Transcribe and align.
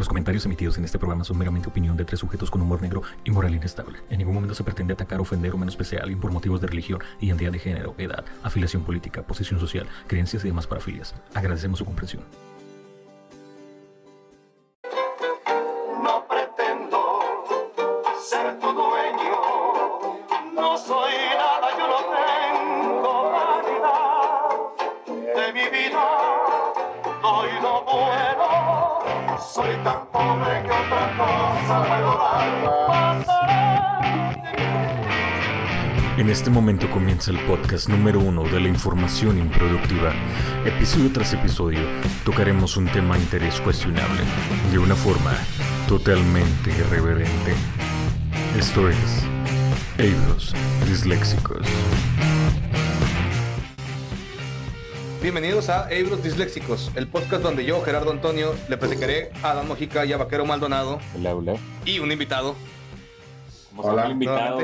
Los 0.00 0.08
comentarios 0.08 0.46
emitidos 0.46 0.78
en 0.78 0.86
este 0.86 0.98
programa 0.98 1.24
son 1.24 1.36
meramente 1.36 1.68
opinión 1.68 1.94
de 1.94 2.06
tres 2.06 2.20
sujetos 2.20 2.50
con 2.50 2.62
humor 2.62 2.80
negro 2.80 3.02
y 3.22 3.30
moral 3.30 3.54
inestable. 3.54 3.98
En 4.08 4.16
ningún 4.16 4.32
momento 4.32 4.54
se 4.54 4.64
pretende 4.64 4.94
atacar, 4.94 5.20
ofender 5.20 5.52
o 5.52 5.58
menospreciar 5.58 6.00
a 6.00 6.04
alguien 6.04 6.18
por 6.18 6.32
motivos 6.32 6.58
de 6.62 6.68
religión, 6.68 7.02
identidad 7.20 7.52
de 7.52 7.58
género, 7.58 7.94
edad, 7.98 8.24
afiliación 8.42 8.82
política, 8.82 9.20
posición 9.20 9.60
social, 9.60 9.86
creencias 10.06 10.42
y 10.42 10.48
demás 10.48 10.66
parafilias. 10.66 11.14
Agradecemos 11.34 11.80
su 11.80 11.84
comprensión. 11.84 12.22
Comienza 37.20 37.30
el 37.32 37.46
podcast 37.46 37.88
número 37.88 38.18
uno 38.20 38.44
de 38.44 38.60
la 38.60 38.68
información 38.68 39.36
improductiva. 39.36 40.12
Episodio 40.64 41.10
tras 41.12 41.32
episodio 41.34 41.80
tocaremos 42.24 42.76
un 42.78 42.86
tema 42.86 43.16
de 43.16 43.22
interés 43.22 43.60
cuestionable 43.60 44.22
de 44.70 44.78
una 44.78 44.94
forma 44.94 45.36
totalmente 45.86 46.70
irreverente. 46.70 47.54
Esto 48.58 48.88
es 48.88 48.96
Eidos 49.98 50.54
Disléxicos. 50.88 51.66
Bienvenidos 55.20 55.68
a 55.68 55.90
Ebros 55.90 56.22
Disléxicos, 56.22 56.90
el 56.94 57.06
podcast 57.06 57.42
donde 57.42 57.66
yo, 57.66 57.82
Gerardo 57.82 58.10
Antonio, 58.10 58.54
le 58.70 58.78
platicaré 58.78 59.30
a 59.42 59.50
Adán 59.50 59.68
Mojica 59.68 60.06
y 60.06 60.14
a 60.14 60.16
Vaquero 60.16 60.46
Maldonado 60.46 60.98
Hola, 61.14 61.34
hola. 61.34 61.56
y 61.84 61.98
un 61.98 62.10
invitado. 62.10 62.56
Como 63.80 63.94
son 63.96 64.04
el 64.06 64.12
invitado. 64.12 64.60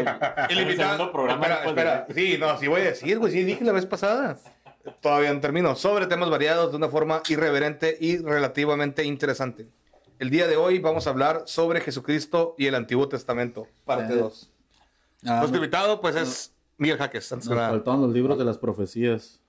El 0.48 0.61
invitado. 0.61 1.12
programa 1.12 1.47
espera, 1.47 1.61
de- 1.62 1.69
espera. 1.69 2.06
Sí, 2.14 2.36
no, 2.39 2.59
sí 2.59 2.67
voy 2.69 2.81
a 2.83 2.84
decir, 2.84 3.19
güey. 3.19 3.33
Sí, 3.33 3.45
dije 3.45 3.64
la 3.64 3.72
vez 3.72 3.86
pasada. 3.86 4.39
Todavía 5.00 5.33
no 5.34 5.41
termino. 5.41 5.75
Sobre 5.75 6.06
temas 6.06 6.31
variados 6.31 6.70
de 6.70 6.77
una 6.77 6.89
forma 6.89 7.22
irreverente 7.28 7.97
y 8.00 8.19
relativamente 8.19 9.05
interesante. 9.05 9.67
El 10.19 10.31
día 10.31 10.47
de 10.47 10.56
hoy 10.56 10.78
vamos 10.78 11.06
a 11.06 11.11
hablar 11.11 11.42
sobre 11.47 11.81
Jesucristo 11.81 12.55
y 12.56 12.67
el 12.67 12.75
Antiguo 12.75 13.09
Testamento, 13.09 13.67
parte 13.84 14.14
Eh. 14.14 14.17
2. 14.17 14.50
Ah, 15.27 15.39
Nuestro 15.39 15.56
invitado, 15.56 16.00
pues, 16.00 16.14
es 16.17 16.53
Miguel 16.78 16.98
Jaques. 16.98 17.31
Antes 17.33 17.48
que 17.48 17.55
nos 17.55 17.61
nada. 17.62 17.70
faltaban 17.75 18.00
los 18.03 18.12
libros 18.12 18.39
de 18.39 18.44
las 18.44 18.59
profecías. 18.59 19.41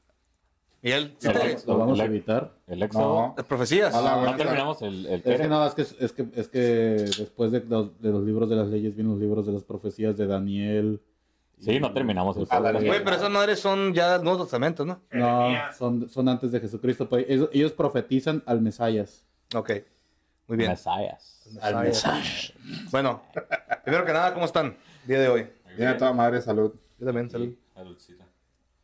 Miguel, 0.82 1.16
¿sí 1.18 1.28
No, 1.28 1.34
te- 1.34 1.54
no. 1.56 1.60
Lo 1.74 1.78
vamos 1.80 2.00
a 2.00 2.04
el- 2.04 2.10
evitar. 2.12 2.54
El 2.68 2.84
éxodo. 2.84 3.34
las 3.36 3.46
profecías. 3.46 3.94
No 3.94 4.02
buenas 4.18 4.38
terminamos 4.38 4.82
el, 4.84 5.06
el 5.08 5.22
Es 5.26 5.42
que 5.42 5.48
no, 5.48 5.66
es 5.66 5.74
que, 5.74 5.82
es 5.82 6.14
que, 6.14 6.28
es 6.36 6.48
que 6.48 6.60
después 6.60 7.52
de 7.52 7.62
los, 7.68 8.00
de 8.02 8.12
los 8.12 8.24
libros 8.24 8.50
de 8.50 8.56
las 8.56 8.68
leyes 8.68 8.96
vienen 8.96 9.14
los 9.14 9.20
libros 9.22 9.46
de 9.46 9.54
las 9.54 9.64
profecías 9.64 10.16
de 10.18 10.28
Daniel. 10.28 11.02
Sí, 11.60 11.80
no 11.80 11.92
terminamos 11.92 12.38
el 12.38 12.46
Ah. 12.52 12.60
Güey, 12.60 13.04
pero 13.04 13.16
esas 13.16 13.32
madres 13.32 13.60
son 13.60 13.92
ya 13.94 14.20
Nuevos 14.20 14.44
Testamentos, 14.44 14.86
¿no? 14.86 15.02
No, 15.12 15.50
son, 15.76 16.08
son 16.10 16.30
antes 16.30 16.52
de 16.52 16.60
Jesucristo. 16.60 17.10
pues, 17.10 17.26
ellos, 17.28 17.50
ellos 17.52 17.72
profetizan 17.72 18.44
al 18.46 18.62
Mesías. 18.62 19.26
Ok. 19.56 19.72
Muy 20.48 20.58
bien. 20.58 20.70
Mesías. 20.70 21.50
Al 21.62 21.78
mensaje. 21.82 22.54
Bueno, 22.92 23.24
primero 23.84 24.06
que 24.06 24.14
nada, 24.14 24.34
¿cómo 24.36 24.46
están? 24.46 24.78
Día 25.08 25.20
de 25.20 25.28
hoy. 25.30 25.48
Bien, 25.76 25.90
a 25.90 25.98
toda 25.98 26.14
madre, 26.14 26.42
salud. 26.42 26.74
Yo 27.00 27.06
también, 27.08 27.30
salud. 27.30 27.50
Saludcita. 27.74 28.27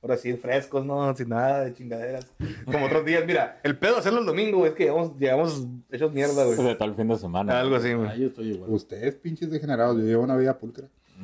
Ahora 0.04 0.18
sí, 0.18 0.34
frescos, 0.34 0.86
¿no? 0.86 1.16
Sin 1.16 1.30
nada 1.30 1.64
de 1.64 1.74
chingaderas. 1.74 2.30
Como 2.66 2.86
otros 2.88 3.06
días. 3.06 3.24
Mira, 3.26 3.60
el 3.64 3.78
pedo 3.78 3.94
de 3.94 4.00
hacerlo 4.00 4.20
el 4.20 4.26
domingo, 4.26 4.58
güey, 4.58 4.72
es 4.72 4.76
que 4.76 4.84
llegamos, 4.84 5.18
llegamos 5.18 5.66
hechos 5.90 6.12
mierda, 6.12 6.44
güey. 6.44 6.58
De 6.58 6.76
todo 6.76 6.90
el 6.90 6.96
fin 6.96 7.08
de 7.08 7.16
semana. 7.18 7.58
Algo 7.60 7.78
así, 7.78 7.92
Ah, 7.92 7.96
güey. 7.96 8.20
yo 8.20 8.28
estoy 8.28 8.52
igual. 8.52 8.70
Ustedes, 8.70 9.16
pinches 9.16 9.50
degenerados, 9.50 9.96
yo 9.98 10.04
llevo 10.04 10.24
una 10.24 10.36
vida 10.36 10.58
pulcra. 10.58 10.88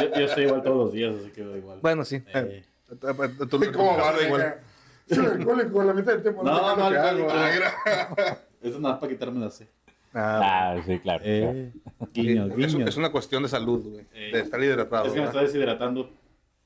Yo, 0.00 0.08
yo 0.18 0.24
estoy 0.26 0.44
igual 0.44 0.62
todos 0.62 0.76
los 0.76 0.92
días, 0.92 1.14
así 1.20 1.30
que 1.30 1.44
da 1.44 1.56
igual. 1.56 1.78
Bueno, 1.80 2.04
sí. 2.04 2.20
Eh. 2.34 2.64
Tú- 2.88 3.46
tú- 3.46 3.60
¿Cómo 3.72 3.96
va? 3.96 4.12
igual. 4.22 4.56
Igual. 5.08 5.70
Con 5.70 5.86
la 5.86 5.92
mitad 5.94 6.12
del 6.14 6.22
tiempo 6.22 6.42
No, 6.42 6.76
no, 6.76 6.90
no, 6.90 6.96
Eso 8.62 8.80
nada 8.80 8.94
más 8.94 8.98
para 8.98 9.12
quitarme 9.12 9.38
la 9.40 9.50
C. 9.50 9.68
Ah, 10.14 10.74
Ah, 10.76 10.82
sí, 10.86 10.98
claro. 11.00 11.22
Eh, 11.24 11.72
guiño, 12.12 12.46
es, 12.46 12.56
guiño. 12.74 12.86
es 12.88 12.96
una 12.96 13.10
cuestión 13.12 13.42
de 13.42 13.48
salud, 13.48 13.84
güey. 13.90 14.06
Eh. 14.14 14.30
De 14.32 14.40
estar 14.40 14.60
hidratado. 14.62 15.06
Es 15.06 15.12
que 15.12 15.20
me 15.20 15.26
está 15.26 15.42
deshidratando. 15.42 16.10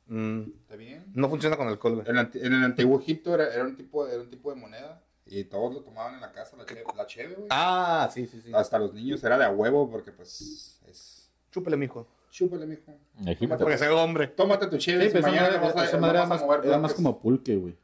Mm, 0.09 0.41
¿Está 0.63 0.77
bien? 0.77 1.05
no 1.15 1.29
funciona 1.29 1.57
con 1.57 1.69
alcohol, 1.69 1.97
güey. 1.97 2.07
En, 2.07 2.13
el 2.13 2.19
anti- 2.19 2.39
en 2.41 2.53
el 2.55 2.65
antiguo 2.65 2.99
Egipto 2.99 3.35
era, 3.35 3.53
era, 3.55 3.65
un 3.65 3.77
tipo, 3.77 4.07
era 4.07 4.21
un 4.21 4.31
tipo 4.31 4.51
de 4.53 4.57
moneda 4.61 5.03
y 5.27 5.45
todos 5.45 5.75
lo 5.75 5.81
tomaban 5.83 6.15
en 6.15 6.21
la 6.23 6.33
casa, 6.33 6.57
la, 6.57 6.65
che- 6.65 6.83
la 6.97 7.07
cheve, 7.07 7.35
güey. 7.35 7.47
Ah, 7.51 8.09
sí, 8.13 8.27
sí, 8.27 8.41
sí. 8.41 8.51
Hasta 8.55 8.79
los 8.79 8.95
niños 8.95 9.23
era 9.23 9.37
de 9.39 9.45
a 9.45 9.51
huevo 9.51 9.91
porque, 9.91 10.11
pues, 10.13 10.81
es... 10.89 11.31
Chúpele, 11.51 11.77
mijo. 11.77 12.07
Chúpale, 12.31 12.67
mijo. 12.67 12.93
Egipto. 13.27 13.59
Porque 13.59 13.77
sea 13.79 13.95
hombre. 13.95 14.29
Tómate 14.29 14.67
tu 14.69 14.79
cheve 14.79 15.05
Sí, 15.05 15.09
si 15.09 15.13
pero 15.15 15.27
esa 15.27 15.29
mañana 15.31 15.49
madre, 15.59 15.67
vas 15.67 15.77
a, 15.77 15.85
esa 15.85 15.97
no 15.97 16.01
madre 16.03 16.19
era, 16.19 16.27
vas 16.27 16.31
a 16.31 16.35
más, 16.35 16.43
mover 16.57 16.67
era 16.67 16.79
más 16.79 16.95
como 16.95 17.19
pulque, 17.21 17.57
güey. 17.57 17.77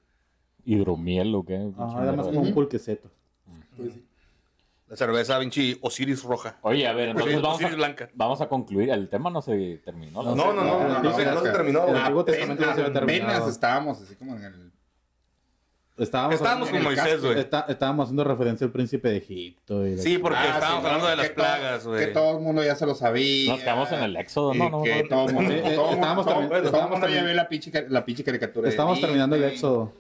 Hidromiel 0.65 1.35
o 1.35 1.45
qué. 1.45 1.71
Ajá, 1.79 2.03
era 2.05 2.13
más 2.13 2.27
como 2.27 2.41
un 2.41 2.47
Ujú. 2.47 2.55
pulqueceto. 2.55 3.11
Pues 3.77 3.93
sí. 3.93 4.04
La 4.89 4.97
cerveza 4.97 5.39
Vinci 5.39 5.79
Osiris 5.81 6.23
roja. 6.23 6.59
Oye, 6.63 6.87
a 6.87 6.93
ver, 6.93 7.09
entonces 7.11 7.37
Osiris 7.37 7.43
vamos 7.43 7.73
a, 7.73 7.77
blanca. 7.77 8.11
vamos 8.15 8.41
a 8.43 8.49
concluir. 8.49 8.91
El 8.91 9.09
tema 9.09 9.31
no 9.31 9.41
se 9.41 9.81
terminó. 9.85 10.23
No, 10.23 10.35
no, 10.37 10.53
no, 10.53 10.63
no, 10.65 10.89
no, 10.89 11.03
no, 11.03 11.17
se- 11.17 11.25
no 11.25 11.43
se 11.43 11.51
terminó, 11.51 11.89
El. 11.89 11.97
Antiguo 11.97 12.25
Testamento 12.25 12.67
no 12.67 12.75
se 12.75 12.81
había 12.83 12.85
Apenas 12.87 13.07
terminado. 13.07 13.49
estábamos 13.51 14.03
así 14.03 14.15
como 14.17 14.37
en 14.37 14.45
el... 14.45 14.73
Estábamos, 15.97 16.35
Estábamos 16.35 16.71
con 16.71 16.83
Moisés, 16.83 17.23
güey. 17.23 17.39
está- 17.39 17.67
estábamos 17.69 18.05
haciendo 18.07 18.25
referencia 18.25 18.65
al 18.67 18.73
príncipe 18.73 19.09
de 19.11 19.17
Egipto. 19.19 19.87
y 19.87 19.97
Sí, 19.99 20.19
porque 20.19 20.39
Ah, 20.41 20.55
estábamos 20.55 20.81
sí, 20.81 20.87
hablando 20.87 21.07
de 21.09 21.17
las 21.17 21.31
plagas, 21.31 21.87
güey. 21.87 22.01
Que 22.07 22.13
todo 22.13 22.37
el 22.37 22.43
mundo 22.43 22.65
ya 22.65 22.75
se 22.75 22.85
lo 22.85 22.97
sabía. 22.97 23.53
Nos 23.53 23.61
quedamos 23.61 23.93
en 23.93 24.03
el 24.03 24.17
éxodo, 24.17 24.55
no, 24.55 24.71
no, 24.71 24.83
que 24.83 25.03
no. 25.05 25.09
todo 25.09 25.29
el 25.29 25.35
mundo, 25.35 25.51
Sí, 25.53 25.57
eh, 25.57 25.61
todo 25.63 25.71
el 25.71 25.77
mundo- 25.79 25.93
estábamos 25.95 26.27
todo- 26.27 26.35
termi- 26.35 26.49
todo 26.49 26.59
el 26.59 26.65
estábamos 26.65 26.91
mundo 26.91 27.09
ya 27.09 27.15
termi- 27.23 27.25
ve 27.27 27.35
la 27.35 28.05
pinche, 28.05 28.25
caricatura. 28.25 28.65
de 28.65 28.71
Estamos 28.71 29.01
terminando 29.01 29.37
el 29.37 29.45
éxodo. 29.45 29.93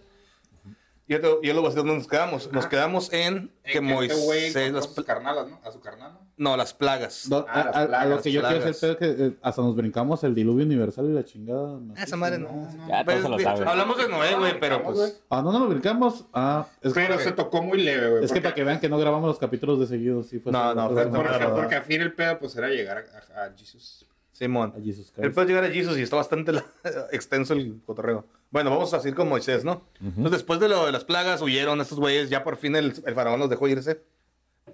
Yo, 1.06 1.20
te, 1.20 1.28
yo 1.46 1.52
lo 1.52 1.60
voy 1.60 1.66
a 1.66 1.70
decir 1.70 1.76
dónde 1.84 1.98
nos 1.98 2.08
quedamos. 2.08 2.50
Nos 2.50 2.66
quedamos 2.66 3.12
en 3.12 3.50
que 3.62 3.76
En 3.78 3.86
que 3.86 4.06
este 4.06 4.24
Moisés. 4.26 4.72
Las, 4.72 4.86
sus 4.86 5.04
carnalas, 5.04 5.48
¿no? 5.50 5.60
A 5.62 5.70
su 5.70 5.78
carnal, 5.80 6.14
¿no? 6.14 6.20
no, 6.38 6.56
las 6.56 6.72
plagas. 6.72 7.28
Do- 7.28 7.44
Ah, 7.46 7.60
a, 7.60 7.64
las 7.66 7.76
a- 7.76 7.82
a 7.82 7.86
plagas, 7.88 8.08
lo 8.08 8.22
que 8.22 8.32
yo 8.32 8.40
quiero 8.42 8.66
hacer 8.70 8.90
es 8.92 8.96
que 8.96 9.24
eh, 9.26 9.36
hasta 9.42 9.60
nos 9.60 9.76
brincamos 9.76 10.24
el 10.24 10.34
diluvio 10.34 10.64
universal 10.64 11.04
y 11.04 11.12
la 11.12 11.22
chingada. 11.22 11.78
Ah, 11.96 12.02
Esa 12.02 12.16
madre 12.16 12.38
no. 12.38 12.48
Ya 12.88 13.04
todos 13.04 13.20
Pues, 13.20 13.60
lo 13.60 13.70
hablamos 13.70 13.98
de 13.98 14.08
Noé, 14.08 14.34
güey, 14.34 14.58
pero 14.58 14.82
pues. 14.82 15.22
Ah, 15.28 15.42
no, 15.42 15.52
no 15.52 15.58
nos 15.58 15.68
brincamos. 15.68 16.24
Ah, 16.32 16.66
es, 16.80 16.94
Pero 16.94 17.18
que, 17.18 17.24
se 17.24 17.32
tocó 17.32 17.62
muy 17.62 17.82
leve, 17.82 18.08
güey. 18.10 18.24
es 18.24 18.32
que 18.32 18.40
para 18.40 18.54
que 18.54 18.64
vean 18.64 18.80
que 18.80 18.88
no 18.88 18.96
grabamos 18.98 19.28
los 19.28 19.38
capítulos 19.38 19.78
de 19.80 19.86
seguido. 19.86 20.22
Sí, 20.22 20.38
fue 20.38 20.52
No, 20.52 20.74
no, 20.74 20.88
Porque, 20.88 21.46
porque 21.54 21.74
a 21.74 21.82
fin 21.82 22.00
el 22.00 22.14
pedo, 22.14 22.38
pues, 22.38 22.56
era 22.56 22.68
llegar 22.68 23.04
a, 23.36 23.40
a, 23.42 23.44
a 23.44 23.52
Jesus. 23.54 24.06
Simón. 24.34 24.74
A 24.76 24.80
Jesus 24.82 25.12
Él 25.16 25.32
puede 25.32 25.46
llegar 25.48 25.64
a 25.64 25.70
Jesus 25.70 25.96
y 25.96 26.02
está 26.02 26.16
bastante 26.16 26.52
la- 26.52 26.66
extenso 27.12 27.54
el 27.54 27.80
cotorreo. 27.86 28.26
Bueno, 28.50 28.68
vamos 28.70 28.92
a 28.92 29.00
seguir 29.00 29.14
con 29.16 29.28
Moisés, 29.28 29.64
¿no? 29.64 29.82
Entonces, 30.00 30.32
después 30.32 30.60
de 30.60 30.68
lo 30.68 30.84
de 30.86 30.92
las 30.92 31.04
plagas, 31.04 31.40
huyeron 31.40 31.80
estos 31.80 31.98
güeyes. 31.98 32.28
Ya 32.30 32.44
por 32.44 32.56
fin 32.56 32.76
el, 32.76 32.92
el 33.06 33.14
faraón 33.14 33.40
los 33.40 33.48
dejó 33.48 33.66
irse. 33.68 34.02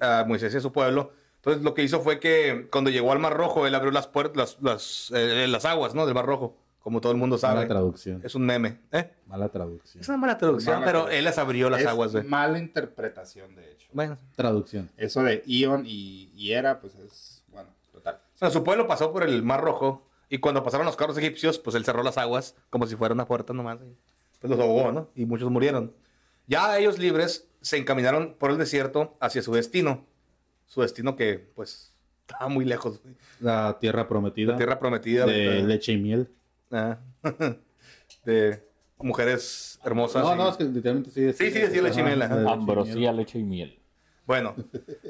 A 0.01 0.25
Moisés 0.27 0.53
y 0.55 0.57
a 0.57 0.61
su 0.61 0.73
pueblo. 0.73 1.13
Entonces, 1.37 1.63
lo 1.63 1.73
que 1.75 1.83
hizo 1.83 2.01
fue 2.01 2.19
que 2.21 2.69
cuando 2.71 2.91
llegó 2.91 3.13
al 3.13 3.19
Mar 3.19 3.35
Rojo, 3.37 3.67
él 3.67 3.75
abrió 3.75 3.91
las 3.91 4.07
puertas, 4.07 4.37
las, 4.37 4.63
las, 4.63 5.13
eh, 5.15 5.47
las 5.49 5.65
aguas, 5.65 5.95
¿no? 5.95 6.05
Del 6.07 6.15
Mar 6.15 6.27
Rojo. 6.27 6.57
Como 6.81 7.01
todo 7.03 7.13
el 7.13 7.19
mundo 7.19 7.37
sabe. 7.37 7.57
Mala 7.57 7.69
traducción. 7.69 8.21
Es 8.25 8.35
un 8.35 8.47
meme. 8.47 8.79
¿Eh? 8.93 9.11
Mala 9.27 9.51
traducción. 9.51 10.01
Es 10.01 10.09
una 10.09 10.17
mala 10.17 10.39
traducción, 10.39 10.77
Mala 10.77 10.87
pero 10.87 10.99
traducción. 11.01 11.19
él 11.19 11.25
las 11.25 11.37
abrió 11.39 11.69
las 11.69 11.81
es 11.83 11.87
aguas, 11.87 12.13
güey. 12.13 12.25
mala 12.25 12.59
interpretación, 12.59 13.55
de 13.55 13.71
hecho. 13.73 13.89
Bueno, 13.93 14.17
Traducción. 14.35 14.91
Eso 14.97 15.23
de 15.23 15.43
Ion 15.47 15.85
y, 15.87 16.31
y 16.35 16.53
era, 16.53 16.81
pues, 16.81 16.95
es... 16.95 17.40
Sea, 18.41 18.51
su 18.51 18.65
pueblo 18.65 18.87
pasó 18.87 19.13
por 19.13 19.23
el 19.23 19.43
Mar 19.43 19.61
Rojo 19.61 20.07
y 20.31 20.39
cuando 20.39 20.63
pasaron 20.65 20.87
los 20.87 20.97
carros 20.97 21.19
egipcios, 21.19 21.59
pues 21.59 21.77
él 21.77 21.85
cerró 21.85 22.03
las 22.03 22.17
aguas 22.17 22.57
como 22.71 22.87
si 22.87 22.97
fuera 22.97 23.13
una 23.15 23.27
puerta 23.27 23.53
nomás. 23.53 23.79
y, 23.83 23.95
Pues 24.41 24.51
los 24.51 24.59
ahogó, 24.59 24.91
¿no? 24.93 25.11
Y 25.15 25.27
muchos 25.27 25.51
murieron. 25.51 25.93
Ya 26.47 26.79
ellos 26.79 26.99
libres 26.99 27.49
se 27.61 27.77
encaminaron 27.77 28.35
por 28.39 28.51
el 28.51 28.57
desierto 28.59 29.15
hacia 29.21 29.43
su 29.43 29.53
destino. 29.53 30.07
Su 30.67 30.81
destino 30.81 31.17
que, 31.17 31.51
pues, 31.55 31.93
estaba 32.27 32.49
muy 32.49 32.65
lejos. 32.65 33.03
La 33.41 33.77
tierra 33.79 34.09
prometida. 34.09 34.53
La 34.53 34.57
tierra 34.57 34.79
prometida. 34.79 35.27
de 35.27 35.63
leche 35.63 35.93
y 35.93 35.99
miel. 35.99 36.31
Ah. 36.71 36.99
de 38.25 38.67
mujeres 38.97 39.79
hermosas. 39.85 40.25
No, 40.25 40.35
y- 40.35 40.39
no, 40.39 40.49
es 40.49 40.57
que 40.57 40.65
literalmente 40.65 41.11
sí. 41.11 41.33
Sí, 41.35 41.51
sí, 41.51 41.59
decía 41.61 41.83
leche 41.83 42.01
y 42.01 42.05
miel, 42.05 42.23
Ambrosía, 42.23 43.13
leche 43.13 43.39
y 43.39 43.45
miel. 43.45 43.77
Bueno, 44.27 44.55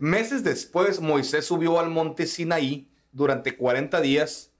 meses 0.01 0.43
después 0.43 1.01
Moisés 1.01 1.45
subió 1.45 1.79
al 1.79 1.91
monte 1.91 2.27
Sinaí 2.27 2.90
durante 3.13 3.57
40 3.57 4.01
días. 4.01 4.53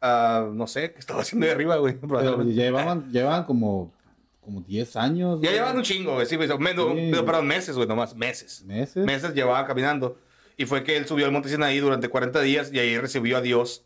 ah, 0.00 0.48
no 0.52 0.66
sé, 0.66 0.92
¿qué 0.92 0.98
estaba 0.98 1.22
haciendo 1.22 1.46
de 1.46 1.52
arriba, 1.52 1.76
güey? 1.76 1.96
Llevaban, 2.54 3.10
llevaban 3.10 3.44
como, 3.44 3.92
como 4.40 4.60
10 4.60 4.96
años. 4.96 5.40
Ya 5.40 5.48
güey. 5.48 5.52
llevan 5.60 5.76
un 5.78 5.82
chingo, 5.82 6.14
güey. 6.14 6.26
Sí, 6.26 6.36
güey, 6.36 6.48
menos- 6.58 6.92
Sí. 6.94 7.10
perdón, 7.24 7.46
meses, 7.46 7.74
güey, 7.76 7.88
nomás, 7.88 8.14
meses. 8.14 8.62
meses. 8.64 9.04
Meses 9.04 9.34
llevaba 9.34 9.66
caminando. 9.66 10.18
Y 10.56 10.66
fue 10.66 10.84
que 10.84 10.96
él 10.96 11.06
subió 11.06 11.26
al 11.26 11.32
monte 11.32 11.48
Sinaí 11.48 11.78
durante 11.78 12.08
40 12.08 12.40
días 12.42 12.70
y 12.72 12.78
ahí 12.78 12.96
recibió 12.98 13.38
a 13.38 13.40
Dios, 13.40 13.84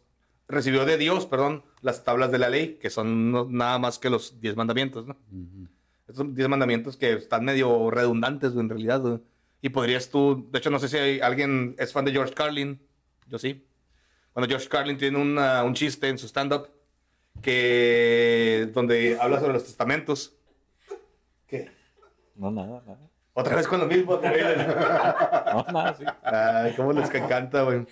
recibió 0.49 0.85
de 0.85 0.99
Dios, 0.99 1.25
perdón, 1.27 1.63
las 1.83 2.05
tablas 2.05 2.31
de 2.33 2.39
la 2.39 2.49
ley, 2.51 2.79
que 2.81 2.91
son 2.91 3.31
no- 3.31 3.47
nada 3.49 3.79
más 3.79 3.99
que 3.99 4.11
los 4.11 4.41
10 4.41 4.57
mandamientos, 4.57 5.07
¿no? 5.07 5.17
Ujú. 5.33 5.69
Estos 6.01 6.17
son 6.17 6.35
10 6.35 6.49
mandamientos 6.49 6.97
que 6.97 7.13
están 7.13 7.45
medio 7.45 7.91
redundantes, 7.91 8.53
güey, 8.53 8.65
en 8.65 8.71
realidad, 8.71 9.01
güey. 9.01 9.19
Y 9.63 9.69
podrías 9.71 10.09
tú, 10.11 10.47
de 10.51 10.59
hecho, 10.59 10.71
no 10.71 10.79
sé 10.79 10.89
si 10.89 10.97
hay, 10.97 11.21
alguien 11.21 11.75
es 11.79 11.93
fan 11.93 12.05
de 12.05 12.13
George 12.13 12.35
Carlin. 12.35 12.81
Yo 13.29 13.39
sí. 13.39 13.65
Bueno, 14.39 14.51
George 14.51 14.69
Carlin 14.69 14.97
tiene 14.97 15.19
una- 15.19 15.65
un 15.65 15.75
chiste 15.75 16.09
en 16.09 16.17
su 16.17 16.29
stand-up 16.29 16.69
que 17.43 18.71
donde 18.73 19.19
habla 19.21 19.41
sobre 19.41 19.55
los 19.55 19.65
testamentos. 19.65 20.33
¿Qué? 21.49 21.69
No, 22.37 22.53
nada, 22.53 22.81
nada. 22.87 23.01
Otra 23.33 23.57
vez 23.57 23.67
con 23.67 23.81
lo 23.81 23.87
mismo. 23.87 24.13
otra 24.13 24.31
vez. 24.33 24.57
No, 24.65 25.67
nada, 25.73 25.97
sí. 25.99 26.05
Ay, 26.23 26.73
cómo 26.77 26.93
les 26.93 27.13
encanta, 27.13 27.63
güey. 27.65 27.85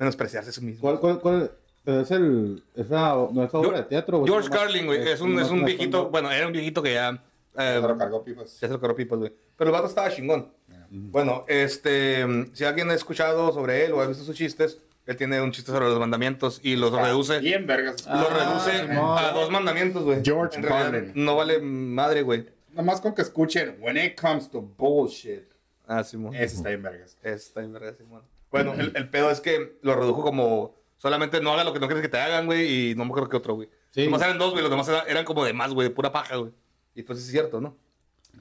Menospreciarse 0.00 0.50
a 0.50 0.52
sí 0.52 0.60
mismo. 0.60 0.80
¿Cuál, 0.80 0.98
cuál, 0.98 1.20
cuál? 1.20 1.52
Pero 1.84 2.00
es 2.00 2.10
el. 2.10 2.64
Es 2.74 2.90
la, 2.90 3.10
no 3.30 3.44
es 3.44 3.54
obra 3.54 3.78
de 3.78 3.84
teatro, 3.84 4.18
güey. 4.18 4.32
George 4.32 4.50
Carlin, 4.50 4.86
güey, 4.86 5.08
es 5.08 5.20
un, 5.20 5.38
es 5.38 5.50
un 5.50 5.64
viejito, 5.64 6.10
bueno, 6.10 6.32
era 6.32 6.48
un 6.48 6.52
viejito 6.52 6.82
que 6.82 6.94
ya... 6.94 7.10
eh, 7.58 7.78
Se 7.80 7.86
lo 7.88 7.96
cargó 7.96 8.24
pipas. 8.24 8.58
Ya 8.60 8.66
se 8.66 8.74
lo 8.74 8.80
cargó 8.80 8.96
pipas, 8.96 9.20
güey. 9.20 9.32
Pero 9.56 9.70
el 9.70 9.72
vato 9.72 9.86
estaba 9.86 10.10
chingón. 10.10 10.50
Bueno, 10.90 11.44
este, 11.46 12.26
si 12.54 12.64
alguien 12.64 12.90
ha 12.90 12.94
escuchado 12.94 13.52
sobre 13.52 13.84
él 13.84 13.92
o 13.92 14.00
ha 14.00 14.06
visto 14.08 14.24
sus 14.24 14.34
chistes, 14.36 14.80
él 15.06 15.16
tiene 15.16 15.40
un 15.40 15.52
chiste 15.52 15.70
sobre 15.72 15.86
los 15.86 15.98
mandamientos 15.98 16.60
y 16.62 16.76
los 16.76 16.92
reduce, 16.92 17.38
Bien, 17.40 17.66
vergas. 17.66 18.04
los 18.06 18.32
reduce 18.32 18.86
Simón. 18.86 19.18
a 19.18 19.30
dos 19.32 19.50
mandamientos, 19.50 20.02
güey. 20.04 20.20
George 20.24 20.56
En 20.58 20.62
realidad. 20.64 21.12
No 21.14 21.36
vale 21.36 21.60
madre, 21.60 22.22
güey. 22.22 22.46
Nomás 22.72 23.00
con 23.00 23.14
que 23.14 23.22
escuchen, 23.22 23.76
when 23.80 23.96
it 23.96 24.20
comes 24.20 24.50
to 24.50 24.60
bullshit. 24.60 25.44
Ah, 25.86 26.02
Simón. 26.04 26.34
Ese 26.34 26.56
está 26.56 26.68
bien, 26.70 26.82
vergas. 26.82 27.16
Está 27.22 27.62
en 27.62 27.72
verdad, 27.72 27.94
Simón. 27.96 28.22
Bueno, 28.50 28.74
el, 28.74 28.92
el 28.96 29.08
pedo 29.08 29.30
es 29.30 29.40
que 29.40 29.78
lo 29.82 29.94
redujo 29.94 30.22
como 30.22 30.74
solamente 30.98 31.40
no 31.40 31.52
haga 31.52 31.64
lo 31.64 31.72
que 31.72 31.78
no 31.80 31.86
quieres 31.86 32.02
que 32.02 32.08
te 32.08 32.18
hagan, 32.18 32.46
güey, 32.46 32.90
y 32.90 32.94
no 32.94 33.04
me 33.04 33.10
acuerdo 33.10 33.28
qué 33.28 33.36
otro, 33.36 33.54
güey. 33.54 33.68
Sí. 33.90 34.04
Nomás 34.04 34.22
eran 34.22 34.38
dos, 34.38 34.50
güey, 34.50 34.62
los 34.62 34.70
demás 34.70 34.88
era- 34.88 35.04
eran 35.08 35.24
como 35.24 35.44
de 35.44 35.52
más, 35.52 35.72
güey, 35.72 35.88
de 35.88 35.94
pura 35.94 36.10
paja, 36.12 36.36
güey. 36.36 36.52
Y 36.94 37.02
pues 37.02 37.18
es 37.18 37.26
cierto, 37.26 37.60
¿no? 37.60 37.76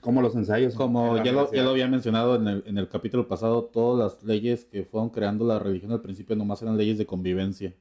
Como 0.05 0.21
los 0.21 0.35
ensayos. 0.35 0.75
Como 0.75 1.17
ya 1.17 1.23
lo, 1.23 1.23
ya 1.23 1.31
universidad. 1.31 1.63
lo 1.65 1.69
había 1.71 1.87
mencionado 1.87 2.35
en 2.35 2.47
el, 2.47 2.63
en 2.67 2.77
el 2.77 2.87
capítulo 2.87 3.27
pasado, 3.27 3.65
todas 3.65 4.13
las 4.13 4.23
leyes 4.23 4.65
que 4.65 4.83
fueron 4.83 5.09
creando 5.09 5.45
la 5.45 5.59
religión 5.59 5.91
al 5.91 6.01
principio 6.01 6.35
nomás 6.35 6.61
eran 6.61 6.77
leyes 6.77 6.97
de 6.97 7.05
convivencia. 7.05 7.73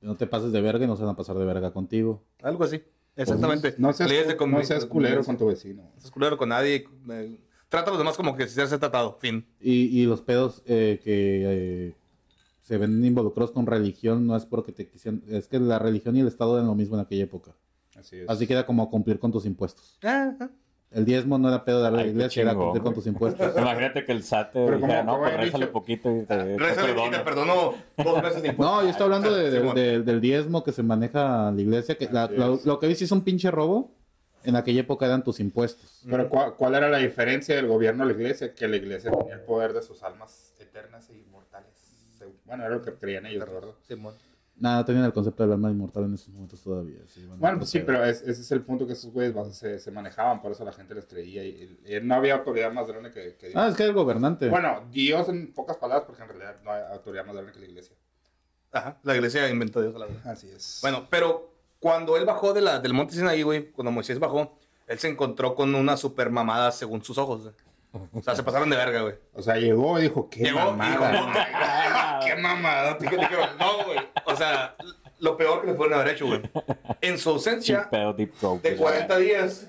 No 0.00 0.16
te 0.16 0.26
pases 0.26 0.52
de 0.52 0.60
verga 0.60 0.84
y 0.84 0.88
no 0.88 0.96
se 0.96 1.02
van 1.02 1.12
a 1.12 1.16
pasar 1.16 1.36
de 1.36 1.44
verga 1.44 1.72
contigo. 1.72 2.22
Algo 2.42 2.64
así. 2.64 2.82
Exactamente. 3.16 3.74
No 3.78 3.92
seas, 3.92 4.10
Leyes 4.10 4.28
de 4.28 4.36
no 4.46 4.62
seas 4.62 4.84
culero 4.84 5.24
con 5.24 5.38
tu 5.38 5.46
vecino. 5.46 5.82
No 5.94 6.00
seas 6.00 6.10
culero 6.10 6.36
con 6.36 6.50
nadie. 6.50 6.86
eh, 7.10 7.40
trata 7.68 7.88
a 7.88 7.90
los 7.90 7.98
demás 7.98 8.16
como 8.16 8.36
que 8.36 8.46
si 8.46 8.54
se 8.54 8.78
tratado. 8.78 9.16
Fin. 9.20 9.46
Y, 9.60 10.00
y 10.00 10.04
los 10.04 10.20
pedos 10.20 10.62
eh, 10.66 11.00
que 11.02 11.88
eh, 11.88 11.94
se 12.60 12.76
ven 12.76 13.04
involucrados 13.04 13.52
con 13.52 13.66
religión 13.66 14.26
no 14.26 14.36
es 14.36 14.44
porque 14.44 14.72
te 14.72 14.86
quisieran... 14.86 15.22
Es 15.28 15.48
que 15.48 15.58
la 15.58 15.78
religión 15.78 16.16
y 16.16 16.20
el 16.20 16.28
Estado 16.28 16.56
eran 16.56 16.66
lo 16.66 16.74
mismo 16.74 16.96
en 16.96 17.00
aquella 17.02 17.24
época. 17.24 17.52
Así 17.96 18.16
es. 18.18 18.28
Así 18.28 18.46
que 18.46 18.52
era 18.52 18.66
como 18.66 18.90
cumplir 18.90 19.18
con 19.18 19.32
tus 19.32 19.46
impuestos. 19.46 19.98
Ajá. 20.02 20.50
El 20.92 21.04
diezmo 21.04 21.36
no 21.36 21.48
era 21.48 21.64
pedo 21.64 21.82
de 21.82 21.90
la 21.90 21.98
Ay, 21.98 22.10
iglesia, 22.10 22.42
era 22.42 22.52
chingón, 22.52 22.66
cumplir 22.66 22.82
con 22.84 22.94
tus 22.94 23.06
impuestos. 23.06 23.52
Imagínate 23.58 24.04
que 24.04 24.12
el 24.12 24.22
SAT 24.22 24.52
te 24.52 24.64
Pero 24.64 24.78
dijera, 24.78 25.02
no, 25.02 25.18
pues 25.18 25.36
rézale 25.36 25.64
dicho- 25.66 25.72
poquito 25.72 26.08
y 26.16 26.24
te, 26.24 26.34
y 26.54 26.56
te 26.56 27.18
perdono. 27.24 27.74
dos 27.96 28.22
meses 28.22 28.42
de 28.42 28.48
impuestos. 28.48 28.58
No, 28.58 28.82
yo 28.82 28.88
estoy 28.90 29.04
hablando 29.04 29.34
de- 29.34 29.50
de- 29.50 29.72
de- 29.74 30.02
del 30.02 30.20
diezmo 30.20 30.62
que 30.64 30.72
se 30.72 30.82
maneja 30.82 31.48
en 31.48 31.56
la 31.56 31.62
iglesia. 31.62 31.96
Que 31.98 32.08
la- 32.10 32.24
Así 32.24 32.34
lo, 32.64 32.78
que 32.78 32.86
dice 32.86 33.04
es 33.04 33.12
un 33.12 33.22
pinche 33.22 33.50
robo. 33.50 33.90
En 34.44 34.54
aquella 34.54 34.80
época 34.82 35.06
eran 35.06 35.24
tus 35.24 35.40
impuestos. 35.40 36.02
Pero 36.08 36.28
¿cuál, 36.28 36.54
cuál 36.54 36.76
era 36.76 36.88
la 36.88 36.98
diferencia 36.98 37.56
del 37.56 37.66
gobierno 37.66 38.04
a 38.04 38.06
la 38.06 38.12
iglesia? 38.12 38.54
Que 38.54 38.68
la 38.68 38.76
iglesia 38.76 39.10
tenía 39.10 39.34
el 39.34 39.40
poder 39.40 39.72
de 39.72 39.82
sus 39.82 40.04
almas 40.04 40.54
eternas 40.60 41.10
e 41.10 41.14
inmortales. 41.18 41.66
Bueno, 42.44 42.64
era 42.64 42.76
lo 42.76 42.80
que 42.82 42.92
creían 42.94 43.26
ellos, 43.26 43.44
¿verdad? 43.52 43.72
Simón. 43.88 44.14
Nada, 44.58 44.84
tenían 44.86 45.04
el 45.04 45.12
concepto 45.12 45.42
del 45.42 45.52
alma 45.52 45.70
inmortal 45.70 46.04
en 46.04 46.14
esos 46.14 46.28
momentos 46.30 46.62
todavía. 46.62 47.00
sí, 47.06 47.26
bueno, 47.38 47.58
pues 47.58 47.68
sí, 47.70 47.80
pero- 47.80 47.98
pero 47.98 48.04
es- 48.10 48.22
ese 48.22 48.40
es 48.40 48.50
el 48.52 48.62
punto 48.62 48.86
que 48.86 48.94
esos 48.94 49.12
güeyes 49.12 49.34
se, 49.56 49.78
se 49.78 49.90
manejaban, 49.90 50.40
por 50.40 50.52
eso 50.52 50.64
la 50.64 50.72
gente 50.72 50.94
les 50.94 51.04
creía. 51.04 51.44
Y, 51.44 51.78
y 51.84 52.00
no 52.02 52.14
había 52.14 52.36
autoridad 52.36 52.72
más 52.72 52.86
grande 52.88 53.10
que, 53.10 53.36
que 53.36 53.48
Dios. 53.48 53.56
Ah, 53.62 53.68
es 53.68 53.74
que 53.76 53.82
era 53.82 53.90
el 53.90 53.96
gobernante. 53.96 54.48
Bueno, 54.48 54.82
Dios 54.90 55.28
en 55.28 55.52
pocas 55.52 55.76
palabras, 55.76 56.06
porque 56.06 56.22
en 56.22 56.28
realidad 56.28 56.56
no 56.64 56.70
hay 56.72 56.82
autoridad 56.90 57.26
más 57.26 57.34
grande 57.34 57.52
que 57.52 57.58
la 57.60 57.66
iglesia. 57.66 57.94
Ajá. 58.72 58.98
La 59.02 59.14
iglesia 59.14 59.48
inventó 59.50 59.82
Dios 59.82 59.94
a 59.94 59.98
la 59.98 60.06
verdad. 60.06 60.26
Así 60.32 60.48
es. 60.48 60.78
Bueno, 60.80 61.06
pero 61.10 61.50
cuando 61.78 62.16
él 62.16 62.24
bajó 62.24 62.52
de 62.54 62.62
la, 62.62 62.80
del 62.80 62.94
monte 62.94 63.14
Sinaí, 63.14 63.42
güey, 63.42 63.70
cuando 63.72 63.90
Moisés 63.92 64.18
bajó, 64.18 64.58
él 64.86 64.98
se 64.98 65.08
encontró 65.08 65.54
con 65.54 65.74
una 65.74 65.96
super 65.98 66.30
mamada 66.30 66.72
según 66.72 67.02
sus 67.04 67.18
ojos. 67.18 67.50
O 68.12 68.22
sea, 68.22 68.34
se 68.36 68.42
pasaron 68.42 68.68
de 68.70 68.76
verga, 68.76 69.02
güey. 69.02 69.14
O 69.34 69.42
sea, 69.42 69.56
llegó 69.56 69.98
y 69.98 70.02
dijo, 70.02 70.28
qué 70.30 70.40
Llegó 70.44 70.58
y 70.60 70.62
mamada. 70.62 71.10
dijo, 71.12 71.26
qué 72.26 72.36
mamada. 72.42 72.98
No, 73.58 73.84
güey. 73.84 73.98
O 74.24 74.36
sea, 74.36 74.76
lo 75.18 75.36
peor 75.36 75.60
que 75.62 75.68
le 75.68 75.74
pueden 75.74 75.94
haber 75.94 76.08
hecho, 76.08 76.26
güey. 76.26 76.42
En 77.00 77.18
su 77.18 77.30
ausencia 77.30 77.88
pedo 77.90 78.12
deep 78.12 78.32
throat. 78.38 78.62
de 78.62 78.74
güey. 78.74 78.92
40 78.92 79.16
días. 79.18 79.66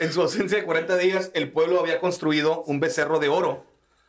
en 0.00 0.12
su 0.12 0.22
ausencia 0.22 0.58
de 0.58 0.64
40 0.64 0.96
días, 0.96 1.30
el 1.34 1.50
pueblo 1.50 1.80
había 1.80 1.98
construido 2.00 2.62
un 2.64 2.78
becerro 2.80 3.18
de 3.18 3.28
oro 3.28 3.64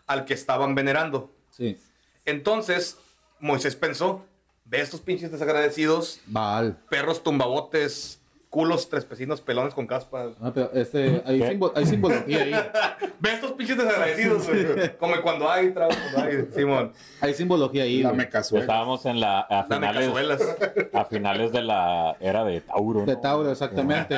al 0.08 0.26
que 0.26 0.34
estaban 0.34 0.76
venerando. 0.76 1.32
Sí. 1.52 1.78
Entonces, 2.26 2.98
Moisés 3.40 3.76
pensó, 3.76 4.24
ve 4.66 4.82
estos 4.82 5.02
pinches 5.02 5.32
desagradecidos, 5.32 6.20
Baal. 6.28 6.78
perros 6.90 7.24
tumbabotes, 7.24 8.22
culos 8.50 8.90
trespecinos, 8.90 9.42
pelones 9.42 9.74
con 9.76 9.86
caspa. 9.86 10.32
Ah, 10.42 10.52
pero 10.54 10.72
este, 10.74 11.22
hay, 11.26 11.40
¿Qué? 11.40 11.52
simbo- 11.54 11.72
hay 11.76 11.86
simbología 11.86 12.42
ahí. 12.44 12.52
Ve 13.20 13.34
estos 13.34 13.52
pinches 13.52 13.78
desagradecidos, 13.78 14.48
güey. 14.48 14.98
Como 14.98 15.14
cuando 15.22 15.50
hay 15.52 15.72
trabajo, 15.72 16.00
cuando 16.14 16.32
hay, 16.32 16.48
Simón. 16.56 16.92
Hay 17.22 17.34
simbología 17.36 17.84
ahí. 17.84 18.04
Mecazuela. 18.16 18.64
Estábamos 18.64 19.06
en 19.06 19.20
la, 19.20 19.42
a 19.42 19.66
Dame 19.70 19.88
finales, 19.94 20.58
a 20.94 21.06
finales 21.06 21.52
de 21.52 21.62
la 21.62 22.16
era 22.20 22.44
de 22.44 22.62
Tauro. 22.62 23.06
De 23.06 23.14
¿no? 23.16 23.20
Tauro, 23.22 23.52
exactamente. 23.52 24.16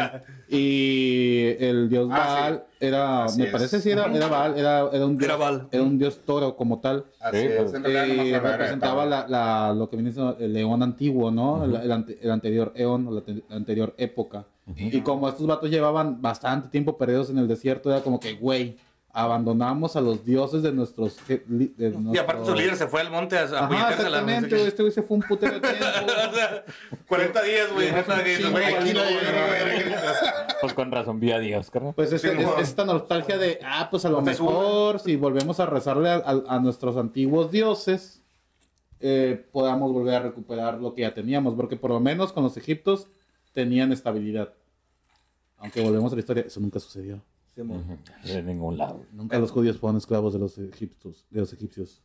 Y 0.65 1.55
el 1.59 1.89
dios 1.89 2.07
Ah, 2.11 2.17
Baal 2.17 2.63
era, 2.79 3.23
Así 3.25 3.39
me 3.39 3.45
es. 3.47 3.51
parece 3.51 3.79
si 3.79 3.89
era, 3.91 4.05
era 4.13 4.27
Baal, 4.27 4.57
era, 4.57 4.89
era 4.91 5.05
un 5.05 5.17
dios, 5.17 5.29
Era 5.29 5.37
Baal. 5.37 5.67
era 5.71 5.83
un 5.83 5.97
dios 5.97 6.19
toro 6.25 6.55
como 6.55 6.79
tal. 6.79 7.05
Así 7.19 7.37
Sí, 7.39 7.45
es. 7.47 7.73
En 7.73 7.85
Y 7.85 8.31
de 8.31 8.39
representaba 8.39 9.05
la, 9.05 9.27
la- 9.27 9.73
lo 9.73 9.89
que 9.89 9.95
viene 9.97 10.11
siendo 10.11 10.37
el 10.39 10.53
león 10.53 10.83
antiguo, 10.83 11.31
¿no? 11.31 11.63
el, 11.63 11.75
el 11.75 11.91
ante- 11.91 12.19
el 12.21 12.31
anterior 12.31 12.71
eón, 12.75 13.13
la, 13.15 13.21
te- 13.21 13.43
Y 14.75 15.01
como 15.01 15.27
estos 15.27 15.45
vatos 15.47 15.69
llevaban 15.69 16.21
bastante 16.21 16.69
tiempo 16.69 16.97
perdidos 16.97 17.29
en 17.29 17.37
el 17.37 17.47
desierto, 17.47 17.89
era 17.91 18.01
como 18.01 18.19
que, 18.19 18.33
güey, 18.33 18.77
abandonamos 19.13 19.97
a 19.97 20.01
los 20.01 20.23
dioses 20.23 20.63
de 20.63 20.71
nuestros... 20.71 21.17
Y 21.27 22.17
aparte 22.17 22.45
su 22.45 22.55
líder 22.55 22.77
se 22.77 22.87
fue 22.87 23.01
al 23.01 23.11
monte 23.11 23.37
a, 23.37 23.41
a 23.41 23.65
Ajá, 23.65 23.89
exactamente, 23.93 24.55
güey, 24.55 24.67
este 24.67 24.83
güey 24.83 24.93
se 24.93 25.03
fue 25.03 25.17
un 25.17 25.23
putero 25.23 25.55
de 25.55 25.59
tiempo. 25.67 25.85
O 26.31 26.33
sea, 26.33 26.63
40 27.07 27.41
días, 27.43 27.73
güey. 27.73 27.89
Pues 30.61 30.73
con 30.73 30.91
razón 30.91 31.19
vi 31.19 31.31
a 31.31 31.39
Dios, 31.39 31.69
carnal. 31.71 31.93
Pues 31.95 32.13
es, 32.13 32.21
Sí, 32.21 32.27
es- 32.29 32.47
esta 32.69 32.85
nostalgia 32.85 33.37
de, 33.37 33.59
ah, 33.65 33.87
pues 33.89 34.05
a 34.05 34.09
lo 34.09 34.21
mejor 34.21 34.99
si 34.99 35.15
volvemos 35.15 35.59
a 35.59 35.65
rezarle 35.65 36.09
a, 36.09 36.15
a- 36.17 36.43
a 36.55 36.59
nuestros 36.59 36.97
antiguos 36.97 37.51
dioses, 37.51 38.21
eh, 38.99 39.43
podamos 39.51 39.91
volver 39.91 40.15
a 40.15 40.19
recuperar 40.19 40.79
lo 40.79 40.93
que 40.93 41.01
ya 41.01 41.13
teníamos, 41.13 41.55
porque 41.55 41.75
por 41.75 41.89
lo 41.91 41.99
menos 41.99 42.31
con 42.31 42.43
los 42.43 42.55
egiptos 42.57 43.07
tenían 43.53 43.91
estabilidad. 43.91 44.53
Aunque 45.57 45.81
volvemos 45.81 46.11
a 46.11 46.15
la 46.15 46.19
historia, 46.21 46.43
eso 46.47 46.59
nunca 46.59 46.79
sucedió. 46.79 47.21
De 47.55 48.41
ningún 48.43 48.77
lado. 48.77 49.05
Nunca 49.11 49.37
los 49.37 49.51
judíos 49.51 49.77
fueron 49.77 49.97
esclavos 49.97 50.33
de 50.33 50.39
los 50.39 50.57
egipcios. 50.57 51.25
De 51.29 51.41
los 51.41 51.53
egipcios. 51.53 52.01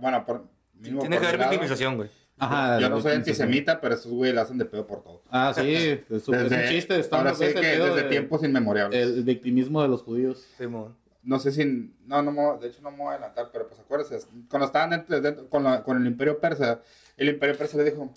Bueno, 0.00 0.24
por, 0.24 0.48
Tiene 0.82 0.98
por 0.98 1.08
que 1.08 1.26
haber 1.26 1.38
victimización, 1.38 1.96
güey. 1.96 2.10
Ajá. 2.38 2.80
Yo 2.80 2.88
no 2.88 3.00
soy 3.00 3.12
antisemita, 3.12 3.80
pero 3.80 3.94
estos 3.94 4.10
güeyes 4.10 4.34
la 4.34 4.42
hacen 4.42 4.58
de 4.58 4.64
pedo 4.64 4.86
por 4.86 5.04
todo. 5.04 5.22
Ah, 5.30 5.52
sí, 5.54 5.60
es, 5.72 6.28
un- 6.28 6.34
es 6.34 6.50
un 6.50 6.68
chiste. 6.68 7.00
Ahora 7.12 7.32
sí 7.34 7.44
que 7.54 7.60
desde 7.60 7.94
de- 8.02 8.08
tiempos 8.08 8.42
inmemoriales. 8.42 8.98
El 8.98 9.22
victimismo 9.22 9.80
de 9.82 9.88
los 9.88 10.02
judíos. 10.02 10.44
Simón. 10.58 10.96
no 11.22 11.38
sé 11.38 11.52
si, 11.52 11.94
no, 12.06 12.22
no, 12.22 12.58
de 12.58 12.68
hecho 12.68 12.82
no 12.82 12.90
me 12.90 12.98
voy 12.98 13.06
a 13.08 13.10
adelantar, 13.12 13.50
pero 13.52 13.68
pues 13.68 13.78
acuérdense, 13.80 14.26
cuando 14.50 14.66
estaban 14.66 14.90
dentro, 14.90 15.20
dentro- 15.20 15.48
con, 15.48 15.62
la- 15.62 15.82
con 15.84 15.96
el 15.96 16.06
imperio 16.06 16.38
persa, 16.40 16.80
el 17.16 17.28
imperio 17.28 17.56
persa 17.56 17.76
le 17.78 17.84
dijo, 17.84 18.10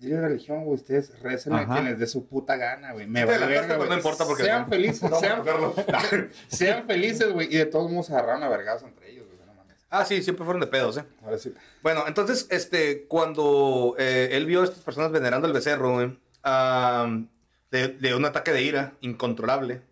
dile 0.00 0.20
religión, 0.20 0.64
güey, 0.64 0.74
ustedes 0.76 1.18
recen 1.20 1.52
a 1.52 1.60
Ajá. 1.60 1.74
quien 1.74 1.84
les 1.84 1.98
dé 1.98 2.06
su 2.06 2.26
puta 2.26 2.56
gana, 2.56 2.92
güey, 2.92 3.06
me 3.06 3.24
vale 3.24 3.46
verga, 3.46 3.66
pues, 3.68 3.76
güey. 3.78 3.88
no 3.90 3.96
importa 3.96 4.24
porque- 4.24 4.44
Sean 4.44 4.68
felices, 4.68 5.10
No, 5.10 5.20
sean, 5.20 5.42
a 5.46 6.02
sean 6.48 6.86
felices, 6.86 7.32
güey, 7.32 7.46
y 7.54 7.58
de 7.58 7.66
todos 7.66 7.90
modos 7.90 8.06
se 8.06 8.14
agarraron 8.14 8.42
a 8.42 8.48
vergados 8.48 8.82
entre 8.82 9.10
ellos, 9.12 9.26
güey. 9.26 9.38
Ah, 9.92 10.04
sí, 10.04 10.22
siempre 10.22 10.44
fueron 10.44 10.60
de 10.60 10.68
pedos, 10.68 10.96
¿eh? 10.98 11.04
Ahora 11.24 11.36
sí. 11.38 11.52
Bueno, 11.82 12.04
entonces, 12.06 12.46
este, 12.50 13.06
cuando 13.08 13.96
eh, 13.98 14.28
él 14.32 14.46
vio 14.46 14.60
a 14.62 14.64
estas 14.64 14.80
personas 14.84 15.10
venerando 15.10 15.46
el 15.48 15.52
becerro, 15.52 15.94
güey, 15.94 16.16
am, 16.42 17.28
le 17.70 17.88
le 17.94 18.08
dio 18.08 18.16
un 18.16 18.24
ataque 18.24 18.52
de 18.52 18.62
ira 18.62 18.92
incontrolable 19.00 19.82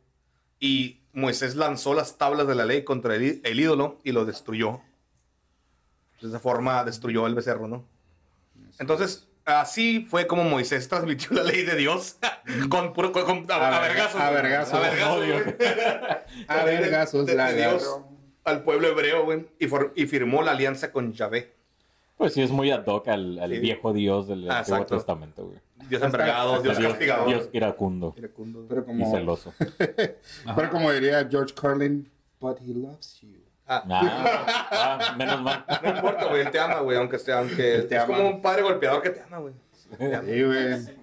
y 0.60 1.00
Moisés 1.12 1.56
lanzó 1.56 1.94
las 1.94 2.16
tablas 2.16 2.46
de 2.46 2.54
la 2.54 2.64
ley 2.64 2.84
contra 2.84 3.14
el, 3.16 3.40
el 3.44 3.60
ídolo 3.60 3.98
y 4.04 4.12
lo 4.12 4.24
destruyó. 4.24 4.80
De 6.22 6.28
esa 6.28 6.40
forma 6.40 6.82
destruyó 6.84 7.26
el 7.26 7.34
becerro, 7.34 7.68
¿no? 7.68 7.84
Entonces, 8.78 9.27
así 9.48 10.06
fue 10.08 10.26
como 10.26 10.44
Moisés 10.44 10.88
transmitió 10.88 11.30
la 11.32 11.42
ley 11.42 11.64
de 11.64 11.74
Dios 11.76 12.16
con 12.70 12.92
puro 12.92 13.12
con, 13.12 13.24
con- 13.24 13.50
a, 13.50 13.54
A 13.54 13.66
a 13.68 13.80
verga- 13.80 13.88
vergazos. 13.88 14.20
a 14.20 14.30
vergazos. 14.30 14.74
A 14.74 14.80
vergazos, 14.80 15.16
Odio. 15.18 15.34
güey. 15.44 15.56
A 16.48 16.64
vergazos 16.64 17.26
de, 17.26 17.34
la 17.34 17.50
de 17.52 17.56
Dios 17.56 17.82
agarró. 17.82 18.08
al 18.44 18.62
pueblo 18.62 18.88
hebreo, 18.88 19.24
güey, 19.24 19.46
y, 19.58 19.66
for- 19.66 19.92
y 19.96 20.06
firmó 20.06 20.42
la 20.42 20.52
alianza 20.52 20.92
con 20.92 21.12
Yahvé. 21.12 21.54
Pues 22.16 22.34
sí, 22.34 22.42
es 22.42 22.50
muy 22.50 22.70
ad 22.72 22.84
hoc 22.86 23.06
al, 23.08 23.38
al 23.38 23.50
Sí. 23.52 23.58
viejo 23.60 23.92
Dios 23.92 24.26
del 24.28 24.50
Ah, 24.50 24.58
Antiguo 24.58 24.78
exacto. 24.78 24.96
Testamento, 24.96 25.46
güey. 25.46 25.58
Dios 25.88 26.02
envergado, 26.02 26.60
Dios 26.60 26.76
Dios, 26.76 26.90
castigador. 26.92 27.28
Dios 27.28 27.48
iracundo 27.52 28.14
Iracundo. 28.18 28.66
Pero 28.68 28.82
y 28.82 28.84
como, 28.84 29.10
celoso. 29.14 29.54
pero 30.56 30.70
como 30.70 30.90
diría 30.92 31.26
George 31.30 31.54
Carlin, 31.54 32.10
but 32.40 32.58
he 32.60 32.74
loves 32.74 33.20
you. 33.22 33.37
Ah, 33.68 33.84
Ah, 33.90 34.66
ah, 35.10 35.14
menos 35.18 35.42
mal. 35.42 35.64
no 35.82 35.88
importa, 35.90 36.24
güey, 36.26 36.40
él 36.42 36.50
te 36.50 36.58
ama, 36.58 36.80
güey, 36.80 36.96
aunque 36.96 37.16
esté, 37.16 37.32
aunque 37.32 37.82
te 37.88 37.96
es 37.96 38.02
ama. 38.02 38.16
como 38.16 38.28
un 38.28 38.40
padre 38.42 38.62
golpeador 38.62 39.02
que 39.02 39.10
te 39.10 39.20
ama, 39.22 39.38
güey. 39.38 39.54
Sí, 40.24 40.42
güey. 40.42 40.98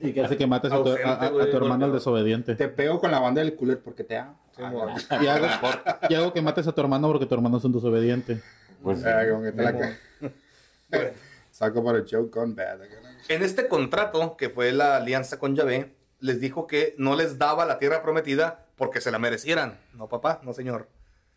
Y 0.00 0.12
que 0.12 0.20
hace 0.22 0.36
que 0.36 0.46
mates 0.46 0.70
a 0.72 0.82
tu, 0.82 0.90
a- 0.90 0.94
a- 0.96 0.96
a 0.96 1.12
Ausente, 1.14 1.28
güey, 1.32 1.50
tu 1.50 1.56
hermano 1.56 1.86
el 1.86 1.92
desobediente. 1.92 2.54
Te 2.56 2.68
pego 2.68 3.00
con 3.00 3.10
la 3.10 3.20
banda 3.20 3.40
del 3.40 3.54
cooler 3.56 3.78
porque 3.80 4.04
te 4.04 4.16
amo. 4.18 4.38
Ah, 4.58 4.66
amor. 4.66 4.90
Y 5.22 5.26
hago, 5.26 5.46
y 6.10 6.14
hago 6.14 6.32
que 6.32 6.42
mates 6.42 6.66
a 6.66 6.72
tu 6.72 6.80
hermano 6.80 7.08
porque 7.08 7.26
tu 7.26 7.34
hermano 7.34 7.56
es 7.58 7.64
un 7.64 7.72
desobediente. 7.72 8.42
Pues 8.82 9.04
Ah, 9.06 9.22
como 9.30 9.42
que 9.44 9.52
te 9.52 9.62
la 9.62 9.72
ca- 9.78 9.96
Saco 11.50 11.84
para 11.84 11.98
el 11.98 12.06
joke 12.10 12.30
gone 12.38 12.54
bad. 12.54 12.80
En 13.28 13.42
este 13.42 13.68
contrato, 13.68 14.36
que 14.36 14.50
fue 14.50 14.72
la 14.72 14.96
alianza 14.96 15.38
con 15.38 15.54
Yahvé, 15.56 15.94
les 16.20 16.40
dijo 16.40 16.66
que 16.66 16.94
no 16.98 17.14
les 17.16 17.38
daba 17.38 17.64
la 17.64 17.78
tierra 17.78 18.02
prometida 18.02 18.66
porque 18.76 19.00
se 19.00 19.10
la 19.10 19.18
merecieran. 19.18 19.78
No, 19.94 20.08
papá, 20.08 20.40
no, 20.42 20.52
señor. 20.52 20.88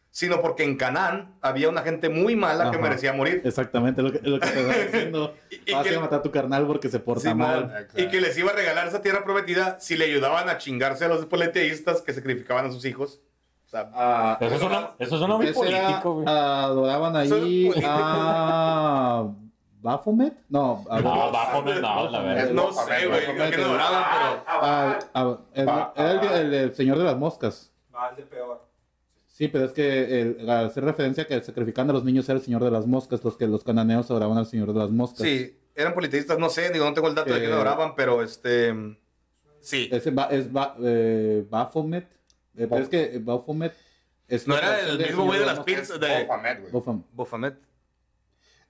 Sino 0.10 0.42
porque 0.42 0.64
en 0.64 0.78
Canaán 0.78 1.36
había 1.42 1.70
una 1.70 1.82
gente 1.84 2.10
muy 2.10 2.36
mala 2.36 2.72
que 2.72 2.78
Ajá. 2.78 2.82
merecía 2.88 3.14
morir. 3.14 3.42
Exactamente, 3.46 4.02
lo 4.02 4.12
que, 4.12 4.20
lo 4.24 4.40
que 4.40 4.48
te 4.48 4.60
estaba 4.60 4.74
diciendo. 4.86 5.34
Y- 5.52 5.72
y 5.72 5.74
Vas 5.74 5.86
que- 5.88 5.96
a 5.96 6.00
matar 6.00 6.20
a 6.20 6.22
tu 6.24 6.32
carnal 6.32 6.66
porque 6.66 6.90
se 6.90 7.00
porta 7.00 7.30
Simón, 7.30 7.38
mal. 7.48 7.64
Exacto. 7.66 8.02
y 8.02 8.08
que 8.10 8.22
les 8.22 8.36
iba 8.38 8.50
a 8.52 8.56
regalar 8.56 8.88
esa 8.88 9.02
tierra 9.02 9.24
prometida 9.24 9.80
si 9.80 9.96
le 9.96 10.06
ayudaban 10.06 10.50
a 10.50 10.58
chingarse 10.58 11.06
a 11.06 11.08
los 11.08 11.26
politeístas 11.28 12.02
que 12.02 12.14
sacrificaban 12.14 12.66
a 12.66 12.72
sus 12.72 12.84
hijos. 12.86 13.22
O 13.66 13.70
sea, 13.70 13.92
Ah, 13.94 14.38
Eso 14.42 14.58
suena, 14.60 14.92
eso 14.98 15.18
suena 15.20 15.36
muy 15.36 15.48
era- 15.48 15.56
político, 15.56 16.14
güey. 16.16 16.26
adoraban 16.28 17.16
ahí 17.18 17.72
a 17.84 19.28
Baphomet. 19.82 20.34
No, 20.50 20.84
a, 20.90 21.00
No, 21.02 21.32
bajo 21.32 21.62
no, 21.62 21.76
no, 21.80 22.10
la 22.10 22.20
verdad. 22.22 22.50
no 22.52 22.72
sé, 22.72 23.08
güey, 23.08 23.52
que 23.52 23.58
no 23.58 23.72
oraban, 23.74 24.04
pero... 24.14 24.44
a- 24.48 25.00
a- 25.14 25.38
el- 25.54 25.68
Va- 25.68 25.94
era 25.96 26.12
el, 26.12 26.24
el- 26.48 26.54
el 26.54 26.76
señor 26.76 26.98
de 26.98 27.04
las 27.04 27.18
moscas. 27.18 27.72
Mal 27.92 28.16
de 28.16 28.24
peor. 28.24 28.67
Sí, 29.38 29.50
pero 29.50 29.66
es 29.66 29.72
que 29.72 30.20
el, 30.22 30.50
al 30.50 30.66
hacer 30.66 30.84
referencia 30.84 31.22
a 31.22 31.28
que 31.28 31.40
sacrificaban 31.44 31.92
a 31.92 31.94
los 31.94 32.04
niños 32.04 32.28
era 32.28 32.40
el 32.40 32.44
señor 32.44 32.64
de 32.64 32.72
las 32.72 32.88
moscas, 32.88 33.24
los 33.24 33.38
que 33.38 33.46
los 33.46 33.64
cananeos 33.64 34.10
adoraban 34.10 34.36
al 34.40 34.48
señor 34.48 34.74
de 34.74 34.80
las 34.80 34.90
moscas. 34.90 35.20
Sí, 35.22 35.56
eran 35.76 35.94
politeístas, 35.94 36.40
no 36.40 36.50
sé, 36.50 36.72
digo, 36.72 36.86
no 36.86 36.94
tengo 36.96 37.08
el 37.08 37.14
dato 37.14 37.32
de 37.32 37.38
Eh, 37.38 37.44
quién 37.44 37.54
oraban, 37.54 37.94
pero 37.96 38.24
este... 38.24 38.74
Sí. 39.62 39.90
Ese 39.92 40.10
ba- 40.10 40.30
es 40.32 40.52
ba- 40.52 40.76
eh, 40.82 41.46
Baphomet. 41.48 42.06
Eh, 42.58 42.66
pero 42.68 42.78
es 42.78 42.90
que 42.90 43.20
Baphomet 43.22 43.74
es 44.28 44.48
No 44.48 44.58
era 44.58 44.80
el 44.80 44.98
mismo 44.98 45.26
güey 45.26 45.40
de 45.40 45.46
las 45.46 45.60
pizzas 45.60 46.00
de 46.00 46.26
Baphomet, 46.26 46.72
güey. 46.72 47.06
Baphomet. 47.14 47.56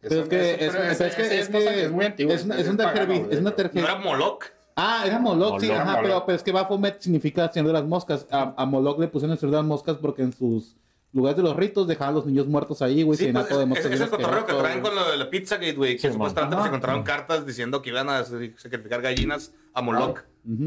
Pero 0.02 0.22
es 0.24 0.28
que 0.28 0.52
es, 0.66 1.48
que 1.48 1.54
que 1.54 1.90
muy 1.90 2.04
antiguo. 2.04 2.34
es, 2.34 2.44
una- 2.44 2.60
es 2.60 2.68
una 2.68 3.56
terge- 3.56 3.74
¿No 3.76 3.86
era 3.86 3.96
Moloch? 3.96 4.44
Ah, 4.80 5.04
era 5.06 5.18
Moloch, 5.20 5.60
sí, 5.60 5.68
Moloch. 5.68 5.82
ajá, 5.82 5.92
Moloch. 5.96 6.04
pero, 6.04 6.26
pero 6.28 6.36
es 6.36 6.44
que 6.44 6.52
Baphomet 6.52 7.00
significa 7.02 7.52
señor 7.52 7.68
de 7.68 7.74
las 7.74 7.84
moscas. 7.86 8.28
A, 8.32 8.54
a 8.56 8.66
Moloch 8.68 9.00
le 9.00 9.08
pusieron 9.08 9.32
el 9.34 9.40
señor 9.40 9.52
de 9.52 9.58
las 9.58 9.66
moscas 9.66 9.98
porque 9.98 10.22
en 10.22 10.32
sus 10.34 10.76
lugares 11.14 11.36
de 11.38 11.42
los 11.44 11.56
ritos 11.56 11.88
dejaban 11.88 12.14
a 12.14 12.18
los 12.18 12.26
niños 12.28 12.46
muertos 12.48 12.82
ahí, 12.84 13.02
güey, 13.02 13.18
Sí, 13.18 13.32
pues, 13.34 13.50
es, 13.50 13.66
moscas 13.68 13.86
es 13.88 14.02
el 14.02 14.10
cotorreo 14.10 14.46
que 14.46 14.54
traen 14.54 14.82
con 14.82 14.94
lo 14.94 15.10
de 15.10 15.18
la 15.18 15.30
Pizza 15.32 15.56
Gate, 15.56 15.74
güey. 15.74 15.96
Que 15.96 16.08
Sí, 16.08 16.14
supuestamente 16.14 16.56
se 16.56 16.60
Ajá. 16.60 16.68
encontraron 16.68 17.04
cartas 17.04 17.46
diciendo 17.46 17.82
que 17.82 17.90
iban 17.90 18.08
a 18.10 18.24
sacrificar 18.24 19.02
gallinas 19.02 19.52
a 19.74 19.82
Moloch. 19.82 20.20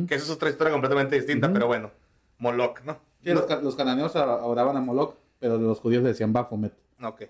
Que 0.08 0.14
esa 0.16 0.24
es 0.24 0.30
otra 0.30 0.50
historia 0.50 0.72
completamente 0.72 1.14
distinta, 1.14 1.52
pero 1.52 1.66
bueno. 1.68 1.90
Moloch, 2.38 2.80
¿no? 2.84 2.98
Sí, 3.22 3.30
los, 3.32 3.44
ca- 3.44 3.60
los 3.60 3.76
cananeos 3.76 4.16
adoraban 4.16 4.76
a 4.76 4.80
Moloch, 4.80 5.14
pero 5.38 5.56
los 5.58 5.78
judíos 5.78 6.02
le 6.02 6.08
decían 6.08 6.32
Baphomet, 6.32 6.72
Ok. 7.02 7.22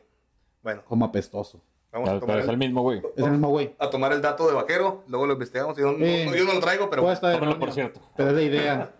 Bueno, 0.63 0.83
como 0.87 1.05
apestoso. 1.05 1.61
Vamos 1.93 2.09
a 2.09 2.13
Pero, 2.13 2.21
tomar, 2.21 2.35
pero 2.37 2.39
es 2.41 2.45
el 2.45 2.51
el, 2.51 2.57
mismo, 2.59 2.83
güey. 2.83 2.99
Es 3.17 3.25
el 3.25 3.31
mismo 3.33 3.49
güey. 3.49 3.75
a 3.79 3.91
tomar 3.91 4.13
el 4.13 4.21
dato 4.23 4.47
de 4.49 4.55
vaquero, 4.55 5.05
luego 5.09 5.27
lo 5.27 5.33
investigamos. 5.35 5.77
Yo 5.77 5.93
no, 5.93 5.99
yo 6.37 6.45
no 6.45 6.55
lo 6.55 6.61
traigo, 6.61 6.89
pero 6.91 7.03
Puede 7.03 7.15
estar 7.15 7.39
Tómalo, 7.39 7.59
por 7.59 7.73
cierto. 7.73 8.01
Pero 8.17 8.31
es 8.31 8.35
la 8.37 8.43
idea. 8.43 8.93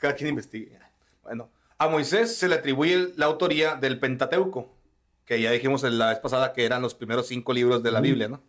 cada 0.00 0.14
quien 0.14 0.30
investigue. 0.30 0.78
Bueno, 1.22 1.48
a 1.78 1.88
Moisés 1.88 2.36
se 2.36 2.48
le 2.48 2.54
atribuye 2.56 3.12
la 3.16 3.26
autoría 3.26 3.74
del 3.76 3.98
Pentateuco, 4.00 4.68
que 5.24 5.40
ya 5.40 5.50
dijimos 5.50 5.84
en 5.84 5.98
la 5.98 6.08
vez 6.08 6.18
pasada 6.20 6.52
que 6.52 6.64
eran 6.64 6.80
los 6.82 6.94
primeros 6.94 7.26
cinco 7.26 7.52
libros 7.52 7.82
de 7.82 7.90
la 7.92 8.00
Biblia, 8.00 8.28
¿no? 8.28 8.40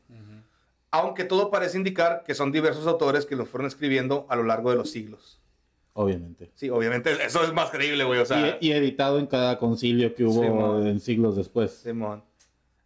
Aunque 0.92 1.24
todo 1.24 1.52
parece 1.52 1.78
indicar 1.78 2.24
que 2.26 2.34
son 2.34 2.52
diversos 2.52 2.88
autores 2.88 3.28
que 3.28 3.36
los 3.36 3.48
fueron 3.48 3.68
escribiendo 3.68 4.26
a 4.30 4.36
lo 4.36 4.44
largo 4.44 4.72
de 4.72 4.78
los 4.78 4.90
siglos. 4.90 5.40
Obviamente. 5.94 6.50
Sí, 6.56 6.70
obviamente 6.72 7.12
eso 7.24 7.44
es 7.44 7.54
más 7.54 7.70
creíble, 7.70 8.06
güey. 8.06 8.20
O 8.20 8.26
sea, 8.26 8.58
y, 8.60 8.70
y 8.70 8.72
editado 8.72 9.20
en 9.20 9.28
cada 9.28 9.60
concilio 9.60 10.16
que 10.16 10.24
hubo 10.24 10.82
Sí, 10.82 10.88
en 10.88 11.00
siglos 11.00 11.36
después. 11.36 11.72
Simón. 11.84 12.24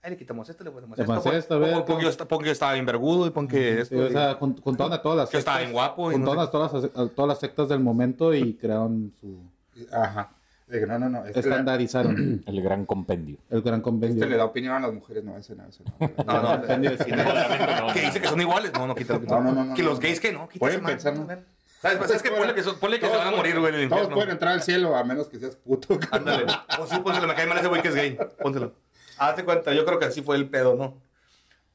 Ahí 0.04 0.12
le 0.12 0.18
quitamos 0.18 0.50
esto, 0.50 0.64
le 0.66 0.72
ponemos 0.72 0.98
Le 0.98 1.04
esto. 1.04 1.08
ponemos 1.14 1.24
pon- 1.24 1.36
esto, 1.36 1.54
a 1.56 1.58
ver, 1.60 1.74
pon- 1.74 1.86
pon 1.86 1.98
que 1.98 2.04
yo 2.04 2.10
esta- 2.10 2.28
pon 2.28 2.40
que 2.40 2.46
yo 2.48 2.52
estaba 2.52 2.74
bien 2.74 2.86
vergudo 2.86 3.26
y 3.26 3.30
pon 3.30 3.48
que 3.48 3.80
esto. 3.82 3.96
Sí, 3.96 4.02
o 4.02 4.10
sea, 4.10 4.38
jun- 4.38 4.60
juntaron 4.62 4.92
a 4.94 5.02
todas 5.02 5.18
las 5.18 5.30
Que 5.30 5.38
estaba 5.38 5.60
bien 5.60 5.72
guapo 5.72 6.12
y 6.12 6.18
no 6.20 6.34
sé 6.34 6.40
a 6.42 6.48
todas, 6.52 6.74
las, 6.74 6.84
a 6.86 7.08
todas 7.08 7.28
las 7.30 7.40
sectas 7.40 7.70
del 7.70 7.80
momento 7.80 8.34
y 8.34 8.54
crearon 8.56 9.14
su... 9.22 9.40
Ajá. 9.92 10.32
No, 10.88 10.98
no, 10.98 11.08
no. 11.08 11.26
Este, 11.26 11.40
estandarizaron 11.42 12.42
El 12.48 12.62
gran 12.62 12.86
compendio. 12.86 13.38
el 13.52 13.62
gran 13.62 13.76
este 13.80 13.84
convenio. 13.84 14.26
le 14.26 14.38
da 14.38 14.46
opinión 14.46 14.74
a 14.76 14.80
las 14.80 14.92
mujeres. 14.94 15.24
No, 15.24 15.38
ese 15.38 15.56
no, 15.56 15.66
ese 15.68 15.84
no. 15.84 15.94
No, 16.26 16.42
no, 16.42 16.50
Compendio 16.58 16.92
de 16.92 16.98
cine. 17.04 17.24
que 17.94 18.02
dice 18.02 18.20
que 18.22 18.28
son 18.28 18.42
iguales. 18.42 18.72
No, 18.74 18.88
no, 18.88 18.96
quítalo. 18.96 19.22
quítalo. 19.22 19.42
No, 19.44 19.52
no, 19.52 19.56
no, 19.56 19.66
no, 19.66 19.76
que 19.76 19.84
los 19.84 19.96
no. 19.96 20.02
gays 20.02 20.20
que 20.20 20.32
no. 20.34 20.50
Pueden 20.60 20.84
pensar, 20.84 21.16
¿no? 21.16 21.28
¿Sabes? 21.82 21.98
Pues 21.98 22.12
es 22.12 22.24
que 22.24 22.32
ponle 22.32 22.56
que, 22.56 22.64
son- 22.64 22.78
ponle 22.80 23.00
que 23.00 23.08
se 23.10 23.16
van 23.16 23.28
a 23.28 23.32
morir, 23.32 23.60
güey, 23.60 23.74
en 23.76 23.82
el 23.82 23.90
Todos 23.90 24.08
pueden 24.08 24.32
entrar 24.32 24.54
al 24.54 24.62
cielo 24.64 24.96
a 24.96 25.04
menos 25.04 25.28
que 25.28 25.38
seas 25.38 25.56
puto. 25.58 26.00
Ándale. 26.12 26.46
O 26.80 26.88
sí, 26.88 26.98
pónselo, 27.00 27.28
me 27.28 27.36
cae 27.36 27.46
mal 27.46 27.58
ese 27.58 27.68
güey 27.68 27.82
que 27.82 27.90
es 27.90 27.96
gay. 27.96 28.18
Pónselo. 28.42 28.74
Hazte 29.30 29.46
cuenta, 29.46 29.74
yo 29.74 29.86
creo 29.86 30.00
que 30.00 30.06
así 30.06 30.22
fue 30.22 30.36
el 30.36 30.50
pedo, 30.50 30.76
¿no? 30.76 31.02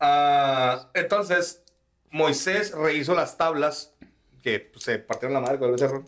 Ah, 0.00 0.90
entonces, 0.94 1.62
Moisés 2.10 2.72
rehizo 2.72 3.14
las 3.14 3.36
tablas 3.36 3.94
que 4.42 4.60
pues, 4.60 4.84
se 4.84 4.98
partieron 4.98 5.34
la 5.34 5.40
madre 5.40 5.58
con 5.58 5.68
el 5.68 5.72
becerro. 5.72 6.04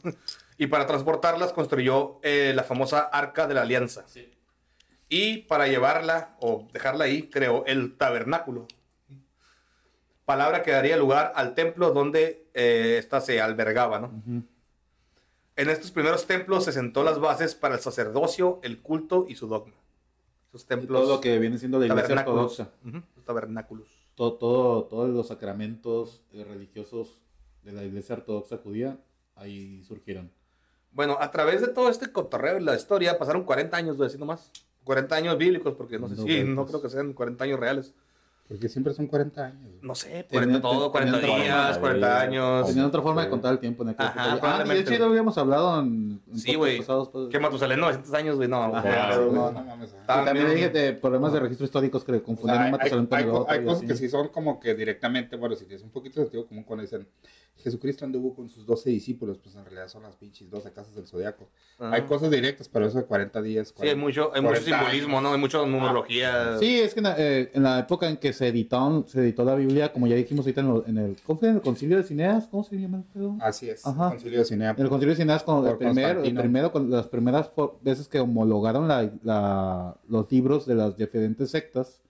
Y 0.56 0.66
para 0.66 0.86
transportarlas 0.86 1.52
construyó 1.52 2.20
eh, 2.22 2.52
la 2.54 2.64
famosa 2.64 3.00
Arca 3.00 3.46
de 3.46 3.54
la 3.54 3.62
Alianza. 3.62 4.04
Y 5.08 5.38
para 5.38 5.66
llevarla 5.68 6.36
o 6.40 6.68
dejarla 6.72 7.06
ahí, 7.06 7.30
creó 7.30 7.64
el 7.66 7.96
tabernáculo. 7.96 8.66
Palabra 10.26 10.62
que 10.62 10.70
daría 10.70 10.96
lugar 10.96 11.32
al 11.34 11.54
templo 11.54 11.90
donde 11.92 12.46
eh, 12.54 12.96
esta 12.98 13.20
se 13.20 13.40
albergaba, 13.40 13.98
¿no? 13.98 14.22
En 15.56 15.68
estos 15.68 15.90
primeros 15.90 16.26
templos 16.26 16.64
se 16.64 16.72
sentó 16.72 17.02
las 17.02 17.18
bases 17.18 17.54
para 17.54 17.74
el 17.74 17.80
sacerdocio, 17.80 18.60
el 18.62 18.80
culto 18.80 19.26
y 19.28 19.34
su 19.34 19.48
dogma. 19.48 19.74
Y 20.52 20.58
templos 20.66 21.00
todo 21.02 21.16
lo 21.16 21.20
que 21.20 21.38
viene 21.38 21.58
siendo 21.58 21.78
la 21.78 21.86
iglesia 21.86 22.16
ortodoxa. 22.16 22.70
Ujú, 22.86 23.02
los 23.16 23.24
tabernáculos. 23.24 23.88
Todo, 24.14 24.34
todo, 24.34 24.84
todos 24.84 25.10
los 25.10 25.28
sacramentos 25.28 26.22
eh, 26.32 26.44
religiosos 26.44 27.22
de 27.62 27.72
la 27.72 27.84
iglesia 27.84 28.16
ortodoxa 28.16 28.58
judía 28.58 28.98
ahí 29.36 29.82
surgieron. 29.84 30.30
Bueno, 30.92 31.16
a 31.20 31.30
través 31.30 31.60
de 31.60 31.68
todo 31.68 31.88
este 31.88 32.10
cotorreo 32.10 32.58
y 32.58 32.64
la 32.64 32.74
historia 32.74 33.18
pasaron 33.18 33.44
40 33.44 33.76
años, 33.76 33.96
voy 33.96 34.04
a 34.04 34.08
decir 34.08 34.20
nomás. 34.20 34.50
40 34.84 35.14
años 35.14 35.38
bíblicos, 35.38 35.74
porque 35.74 35.98
no 35.98 36.08
sé 36.08 36.16
No, 36.16 36.22
si, 36.22 36.28
pues, 36.42 36.46
no 36.46 36.66
creo 36.66 36.82
que 36.82 36.88
sean 36.88 37.12
40 37.12 37.44
años 37.44 37.60
reales. 37.60 37.94
Porque 38.50 38.68
siempre 38.68 38.92
son 38.92 39.06
40 39.06 39.46
años. 39.46 39.70
No 39.80 39.94
sé, 39.94 40.26
40 40.28 40.40
Tenían- 40.40 40.60
todo, 40.60 40.90
40 40.90 41.20
tenían 41.20 41.40
días, 41.42 41.68
otra 41.68 41.80
40 41.80 42.06
forma, 42.08 42.20
años. 42.20 42.66
Tenían 42.66 42.84
otra 42.86 43.00
forma 43.02 43.22
de 43.22 43.30
contar 43.30 43.52
el 43.52 43.58
tiempo 43.60 43.84
en 43.84 43.90
aquel 43.90 44.06
Ajá. 44.06 44.38
Ah, 44.42 44.62
y 44.66 44.68
de 44.68 44.80
hecho 44.80 45.04
habíamos 45.04 45.38
hablado 45.38 45.80
en, 45.80 46.20
en 46.28 46.36
Sí, 46.36 46.56
güey. 46.56 46.82
pues. 46.82 47.28
Que 47.30 47.38
Matusalén 47.38 47.78
900 47.78 48.12
años, 48.12 48.34
güey, 48.34 48.48
no. 48.48 48.66
No, 48.66 49.52
no 49.52 49.62
mames. 49.64 49.94
también 50.04 50.50
dije 50.52 50.68
de 50.68 50.92
problemas 50.94 51.32
de 51.32 51.38
registro 51.38 51.64
históricos 51.64 52.02
que 52.02 52.20
confundieron 52.22 52.72
Matusalén 52.72 53.06
con 53.06 53.16
hay- 53.18 53.24
el 53.24 53.30
otro. 53.30 53.46
hay 53.48 53.62
cosas 53.64 53.78
así. 53.78 53.86
que 53.86 53.94
sí 53.94 54.08
son 54.08 54.28
como 54.30 54.58
que 54.58 54.74
directamente, 54.74 55.36
bueno, 55.36 55.54
si 55.54 55.64
tienes 55.66 55.84
un 55.84 55.90
poquito 55.90 56.18
de 56.18 56.26
sentido 56.26 56.44
común 56.46 56.64
cuando 56.64 56.82
dicen 56.82 57.06
Jesucristo 57.62 58.06
anduvo 58.06 58.34
con 58.34 58.48
sus 58.48 58.64
12 58.64 58.88
discípulos, 58.88 59.36
pues 59.38 59.54
en 59.54 59.62
realidad 59.64 59.86
son 59.88 60.02
las 60.02 60.16
pinches 60.16 60.48
12 60.50 60.72
casas 60.72 60.94
del 60.94 61.06
zodiaco. 61.06 61.50
Ajá. 61.78 61.94
Hay 61.94 62.02
cosas 62.02 62.30
directas, 62.30 62.68
pero 62.70 62.86
eso 62.86 62.96
de 62.98 63.04
40 63.04 63.42
días. 63.42 63.74
Sí, 63.78 63.86
hay 63.86 63.94
mucho, 63.96 64.30
hay 64.34 64.40
mucho 64.40 64.54
40 64.62 64.78
simbolismo. 64.78 65.20
¿no? 65.20 65.32
Hay 65.34 65.38
mucha 65.38 65.58
numerología. 65.58 66.56
Sí, 66.58 66.80
es 66.80 66.94
que 66.94 67.00
en 67.00 67.04
la, 67.04 67.14
eh, 67.18 67.50
en 67.52 67.62
la 67.62 67.80
época 67.80 68.08
en 68.08 68.16
que 68.16 68.32
se 68.40 68.48
editó, 68.48 69.04
se 69.06 69.20
editó 69.20 69.44
la 69.44 69.54
Biblia, 69.54 69.92
como 69.92 70.06
ya 70.06 70.16
dijimos 70.16 70.44
ahorita 70.46 70.60
en, 70.62 70.68
lo- 70.68 70.86
en 70.86 70.98
el, 70.98 71.16
¿cómo 71.24 71.38
fue? 71.38 71.48
en 71.50 71.56
el 71.56 71.60
concilio 71.60 71.96
de 71.98 72.02
Cineas, 72.02 72.46
¿cómo 72.46 72.64
se 72.64 72.76
llama 72.80 72.96
el 72.98 73.04
pedo? 73.04 73.36
Así 73.40 73.68
es. 73.70 73.86
Ajá. 73.86 74.10
Concilio 74.10 74.38
de 74.40 74.44
Cinea. 74.44 74.70
En 74.70 74.80
el 74.82 74.88
concilio 74.88 75.14
de 75.14 75.20
Cineas, 75.20 75.42
con 75.42 75.58
el 75.64 75.70
Por 75.72 75.78
primero, 75.78 76.22
el 76.24 76.34
primero, 76.34 76.72
con 76.72 76.90
las 76.90 77.06
primeras 77.06 77.50
veces 77.82 78.08
que 78.08 78.18
homologaron 78.18 78.88
la- 78.88 79.10
la- 79.22 79.96
los 80.08 80.30
libros 80.32 80.66
de 80.66 80.74
las 80.74 80.96
diferentes 80.96 81.50
sectas, 81.50 82.00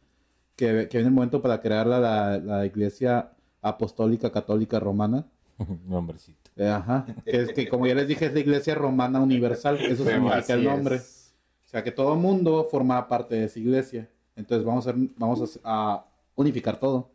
que, 0.56 0.88
que 0.88 0.98
viene 0.98 1.08
el 1.08 1.14
momento 1.14 1.42
para 1.42 1.60
crear 1.60 1.86
la, 1.86 1.98
la, 2.00 2.38
la 2.38 2.64
iglesia 2.66 3.32
apostólica 3.60 4.30
católica 4.30 4.78
romana. 4.80 5.26
Mi 5.86 5.94
hombrecito. 5.94 6.38
Eh, 6.56 6.68
ajá, 6.68 7.06
que, 7.24 7.36
es, 7.42 7.52
que 7.52 7.68
como 7.68 7.86
ya 7.86 7.94
les 7.94 8.08
dije, 8.08 8.26
es 8.26 8.32
la 8.34 8.40
iglesia 8.40 8.74
romana 8.74 9.20
universal, 9.20 9.76
eso 9.80 10.04
Sí, 10.04 10.10
significa 10.10 10.54
el 10.54 10.64
nombre. 10.64 10.96
es. 10.96 11.34
O 11.66 11.68
sea, 11.70 11.82
que 11.84 11.92
todo 11.92 12.14
el 12.14 12.18
mundo 12.20 12.66
forma 12.70 13.06
parte 13.08 13.34
de 13.36 13.44
esa 13.44 13.58
iglesia. 13.58 14.08
Entonces 14.36 14.64
vamos 14.64 14.86
a, 14.86 14.90
hacer- 14.90 15.08
vamos 15.16 15.60
a, 15.62 15.94
a 15.94 16.04
unificar 16.40 16.78
todo. 16.80 17.10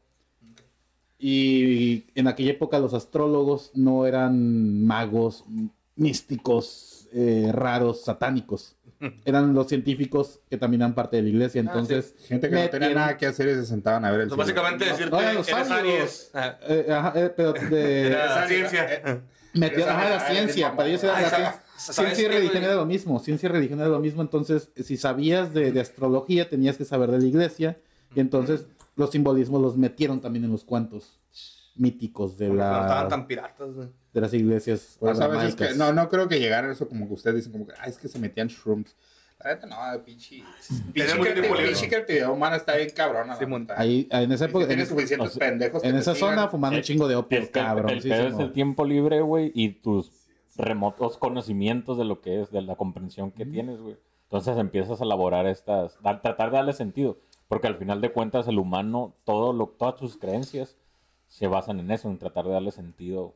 Y 1.18 2.06
en 2.16 2.28
aquella 2.28 2.52
época 2.52 2.78
los 2.80 2.94
astrólogos 2.94 3.72
no 3.74 4.06
eran 4.06 4.86
magos 4.86 5.46
místicos, 5.96 7.08
eh, 7.14 7.50
raros, 7.54 8.04
satánicos. 8.04 8.76
eran 9.26 9.54
los 9.54 9.68
científicos 9.68 10.40
que 10.50 10.58
también 10.58 10.82
eran 10.82 10.94
parte 10.96 11.18
de 11.18 11.24
la 11.24 11.30
iglesia. 11.30 11.60
Entonces, 11.62 12.16
Gente 12.28 12.50
que 12.50 12.56
no 12.56 12.70
tenía 12.70 12.90
nada 12.94 13.18
que 13.18 13.26
hacer 13.28 13.48
y 13.50 13.54
se 13.56 13.66
sentaban 13.66 14.04
a 14.06 14.12
ver 14.12 14.22
el 14.22 14.30
básicamente 14.30 14.86
decirte, 14.86 15.12
no, 15.12 15.20
eres. 15.22 15.50
Aries. 15.72 16.32
Ah, 16.34 16.58
Eh, 16.68 16.88
ajá, 16.92 17.14
eh, 17.16 17.34
pero 17.36 17.54
de, 17.54 18.08
Era 18.08 18.46
Eh, 18.46 18.48
ciencia. 18.48 19.22
metió, 19.54 19.90
ajá, 19.90 20.10
la 20.10 20.16
Ah, 20.18 20.30
ciencia, 20.32 20.76
para 20.76 20.90
ellos 20.90 21.04
era 21.04 21.18
Ah, 21.18 21.22
la 21.22 21.30
¿sabes- 21.30 21.48
ciencia. 21.48 21.62
Ciencia 21.78 22.24
y 22.24 22.28
religión 22.30 22.64
era 22.64 22.76
lo 22.76 22.86
mismo, 22.86 23.20
ciencia 23.20 23.48
y 23.48 23.52
religión 23.52 23.80
era 23.82 23.90
lo 23.90 24.00
mismo, 24.00 24.22
entonces 24.22 24.70
si 24.82 24.96
sabías 24.96 25.54
de, 25.54 25.74
de 25.74 25.82
astrología 25.82 26.50
tenías 26.50 26.78
que 26.78 26.86
saber 26.86 27.12
de 27.12 27.20
la 27.20 27.26
iglesia 27.26 27.78
y 28.16 28.22
entonces 28.22 28.66
los 28.96 29.12
simbolismos 29.12 29.62
los 29.62 29.78
metieron 29.78 30.22
también 30.22 30.46
en 30.46 30.52
los 30.52 30.64
cuentos 30.64 31.20
míticos 31.76 32.38
de, 32.38 32.48
No 32.48 32.54
estaban 32.56 33.04
la, 33.04 33.08
tan 33.10 33.28
piratas, 33.28 33.74
güey. 33.74 33.90
de 34.14 34.22
las 34.22 34.34
iglesias 34.34 34.98
Pues 35.00 35.20
a 35.20 35.28
veces 35.28 35.56
que, 35.56 35.74
no, 35.76 35.92
no 35.92 36.08
creo 36.10 36.28
que 36.30 36.40
llegara 36.40 36.70
a 36.70 36.72
eso 36.72 36.88
como 36.88 37.08
que 37.08 37.14
ustedes 37.16 37.36
dicen, 37.38 37.52
como 37.52 37.68
que, 37.68 37.74
ah, 37.80 37.86
es 37.88 37.98
que 37.98 38.08
se 38.08 38.18
metían 38.20 38.48
shrooms. 38.48 38.96
La 39.44 39.54
neta, 39.54 39.68
no, 39.68 39.76
pinche. 40.06 40.42
Pinche 40.94 41.90
creatividad- 41.90 42.30
humana 42.32 42.56
está 42.56 42.78
bien 42.78 42.90
cabrona. 42.96 43.34
la 43.34 43.36
Simón. 43.40 43.64
neta. 43.64 43.76
Ahí, 43.80 44.08
en 44.10 44.32
esa 44.32 44.46
época, 44.46 44.66
Tienes 44.66 44.90
en, 44.90 44.96
suficientes 44.96 45.28
o 45.28 45.32
sea, 45.32 45.50
pendejos 45.50 45.82
que 45.82 45.90
en 45.90 45.96
te 45.96 46.00
esa 46.00 46.16
zona 46.16 46.48
fumando 46.48 46.78
un 46.78 46.84
chingo 46.84 47.08
de 47.10 47.16
opio, 47.18 47.40
Es 47.40 47.50
que 47.50 47.60
el- 47.60 47.66
cabrón. 47.66 47.90
el 47.92 48.02
pedo 48.02 48.28
es 48.30 48.40
el 48.40 48.54
tiempo 48.54 48.86
libre, 48.86 49.20
güey, 49.22 49.52
y 49.54 49.70
tus 49.82 50.12
remotos 50.56 51.18
conocimientos 51.18 51.98
de 51.98 52.06
lo 52.06 52.22
que 52.22 52.42
es, 52.42 52.52
de 52.52 52.62
la 52.62 52.78
comprensión 52.78 53.32
que 53.32 53.46
tienes, 53.46 53.80
güey. 53.82 53.98
Entonces 54.24 54.58
empiezas 54.58 55.02
a 55.02 55.04
elaborar 55.04 55.46
estas, 55.48 55.98
a 56.04 56.22
tratar 56.22 56.50
de 56.52 56.56
darle 56.58 56.74
sentido, 56.74 57.20
porque 57.48 57.68
al 57.68 57.76
final 57.78 58.02
de 58.02 58.12
cuentas 58.12 58.48
el 58.48 58.58
humano, 58.60 59.14
todo 59.24 59.54
lo, 59.54 59.68
todas 59.68 60.00
sus 60.00 60.18
creencias 60.18 60.76
se 61.28 61.48
basan 61.48 61.80
en 61.80 61.92
eso, 61.92 62.10
en 62.10 62.18
tratar 62.18 62.46
de 62.46 62.52
darle 62.52 62.72
sentido 62.72 63.34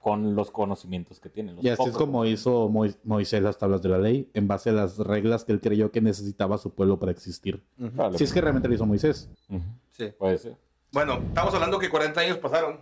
con 0.00 0.34
los 0.34 0.50
conocimientos 0.50 1.20
que 1.20 1.28
tiene. 1.28 1.52
los 1.52 1.64
Y 1.64 1.68
así 1.68 1.84
es 1.84 1.96
como 1.96 2.24
hizo 2.24 2.68
Mois- 2.68 2.98
Moisés 3.04 3.40
las 3.42 3.56
tablas 3.58 3.82
de 3.82 3.88
la 3.88 3.98
ley, 3.98 4.28
en 4.34 4.48
base 4.48 4.70
a 4.70 4.72
las 4.72 4.98
reglas 4.98 5.44
que 5.44 5.52
él 5.52 5.60
creyó 5.60 5.92
que 5.92 6.00
necesitaba 6.00 6.58
su 6.58 6.70
pueblo 6.70 6.98
para 6.98 7.12
existir. 7.12 7.62
Probablemente. 7.76 8.18
Si 8.18 8.24
es 8.24 8.32
que 8.32 8.40
realmente 8.40 8.68
lo 8.68 8.74
hizo 8.74 8.84
Moisés. 8.86 9.28
Ujú. 9.48 9.62
Sí. 9.92 10.12
Puede 10.18 10.38
ser. 10.38 10.56
Bueno, 10.90 11.14
estamos 11.28 11.54
hablando 11.54 11.78
que 11.78 11.88
40 11.88 12.20
años 12.20 12.38
pasaron. 12.38 12.80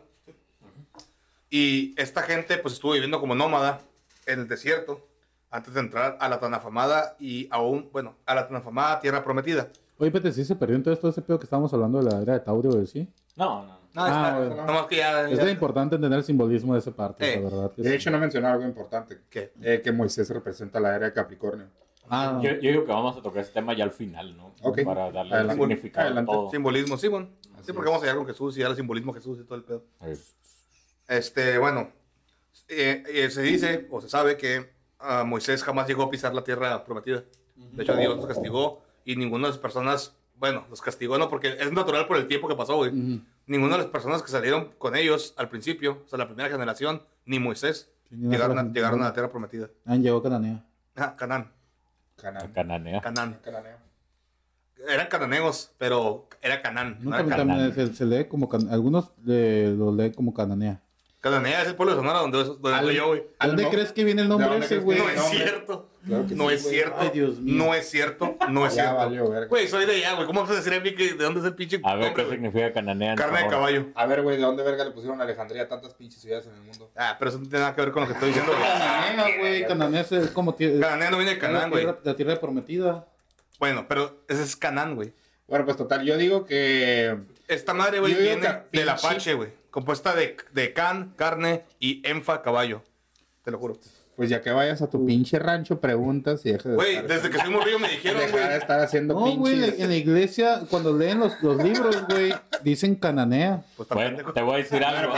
Y 1.51 1.95
esta 2.01 2.23
gente 2.23 2.57
pues 2.59 2.75
estuvo 2.75 2.93
viviendo 2.93 3.21
como 3.21 3.35
nómada 3.35 3.81
en 4.27 4.41
el 4.41 4.49
desierto 4.49 5.07
antes 5.51 5.75
de 5.75 5.81
entrar 5.81 6.17
a 6.21 6.29
la 6.29 6.39
tan 6.39 6.55
afamada 6.55 7.17
y 7.19 7.49
aún, 7.51 7.89
bueno, 7.93 8.15
a 8.25 8.35
la 8.35 8.47
tan 8.47 8.57
afamada 8.57 9.01
tierra 9.01 9.25
prometida. 9.25 9.69
Oye, 10.01 10.11
Pete, 10.11 10.33
¿sí 10.33 10.45
se 10.45 10.57
perdió 10.57 10.77
entonces 10.77 10.99
todo 11.01 11.11
ese 11.11 11.23
pedo 11.23 11.39
que 11.39 11.45
estábamos 11.45 11.73
hablando 11.75 12.03
de 12.03 12.11
la 12.11 12.23
era 12.23 12.33
de 12.35 12.41
Taurio, 12.41 12.73
güey? 12.73 12.87
¿Sí? 12.87 13.07
No, 13.37 13.63
no. 13.65 13.81
No, 13.93 14.03
Ah, 14.05 14.41
está- 14.49 14.65
bueno. 14.65 14.87
que 14.87 14.97
ya... 14.97 15.29
Es 15.29 15.37
ya- 15.37 15.43
muy 15.43 15.53
importante 15.53 15.97
entender 15.97 16.19
el 16.19 16.25
simbolismo 16.25 16.73
de 16.75 16.79
esa 16.79 16.93
parte, 16.93 17.35
Eh, 17.35 17.37
la 17.41 17.43
verdad. 17.51 17.73
que 17.73 17.83
De 17.83 17.89
sí. 17.91 17.95
hecho, 17.97 18.11
no 18.11 18.19
mencionó 18.19 18.49
algo 18.49 18.65
importante. 18.65 19.19
¿Qué? 19.29 19.53
Eh, 19.61 19.81
que 19.83 19.91
Moisés 19.93 20.31
representa 20.31 20.79
la 20.81 20.95
era 20.97 21.07
de 21.07 21.13
Capricornio. 21.13 21.67
Ah, 22.09 22.41
Yo, 22.43 22.51
yo 22.53 22.71
digo 22.71 22.85
que 22.87 22.93
vamos 22.93 23.17
a 23.17 23.21
tocar 23.23 23.43
ese 23.43 23.53
tema 23.53 23.75
ya 23.75 23.85
al 23.85 23.91
final, 23.91 24.37
¿no? 24.37 24.55
Ok. 24.63 24.83
Para 24.85 25.11
darle 25.13 25.35
Adelante. 25.35 25.55
significado 25.63 26.07
Adelante. 26.07 26.33
todo. 26.33 26.51
Simbolismo, 26.51 26.97
sí, 26.97 27.09
bueno. 27.09 27.29
Sí, 27.43 27.51
Así 27.59 27.73
porque 27.73 27.89
es. 27.89 27.93
vamos 27.93 28.03
a 28.03 28.05
llegar 28.07 28.17
con 28.17 28.27
Jesús 28.27 28.57
y 28.57 28.61
ya 28.61 28.69
el 28.69 28.77
simbolismo 28.77 29.13
de 29.13 29.19
Jesús 29.21 29.39
y 29.41 29.45
todo 29.45 29.57
el 29.57 29.65
pedo. 29.65 29.85
Eh, 30.03 30.17
Este, 31.09 31.59
bueno, 31.59 31.91
eh, 32.69 33.03
eh, 33.09 33.31
se 33.31 33.43
dice 33.43 33.89
o 33.91 34.01
se 34.01 34.09
sabe 34.09 34.37
que 34.37 34.71
ah, 35.01 35.25
Moisés 35.27 35.63
jamás 35.65 35.89
llegó 35.89 36.05
a 36.05 36.11
pisar 36.11 36.33
la 36.35 36.45
tierra 36.45 36.85
prometida. 36.85 37.25
De 37.57 37.83
hecho, 37.83 37.97
Dios 37.97 38.17
los 38.17 38.27
castigó 38.27 38.83
y 39.05 39.17
ninguna 39.17 39.47
de 39.49 39.53
las 39.53 39.59
personas, 39.59 40.15
bueno, 40.37 40.65
los 40.71 40.81
castigó 40.81 41.19
no, 41.19 41.29
porque 41.29 41.57
es 41.59 41.73
natural 41.73 42.07
por 42.07 42.17
el 42.17 42.27
tiempo 42.27 42.49
que 42.49 42.55
pasó, 42.57 42.77
güey. 42.77 42.93
Ninguna 43.47 43.73
de 43.77 43.83
las 43.83 43.87
personas 43.91 44.23
que 44.23 44.31
salieron 44.31 44.71
con 44.79 44.95
ellos 44.97 45.35
al 45.37 45.49
principio, 45.49 46.03
o 46.05 46.09
sea, 46.09 46.19
la 46.19 46.27
primera 46.27 46.49
generación, 46.49 47.03
ni 47.27 47.39
Moisés, 47.39 47.91
Sí, 48.09 48.17
ni 48.17 48.31
llegaron, 48.31 48.59
a, 48.59 48.65
llegaron 48.65 49.01
a 49.03 49.07
la 49.07 49.13
tierra 49.13 49.31
prometida. 49.31 49.69
ah, 49.87 49.97
llegó 49.97 50.23
Cananea. 50.23 50.65
Ah, 50.97 51.15
Canaán, 51.17 51.51
Canaán. 52.17 52.53
Cananea. 52.53 53.01
Cananeo. 53.01 53.39
Eran 54.89 55.09
cananeos, 55.09 55.73
pero 55.79 56.27
era 56.41 56.63
Canaán. 56.63 56.97
no 57.01 57.11
No, 57.11 57.17
era 57.17 57.19
también, 57.19 57.39
Canaán. 57.39 57.69
también 57.71 57.89
se, 57.91 57.95
se 57.97 58.05
lee 58.07 58.25
como, 58.29 58.49
can- 58.49 58.69
algunos 58.71 59.11
le- 59.25 59.73
lo 59.77 59.95
leen 59.95 60.13
como 60.15 60.33
Cananea. 60.33 60.81
Cananea 61.21 61.61
es 61.63 61.69
el 61.69 61.75
pueblo 61.77 61.95
de 61.95 62.01
Sonora 62.01 62.21
donde, 62.21 62.43
donde 62.45 62.73
Al- 62.73 62.91
yo, 62.91 63.09
güey. 63.09 63.21
¿De 63.21 63.47
dónde 63.47 63.63
no- 63.65 63.71
crees 63.71 63.93
que 63.93 64.05
viene 64.05 64.23
el 64.23 64.29
¿De 64.29 64.39
nombre 64.39 64.59
ese, 64.59 64.79
güey? 64.79 64.99
No 64.99 65.09
es 65.09 65.21
cierto. 65.25 65.90
Claro 66.07 66.27
que 66.27 66.35
No 66.35 66.49
sí, 66.49 66.55
es 66.55 66.69
cierto. 66.69 66.97
Ay, 66.99 67.11
Dios 67.13 67.41
mío. 67.41 67.63
No 67.65 67.75
es 67.75 67.91
cierto. 67.91 68.37
No 68.49 68.67
es 68.67 68.75
Ya 68.75 68.83
cierto. 68.85 68.97
valió, 68.99 69.31
verga. 69.31 69.47
Güey, 69.49 69.69
soy 69.69 69.85
de 69.87 69.97
allá, 69.97 70.15
güey. 70.15 70.27
¿Cómo 70.27 70.41
vas 70.43 70.51
a 70.51 70.55
decir 70.55 70.73
a 70.73 70.81
mí 70.81 70.95
que 70.95 71.13
de 71.15 71.25
dónde 71.25 71.41
es 71.41 71.47
el 71.47 71.55
pinche 71.55 71.81
A 71.85 71.95
ver 71.95 72.07
nombre, 72.07 72.25
qué 72.25 72.31
significa 72.31 72.73
cananea. 72.73 73.15
Carne 73.17 73.43
de 73.43 73.49
caballo. 73.49 73.87
A 73.95 74.07
ver, 74.07 74.23
güey, 74.23 74.37
¿de 74.37 74.43
dónde 74.43 74.63
verga 74.63 74.85
le 74.85 74.93
pusieron 74.93 75.21
a 75.21 75.25
Alejandría 75.25 75.69
tantas 75.69 75.93
pinches 75.95 76.21
ciudades 76.23 76.47
en 76.47 76.55
el 76.55 76.63
mundo? 76.63 76.91
Ah, 76.97 77.17
pero 77.19 77.29
eso 77.31 77.39
no 77.39 77.45
tiene 77.49 77.61
nada 77.61 77.75
que 77.75 77.81
ver 77.83 77.91
con 77.93 78.03
lo 78.03 78.07
que 78.09 78.15
estoy 78.15 78.29
diciendo, 78.29 78.53
güey. 78.53 78.65
Cananea, 78.65 79.39
güey. 79.39 79.67
Cananea 79.67 80.01
es 80.01 80.31
como 80.31 80.57
Cananea 80.57 81.11
no 81.11 81.17
viene 81.19 81.35
de 81.35 81.37
la 81.37 81.41
Canaán, 81.41 81.71
güey. 81.71 81.87
La 82.03 82.17
tierra 82.17 82.41
prometida. 82.41 83.07
Bueno, 83.59 83.87
pero 83.87 84.25
ese 84.29 84.43
es 84.43 84.57
Canaán, 84.57 84.95
güey. 84.95 85.13
Bueno, 85.47 85.65
pues 85.65 85.77
total, 85.77 86.03
yo 86.05 86.17
digo 86.17 86.47
que. 86.47 87.17
Esta 87.49 87.75
madre, 87.75 88.01
güey, 88.01 88.15
viene 88.15 88.63
del 88.73 88.89
Apache, 88.89 89.35
güey. 89.35 89.51
Compuesta 89.71 90.15
de, 90.15 90.37
de 90.53 90.73
can, 90.73 91.13
carne 91.17 91.65
y 91.79 92.01
enfa, 92.09 92.43
caballo. 92.43 92.83
Te 93.45 93.51
lo 93.51 93.59
juro. 93.59 93.77
Pues 94.21 94.29
ya 94.29 94.43
que 94.43 94.51
vayas 94.51 94.83
a 94.83 94.91
tu 94.91 95.07
pinche 95.07 95.39
rancho, 95.39 95.81
preguntas 95.81 96.45
y 96.45 96.53
dejes 96.53 96.67
de. 96.73 96.75
Güey, 96.75 96.97
estar- 96.97 97.07
desde 97.09 97.31
que 97.31 97.39
soy 97.39 97.49
morrillo 97.51 97.79
me 97.79 97.89
dijeron, 97.93 98.21
güey. 98.31 98.49
de 98.51 98.57
estar 98.59 98.79
haciendo 98.81 99.15
No, 99.15 99.21
güey, 99.37 99.55
en 99.55 99.61
la- 99.63 99.67
pinches. 99.69 99.83
en 99.83 99.89
la 99.89 99.97
iglesia, 99.97 100.61
cuando 100.69 100.93
leen 100.95 101.21
los, 101.21 101.43
los 101.43 101.57
libros, 101.65 102.07
güey, 102.07 102.35
dicen 102.63 102.97
Cananea. 102.97 103.63
Pues 103.79 103.89
Bueno, 103.89 104.09
pendejo. 104.11 104.33
te 104.35 104.43
voy 104.43 104.55
a 104.55 104.57
decir 104.59 104.85
algo. 104.85 105.15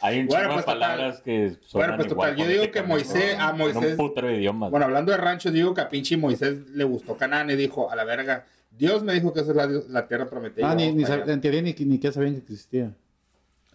Hay 0.00 0.20
un 0.20 0.26
Bueno, 0.28 0.42
chingo 0.44 0.54
pues, 0.54 0.64
total. 0.64 0.78
palabras 0.78 1.20
que 1.22 1.56
suenan 1.66 1.96
pues, 1.96 2.08
igual 2.12 2.30
total, 2.36 2.46
yo 2.46 2.48
digo 2.52 2.70
que 2.70 2.82
Moisés- 2.84 3.36
a 3.36 3.52
Moisés- 3.52 3.90
un 3.90 3.96
putero 3.96 4.28
de 4.28 4.36
idiomas. 4.36 4.70
Bueno, 4.70 4.86
hablando 4.86 5.10
de 5.10 5.18
ranchos, 5.18 5.52
digo 5.52 5.74
que 5.74 5.80
a 5.80 5.88
pinche 5.88 6.16
Moisés 6.16 6.70
le 6.72 6.84
gustó 6.84 7.16
Canaán 7.16 7.50
y 7.50 7.56
dijo, 7.56 7.90
a 7.90 7.96
la 7.96 8.04
verga, 8.04 8.44
Dios 8.70 9.02
me 9.02 9.12
dijo 9.12 9.32
que 9.32 9.40
esa 9.40 9.50
es 9.50 9.56
la, 9.56 9.66
la 9.88 10.06
tierra 10.06 10.30
prometida. 10.30 10.70
Ah, 10.70 10.74
ni, 10.76 10.84
vamos 10.84 10.96
ni, 10.98 11.02
para 11.02 11.16
sab- 11.16 11.22
allá. 11.24 11.32
en 11.32 11.40
teoría 11.40 11.62
ni, 11.62 11.72
ni 11.80 11.98
que 11.98 12.12
sabían 12.12 12.34
que 12.34 12.38
existía. 12.42 12.92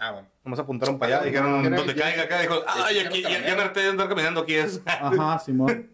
Ah, 0.04 0.12
bueno. 0.14 0.28
Nomás 0.44 0.60
apuntaron 0.60 0.98
para 0.98 1.18
allá. 1.18 1.26
Dijeron, 1.26 1.76
donde 1.76 1.94
caiga 1.96 2.24
acá. 2.24 2.42
Dijo, 2.42 2.56
ay, 2.66 3.00
aquí, 3.00 3.22
ya- 3.22 3.46
ya, 3.46 3.56
me 3.56 3.62
harté 3.62 3.82
de 3.82 3.90
andar 3.90 4.10
caminando 4.10 4.42
aquí. 4.42 4.56
Es. 4.56 4.82
Ajá, 4.86 5.38
Simón. 5.40 5.90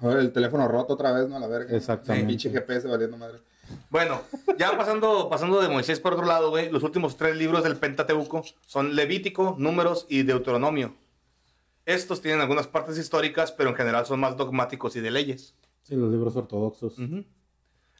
Ahora 0.00 0.20
el 0.20 0.32
teléfono 0.32 0.68
roto 0.68 0.94
otra 0.94 1.12
vez, 1.12 1.28
¿no? 1.28 1.36
A 1.36 1.40
la 1.40 1.48
verga. 1.48 1.76
Exactamente. 1.76 2.28
Pinche 2.28 2.50
GPS 2.50 2.86
valiendo 2.86 3.16
madre. 3.16 3.38
Bueno, 3.90 4.22
ya 4.56 4.76
pasando, 4.76 5.28
pasando 5.28 5.60
de 5.60 5.68
Moisés 5.68 6.00
por 6.00 6.14
otro 6.14 6.26
lado, 6.26 6.50
güey, 6.50 6.70
los 6.70 6.82
últimos 6.84 7.16
tres 7.16 7.36
libros 7.36 7.62
del 7.64 7.76
Pentateuco 7.76 8.44
son 8.66 8.94
Levítico, 8.96 9.56
Números 9.58 10.06
y 10.08 10.22
Deuteronomio. 10.22 10.94
Estos 11.86 12.20
tienen 12.20 12.40
algunas 12.40 12.66
partes 12.68 12.98
históricas, 12.98 13.52
pero 13.52 13.70
en 13.70 13.76
general 13.76 14.06
son 14.06 14.20
más 14.20 14.36
dogmáticos 14.36 14.94
y 14.96 15.00
de 15.00 15.10
leyes. 15.10 15.54
Sí, 15.82 15.96
los 15.96 16.10
libros 16.10 16.36
ortodoxos. 16.36 16.98
Ujú. 16.98 17.24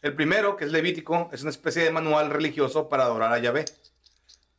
El 0.03 0.15
primero, 0.15 0.57
que 0.57 0.65
es 0.65 0.73
Levítico, 0.73 1.29
es 1.33 1.43
una 1.43 1.51
especie 1.51 1.83
de 1.83 1.91
manual 1.91 2.31
religioso 2.31 2.89
para 2.89 3.05
adorar 3.05 3.33
a 3.33 3.39
Yahvé. 3.39 3.65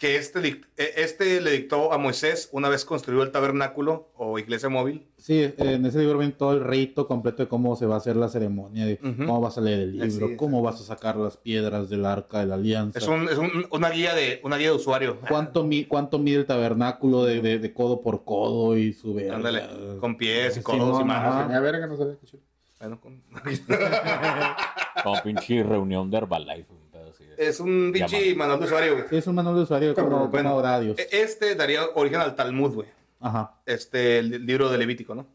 Que 0.01 0.15
este, 0.15 0.39
eh, 0.77 0.93
este 0.97 1.39
le 1.41 1.51
dictó 1.51 1.93
a 1.93 1.99
Moisés 1.99 2.49
una 2.53 2.69
vez 2.69 2.85
construyó 2.85 3.21
el 3.21 3.31
tabernáculo 3.31 4.09
o 4.15 4.39
iglesia 4.39 4.67
móvil. 4.67 5.05
Sí, 5.19 5.53
en 5.57 5.85
ese 5.85 5.99
libro 5.99 6.17
viene 6.17 6.33
todo 6.33 6.53
el 6.53 6.63
rito 6.63 7.05
completo 7.07 7.43
de 7.43 7.47
cómo 7.47 7.75
se 7.75 7.85
va 7.85 7.93
a 7.93 7.97
hacer 7.99 8.15
la 8.15 8.27
ceremonia, 8.27 8.87
de 8.87 8.97
cómo 8.97 9.39
vas 9.39 9.59
a 9.59 9.61
leer 9.61 9.81
el 9.81 9.99
libro, 9.99 10.29
cómo 10.37 10.63
vas 10.63 10.81
a 10.81 10.83
sacar 10.83 11.17
las 11.17 11.37
piedras 11.37 11.87
del 11.87 12.03
arca 12.07 12.39
de 12.39 12.47
la 12.47 12.55
alianza. 12.55 12.97
Es, 12.97 13.07
un- 13.07 13.29
es 13.29 13.37
un- 13.37 13.67
una, 13.69 13.91
guía 13.91 14.15
de, 14.15 14.41
una 14.43 14.57
guía 14.57 14.71
de 14.71 14.75
usuario. 14.77 15.19
¿Cuánto, 15.29 15.63
mi- 15.63 15.85
¿Cuánto 15.85 16.17
mide 16.17 16.37
el 16.37 16.45
tabernáculo 16.47 17.23
de, 17.23 17.39
de- 17.41 17.59
de 17.59 17.71
codo 17.71 18.01
por 18.01 18.23
codo 18.25 18.75
y 18.75 18.93
su 18.93 19.13
verga? 19.13 19.35
Ándale, 19.35 19.61
con 19.99 20.17
pies 20.17 20.53
y 20.53 20.59
Sí, 20.61 20.63
codos 20.63 20.79
y 20.95 21.01
no, 21.01 21.05
manos. 21.05 21.31
ajá. 21.35 21.43
Tenía 21.43 21.59
verga, 21.59 21.85
no 21.85 21.95
sabía 21.95 22.15
qué 22.19 22.25
chido. 22.25 22.41
Bueno, 22.79 22.99
con- 22.99 23.21
Como 25.03 25.21
pinche 25.23 25.61
reunión 25.63 26.09
de 26.09 26.17
Herbalife. 26.17 26.65
un 26.73 26.89
pedo 26.91 27.09
así 27.11 27.23
de- 27.25 27.30
es 27.47 27.59
un 27.59 27.91
pinche 27.93 28.35
manual 28.35 28.59
de 28.59 28.65
usuario, 28.65 28.93
güey. 28.95 29.05
Sí, 29.09 29.17
es 29.17 29.27
un 29.27 29.35
manual 29.35 29.55
de 29.55 29.61
usuario 29.61 29.93
como, 29.95 30.09
como 30.09 30.27
Bueno, 30.29 30.61
e- 30.97 31.07
Este 31.11 31.55
daría 31.55 31.85
origen 31.95 32.19
al 32.21 32.35
Talmud, 32.35 32.73
güey. 32.73 32.87
Ajá. 33.19 33.55
Este, 33.65 34.19
el 34.19 34.29
li- 34.29 34.39
libro 34.39 34.69
de 34.69 34.77
Levítico, 34.77 35.13
¿no? 35.15 35.27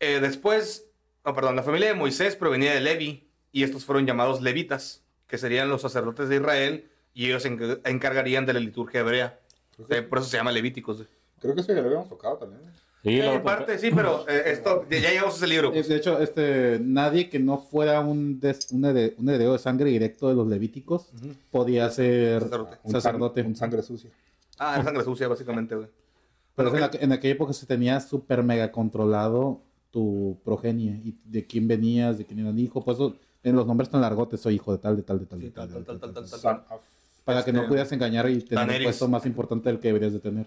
Eh, 0.00 0.20
después, 0.20 0.86
no, 1.24 1.34
perdón, 1.34 1.56
la 1.56 1.62
familia 1.62 1.88
de 1.88 1.94
Moisés 1.94 2.36
provenía 2.36 2.74
de 2.74 2.80
Levi 2.80 3.28
y 3.52 3.62
estos 3.62 3.84
fueron 3.84 4.06
llamados 4.06 4.42
levitas, 4.42 5.02
que 5.26 5.38
serían 5.38 5.68
los 5.68 5.82
sacerdotes 5.82 6.28
de 6.28 6.36
Israel 6.36 6.90
y 7.14 7.26
ellos 7.26 7.42
se 7.42 7.50
enc- 7.50 7.80
encargarían 7.84 8.44
de 8.46 8.52
la 8.52 8.60
liturgia 8.60 9.00
hebrea. 9.00 9.38
Eh, 9.88 10.02
por 10.02 10.18
eso 10.18 10.28
se 10.28 10.36
llama 10.36 10.52
Levíticos. 10.52 10.98
güey. 10.98 11.08
Creo 11.40 11.54
que 11.54 11.60
eso 11.62 11.72
ya 11.74 11.80
lo 11.80 11.86
habíamos 11.86 12.08
tocado 12.08 12.36
también. 12.36 12.62
Sí, 13.06 13.20
Eh, 13.20 13.34
en 13.34 13.42
parte 13.44 13.78
sí, 13.78 13.90
pero 13.94 14.28
eh, 14.28 14.42
esto, 14.46 14.84
ya 14.90 14.98
ya 14.98 15.10
llegamos 15.10 15.34
a 15.34 15.36
ese 15.36 15.46
libro. 15.46 15.68
Eh, 15.68 15.72
pues. 15.74 15.88
De 15.88 15.96
hecho, 15.96 16.18
este, 16.20 16.80
nadie 16.82 17.28
que 17.30 17.38
no 17.38 17.58
fuera 17.58 18.00
un, 18.00 18.40
des- 18.40 18.72
un, 18.72 18.82
here- 18.84 19.14
un 19.16 19.28
heredero 19.28 19.52
de 19.52 19.58
sangre 19.60 19.90
directo 19.90 20.28
de 20.28 20.34
los 20.34 20.46
levíticos 20.48 21.12
podía 21.52 21.88
ser 21.90 22.42
Sacerdote. 22.42 22.76
Un, 22.82 22.92
sacerdote. 22.92 23.42
un 23.42 23.54
sangre 23.56 23.82
sucia. 23.82 24.10
Ah, 24.58 24.76
es 24.78 24.84
sangre 24.84 25.04
sucia, 25.04 25.28
básicamente, 25.28 25.76
güey. 25.76 25.88
Pero 26.56 26.74
en, 26.74 26.80
la- 26.80 26.90
en 26.98 27.12
aquella 27.12 27.34
época 27.34 27.52
se 27.52 27.66
tenía 27.66 28.00
súper 28.00 28.42
mega 28.42 28.72
controlado 28.72 29.60
tu 29.92 30.38
progenie 30.44 31.00
y 31.04 31.14
de 31.24 31.46
quién 31.46 31.68
venías, 31.68 32.18
de 32.18 32.24
quién 32.26 32.40
eran 32.40 32.58
hijo. 32.58 32.82
Por 32.84 32.94
eso 32.94 33.14
en 33.44 33.54
los 33.54 33.66
nombres 33.66 33.88
tan 33.88 34.00
largotes 34.00 34.40
soy 34.40 34.54
hijo 34.56 34.72
de 34.72 34.78
tal, 34.78 34.96
de 34.96 35.02
tal, 35.04 35.20
de 35.20 35.26
tal, 35.26 35.40
de 35.40 35.50
tal. 35.50 35.68
tal, 35.68 35.78
de 35.78 35.84
tal, 35.84 36.00
tal, 36.00 36.12
tal, 36.12 36.24
de 36.24 36.30
tal, 36.30 36.40
tal. 36.40 36.40
Son 36.40 36.56
of... 36.76 36.80
Para 37.24 37.44
que 37.44 37.52
no 37.52 37.58
Este, 37.60 37.68
pudieras 37.68 37.92
engañar 37.92 38.28
y 38.28 38.40
tener 38.40 38.48
el 38.50 38.54
Daenerys. 38.56 38.84
puesto 38.86 39.08
más 39.08 39.26
importante 39.26 39.68
del 39.68 39.78
que 39.78 39.88
deberías 39.88 40.12
de 40.12 40.20
tener. 40.20 40.46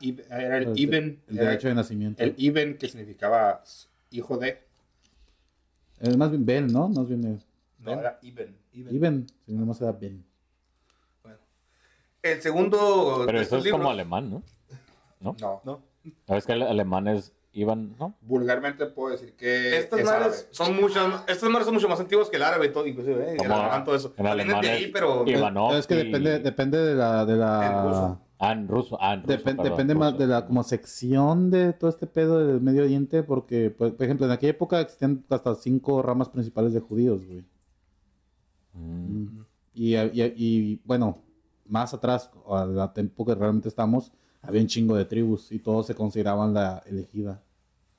Ib- 0.00 0.24
Era 0.30 0.58
el 0.58 0.68
El, 0.68 0.78
Iben. 0.78 1.22
el 1.28 1.38
era 1.38 1.50
derecho 1.50 1.68
de 1.68 1.74
nacimiento. 1.74 2.22
El 2.22 2.34
Iben 2.36 2.76
que 2.78 2.88
significaba 2.88 3.62
hijo 4.10 4.36
de. 4.38 4.62
Es 6.00 6.16
más 6.16 6.30
bien 6.30 6.44
Ben, 6.46 6.66
¿no? 6.66 6.88
Más 6.88 7.08
bien 7.08 7.24
es 7.24 7.46
No, 7.78 7.92
era 7.92 8.18
Iben. 8.22 8.56
Iben. 8.72 9.26
Si 9.46 9.52
no 9.52 9.66
más 9.66 9.80
era 9.80 9.92
Ben. 9.92 10.24
El 12.22 12.40
segundo. 12.40 13.22
Pero 13.26 13.40
eso 13.40 13.56
es 13.58 13.64
como 13.64 13.76
libros- 13.78 13.92
alemán, 13.92 14.30
¿no? 14.30 14.42
No. 15.20 15.60
No. 15.64 15.82
¿Sabes 16.26 16.46
que 16.46 16.52
el 16.52 16.62
alemán 16.62 17.06
es 17.08 17.32
Ivan, 17.52 17.94
no? 17.98 18.14
Vulgarmente 18.22 18.86
puedo 18.86 19.12
decir 19.12 19.34
que 19.34 19.78
Estas 19.78 20.00
es 20.00 20.04
madres 20.06 20.48
son 20.50 20.74
estas 21.28 21.48
madres 21.50 21.64
son 21.66 21.74
mucho 21.74 21.88
más 21.88 22.00
antiguas 22.00 22.28
que 22.28 22.36
el 22.36 22.42
árabe, 22.42 22.68
todo, 22.70 22.86
inclusive, 22.86 23.24
¿eh? 23.24 23.32
el 23.32 23.36
Como 23.38 23.54
alemán, 23.54 23.84
todo 23.84 23.94
eso. 23.94 24.12
Vienen 24.16 24.32
alemán 24.32 24.60
de 24.62 24.70
ahí, 24.70 24.84
es 24.84 24.90
pero 24.90 25.24
Ivanov 25.26 25.74
es 25.76 25.86
que 25.86 25.94
y- 25.94 26.04
depende, 26.04 26.38
depende 26.40 26.78
de 26.78 26.94
la... 26.94 27.24
De 27.24 27.36
la... 27.36 28.18
Ah, 28.44 28.52
en 28.52 28.68
ruso. 28.68 28.96
Ah, 29.00 29.14
en 29.14 29.22
ruso, 29.22 29.32
Depen- 29.32 29.56
perdón, 29.56 29.64
depende 29.64 29.94
más 29.94 30.18
de 30.18 30.26
la 30.26 30.46
como 30.46 30.62
sección 30.62 31.50
de 31.50 31.72
todo 31.72 31.90
este 31.90 32.06
pedo 32.06 32.38
del 32.46 32.60
Medio 32.60 32.82
Oriente, 32.82 33.22
porque, 33.22 33.70
pues, 33.70 33.92
por 33.92 34.04
ejemplo, 34.04 34.26
en 34.26 34.32
aquella 34.32 34.50
época 34.50 34.80
existían 34.80 35.24
hasta 35.30 35.54
cinco 35.54 36.02
ramas 36.02 36.28
principales 36.28 36.72
de 36.72 36.80
judíos, 36.80 37.24
güey. 37.26 37.44
Mm. 38.74 39.26
Y, 39.74 39.96
y- 39.96 40.34
y, 40.36 40.80
bueno, 40.84 41.18
más 41.66 41.94
atrás, 41.94 42.30
a 42.48 42.64
la 42.64 42.92
tiempo 42.92 43.24
que 43.24 43.34
realmente 43.34 43.68
estamos, 43.68 44.12
había 44.42 44.60
un 44.60 44.66
chingo 44.66 44.94
de 44.96 45.04
tribus 45.04 45.50
y 45.50 45.58
todos 45.58 45.86
se 45.86 45.94
consideraban 45.94 46.52
la 46.54 46.82
elegida. 46.86 47.40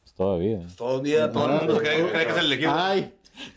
Pues 0.03 0.13
todavía. 0.13 0.65
todo 0.77 0.97
el 0.97 1.03
día, 1.03 1.31
todo 1.31 1.45
el 1.51 1.57
mundo 1.59 1.77
cree, 1.79 2.09
cree 2.11 2.25
que 2.25 2.31
es 2.31 2.37
el 2.37 2.45
elegido. 2.45 2.71
¡Ay! 2.75 3.13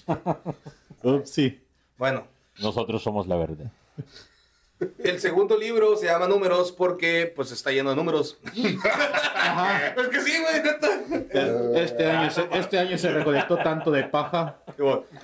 Ups, 1.03 1.31
sí. 1.31 1.61
Bueno, 1.99 2.25
Nosotros 2.63 3.03
somos 3.03 3.27
la 3.29 3.37
verdad. 3.37 3.71
El 4.99 5.19
segundo 5.21 5.57
libro 5.59 5.97
se 5.97 6.07
llama 6.07 6.29
Números 6.29 6.71
porque, 6.73 7.33
pues, 7.35 7.51
está 7.53 7.71
lleno 7.73 7.91
de 7.91 7.97
números. 7.97 8.39
es 8.55 10.09
que 10.09 10.21
sí, 10.21 10.33
güey, 10.41 10.63
neta. 10.63 11.81
Este 11.81 12.07
año, 12.07 12.31
se, 12.31 12.49
este 12.53 12.79
año 12.79 12.97
se 12.99 13.11
recolectó 13.11 13.57
tanto 13.59 13.91
de 13.91 14.05
paja, 14.05 14.61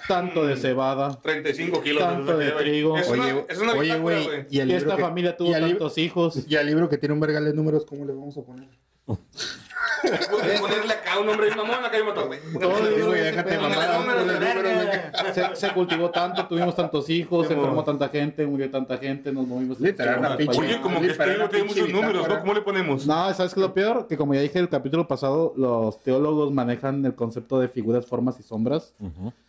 tanto 0.08 0.44
de 0.46 0.56
cebada. 0.56 1.20
35 1.22 1.82
kilos. 1.82 2.02
Tanto 2.02 2.36
de 2.36 2.50
trigo. 2.52 2.98
Es 2.98 3.08
una, 3.08 3.24
Oye, 3.24 3.46
es 3.48 3.58
una 3.58 3.72
oye, 3.74 3.98
güey, 3.98 4.24
güey. 4.24 4.46
y 4.50 4.58
el 4.60 4.68
Y 4.70 4.72
libro 4.72 4.88
esta 4.90 4.96
que- 4.96 5.02
familia 5.02 5.36
tuvo 5.36 5.50
y 5.50 5.52
tantos 5.60 5.98
hijos. 5.98 6.44
Y 6.48 6.56
al 6.56 6.66
libro 6.66 6.88
que 6.88 6.98
tiene 6.98 7.12
un 7.12 7.20
vergal 7.20 7.44
de 7.44 7.52
números, 7.54 7.84
¿cómo 7.86 8.04
le 8.04 8.12
vamos 8.12 8.36
a 8.36 8.42
poner? 8.42 8.68
Ponerle 9.06 10.92
acá 10.92 11.18
un 11.18 11.26
nombre 11.26 11.48
de 11.48 11.56
mamón, 11.56 11.84
acá 11.84 11.96
hay 11.96 12.02
güey. 12.02 12.40
Se, 15.32 15.56
se 15.56 15.72
cultivó 15.72 16.10
tanto, 16.10 16.46
tuvimos 16.46 16.74
tantos 16.74 17.08
hijos, 17.08 17.46
se 17.46 17.54
enfermó 17.54 17.82
tanta 17.84 18.08
gente, 18.08 18.46
murió 18.46 18.70
tanta 18.70 18.98
gente, 18.98 19.32
nos 19.32 19.46
movimos. 19.46 19.80
Literal, 19.80 20.36
Oye, 20.56 20.80
como 20.80 21.00
que 21.00 21.08
este 21.08 21.26
libro 21.26 21.48
tiene 21.48 21.64
muchos 21.68 21.88
números. 21.88 22.28
¿no? 22.28 22.40
¿Cómo 22.40 22.54
le 22.54 22.60
ponemos? 22.62 23.06
No, 23.06 23.32
¿sabes 23.34 23.54
qué 23.54 23.60
es 23.60 23.66
lo 23.66 23.74
peor? 23.74 24.06
Que 24.06 24.16
como 24.16 24.34
ya 24.34 24.40
dije 24.40 24.58
en 24.58 24.64
el 24.64 24.68
capítulo 24.70 25.08
pasado, 25.08 25.54
los 25.56 26.00
teólogos 26.02 26.52
manejan 26.52 27.04
el 27.04 27.14
concepto 27.14 27.58
de 27.60 27.68
figuras, 27.68 28.06
formas 28.06 28.38
y 28.40 28.42
sombras. 28.42 28.92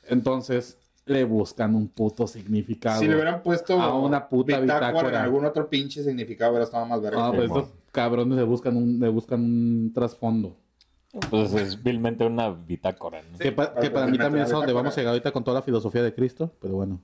Entonces 0.07 0.77
le 1.05 1.23
buscan 1.23 1.75
un 1.75 1.87
puto 1.87 2.25
significado. 2.27 2.99
Si 2.99 3.07
le 3.07 3.15
hubieran 3.15 3.43
puesto 3.43 3.79
A 3.79 3.93
una 3.93 4.27
puta 4.27 4.59
bitácora. 4.59 5.09
en 5.09 5.15
algún 5.15 5.45
otro 5.45 5.67
pinche 5.69 6.03
significado, 6.03 6.51
hubiera 6.51 6.65
estado 6.65 6.85
más 6.85 7.01
verga. 7.01 7.27
Ah, 7.27 7.31
pues 7.31 7.49
cabrones 7.95 8.37
le 8.37 8.43
buscan 8.43 8.75
un, 8.77 8.99
le 8.99 9.07
buscan 9.09 9.39
un 9.41 9.91
trasfondo. 9.93 10.57
Pues 11.29 11.53
es 11.53 11.81
vilmente 11.81 12.25
una 12.25 12.49
bitácora, 12.49 13.21
¿no? 13.31 13.37
que, 13.37 13.51
pa- 13.53 13.73
para 13.73 13.81
que 13.81 13.89
para 13.89 14.05
mí 14.07 14.17
también 14.17 14.43
es 14.45 14.51
a 14.51 14.57
donde 14.57 14.73
vamos 14.73 14.93
a 14.93 14.97
llegar 14.97 15.11
ahorita 15.13 15.31
con 15.31 15.45
toda 15.45 15.59
la 15.59 15.61
filosofía 15.61 16.03
de 16.03 16.13
Cristo, 16.13 16.51
pero 16.61 16.73
bueno. 16.75 17.01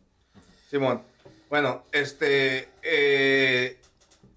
Simón. 0.70 1.02
Bueno, 1.50 1.84
este, 1.94 2.68
eh, 2.84 3.78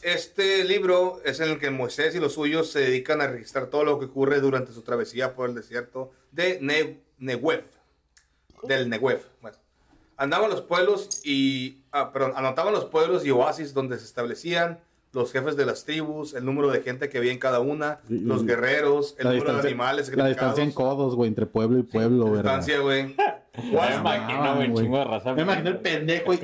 este 0.02 0.64
libro 0.64 1.20
es 1.24 1.40
en 1.40 1.50
el 1.50 1.58
que 1.58 1.70
Moisés 1.70 2.14
y 2.14 2.20
los 2.20 2.34
suyos 2.34 2.70
se 2.70 2.80
dedican 2.80 3.20
a 3.20 3.26
registrar 3.26 3.66
todo 3.66 3.84
lo 3.84 3.98
que 3.98 4.04
ocurre 4.06 4.40
durante 4.40 4.72
su 4.72 4.82
travesía 4.82 5.34
por 5.34 5.48
el 5.48 5.54
desierto 5.56 6.12
de 6.30 6.58
Ne- 6.60 7.00
Negev. 7.18 7.64
Del 8.62 8.88
Negev. 8.88 9.22
Bueno, 9.42 9.56
andaban 10.16 10.50
los 10.50 10.60
pueblos 10.62 11.20
y, 11.24 11.78
ah, 11.90 12.12
perdón, 12.12 12.32
anotaban 12.36 12.72
los 12.72 12.84
pueblos 12.84 13.26
y 13.26 13.30
oasis 13.32 13.74
donde 13.74 13.98
se 13.98 14.04
establecían, 14.04 14.78
los 15.14 15.32
jefes 15.32 15.56
de 15.56 15.64
las 15.66 15.84
tribus, 15.84 16.34
el 16.34 16.44
número 16.44 16.70
de 16.70 16.82
gente 16.82 17.08
que 17.08 17.18
había 17.18 17.32
en 17.32 17.38
cada 17.38 17.60
una, 17.60 17.98
Y- 18.08 18.18
los 18.20 18.44
guerreros, 18.44 19.14
el 19.18 19.28
número 19.28 19.54
de 19.54 19.68
animales 19.68 20.14
la 20.14 20.26
distancia 20.28 20.62
en 20.64 20.72
codos, 20.72 21.14
güey, 21.14 21.28
entre 21.28 21.46
pueblo 21.46 21.78
y 21.78 21.82
pueblo, 21.84 22.30
¿verdad? 22.30 22.58
Distancia, 22.58 22.80
güey. 22.80 23.14
Me 23.56 23.96
imagino, 23.96 24.54
güey, 24.56 24.68
güey. 24.68 24.84
chingo 24.84 24.98
de 24.98 25.04
raza. 25.04 25.34
Me 25.34 25.42
imagino 25.42 25.68
el 25.70 25.78
pendejo 25.78 26.34
y 26.34 26.38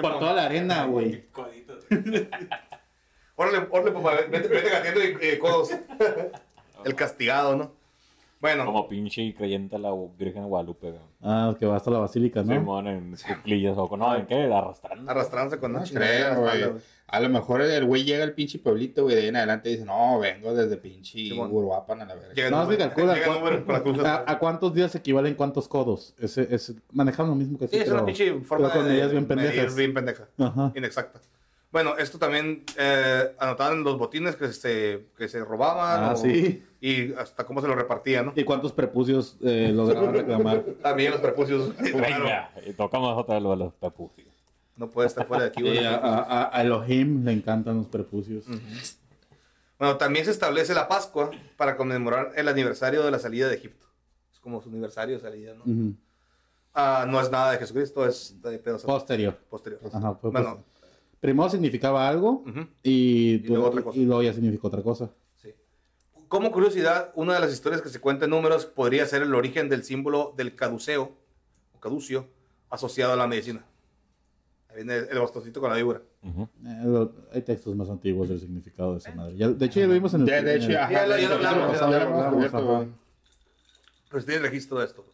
por 0.00 0.18
toda 0.18 0.34
la 0.34 0.44
arena, 0.44 0.84
güey. 0.84 1.24
Órale, 3.34 3.66
órale, 3.70 3.92
papá, 3.92 4.12
vete, 4.30 4.48
vete 4.48 4.68
gateando 4.70 5.00
y 5.02 5.16
eh, 5.20 5.38
codos. 5.38 5.70
El 6.84 6.94
castigado, 6.94 7.56
¿no? 7.56 7.72
Bueno, 8.42 8.66
Como 8.66 8.88
pinche 8.88 9.32
creyente 9.36 9.76
a 9.76 9.78
la 9.78 9.92
Virgen 10.18 10.42
de 10.42 10.48
Guadalupe. 10.48 10.94
Ah, 11.22 11.54
que 11.56 11.64
va 11.64 11.76
hasta 11.76 11.92
la 11.92 12.00
basílica, 12.00 12.42
¿no? 12.42 12.52
Simón 12.52 12.88
en 12.88 13.16
cuclillas 13.16 13.78
o 13.78 13.88
con... 13.88 14.00
No, 14.00 14.16
¿en 14.16 14.26
qué? 14.26 14.52
Arrastrando. 14.52 15.08
arrastrándose 15.08 15.60
con 15.60 15.72
No 15.72 15.80
güey. 15.80 16.64
A 17.06 17.20
lo 17.20 17.28
mejor 17.28 17.60
el 17.60 17.84
güey 17.84 18.02
llega 18.02 18.24
al 18.24 18.32
pinche 18.32 18.58
pueblito, 18.58 19.04
güey, 19.04 19.14
de 19.14 19.22
ahí 19.22 19.28
en 19.28 19.36
adelante 19.36 19.68
dice, 19.68 19.84
no, 19.84 20.18
vengo 20.18 20.52
desde 20.54 20.76
pinche. 20.76 21.32
Uruapan 21.32 22.00
a 22.00 22.04
la 22.06 22.14
verga. 22.16 22.50
No, 22.50 22.68
se 22.68 22.76
calcula. 22.78 23.82
con 23.84 24.06
¿A, 24.06 24.38
cuántos 24.40 24.74
días 24.74 24.92
equivalen 24.96 25.34
cuántos 25.34 25.68
codos? 25.68 26.14
Ese, 26.18 26.52
ese, 26.52 26.74
manejan 26.90 27.28
lo 27.28 27.36
mismo 27.36 27.58
que 27.58 27.68
Sí, 27.68 27.76
es 27.76 27.88
una 27.90 28.04
pinche 28.04 28.40
forma 28.40 28.72
con 28.72 28.82
de 28.84 28.90
medidas 28.90 29.12
bien 29.12 29.28
medir 29.28 29.46
pendejas. 29.50 29.76
bien 29.76 29.94
pendeja. 29.94 30.28
Ajá. 30.38 30.72
Inexacta. 30.74 31.20
Bueno, 31.70 31.96
esto 31.96 32.18
también 32.18 32.64
eh, 32.76 33.34
anotaban 33.38 33.84
los 33.84 33.98
botines 33.98 34.34
que 34.34 34.48
se, 34.52 35.06
que 35.16 35.28
se 35.28 35.44
robaban. 35.44 36.02
Ah, 36.04 36.12
o- 36.14 36.16
sí. 36.16 36.64
Y 36.84 37.12
hasta 37.14 37.44
cómo 37.46 37.60
se 37.60 37.68
lo 37.68 37.76
repartían, 37.76 38.26
¿no? 38.26 38.32
¿Y 38.34 38.42
cuántos 38.42 38.72
prepucios 38.72 39.36
eh, 39.40 39.70
lograban 39.72 40.12
reclamar? 40.12 40.62
También 40.82 41.12
los 41.12 41.20
prepucios. 41.20 41.76
Venga, 41.80 42.50
y 42.66 42.72
tocamos 42.72 43.16
otra 43.16 43.36
vez 43.38 43.44
los 43.58 43.72
pepucios. 43.74 44.26
no 44.76 44.90
puede 44.90 45.06
estar 45.06 45.24
fuera 45.24 45.44
de 45.44 45.48
aquí. 45.50 45.62
Eh, 45.68 45.86
a, 45.86 45.94
a- 45.96 46.50
a 46.58 46.60
Elohim 46.62 47.24
le 47.24 47.30
encantan 47.32 47.76
los 47.76 47.86
prepucios. 47.86 48.46
Bueno, 49.78 49.96
también 49.96 50.24
se 50.24 50.32
establece 50.32 50.74
la 50.74 50.88
Pascua 50.88 51.30
para 51.56 51.76
conmemorar 51.76 52.32
el 52.36 52.48
aniversario 52.48 53.04
de 53.04 53.10
la 53.12 53.18
salida 53.20 53.48
de 53.48 53.54
Egipto. 53.54 53.86
Es 54.32 54.40
como 54.40 54.60
su 54.60 54.68
aniversario 54.68 55.14
de 55.16 55.20
salida, 55.22 55.54
¿no? 55.54 55.94
Ah, 56.74 57.06
no 57.08 57.20
es 57.20 57.30
nada 57.30 57.52
de 57.52 57.58
Jesucristo, 57.58 58.04
es 58.06 58.40
de 58.42 58.58
pedos 58.58 58.82
Posterior. 58.82 59.36
posterior. 59.50 59.80
Ajá, 59.92 60.14
fue 60.14 60.30
Bueno, 60.30 60.64
pues- 60.80 60.90
primero 61.20 61.48
significaba 61.48 62.08
algo 62.08 62.42
ujú, 62.46 62.66
y, 62.82 63.38
luego 63.46 63.66
otra 63.68 63.82
cosa. 63.82 63.98
y 63.98 64.04
luego 64.04 64.22
ya 64.22 64.32
significó 64.32 64.66
otra 64.68 64.82
cosa. 64.82 65.10
Como 66.32 66.50
curiosidad, 66.50 67.12
una 67.14 67.34
de 67.34 67.40
las 67.40 67.52
historias 67.52 67.82
que 67.82 67.90
se 67.90 68.00
cuenta 68.00 68.24
en 68.24 68.30
números 68.30 68.64
podría 68.64 69.04
ser 69.04 69.20
el 69.20 69.34
origen 69.34 69.68
del 69.68 69.84
símbolo 69.84 70.32
del 70.34 70.56
caduceo, 70.56 71.12
o 71.74 71.78
caducio, 71.78 72.26
asociado 72.70 73.12
a 73.12 73.16
la 73.16 73.26
medicina. 73.26 73.62
Ahí 74.70 74.76
viene 74.76 74.96
el, 75.10 75.18
bastoncito 75.18 75.60
con 75.60 75.68
la 75.68 75.76
víbora. 75.76 76.00
Ujú. 76.22 76.48
Eh, 76.64 76.80
lo- 76.86 77.12
hay 77.34 77.42
textos 77.42 77.76
más 77.76 77.90
antiguos 77.90 78.30
del 78.30 78.40
significado 78.40 78.92
de 78.92 79.00
esa 79.00 79.14
madre. 79.14 79.36
Ya- 79.36 79.48
de 79.50 79.66
hecho, 79.66 79.80
ya 79.80 79.86
lo 79.86 79.92
vimos 79.92 80.14
en 80.14 80.20
el. 80.22 80.26
De, 80.26 80.40
de 80.42 80.54
hecho, 80.56 80.68
Ya 80.70 81.06
lo- 81.06 81.18
ya 81.18 81.34
hablamos, 81.34 81.78
ya 81.78 81.86
lo 81.86 81.96
hablamos. 82.46 82.86
Pero 84.10 84.24
tiene 84.24 84.40
registro 84.40 84.78
de 84.78 84.86
esto. 84.86 85.04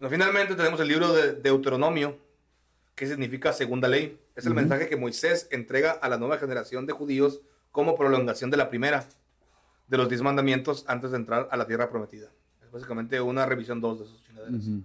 Bueno, 0.00 0.10
finalmente 0.10 0.54
tenemos 0.54 0.78
el 0.80 0.88
libro 0.88 1.14
de 1.14 1.32
Deuteronomio, 1.32 2.18
que 2.94 3.06
significa 3.06 3.54
segunda 3.54 3.88
ley. 3.88 4.20
Es 4.36 4.44
el 4.44 4.52
mensaje 4.52 4.90
que 4.90 4.96
Moisés 4.96 5.48
entrega 5.50 5.92
a 5.92 6.10
la 6.10 6.18
nueva 6.18 6.36
generación 6.36 6.84
de 6.84 6.92
judíos 6.92 7.40
como 7.70 7.96
prolongación 7.96 8.50
de 8.50 8.58
la 8.58 8.68
primera 8.68 9.08
de 9.88 9.96
los 9.96 10.08
diez 10.08 10.22
mandamientos 10.22 10.84
antes 10.88 11.10
de 11.10 11.16
entrar 11.18 11.48
a 11.50 11.56
la 11.56 11.66
tierra 11.66 11.90
prometida. 11.90 12.28
Es 12.62 12.70
básicamente 12.70 13.20
una 13.20 13.44
revisión 13.46 13.80
dos 13.80 13.98
de 14.00 14.04
esos 14.06 14.22
chingaderas. 14.24 14.54
Ujú. 14.66 14.82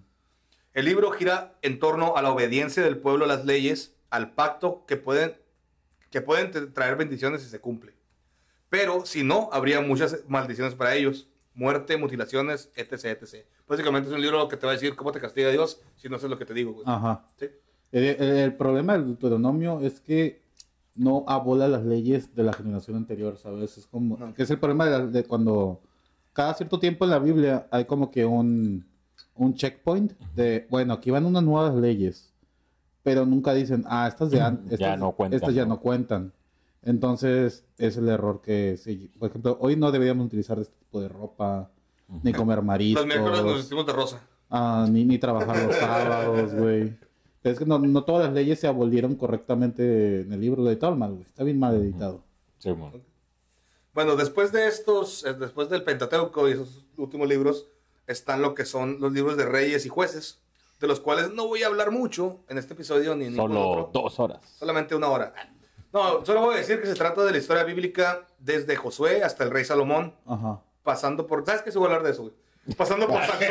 El 0.73 0.85
libro 0.85 1.11
gira 1.11 1.55
en 1.61 1.79
torno 1.79 2.17
a 2.17 2.21
la 2.21 2.31
obediencia 2.31 2.83
del 2.83 2.97
pueblo 2.97 3.25
a 3.25 3.27
las 3.27 3.45
leyes, 3.45 3.95
al 4.09 4.31
pacto 4.33 4.85
que 4.87 4.97
pueden, 4.97 5.35
que 6.11 6.21
pueden 6.21 6.51
tra- 6.51 6.71
traer 6.73 6.95
bendiciones 6.97 7.41
si 7.41 7.49
se 7.49 7.59
cumple. 7.59 7.93
Pero 8.69 9.05
si 9.05 9.23
no, 9.23 9.49
habría 9.53 9.81
muchas 9.81 10.23
maldiciones 10.27 10.75
para 10.75 10.93
ellos. 10.95 11.27
Muerte, 11.53 11.97
mutilaciones, 11.97 12.69
etc, 12.75 13.05
etc. 13.05 13.45
Básicamente 13.67 14.09
es 14.09 14.13
un 14.15 14.21
libro 14.21 14.47
que 14.47 14.57
te 14.57 14.65
va 14.67 14.73
a 14.73 14.75
decir 14.75 14.95
cómo 14.95 15.11
te 15.11 15.19
castiga 15.19 15.49
Dios 15.49 15.81
si 15.95 16.07
no 16.07 16.17
haces 16.17 16.29
lo 16.29 16.37
que 16.37 16.45
te 16.45 16.53
digo. 16.53 16.73
güey. 16.73 16.83
Ajá. 16.87 17.25
Sí. 17.39 17.49
El, 17.91 18.03
el- 18.03 18.21
el 18.37 18.53
problema 18.55 18.93
del 18.93 19.05
Deuteronomio 19.07 19.79
es 19.81 19.99
que 19.99 20.41
no 20.97 21.23
abola 21.27 21.67
las 21.67 21.83
leyes 21.85 22.33
de 22.35 22.43
la 22.43 22.53
generación 22.53 22.97
anterior, 22.97 23.37
¿sabes? 23.37 23.77
Es 23.77 23.87
como. 23.87 24.17
No. 24.17 24.33
Que 24.33 24.43
es 24.43 24.49
el 24.51 24.59
problema 24.59 24.85
de, 24.85 24.91
la- 24.91 25.05
de 25.05 25.23
cuando. 25.23 25.79
Cada 26.33 26.53
cierto 26.53 26.77
tiempo 26.79 27.05
en 27.05 27.11
la 27.11 27.19
Biblia 27.19 27.67
hay 27.71 27.85
como 27.85 28.11
que 28.11 28.25
un, 28.25 28.85
un 29.35 29.53
checkpoint 29.53 30.13
de. 30.35 30.67
Bueno, 30.69 30.93
aquí 30.93 31.09
van 31.11 31.25
unas 31.25 31.43
nuevas 31.43 31.73
leyes. 31.75 32.33
Pero 33.03 33.25
nunca 33.25 33.53
dicen, 33.53 33.85
ah, 33.87 34.07
estas, 34.07 34.29
de 34.31 34.41
an- 34.41 34.65
Ya 34.67 34.73
estas, 34.75 34.99
no 34.99 35.11
cuentan, 35.13 35.35
estas 35.39 35.55
ya 35.55 35.63
¿no? 35.63 35.75
no 35.75 35.79
cuentan. 35.79 36.33
Entonces, 36.83 37.65
es 37.77 37.97
el 37.97 38.07
error 38.09 38.41
que. 38.41 38.77
sí, 38.77 39.11
por 39.17 39.29
ejemplo, 39.29 39.57
hoy 39.61 39.75
no 39.75 39.91
deberíamos 39.91 40.25
utilizar 40.25 40.59
este 40.59 40.75
tipo 40.79 41.01
de 41.01 41.07
ropa, 41.09 41.69
ni 42.23 42.33
comer 42.33 42.61
mariscos. 42.61 43.05
Los 43.05 43.15
miércoles 43.15 43.43
nos 43.43 43.55
vestimos 43.57 43.85
de 43.85 43.93
rosa. 43.93 44.21
Ah, 44.49 44.87
ni, 44.89 45.03
ni 45.05 45.17
trabajar 45.17 45.61
los 45.65 45.75
sábados, 45.75 46.53
güey. 46.53 46.95
Es 47.51 47.59
que 47.59 47.65
no, 47.65 47.79
no 47.79 48.03
todas 48.03 48.25
las 48.25 48.33
leyes 48.33 48.59
se 48.59 48.67
abolieron 48.67 49.15
correctamente 49.15 50.21
en 50.21 50.31
el 50.33 50.41
libro 50.41 50.63
de 50.63 50.75
Talmud, 50.75 51.09
güey. 51.09 51.21
Está 51.21 51.43
bien 51.43 51.59
mal 51.59 51.75
editado. 51.75 52.23
Simón. 52.59 53.03
Bueno, 53.93 54.15
después 54.15 54.51
de 54.51 54.67
estos, 54.67 55.25
eh, 55.25 55.33
después 55.33 55.69
del 55.69 55.83
Pentateuco 55.83 56.47
y 56.47 56.53
esos 56.53 56.85
últimos 56.97 57.27
libros, 57.27 57.67
están 58.05 58.41
lo 58.41 58.53
que 58.55 58.65
son 58.65 58.97
los 58.99 59.11
libros 59.11 59.37
de 59.37 59.45
reyes 59.45 59.85
y 59.85 59.89
jueces, 59.89 60.39
de 60.79 60.87
los 60.87 60.99
cuales 60.99 61.31
no 61.33 61.47
voy 61.47 61.63
a 61.63 61.67
hablar 61.67 61.91
mucho 61.91 62.37
en 62.47 62.57
este 62.57 62.73
episodio 62.73 63.15
ni 63.15 63.25
en 63.25 63.33
ningún 63.33 63.49
Solo 63.49 63.69
otro. 63.69 63.89
dos 64.01 64.19
horas. 64.19 64.39
Solamente 64.57 64.95
una 64.95 65.09
hora. 65.09 65.33
No, 65.91 66.23
solo 66.25 66.41
voy 66.41 66.55
a 66.55 66.57
decir 66.59 66.79
que 66.79 66.87
se 66.87 66.93
trata 66.95 67.23
de 67.25 67.31
la 67.31 67.37
historia 67.37 67.63
bíblica 67.63 68.27
desde 68.39 68.75
Josué 68.75 69.23
hasta 69.23 69.43
el 69.43 69.49
rey 69.51 69.65
Salomón, 69.65 70.13
Ajá. 70.25 70.61
pasando 70.83 71.25
por... 71.25 71.45
¿Sabes 71.45 71.61
qué 71.63 71.71
se 71.71 71.79
voy 71.79 71.87
a 71.87 71.89
hablar 71.91 72.03
de 72.03 72.11
eso, 72.11 72.23
güey? 72.23 72.33
Pasando 72.75 73.07
por 73.07 73.21
Sansón. 73.21 73.47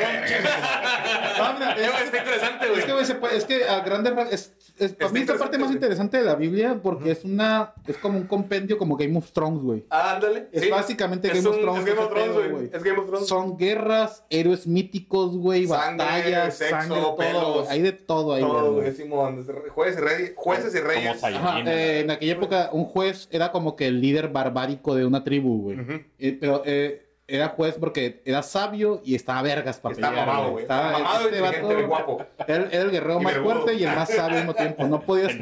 Ah, 1.41 1.57
mira, 1.59 1.73
es- 1.77 1.91
güey, 1.93 2.05
Está 2.05 2.19
interesante, 2.19 2.67
güey. 2.69 2.79
Es 2.81 2.85
que, 2.85 2.93
güey, 2.93 3.05
se 3.05 3.15
puede- 3.15 3.37
es 3.37 3.45
que 3.45 3.65
a 3.65 3.81
grandes 3.81 4.15
ra- 4.15 4.29
es, 4.31 4.53
es, 4.79 4.93
para 4.93 5.11
mí 5.11 5.21
es 5.21 5.29
la 5.29 5.37
parte 5.37 5.59
más 5.59 5.71
interesante 5.73 6.19
de 6.19 6.25
la 6.25 6.35
Biblia 6.35 6.79
porque 6.83 7.11
es 7.13 7.25
una 7.25 7.73
es 7.87 7.97
como 7.97 8.19
un 8.19 8.27
compendio 8.27 8.77
como 8.79 8.97
Game 8.97 9.17
of 9.17 9.31
Thrones, 9.33 9.63
güey. 9.63 9.85
Ándale. 9.91 10.49
Es 10.53 10.63
sí. 10.65 10.71
básicamente 10.71 11.29
Es 11.29 11.35
Game 11.43 11.49
of 11.49 11.61
Thrones 11.63 11.81
Es 11.81 11.87
Game 11.87 12.01
of 12.01 12.11
Thrones, 12.13 12.33
güey. 12.35 12.51
güey. 12.51 12.71
Es 12.73 12.83
Game 12.83 12.99
of 12.99 13.07
Thrones. 13.07 13.27
Son 13.29 13.57
guerras, 13.57 14.25
héroes 14.29 14.67
míticos, 14.67 15.37
güey, 15.37 15.67
batallas, 15.67 16.57
sexo, 16.57 16.77
sangre, 16.77 17.01
todo, 17.01 17.17
pelos. 17.17 17.69
Hay 17.71 17.83
de 17.83 17.93
todo 17.93 18.35
ahí, 18.35 18.43
Todo, 18.43 18.73
güey. 18.75 18.93
Simón. 18.93 19.47
Jueces 19.71 19.99
y 19.99 20.01
reyes. 20.01 20.33
Jueces 20.37 20.75
y 20.75 20.79
Como 20.79 20.91
reyes. 20.91 21.25
Ajá, 21.25 21.61
eh, 21.67 22.01
en 22.01 22.11
aquella 22.11 22.33
época 22.33 22.71
un 22.73 22.85
juez 22.85 23.29
era 23.31 23.51
como 23.53 23.77
que 23.77 23.87
el 23.87 24.01
líder 24.01 24.29
barbárico 24.29 24.95
de 24.95 25.07
una 25.07 25.25
tribu, 25.25 25.63
güey. 25.63 26.05
Eh, 26.19 26.37
pero 26.39 26.63
eh, 26.67 27.06
era 27.29 27.49
juez 27.49 27.77
porque 27.81 28.23
era 28.25 28.43
sabio 28.43 29.01
y 29.05 29.15
estaba 29.17 29.43
vergas 29.43 29.79
para 29.81 29.95
pelear. 29.95 30.15
mamado, 30.15 30.51
güey. 30.53 30.63
Está 30.63 30.93
mamado, 30.93 31.29
este 31.29 31.41
vato 31.41 31.87
guapo. 31.89 32.27
Era, 32.47 32.65
era 32.71 32.83
el 32.83 32.91
guerrero 32.91 33.21
Y 33.21 33.25
más 33.25 33.37
fuerte 33.39 33.75
y 33.75 33.85
el 33.85 33.95
más 33.97 34.09
sabio 34.09 34.25
al 34.39 34.47
mismo 34.47 34.55
tiempo. 34.55 34.85
No 34.87 35.01
podías, 35.01 35.33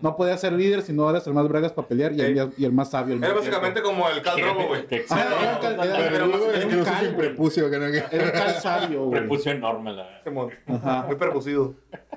no 0.00 0.16
podías 0.16 0.40
ser 0.40 0.52
líder 0.52 0.82
si 0.82 0.92
no 0.92 1.10
eras 1.10 1.26
el 1.26 1.34
más 1.34 1.46
bragas 1.48 1.72
para 1.72 1.86
pelear 1.88 2.12
y, 2.12 2.20
el, 2.20 2.52
y 2.56 2.64
el 2.64 2.72
más 2.72 2.90
sabio 2.92 3.16
Era 3.16 3.32
básicamente 3.34 3.80
tiempo. 3.82 3.90
como 4.00 4.08
el 4.08 4.22
Cal 4.22 4.40
Drogo, 4.40 4.66
güey. 4.68 4.86
Ah, 5.10 5.26
era 5.26 5.52
un 5.54 5.60
cal- 5.76 5.86
era- 5.86 6.06
era 6.16 6.24
un 6.24 7.00
sin 7.00 7.16
prepucio. 7.16 7.70
que 7.70 7.78
no- 7.78 7.90
que- 7.90 8.04
Era 8.16 8.24
un 8.24 8.30
cal 8.30 8.54
sabio, 8.60 9.04
güey. 9.06 9.20
prepucio 9.20 9.52
enorme, 9.52 9.92
la 9.92 10.04
verdad. 10.24 10.50
Ajá. 10.68 11.02
Muy 11.06 11.16
percusido. 11.16 11.74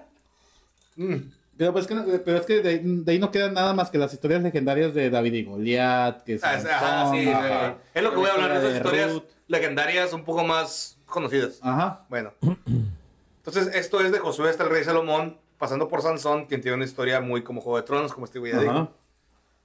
Mm. 0.97 1.31
Pero, 1.61 1.73
pues, 1.73 1.85
que, 1.85 1.93
no- 1.93 2.03
pero 2.25 2.37
es 2.39 2.45
que 2.47 2.59
de, 2.63 2.79
de 2.81 3.11
ahí 3.11 3.19
no 3.19 3.29
quedan 3.29 3.53
nada 3.53 3.71
más 3.75 3.91
que 3.91 3.99
las 3.99 4.11
historias 4.11 4.41
legendarias 4.41 4.95
de 4.95 5.11
David 5.11 5.33
y 5.33 5.43
Goliat, 5.43 6.23
que 6.23 6.39
Ah, 6.41 6.55
es- 6.55 6.63
Sansón, 6.63 6.71
Ajá, 6.71 7.11
sí. 7.11 7.29
ajá. 7.29 7.75
sí. 7.83 7.89
Es 7.93 8.01
lo 8.03 8.09
que 8.09 8.15
voy 8.15 8.29
a 8.29 8.33
hablar 8.33 8.51
de 8.53 8.57
esas 8.57 8.75
historias 8.77 9.13
Ruth. 9.13 9.23
legendarias 9.47 10.11
un 10.13 10.23
poco 10.25 10.43
más 10.43 10.97
conocidas. 11.05 11.59
Ajá. 11.61 12.03
Bueno. 12.09 12.33
Entonces, 13.37 13.75
esto 13.75 14.01
es 14.01 14.11
de 14.11 14.17
Josué 14.17 14.49
hasta 14.49 14.63
el 14.63 14.71
rey 14.71 14.83
Salomón, 14.83 15.37
pasando 15.59 15.87
por 15.87 16.01
Sansón, 16.01 16.47
quien 16.47 16.61
tiene 16.61 16.77
una 16.77 16.85
historia 16.85 17.21
muy 17.21 17.43
como 17.43 17.61
Juego 17.61 17.77
de 17.77 17.83
Tronos, 17.83 18.11
como 18.11 18.25
este 18.25 18.39
güey 18.39 18.53
ya. 18.53 18.89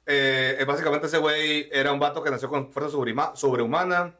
Eh, 0.04 0.58
eh, 0.60 0.64
básicamente 0.66 1.06
ese 1.06 1.16
güey 1.16 1.70
era 1.72 1.92
un 1.94 1.98
vato 1.98 2.22
que 2.22 2.30
nació 2.30 2.50
con 2.50 2.70
fuerza 2.72 2.94
sobrehuma- 2.94 3.34
sobrehumana 3.34 4.14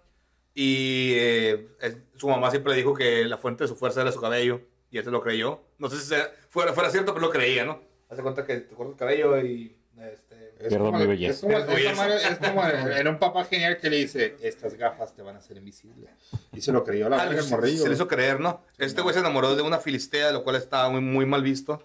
y 0.55 1.13
eh, 1.15 1.69
su 2.17 2.27
mamá 2.29 2.51
siempre 2.51 2.73
dijo 2.73 2.95
que 2.95 3.27
la 3.27 3.37
fuente 3.37 3.65
de 3.65 3.69
su 3.69 3.77
fuerza 3.77 4.01
era 4.01 4.13
su 4.13 4.21
cabello 4.23 4.63
y 4.91 4.97
él 4.99 5.05
se 5.05 5.11
lo 5.11 5.21
creyó. 5.21 5.61
No 5.79 5.91
sé 5.91 5.99
si 5.99 6.07
sea- 6.07 6.31
fuera, 6.57 6.73
fuera 6.73 6.91
cierto, 6.91 7.13
pero 7.15 7.27
lo 7.27 7.33
creía, 7.33 7.65
¿no? 7.65 7.81
Hace 8.09 8.23
cuenta 8.23 8.45
que 8.47 8.57
te 8.61 8.75
cortas 8.75 8.93
el 8.95 8.99
cabello 8.99 9.39
y... 9.41 9.77
Este, 9.99 10.55
Es 10.59 10.69
Pierdo 10.69 10.87
como, 10.87 10.99
mi 10.99 11.03
es 11.05 11.09
belleza. 11.09 11.41
como- 11.47 11.59
es 11.59 12.39
como 12.39 12.65
en 12.67 12.93
en 12.93 13.09
un 13.09 13.19
papá 13.19 13.45
genial 13.45 13.79
que 13.79 13.89
le 13.91 13.97
dice, 13.97 14.37
estas 14.43 14.75
gafas 14.75 15.15
te 15.15 15.23
van 15.23 15.37
a 15.37 15.39
hacer 15.39 15.57
invisible. 15.59 16.09
Y 16.53 16.61
se 16.61 16.73
lo 16.73 16.83
creyó 16.85 17.09
la 17.09 17.21
Ah, 17.23 17.27
verga 17.27 17.43
se- 17.43 17.51
morrillo. 17.51 17.83
Se 17.83 17.89
le 17.89 17.95
hizo 17.95 18.07
creer, 18.09 18.41
¿no? 18.41 18.63
Este 18.79 19.01
güey 19.03 19.13
se 19.15 19.21
enamoró 19.21 19.55
de 19.57 19.63
una 19.63 19.79
filistea, 19.79 20.33
lo 20.33 20.45
cual 20.45 20.57
estaba 20.57 20.89
muy, 20.91 21.01
muy 21.01 21.27
mal 21.27 21.43
visto. 21.43 21.83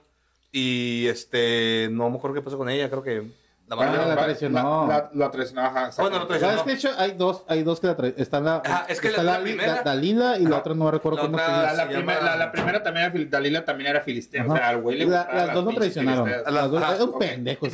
Y 0.51 1.07
este, 1.07 1.87
no 1.91 2.09
me 2.09 2.17
acuerdo 2.17 2.35
qué 2.35 2.41
pasó 2.41 2.57
con 2.57 2.69
ella, 2.69 2.89
creo 2.89 3.03
que 3.03 3.23
la 3.71 3.75
Bueno, 3.77 3.91
mandaron- 3.93 4.15
la 4.15 4.23
traicionó. 4.23 4.87
La, 4.87 4.97
la, 4.97 5.09
la 5.13 5.31
traicionó, 5.31 5.61
ajá, 5.61 5.91
Bueno, 5.97 6.19
la 6.19 6.27
traicionó. 6.27 6.51
¿Sabes 6.57 6.63
qué? 6.63 6.69
De 6.71 6.75
hecho, 6.75 6.89
hay 7.01 7.11
dos, 7.13 7.43
hay 7.47 7.63
dos 7.63 7.79
que 7.79 7.87
la 7.87 7.97
tra- 7.97 8.13
Está 8.17 8.39
la, 8.41 8.55
Ajá, 8.65 8.85
es 8.89 8.99
que 8.99 9.07
está 9.07 9.23
la- 9.23 9.31
la 9.33 9.39
Li- 9.39 9.43
primera- 9.53 9.73
Da- 9.75 9.81
Dalila 9.83 10.37
y 10.37 10.45
la 10.45 10.57
otra 10.57 10.73
no 10.73 10.91
recuerdo 10.91 11.17
La 11.17 11.23
cómo 11.23 11.37
se 11.37 11.43
otra- 11.43 11.55
llama. 11.55 11.65
La, 11.67 11.73
la 11.73 11.83
se 11.83 11.87
primer- 11.95 12.15
llama- 12.17 12.29
la, 12.29 12.35
la 12.35 12.51
primera 12.51 12.83
también 12.83 13.29
Dalila 13.29 13.63
también 13.65 13.89
era 13.91 14.01
filistea. 14.01 14.43
O 14.43 14.45
Ajá. 14.47 14.55
sea, 14.57 14.69
al 14.69 14.81
güey 14.81 14.97
le 14.97 15.05
las 15.05 15.53
dos 15.53 15.63
lo 15.63 15.69
pinches 15.71 15.93
traicionaron. 15.93 16.29
Las 16.53 16.69
dos- 16.71 16.83
era 16.83 17.03
un 17.05 17.17
pendejo. 17.19 17.67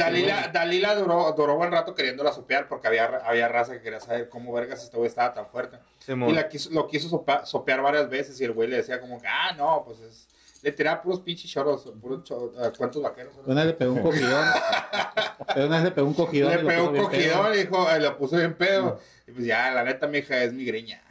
Dalila, 0.54 0.96
duró, 0.96 1.34
duró 1.36 1.56
buen 1.56 1.72
rato 1.72 1.96
queriéndola 1.96 2.32
sopear 2.32 2.68
porque 2.68 2.88
había, 2.88 3.06
había 3.26 3.48
raza 3.48 3.74
que 3.74 3.82
quería 3.82 4.00
saber 4.00 4.30
cómo 4.30 4.54
vergas 4.54 4.84
este 4.84 4.96
güey 4.98 5.08
estaba 5.10 5.34
tan 5.34 5.48
fuerte. 5.48 5.78
Y 6.08 6.32
la 6.32 6.48
quiso, 6.48 6.70
lo 6.72 6.88
quiso 6.88 7.24
sopear 7.44 7.82
varias 7.82 8.10
veces 8.10 8.40
y 8.40 8.44
el 8.46 8.54
güey 8.54 8.68
le 8.70 8.78
decía 8.78 9.02
como 9.02 9.20
que, 9.20 9.28
ah, 9.28 9.54
no, 9.58 9.84
pues 9.86 10.00
es... 10.02 10.28
Le 10.63 10.72
tiraba 10.72 11.02
puros 11.02 11.20
pinches 11.22 11.52
choros, 11.52 11.84
puros 12.02 12.24
cho- 12.24 12.52
ah, 12.60 12.72
cuentos 12.78 13.02
vaqueros. 13.02 13.34
Una 13.46 13.63
vez 13.63 13.65
le 13.67 13.74
pegó 13.74 13.93
un 13.93 14.02
cogidón. 14.02 14.46
Pero 15.54 15.65
una 15.67 15.76
vez 15.78 15.84
le 15.86 15.91
pegó 15.91 16.08
un 16.08 16.13
cogidón. 16.13 16.52
Le 16.52 16.58
pegó 16.60 16.89
un 16.89 16.98
cogidón 16.98 17.54
y 17.54 17.58
dijo, 17.58 17.89
eh, 17.91 18.00
lo 18.00 18.17
puso 18.17 18.38
bien 18.38 18.54
pedo. 18.56 19.00
Y 19.28 19.32
pues 19.32 19.46
ya, 19.46 19.72
la 19.72 19.84
neta, 19.84 20.08
mija, 20.08 20.43
es 20.43 20.54
migreña. 20.54 21.02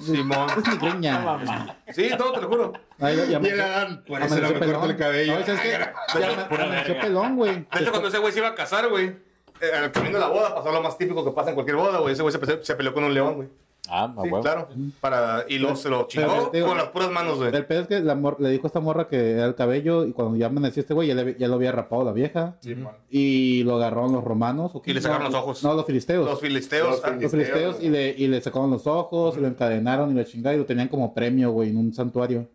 Simón. 0.00 0.48
Es 0.50 0.68
mi 0.68 0.76
greña. 0.78 1.18
Mamá. 1.20 1.76
Sí, 1.94 2.10
todo, 2.18 2.32
te 2.32 2.40
lo 2.42 2.48
juro. 2.48 2.72
Ahí 2.98 3.16
lo- 3.16 3.24
y 3.24 3.30
Y 3.30 3.48
el 3.50 3.60
Adán, 3.60 4.04
por 4.06 4.20
eso 4.22 4.34
me 4.36 4.42
corto 4.72 4.84
el 4.86 4.96
cabello. 4.96 5.38
No. 5.38 5.46
Ya 5.46 5.54
amaneció 5.54 6.94
verga. 6.94 7.00
pelón, 7.00 7.36
güey. 7.36 7.54
De 7.72 7.80
hecho, 7.80 7.90
cuando 7.90 8.08
ese 8.08 8.18
güey 8.18 8.32
se 8.32 8.38
iba 8.40 8.48
a 8.48 8.54
casar, 8.54 8.88
güey, 8.88 9.16
eh, 9.60 9.70
al 9.74 9.92
camino 9.92 10.14
de 10.14 10.20
la 10.20 10.28
boda 10.28 10.54
pasó 10.54 10.72
lo 10.72 10.82
más 10.82 10.98
típico 10.98 11.24
que 11.24 11.30
pasa 11.30 11.50
en 11.50 11.54
cualquier 11.54 11.76
boda, 11.76 11.98
güey. 12.00 12.12
Ese 12.12 12.22
güey 12.22 12.34
se 12.62 12.74
peleó 12.74 12.92
con 12.92 13.04
un 13.04 13.14
león, 13.14 13.34
güey. 13.36 13.48
Ah, 13.88 14.04
a 14.04 14.22
Sí, 14.22 14.28
huevo. 14.30 14.40
claro. 14.42 14.68
Para, 15.00 15.44
y 15.48 15.58
lo, 15.58 15.74
se 15.74 15.88
lo 15.90 16.06
chingó 16.06 16.50
digo- 16.52 16.68
con 16.68 16.76
las 16.76 16.86
puras 16.88 17.10
manos, 17.10 17.38
güey. 17.38 17.54
El 17.54 17.66
pedo 17.66 17.80
es 17.82 17.88
que 17.88 17.98
la 18.00 18.14
mor- 18.14 18.40
le 18.40 18.48
dijo 18.50 18.64
a 18.64 18.68
esta 18.68 18.78
morra 18.78 19.08
que 19.08 19.32
era 19.32 19.44
el 19.44 19.56
cabello 19.56 20.04
y 20.06 20.12
cuando 20.12 20.36
ya 20.36 20.46
amaneció 20.46 20.80
este 20.82 20.94
güey 20.94 21.08
ya, 21.08 21.14
le- 21.16 21.36
ya 21.36 21.48
lo 21.48 21.54
había 21.54 21.72
rapado 21.72 22.04
la 22.04 22.12
vieja. 22.12 22.56
Sí, 22.60 22.76
man. 22.76 22.92
Y 23.10 23.64
lo 23.64 23.76
agarraron 23.76 24.12
los 24.12 24.22
romanos. 24.22 24.70
Y 24.84 24.92
le 24.92 25.00
sacaron 25.00 25.24
No, 25.24 25.30
los 25.30 25.38
ojos. 25.40 25.64
No, 25.64 25.74
los 25.74 25.84
filisteos. 25.84 26.24
Los 26.24 26.40
filisteos. 26.40 26.90
Los 26.90 27.04
ah, 27.04 27.16
Los 27.20 27.30
filisteos 27.32 27.82
y 27.82 27.88
le, 27.90 28.10
y 28.16 28.28
le 28.28 28.40
sacaron 28.40 28.70
los 28.70 28.86
ojos, 28.86 29.36
y 29.36 29.40
lo 29.40 29.48
encadenaron 29.48 30.12
y 30.12 30.14
lo 30.14 30.22
chingaron 30.22 30.58
y 30.58 30.62
lo 30.62 30.66
tenían 30.66 30.86
como 30.88 31.12
premio, 31.12 31.50
güey, 31.50 31.70
en 31.70 31.76
un 31.78 31.92
santuario. 31.92 32.46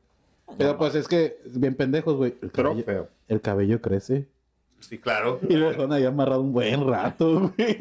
Pero 0.57 0.77
pues 0.77 0.95
es 0.95 1.09
que, 1.09 1.39
bien 1.53 1.75
pendejos, 1.75 2.15
güey. 2.15 2.35
El 2.41 2.51
cabello, 2.51 3.07
el 3.27 3.41
cabello 3.41 3.81
crece. 3.81 4.27
Sí, 4.79 4.99
claro. 4.99 5.39
Y 5.49 5.53
lo 5.55 5.67
dejaron 5.69 5.91
ahí 5.91 6.05
amarrado 6.05 6.39
un 6.41 6.53
buen 6.53 6.87
rato, 6.87 7.51
güey. 7.57 7.77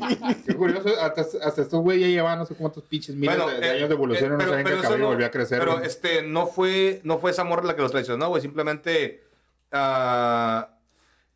Qué 0.47 0.55
curioso, 0.57 0.89
hasta, 1.01 1.21
hasta 1.47 1.63
estos 1.63 1.81
güey 1.83 2.01
ya 2.01 2.07
llevan 2.09 2.39
no 2.39 2.47
sé 2.47 2.55
cuántos 2.55 2.83
pinches 2.85 3.15
miles 3.15 3.37
Bueno, 3.37 3.51
de, 3.53 3.61
de 3.61 3.67
eh, 3.67 3.71
años 3.77 3.89
de 3.91 3.95
evolución 3.95 4.33
eh, 4.33 4.35
y 4.35 4.39
no 4.45 4.49
saben 4.51 4.67
que 4.67 4.73
el 4.73 4.81
cabello 4.81 5.03
no- 5.03 5.09
volvió 5.09 5.27
a 5.27 5.31
crecer. 5.31 5.59
Pero 5.61 5.75
güey. 5.75 5.87
este, 5.87 6.23
no 6.23 6.47
fue, 6.47 7.01
no 7.05 7.19
fue 7.19 7.31
esa 7.31 7.45
morra 7.45 7.65
la 7.65 7.77
que 7.77 7.83
lo 7.83 7.91
traicionó, 7.91 8.29
güey. 8.29 8.41
Simplemente 8.43 9.23
ah, 9.73 10.71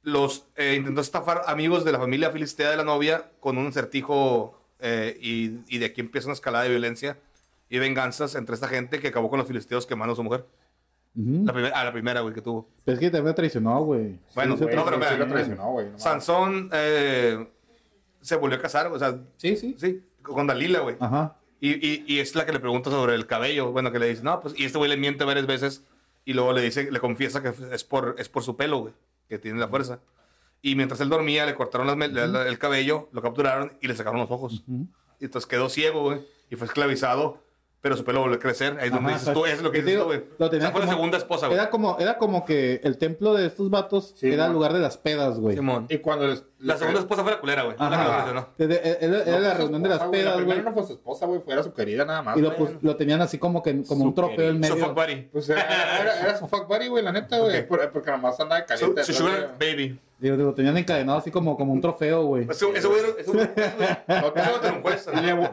los 0.03 0.47
eh, 0.57 0.75
intentó 0.79 1.01
estafar 1.03 1.43
amigos 1.47 1.85
de 1.85 1.93
la 1.93 1.99
familia 1.99 2.31
filistea 2.31 2.71
de 2.71 2.77
la 2.77 2.85
novia 2.85 3.31
con 3.41 3.59
un 3.59 3.67
acertijo 3.69 4.59
eh, 4.81 5.17
y, 5.21 5.59
y 5.69 5.79
de 5.79 5.87
aquí 5.87 6.01
empieza 6.01 6.27
una 6.29 6.35
escalada 6.35 6.65
de 6.65 6.71
violencia 6.71 7.19
y 7.69 7.79
venganzas 7.79 8.35
entre 8.35 8.55
esta 8.55 8.67
gente 8.67 8.99
que 8.99 9.09
acabó 9.09 9.29
con 9.31 9.39
los 9.39 9.47
filisteos 9.47 9.87
quemando 9.87 10.15
a 10.15 10.17
su 10.17 10.25
mujer. 10.25 10.47
Ujú. 11.17 11.45
La 11.45 11.53
primera, 11.53 11.81
a 11.81 11.85
la 11.85 11.93
primera, 11.93 12.21
güey, 12.21 12.35
que 12.35 12.41
tuvo. 12.43 12.69
Pero 12.85 12.95
es 12.95 13.01
que 13.01 13.11
también 13.11 13.35
traicionó, 13.35 13.83
güey. 13.85 14.19
Bueno, 14.35 14.57
Sí, 14.57 14.65
no, 14.65 14.85
pero 14.85 14.97
mira, 14.99 15.13
sí 15.13 15.17
lo 15.19 15.27
traicionó, 15.27 15.73
güey. 15.73 15.91
no. 15.91 15.99
Sansón 15.99 16.71
eh, 16.73 17.49
se 18.21 18.37
volvió 18.37 18.59
a 18.59 18.61
casar, 18.63 18.87
o 18.89 18.99
sea, 18.99 19.19
Sí, 19.37 19.57
sí. 19.57 19.75
sí, 19.79 20.03
con 20.23 20.47
Dalila, 20.47 20.81
güey. 20.81 20.97
Ajá. 21.01 21.37
Y, 21.61 21.73
y, 21.87 22.05
y 22.07 22.21
es 22.21 22.35
la 22.35 22.47
que 22.47 22.53
le 22.53 22.61
pregunta 22.61 22.91
sobre 22.91 23.15
el 23.15 23.27
cabello. 23.27 23.73
Bueno, 23.73 23.91
que 23.93 23.99
le 23.99 24.09
dice, 24.09 24.23
no, 24.23 24.41
pues, 24.41 24.59
y 24.59 24.65
este 24.65 24.79
güey 24.79 24.89
le 24.89 24.97
miente 24.97 25.25
varias 25.25 25.47
veces. 25.47 25.85
Y 26.25 26.33
luego 26.35 26.53
le 26.53 26.61
dice, 26.63 26.91
le 26.91 27.01
confiesa 27.01 27.43
que 27.43 27.53
es 27.73 27.85
por, 27.85 28.15
es 28.19 28.29
por 28.29 28.43
su 28.43 28.57
pelo, 28.57 28.79
güey, 28.79 28.95
que 29.29 29.39
tiene 29.39 29.59
la 29.59 29.69
fuerza. 29.69 30.01
Y 30.63 30.75
mientras 30.77 31.01
él 31.01 31.09
dormía, 31.09 31.45
le 31.47 31.55
cortaron 31.55 31.87
las 31.87 31.97
la- 32.13 32.27
la- 32.27 32.47
el 32.47 32.59
cabello, 32.59 33.09
lo 33.13 33.21
capturaron 33.23 33.73
y 33.81 33.89
le 33.89 33.97
sacaron 33.97 34.21
los 34.21 34.31
ojos. 34.31 34.63
Y 35.19 35.25
entonces 35.25 35.49
quedó 35.49 35.69
ciego, 35.71 36.03
güey, 36.03 36.21
y 36.51 36.57
fue 36.57 36.67
esclavizado. 36.67 37.43
Pero 37.83 37.97
su 37.97 38.05
pelo 38.05 38.21
volvió 38.21 38.37
a 38.37 38.39
crecer. 38.39 38.77
Ahí 38.79 38.89
es 38.89 38.93
donde 38.93 39.15
dices 39.15 39.33
tú, 39.33 39.47
es 39.47 39.63
lo 39.63 39.71
que 39.73 39.79
dices 39.79 39.93
digo, 39.95 40.03
tú, 40.03 40.09
güey. 40.09 40.23
lo 40.39 40.47
O 40.47 40.51
sea, 40.51 40.71
fue 40.71 40.81
la 40.83 40.87
segunda 40.89 41.17
esposa, 41.17 41.47
güey. 41.47 41.59
Era 41.59 41.71
como, 41.71 41.97
era 41.99 42.19
como 42.19 42.45
que 42.45 42.79
el 42.85 42.99
templo 42.99 43.33
de 43.33 43.47
estos 43.47 43.71
vatos 43.71 44.13
Sí, 44.19 44.31
era 44.31 44.47
el 44.47 44.53
lugar 44.53 44.75
de 44.75 44.81
las 44.81 44.99
pedas, 44.99 45.39
güey. 45.41 45.57
Simón. 45.57 45.87
Y 45.89 45.97
cuando 45.99 46.27
les, 46.27 46.45
La 46.59 46.77
segunda 46.77 47.01
esposa 47.01 47.23
fue 47.23 47.33
la 47.33 47.41
culera, 47.41 47.63
güey. 47.63 47.77
la 47.79 48.45
Era, 48.59 49.23
era 49.23 49.39
la 49.41 49.55
reunión 49.55 49.83
de 49.83 49.89
las 49.89 50.03
pedas, 50.03 50.25
La 50.27 50.33
güey. 50.35 50.45
primera 50.47 50.63
no 50.71 50.75
fue 50.75 50.85
su 50.87 50.93
esposa, 50.93 51.25
güey, 51.25 51.41
fue 51.41 51.55
era 51.55 51.63
su 51.63 51.73
querida 51.73 52.05
nada 52.05 52.21
más. 52.23 52.37
Y 52.37 52.43
lo, 52.43 52.55
pus- 52.55 52.77
lo 52.83 52.97
tenían 52.97 53.23
así 53.23 53.39
como 53.39 53.63
que 53.63 53.83
como 53.85 54.05
un 54.05 54.11
Su 54.11 54.15
trofeo 54.15 54.51
en 54.51 54.63
Su 54.63 54.75
medio. 54.75 54.87
fuck 54.87 54.95
buddy. 54.95 55.23
Pues 55.33 55.49
era, 55.49 55.63
era, 56.03 56.21
era 56.21 56.39
su 56.39 56.47
fuck 56.49 56.69
buddy, 56.69 56.89
güey, 56.89 57.03
la 57.03 57.13
neta, 57.13 57.39
güey. 57.39 57.61
Ok. 57.61 57.67
por- 57.67 57.91
Porque 57.93 58.11
nomás 58.11 58.39
andaba 58.41 58.61
Su, 58.61 58.67
caliente. 58.67 59.05
su 59.05 59.13
sugar 59.15 59.55
baby. 59.59 59.99
Digo, 60.21 60.37
lo 60.37 60.53
tenían 60.53 60.77
encadenado 60.77 61.19
así 61.19 61.31
como, 61.31 61.57
como 61.57 61.73
un 61.73 61.81
trofeo, 61.81 62.25
güey. 62.25 62.47
Ese 62.51 62.67
ese 62.75 62.87
güey 62.87 63.01
ese 63.19 63.31
güey. 63.31 63.49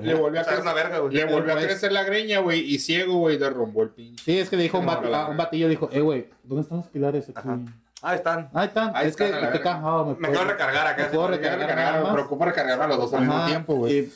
Le, 0.01 0.13
volvió 0.13 0.41
a 0.41 0.61
una 0.61 0.73
verga, 0.73 0.99
güey. 0.99 1.15
Le 1.15 1.25
volvió 1.25 1.53
a 1.53 1.57
crecer 1.57 1.93
la 1.93 2.03
greña, 2.03 2.39
güey, 2.39 2.59
y 2.59 2.77
ciego, 2.79 3.17
güey, 3.17 3.37
derrumbó 3.37 3.83
el 3.83 3.89
pinche. 3.89 4.23
Sí, 4.25 4.37
es 4.37 4.49
que 4.49 4.57
le 4.57 4.63
dijo 4.63 4.79
un, 4.79 4.89
a 4.89 5.29
un 5.29 5.37
batillo, 5.37 5.69
dijo, 5.69 5.89
eh, 5.93 6.01
güey, 6.01 6.27
¿dónde 6.43 6.63
están 6.63 6.79
los 6.79 6.87
pilares 6.87 7.29
aquí? 7.29 7.39
Ajá. 7.39 7.59
Ahí 8.03 8.15
están. 8.17 8.49
Ahí 8.53 8.67
están. 8.67 8.91
Ahí 8.95 9.07
es 9.07 9.15
que 9.15 9.25
están, 9.25 9.43
a 9.43 9.47
la 9.47 9.51
te 9.51 9.59
cajado, 9.61 10.05
me, 10.05 10.13
Me 10.19 10.27
puedo- 10.29 10.45
recargar 10.45 10.85
acá. 10.87 11.03
me 11.03 11.09
puedo 11.09 11.27
recargar 11.29 11.59
recargar, 11.67 12.03
me 12.03 12.11
preocupa 12.13 12.45
recargarme 12.45 12.83
a 12.83 12.87
los 12.87 12.97
dos 12.97 13.13
al 13.15 13.21
mismo 13.21 13.45
tiempo, 13.47 13.75
güey. 13.75 13.93
y- 13.97 14.13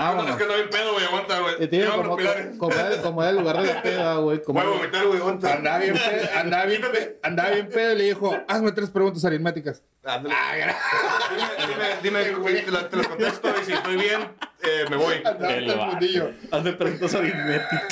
Ah, 0.00 0.12
bueno, 0.14 0.30
es 0.30 0.36
que 0.36 0.46
no 0.46 0.52
hay 0.54 0.62
pedo, 0.68 0.92
güey. 0.92 1.04
Aguanta, 1.06 1.40
güey. 1.40 1.68
Lleva 1.68 1.96
como, 1.96 2.16
como, 2.58 3.02
como 3.02 3.22
era 3.22 3.30
el 3.30 3.36
lugar 3.38 3.60
de 3.62 3.74
la 3.74 3.82
peda, 3.82 4.14
güey. 4.16 4.42
Voy 4.46 4.62
a 4.62 4.66
vomitar, 4.68 5.06
güey. 5.06 5.18
Aguanta. 5.18 5.52
Andaba 5.54 5.78
bien 5.78 5.94
pedo, 5.94 6.28
andaba 6.38 6.64
bien 6.66 6.80
pedo, 6.82 7.12
andaba 7.22 7.50
bien 7.50 7.68
pedo 7.68 7.92
y 7.92 7.96
le 7.96 8.04
dijo, 8.04 8.36
hazme 8.46 8.72
tres 8.72 8.90
preguntas 8.90 9.24
aritméticas. 9.24 9.82
Ándale. 10.04 10.34
Dime, 12.02 12.24
dime, 12.24 12.24
dime, 12.24 12.60
te, 12.62 12.70
la- 12.70 12.88
te 12.88 12.96
los 12.96 13.08
contesto 13.08 13.48
y 13.60 13.64
si 13.64 13.72
estoy 13.72 13.96
bien, 13.96 14.20
eh, 14.62 14.84
me 14.90 14.96
voy. 14.96 15.14
Andaba 15.24 15.88
hasta 15.88 15.98
el. 15.98 16.38
Hace 16.52 16.72
preguntas 16.74 17.14
aritméticas. 17.14 17.82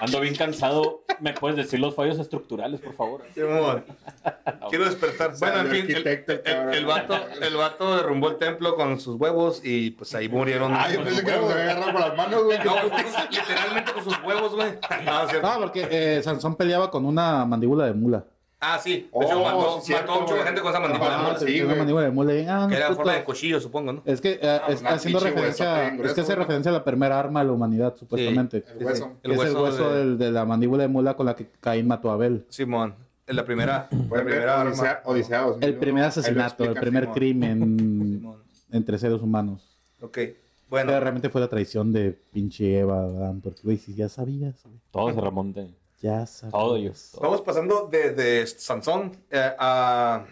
Ando 0.00 0.20
bien 0.20 0.34
cansado. 0.34 1.02
¿Me 1.20 1.32
puedes 1.32 1.56
decir 1.56 1.80
los 1.80 1.94
fallos 1.94 2.18
estructurales, 2.18 2.80
por 2.80 2.92
favor? 2.94 3.22
Simón. 3.34 3.84
Quiero 4.70 4.84
despertar. 4.84 5.32
Bueno, 5.38 5.60
en 5.62 5.66
fin, 5.68 5.86
el, 5.96 6.06
el- 6.06 6.74
el 6.74 6.86
vato, 6.86 7.16
el 7.40 7.56
vato 7.56 7.96
derrumbó 7.96 8.30
el 8.30 8.36
templo 8.36 8.76
con 8.76 9.00
sus 9.00 9.16
huevos 9.16 9.60
y 9.64 9.90
pues 9.92 10.14
ahí 10.14 10.28
murieron. 10.28 10.72
Ah, 10.74 10.88
yo 10.92 11.02
pensé 11.02 11.24
que 11.24 11.32
nos 11.32 11.50
había 11.50 11.64
agarrado 11.72 11.92
con 11.92 12.00
las 12.02 12.16
manos, 12.16 12.44
güey. 12.44 12.58
No, 12.64 12.74
pues, 12.88 13.04
literalmente 13.30 13.92
con 13.92 14.04
sus 14.04 14.22
huevos, 14.22 14.54
güey. 14.54 14.70
No, 15.42 15.58
porque 15.60 15.88
eh, 15.90 16.22
Sansón 16.22 16.54
peleaba 16.56 16.90
con 16.90 17.04
una 17.04 17.44
mandíbula 17.44 17.86
de 17.86 17.94
mula. 17.94 18.24
Ah, 18.60 18.78
sí. 18.82 18.92
De 19.02 19.08
Oh, 19.12 19.22
hecho, 19.22 19.40
mató, 19.44 19.80
sí, 19.80 19.86
cierto, 19.86 20.12
mató 20.12 20.18
a 20.18 20.20
mucha 20.32 20.44
gente 20.44 20.60
con 20.60 20.70
esa 20.70 20.80
mandíbula. 20.80 21.30
Ah, 21.30 21.36
sí, 21.38 21.60
una 21.62 21.74
mandíbula 21.76 22.04
de 22.06 22.10
mula. 22.10 22.34
y, 22.34 22.46
ah, 22.48 22.66
Que 22.68 22.74
era 22.76 22.88
en 22.88 22.96
forma 22.96 23.12
de 23.14 23.24
cuchillo, 23.24 23.60
supongo, 23.60 23.92
¿no? 23.92 24.02
Es 24.04 24.20
que 24.20 24.38
eh, 24.42 24.60
es- 24.68 24.80
una 24.80 24.90
haciendo 24.90 25.20
pinche 25.20 25.34
referencia, 25.34 25.88
es 25.94 26.12
que 26.12 26.20
hace 26.22 26.34
referencia 26.34 26.70
a 26.70 26.74
la 26.74 26.82
primera 26.84 27.18
arma 27.20 27.40
de 27.40 27.46
la 27.46 27.52
humanidad, 27.52 27.94
supuestamente. 27.96 28.64
El 28.78 28.84
hueso. 28.84 29.12
Es 29.22 29.30
el 29.30 29.38
hueso 29.56 29.90
de- 29.92 29.98
del- 29.98 30.18
de 30.18 30.30
la 30.32 30.44
mandíbula 30.44 30.82
de 30.82 30.88
mula 30.88 31.14
con 31.14 31.26
la 31.26 31.36
que 31.36 31.46
Caín 31.60 31.86
mató 31.86 32.10
a 32.10 32.14
Abel. 32.14 32.44
Simón. 32.48 32.94
En 33.28 33.36
la 33.36 33.44
primera, 33.44 33.88
la 33.92 34.24
primera 34.24 34.62
Odisea, 34.62 34.90
arma. 34.90 35.00
Odisea 35.04 35.40
2001, 35.42 35.66
El 35.66 35.78
primer 35.78 36.04
asesinato, 36.04 36.64
el 36.64 36.74
primer 36.74 37.02
Simón. 37.04 37.14
crimen 37.14 37.78
Simón. 37.78 38.36
entre 38.72 38.98
seres 38.98 39.20
humanos. 39.22 39.62
Ok. 40.00 40.14
Pero 40.14 40.34
Bueno, 40.70 41.00
realmente 41.00 41.30
fue 41.30 41.40
la 41.40 41.48
traición 41.48 41.92
de 41.92 42.10
pinche 42.32 42.78
Eva, 42.78 43.04
Adán, 43.04 43.40
porque 43.40 43.60
güey, 43.62 43.76
si 43.78 43.94
ya 43.94 44.08
sabías, 44.08 44.54
Todo 44.90 45.12
se 45.14 45.20
remonta. 45.20 45.62
Ya. 46.00 46.24
Todo 46.50 46.76
yo. 46.76 46.92
vamos 47.20 47.42
pasando 47.42 47.88
de, 47.90 48.12
de 48.12 48.46
Sansón 48.46 49.16
eh, 49.30 49.52
a, 49.58 50.24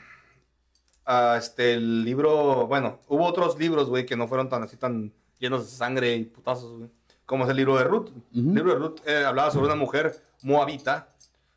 a 1.04 1.36
este, 1.38 1.74
el 1.74 2.04
libro. 2.04 2.66
Bueno, 2.66 3.00
hubo 3.08 3.24
otros 3.26 3.58
libros, 3.58 3.88
güey, 3.88 4.06
que 4.06 4.16
no 4.16 4.28
fueron 4.28 4.48
tan 4.48 4.62
así 4.62 4.76
tan 4.76 5.12
llenos 5.38 5.64
de 5.70 5.76
sangre 5.76 6.14
y 6.16 6.24
putazos, 6.24 6.78
güey. 6.78 6.90
Como 7.24 7.44
es 7.44 7.50
el 7.50 7.56
libro 7.56 7.76
de 7.76 7.84
Ruth. 7.84 8.10
El 8.34 8.54
libro 8.54 8.72
de 8.72 8.78
Ruth 8.78 9.00
eh, 9.06 9.24
hablaba 9.24 9.50
sobre 9.50 9.66
una 9.66 9.74
mujer 9.74 10.22
moabita 10.42 11.08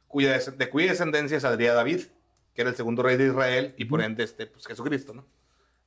cuya, 0.08 0.34
des- 0.34 0.58
de 0.58 0.69
cuya 0.69 0.88
descendencia 0.89 1.39
saldría 1.39 1.74
David, 1.76 2.02
que 2.56 2.62
era 2.62 2.72
el 2.72 2.76
segundo 2.76 3.04
rey 3.04 3.17
de 3.17 3.28
Israel 3.28 3.76
y 3.78 3.86
por 3.86 4.02
ende 4.02 4.24
este, 4.24 4.48
pues, 4.48 4.65
Jesucristo, 4.65 5.13
¿no? 5.13 5.26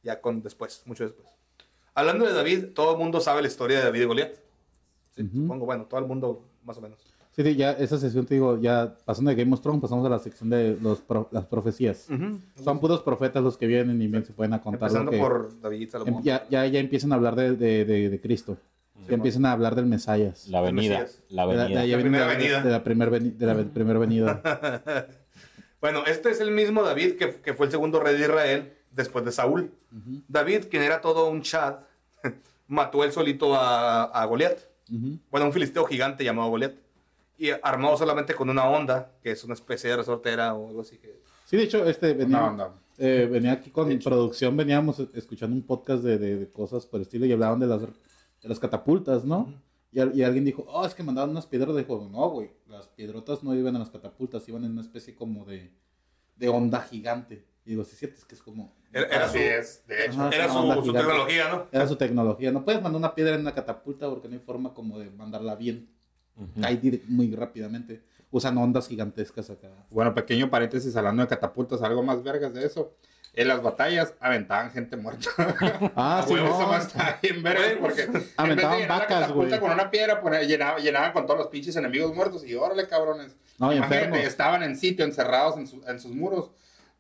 Ya 0.05 0.21
con 0.21 0.41
después, 0.43 0.83
mucho 0.87 1.03
después. 1.05 1.27
Hablando 1.95 2.25
de 2.27 2.33
David, 2.33 2.67
todo 2.75 2.93
el 2.93 2.99
mundo 2.99 3.21
sabe 3.21 3.43
la 3.43 3.49
historia 3.49 3.79
de 3.79 3.85
David 3.85 4.03
y 4.03 4.05
Goliat. 4.05 4.33
Sí, 5.17 5.29
Supongo, 5.35 5.67
bueno, 5.67 5.85
todo 5.87 6.01
el 6.01 6.07
mundo 6.07 6.45
más 6.65 6.79
o 6.79 6.81
menos. 6.81 6.99
Sí, 7.35 7.43
sí, 7.43 7.57
ya 7.57 7.73
esa 7.73 7.97
sesión 7.99 8.27
te 8.27 8.35
digo, 8.35 8.61
ya 8.61 8.95
pasando 9.07 9.31
de 9.31 9.37
Game 9.37 9.53
of 9.55 9.61
Thrones, 9.63 9.81
pasamos 9.81 10.05
a 10.05 10.11
la 10.11 10.19
sección 10.19 10.51
de 10.51 10.77
los 10.83 11.01
pro- 11.01 11.29
las 11.33 11.47
profecías. 11.47 12.07
Son 12.63 12.79
puros 12.79 13.01
profetas 13.03 13.43
los 13.43 13.57
que 13.57 13.67
vienen 13.67 14.01
y 14.03 14.07
bien 14.07 14.25
se 14.25 14.33
pueden 14.35 14.53
a 14.53 14.61
contar. 14.61 14.93
lo 14.93 14.99
Empezando 15.01 15.11
que- 15.13 15.19
por 15.19 15.61
David 15.61 15.89
Salomón. 15.91 16.15
em- 16.19 16.23
ya, 16.25 16.47
ya, 16.51 16.67
ya 16.67 16.79
empiezan 16.79 17.11
a 17.13 17.15
hablar 17.15 17.35
de, 17.35 17.53
de, 17.57 17.85
de, 17.87 18.11
de 18.11 18.21
Cristo. 18.21 18.59
Ya 19.09 19.15
empiezan 19.15 19.47
a 19.47 19.53
hablar 19.53 19.75
del 19.75 19.87
Mesías. 19.87 20.47
La 20.49 20.59
avenida. 20.59 21.01
Mesías. 21.01 21.23
La 21.31 21.47
De 21.47 21.55
la, 21.57 21.63
avenida. 21.63 21.81
de- 21.81 21.87
La 21.89 21.99
primera 21.99 22.27
de- 22.27 22.37
venida. 22.37 22.63
De 22.63 23.47
la 23.47 23.65
primera 23.73 23.99
venida. 23.99 24.43
Bueno, 25.81 26.05
este 26.07 26.31
es 26.31 26.41
el 26.41 26.53
mismo 26.53 26.85
David 26.85 27.17
que, 27.17 27.41
que 27.41 27.55
fue 27.55 27.67
el 27.67 27.73
segundo 27.73 27.99
rey 27.99 28.15
de 28.15 28.21
Israel 28.21 28.73
después 28.93 29.25
de 29.25 29.33
Saúl. 29.33 29.73
David, 30.29 30.67
quien 30.71 30.83
era 30.85 31.01
todo 31.01 31.29
un 31.29 31.43
chad, 31.43 31.81
mató 32.69 33.03
él 33.03 33.11
solito 33.11 33.55
a, 33.57 34.05
a 34.05 34.25
Goliat. 34.27 34.59
Bueno, 35.31 35.47
un 35.47 35.53
filisteo 35.53 35.85
gigante 35.85 36.23
llamado 36.25 36.51
Goliat. 36.51 36.75
Y 37.47 37.51
armado 37.63 37.97
solamente 37.97 38.35
con 38.35 38.49
una 38.51 38.69
onda, 38.69 39.13
que 39.23 39.33
es 39.33 39.43
una 39.43 39.55
especie 39.55 39.91
de 39.91 39.97
resortera 39.97 40.55
o 40.55 40.69
algo 40.69 40.83
así. 40.83 40.99
Que... 40.99 41.21
Sí, 41.45 41.57
de 41.57 41.65
hecho, 41.65 41.85
este 41.87 42.15
venía, 42.15 42.39
No, 42.39 42.53
no. 42.53 42.75
eh, 42.99 43.29
venía 43.31 43.53
aquí 43.53 43.71
con 43.71 43.99
producción, 43.99 44.57
veníamos 44.57 45.01
e- 45.01 45.09
escuchando 45.15 45.57
un 45.57 45.63
podcast 45.67 46.05
de, 46.05 46.19
de- 46.19 46.37
de 46.37 46.51
cosas 46.53 46.87
por 46.87 46.99
el 46.99 47.03
estilo 47.03 47.27
y 47.27 47.33
hablaban 47.33 47.59
de 47.59 47.67
las, 47.67 47.81
de 47.81 47.89
las 48.49 48.61
catapultas, 48.61 49.25
¿no? 49.25 49.53
y, 49.91 49.99
y 50.19 50.23
alguien 50.23 50.45
dijo, 50.45 50.65
oh, 50.69 50.87
es 50.87 50.95
que 50.95 51.03
mandaron 51.03 51.31
unas 51.31 51.47
piedras. 51.47 51.77
Dijo, 51.77 52.09
no, 52.13 52.31
güey, 52.31 52.51
las 52.69 52.87
piedrotas 52.89 53.43
no 53.43 53.55
iban 53.55 53.75
en 53.75 53.81
las 53.81 53.91
catapultas, 53.91 54.49
iban 54.49 54.65
en 54.65 54.71
una 54.73 54.81
especie 54.83 55.15
como 55.17 55.45
de, 55.45 55.73
de 56.37 56.49
onda 56.49 56.81
gigante. 56.83 57.45
Y 57.65 57.71
digo, 57.71 57.85
sí, 57.85 57.91
es 57.95 57.99
cierto, 57.99 58.19
es 58.19 58.25
que 58.25 58.35
es 58.37 58.43
como... 58.43 58.75
Era, 58.93 59.07
era 59.07 59.29
su, 59.29 59.37
es, 59.39 59.85
de 59.89 60.07
hecho. 60.07 60.21
Ajá, 60.21 60.31
era 60.35 60.49
su, 60.49 60.93
tecnología, 60.93 61.49
¿no? 61.49 61.67
Era 61.73 61.89
su 61.89 61.97
tecnología. 61.97 62.53
No 62.53 62.65
puedes 62.65 62.81
mandar 62.83 62.99
una 63.01 63.15
piedra 63.15 63.35
en 63.35 63.41
una 63.41 63.55
catapulta 63.55 64.09
porque 64.09 64.29
no 64.29 64.35
hay 64.35 64.41
forma 64.41 64.73
como 64.75 64.99
de 64.99 65.11
mandarla 65.11 65.57
bien. 65.57 65.89
Cae 66.61 67.03
muy 67.09 67.35
rápidamente. 67.35 68.03
Usan 68.31 68.57
ondas 68.59 68.89
gigantescas 68.89 69.51
acá. 69.51 69.69
Bueno, 69.91 70.15
pequeño 70.15 70.49
paréntesis 70.51 70.97
hablando 70.97 71.23
de 71.23 71.29
catapultas, 71.29 71.83
algo 71.83 72.03
más 72.03 72.23
vergas 72.23 72.55
de 72.55 72.65
eso. 72.65 72.95
En 73.35 73.49
las 73.49 73.63
batallas 73.63 74.13
aventaban 74.21 74.71
gente 74.71 74.97
muerta. 74.97 75.31
Ah, 75.97 76.23
sí, 76.27 76.35
eso 76.35 76.45
no. 76.61 76.67
más 76.67 76.87
está 76.87 77.19
bien 77.23 77.43
vergas 77.43 77.73
porque 77.81 78.03
en 78.03 78.13
vez 78.13 78.25
de 78.27 78.33
Aventaban 78.37 78.89
vacas, 78.89 79.07
catapulta 79.21 79.59
güey. 79.59 79.61
con 79.61 79.71
una 79.71 79.91
piedra, 79.91 80.21
pues, 80.21 80.47
llenaba- 80.47 80.79
llenaban 80.79 81.13
con 81.13 81.25
todos 81.27 81.39
los 81.39 81.49
pinches 81.49 81.77
enemigos 81.77 82.15
muertos 82.15 82.45
y 82.45 82.55
órale, 82.55 82.87
cabrones. 82.89 83.35
No, 83.59 83.73
y 83.73 83.77
Imagínate, 83.77 84.05
enfermos. 84.07 84.27
estaban 84.27 84.63
en 84.63 84.77
sitio, 84.77 85.05
encerrados 85.05 85.57
en, 85.57 85.67
su- 85.67 85.83
en 85.87 85.99
sus 86.01 86.13
muros, 86.15 86.51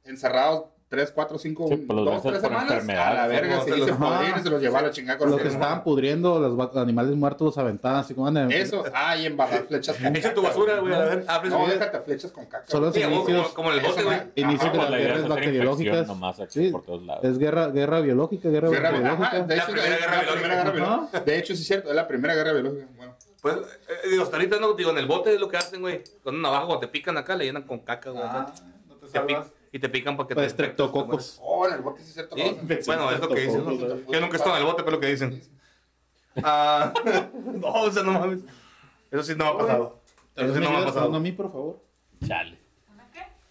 encerrados 0.04 0.64
3, 0.92 1.10
4, 1.10 1.38
5, 1.38 1.68
Sí, 1.68 1.76
pues 1.76 1.96
los 1.96 2.04
2, 2.04 2.14
veces 2.16 2.22
3 2.30 2.42
por 2.42 2.50
semanas. 2.50 3.06
A 3.08 3.14
la 3.14 3.26
verga, 3.26 3.56
¿no? 3.56 3.64
si 3.64 3.70
Se 3.70 3.72
se 3.72 3.78
los- 3.80 3.90
podrían 3.96 4.12
Ajá. 4.24 4.38
y 4.38 4.42
se 4.42 4.50
los 4.50 4.60
llevaba 4.60 4.78
a 4.80 4.82
la 4.82 4.90
chingada 4.90 5.18
con 5.18 5.30
Los 5.30 5.38
que 5.38 5.44
los 5.46 5.54
estaban 5.54 5.82
pudriendo, 5.82 6.38
los 6.38 6.76
animales 6.76 7.16
muertos 7.16 7.46
los 7.46 7.58
aventaban 7.58 8.00
así 8.00 8.14
como... 8.14 8.28
en- 8.28 8.52
Eso, 8.52 8.84
ah, 8.94 9.16
y 9.16 9.24
embarrar 9.24 9.62
flechas 9.64 9.96
con 9.96 10.14
Echa 10.16 10.34
tu 10.34 10.42
basura, 10.42 10.78
güey, 10.80 10.92
a 10.94 10.98
ver. 10.98 11.24
Abre 11.26 11.48
No, 11.48 11.66
déjate 11.66 12.00
flechas 12.00 12.30
con 12.30 12.44
caca. 12.44 12.64
Son 12.68 12.82
los 12.82 12.94
inicios, 12.96 13.48
como- 13.54 13.72
el 13.72 13.80
bote, 13.80 14.02
güey. 14.02 14.18
inicios 14.36 14.70
de 14.72 14.78
pues 14.78 14.90
las 14.90 15.00
guerras 15.00 15.28
bacteriológicas. 15.28 16.06
por 16.72 16.82
todos 16.84 17.02
lados. 17.04 17.24
es 17.24 17.38
guerra, 17.38 17.68
guerra 17.68 18.00
biológica, 18.00 18.50
guerra 18.50 18.68
Guerra 18.68 18.90
bi- 18.90 19.00
bacteriológica. 19.02 19.36
ajá, 19.38 19.46
de 19.46 19.56
La 19.56 19.62
hecho, 19.62 19.72
primera 19.72 19.94
es 19.94 20.00
guerra 20.00 20.16
la 20.16 20.20
primera 20.32 20.54
guerra 20.54 20.70
biológica. 20.70 20.94
biológica. 20.96 21.20
De 21.20 21.38
hecho, 21.38 21.54
sí 21.56 21.60
es 21.62 21.66
cierto, 21.66 21.88
es 21.88 21.96
la 21.96 22.06
primera 22.06 22.34
guerra 22.34 22.52
biológica. 22.52 22.86
Bueno, 22.96 23.12
Pues, 23.40 23.56
eh, 23.56 24.08
digo, 24.10 24.22
hasta 24.22 24.36
ahorita 24.36 24.60
no, 24.60 24.74
digo, 24.74 24.90
en 24.90 24.98
el 24.98 25.06
bote 25.06 25.34
es 25.34 25.40
lo 25.40 25.48
que 25.48 25.56
hacen, 25.56 25.80
güey. 25.80 26.02
Con 26.22 26.34
una 26.36 26.42
navaja, 26.48 26.66
cuando 26.66 26.80
te 26.80 26.88
pican 26.88 27.16
acá, 27.16 27.34
le 27.34 27.46
llenan 27.46 27.62
con 27.64 27.80
caca, 27.80 28.10
güey. 28.10 28.22
Ah, 28.24 28.46
no 28.88 28.94
te 28.96 29.06
Te 29.08 29.20
pican- 29.20 29.44
y 29.72 29.78
te 29.78 29.88
pican 29.88 30.16
para 30.16 30.28
que 30.28 30.34
Pues 30.34 30.44
te 30.48 30.50
estreptococos. 30.50 31.38
oh, 31.42 31.66
en 31.66 31.74
el 31.74 31.80
bote 31.80 32.02
sí 32.02 32.08
es 32.08 32.14
cierto. 32.14 32.36
Sí, 32.36 32.42
lo 32.42 32.50
hacen. 32.50 32.80
bueno, 32.86 33.10
es 33.10 33.20
lo 33.20 33.28
que 33.28 33.40
dicen. 33.40 33.64
¿no? 33.64 33.72
Yo 34.12 34.20
nunca 34.20 34.34
he 34.34 34.36
estado 34.36 34.56
en 34.56 34.60
el 34.62 34.64
bote, 34.66 34.82
pero 34.82 34.88
es 34.88 34.92
lo 34.94 35.00
que 35.00 35.06
dicen. 35.08 35.42
Ah, 36.42 36.92
no, 37.44 37.68
o 37.68 37.90
sea, 37.90 38.02
no 38.02 38.12
mames. 38.12 38.40
Eso 39.10 39.22
sí 39.22 39.34
no 39.36 39.44
me 39.44 39.50
ha 39.50 39.58
pasado. 39.58 40.00
Eso 40.36 40.54
sí 40.54 40.60
no 40.60 40.60
me 40.60 40.66
ha 40.66 40.70
uno 40.70 40.78
a 40.80 40.86
pasado. 40.92 41.20
mí, 41.20 41.32
por 41.32 41.50
favor? 41.50 41.80
Chale. 42.26 42.58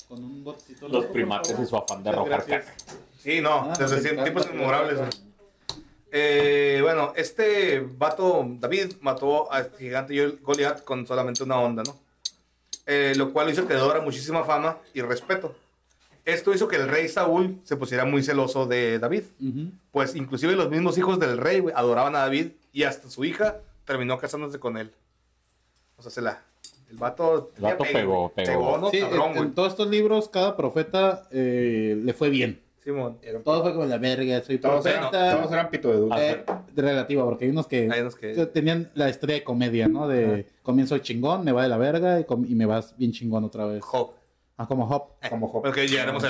Con 0.08 0.24
un 0.24 0.44
botecito. 0.44 0.88
Los 0.90 1.06
primates 1.06 1.58
y 1.58 1.66
su 1.66 1.76
afán 1.78 2.04
de 2.04 2.10
arrojar 2.10 2.46
caca. 2.46 2.74
Sí, 3.18 3.40
no, 3.42 3.72
Ah, 3.72 3.74
desde 3.80 4.14
tiempos 4.16 4.46
inmemorables. 4.48 5.00
Eh, 6.12 6.80
bueno, 6.82 7.14
este 7.16 7.80
vato, 7.80 8.46
David, 8.60 8.96
mató 9.00 9.52
a 9.54 9.62
este 9.62 9.78
gigante 9.78 10.14
Gol- 10.16 10.40
Goliat 10.42 10.84
con 10.84 11.08
solamente 11.08 11.44
una 11.44 11.60
onda, 11.60 11.84
¿no? 11.84 11.98
Eh, 12.86 13.14
lo 13.16 13.32
cual 13.32 13.50
hizo 13.50 13.66
que 13.66 13.74
adora 13.76 14.02
muchísima 14.02 14.44
fama 14.44 14.78
y 14.94 15.02
respeto. 15.02 15.56
Esto 16.26 16.54
hizo 16.54 16.68
que 16.68 16.76
el 16.76 16.88
rey 16.88 17.08
Saúl 17.08 17.60
se 17.64 17.76
pusiera 17.78 18.06
muy 18.06 18.22
celoso 18.24 18.68
de 18.68 19.00
David. 19.00 19.24
Pues 19.92 20.16
inclusive 20.16 20.56
los 20.56 20.70
mismos 20.70 20.98
hijos 20.98 21.20
del 21.20 21.38
rey 21.38 21.64
adoraban 21.76 22.16
a 22.16 22.20
David 22.20 22.50
y 22.72 22.84
hasta 22.84 23.10
su 23.10 23.26
hija 23.26 23.58
terminó 23.86 24.18
casándose 24.20 24.60
con 24.60 24.78
él. 24.78 24.92
O 25.98 26.02
sea, 26.02 26.12
se 26.12 26.22
la... 26.22 26.42
El 26.90 26.98
vato... 26.98 27.52
El 27.56 27.62
vato 27.64 27.84
pegó, 27.92 28.32
pegó. 28.34 28.78
¿no? 28.78 28.90
Sí, 28.92 29.00
Cabrón, 29.00 29.38
en, 29.38 29.54
todos 29.54 29.70
estos 29.70 29.88
libros, 29.90 30.28
cada 30.30 30.56
profeta 30.58 31.28
eh, 31.32 31.98
le 32.04 32.14
fue 32.14 32.30
bien. 32.30 32.62
Simón. 32.84 33.18
Todo 33.44 33.62
fue 33.62 33.74
como 33.74 33.86
la 33.86 33.98
verga, 34.00 34.42
soy 34.42 34.58
Todos 34.58 34.86
eran, 34.88 35.02
profeta. 35.10 35.38
todos 35.38 35.52
eran 35.52 35.70
pito 35.70 35.90
de 35.92 35.98
dulce. 35.98 36.32
Eh, 36.32 36.46
relativa, 36.76 37.24
porque 37.24 37.46
hay 37.46 37.52
unos 37.52 37.68
que, 37.68 37.88
Hay 37.92 38.02
unos 38.02 38.16
que- 38.16 38.34
que 38.34 38.46
tenían 38.48 38.90
la 38.96 39.08
historia 39.10 39.36
de 39.36 39.44
comedia, 39.44 39.88
¿no? 39.88 40.08
De 40.08 40.48
comienzo 40.64 40.98
chingón, 40.98 41.46
me 41.46 41.52
va 41.52 41.62
de 41.64 41.70
la 41.70 41.78
verga 41.78 42.20
y 42.20 42.56
me 42.56 42.66
vas 42.66 42.96
bien 42.98 43.12
chingón 43.12 43.44
otra 43.44 43.66
vez. 43.68 43.84
Job. 43.84 44.12
Ah, 44.62 44.68
como 44.68 44.88
Hop. 44.88 45.14
Como 45.28 45.48
Job. 45.48 45.66
Ok, 45.66 45.78
llegaremos. 45.78 46.24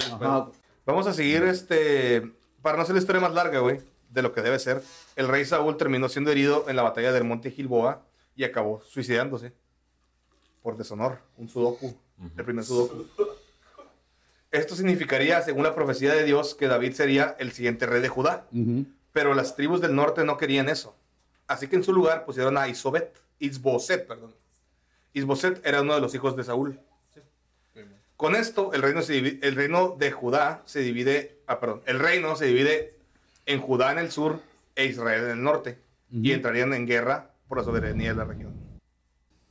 Vamos 0.85 1.05
a 1.05 1.13
seguir, 1.13 1.43
este, 1.43 2.31
para 2.61 2.77
no 2.77 2.83
hacer 2.83 2.95
la 2.95 3.01
historia 3.01 3.21
más 3.21 3.33
larga, 3.33 3.59
güey, 3.59 3.81
de 4.09 4.21
lo 4.21 4.31
que 4.31 4.41
debe 4.41 4.57
ser. 4.57 4.81
El 5.17 5.27
rey 5.27 5.43
Saúl 5.43 5.75
terminó 5.75 6.07
siendo 6.07 6.31
herido 6.31 6.65
en 6.69 6.77
la 6.77 6.81
batalla 6.81 7.11
del 7.11 7.25
monte 7.25 7.51
Gilboa 7.51 8.03
y 8.35 8.45
acabó 8.45 8.81
suicidándose. 8.81 9.53
Por 10.63 10.77
deshonor, 10.77 11.19
un 11.37 11.49
sudoku, 11.49 11.93
el 12.37 12.45
primer 12.45 12.63
sudoku. 12.63 13.05
Esto 14.51 14.75
significaría, 14.75 15.41
según 15.41 15.63
la 15.63 15.75
profecía 15.75 16.13
de 16.13 16.23
Dios, 16.23 16.55
que 16.55 16.67
David 16.67 16.93
sería 16.93 17.35
el 17.39 17.51
siguiente 17.51 17.85
rey 17.85 18.01
de 18.01 18.09
Judá. 18.09 18.47
Pero 19.11 19.33
las 19.33 19.55
tribus 19.57 19.81
del 19.81 19.93
norte 19.93 20.23
no 20.23 20.37
querían 20.37 20.69
eso. 20.69 20.95
Así 21.47 21.67
que 21.67 21.75
en 21.75 21.83
su 21.83 21.91
lugar 21.91 22.23
pusieron 22.23 22.57
a 22.57 22.69
Isobet, 22.69 23.13
Isboset, 23.39 24.07
perdón. 24.07 24.33
Isboset 25.13 25.65
era 25.65 25.81
uno 25.81 25.95
de 25.95 26.01
los 26.01 26.15
hijos 26.15 26.37
de 26.37 26.45
Saúl. 26.45 26.79
Con 28.21 28.35
esto, 28.35 28.71
el 28.73 28.83
reino, 28.83 29.01
se 29.01 29.17
el 29.17 29.55
reino 29.55 29.95
de 29.97 30.11
Judá 30.11 30.61
se 30.65 30.81
divide, 30.81 31.39
ah, 31.47 31.59
perdón, 31.59 31.81
el 31.87 31.97
reino 31.97 32.35
se 32.35 32.45
divide 32.45 32.93
en 33.47 33.59
Judá 33.59 33.91
en 33.91 33.97
el 33.97 34.11
sur 34.11 34.41
e 34.75 34.85
Israel 34.85 35.23
en 35.23 35.31
el 35.31 35.41
norte. 35.41 35.79
Y 36.11 36.31
entrarían 36.31 36.71
en 36.75 36.85
guerra 36.85 37.31
por 37.47 37.57
la 37.57 37.63
soberanía 37.63 38.09
de 38.09 38.15
la 38.15 38.25
región. 38.25 38.53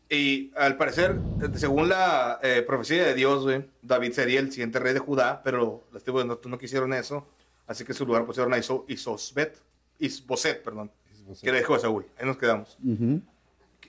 Y 0.09 0.53
al 0.55 0.77
parecer, 0.77 1.17
según 1.57 1.89
la 1.89 2.39
eh, 2.45 2.63
profecía 2.65 3.05
de 3.05 3.15
Dios, 3.15 3.43
güey, 3.43 3.69
David 3.83 4.13
sería 4.13 4.39
el 4.39 4.53
siguiente 4.53 4.79
rey 4.79 4.95
de 4.95 5.01
Judá, 5.01 5.43
pero 5.43 5.83
las 5.93 6.05
tribus 6.05 6.21
del 6.21 6.29
norte 6.29 6.49
no 6.49 6.57
quisieron 6.57 6.93
eso. 6.93 7.27
Así 7.67 7.85
que 7.85 7.93
su 7.93 8.07
lugar 8.07 8.25
pusieron 8.25 8.55
a 8.55 8.59
Iso, 8.59 8.85
Isosbet, 8.87 9.59
Isboset, 9.99 10.63
perdón, 10.63 10.93
que 11.43 11.49
era 11.49 11.59
hijo 11.59 11.75
de 11.75 11.81
Saúl. 11.81 12.07
Ahí 12.17 12.25
nos 12.25 12.37
quedamos. 12.37 12.79
Ujú. 12.85 13.21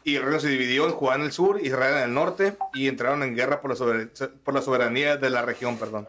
Y 0.03 0.15
el 0.15 0.23
reino 0.23 0.39
se 0.39 0.49
dividió 0.49 0.85
en 0.87 0.93
Judá 0.93 1.15
en 1.15 1.21
el 1.21 1.31
sur, 1.31 1.59
Israel 1.61 1.97
en 1.97 2.03
el 2.03 2.13
norte, 2.13 2.57
y 2.73 2.87
entraron 2.87 3.21
en 3.23 3.35
guerra 3.35 3.61
por 3.61 3.69
la, 3.71 3.75
sober- 3.77 4.09
por 4.43 4.53
la 4.53 4.61
soberanía 4.61 5.17
de 5.17 5.29
la 5.29 5.43
región, 5.43 5.77
perdón. 5.77 6.07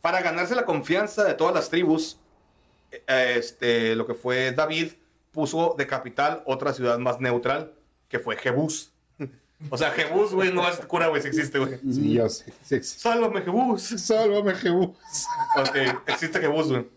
Para 0.00 0.22
ganarse 0.22 0.54
la 0.54 0.64
confianza 0.64 1.24
de 1.24 1.34
todas 1.34 1.54
las 1.54 1.68
tribus, 1.68 2.18
eh, 2.90 3.34
este, 3.36 3.94
lo 3.94 4.06
que 4.06 4.14
fue 4.14 4.52
David 4.52 4.92
puso 5.32 5.74
de 5.76 5.86
capital 5.86 6.42
otra 6.46 6.72
ciudad 6.72 6.98
más 6.98 7.20
neutral, 7.20 7.72
que 8.08 8.18
fue 8.18 8.36
Jebús. 8.36 8.92
O 9.70 9.76
sea, 9.76 9.90
Jebús, 9.90 10.32
güey, 10.32 10.52
no 10.52 10.66
es 10.68 10.76
cura, 10.86 11.08
güey, 11.08 11.20
si 11.20 11.28
existe, 11.28 11.58
güey. 11.58 11.78
Sí, 11.92 12.12
yo 12.14 12.28
sé. 12.28 12.44
sí, 12.62 12.80
sí. 12.82 13.00
Sálvame, 13.00 13.42
Jebús. 13.42 13.82
Sálvame, 13.82 14.54
Jebús. 14.54 14.90
Ok, 15.56 15.76
existe 16.06 16.38
Jebús, 16.40 16.68
güey. 16.68 16.76
Aunque 16.78 16.92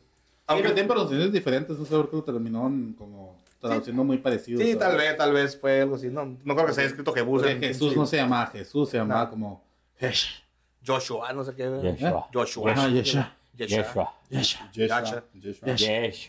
Aunque, 0.47 0.67
tienen 0.69 0.87
pronunciaciones 0.87 1.33
diferentes, 1.33 1.77
no 1.77 1.85
sé 1.85 1.91
por 1.91 2.09
qué 2.09 2.15
lo 2.17 2.23
terminaron 2.23 2.93
como 2.97 3.30
traduciendo 3.61 4.03
muy 4.03 4.17
parecido. 4.17 4.59
sí, 4.59 4.73
¿sabes? 4.73 4.79
tal 4.79 4.97
vez, 4.97 5.17
tal 5.17 5.33
vez 5.33 5.57
fue 5.59 5.81
algo 5.81 5.95
así. 5.95 6.07
No, 6.09 6.25
no 6.43 6.55
creo 6.55 6.65
que 6.67 6.73
se 6.73 6.81
haya 6.81 6.89
escrito 6.89 7.13
en- 7.15 7.59
Jesús 7.61 7.95
no 7.95 8.05
se 8.05 8.17
llamaba 8.17 8.47
Jesús, 8.47 8.89
se 8.89 8.97
llamaba 8.97 9.25
No. 9.25 9.29
como 9.29 9.63
Jesh. 9.99 10.43
Joshua, 10.85 11.31
no 11.33 11.43
sé 11.43 11.53
qué. 11.55 11.63
Yeshua. 11.63 12.27
Joshua. 12.33 12.71
Ajá, 12.71 12.87
Yeshua. 12.89 13.35
Yeshua. 13.55 14.13
Yeshua. 14.29 14.69
Yeshua. 14.73 15.23
Yeshua. 15.33 15.63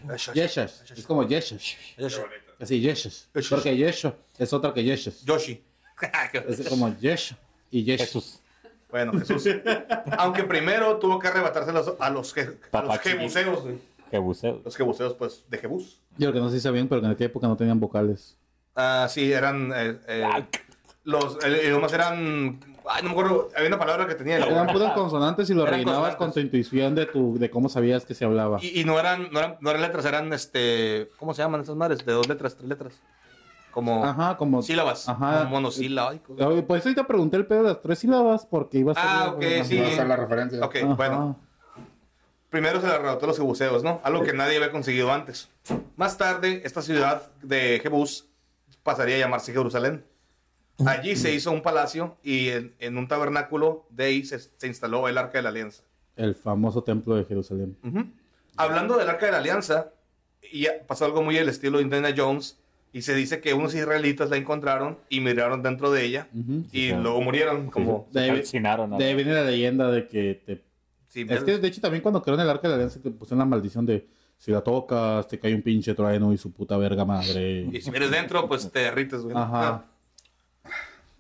Yeshua. 0.06 0.34
Yeshua. 0.34 0.64
Es 0.96 1.06
como 1.06 1.26
Yeshas. 1.26 1.62
Joshua. 1.98 2.24
Así. 2.60 2.80
Yeshas. 2.80 3.28
Porque 3.32 3.76
Yeshua 3.76 4.14
es 4.38 4.52
otra 4.52 4.74
que 4.74 4.84
Yeshas. 4.84 5.24
Yoshi. 5.24 5.62
Es 6.48 6.68
como 6.68 6.94
Yeshua 7.00 7.38
y 7.70 7.82
Yeshua. 7.84 8.06
Jesús. 8.06 8.38
Bueno, 8.90 9.12
Jesús. 9.18 9.44
Aunque 10.18 10.44
primero 10.44 10.98
tuvo 10.98 11.18
que 11.18 11.28
arrebatarse 11.28 11.70
a 11.70 11.72
los, 11.72 11.94
a 11.98 12.10
los, 12.10 12.34
je- 12.36 12.42
a 12.42 12.46
los 12.50 12.60
Papá 12.70 12.98
jebuseos. 14.12 14.60
Los 14.64 14.76
jebuseos, 14.76 15.14
pues, 15.14 15.44
de 15.50 15.58
Jebús. 15.58 16.00
Yo 16.18 16.28
lo 16.28 16.32
que 16.32 16.38
no 16.38 16.48
sé 16.50 16.56
si 16.56 16.60
sabían, 16.62 16.86
pero 16.86 17.00
en 17.04 17.10
aquella 17.10 17.26
época 17.26 17.48
no 17.48 17.56
tenían 17.56 17.80
vocales. 17.80 18.38
Ah, 18.76 19.06
sí, 19.10 19.32
eran. 19.32 19.72
eh, 19.74 19.98
eh, 20.06 20.24
los 21.04 21.42
el- 21.44 21.56
idiomas 21.56 21.92
eran. 21.92 22.60
Ay, 22.88 23.02
no 23.02 23.08
me 23.08 23.10
acuerdo. 23.12 23.48
Había 23.56 23.68
una 23.68 23.78
palabra 23.78 24.06
que 24.06 24.14
tenía. 24.14 24.36
Eran 24.38 24.66
puras 24.68 24.92
consonantes 24.92 25.48
y 25.50 25.54
lo 25.54 25.62
Eran 25.62 25.74
rellenabas 25.80 26.16
con 26.16 26.32
tu 26.32 26.40
intuición 26.40 26.94
de 26.94 27.06
tu 27.06 27.38
de 27.38 27.50
cómo 27.50 27.68
sabías 27.68 28.04
que 28.04 28.14
se 28.14 28.24
hablaba. 28.24 28.58
Y, 28.62 28.80
y 28.80 28.84
no, 28.84 28.98
eran, 29.00 29.28
no, 29.32 29.38
eran, 29.40 29.56
no 29.60 29.70
eran 29.70 29.82
letras, 29.82 30.04
eran 30.04 30.32
este. 30.32 31.10
¿Cómo 31.18 31.32
se 31.34 31.42
llaman 31.42 31.60
esas 31.62 31.76
madres? 31.76 32.04
De 32.04 32.12
dos 32.12 32.28
letras, 32.28 32.54
tres 32.56 32.68
letras. 32.68 33.00
Como 33.72 34.04
Ajá, 34.04 34.36
como 34.36 34.60
sílabas. 34.62 35.08
Ajá. 35.08 35.38
Como 35.38 35.50
monosílabas. 35.50 36.18
Por 36.18 36.76
eso 36.76 36.88
ahorita 36.88 37.06
pregunté 37.06 37.38
el 37.38 37.46
pedo 37.46 37.62
de 37.62 37.68
las 37.70 37.80
tres 37.80 37.98
sílabas 38.00 38.44
porque 38.46 38.78
iba 38.78 38.92
a 38.92 38.94
ser. 38.94 39.04
Ah, 39.06 39.32
ok, 39.34 39.42
sí. 39.64 39.78
A 39.80 40.04
la 40.04 40.16
referencia. 40.16 40.64
Ok, 40.64 40.76
Ajá. 40.76 40.94
bueno. 40.94 41.40
Primero 42.52 42.80
se 42.82 42.86
le 42.86 42.92
arrebató 42.92 43.24
a 43.24 43.28
los 43.28 43.38
jebuseos, 43.38 43.82
¿no? 43.82 44.00
Algo 44.04 44.22
que 44.22 44.34
nadie 44.34 44.56
había 44.56 44.70
conseguido 44.70 45.10
antes. 45.10 45.48
Más 45.96 46.18
tarde, 46.18 46.60
esta 46.64 46.82
ciudad 46.82 47.32
de 47.42 47.80
Jebús 47.82 48.28
pasaría 48.82 49.16
a 49.16 49.20
llamarse 49.20 49.52
Jerusalén. 49.54 50.04
Allí 50.86 51.16
se 51.16 51.32
hizo 51.32 51.50
un 51.50 51.62
palacio 51.62 52.18
y 52.22 52.48
en, 52.50 52.74
en 52.78 52.98
un 52.98 53.08
tabernáculo 53.08 53.86
de 53.88 54.04
ahí 54.04 54.24
se, 54.24 54.38
se 54.38 54.66
instaló 54.66 55.08
el 55.08 55.16
Arca 55.16 55.38
de 55.38 55.42
la 55.42 55.48
Alianza. 55.48 55.82
El 56.14 56.34
famoso 56.34 56.82
templo 56.84 57.14
de 57.16 57.24
Jerusalén. 57.24 57.74
Hablando 58.58 58.98
del 58.98 59.08
Arca 59.08 59.26
de 59.26 59.32
la 59.32 59.38
Alianza, 59.38 59.90
y 60.52 60.62
ya 60.64 60.72
pasó 60.86 61.06
algo 61.06 61.22
muy 61.22 61.38
al 61.38 61.48
estilo 61.48 61.78
de 61.78 61.84
Indiana 61.84 62.12
Jones, 62.14 62.58
y 62.92 63.00
se 63.00 63.14
dice 63.14 63.40
que 63.40 63.54
unos 63.54 63.74
israelitas 63.74 64.28
la 64.28 64.36
encontraron 64.36 64.98
y 65.08 65.20
miraron 65.20 65.62
dentro 65.62 65.90
de 65.90 66.04
ella 66.04 66.28
y 66.70 66.88
Sí. 66.90 66.92
luego 66.92 67.22
murieron 67.22 67.70
como... 67.70 68.06
De 68.12 68.20
ahí, 68.20 68.42
de 68.42 69.04
ahí 69.06 69.14
viene 69.14 69.32
la 69.32 69.44
leyenda 69.44 69.90
de 69.90 70.06
que 70.06 70.42
te 70.44 70.62
Sí, 71.12 71.26
Es 71.28 71.44
que 71.44 71.58
de 71.58 71.68
hecho 71.68 71.82
también 71.82 72.02
cuando 72.02 72.22
crearon 72.22 72.42
el 72.42 72.48
arca 72.48 72.62
de 72.62 72.68
la 72.70 72.74
alianza 72.76 72.98
te 72.98 73.10
pusieron 73.10 73.40
la 73.40 73.44
maldición 73.44 73.84
de 73.84 74.08
si 74.38 74.50
la 74.50 74.62
tocas 74.62 75.28
te 75.28 75.38
cae 75.38 75.54
un 75.54 75.60
pinche 75.60 75.92
trueno 75.92 76.32
y 76.32 76.38
su 76.38 76.50
puta 76.54 76.78
verga 76.78 77.04
madre. 77.04 77.68
Y 77.70 77.82
si 77.82 77.90
vienes 77.90 78.10
dentro, 78.10 78.48
pues 78.48 78.72
te 78.72 78.78
derrites, 78.78 79.20
güey. 79.20 79.36
Ajá. 79.36 79.84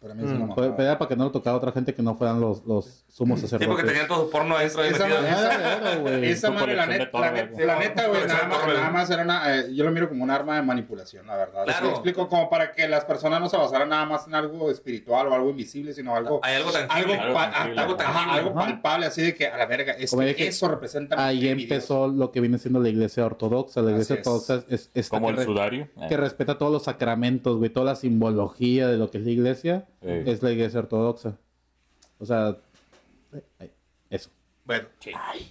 Para 0.02 0.14
mí 0.14 0.24
es 0.24 0.30
una 0.30 0.38
Pero 0.40 0.48
mamada. 0.48 0.76
pero 0.76 0.88
era 0.88 0.98
para 0.98 1.08
que 1.08 1.16
no 1.16 1.24
lo 1.24 1.30
tocara 1.30 1.56
otra 1.56 1.70
gente 1.70 1.94
que 1.94 2.02
no 2.02 2.16
fueran 2.16 2.40
los, 2.40 2.64
los 2.66 3.04
sumos 3.08 3.38
Sí, 3.38 3.46
sacerdotes. 3.46 3.68
porque 3.68 3.84
tenían 3.88 4.08
todo 4.08 4.28
porno 4.28 4.56
adentro. 4.56 4.82
ahí 4.82 4.90
Esa 4.90 5.06
madre-. 5.06 6.30
Esa 6.32 6.50
madre, 6.50 6.74
la 6.74 6.86
neta, 6.86 7.18
la 7.20 7.30
neta, 7.30 7.50
güey. 7.52 7.66
la 7.66 7.78
neta, 7.78 8.06
güey, 8.08 8.20
Colección 8.22 8.48
nada 8.48 8.58
más, 8.66 8.74
nada 8.74 8.90
más 8.90 9.10
era 9.10 9.22
una, 9.22 9.58
eh, 9.60 9.72
yo 9.74 9.84
lo 9.84 9.92
miro 9.92 10.08
como 10.08 10.24
un 10.24 10.30
arma 10.30 10.56
de 10.56 10.62
manipulación, 10.62 11.26
la 11.26 11.36
verdad. 11.36 11.64
Claro. 11.64 11.86
Lo 11.86 11.90
explico 11.92 12.28
como 12.28 12.50
para 12.50 12.72
que 12.72 12.88
las 12.88 13.04
personas 13.04 13.40
no 13.40 13.48
se 13.48 13.56
basaran 13.56 13.88
nada 13.90 14.04
más 14.06 14.26
en 14.26 14.34
algo 14.34 14.70
espiritual 14.70 15.28
o 15.28 15.34
algo 15.34 15.50
invisible, 15.50 15.92
sino 15.94 16.16
algo, 16.16 16.40
Hay 16.42 16.56
algo 16.56 16.70
tangible. 16.72 17.14
algo, 17.18 17.34
pa- 17.34 17.50
tangible. 17.52 17.80
algo, 17.80 17.92
Algo 17.92 18.02
ajá, 18.02 18.32
algo 18.34 18.54
palpable, 18.54 19.06
así 19.06 19.22
de 19.22 19.34
que 19.36 19.46
a 19.46 19.56
la 19.56 19.66
verga, 19.66 19.92
es 19.92 20.10
dije, 20.16 20.48
eso 20.48 20.66
representa 20.68 21.24
Ahí 21.24 21.46
empezó 21.46 22.08
lo 22.08 22.32
que 22.32 22.40
viene 22.40 22.58
siendo 22.58 22.80
la 22.80 22.88
iglesia 22.88 23.24
ortodoxa. 23.24 23.82
La 23.82 23.92
iglesia 23.92 24.14
Así 24.14 24.20
es. 24.22 24.26
ortodoxa 24.26 24.54
es, 24.68 24.80
es 24.82 24.90
esta 24.94 25.16
Como 25.16 25.30
el 25.30 25.38
sudario. 25.44 25.88
Eh, 26.00 26.06
que 26.08 26.16
respeta 26.16 26.58
todos 26.58 26.72
los 26.72 26.82
sacramentos, 26.84 27.56
güey, 27.58 27.70
toda 27.70 27.86
la 27.86 27.94
simbología 27.96 28.88
de 28.88 28.96
lo 28.96 29.10
que 29.10 29.18
es 29.18 29.24
la 29.24 29.30
iglesia, 29.30 29.86
Sí. 30.02 30.08
es 30.26 30.42
la 30.42 30.50
iglesia 30.50 30.80
ortodoxa. 30.80 31.38
O 32.18 32.26
sea, 32.26 32.56
eh, 33.60 33.70
eso. 34.10 34.30
Bueno, 34.64 34.88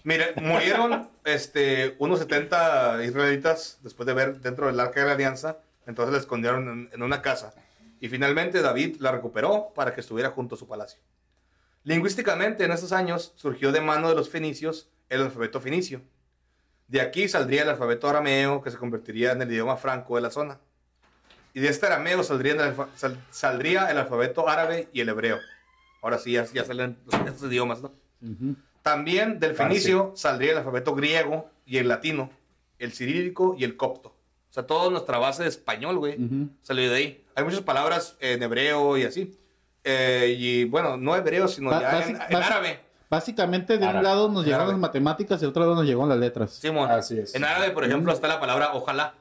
mire, 0.03 0.33
murieron 0.41 1.09
este, 1.25 1.95
unos 1.99 2.19
70 2.19 3.03
israelitas 3.03 3.79
después 3.81 4.07
de 4.07 4.13
ver 4.13 4.39
dentro 4.39 4.67
del 4.67 4.79
arca 4.79 5.01
de 5.01 5.07
la 5.07 5.13
alianza. 5.13 5.59
Entonces 5.85 6.13
la 6.13 6.19
escondieron 6.19 6.69
en, 6.69 6.89
en 6.93 7.01
una 7.01 7.21
casa. 7.21 7.53
Y 7.99 8.09
finalmente 8.09 8.61
David 8.61 8.97
la 8.99 9.11
recuperó 9.11 9.71
para 9.75 9.93
que 9.93 10.01
estuviera 10.01 10.29
junto 10.31 10.55
a 10.55 10.57
su 10.57 10.67
palacio. 10.67 11.01
Lingüísticamente, 11.83 12.63
en 12.63 12.71
esos 12.71 12.91
años 12.91 13.33
surgió 13.35 13.71
de 13.71 13.81
mano 13.81 14.09
de 14.09 14.15
los 14.15 14.29
fenicios 14.29 14.89
el 15.09 15.21
alfabeto 15.21 15.59
fenicio. 15.59 16.01
De 16.87 17.01
aquí 17.01 17.27
saldría 17.27 17.63
el 17.63 17.69
alfabeto 17.69 18.09
arameo, 18.09 18.61
que 18.61 18.71
se 18.71 18.77
convertiría 18.77 19.31
en 19.31 19.41
el 19.41 19.51
idioma 19.51 19.77
franco 19.77 20.15
de 20.15 20.21
la 20.21 20.29
zona. 20.29 20.59
Y 21.53 21.59
de 21.59 21.67
este 21.69 21.85
arameo 21.87 22.23
saldría 22.23 22.53
el, 22.53 22.59
alfa- 22.61 22.87
sal- 22.95 23.17
saldría 23.29 23.91
el 23.91 23.97
alfabeto 23.97 24.47
árabe 24.47 24.87
y 24.93 25.01
el 25.01 25.09
hebreo. 25.09 25.39
Ahora 26.01 26.17
sí, 26.17 26.31
ya, 26.33 26.45
ya 26.45 26.63
salen 26.65 26.97
los- 27.05 27.21
estos 27.27 27.49
idiomas, 27.51 27.81
¿no? 27.81 27.91
Ujú. 28.21 28.55
También 28.81 29.39
del 29.39 29.53
fenicio 29.55 30.13
saldría 30.15 30.51
el 30.53 30.57
alfabeto 30.59 30.95
griego 30.95 31.49
y 31.65 31.77
el 31.77 31.87
latino, 31.87 32.29
el 32.79 32.93
cirílico 32.93 33.55
y 33.57 33.63
el 33.63 33.77
copto. 33.77 34.09
O 34.49 34.53
sea, 34.53 34.65
toda 34.65 34.89
nuestra 34.89 35.17
base 35.17 35.43
de 35.43 35.49
español, 35.49 35.97
güey, 35.99 36.21
Ujú. 36.23 36.49
salió 36.61 36.89
de 36.89 36.95
ahí. 36.95 37.25
Hay 37.35 37.43
muchas 37.43 37.61
palabras 37.61 38.15
en 38.19 38.41
hebreo 38.43 38.97
y 38.97 39.03
así. 39.03 39.37
Eh, 39.83 40.35
y 40.37 40.65
bueno, 40.65 40.97
no 40.97 41.15
hebreo, 41.15 41.47
sino 41.47 41.69
Ba- 41.69 41.81
ya 41.81 42.03
en, 42.05 42.15
en 42.29 42.35
árabe. 42.43 42.79
Básicamente, 43.09 43.73
de 43.77 43.83
un 43.83 43.89
Árabe. 43.89 44.03
lado 44.03 44.29
nos 44.29 44.43
llegaron 44.45 44.67
Árabe. 44.67 44.79
las 44.79 44.81
matemáticas 44.89 45.37
y 45.39 45.41
del 45.41 45.49
otro 45.49 45.63
lado 45.63 45.75
nos 45.75 45.85
llegaron 45.85 46.07
las 46.09 46.17
letras. 46.17 46.51
Simón. 46.53 46.89
Así 46.89 47.19
es. 47.19 47.35
En 47.35 47.43
árabe, 47.43 47.71
por 47.71 47.83
ejemplo, 47.83 48.13
está 48.13 48.27
la 48.29 48.39
palabra 48.39 48.71
ojalá. 48.73 49.15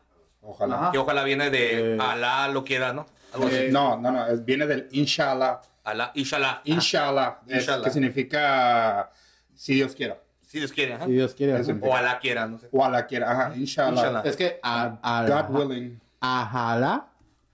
Ojalá. 0.50 0.74
Ajá. 0.76 0.92
Que 0.92 0.98
ojalá 0.98 1.22
viene 1.24 1.50
de 1.50 1.94
Eh. 1.94 1.98
Alá 2.00 2.48
lo 2.48 2.64
quiera, 2.64 2.92
¿no? 2.92 3.06
Algo 3.32 3.46
así. 3.46 3.56
Eh, 3.56 3.68
no, 3.70 3.96
no, 3.98 4.10
no, 4.10 4.26
es- 4.26 4.44
viene 4.44 4.66
del 4.66 4.88
inshallah. 4.92 5.60
Alá, 5.84 6.10
inshallah. 6.14 6.60
Inshallah, 6.64 7.40
es- 7.46 7.56
Inshallah. 7.62 7.84
que 7.84 7.90
significa 7.90 9.10
si 9.54 9.74
Dios 9.74 9.94
quiera. 9.94 10.20
Si 10.46 10.58
Dios 10.58 10.72
quiere, 10.72 10.94
ajá. 10.94 11.06
Si 11.06 11.12
Dios 11.12 11.34
quiere. 11.34 11.52
Ajá. 11.54 11.78
O 11.82 11.94
Alá 11.94 12.18
quiera, 12.18 12.46
no 12.46 12.58
sé. 12.58 12.68
O 12.72 12.84
Allah 12.84 13.06
quiera, 13.06 13.30
ajá, 13.30 13.56
inshallah. 13.56 13.92
Inshallah. 13.92 14.22
Es 14.24 14.36
que 14.36 14.58
a, 14.62 14.98
a- 15.02 15.46
God 15.48 15.54
willing. 15.68 16.00
Ajalá 16.20 17.06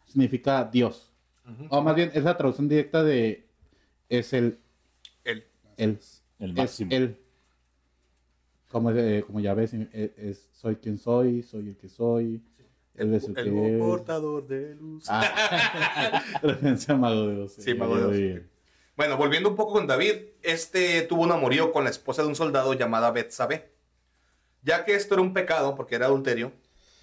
significa 0.06 0.64
Dios. 0.64 1.12
O 1.68 1.80
más 1.82 1.94
bien, 1.94 2.10
es 2.14 2.24
la 2.24 2.36
traducción 2.36 2.68
directa 2.68 3.04
de 3.04 3.46
es 4.08 4.32
el, 4.32 4.58
El, 5.24 5.44
el, 5.76 6.00
El 6.40 6.58
es 6.58 6.80
el. 6.80 7.20
Como, 8.68 8.90
eh, 8.90 9.22
como 9.24 9.40
ya 9.40 9.54
ves, 9.54 9.72
es, 9.74 9.88
es- 10.16 10.48
soy 10.52 10.76
quien 10.76 10.98
soy, 10.98 11.42
soy 11.42 11.68
el 11.68 11.76
que 11.76 11.88
soy. 11.88 12.42
El, 12.96 13.14
el 13.14 13.20
que 13.34 13.74
es. 13.74 13.78
portador 13.78 14.46
de 14.46 14.74
luz. 14.76 15.04
Ah, 15.08 16.22
referencia 16.42 16.94
a 16.94 16.96
Mago 16.96 17.26
de 17.26 17.42
Oz. 17.42 17.54
Sí, 17.58 17.74
Mago 17.74 17.96
de 17.96 18.18
bien. 18.18 18.50
Bueno, 18.96 19.16
volviendo 19.18 19.48
un 19.50 19.56
poco 19.56 19.72
con 19.74 19.86
David, 19.86 20.14
este 20.42 21.02
tuvo 21.02 21.22
un 21.22 21.32
amorío 21.32 21.70
con 21.72 21.84
la 21.84 21.90
esposa 21.90 22.22
de 22.22 22.28
un 22.28 22.34
soldado 22.34 22.72
llamada 22.74 23.10
Betsabé. 23.10 23.72
Ya 24.62 24.84
que 24.84 24.94
esto 24.94 25.14
era 25.14 25.22
un 25.22 25.32
pecado, 25.34 25.76
porque 25.76 25.94
era 25.94 26.06
adulterio, 26.06 26.52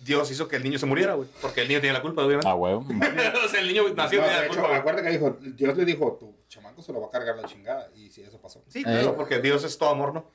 Dios 0.04 0.30
hizo 0.32 0.48
que 0.48 0.56
el 0.58 0.64
niño 0.64 0.80
se 0.80 0.86
muriera, 0.86 1.14
güey. 1.14 1.30
Porque 1.42 1.62
el 1.62 1.68
niño 1.68 1.80
tenía 1.80 1.94
la 1.94 2.02
culpa, 2.02 2.24
obviamente. 2.26 2.48
Ah, 2.50 2.56
huevo. 2.56 2.80
o 3.46 3.48
sea, 3.48 3.62
el 3.62 3.68
niño 3.68 3.84
nació 3.96 4.18
y 4.20 4.22
No, 4.22 4.26
tenía 4.26 4.26
de 4.26 4.28
la 4.28 4.46
hecho, 4.48 4.60
culpa, 4.62 4.76
acuérdate 4.78 5.08
que 5.08 5.14
dijo, 5.14 5.38
Dios 5.40 5.78
le 5.78 5.86
dijo, 5.86 6.18
tu 6.20 6.36
chamaco 6.50 6.82
se 6.82 6.92
lo 6.92 7.00
va 7.00 7.08
a 7.08 7.12
cargar 7.12 7.38
la 7.38 7.48
chingada. 7.48 7.90
Y 7.96 8.10
sí, 8.10 8.22
eso 8.22 8.42
pasó. 8.42 8.64
Sí, 8.68 8.84
claro, 8.84 9.12
Eh. 9.12 9.14
porque 9.16 9.40
Dios 9.40 9.64
es 9.64 9.78
todo 9.78 9.90
amor, 9.90 10.14
¿no? 10.14 10.26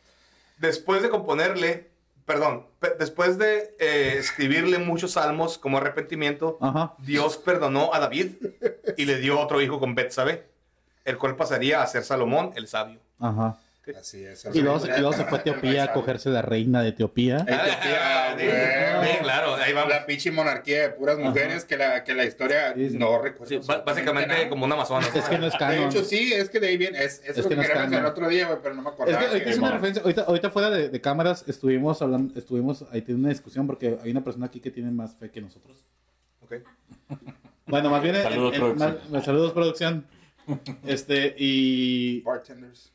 Después 0.58 1.02
de 1.02 1.10
componerle, 1.10 1.90
perdón, 2.28 2.66
pe- 2.78 2.94
después 2.96 3.38
de 3.38 3.74
eh, 3.80 4.14
escribirle 4.18 4.78
muchos 4.78 5.12
salmos 5.12 5.58
como 5.58 5.78
arrepentimiento, 5.78 6.58
Ajá. 6.60 6.94
Dios 6.98 7.38
perdonó 7.38 7.92
a 7.92 7.98
David 7.98 8.36
y 8.96 9.04
le 9.06 9.16
dio 9.18 9.40
otro 9.40 9.60
hijo 9.60 9.80
con 9.80 9.96
Betsabé, 9.96 10.46
el 11.04 11.18
cual 11.18 11.34
pasaría 11.34 11.82
a 11.82 11.86
ser 11.88 12.04
Salomón 12.04 12.52
el 12.54 12.68
sabio. 12.68 13.00
Ajá. 13.18 13.56
Así 13.96 14.24
es. 14.24 14.44
Y 14.52 14.60
luego, 14.60 14.80
se- 14.80 14.88
y 14.88 14.98
luego 14.98 15.12
se 15.12 15.24
fue 15.24 15.38
a 15.38 15.40
Etiopía 15.40 15.84
a 15.84 15.92
cogerse 15.92 16.28
la 16.30 16.42
reina 16.42 16.82
de 16.82 16.88
Etiopía. 16.90 17.44
Güey. 17.44 18.48
sí, 18.48 19.18
claro, 19.22 19.54
ahí 19.56 19.72
vamos. 19.72 19.90
La 19.90 20.06
pinche 20.06 20.30
monarquía 20.30 20.82
de 20.82 20.88
puras 20.90 21.18
mujeres 21.18 21.64
que 21.64 21.76
la, 21.76 22.04
que 22.04 22.14
la 22.14 22.24
historia 22.24 22.74
Sí, 22.74 22.90
sí. 22.90 22.98
no 22.98 23.20
recuerda. 23.20 23.82
Básicamente 23.84 24.48
como 24.48 24.64
un 24.64 24.72
amazonas. 24.72 25.14
Es 25.14 25.24
que 25.28 25.38
no 25.38 25.46
es 25.46 25.52
De 25.52 25.58
canon. 25.58 25.84
hecho, 25.88 26.04
sí, 26.04 26.32
es 26.32 26.50
que 26.50 26.60
de 26.60 26.68
ahí 26.68 26.76
viene. 26.76 26.98
Es, 27.02 27.20
eso 27.20 27.30
es, 27.32 27.38
Es 27.38 27.44
lo 27.44 27.48
que 27.48 27.48
que 27.50 27.56
no 27.56 27.62
es 27.62 27.68
canon. 27.70 28.04
otro 28.06 28.28
día, 28.28 28.46
güey, 28.46 28.58
pero 28.62 28.74
no 28.74 28.82
me 28.82 28.88
Es 28.88 28.94
acordaba. 28.94 29.18
que 29.18 29.26
ahorita 29.26 29.44
que- 29.44 29.50
es 29.50 29.58
una 29.58 29.70
referencia. 29.72 30.02
Ahorita, 30.02 30.22
ahorita 30.22 30.50
fuera 30.50 30.70
de, 30.70 30.88
de 30.88 31.00
cámaras 31.00 31.44
estuvimos 31.46 32.00
hablando, 32.02 32.38
estuvimos 32.38 32.82
ahí 32.92 33.02
teniendo 33.02 33.26
una 33.26 33.28
discusión 33.30 33.66
porque 33.66 33.98
hay 34.02 34.10
una 34.10 34.22
persona 34.24 34.46
aquí 34.46 34.60
que 34.60 34.70
tiene 34.70 34.90
más 34.90 35.14
fe 35.16 35.30
que 35.30 35.40
nosotros. 35.40 35.76
Ok. 36.42 36.54
Bueno, 37.70 37.90
más 37.90 38.02
bien. 38.02 38.16
eh, 38.16 38.22
Saludos, 38.22 38.54
eh, 38.54 38.58
producción. 38.60 38.98
más- 39.10 39.24
saludos, 39.26 39.52
producción. 39.52 40.06
Este, 40.86 41.34
y. 41.36 42.22
Bartenders. 42.22 42.90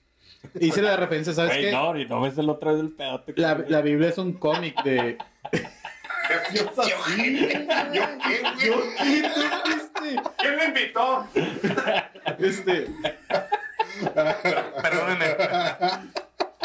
Hice 0.59 0.81
la 0.81 0.95
referencia, 0.97 1.33
¿sabes 1.33 1.51
Güey, 1.53 1.65
qué? 1.65 1.71
no, 1.71 1.97
y 1.97 2.05
no 2.05 2.21
ves 2.21 2.37
el 2.37 2.49
otro 2.49 2.75
del 2.75 2.91
pedote. 2.91 3.33
La, 3.37 3.63
la 3.67 3.81
Biblia 3.81 4.09
es 4.09 4.17
un 4.17 4.33
cómic 4.33 4.81
de. 4.83 5.17
Yo 5.53 6.37
qué, 6.51 6.93
güey. 6.95 7.63
¿Quién 10.37 10.55
me 10.57 10.65
invitó? 10.65 11.25
Este. 12.39 12.87
Perdónenme. 14.13 15.35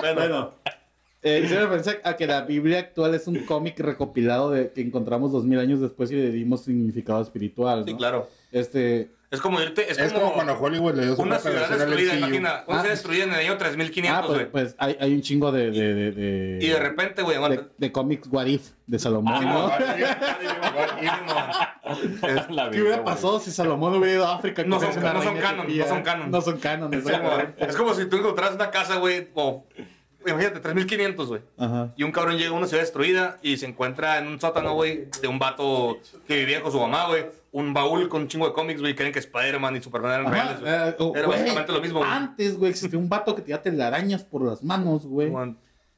Bueno, 0.01 0.55
eh, 1.23 1.41
hice 1.45 1.59
referencia 1.61 1.99
a 2.05 2.17
que 2.17 2.27
la 2.27 2.43
Biblia 2.43 2.79
actual 2.79 3.15
es 3.15 3.27
un 3.27 3.41
cómic 3.45 3.79
recopilado 3.81 4.51
de 4.51 4.73
que 4.73 4.81
encontramos 4.81 5.33
dos 5.33 5.45
mil 5.45 5.59
años 5.59 5.81
después 5.81 6.11
y 6.11 6.15
le 6.15 6.31
dimos 6.31 6.65
significado 6.65 7.21
espiritual. 7.21 7.81
¿no? 7.81 7.87
Sí, 7.87 7.95
claro. 7.97 8.29
Este. 8.53 9.11
Es 9.31 9.43
como 9.43 9.61
irte. 9.61 9.91
Es, 9.91 9.99
Es 9.99 10.13
como 10.15 10.33
cuando 10.33 10.59
Hollywood 10.59 10.95
le 10.95 11.05
dio 11.05 11.15
su 11.17 11.21
una 11.23 11.39
ciudad 11.39 11.69
destruida, 11.69 12.15
imagina. 12.17 12.65
Una 12.67 12.79
Ah. 12.79 12.81
ciudad 12.81 12.95
destruida 12.95 13.25
en 13.25 13.31
el 13.35 13.41
año 13.41 13.53
Ah, 13.53 13.59
3500, 13.59 14.27
pues, 14.27 14.39
güey. 14.39 14.51
pues 14.51 14.75
hay, 14.79 14.97
hay 14.99 15.13
un 15.15 15.21
chingo 15.21 15.53
de. 15.53 15.71
de, 15.71 15.95
de, 15.95 16.13
de- 16.13 16.59
y 16.65 16.69
de 16.69 16.79
repente, 16.79 17.21
güey, 17.23 17.37
de, 17.39 17.45
aguanta. 17.45 17.69
de 17.77 17.93
cómics 17.93 18.27
What 18.31 18.47
If 18.47 18.71
de 18.87 18.99
Salomón, 18.99 19.35
Ah, 19.37 19.41
¿no? 19.45 19.71
La 22.55 22.71
¿Qué 22.71 22.81
hubiera 22.83 23.05
pasado 23.05 23.39
si 23.41 23.51
Salomón 23.51 23.95
hubiera 23.97 24.15
ido 24.15 24.27
a 24.27 24.37
África? 24.37 24.65
No 24.65 24.79
son- 24.81 24.89
no 24.89 24.95
son 25.23 25.37
canon, 25.39 25.67
no 25.67 25.87
son 25.87 26.03
canon. 26.03 26.31
No 26.31 26.41
son 26.41 26.59
canon, 26.59 26.95
Es 26.95 27.03
como, 27.05 27.31
es 27.59 27.77
como 27.77 27.95
si 27.95 28.07
tú 28.07 28.17
encontraras 28.17 28.55
una 28.55 28.71
casa, 28.71 28.97
güey, 28.97 29.29
o 29.35 29.67
imagínate, 30.27 30.61
3500, 30.61 31.29
güey. 31.29 31.43
Y 31.97 32.03
un 32.03 32.13
cabrón 32.13 32.37
llega 32.37 32.51
a 32.51 32.53
una 32.55 32.67
ciudad 32.67 32.83
destruida 32.83 33.39
y 33.43 33.57
se 33.57 33.67
encuentra 33.67 34.19
en 34.19 34.27
un 34.27 34.41
sótano, 34.41 34.75
güey, 34.75 35.09
de 35.23 35.29
un 35.29 35.39
vato 35.39 35.99
que 36.27 36.37
vivía 36.37 36.61
con 36.63 36.73
su 36.73 36.81
mamá, 36.81 37.07
güey. 37.09 37.27
Un 37.51 37.73
baúl 37.73 38.09
con 38.09 38.23
un 38.23 38.29
chingo 38.29 38.47
de 38.47 38.53
cómics, 38.53 38.81
güey, 38.81 38.95
creen 38.95 39.13
que 39.13 39.19
Spider-Man 39.21 39.77
y 39.77 39.81
Superman 39.81 40.21
eran 40.21 40.33
reales, 40.33 40.61
güey. 40.61 40.73
Eh, 40.73 40.95
oh, 40.99 41.13
Era 41.17 41.27
güey, 41.27 41.39
básicamente 41.39 41.73
lo 41.73 41.81
mismo, 41.81 41.99
güey. 42.01 42.11
Antes, 42.11 42.59
güey, 42.59 42.71
existía 42.71 42.99
un 42.99 43.09
vato 43.09 43.35
que 43.35 43.43
te 43.43 43.53
da 43.53 43.63
telarañas 43.63 44.23
por 44.25 44.43
las 44.43 44.63
manos, 44.63 45.07
güey. 45.07 45.33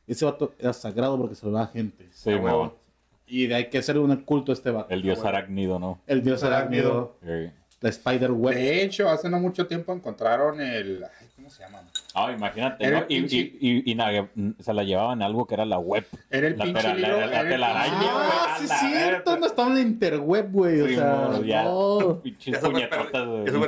Ese 0.06 0.24
vato 0.24 0.54
era 0.58 0.72
sagrado 0.72 1.18
porque 1.18 1.34
salvaba 1.34 1.66
gente. 1.68 2.08
Sí, 2.12 2.30
huevo. 2.30 2.44
huevo. 2.46 2.80
Y 3.26 3.46
de 3.46 3.54
hay 3.54 3.70
que 3.70 3.78
hacer 3.78 3.96
un 3.98 4.14
culto 4.24 4.50
a 4.50 4.54
este 4.54 4.70
vato. 4.70 4.92
El 4.92 5.02
dios 5.02 5.24
arácnido, 5.24 5.78
¿no? 5.78 6.00
El 6.06 6.22
dios 6.22 6.42
arácnido, 6.42 7.16
Sí. 7.22 7.50
la 7.80 7.88
spider 7.88 8.32
web. 8.32 8.54
De 8.56 8.82
hecho, 8.82 9.08
hace 9.08 9.28
no 9.30 9.38
mucho 9.38 9.66
tiempo 9.68 9.92
encontraron 9.92 10.60
el. 10.60 11.04
Ay, 11.04 11.28
¿Cómo 11.36 11.48
se 11.48 11.62
llama? 11.62 11.82
Ah, 12.14 12.32
imagínate, 12.32 12.84
Y, 13.08 13.20
pinche- 13.22 13.52
y, 13.60 13.92
y, 13.92 14.62
se 14.62 14.74
la 14.74 14.82
llevaban 14.82 15.22
a 15.22 15.26
algo 15.26 15.46
que 15.46 15.54
era 15.54 15.64
la 15.64 15.78
web. 15.78 16.04
Era 16.28 16.48
el 16.48 16.58
la, 16.58 16.64
pinche 16.64 16.94
libro, 16.94 17.20
la, 17.20 17.26
la 17.26 17.32
era 17.32 17.40
el 17.42 17.48
telaraña, 17.50 17.98
Ah, 18.02 18.54
a 18.54 18.58
sí, 18.58 18.64
es 18.64 18.80
cierto. 18.80 19.36
No 19.38 19.46
estaba 19.46 19.68
en 19.68 19.74
la 19.74 19.80
interweb, 19.80 20.50
güey. 20.50 20.80
O 20.80 20.86
Sí, 20.88 20.94
sea, 20.96 21.40
ya. 21.44 21.62
no. 21.64 22.20
Pinches 22.22 22.54
Ya 22.54 22.60
súper 22.60 22.90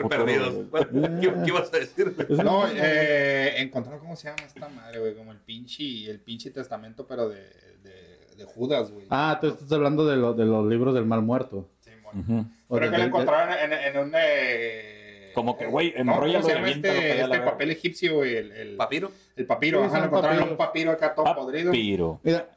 futuro, 0.02 0.08
perdidos. 0.08 0.54
güey. 0.70 0.84
¿Qué, 1.20 1.32
qué 1.32 1.48
ibas 1.48 1.72
a 1.72 1.76
decir? 1.78 2.14
No, 2.42 2.64
eh, 2.74 3.54
encontraron, 3.58 4.00
¿cómo 4.00 4.16
se 4.16 4.28
llama 4.28 4.42
esta 4.46 4.68
madre, 4.68 4.98
güey? 4.98 5.14
Como 5.14 5.30
el 5.32 5.38
pinche, 5.38 6.10
el 6.10 6.18
pinche 6.20 6.50
testamento, 6.50 7.06
pero 7.06 7.28
de, 7.28 7.36
de, 7.84 8.36
de 8.36 8.44
Judas, 8.44 8.90
güey. 8.90 9.06
Ah, 9.10 9.38
tú 9.40 9.48
estás 9.48 9.70
hablando 9.72 10.04
de, 10.06 10.16
lo- 10.16 10.34
de 10.34 10.46
los 10.46 10.66
libros 10.66 10.94
del 10.94 11.04
mal 11.06 11.22
muerto. 11.22 11.68
Sí, 11.80 11.90
mon. 12.02 12.18
Ujú. 12.20 12.46
O 12.68 12.74
Pero 12.78 12.90
que 12.90 12.98
lo 12.98 13.04
encontraron 13.04 13.54
en, 13.58 13.72
en 13.72 13.98
un. 14.02 14.12
Eh... 14.16 14.98
Como 15.34 15.56
que, 15.58 15.66
güey, 15.66 15.92
¿cómo- 15.94 16.12
enróllalo 16.14 16.40
¿Cómo 16.40 16.46
se 16.46 16.50
y 16.50 16.54
llama 16.54 16.66
aviéntalo 16.66 16.94
para 16.94 17.08
este, 17.08 17.20
este 17.22 17.38
papel 17.40 17.70
egipcio, 17.70 18.14
güey? 18.16 18.36
El, 18.36 18.52
el, 18.52 18.76
¿Papiro? 18.76 19.10
el 19.36 19.46
papiro. 19.46 19.80
Sí, 19.80 19.86
Ajá, 19.96 20.04
encontraron 20.06 20.30
en 20.30 20.38
papiros. 20.38 20.50
un 20.50 20.56
papiro 20.56 20.90
acá 20.92 21.14
todo 21.14 21.34
podrido. 21.34 21.70
Papiro. 21.70 22.20
Mira, 22.22 22.48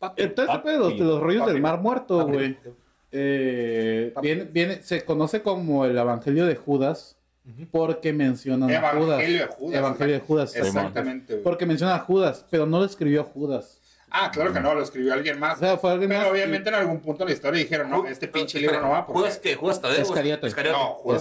todo 0.00 0.12
este 0.46 0.58
pedo 0.64 0.90
de 0.90 0.96
los, 0.98 1.20
rollos 1.20 1.46
del 1.46 1.60
mar 1.60 1.80
muerto, 1.80 2.26
güey. 2.26 2.56
eh, 3.12 4.12
viene, 4.22 4.44
viene, 4.44 4.82
se 4.82 5.04
conoce 5.04 5.42
como 5.42 5.84
el 5.84 5.96
Evangelio 5.96 6.46
de 6.46 6.56
Judas 6.56 7.16
porque 7.70 8.12
mencionan 8.12 8.70
a 8.70 8.90
Judas. 8.92 9.08
Evangelio 9.20 9.38
de 9.40 9.46
Judas. 9.46 9.78
Evangelio 9.78 10.14
de 10.14 10.20
Judas. 10.20 10.54
Exactamente, 10.56 11.32
güey. 11.34 11.42
Porque 11.42 11.64
menciona 11.66 11.94
a 11.94 11.98
Judas, 12.00 12.44
pero 12.50 12.66
no 12.66 12.78
lo 12.78 12.84
escribió 12.84 13.24
Judas. 13.24 13.80
Ah, 14.10 14.30
claro 14.32 14.52
que 14.52 14.60
no, 14.60 14.74
lo 14.74 14.82
escribió 14.82 15.12
alguien 15.12 15.38
más. 15.38 15.56
O 15.58 15.60
sea, 15.60 15.76
fue 15.76 15.90
alguien 15.92 16.08
Pero 16.08 16.22
más. 16.22 16.30
obviamente 16.30 16.68
en 16.68 16.74
algún 16.74 17.00
punto 17.00 17.24
de 17.24 17.30
la 17.30 17.34
historia 17.34 17.60
dijeron, 17.60 17.90
no, 17.90 18.06
este 18.06 18.28
pinche 18.28 18.58
libro 18.60 18.80
no 18.80 18.90
va. 18.90 19.06
porque- 19.06 19.20
¿Judas 19.20 19.38
qué? 19.38 19.54
¿Judas 19.54 19.80
Tadeo? 19.80 20.00
Iscariote. 20.02 20.48
No, 20.72 20.98
güey, 21.02 21.16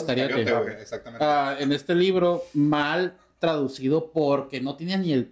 exactamente. 0.82 1.24
Ah, 1.26 1.56
en 1.60 1.72
este 1.74 1.96
libro, 1.96 2.44
mal 2.54 3.18
traducido 3.40 4.12
porque 4.12 4.62
no 4.62 4.76
tenía 4.76 4.98
ni 4.98 5.14
el 5.14 5.32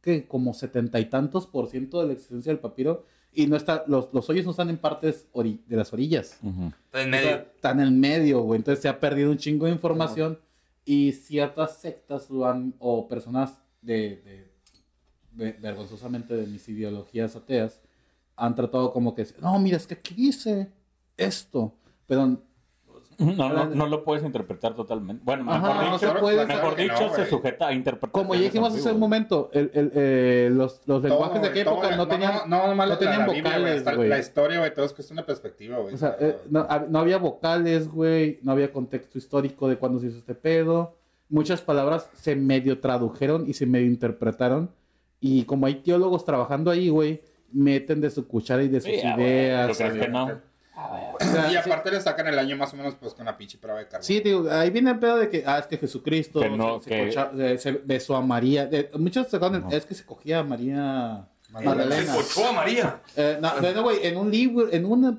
que 0.00 0.26
como 0.26 0.54
setenta 0.54 1.00
y 1.00 1.06
tantos 1.06 1.46
por 1.46 1.68
ciento 1.68 2.00
de 2.00 2.06
la 2.08 2.12
existencia 2.12 2.50
del 2.52 2.60
papiro 2.60 3.04
y 3.32 3.46
no 3.48 3.56
está 3.56 3.84
los, 3.86 4.08
los 4.12 4.28
hoyos 4.30 4.44
no 4.44 4.52
están 4.52 4.70
en 4.70 4.78
partes 4.78 5.26
ori- 5.32 5.60
de 5.66 5.76
las 5.76 5.92
orillas. 5.92 6.38
Está 6.86 7.02
en 7.02 7.08
O 7.08 7.10
medio. 7.10 7.28
sea, 7.28 7.46
está 7.54 7.70
en 7.72 7.80
el 7.80 7.90
medio 7.90 8.40
güey 8.40 8.58
entonces 8.58 8.80
se 8.82 8.88
ha 8.88 8.98
perdido 9.00 9.30
un 9.30 9.36
chingo 9.38 9.66
de 9.66 9.72
información 9.72 10.38
y 10.84 11.12
ciertas 11.12 11.78
sectas 11.78 12.30
lo 12.30 12.46
han 12.46 12.74
o 12.78 13.08
personas 13.08 13.58
de- 13.82 14.45
vergonzosamente 15.36 16.34
de 16.34 16.46
mis 16.46 16.68
ideologías 16.68 17.36
ateas 17.36 17.80
han 18.36 18.54
tratado 18.54 18.92
como 18.92 19.14
que 19.14 19.26
no 19.40 19.58
mira 19.58 19.76
es 19.76 19.86
que 19.86 19.94
aquí 19.94 20.14
dice 20.14 20.70
esto 21.16 21.74
pero 22.06 22.38
No, 23.18 23.48
no, 23.48 23.66
no 23.66 23.86
lo 23.86 24.04
puedes 24.04 24.24
interpretar 24.24 24.74
totalmente. 24.74 25.22
Bueno, 25.24 25.50
Ajá, 25.50 25.68
mejor 25.68 25.84
no 25.84 25.98
dicho, 25.98 26.12
se 26.12 26.20
puede, 26.20 26.46
mejor 26.46 26.76
dicho 26.76 27.00
no, 27.00 27.14
se 27.14 27.26
sujeta 27.26 27.68
a 27.68 27.72
interpretaciones. 27.72 28.26
Como 28.28 28.34
ya 28.34 28.42
dijimos 28.42 28.74
hace 28.74 28.92
un 28.92 29.00
momento, 29.00 29.48
el, 29.52 29.70
el, 29.72 29.92
eh, 29.94 30.50
los, 30.52 30.82
los 30.86 31.02
lenguajes 31.02 31.40
de 31.40 31.48
aquella 31.48 31.64
todo, 31.64 31.82
época 31.82 31.96
no, 31.96 32.08
tenían, 32.08 32.32
No, 32.46 32.74
no, 32.74 32.86
no 32.86 32.98
tenían 32.98 33.20
la 33.20 33.26
vocales, 33.26 33.84
güey. 33.96 34.08
La 34.08 34.18
historia, 34.18 34.58
güey, 34.58 34.74
todo 34.74 34.84
es 34.84 34.92
cuestión 34.92 35.16
de 35.16 35.22
perspectiva, 35.22 35.78
güey. 35.78 35.94
O 35.94 35.98
sea, 35.98 36.16
eh, 36.20 36.36
no, 36.50 36.66
no 36.88 36.98
había 36.98 37.16
vocales, 37.16 37.88
güey, 37.88 38.38
no 38.42 38.52
había 38.52 38.70
contexto 38.70 39.16
histórico 39.16 39.68
de 39.68 39.76
cuándo 39.76 39.98
se 39.98 40.08
hizo 40.08 40.18
este 40.18 40.34
pedo. 40.34 40.96
Muchas 41.28 41.62
palabras 41.62 42.10
se 42.12 42.36
medio 42.36 42.80
tradujeron 42.80 43.48
y 43.48 43.54
se 43.54 43.64
medio 43.64 43.86
interpretaron. 43.86 44.70
Y 45.20 45.44
como 45.44 45.66
hay 45.66 45.76
teólogos 45.76 46.24
trabajando 46.24 46.70
ahí, 46.70 46.88
güey, 46.88 47.22
meten 47.52 48.00
de 48.00 48.10
su 48.10 48.26
cuchara 48.26 48.62
y 48.62 48.68
de 48.68 48.80
sus 48.80 48.90
Sí, 48.90 48.96
ideas. 49.06 49.70
¿tú 49.70 49.76
crees 49.78 49.92
güey. 49.94 50.04
que 50.06 50.08
no? 50.08 50.24
O 50.78 51.16
sea, 51.24 51.46
y 51.48 51.50
sí- 51.52 51.56
aparte 51.56 51.90
le 51.90 52.00
sacan 52.02 52.26
el 52.26 52.38
año 52.38 52.54
más 52.56 52.72
o 52.74 52.76
menos 52.76 52.94
pues 52.96 53.14
con 53.14 53.24
la 53.24 53.38
pinche 53.38 53.56
prueba 53.56 53.78
de 53.78 53.86
carbón. 53.88 54.04
Sí, 54.04 54.20
digo, 54.20 54.46
ahí 54.50 54.68
viene 54.68 54.90
el 54.90 54.98
pedo 54.98 55.16
de 55.16 55.30
que, 55.30 55.42
ah, 55.46 55.58
es 55.58 55.66
que 55.66 55.78
Jesucristo 55.78 56.40
Que 56.40 56.50
no, 56.50 56.80
se, 56.80 56.90
que- 56.90 56.96
se 57.12 57.16
cocha- 57.18 57.58
se- 57.58 57.80
besó 57.84 58.14
a 58.14 58.20
María. 58.20 58.66
De- 58.66 58.90
muchos 58.98 59.26
se 59.28 59.36
acuerdan, 59.36 59.62
No. 59.62 59.70
es 59.70 59.86
que 59.86 59.94
se 59.94 60.04
cogía 60.04 60.40
a 60.40 60.44
María 60.44 61.26
Magdalena. 61.50 62.12
Se 62.12 62.16
cochó 62.18 62.48
a 62.48 62.52
María. 62.52 63.00
Eh, 63.16 63.38
no, 63.40 63.58
no, 63.58 63.82
güey, 63.84 64.06
en 64.06 64.18
un 64.18 64.30
libro, 64.30 64.70
en 64.70 64.84
una 64.84 65.18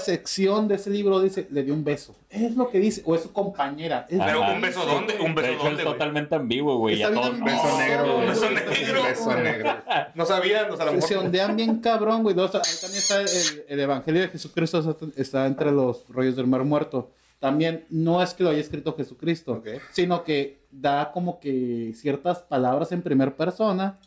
sección 0.00 0.66
de 0.68 0.74
ese 0.74 0.90
libro 0.90 1.20
dice, 1.20 1.46
le 1.50 1.62
dio 1.62 1.72
un 1.72 1.84
beso. 1.84 2.16
Es 2.30 2.56
lo 2.56 2.68
que 2.68 2.80
dice, 2.80 3.02
o 3.04 3.14
es 3.14 3.22
su 3.22 3.32
compañera. 3.32 4.06
Es 4.10 4.18
Pero 4.18 4.40
un 4.42 4.60
beso 4.60 4.84
dónde? 4.84 5.14
Un 5.20 5.34
De 5.34 5.42
beso 5.42 5.54
hecho, 5.54 5.64
dónde, 5.64 5.82
es 5.82 5.88
totalmente 5.88 6.34
ambiguo, 6.34 6.76
güey. 6.78 7.00
Está 7.00 7.08
Ya 7.14 7.20
bien 7.20 7.24
ambiguo. 7.34 7.62
Beso 7.62 7.68
No, 7.70 7.78
negro, 7.78 8.04
güey. 8.04 8.16
güey. 8.16 8.28
Beso 8.28 8.50
negro. 8.50 9.02
Beso 9.04 9.34
negro. 9.36 9.70
No 10.14 10.26
sabían, 10.26 10.70
o 10.70 10.76
sea, 10.76 10.82
a 10.82 10.86
lo 10.86 10.92
mejor. 10.94 11.08
Se 11.08 11.16
ondean 11.16 11.56
bien 11.56 11.78
cabrón, 11.80 12.22
güey. 12.22 12.36
Ahí 12.38 12.48
también 12.80 12.98
está 12.98 13.20
el, 13.20 13.28
el 13.68 13.80
Evangelio 13.80 14.22
de 14.22 14.28
Jesucristo, 14.28 14.98
está, 15.16 15.46
entre 15.46 15.70
los 15.70 16.08
rollos 16.08 16.34
del 16.36 16.46
mar 16.48 16.64
muerto. 16.64 17.10
También 17.38 17.84
no 17.88 18.20
es 18.20 18.34
que 18.34 18.42
lo 18.42 18.50
haya 18.50 18.60
escrito 18.60 18.96
Jesucristo, 18.96 19.62
sino 19.92 20.24
que 20.24 20.66
da 20.72 21.12
como 21.12 21.38
que 21.38 21.92
ciertas 21.94 22.40
palabras 22.42 22.90
en 22.90 23.00
primera 23.00 23.36
persona 23.36 23.98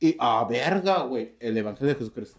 y, 0.00 0.16
ah, 0.18 0.44
verga, 0.50 1.02
güey, 1.02 1.36
el 1.38 1.56
Evangelio 1.56 1.94
de 1.94 1.98
Jesucristo. 2.00 2.38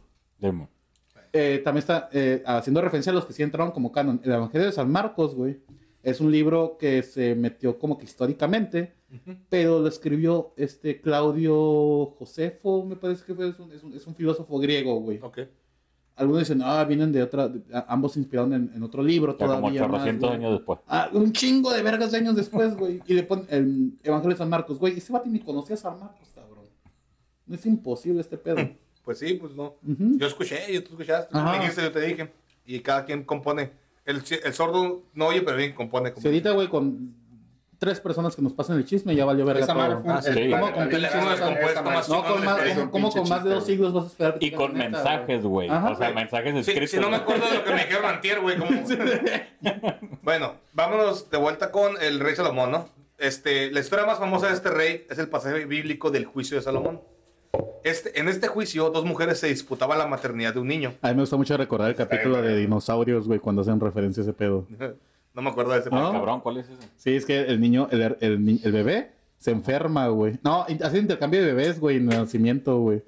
Eh, 1.39 1.59
también 1.59 1.79
está 1.79 2.09
eh, 2.13 2.41
haciendo 2.45 2.81
referencia 2.81 3.11
a 3.11 3.15
los 3.15 3.25
que 3.25 3.33
sí 3.33 3.43
entraron 3.43 3.71
como 3.71 3.91
canon. 3.91 4.19
El 4.23 4.31
Evangelio 4.31 4.65
de 4.67 4.71
San 4.73 4.91
Marcos, 4.91 5.35
güey, 5.35 5.59
es 6.03 6.19
un 6.21 6.31
libro 6.31 6.77
que 6.79 7.03
se 7.03 7.35
metió 7.35 7.77
como 7.77 7.97
que 7.97 8.05
históricamente, 8.05 8.93
pero 9.49 9.79
lo 9.79 9.87
escribió 9.87 10.53
este 10.57 10.99
Claudio 11.01 12.07
Josefo, 12.17 12.85
me 12.85 12.95
parece 12.95 13.23
que 13.25 13.33
fue, 13.35 13.49
es 13.49 13.59
un, 13.59 13.71
es 13.71 13.83
un- 13.83 13.93
es 13.93 14.05
un 14.07 14.15
filósofo 14.15 14.57
griego, 14.59 14.99
güey. 14.99 15.19
Ok. 15.21 15.39
Algunos 16.15 16.39
dicen, 16.41 16.61
ah, 16.63 16.83
vienen 16.83 17.11
de 17.11 17.21
otra, 17.21 17.47
de- 17.47 17.61
a- 17.75 17.85
ambos 17.89 18.13
se 18.13 18.19
inspiraron 18.19 18.51
en, 18.53 18.71
en 18.73 18.81
otro 18.83 19.03
libro 19.03 19.33
Ya 19.33 19.45
como 19.45 19.59
todavía 19.59 19.87
más, 19.87 20.01
800 20.01 20.29
güey. 20.29 20.39
años 20.39 20.51
después. 20.57 20.79
Ah, 20.87 21.09
un 21.13 21.31
chingo 21.31 21.71
de 21.71 21.83
vergas 21.83 22.11
de 22.11 22.17
años 22.17 22.35
después, 22.35 22.75
güey. 22.75 23.01
Y 23.05 23.13
le 23.13 23.23
ponen 23.23 23.45
el 23.49 23.93
Evangelio 24.03 24.33
de 24.35 24.39
San 24.39 24.49
Marcos, 24.49 24.79
güey. 24.79 24.97
Ese 24.97 25.13
vato 25.13 25.29
ni 25.29 25.39
conocía 25.39 25.75
a 25.75 25.77
San 25.77 25.99
Marcos, 25.99 26.27
cabrón. 26.33 26.65
No 27.45 27.55
es 27.55 27.65
imposible 27.65 28.21
este 28.21 28.37
pedo. 28.37 28.57
Pues 29.07 29.19
sí, 29.19 29.35
pues 29.35 29.53
no. 29.55 29.75
Ujú. 29.87 30.17
Yo 30.17 30.27
escuché, 30.27 30.61
yo 30.73 30.83
tú 30.83 30.89
escuchaste, 30.91 31.31
tú 31.31 31.37
me 31.39 31.59
dijiste, 31.59 31.81
yo 31.81 31.93
te 31.93 32.01
dije. 32.01 32.29
Y 32.65 32.81
cada 32.81 33.05
quien 33.05 33.23
compone. 33.23 33.71
El, 34.03 34.21
el 34.43 34.53
sordo 34.53 35.03
no 35.13 35.27
oye, 35.27 35.41
pero 35.43 35.55
bien 35.55 35.71
compone. 35.71 36.11
Se 36.17 36.27
edita, 36.27 36.51
güey, 36.51 36.67
con 36.67 37.15
tres 37.79 38.01
personas 38.01 38.35
que 38.35 38.41
nos 38.41 38.51
pasan 38.51 38.75
el 38.75 38.85
chisme, 38.85 39.15
ya 39.15 39.23
valió 39.23 39.45
verga 39.45 39.65
todo. 39.65 40.03
Ah, 40.07 40.21
sí. 40.21 40.29
¿Cómo 40.51 40.65
la- 40.67 40.73
con 40.73 40.89
No, 42.09 42.23
con 42.25 42.43
más, 42.43 42.57
con 43.21 43.43
de 43.45 43.49
dos 43.49 43.65
siglos 43.65 43.93
vas 43.93 44.03
a 44.03 44.07
esperar. 44.07 44.37
Y 44.41 44.51
con 44.51 44.73
mensajes, 44.73 45.43
güey. 45.43 45.69
O 45.69 45.95
sea, 45.95 46.11
mensajes 46.11 46.53
escritos. 46.67 46.89
si 46.89 46.97
no 46.99 47.09
me 47.09 47.15
acuerdo 47.15 47.47
de 47.47 47.53
lo 47.55 47.63
que 47.63 47.71
me 47.73 47.85
dijeron 47.85 48.05
antier, 48.07 48.41
güey. 48.41 48.57
bueno, 50.21 50.55
vámonos 50.73 51.29
de 51.29 51.37
vuelta 51.37 51.71
con 51.71 51.93
el 52.01 52.19
rey 52.19 52.35
Salomón, 52.35 52.71
¿no? 52.71 52.89
Este, 53.17 53.71
la 53.71 53.79
historia 53.79 54.05
más 54.05 54.19
famosa 54.19 54.47
de 54.47 54.53
este 54.53 54.69
rey 54.69 55.05
es 55.09 55.17
el 55.17 55.29
pasaje 55.29 55.63
bíblico 55.65 56.11
del 56.11 56.25
juicio 56.25 56.57
de 56.57 56.63
Salomón. 56.63 57.01
Este, 57.83 58.19
en 58.19 58.27
este 58.27 58.47
juicio, 58.47 58.89
dos 58.89 59.05
mujeres 59.05 59.39
se 59.39 59.47
disputaban 59.47 59.97
la 59.97 60.07
maternidad 60.07 60.53
de 60.53 60.59
un 60.59 60.67
niño. 60.67 60.93
A 61.01 61.09
mí 61.09 61.15
me 61.15 61.21
gusta 61.21 61.37
mucho 61.37 61.55
recordar 61.55 61.89
el 61.89 61.95
capítulo 61.95 62.41
de 62.41 62.57
dinosaurios, 62.57 63.27
güey, 63.27 63.39
cuando 63.39 63.61
hacen 63.61 63.79
referencia 63.79 64.21
a 64.21 64.25
ese 64.25 64.33
pedo. 64.33 64.65
No 65.37 65.43
me 65.43 65.51
acuerdo 65.51 65.73
de 65.73 65.81
ese. 65.81 65.91
¿No? 65.91 66.11
Cabrón, 66.11 66.41
¿cuál 66.41 66.57
es 66.57 66.67
ese? 66.67 66.87
Sí, 66.95 67.15
es 67.15 67.23
que 67.23 67.41
el 67.41 67.61
niño, 67.61 67.87
el, 67.91 68.17
el, 68.21 68.71
bebé 68.71 69.11
se 69.37 69.51
enferma, 69.51 70.07
güey. 70.07 70.39
No, 70.43 70.65
hacen 70.83 71.01
intercambio 71.01 71.41
de 71.41 71.53
bebés, 71.53 71.79
güey, 71.79 71.97
en 71.97 72.11
el 72.11 72.17
nacimiento, 72.17 72.79
güey. 72.79 73.03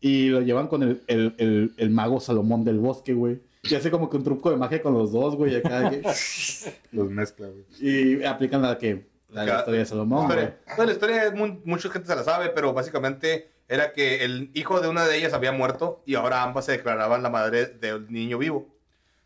Y 0.00 0.28
lo 0.30 0.40
llevan 0.40 0.68
con 0.68 0.82
el, 0.82 1.02
el, 1.08 1.34
el, 1.36 1.74
el 1.76 1.90
mago 1.90 2.20
Salomón 2.20 2.64
del 2.64 2.78
bosque, 2.78 3.12
güey. 3.12 3.42
Y 3.64 3.74
hace 3.74 3.90
como 3.90 4.08
que 4.08 4.16
un 4.16 4.24
truco 4.24 4.50
de 4.50 4.56
magia 4.56 4.80
con 4.80 4.94
los 4.94 5.12
dos, 5.12 5.36
güey, 5.36 5.56
acá. 5.56 5.90
que- 5.90 6.00
Los 6.92 7.10
mezcla, 7.10 7.48
güey. 7.48 7.64
y 7.82 8.24
aplican 8.24 8.62
la 8.62 8.78
que... 8.78 9.06
La, 9.28 9.44
la 9.44 9.58
historia 9.58 9.80
de 9.80 9.84
Salomón, 9.86 10.26
güey. 10.26 10.48
Toda 10.74 10.86
la 10.86 10.92
historia, 10.92 11.34
mucha 11.66 11.90
gente 11.90 12.08
se 12.08 12.16
la 12.16 12.24
sabe, 12.24 12.48
pero 12.48 12.72
básicamente 12.72 13.50
era 13.68 13.92
que 13.92 14.24
el 14.24 14.50
hijo 14.54 14.80
de 14.80 14.88
una 14.88 15.04
de 15.06 15.16
ellas 15.16 15.32
había 15.34 15.52
muerto 15.52 16.02
y 16.06 16.14
ahora 16.14 16.42
ambas 16.42 16.64
se 16.64 16.72
declaraban 16.72 17.22
la 17.22 17.30
madre 17.30 17.66
del 17.66 18.10
niño 18.10 18.38
vivo. 18.38 18.66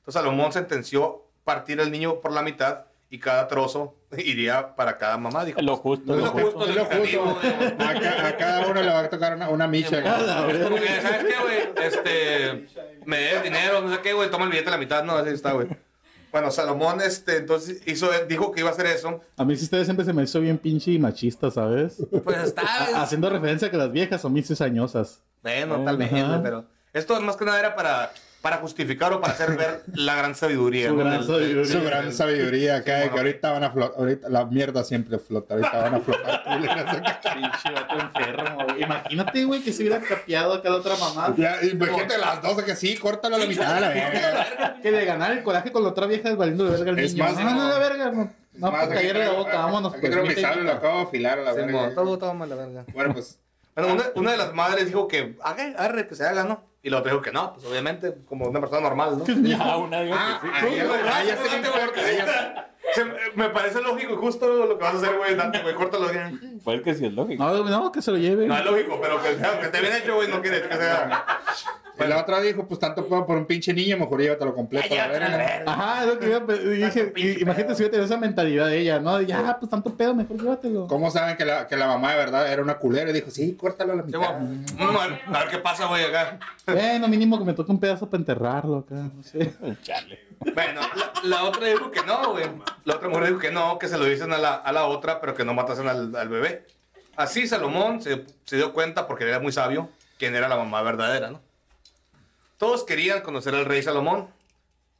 Entonces 0.00 0.14
Salomón 0.20 0.52
sentenció 0.52 1.24
partir 1.44 1.78
el 1.80 1.90
niño 1.92 2.20
por 2.20 2.32
la 2.32 2.42
mitad 2.42 2.86
y 3.08 3.18
cada 3.18 3.46
trozo 3.46 3.94
iría 4.18 4.74
para 4.74 4.98
cada 4.98 5.16
mamá. 5.16 5.44
Dijo, 5.44 5.60
lo 5.62 5.76
justo, 5.76 6.16
lo 6.16 6.26
justo, 6.26 6.60
justo. 6.60 6.72
lo 6.72 6.86
güey. 6.86 7.16
A, 7.78 8.00
ca- 8.00 8.26
a 8.28 8.36
cada 8.36 8.66
uno 8.66 8.82
le 8.82 8.88
va 8.90 9.00
a 9.00 9.08
tocar 9.10 9.36
una, 9.36 9.48
una 9.48 9.66
micha. 9.68 10.02
¿sabes 10.02 11.24
qué, 11.24 11.34
güey? 11.42 11.86
Este, 11.86 12.66
me 13.04 13.18
debes 13.18 13.42
dinero, 13.44 13.80
no 13.80 13.94
sé 13.94 14.00
qué, 14.02 14.12
güey, 14.12 14.30
toma 14.30 14.44
el 14.46 14.50
billete 14.50 14.68
a 14.68 14.72
la 14.72 14.78
mitad, 14.78 15.04
no, 15.04 15.12
así 15.16 15.30
está, 15.30 15.52
güey. 15.52 15.68
Bueno, 16.32 16.50
Salomón, 16.50 17.00
este, 17.02 17.36
entonces 17.36 17.86
hizo, 17.86 18.08
dijo 18.26 18.50
que 18.52 18.60
iba 18.60 18.70
a 18.70 18.72
hacer 18.72 18.86
eso. 18.86 19.20
A 19.36 19.44
mí 19.44 19.54
sí 19.54 19.64
ustedes 19.64 19.84
siempre 19.86 20.04
se 20.06 20.12
me 20.14 20.22
hizo 20.22 20.40
bien 20.40 20.56
pinche 20.58 20.90
y 20.90 20.98
machista, 20.98 21.50
¿sabes? 21.50 21.98
Pues 22.24 22.38
está, 22.38 22.62
Ha- 22.62 23.02
Haciendo 23.02 23.28
referencia 23.28 23.68
a 23.68 23.70
que 23.70 23.76
las 23.76 23.92
viejas 23.92 24.22
son 24.22 24.32
mis 24.32 24.48
cizañosas. 24.48 25.20
Bueno, 25.42 25.84
tal 25.84 25.96
vez, 25.98 26.10
pero 26.42 26.64
esto 26.94 27.20
más 27.20 27.36
que 27.36 27.44
nada 27.44 27.58
era 27.58 27.74
para, 27.76 28.12
para 28.42 28.56
justificar 28.58 29.12
o 29.12 29.20
para 29.20 29.32
hacer 29.32 29.56
ver 29.56 29.84
la 29.94 30.14
gran 30.16 30.34
sabiduría. 30.34 30.88
Su 30.88 30.96
¿no? 30.96 31.04
gran 31.04 31.24
sabiduría. 31.24 31.64
Su 31.72 31.82
gran 31.84 32.12
sabiduría 32.12 32.76
acá 32.76 33.08
que 33.10 33.16
ahorita 33.18 33.52
van 33.52 33.64
a 33.64 33.70
flotar. 33.70 33.98
Ahorita 33.98 34.28
la 34.28 34.44
mierda 34.44 34.82
siempre 34.84 35.18
flota. 35.18 35.54
Ahorita 35.54 35.80
van 35.80 35.94
a 35.94 36.00
flotar. 36.00 36.42
culeras 36.58 36.96
acá. 36.96 37.20
Pinche 37.34 37.70
vato 37.72 37.94
enfermo, 38.00 38.64
güey. 38.64 38.82
Imagínate, 38.82 39.44
güey, 39.44 39.62
que 39.62 39.72
se 39.72 39.82
hubiera 39.82 40.00
capeado 40.00 40.52
acá 40.54 40.68
la 40.70 40.76
otra 40.76 40.96
mamá. 40.96 41.34
Ya, 41.38 41.62
imagínate 41.62 42.18
las 42.18 42.42
dos 42.42 42.56
de 42.56 42.64
que 42.64 42.74
sí, 42.76 42.96
córtalo 42.96 43.36
a 43.36 43.38
la 43.38 43.46
mitad 43.46 43.76
a 43.76 43.80
la 43.80 43.88
verga. 43.88 44.76
Que 44.82 44.90
de 44.90 45.04
ganar 45.04 45.30
el 45.32 45.42
coraje 45.44 45.70
con 45.72 45.84
la 45.84 45.90
otra 45.90 46.06
vieja 46.06 46.34
valiendo 46.34 46.64
de 46.64 46.70
verga 46.72 46.90
al 46.90 46.98
Es 46.98 47.14
niño. 47.14 47.24
más, 47.24 47.34
no, 47.36 47.44
no, 47.44 47.68
no. 47.68 47.74
de 47.74 47.78
verga, 47.80 48.10
no. 48.10 48.42
No, 48.54 48.70
Más, 48.70 48.84
pues 48.86 48.98
callarle 48.98 49.24
la 49.24 49.32
boca, 49.32 49.56
vámonos. 49.56 49.94
Pues, 49.98 50.14
mi 50.14 50.22
mete- 50.28 50.40
sable, 50.42 50.64
lo 50.64 50.72
acabo 50.72 50.96
de 50.98 51.02
afilar 51.04 51.38
a 51.38 51.42
la 51.42 51.52
verga. 51.54 51.94
todo 51.94 52.18
toma 52.18 52.44
la 52.44 52.54
verga. 52.56 52.84
Bueno, 52.92 53.14
pues. 53.14 53.38
Bueno, 53.74 53.94
una, 53.94 54.04
una 54.16 54.32
de 54.32 54.36
las 54.36 54.52
madres 54.52 54.84
dijo 54.86 55.08
que, 55.08 55.38
haga, 55.42 55.72
arre, 55.78 56.06
que 56.06 56.14
se 56.14 56.26
haga, 56.26 56.44
¿no? 56.44 56.62
Y 56.84 56.90
otra 56.98 57.12
dijo 57.12 57.22
que 57.22 57.30
no, 57.30 57.52
pues 57.54 57.64
obviamente, 57.66 58.12
como 58.28 58.46
una 58.48 58.58
persona 58.60 58.80
normal, 58.80 59.18
¿no? 59.18 59.24
Ya, 59.48 59.76
una 59.76 60.00
digo 60.00 60.16
Ah, 60.18 60.40
sí. 60.42 60.48
ahí 60.66 60.80
ahí 60.80 61.30
ahí 61.30 62.18
Se- 62.94 63.04
me 63.36 63.48
parece 63.50 63.80
lógico 63.80 64.14
y 64.14 64.16
justo 64.16 64.46
lo 64.66 64.76
que 64.76 64.84
vas 64.84 64.94
a 64.94 64.98
hacer, 64.98 65.16
güey, 65.16 65.34
Dante, 65.36 65.62
güey, 65.62 65.74
córtalo 65.74 66.08
bien. 66.08 66.60
Pues 66.64 66.82
que 66.82 66.94
sí 66.94 67.06
es 67.06 67.12
lógico. 67.12 67.42
No, 67.42 67.64
no, 67.64 67.92
que 67.92 68.02
se 68.02 68.10
lo 68.10 68.18
lleve. 68.18 68.46
No 68.46 68.56
es 68.56 68.64
lógico, 68.64 68.98
pero 69.00 69.22
que, 69.22 69.34
sea- 69.36 69.60
que 69.60 69.66
esté 69.66 69.80
bien 69.80 69.94
hecho, 69.94 70.16
güey, 70.16 70.28
no 70.28 70.42
quiere 70.42 70.68
que 70.68 70.76
sea. 70.76 71.24
Y 71.98 72.04
la 72.08 72.18
otra 72.20 72.40
dijo, 72.40 72.66
pues 72.66 72.80
tanto 72.80 73.06
puedo 73.06 73.26
por 73.26 73.36
un 73.36 73.44
pinche 73.46 73.72
niño, 73.72 73.96
mejor 73.98 74.20
llévatelo 74.20 74.54
completo. 74.54 74.86
a 74.92 74.96
la 74.96 75.08
verga. 75.36 75.72
Ajá, 75.72 76.00
es 76.02 76.06
lo 76.08 76.18
que 76.18 76.34
a 76.34 76.44
pe- 76.46 76.58
dije. 76.58 77.12
y- 77.16 77.42
Imagínate 77.42 77.74
si 77.74 77.82
hubiera 77.82 77.90
tenido 77.92 78.06
esa 78.06 78.16
mentalidad 78.16 78.66
de 78.68 78.78
ella, 78.78 78.98
¿no? 78.98 79.20
Ya, 79.20 79.56
pues 79.58 79.70
tanto 79.70 79.94
pedo, 79.94 80.14
mejor 80.14 80.38
llévatelo. 80.40 80.86
¿Cómo 80.86 81.10
saben 81.10 81.36
que 81.36 81.44
la, 81.44 81.66
que 81.68 81.76
la 81.76 81.86
mamá 81.86 82.12
de 82.12 82.16
verdad 82.16 82.50
era 82.50 82.62
una 82.62 82.78
culera? 82.78 83.10
Y 83.10 83.12
dijo, 83.12 83.30
sí, 83.30 83.54
córtalo 83.54 83.92
a 83.92 83.96
la 83.96 84.02
mitad. 84.02 84.22
a 84.22 84.38
ver- 84.38 85.20
a 85.26 85.38
ver 85.40 85.48
qué 85.50 85.58
pasa, 85.58 85.86
güey, 85.86 86.04
acá. 86.04 86.38
Bueno, 86.66 87.08
mínimo 87.08 87.38
que 87.38 87.44
me 87.44 87.52
toque 87.52 87.70
un 87.70 87.78
pedazo 87.80 88.08
para 88.08 88.20
enterrarlo 88.20 88.78
acá, 88.78 88.94
no 88.94 89.22
sé. 89.22 89.52
Chale. 89.82 90.18
Bueno, 90.54 90.80
la, 90.96 91.12
la 91.22 91.44
otra 91.44 91.66
dijo 91.68 91.90
que 91.90 92.02
no, 92.04 92.32
güey. 92.32 92.46
La 92.84 92.96
otra 92.96 93.08
mujer 93.08 93.26
dijo 93.28 93.38
que 93.38 93.50
no, 93.52 93.78
que 93.78 93.86
se 93.88 93.96
lo 93.98 94.06
dicen 94.06 94.32
a 94.32 94.38
la, 94.38 94.54
a 94.54 94.72
la 94.72 94.86
otra, 94.86 95.20
pero 95.20 95.34
que 95.34 95.44
no 95.44 95.54
matasen 95.54 95.86
al, 95.88 96.16
al 96.16 96.28
bebé. 96.28 96.66
Así 97.16 97.46
Salomón 97.46 98.00
se, 98.00 98.24
se 98.44 98.56
dio 98.56 98.72
cuenta, 98.72 99.06
porque 99.06 99.24
era 99.28 99.38
muy 99.38 99.52
sabio, 99.52 99.90
quién 100.18 100.34
era 100.34 100.48
la 100.48 100.56
mamá 100.56 100.82
verdadera, 100.82 101.30
¿no? 101.30 101.40
Todos 102.62 102.84
querían 102.84 103.22
conocer 103.22 103.56
al 103.56 103.64
rey 103.64 103.82
Salomón, 103.82 104.28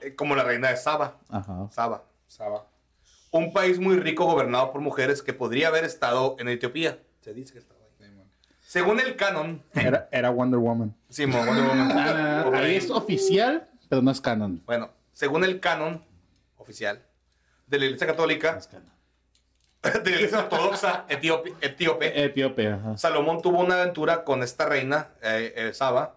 eh, 0.00 0.16
como 0.16 0.34
la 0.34 0.42
reina 0.42 0.70
de 0.70 0.76
Saba. 0.76 1.20
Ajá. 1.28 1.68
Saba. 1.70 2.02
Saba. 2.26 2.66
Un 3.30 3.52
país 3.52 3.78
muy 3.78 3.96
rico 3.98 4.24
gobernado 4.24 4.72
por 4.72 4.80
mujeres 4.80 5.22
que 5.22 5.32
podría 5.32 5.68
haber 5.68 5.84
estado 5.84 6.34
en 6.40 6.48
Etiopía. 6.48 6.98
Se 7.20 7.32
dice 7.32 7.52
que 7.52 7.60
estaba 7.60 7.78
ahí. 8.00 8.10
Según 8.66 8.98
el 8.98 9.14
canon, 9.14 9.62
Era, 9.74 10.08
era 10.10 10.30
Wonder 10.30 10.58
Woman. 10.58 10.92
sí, 11.08 11.24
Wonder 11.24 11.64
Woman. 11.64 11.92
Ah, 11.96 12.44
Ok. 12.48 12.54
ahí 12.56 12.74
es 12.74 12.90
oficial, 12.90 13.70
pero 13.88 14.02
no 14.02 14.10
es 14.10 14.20
canon. 14.20 14.60
Bueno, 14.66 14.90
según 15.12 15.44
el 15.44 15.60
canon 15.60 16.04
oficial 16.56 17.00
de 17.68 17.78
la 17.78 17.84
Iglesia 17.84 18.08
Católica, 18.08 18.58
de 19.82 20.10
la 20.10 20.16
Iglesia 20.16 20.38
Ortodoxa 20.40 21.04
etíope, 21.08 21.54
etíope, 21.60 22.24
Etíope, 22.24 22.66
ajá. 22.72 22.98
Salomón 22.98 23.40
tuvo 23.40 23.60
una 23.60 23.80
aventura 23.80 24.24
con 24.24 24.42
esta 24.42 24.66
reina, 24.66 25.10
eh, 25.22 25.52
eh, 25.54 25.72
Saba, 25.72 26.16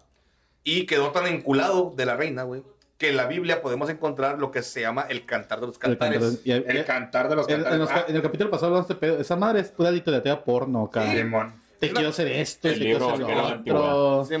y 0.66 0.84
quedó 0.84 1.12
tan 1.12 1.26
enculado 1.28 1.94
de 1.96 2.04
la 2.06 2.16
reina, 2.16 2.42
güey, 2.42 2.62
que 2.98 3.10
en 3.10 3.16
la 3.16 3.26
Biblia 3.26 3.62
podemos 3.62 3.88
encontrar 3.88 4.38
lo 4.38 4.50
que 4.50 4.62
se 4.62 4.80
llama 4.80 5.06
el 5.08 5.24
cantar 5.24 5.60
de 5.60 5.66
los 5.68 5.76
El 5.76 5.80
cantares. 5.96 6.18
cantar- 6.44 6.76
El 6.76 6.84
cantar 6.84 7.28
de 7.28 7.36
los 7.36 7.48
en 7.48 7.54
cantares. 7.62 7.78
los 7.78 7.90
en 8.08 8.16
el 8.16 8.22
capítulo 8.22 8.50
pasado 8.50 8.66
hablamos 8.68 8.88
de 8.88 8.94
este 8.94 9.06
pedo. 9.06 9.20
Esa 9.20 9.36
madre 9.36 9.60
es 9.60 9.68
pura 9.70 9.90
literatura 9.92 10.42
porno. 10.42 10.90
Ah, 10.92 11.12
Simón. 11.14 11.54
Te 11.78 11.92
quiero 11.92 12.08
hacer 12.08 12.26
esto, 12.28 12.68
El 12.68 12.74
te 12.78 12.80
quiero 12.80 13.08
hacer 13.10 13.20
lo 13.20 13.84
otro. 13.84 14.24
Sí, 14.24 14.34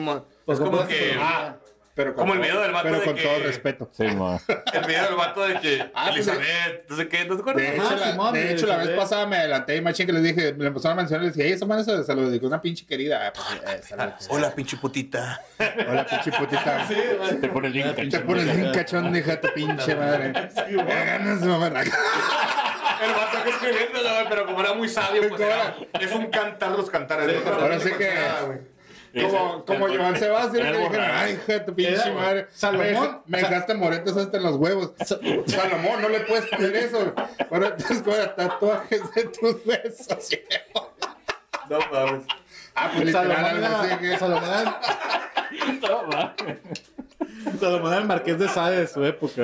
Pues 0.46 0.58
es 0.58 0.64
como 0.64 0.78
como- 0.78 0.88
que 0.88 1.12
Ah, 1.18 1.56
pero 1.96 2.14
con 2.14 2.28
Como 2.28 2.34
el 2.34 2.38
todo- 2.40 2.46
video 2.48 2.60
del 2.62 2.72
vato 2.72 2.84
Pero 2.84 2.98
de 3.00 3.04
con 3.06 3.14
que- 3.16 3.22
todo 3.22 3.38
respeto. 3.40 3.88
Sí, 3.92 4.04
mo. 4.14 4.40
el 4.74 4.84
video 4.86 5.04
del 5.06 5.14
vato 5.16 5.40
de 5.46 5.58
que 5.60 5.80
Ah, 5.94 6.04
pues, 6.10 6.28
Elizabeth, 6.28 6.88
no 6.90 6.96
sé 6.96 7.08
qué, 7.08 7.24
¿no 7.24 7.34
te 7.36 7.40
acuerdas? 7.40 7.62
De 7.62 7.74
hecho, 7.76 7.96
la, 7.96 8.10
Simón, 8.12 8.34
de 8.34 8.44
de 8.44 8.52
hecho, 8.52 8.66
la 8.66 8.76
vez 8.76 8.90
pasada 8.90 9.26
me 9.26 9.36
adelanté 9.38 9.76
y 9.76 9.80
machín 9.80 10.06
que 10.06 10.12
les 10.12 10.22
dije, 10.22 10.52
me 10.52 10.66
empezaron 10.66 10.98
a 10.98 11.02
mencionar 11.02 11.24
y 11.24 11.26
les 11.28 11.36
dije, 11.36 11.52
esa 11.52 11.64
madre 11.66 11.84
se, 11.84 12.04
se 12.04 12.14
lo 12.14 12.28
dedicó 12.28 12.46
a 12.46 12.48
una 12.50 12.60
pinche 12.60 12.86
querida. 12.86 13.26
Ah, 13.26 13.32
pues, 13.34 13.90
eh. 13.90 14.14
Hola, 14.28 14.54
pinche 14.54 14.76
putita. 14.76 15.40
Hola, 15.88 16.06
pinche 16.06 16.30
putita. 16.32 16.86
Te 17.40 17.48
pone 17.48 17.68
el 17.68 17.72
link. 17.72 18.10
Te 18.10 18.20
pones 18.20 18.44
bien 18.44 18.72
cachón, 18.72 19.16
hija 19.16 19.40
tu 19.40 19.48
pinche 19.54 19.94
madre. 19.96 20.32
Eh, 20.68 20.76
ganas 21.06 21.40
de 21.40 21.46
mamar. 21.48 21.72
El 21.76 23.12
vato 23.12 23.42
que 23.44 23.50
escribiéndolo, 23.50 24.08
güey, 24.14 24.26
pero 24.28 24.46
como 24.46 24.60
era 24.60 24.72
muy 24.74 24.88
sabio, 24.88 25.28
pues 25.28 25.40
era- 25.40 25.74
es 26.00 26.12
un 26.12 26.26
cantar 26.30 26.70
los 26.72 26.88
cantares. 26.90 27.42
¿no? 27.44 27.52
ahora 27.52 27.80
sí 27.80 27.90
que-. 27.96 28.75
Como, 29.22 29.64
como 29.64 29.88
Joan 29.88 30.16
Sebastián, 30.16 30.72
que 30.72 30.78
dijeron, 30.78 31.06
ay, 31.10 31.32
hija 31.34 31.64
tu 31.64 31.74
pinche 31.74 32.12
madre. 32.12 32.48
Salomón. 32.50 33.22
Me, 33.26 33.38
dejaste 33.38 33.74
moretes 33.74 34.16
hasta 34.16 34.36
en 34.36 34.42
los 34.42 34.56
huevos. 34.56 34.92
Salomón, 35.46 36.02
no 36.02 36.08
le 36.08 36.20
puedes 36.20 36.46
poner 36.46 36.76
eso. 36.76 37.14
Ahora 37.50 37.68
entonces 37.68 38.02
con 38.02 38.14
tatuajes 38.36 39.14
de 39.14 39.24
tus 39.24 39.64
besos. 39.64 40.28
No 41.70 41.78
mames. 41.90 42.26
Ah, 42.74 42.90
pues 42.92 43.06
literal, 43.06 44.18
Salomón. 44.18 44.74
Salomón 45.80 46.34
No. 47.42 47.58
Salomón 47.58 47.92
era 47.92 48.02
el 48.02 48.08
marqués 48.08 48.38
de 48.38 48.48
Sade 48.48 48.80
de 48.80 48.86
su 48.86 49.04
época. 49.04 49.42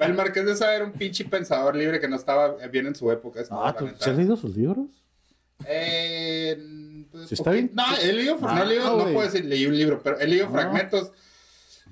El 0.00 0.14
Marqués 0.14 0.44
de 0.44 0.56
Sade 0.56 0.76
era 0.76 0.84
un 0.84 0.92
pinche 0.92 1.24
pensador 1.24 1.76
libre 1.76 2.00
que 2.00 2.08
no 2.08 2.16
estaba 2.16 2.56
bien 2.66 2.86
en 2.86 2.94
su 2.94 3.10
época. 3.12 3.42
Ah, 3.50 3.74
¿tú. 3.78 3.88
¿se 3.98 4.10
has 4.10 4.16
leído 4.16 4.36
sus 4.36 4.56
libros? 4.56 4.86
Eh, 5.66 6.56
¿Sí 7.26 7.34
está 7.34 7.50
bien? 7.50 7.70
No, 7.74 7.84
he 8.02 8.12
leído, 8.12 8.36
no, 8.38 8.48
he 8.48 8.50
Ah, 8.60 8.64
leído- 8.64 8.96
no 8.96 9.12
puedo 9.12 9.22
decir, 9.22 9.44
leí 9.44 9.66
un 9.66 9.76
libro, 9.76 10.00
pero 10.02 10.18
he 10.18 10.26
leído 10.26 10.46
Ah. 10.48 10.50
fragmentos. 10.50 11.12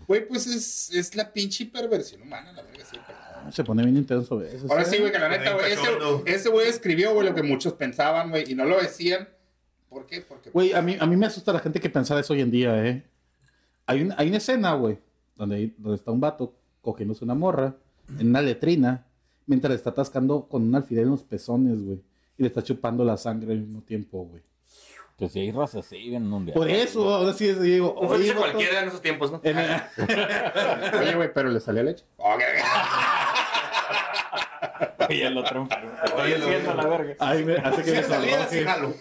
Güey, 0.08 0.26
pues 0.26 0.46
es, 0.46 0.90
es 0.92 1.14
la 1.14 1.32
pinche 1.32 1.66
perversión 1.66 2.22
humana, 2.22 2.52
la 2.52 2.62
verga, 2.62 2.84
sí, 2.84 2.98
pero- 3.06 3.18
Ah, 3.44 3.50
Se 3.52 3.64
pone 3.64 3.82
bien 3.84 3.96
intenso, 3.96 4.36
güey. 4.36 4.48
Ahora 4.68 4.84
sí, 4.84 4.98
güey, 4.98 5.10
que 5.10 5.18
la 5.18 5.28
neta, 5.28 5.54
güey, 5.54 5.72
ese, 6.26 6.48
güey 6.48 6.68
escribió, 6.68 7.12
güey, 7.14 7.28
lo 7.28 7.34
que 7.34 7.42
muchos 7.42 7.72
pensaban, 7.74 8.30
güey, 8.30 8.50
y 8.50 8.54
no 8.54 8.64
lo 8.64 8.80
decían. 8.80 9.28
¿Por 9.88 10.06
qué? 10.06 10.20
Porque 10.22 10.50
Güey, 10.50 10.72
a 10.72 10.80
mí, 10.80 10.96
a 10.98 11.06
mí 11.06 11.16
me 11.16 11.26
asusta 11.26 11.52
la 11.52 11.58
gente 11.60 11.78
que 11.80 11.90
pensara 11.90 12.20
eso 12.20 12.32
hoy 12.32 12.40
en 12.40 12.50
día, 12.50 12.86
¿eh? 12.86 13.02
Hay, 13.86 14.02
un- 14.02 14.14
hay 14.16 14.28
una 14.28 14.36
escena, 14.38 14.74
güey, 14.74 14.98
donde, 15.36 15.72
donde 15.76 15.96
está 15.96 16.10
un 16.12 16.20
vato 16.20 16.54
cogiéndose 16.80 17.24
una 17.24 17.34
morra 17.34 17.74
en 18.18 18.28
una 18.28 18.40
letrina 18.42 19.04
mientras 19.46 19.70
le 19.70 19.76
está 19.76 19.90
atascando 19.90 20.46
con 20.48 20.62
un 20.62 20.74
alfiler 20.74 21.04
en 21.04 21.10
los 21.10 21.22
pezones, 21.24 21.82
güey. 21.82 21.98
Y 22.38 22.42
le 22.42 22.48
está 22.48 22.62
chupando 22.62 23.04
la 23.04 23.16
sangre 23.16 23.52
al 23.52 23.58
mismo 23.60 23.82
tiempo, 23.82 24.24
güey. 24.24 24.42
Pues 25.22 25.34
sí, 25.34 25.38
hay 25.38 25.52
razas 25.52 25.86
así, 25.86 26.10
bien 26.10 26.28
mundial. 26.28 26.56
Por 26.58 26.68
eso, 26.68 27.14
ahora 27.14 27.32
sí 27.32 27.48
es- 27.48 27.62
digo, 27.62 27.92
Un 27.94 28.08
oye, 28.08 28.16
fetiche 28.24 28.34
cualquiera 28.34 28.80
en 28.80 28.88
esos 28.88 29.00
tiempos, 29.00 29.30
¿no? 29.30 29.40
Oye, 31.00 31.14
güey, 31.14 31.32
pero 31.32 31.48
le 31.48 31.60
salía 31.60 31.84
leche. 31.84 32.04
Ok. 32.16 32.40
Y 35.10 35.22
el 35.22 35.38
otro 35.38 35.60
enfermo. 35.62 35.92
Estoy 36.04 36.20
Oye, 36.22 36.38
lo- 36.38 36.46
diciendo 36.46 36.74
la 36.74 36.86
verga. 36.88 37.14
Ay, 37.20 37.44
me 37.44 37.54
hace 37.56 37.82
que 37.82 37.90
Si 37.90 37.90
me 37.90 37.96
le 37.98 38.02
salía, 38.08 38.48
sí, 38.48 38.64
sonroje. 38.64 38.64
jalo. 38.64 38.94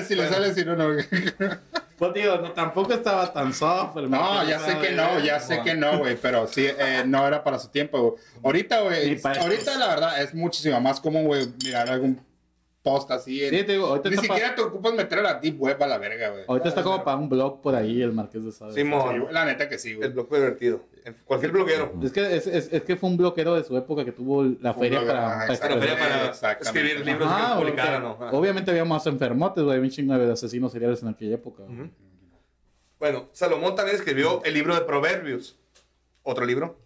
si 0.08 0.14
le 0.14 0.28
sale, 0.30 0.54
si 0.54 0.64
no, 0.64 0.74
no. 0.76 0.88
Pues 1.98 2.14
digo, 2.14 2.36
no, 2.38 2.50
tampoco 2.52 2.94
estaba 2.94 3.30
tan 3.32 3.52
soft. 3.52 3.96
el 3.98 4.10
No, 4.10 4.42
ya 4.48 4.58
sé 4.58 4.78
que 4.78 4.90
no, 4.92 5.20
ya 5.20 5.38
sé 5.38 5.60
que 5.62 5.74
no, 5.74 5.98
güey, 5.98 6.16
pero 6.16 6.46
sí, 6.48 6.66
eh, 6.66 7.02
no 7.06 7.24
era 7.28 7.44
para 7.44 7.58
su 7.58 7.68
tiempo. 7.68 8.16
Ahorita, 8.42 8.80
güey, 8.80 9.20
ahorita 9.22 9.76
la 9.76 9.86
verdad 9.88 10.22
es 10.22 10.34
muchísimo 10.34 10.80
más 10.80 10.98
común, 10.98 11.26
güey, 11.26 11.46
mirar 11.62 11.90
algún 11.90 12.18
post 12.82 13.10
así. 13.12 13.44
en- 13.44 13.50
Sí, 13.50 13.62
te 13.64 13.72
digo, 13.72 13.86
ahorita 13.86 14.08
Ni 14.08 14.14
está 14.16 14.26
pa- 14.28 14.34
siquiera 14.34 14.54
te 14.56 14.62
ocupas 14.62 14.92
meter 14.94 15.18
a 15.20 15.22
la 15.22 15.34
deep 15.34 15.60
web 15.60 15.80
a 15.82 15.86
la 15.86 15.98
verga, 15.98 16.30
güey. 16.30 16.44
Ahorita 16.48 16.68
está 16.68 16.82
como 16.82 17.04
para 17.04 17.16
un 17.16 17.28
blog 17.28 17.60
por 17.60 17.74
ahí, 17.76 18.02
el 18.02 18.12
Marqués 18.12 18.44
de 18.44 18.50
Sade. 18.52 18.72
Simón, 18.72 19.26
Sí, 19.28 19.32
la 19.32 19.44
neta 19.44 19.68
que 19.68 19.78
sí, 19.78 19.94
güey. 19.94 20.08
el 20.08 20.14
bloque 20.14 20.34
divertido. 20.36 20.82
El- 21.04 21.14
Cualquier 21.16 21.52
bloguero. 21.52 21.92
Es 22.02 22.12
que, 22.12 22.36
es, 22.36 22.46
es, 22.46 22.72
es 22.72 22.82
que 22.82 22.96
fue 22.96 23.08
un 23.10 23.16
bloquero 23.16 23.54
de 23.54 23.64
su 23.64 23.76
época 23.76 24.04
que 24.04 24.12
tuvo 24.12 24.44
la 24.60 24.74
feria 24.74 25.04
para, 25.06 25.46
feria 25.56 26.52
escribir 26.60 27.04
libros 27.06 27.28
Ajá, 27.28 27.38
que 27.38 27.54
porque 27.54 27.70
publicaran, 27.72 28.02
¿no? 28.02 28.10
Ajá. 28.20 28.30
Obviamente 28.36 28.70
había 28.70 28.84
más 28.84 29.06
enfermotes, 29.06 29.62
güey. 29.64 29.76
Había 29.76 29.88
un 29.88 29.90
chingo 29.94 30.18
de 30.18 30.32
asesinos 30.32 30.72
seriales 30.72 31.02
en 31.02 31.08
aquella 31.08 31.34
época. 31.36 31.62
Bueno, 32.98 33.28
Salomón 33.32 33.74
también 33.74 33.96
escribió 33.96 34.42
el 34.44 34.54
libro 34.54 34.74
de 34.74 34.82
Proverbios, 34.82 35.58
otro 36.22 36.44
libro 36.46 36.78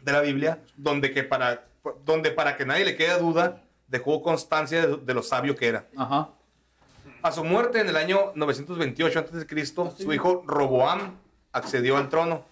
de 0.00 0.12
la 0.12 0.20
Biblia, 0.22 0.60
donde, 0.76 1.10
que 1.12 1.24
para, 1.24 1.66
donde 2.04 2.30
para 2.30 2.56
que 2.56 2.64
nadie 2.64 2.84
le 2.86 2.96
quede 2.96 3.18
duda, 3.18 3.62
dejó 3.88 4.22
constancia 4.22 4.86
de, 4.86 4.96
de 4.98 5.14
lo 5.14 5.22
sabio 5.22 5.56
que 5.56 5.66
era. 5.68 5.86
Ajá. 5.96 6.28
A 7.22 7.32
su 7.32 7.42
muerte 7.42 7.80
en 7.80 7.88
el 7.88 7.96
año 7.96 8.32
928 8.36 9.18
a.C., 9.18 9.66
su 9.98 10.12
hijo 10.12 10.44
Roboam 10.46 11.16
accedió 11.52 11.96
al 11.96 12.08
trono. 12.08 12.44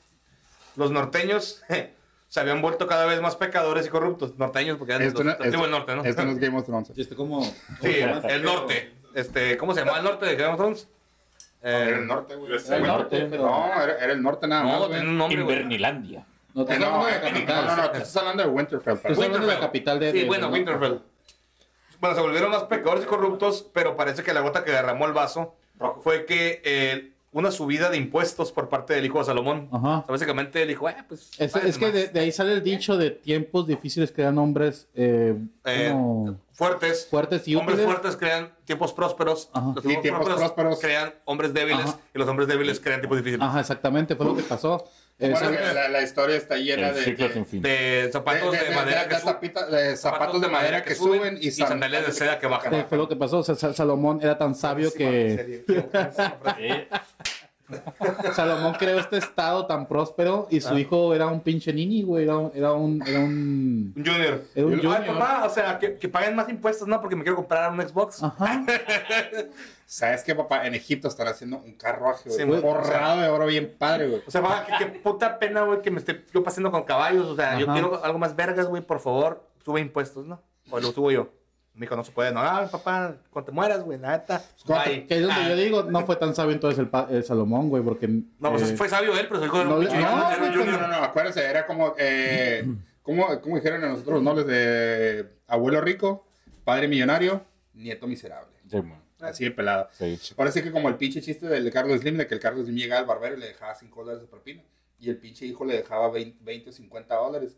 Los 0.74 0.90
norteños 0.90 1.62
se 2.28 2.40
habían 2.40 2.60
vuelto 2.60 2.86
cada 2.86 3.06
vez 3.06 3.20
más 3.20 3.36
pecadores 3.36 3.86
y 3.86 3.88
corruptos. 3.90 4.36
Norteños, 4.38 4.76
porque 4.78 4.94
eran 4.94 5.06
Esto 5.06 5.22
los, 5.22 5.38
no, 5.38 5.44
esto- 5.44 5.66
norte, 5.68 5.94
¿no? 5.96 6.04
esto 6.04 6.24
no 6.24 6.32
es 6.32 6.38
Game 6.38 6.58
of 6.58 6.66
Thrones. 6.66 6.90
Este 6.96 7.14
como... 7.14 7.44
Sí, 7.44 7.94
el 8.28 8.42
norte. 8.42 8.92
Este, 9.14 9.56
¿Cómo 9.56 9.72
se 9.72 9.80
llama 9.84 9.98
el 9.98 10.04
norte 10.04 10.26
de 10.26 10.34
Game 10.36 10.50
of 10.52 10.56
Thrones? 10.58 10.88
Eh, 11.62 11.86
Era 11.88 11.98
el 11.98 12.06
norte, 12.06 12.34
güey. 12.36 12.52
Era 12.52 12.76
el 12.76 12.82
norte, 12.82 13.26
pero... 13.30 13.42
No, 13.46 13.82
era, 13.82 13.96
era 13.98 14.12
el 14.12 14.22
norte 14.22 14.46
nada 14.46 14.64
más, 14.64 14.80
no, 14.80 14.88
tiene 14.88 15.08
un 15.08 15.16
nombre. 15.18 15.40
Invernilandia. 15.40 16.26
No, 16.54 16.62
Eh, 16.68 16.78
No, 16.78 16.86
hablando 16.86 17.06
de 17.06 17.12
eh, 17.12 17.14
la 17.14 17.20
no, 17.20 17.34
capital. 17.34 17.66
no, 17.66 17.76
no, 17.76 17.82
estás 17.84 18.16
hablando 18.16 18.42
de 18.42 18.48
Winterfell. 18.50 18.94
Estoy 18.94 19.24
hablando 19.24 19.46
de 19.46 19.54
la 19.54 19.60
capital 19.60 19.98
de... 20.00 20.12
Sí, 20.12 20.24
bueno, 20.24 20.48
Winterfell. 20.48 20.98
Bueno, 22.00 22.14
se 22.16 22.22
volvieron 22.22 22.50
más 22.50 22.64
pecadores 22.64 23.04
y 23.04 23.06
corruptos, 23.06 23.66
pero 23.72 23.96
parece 23.96 24.22
que 24.22 24.32
la 24.34 24.40
gota 24.40 24.64
que 24.64 24.70
derramó 24.72 25.06
el 25.06 25.12
vaso 25.12 25.54
fue 26.02 26.24
que 26.26 26.60
eh, 26.64 27.12
una 27.32 27.50
subida 27.50 27.90
de 27.90 27.98
impuestos 27.98 28.50
por 28.52 28.68
parte 28.70 28.94
del 28.94 29.04
hijo 29.04 29.18
de 29.18 29.24
Salomón. 29.26 29.68
Ajá. 29.70 29.98
O 29.98 30.04
sea, 30.06 30.12
básicamente 30.12 30.62
él 30.62 30.68
dijo, 30.68 30.88
eh, 30.88 30.96
pues. 31.06 31.30
Es, 31.38 31.54
es 31.56 31.76
que 31.78 31.86
más". 31.86 31.94
de, 31.94 32.08
de 32.08 32.20
ahí 32.20 32.32
sale 32.32 32.52
el 32.54 32.62
dicho 32.62 32.96
de 32.96 33.10
tiempos 33.10 33.66
difíciles 33.66 34.10
crean 34.12 34.38
hombres 34.38 34.88
eh, 34.94 35.36
Eh, 35.64 35.88
como 35.92 36.38
fuertes. 36.54 37.06
fuertes 37.10 37.46
y 37.48 37.54
hombres 37.56 37.76
útiles. 37.78 37.92
fuertes 37.92 38.16
crean 38.16 38.52
tiempos 38.64 38.92
prósperos. 38.94 39.50
Ajá. 39.52 39.72
Los 39.74 39.84
Y 39.84 39.96
tiempos 40.00 40.24
prósperos. 40.26 40.78
crean 40.80 41.12
hombres 41.26 41.52
débiles. 41.52 41.84
Ajá. 41.86 41.98
Y 42.14 42.18
los 42.18 42.26
hombres 42.28 42.48
débiles 42.48 42.80
crean 42.80 43.00
tiempos 43.00 43.18
difíciles. 43.18 43.46
Ajá, 43.46 43.60
exactamente, 43.60 44.16
fue 44.16 44.24
lo 44.26 44.34
que 44.36 44.42
pasó. 44.42 44.84
Eh, 45.18 45.30
Bueno, 45.30 45.50
la, 45.72 45.88
la 45.88 46.02
historia 46.02 46.36
está 46.36 46.56
llena 46.56 46.92
de, 46.92 48.10
zapatos 48.12 48.52
de, 48.52 48.58
de- 48.58 48.64
de- 48.68 48.74
madera 48.74 49.04
de- 49.04 49.08
que 49.08 49.16
zapita- 49.16 49.96
zapatos 49.96 50.40
de 50.42 50.48
madera 50.48 50.82
que 50.84 50.94
suben 50.94 51.38
y 51.40 51.50
san- 51.52 51.68
sandalias 51.68 52.06
de 52.06 52.12
seda 52.12 52.38
que 52.38 52.46
bajan. 52.46 52.86
fue 52.86 52.98
lo 52.98 53.08
que 53.08 53.16
pasó. 53.16 53.38
O 53.38 53.42
sea, 53.42 53.54
Sa- 53.54 53.72
Salomón 53.72 54.20
era 54.22 54.36
tan 54.36 54.54
sabio 54.54 54.92
que 54.92 55.64
Salomón 58.34 58.74
creó 58.78 58.98
este 58.98 59.18
estado 59.18 59.66
tan 59.66 59.86
próspero 59.88 60.46
y 60.50 60.60
su 60.60 60.74
Ah. 60.74 60.78
hijo 60.80 61.14
era 61.14 61.26
un 61.26 61.40
pinche 61.40 61.72
nini, 61.72 62.02
güey. 62.02 62.24
Era, 62.24 62.36
un- 62.38 62.52
era 62.54 62.72
un, 62.72 63.02
era 63.06 63.20
un... 63.20 63.92
Un 63.96 64.04
junior. 64.04 64.42
Era 64.54 64.66
un 64.66 64.72
Ay, 64.74 64.80
junior. 64.80 65.06
papá, 65.06 65.44
o 65.44 65.50
sea, 65.50 65.78
que, 65.78 65.96
que 65.96 66.08
paguen 66.08 66.36
más 66.36 66.48
impuestos, 66.48 66.86
¿no? 66.86 67.00
Porque 67.00 67.16
me 67.16 67.22
quiero 67.22 67.36
comprar 67.36 67.70
un 67.72 67.80
Xbox. 67.86 68.22
Ajá. 68.22 68.64
¿Sabes 69.86 70.24
qué, 70.24 70.34
papá? 70.34 70.66
En 70.66 70.74
Egipto 70.74 71.08
están 71.08 71.28
haciendo 71.28 71.58
un 71.58 71.74
carruaje, 71.74 72.28
güey. 72.28 72.40
Sí, 72.40 72.60
forrado 72.60 73.20
de 73.20 73.28
oro 73.28 73.46
bien 73.46 73.74
padre, 73.78 74.08
güey. 74.08 74.22
O 74.26 74.30
sea, 74.30 74.42
papá, 74.42 74.66
qué, 74.78 74.84
qué 74.84 74.98
puta 74.98 75.38
pena, 75.38 75.62
güey, 75.62 75.80
que 75.80 75.90
me 75.90 75.98
esté 75.98 76.24
yo 76.34 76.42
paseando 76.42 76.70
con 76.72 76.82
caballos. 76.84 77.26
O 77.26 77.36
sea, 77.36 77.58
yo 77.58 77.66
quiero 77.72 78.02
algo 78.04 78.18
más 78.18 78.34
vergas, 78.34 78.66
güey, 78.66 78.82
por 78.82 78.98
favor, 79.00 79.48
sube 79.64 79.80
impuestos, 79.80 80.26
¿no? 80.26 80.42
O 80.70 80.80
lo 80.80 80.90
subo 80.90 81.10
yo. 81.12 81.30
Me 81.76 81.82
dijo, 81.82 81.94
no 81.94 82.02
se 82.04 82.10
puede. 82.10 82.32
No, 82.32 82.40
ah, 82.40 82.68
papá, 82.72 83.16
cuando 83.30 83.46
te 83.46 83.52
mueras, 83.52 83.84
güey, 83.84 83.98
la 83.98 84.12
neta. 84.16 84.42
Que 84.84 85.04
es 85.08 85.20
donde 85.22 85.34
Ah, 85.34 85.48
yo 85.50 85.56
digo, 85.56 85.82
no 85.84 86.06
fue 86.06 86.16
tan 86.16 86.34
sabio 86.34 86.52
entonces 86.54 86.78
el, 86.78 86.88
pa- 86.88 87.06
el 87.10 87.22
Salomón, 87.22 87.68
güey, 87.68 87.82
porque... 87.82 88.08
No, 88.08 88.50
pues 88.50 88.70
eh, 88.70 88.76
fue 88.76 88.88
sabio 88.88 89.16
él, 89.18 89.26
pero 89.28 89.44
hijo 89.44 89.56
era 89.60 89.68
no 89.68 89.78
no, 89.78 90.64
No, 90.64 90.78
no, 90.80 90.88
no, 90.88 90.94
acuérdense, 90.96 91.44
era 91.44 91.66
como, 91.66 91.94
eh, 91.98 92.66
¿cómo, 93.02 93.26
¿cómo 93.42 93.56
dijeron 93.56 93.84
a 93.84 93.88
nosotros 93.88 94.14
los 94.14 94.22
nobles 94.22 94.46
de 94.46 95.28
abuelo 95.48 95.80
rico, 95.82 96.26
padre 96.64 96.88
millonario, 96.88 97.44
nieto 97.74 98.06
miserable? 98.06 98.56
Sí, 98.70 98.76
man. 98.80 99.02
Así 99.20 99.44
de 99.44 99.50
pelada. 99.50 99.88
Sí. 99.92 100.18
Parece 100.34 100.62
que 100.62 100.70
como 100.70 100.88
el 100.88 100.96
pinche 100.96 101.20
chiste 101.22 101.46
del 101.46 101.70
Carlos 101.70 102.00
Slim, 102.00 102.16
de 102.18 102.26
que 102.26 102.34
el 102.34 102.40
Carlos 102.40 102.64
Slim 102.64 102.76
llegaba 102.76 103.00
al 103.00 103.06
barbero 103.06 103.36
y 103.36 103.40
le 103.40 103.46
dejaba 103.48 103.74
5 103.74 104.00
dólares 104.00 104.20
de 104.22 104.28
propina. 104.28 104.62
Y 104.98 105.08
el 105.10 105.16
pinche 105.18 105.46
hijo 105.46 105.64
le 105.64 105.74
dejaba 105.76 106.10
20, 106.10 106.38
20 106.42 106.70
o 106.70 106.72
50 106.72 107.14
dólares. 107.14 107.56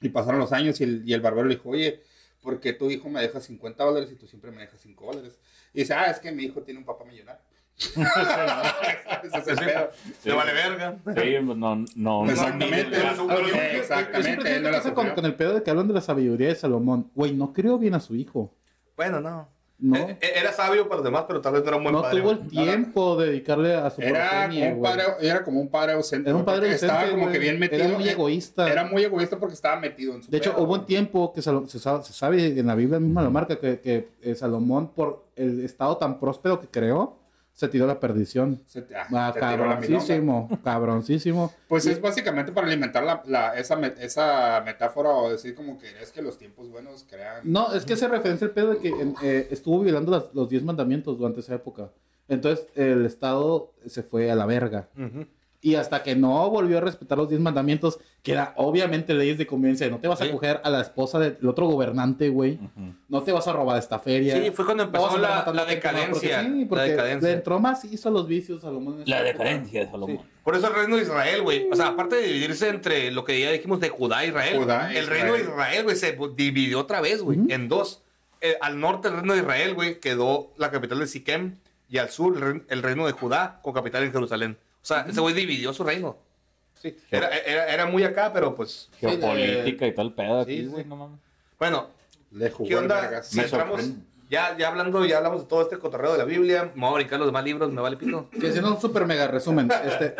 Y 0.00 0.08
pasaron 0.10 0.40
los 0.40 0.52
años 0.52 0.80
y 0.80 0.84
el, 0.84 1.02
y 1.08 1.12
el 1.12 1.20
barbero 1.20 1.46
le 1.46 1.54
dijo, 1.56 1.68
oye, 1.70 2.02
¿por 2.42 2.60
qué 2.60 2.72
tu 2.72 2.90
hijo 2.90 3.08
me 3.08 3.20
deja 3.20 3.40
50 3.40 3.84
dólares 3.84 4.10
y 4.12 4.16
tú 4.16 4.26
siempre 4.26 4.50
me 4.50 4.60
dejas 4.62 4.80
5 4.80 5.06
dólares? 5.06 5.38
Y 5.72 5.80
dice, 5.80 5.94
ah, 5.94 6.06
es 6.06 6.18
que 6.18 6.32
mi 6.32 6.44
hijo 6.44 6.62
tiene 6.62 6.80
un 6.80 6.86
papá 6.86 7.04
millonario. 7.04 7.42
Ese 7.78 9.38
es 9.38 9.48
el 9.48 9.56
pedo. 9.56 10.36
Vale 10.36 10.52
verga. 10.52 10.96
Sí, 11.04 11.36
pues 11.44 11.56
no, 11.56 11.84
no. 11.94 12.28
Exactamente. 12.28 12.96
Exactamente. 13.78 15.14
con 15.14 15.24
el 15.24 15.34
pedo 15.34 15.54
de 15.54 15.62
que 15.62 15.70
hablan 15.70 15.86
de 15.86 15.94
la 15.94 16.00
sabiduría 16.00 16.48
de 16.48 16.56
Salomón. 16.56 17.10
Güey, 17.14 17.34
no 17.34 17.52
crió 17.52 17.78
bien 17.78 17.94
a 17.94 18.00
su 18.00 18.16
hijo. 18.16 18.52
Bueno, 18.96 19.20
no. 19.20 19.48
No. 19.80 19.96
Eh, 19.96 20.18
eh, 20.20 20.32
Era 20.40 20.52
sabio 20.52 20.84
para 20.88 20.96
los 20.96 21.04
demás, 21.04 21.24
pero 21.28 21.40
tal 21.40 21.52
vez 21.52 21.62
no 21.62 21.68
era 21.68 21.76
un 21.76 21.84
buen 21.84 21.94
No 21.94 22.02
padre. 22.02 22.20
tuvo 22.20 22.30
güey. 22.34 22.42
el 22.42 22.48
tiempo 22.48 23.16
de 23.16 23.26
dedicarle 23.28 23.74
a 23.76 23.90
su 23.90 24.00
Era 24.02 24.48
como, 24.48 24.82
padre, 24.82 25.02
era 25.20 25.44
como 25.44 25.60
un 25.60 25.68
padre 25.68 25.92
ausente. 25.92 26.28
Era 26.28 26.36
un 26.36 26.44
padre 26.44 26.72
ausente, 26.72 26.86
Estaba 26.86 27.10
como 27.10 27.30
que 27.30 27.38
bien 27.38 27.60
metido. 27.60 27.84
Era 27.84 27.94
muy 27.96 28.08
egoísta. 28.08 28.68
Era 28.70 28.84
muy 28.84 29.04
egoísta 29.04 29.38
porque 29.38 29.54
estaba 29.54 29.78
metido 29.78 30.14
en 30.14 30.22
su 30.24 30.30
De 30.30 30.38
hecho, 30.38 30.52
pedo, 30.54 30.64
hubo 30.64 30.74
un 30.74 30.84
tiempo 30.86 31.32
que 31.32 31.42
Salo- 31.42 31.66
se, 31.68 31.78
sabe, 31.78 32.02
se 32.02 32.12
sabe 32.12 32.58
en 32.58 32.66
la 32.66 32.74
Biblia 32.74 32.98
misma 32.98 33.22
lo 33.22 33.30
marca 33.30 33.56
que, 33.60 33.78
que, 33.78 34.08
eh, 34.20 34.34
Salomón, 34.34 34.88
por 34.88 35.26
el 35.36 35.64
estado 35.64 35.96
tan 35.96 36.18
próspero 36.18 36.58
que 36.60 36.66
creó, 36.66 37.17
se 37.58 37.66
tiró 37.66 37.86
a 37.86 37.88
la 37.88 37.98
perdición. 37.98 38.62
Se 38.66 38.86
ah, 38.94 39.06
Ah, 39.10 39.32
se 39.34 39.40
tiró 39.40 39.66
la 39.66 39.76
milonga. 39.80 39.80
cabroncísimo, 39.80 40.60
cabroncísimo. 40.62 41.52
Pues 41.66 41.86
es 41.86 42.00
básicamente 42.00 42.52
para 42.52 42.68
alimentar 42.68 43.02
la, 43.02 43.20
la- 43.26 43.58
esa, 43.58 43.74
me- 43.74 43.94
esa 44.00 44.62
metáfora 44.64 45.10
o 45.10 45.28
decir 45.32 45.56
como 45.56 45.76
que 45.76 45.86
es 46.00 46.12
que 46.12 46.22
los 46.22 46.38
tiempos 46.38 46.70
buenos 46.70 47.04
crean... 47.10 47.40
No, 47.42 47.72
es 47.74 47.84
que 47.84 47.96
se 47.96 48.06
referencia 48.06 48.44
el 48.44 48.52
pedo 48.52 48.74
de 48.74 48.78
que 48.78 48.92
eh, 49.22 49.48
estuvo 49.50 49.80
violando 49.80 50.12
las- 50.12 50.32
los 50.34 50.48
diez 50.48 50.62
mandamientos 50.62 51.18
durante 51.18 51.40
esa 51.40 51.56
época. 51.56 51.90
Entonces 52.28 52.68
el 52.76 53.04
Estado 53.06 53.72
se 53.86 54.04
fue 54.04 54.30
a 54.30 54.36
la 54.36 54.46
verga. 54.46 54.88
Y 55.60 55.74
hasta 55.74 56.04
que 56.04 56.14
no 56.14 56.48
volvió 56.50 56.78
a 56.78 56.80
respetar 56.80 57.18
los 57.18 57.28
diez 57.28 57.40
mandamientos, 57.40 57.98
que 58.22 58.30
era 58.30 58.52
obviamente 58.56 59.12
leyes 59.12 59.38
de 59.38 59.46
convivencia, 59.48 59.88
no 59.90 59.98
te 59.98 60.06
vas 60.06 60.20
a 60.20 60.24
Sí. 60.26 60.30
coger 60.30 60.60
a 60.62 60.70
la 60.70 60.80
esposa 60.80 61.18
del 61.18 61.36
otro 61.48 61.66
gobernante, 61.66 62.28
güey. 62.28 62.60
No 63.08 63.22
te 63.24 63.32
vas 63.32 63.48
a 63.48 63.52
robar 63.52 63.76
esta 63.76 63.98
feria. 63.98 64.40
Sí, 64.40 64.52
fue 64.52 64.64
cuando 64.64 64.84
empezó 64.84 65.18
la, 65.18 65.44
porque 65.44 65.64
decadencia. 65.74 66.42
sí, 66.44 66.64
porque 66.68 66.84
la 66.84 66.90
decadencia. 66.90 67.28
le 67.28 67.34
entró 67.34 67.58
más 67.58 67.84
hizo 67.84 68.08
los 68.10 68.28
vicios 68.28 68.62
Salomón. 68.62 69.02
La 69.06 69.20
decadencia 69.22 69.84
de 69.84 69.90
Salomón. 69.90 70.20
Por 70.44 70.54
eso 70.54 70.68
el 70.68 70.74
reino 70.74 70.94
de 70.96 71.02
Israel, 71.02 71.42
güey. 71.42 71.68
O 71.72 71.74
sea, 71.74 71.88
aparte 71.88 72.14
de 72.16 72.22
dividirse 72.28 72.68
entre 72.68 73.10
lo 73.10 73.24
que 73.24 73.40
ya 73.40 73.50
dijimos 73.50 73.80
de 73.80 73.88
Judá 73.88 74.22
e 74.22 74.28
Israel, 74.28 74.58
Judá 74.58 74.92
e 74.94 74.98
el 74.98 75.08
reino 75.08 75.32
de 75.32 75.40
Israel. 75.40 75.82
Güey, 75.82 75.96
se 75.96 76.16
dividió 76.36 76.78
otra 76.78 77.00
vez, 77.00 77.20
güey, 77.20 77.40
en 77.48 77.68
dos. 77.68 78.02
Eh, 78.40 78.56
al 78.60 78.78
norte, 78.78 79.08
el 79.08 79.14
reino 79.14 79.32
de 79.34 79.40
Israel, 79.40 79.74
güey, 79.74 79.98
quedó 79.98 80.52
la 80.56 80.70
capital 80.70 81.00
de 81.00 81.08
Siquem. 81.08 81.56
Y 81.88 81.98
al 81.98 82.10
sur, 82.10 82.36
el 82.36 82.42
reino, 82.42 82.60
el 82.68 82.82
reino 82.84 83.06
de 83.06 83.12
Judá, 83.12 83.58
con 83.62 83.72
capital 83.74 84.04
en 84.04 84.12
Jerusalén. 84.12 84.56
O 84.90 84.94
sea, 84.94 85.04
ese 85.06 85.20
güey 85.20 85.34
dividió 85.34 85.74
su 85.74 85.84
reino. 85.84 86.16
Sí, 86.80 86.96
era, 87.10 87.28
era, 87.28 87.66
era 87.66 87.84
muy 87.86 88.04
acá, 88.04 88.32
pero 88.32 88.54
pues. 88.54 88.88
Geopolítica 88.98 89.86
y 89.86 89.94
tal 89.94 90.14
pedo 90.14 90.40
aquí, 90.40 90.60
Sí, 90.60 90.66
güey, 90.66 90.84
sí. 90.84 90.88
no 90.88 90.96
mames. 90.96 91.18
Bueno, 91.58 91.88
Le 92.30 92.50
jugó 92.50 92.66
¿qué 92.68 92.74
el 92.74 92.80
onda? 92.84 93.00
vergas. 93.02 93.26
Si 93.28 93.36
Me 93.36 93.42
entramos, 93.42 93.80
sorprende. 93.82 94.06
ya, 94.30 94.56
ya 94.56 94.68
hablando, 94.68 95.04
ya 95.04 95.18
hablamos 95.18 95.42
de 95.42 95.46
todo 95.48 95.60
este 95.60 95.78
cotorreo 95.78 96.12
de 96.12 96.18
la 96.18 96.24
Biblia. 96.24 96.72
Me 96.74 96.80
voy 96.80 96.90
a 96.90 96.94
brincar 96.94 97.18
los 97.18 97.28
demás 97.28 97.44
libros, 97.44 97.70
me 97.70 97.82
vale 97.82 97.96
pito. 97.98 98.30
Que 98.30 98.48
haciendo 98.48 98.72
un 98.74 98.80
super 98.80 99.04
mega 99.06 99.26
resumen. 99.26 99.68
Este, 99.84 100.14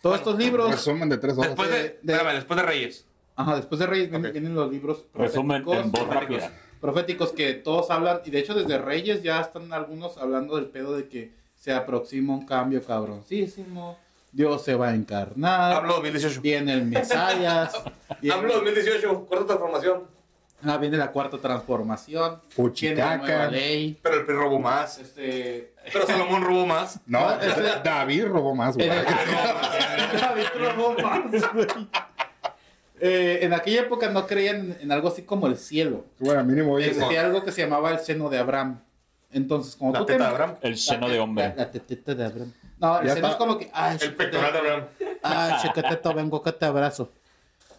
todos 0.00 0.16
estos 0.16 0.38
libros. 0.38 0.70
Resumen 0.70 1.10
de 1.10 1.18
tres 1.18 1.36
horas. 1.36 1.48
Después 1.50 1.68
de, 1.70 1.76
de- 2.02 2.12
espérame, 2.12 2.34
después 2.36 2.56
de 2.58 2.66
Reyes. 2.66 3.06
Ajá, 3.34 3.56
después 3.56 3.78
de 3.80 3.86
Reyes 3.86 4.08
vienen, 4.08 4.26
Ok. 4.28 4.32
vienen 4.32 4.54
los 4.54 4.70
libros 4.72 5.04
Resumen 5.12 5.62
proféticos, 5.62 5.84
en 5.84 5.92
voz 5.92 6.04
proféticos. 6.08 6.42
rápida. 6.42 6.60
proféticos 6.80 7.32
que 7.32 7.52
todos 7.54 7.90
hablan, 7.90 8.20
y 8.24 8.30
de 8.30 8.38
hecho 8.38 8.54
desde 8.54 8.78
Reyes 8.78 9.22
ya 9.22 9.40
están 9.42 9.72
algunos 9.74 10.16
hablando 10.16 10.56
del 10.56 10.66
pedo 10.66 10.96
de 10.96 11.08
que 11.08 11.32
se 11.54 11.72
aproxima 11.74 12.32
un 12.34 12.46
cambio 12.46 12.82
cabroncísimo, 12.82 13.98
Dios 14.36 14.62
se 14.62 14.74
va 14.74 14.88
a 14.90 14.94
encarnar, 14.94 15.72
Hablo 15.72 15.94
2018. 15.94 16.42
viene 16.42 16.74
el 16.74 16.84
Mesías, 16.84 17.72
viene, 18.20 18.36
Hablo 18.36 18.52
2018, 18.56 19.24
cuarta 19.24 19.46
transformación. 19.46 20.02
ah, 20.62 20.76
viene 20.76 20.98
la 20.98 21.10
cuarta 21.10 21.38
transformación, 21.38 22.42
Puchicaca. 22.54 23.16
viene 23.16 23.16
la 23.16 23.16
nueva 23.38 23.50
ley, 23.50 23.98
Pero 24.02 24.16
el 24.16 24.26
PRI 24.26 24.34
robó 24.36 24.58
más. 24.60 24.98
este... 24.98 25.72
Pero 25.90 26.06
Salomón 26.06 26.42
robó 26.44 26.66
más. 26.66 27.00
No, 27.06 27.20
No, 27.34 27.40
este- 27.40 27.62
David 27.82 28.26
robó 28.26 28.54
más, 28.54 28.76
güey. 28.76 28.88
David 30.20 30.44
robó 30.58 30.94
más, 31.02 31.54
güey. 31.54 31.66
Eh, 33.00 33.40
en 33.42 33.52
aquella 33.54 33.82
época 33.82 34.08
no 34.10 34.26
creían 34.26 34.76
en, 34.80 34.90
algo 34.92 35.08
así 35.08 35.22
como 35.22 35.46
el 35.46 35.56
cielo. 35.56 36.04
Bueno, 36.18 36.44
mínimo, 36.44 36.78
Existía 36.78 37.22
algo 37.24 37.42
que 37.44 37.52
se 37.52 37.62
llamaba 37.62 37.90
el 37.90 38.00
seno 38.00 38.28
de 38.28 38.38
Abraham. 38.38 38.80
Entonces, 39.36 39.76
como 39.76 39.92
La 39.92 39.98
tú 40.00 40.06
teta 40.06 40.18
te- 40.18 40.24
de 40.24 40.30
Abraham. 40.30 40.56
El 40.62 40.76
seno 40.78 41.08
de 41.08 41.18
hombre. 41.20 41.48
La, 41.50 41.54
la 41.56 41.70
tetita 41.70 42.14
de 42.14 42.24
Abraham. 42.24 42.52
No, 42.78 43.00
el 43.00 43.08
seno 43.08 43.16
está. 43.16 43.30
es 43.30 43.36
como 43.36 43.58
que. 43.58 43.70
Ay, 43.72 43.98
El 44.00 44.14
pectoral 44.14 44.52
de 44.52 44.58
Abraham. 44.58 44.84
Ay, 45.22 45.54
chiquetito, 45.62 46.14
vengo 46.14 46.42
que 46.42 46.52
te 46.52 46.64
abrazo. 46.64 47.10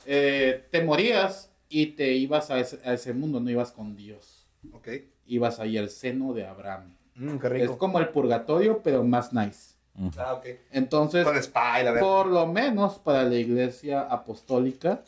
Eh, 0.05 0.67
te 0.71 0.83
morías 0.83 1.49
y 1.69 1.87
te 1.87 2.11
ibas 2.13 2.49
a 2.51 2.59
ese, 2.59 2.79
a 2.85 2.93
ese 2.93 3.13
mundo, 3.13 3.39
no 3.39 3.49
ibas 3.49 3.71
con 3.71 3.95
Dios. 3.95 4.45
Ok. 4.73 4.87
y 5.29 5.37
vas 5.39 5.59
ahí 5.59 5.77
al 5.77 5.89
seno 5.89 6.33
de 6.33 6.45
Abraham. 6.47 6.95
Mm, 7.15 7.37
qué 7.37 7.47
Es 7.47 7.53
rico. 7.53 7.77
como 7.77 7.99
el 7.99 8.09
purgatorio, 8.09 8.81
pero 8.83 9.03
más 9.03 9.33
nice. 9.33 9.75
Ah, 10.17 10.35
ok. 10.35 10.45
Entonces, 10.71 11.25
Con 11.25 11.35
spa 11.37 11.81
y 11.81 11.83
la 11.83 11.91
verdad. 11.91 12.07
por 12.07 12.27
lo 12.27 12.45
menos 12.47 12.97
para 12.99 13.23
la 13.23 13.35
iglesia 13.35 14.01
apostólica, 14.01 15.01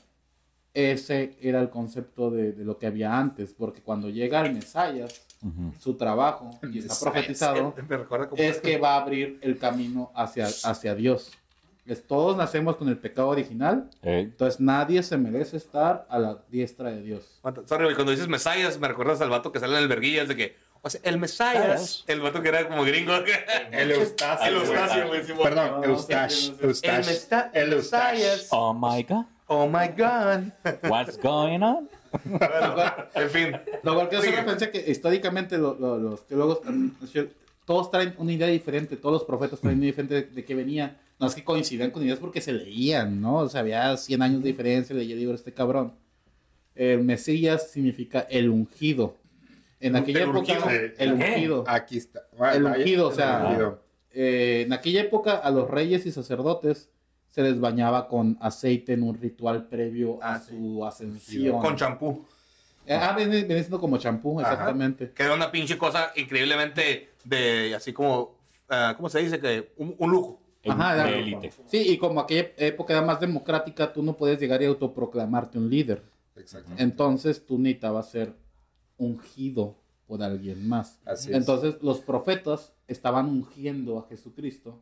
ese 0.73 1.37
era 1.41 1.61
el 1.61 1.69
concepto 1.69 2.31
de, 2.31 2.51
de 2.53 2.65
lo 2.65 2.77
que 2.77 2.87
había 2.87 3.17
antes, 3.17 3.53
porque 3.53 3.81
cuando 3.81 4.09
llega 4.09 4.41
el 4.45 4.53
Mesías, 4.53 5.25
Ujú. 5.41 5.73
su 5.79 5.93
trabajo, 5.95 6.51
y 6.71 6.79
está 6.79 6.95
profetizado, 6.99 7.73
es 8.35 8.59
que 8.59 8.77
va 8.77 8.95
a 8.95 9.01
abrir 9.01 9.39
el 9.41 9.57
camino 9.57 10.11
hacia, 10.13 10.47
hacia 10.47 10.95
Dios. 10.95 11.31
Es, 11.85 12.05
todos 12.05 12.37
nacemos 12.37 12.75
con 12.75 12.87
el 12.89 12.97
pecado 12.97 13.29
original, 13.29 13.89
Ey. 14.03 14.23
entonces 14.23 14.59
nadie 14.59 15.01
se 15.01 15.17
merece 15.17 15.57
estar 15.57 16.05
a 16.09 16.19
la 16.19 16.37
diestra 16.49 16.91
de 16.91 17.01
Dios. 17.01 17.39
Sorry, 17.65 17.85
güey, 17.85 17.95
cuando 17.95 18.11
dices 18.11 18.27
Mesías, 18.27 18.77
me 18.79 18.87
recuerdas 18.87 19.21
al 19.21 19.29
vato 19.29 19.51
que 19.51 19.59
sale 19.59 19.75
en 19.77 19.83
el 19.83 19.87
verguillas 19.87 20.27
de 20.27 20.35
que, 20.35 20.55
o 20.81 20.89
sea, 20.89 21.01
el 21.03 21.17
Mesías, 21.17 22.03
el 22.07 22.21
vato 22.21 22.41
que 22.41 22.49
era 22.49 22.67
como 22.67 22.83
gringo. 22.83 23.13
El 23.71 23.91
Eustacio. 23.91 24.47
El. 24.47 24.55
Eustacio, 24.55 25.07
güey. 25.07 25.21
Perdón, 25.43 25.83
Eustache. 25.83 26.53
Eustache. 26.61 27.27
El. 27.53 27.75
Mesías. 27.75 28.47
Oh 28.51 28.73
my 28.73 29.03
god. 29.03 29.25
Oh 29.47 29.67
my 29.67 29.87
God. 29.87 30.51
What's 30.89 31.17
going 31.17 31.63
on? 31.63 31.89
Bueno, 32.26 32.76
en 33.16 33.30
fin. 33.30 33.51
Lo 33.84 33.95
cual 33.95 34.10
que 34.10 34.18
una 34.18 34.26
referencia 34.32 34.72
que 34.72 34.89
históricamente 34.91 35.57
lo- 35.57 35.76
lo- 35.80 35.97
los 35.97 36.26
teólogos, 36.28 36.60
mm, 36.66 36.89
todos 37.66 37.91
traen 37.91 38.14
una 38.18 38.32
idea 38.34 38.47
diferente, 38.47 38.97
todos 38.97 39.14
los 39.14 39.24
profetas 39.24 39.60
traen 39.60 39.78
una 39.78 39.86
idea 39.86 39.91
diferente 39.91 40.16
de, 40.16 40.22
de 40.24 40.45
qué 40.45 40.55
venía. 40.55 40.99
No 41.20 41.28
es 41.28 41.36
que 41.36 41.43
coincidían 41.43 41.91
con 41.91 42.03
ideas 42.03 42.20
porque 42.20 42.41
se 42.41 42.53
leían, 42.53 43.20
¿no? 43.22 43.38
O 43.38 43.49
sea, 43.49 43.62
había 43.62 43.95
100 43.97 44.22
años 44.22 44.41
de 44.43 44.49
diferencia, 44.49 44.95
leía 44.95 45.16
libros 45.16 45.39
este 45.41 45.53
cabrón. 45.53 45.93
El 46.76 47.03
Mesías 47.03 47.70
significa 47.72 48.22
el 48.30 48.49
ungido. 48.49 49.16
En 49.82 49.95
aquella 49.95 50.20
El 50.24 50.30
época, 50.30 50.39
ungido. 50.39 50.66
el 50.97 51.14
ungido. 51.14 51.64
Aquí 51.68 51.97
está. 51.97 52.22
El 52.53 52.64
ungido, 52.66 53.07
o 53.07 53.12
sea, 53.12 53.45
ungido. 53.47 53.84
eh, 54.12 54.64
en 54.66 54.74
aquella 54.74 55.01
época 55.01 55.36
a 55.38 55.51
los 55.51 55.70
reyes 55.70 56.05
y 56.05 56.12
sacerdotes 56.12 56.89
se 57.30 57.41
les 57.43 57.59
bañaba 57.59 58.07
con 58.07 58.38
aceite 58.41 58.93
en 58.93 59.03
un 59.03 59.15
ritual 59.15 59.67
previo 59.67 60.19
a 60.21 60.34
Ah, 60.36 60.39
sí. 60.39 60.55
su 60.57 60.86
ascensión. 60.86 61.61
Con 61.61 61.75
champú. 61.75 62.25
Eh, 62.86 62.93
Ah, 62.99 63.13
viene, 63.15 63.43
viene 63.43 63.59
siendo 63.61 63.80
como 63.80 63.97
champú, 63.97 64.39
exactamente. 64.39 65.11
Que 65.11 65.23
era 65.23 65.36
una 65.36 65.51
pinche 65.51 65.77
cosa 65.77 66.11
increíblemente 66.15 67.09
de, 67.23 67.75
así 67.75 67.93
como, 67.93 68.36
ah, 68.69 68.93
¿cómo 68.97 69.09
se 69.09 69.19
dice? 69.19 69.39
Que 69.39 69.71
un, 69.77 69.95
un 69.97 70.09
lujo. 70.11 70.41
Ajá, 70.67 70.95
de 70.95 71.19
élite. 71.19 71.51
Sí, 71.67 71.77
y 71.91 71.97
como 71.97 72.19
aquella 72.19 72.49
época 72.57 72.93
era 72.93 73.01
más 73.05 73.19
democrática, 73.19 73.93
tú 73.93 74.03
no 74.03 74.17
podías 74.17 74.39
llegar 74.39 74.61
y 74.61 74.65
autoproclamarte 74.65 75.57
un 75.57 75.69
líder. 75.69 76.03
Exacto. 76.36 76.71
Entonces 76.77 77.45
tú 77.45 77.57
necesitabas 77.59 78.09
ser 78.09 78.34
ungido 78.97 79.75
por 80.07 80.21
alguien 80.23 80.67
más. 80.67 80.99
Así 81.05 81.30
es. 81.32 81.38
Entonces 81.38 81.75
los 81.82 81.99
profetas 81.99 82.73
estaban 82.88 83.27
ungiendo 83.27 83.99
a 83.99 84.07
Jesucristo, 84.07 84.82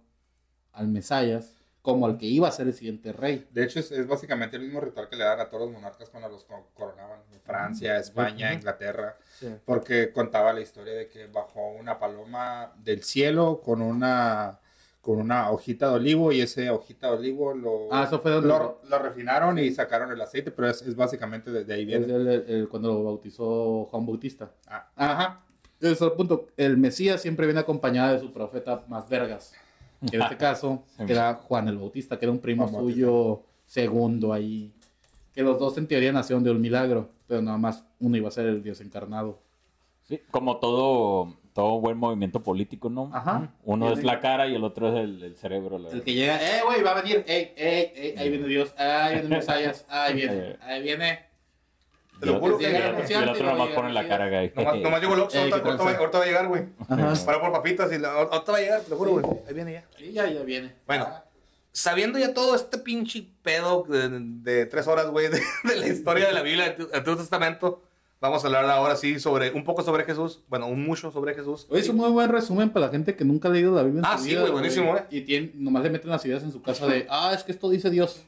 al 0.72 0.88
Mesías, 0.88 1.54
como 1.88 2.06
al 2.06 2.18
que 2.18 2.26
iba 2.26 2.50
a 2.50 2.52
ser 2.52 2.68
el 2.68 2.74
siguiente 2.74 3.14
rey. 3.14 3.48
De 3.52 3.64
hecho, 3.64 3.80
es, 3.80 3.94
es 3.94 4.06
básicamente 4.06 4.58
el 4.58 4.64
mismo 4.64 4.82
ritual 4.82 5.08
que 5.08 5.16
le 5.16 5.24
dan 5.24 5.40
a 5.40 5.50
todos 5.50 5.64
los 5.64 5.72
monarcas 5.72 6.10
cuando 6.10 6.28
los 6.28 6.44
co- 6.44 6.68
coronaban. 6.74 7.22
En 7.32 7.40
Francia, 7.40 7.96
España, 7.98 8.52
Inglaterra. 8.54 9.16
Sí. 9.40 9.48
Porque 9.64 10.12
contaba 10.12 10.52
la 10.52 10.60
historia 10.60 10.94
de 10.94 11.08
que 11.08 11.28
bajó 11.28 11.70
una 11.80 11.98
paloma 11.98 12.74
del 12.84 13.04
cielo 13.04 13.62
con 13.64 13.82
una 13.82 14.60
con 15.00 15.20
una 15.22 15.50
hojita 15.52 15.88
de 15.88 15.94
olivo 15.96 16.34
y 16.34 16.42
ese 16.42 16.70
hojita 16.70 17.08
de 17.08 17.14
olivo 17.14 17.54
lo, 17.54 17.88
Ah, 17.94 18.04
eso 18.06 18.20
fue 18.20 18.32
donde 18.32 18.50
lo, 18.50 18.82
lo 18.90 19.00
refinaron 19.00 19.58
y 19.58 19.72
sacaron 19.72 20.12
el 20.12 20.20
aceite, 20.20 20.52
pero 20.52 20.68
es, 20.70 20.82
es 20.82 20.98
básicamente 20.98 21.50
de, 21.50 21.64
de 21.64 21.74
ahí 21.74 21.82
Es 21.84 21.88
viene. 22.06 22.14
el- 22.14 22.28
el- 22.28 22.50
el- 22.50 22.68
cuando 22.68 22.90
lo 22.92 23.04
bautizó 23.06 23.86
Juan 23.86 24.06
Bautista. 24.06 24.52
Ah, 24.68 24.90
Ajá. 24.98 25.44
Es 25.80 26.02
el 26.02 26.12
punto. 26.12 26.48
El 26.58 26.76
Mesías 26.76 27.22
siempre 27.22 27.46
viene 27.46 27.62
acompañado 27.62 28.12
de 28.14 28.20
su 28.20 28.34
profeta 28.34 28.84
más 28.90 29.08
vergas. 29.08 29.54
Que 30.10 30.18
en 30.18 30.22
este 30.22 30.38
caso 30.38 30.84
era 31.00 31.34
Juan 31.36 31.68
el 31.68 31.78
Bautista, 31.78 32.18
que 32.20 32.26
era 32.26 32.32
un 32.32 32.39
primo 32.39 32.64
Juan 32.64 32.76
Bautista. 32.76 33.02
suyo 33.02 33.43
segundo 33.66 34.34
ahí. 34.34 34.74
Que 35.34 35.43
los 35.43 35.60
dos 35.60 35.78
en 35.78 35.88
teoría 35.88 36.12
nacieron 36.12 36.43
de 36.43 36.52
un 36.52 36.62
milagro, 36.62 37.10
pero 37.28 37.41
nada 37.41 37.58
más 37.58 37.86
uno 38.00 38.18
iba 38.18 38.28
a 38.28 38.32
ser 38.32 38.48
el 38.48 38.64
Dios 38.64 38.82
encarnado. 38.82 39.39
Sí, 40.04 40.22
como 40.32 40.58
todo, 40.58 41.36
todo 41.54 41.80
buen 41.82 41.98
movimiento 41.98 42.41
político, 42.41 42.89
¿no? 42.89 43.12
Ajá. 43.14 43.54
Uno 43.64 43.91
es 43.91 44.04
la 44.04 44.20
cara 44.20 44.48
y 44.48 44.56
el 44.56 44.64
otro 44.64 44.88
es 44.88 45.04
el, 45.04 45.22
el 45.22 45.36
cerebro. 45.36 45.78
la 45.78 45.89
El 45.89 46.02
que 46.02 46.14
llega, 46.14 46.38
eh, 46.41 46.62
güey, 46.66 46.82
va 46.82 46.91
a 46.91 47.02
venir, 47.02 47.26
ey, 47.28 47.52
ey, 47.58 47.91
ey, 47.93 48.16
ahí 48.18 48.30
viene 48.30 48.48
Dios, 48.48 48.74
ahí 48.78 49.16
viene 49.20 49.30
Mesías, 49.38 49.86
ahí 49.89 50.16
viene, 50.16 50.58
ahí 50.62 50.82
viene. 50.82 51.27
Te 52.20 52.26
lo 52.26 52.39
juro 52.39 52.57
que 52.57 52.63
y 52.63 52.68
el 52.68 52.74
llega 52.74 53.32
otro- 53.32 53.45
nomás 53.45 53.70
pone 53.70 53.93
la 53.93 54.07
cara, 54.07 54.30
güey. 54.30 54.51
Nomás, 54.55 54.76
nomás 54.78 55.01
llegó 55.01 55.13
el 55.13 55.20
Oxxo, 55.22 55.38
ahorita, 55.39 55.61
¿qué 55.63 55.70
ahorita 55.70 56.18
va, 56.18 56.24
a 56.24 56.28
llegar, 56.28 56.47
güey. 56.47 56.63
Para 57.26 57.39
por 57.41 57.51
papitas 57.51 57.91
y 57.93 57.97
la, 57.99 58.11
ahorita 58.11 58.51
va 58.51 58.57
a 58.57 58.61
llegar, 58.61 58.82
te 58.82 58.89
lo 58.89 58.97
juro, 58.97 59.11
güey. 59.11 59.26
Ahí 59.47 59.53
viene 59.53 59.74
ya. 59.74 59.86
Y 59.99 60.11
ya, 60.13 60.28
ya 60.28 60.41
viene. 60.43 60.74
Bueno, 60.88 61.07
sabiendo 61.72 62.18
ya 62.20 62.34
todo 62.34 62.55
este 62.55 62.78
pinche 62.80 63.26
pedo 63.43 63.86
de, 63.88 64.09
de 64.09 64.65
tres 64.65 64.88
horas, 64.88 65.07
güey, 65.07 65.28
de, 65.30 65.39
de 65.63 65.76
la 65.76 65.88
historia 65.88 66.28
de 66.28 66.34
la 66.34 66.41
Biblia, 66.41 66.72
del 66.72 66.88
Antiguo 66.93 67.18
Testamento, 67.18 67.84
vamos 68.20 68.43
a 68.43 68.47
hablar 68.47 68.65
ahora 68.65 68.95
sí 68.95 69.20
sobre, 69.20 69.51
un 69.51 69.63
poco 69.63 69.84
sobre 69.84 70.03
Jesús, 70.03 70.41
bueno, 70.47 70.65
un 70.68 70.84
mucho 70.84 71.11
sobre 71.11 71.36
Jesús. 71.36 71.68
Oye, 71.70 71.82
es 71.82 71.89
un 71.89 71.97
muy 71.97 72.09
buen 72.09 72.30
resumen 72.30 72.72
para 72.72 72.88
la 72.88 72.91
gente 72.91 73.15
que 73.15 73.24
nunca 73.26 73.47
ha 73.47 73.51
leído 73.51 73.76
la 73.76 73.84
Biblia 73.84 73.99
en 73.99 74.05
Ah, 74.05 74.18
su 74.18 74.24
sí, 74.24 74.36
güey, 74.36 74.51
buenísimo, 74.51 74.97
¿eh? 74.97 75.03
Y 75.11 75.22
tiene, 75.22 75.51
nomás 75.53 75.84
le 75.84 75.91
meten 75.91 76.09
las 76.09 76.26
ideas 76.26 76.41
en 76.41 76.51
su 76.51 76.63
casa 76.63 76.88
de, 76.88 77.05
ah, 77.11 77.32
es 77.36 77.43
que 77.43 77.51
esto 77.51 77.70
dice 77.70 77.91
Dios. 77.91 78.24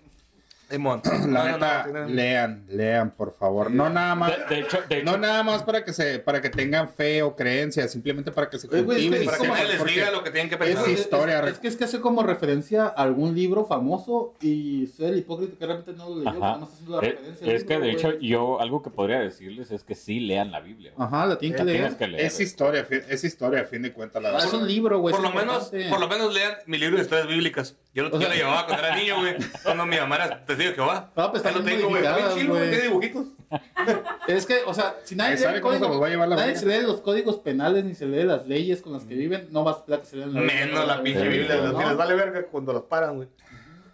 Simón. 0.70 1.02
la 1.06 1.12
No, 1.20 1.28
no, 1.28 1.44
no, 1.44 1.52
neta, 1.52 1.84
tiene- 1.84 2.10
lean, 2.10 2.66
lean, 2.70 3.12
por 3.12 3.34
favor. 3.34 3.72
No 3.72 3.90
nada 3.90 4.16
más. 4.16 4.32
De, 4.50 4.56
de 4.56 4.62
hecho, 4.62 4.78
de 4.88 5.04
No 5.04 5.18
nada 5.18 5.44
más 5.44 5.64
para 5.64 5.84
que 5.84 5.94
se, 5.94 6.20
para 6.20 6.42
que 6.42 6.50
tengan 6.50 6.90
fe 6.90 7.22
o 7.24 7.36
creencias, 7.36 7.92
simplemente 7.92 8.32
para 8.32 8.50
que 8.50 8.60
se 8.60 8.68
Oye, 8.68 8.82
güey, 8.84 8.98
es 8.98 9.04
que 9.04 9.10
cultiven. 9.10 9.26
Para 9.26 9.38
que 9.38 9.48
nadie 9.48 9.68
les 9.78 9.86
diga 9.96 10.12
lo 10.12 10.24
que 10.24 10.32
tienen 10.32 10.50
que 10.50 10.58
pensar. 10.58 10.90
historia, 10.90 11.40
Es, 11.42 11.52
es 11.54 11.60
que 11.60 11.68
es 11.68 11.76
que 11.76 11.84
hace 11.86 12.00
como 12.02 12.24
referencia 12.24 12.86
a 12.86 12.90
algún 12.90 13.36
libro 13.36 13.66
famoso 13.66 14.36
y 14.42 14.88
soy 14.96 15.08
el 15.08 15.18
hipócrita 15.20 15.58
que 15.58 15.66
realmente 15.66 15.94
no 15.94 16.10
lo 16.10 16.16
leyó, 16.18 16.40
nada 16.40 16.58
más 16.58 16.70
haciendo 16.74 17.02
la 17.02 17.08
es, 17.08 17.14
referencia. 17.16 17.48
al 17.48 17.54
es 17.54 17.64
que 17.64 17.80
de 17.80 17.92
hecho 17.92 18.08
güey. 18.12 18.28
yo 18.28 18.62
algo 18.62 18.82
que 18.84 18.90
podría 18.90 19.20
decirles 19.20 19.72
es 19.72 19.84
que 19.84 19.96
sí 19.96 20.20
lean 20.20 20.52
la 20.52 20.60
Biblia. 20.60 20.92
güey. 20.96 21.08
Ajá, 21.08 21.26
la 21.26 21.38
tienen 21.38 21.58
que 21.58 21.64
La 21.64 21.66
leer. 21.66 21.80
tienes 21.82 21.98
que 21.98 22.08
leer. 22.08 22.26
Es 22.26 22.40
historia, 22.40 22.86
es 23.10 23.24
historia, 23.24 23.62
a 23.62 23.66
fin 23.66 23.82
de 23.82 23.92
cuentas, 23.94 24.22
la 24.22 24.30
Ah, 24.30 24.44
es 24.46 24.54
un 24.54 24.68
libro, 24.68 25.00
güey. 25.00 25.14
Por 25.14 25.24
lo, 25.24 25.32
menos, 25.32 25.72
por 25.90 26.00
lo 26.00 26.08
menos 26.08 26.34
lean 26.34 26.54
mi 26.68 26.78
libro 26.78 26.98
de 26.98 27.04
historias 27.04 27.28
bíblicas. 27.28 27.76
Yo 27.94 28.04
lo 28.08 28.18
llevaba 28.20 28.66
cuando 28.68 28.86
era 28.86 28.96
niño, 28.96 29.20
güey. 29.20 29.36
Cuando 29.64 29.86
mi 29.86 29.98
mamá 29.98 30.16
era 30.18 30.46
testigo 30.60 30.70
de 30.70 30.76
Jehová. 30.76 31.12
Ah, 31.16 31.32
pues 31.32 31.44
lo 31.44 31.64
tengo, 31.64 31.90
güey. 31.90 32.04
Está 32.04 32.16
bien 32.18 32.28
modificadas, 32.30 32.36
chilo, 32.36 32.54
güey. 32.54 32.60
güey. 32.68 32.70
Tiene 32.70 32.84
dibujitos. 32.84 33.26
Es 34.28 34.46
que, 34.46 34.62
o 34.68 34.74
sea, 34.76 34.96
si 35.04 35.16
nadie, 35.16 35.38
cómo 35.38 35.74
se 35.74 35.80
código- 35.80 35.88
los 35.90 36.02
va 36.02 36.06
a 36.06 36.10
llevar 36.12 36.28
la 36.28 36.36
nadie 36.36 36.54
verga. 36.54 36.60
se 36.60 36.66
lee 36.68 36.86
los 36.86 37.02
códigos 37.02 37.38
penales 37.38 37.84
ni 37.84 37.96
se 37.96 38.06
lee 38.06 38.24
las 38.24 38.46
leyes 38.48 38.82
con 38.82 38.94
las 38.94 39.04
que 39.06 39.16
viven, 39.16 39.48
no 39.52 39.64
vas 39.64 39.78
a 39.78 39.80
esperar 39.80 40.00
que 40.02 40.06
se 40.06 40.18
la 40.18 40.26
Biblia. 40.28 40.44
Menos 40.66 40.86
la 40.88 41.02
pinche 41.02 41.28
Biblia. 41.28 41.58
güey. 41.58 41.74
Les, 41.78 41.88
les 41.88 41.98
vale 41.98 42.14
verga 42.14 42.44
cuando 42.46 42.74
los 42.74 42.84
paran, 42.84 43.16
güey. 43.16 43.28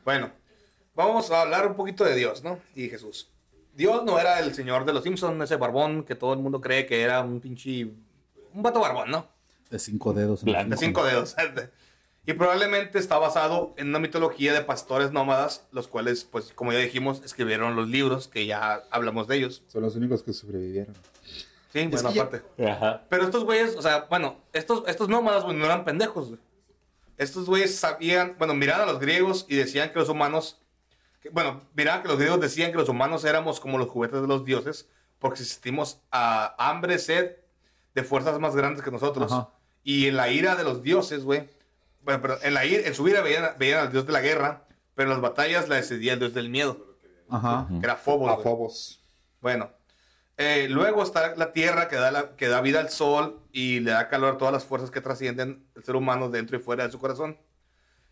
Bueno, 0.03 0.29
vamos 0.93 1.31
a 1.31 1.41
hablar 1.43 1.67
un 1.67 1.75
poquito 1.75 2.03
de 2.03 2.15
Dios, 2.15 2.43
¿no? 2.43 2.59
Y 2.75 2.89
Jesús. 2.89 3.29
Dios 3.73 4.03
no 4.03 4.19
era 4.19 4.39
el 4.39 4.53
señor 4.53 4.83
de 4.85 4.91
los 4.93 5.03
Simpsons, 5.03 5.41
ese 5.41 5.55
barbón 5.55 6.03
que 6.03 6.15
todo 6.15 6.33
el 6.33 6.39
mundo 6.39 6.59
cree 6.59 6.85
que 6.85 7.01
era 7.01 7.21
un 7.21 7.39
pinche... 7.39 7.85
Un 8.53 8.61
vato 8.61 8.79
barbón, 8.81 9.09
¿no? 9.11 9.27
De 9.69 9.79
cinco 9.79 10.13
dedos. 10.13 10.43
en. 10.45 10.69
De 10.69 10.77
cinco 10.77 11.03
dedos. 11.05 11.35
Y 12.27 12.33
probablemente 12.33 12.97
está 12.97 13.17
basado 13.19 13.73
en 13.77 13.89
una 13.89 13.99
mitología 13.99 14.53
de 14.53 14.61
pastores 14.61 15.11
nómadas, 15.11 15.67
los 15.71 15.87
cuales, 15.87 16.23
pues, 16.23 16.51
como 16.53 16.71
ya 16.73 16.79
dijimos, 16.79 17.21
escribieron 17.23 17.75
los 17.75 17.87
libros, 17.87 18.27
que 18.27 18.45
ya 18.47 18.83
hablamos 18.89 19.27
de 19.27 19.35
ellos. 19.37 19.61
Son 19.67 19.83
los 19.83 19.95
únicos 19.95 20.23
que 20.23 20.33
sobrevivieron. 20.33 20.95
Sí, 21.71 21.85
bueno, 21.87 22.11
ya- 22.11 22.23
aparte. 22.23 22.41
Pero 23.09 23.23
estos 23.25 23.43
güeyes, 23.43 23.75
o 23.75 23.81
sea, 23.81 24.07
bueno, 24.09 24.37
estos, 24.53 24.83
estos 24.87 25.07
nómadas, 25.09 25.43
güey, 25.43 25.55
no 25.55 25.65
eran 25.65 25.83
pendejos, 25.85 26.29
güey. 26.29 26.39
Estos 27.17 27.45
güeyes 27.45 27.75
sabían, 27.77 28.35
bueno, 28.39 28.53
miraban 28.55 28.87
a 28.89 28.91
los 28.91 28.99
griegos 28.99 29.45
y 29.47 29.55
decían 29.55 29.91
que 29.91 29.99
los 29.99 30.09
humanos, 30.09 30.59
que- 31.21 31.29
bueno, 31.29 31.61
miraban 31.75 32.01
que 32.01 32.07
los 32.07 32.17
griegos 32.17 32.39
decían 32.41 32.71
que 32.71 32.77
los 32.77 32.89
humanos 32.89 33.23
éramos 33.23 33.59
como 33.59 33.77
los 33.77 33.89
juguetes 33.89 34.19
de 34.21 34.27
los 34.27 34.43
dioses, 34.45 34.87
porque 35.19 35.41
existimos 35.41 35.99
a 36.11 36.55
hambre, 36.57 36.97
sed 36.97 37.35
de 37.93 38.03
fuerzas 38.03 38.39
más 38.39 38.55
grandes 38.55 38.83
que 38.83 38.89
nosotros. 38.91 39.31
Ajá. 39.31 39.49
Y 39.83 40.07
en 40.07 40.15
la 40.17 40.29
ira 40.31 40.55
de 40.55 40.63
los 40.63 40.81
dioses, 40.81 41.23
güey, 41.23 41.47
bueno, 42.05 42.21
pero 42.21 42.37
en, 42.41 42.53
la 42.53 42.65
ira, 42.65 42.87
en 42.87 42.93
su 42.95 43.07
ira 43.07 43.21
veían, 43.21 43.43
veían 43.59 43.79
al 43.79 43.91
dios 43.91 44.05
de 44.05 44.13
la 44.13 44.21
guerra, 44.21 44.65
pero 44.93 45.09
en 45.09 45.13
las 45.15 45.21
batallas 45.21 45.67
la 45.67 45.75
decidía 45.75 46.13
el 46.13 46.19
dios 46.19 46.33
del 46.33 46.49
miedo, 46.49 46.97
Ajá. 47.29 47.67
que 47.69 47.85
era 47.85 47.95
Fobos. 47.97 48.41
Fobos. 48.43 48.99
Bueno, 49.41 49.69
eh, 50.37 50.67
luego 50.69 51.03
está 51.03 51.35
la 51.35 51.51
tierra 51.51 51.87
que 51.89 51.95
da, 51.97 52.11
la- 52.11 52.35
que 52.35 52.47
da 52.47 52.61
vida 52.61 52.79
al 52.79 52.89
sol 52.89 53.41
y 53.51 53.79
le 53.81 53.91
da 53.91 54.07
calor 54.09 54.35
a 54.35 54.37
todas 54.37 54.53
las 54.53 54.63
fuerzas 54.65 54.91
que 54.91 55.01
trascienden 55.01 55.65
el 55.75 55.83
ser 55.83 55.95
humano 55.95 56.29
dentro 56.29 56.55
y 56.57 56.59
fuera 56.61 56.85
de 56.85 56.91
su 56.91 56.99
corazón. 56.99 57.37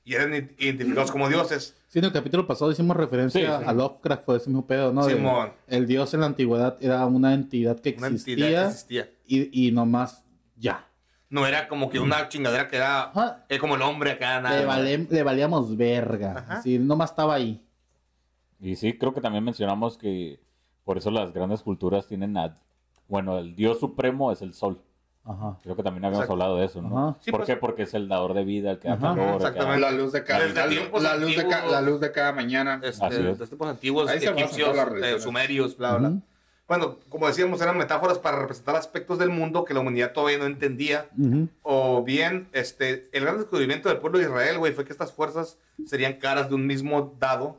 Y 0.06 0.16
eran 0.16 0.34
identificados 0.34 1.12
como 1.12 1.30
dioses. 1.30 1.78
Sí, 1.88 2.00
en 2.00 2.06
el 2.06 2.12
capítulo 2.12 2.46
pasado 2.46 2.70
hicimos 2.72 2.98
referencia 2.98 3.40
Sí, 3.40 3.64
sí. 3.64 3.70
a 3.70 3.72
Lovecraft 3.72 4.24
por 4.26 4.36
ese 4.36 4.50
mismo 4.50 4.68
pedo, 4.68 4.92
¿no? 4.92 5.06
De- 5.06 5.14
Simón. 5.16 5.54
el 5.68 5.88
dios 5.88 6.14
en 6.14 6.20
la 6.20 6.26
antigüedad 6.26 6.78
era 6.82 7.06
una 7.06 7.34
entidad 7.34 7.80
que 7.80 7.96
Una 7.98 8.08
existía, 8.08 8.34
entidad 8.46 8.64
que 8.64 8.68
existía. 8.72 9.10
Y, 9.26 9.68
y 9.68 9.72
nomás 9.72 10.24
ya. 10.58 10.86
No 11.34 11.48
era 11.48 11.68
como 11.68 11.90
que 11.90 12.00
una 12.00 12.30
chingadera 12.30 12.68
que 12.68 12.76
era 12.76 13.06
Ajá. 13.06 13.44
eh, 13.50 13.58
como 13.58 13.74
el 13.74 13.82
hombre 13.82 14.12
acá. 14.12 14.40
Nada, 14.40 14.60
Le, 14.60 14.66
vale- 14.66 15.08
le 15.10 15.24
valíamos 15.24 15.76
verga. 15.76 16.36
Ajá. 16.38 16.54
Así, 16.60 16.78
nomás 16.78 17.10
estaba 17.10 17.34
ahí. 17.34 17.60
Y 18.60 18.76
sí, 18.76 18.96
creo 19.00 19.16
que 19.16 19.20
también 19.20 19.44
mencionamos 19.44 19.98
que 19.98 20.40
por 20.84 21.00
eso 21.00 21.10
las 21.10 21.34
grandes 21.34 21.64
culturas 21.64 22.06
tienen 22.08 22.38
a, 22.38 22.56
bueno, 23.08 23.40
el 23.40 23.56
dios 23.56 23.80
supremo 23.80 24.32
es 24.32 24.44
el 24.44 24.54
sol. 24.54 24.80
Ajá. 25.26 25.58
Creo 25.64 25.76
que 25.76 25.82
también 25.82 26.06
habíamos 26.06 26.26
Exacto. 26.26 26.34
hablado 26.34 26.58
de 26.58 26.66
eso, 26.66 26.82
¿no? 26.84 27.00
Ajá. 27.10 27.18
Sí, 27.22 27.32
¿Por 27.32 27.40
pues- 27.40 27.48
qué? 27.48 27.56
Porque 27.56 27.82
es 27.84 27.94
el 27.96 28.08
dador 28.08 28.36
de 28.36 28.44
vida, 28.44 28.70
el 28.70 28.78
que 28.80 28.90
da 28.90 28.94
Ajá. 28.94 29.02
calor. 29.02 29.20
el 29.24 29.26
que 29.32 29.36
Exactamente. 29.38 29.80
La 29.82 29.92
luz 29.92 30.12
de 30.12 30.24
cada, 30.24 30.40
Desde 30.46 30.54
la, 30.62 30.68
tiempos 30.70 31.02
la 31.02 31.16
luz 31.16 31.30
de 31.36 31.36
ca- 31.48 31.56
antiguos. 31.56 31.72
la 31.72 31.82
luz 31.82 32.00
de 32.00 32.12
cada 32.12 32.32
mañana. 32.34 32.80
Este, 32.84 33.06
Así 33.08 33.16
es. 33.16 33.40
de 33.40 33.48
tiempos 33.48 33.68
antiguos, 33.70 34.08
Ahí 34.08 34.20
se 34.20 34.28
basan 34.28 34.38
egipcios, 34.40 34.70
todas 34.70 34.76
las 34.78 34.86
eh, 34.88 34.90
religiones. 34.98 35.24
sumerios, 35.24 35.78
bla, 35.78 35.96
bla. 35.98 36.10
Ujú. 36.10 36.22
Bueno, 36.68 36.98
como 37.10 37.28
decíamos, 37.28 37.62
eran 37.62 37.78
metáforas 37.78 38.20
para 38.20 38.40
representar 38.40 38.76
aspectos 38.76 39.20
del 39.20 39.30
mundo 39.30 39.66
que 39.66 39.74
la 39.74 39.82
humanidad 39.82 40.14
todavía 40.14 40.38
no 40.38 40.46
entendía. 40.46 41.10
O 41.62 42.04
bien, 42.04 42.48
este, 42.54 43.10
el 43.12 43.24
gran 43.24 43.38
descubrimiento 43.38 43.90
del 43.90 43.98
pueblo 43.98 44.18
de 44.20 44.26
Israel, 44.26 44.58
güey, 44.60 44.72
fue 44.74 44.86
que 44.86 44.94
estas 44.94 45.12
fuerzas 45.12 45.58
serían 45.86 46.14
caras 46.14 46.50
de 46.50 46.56
un 46.56 46.66
mismo 46.66 47.16
dado. 47.20 47.58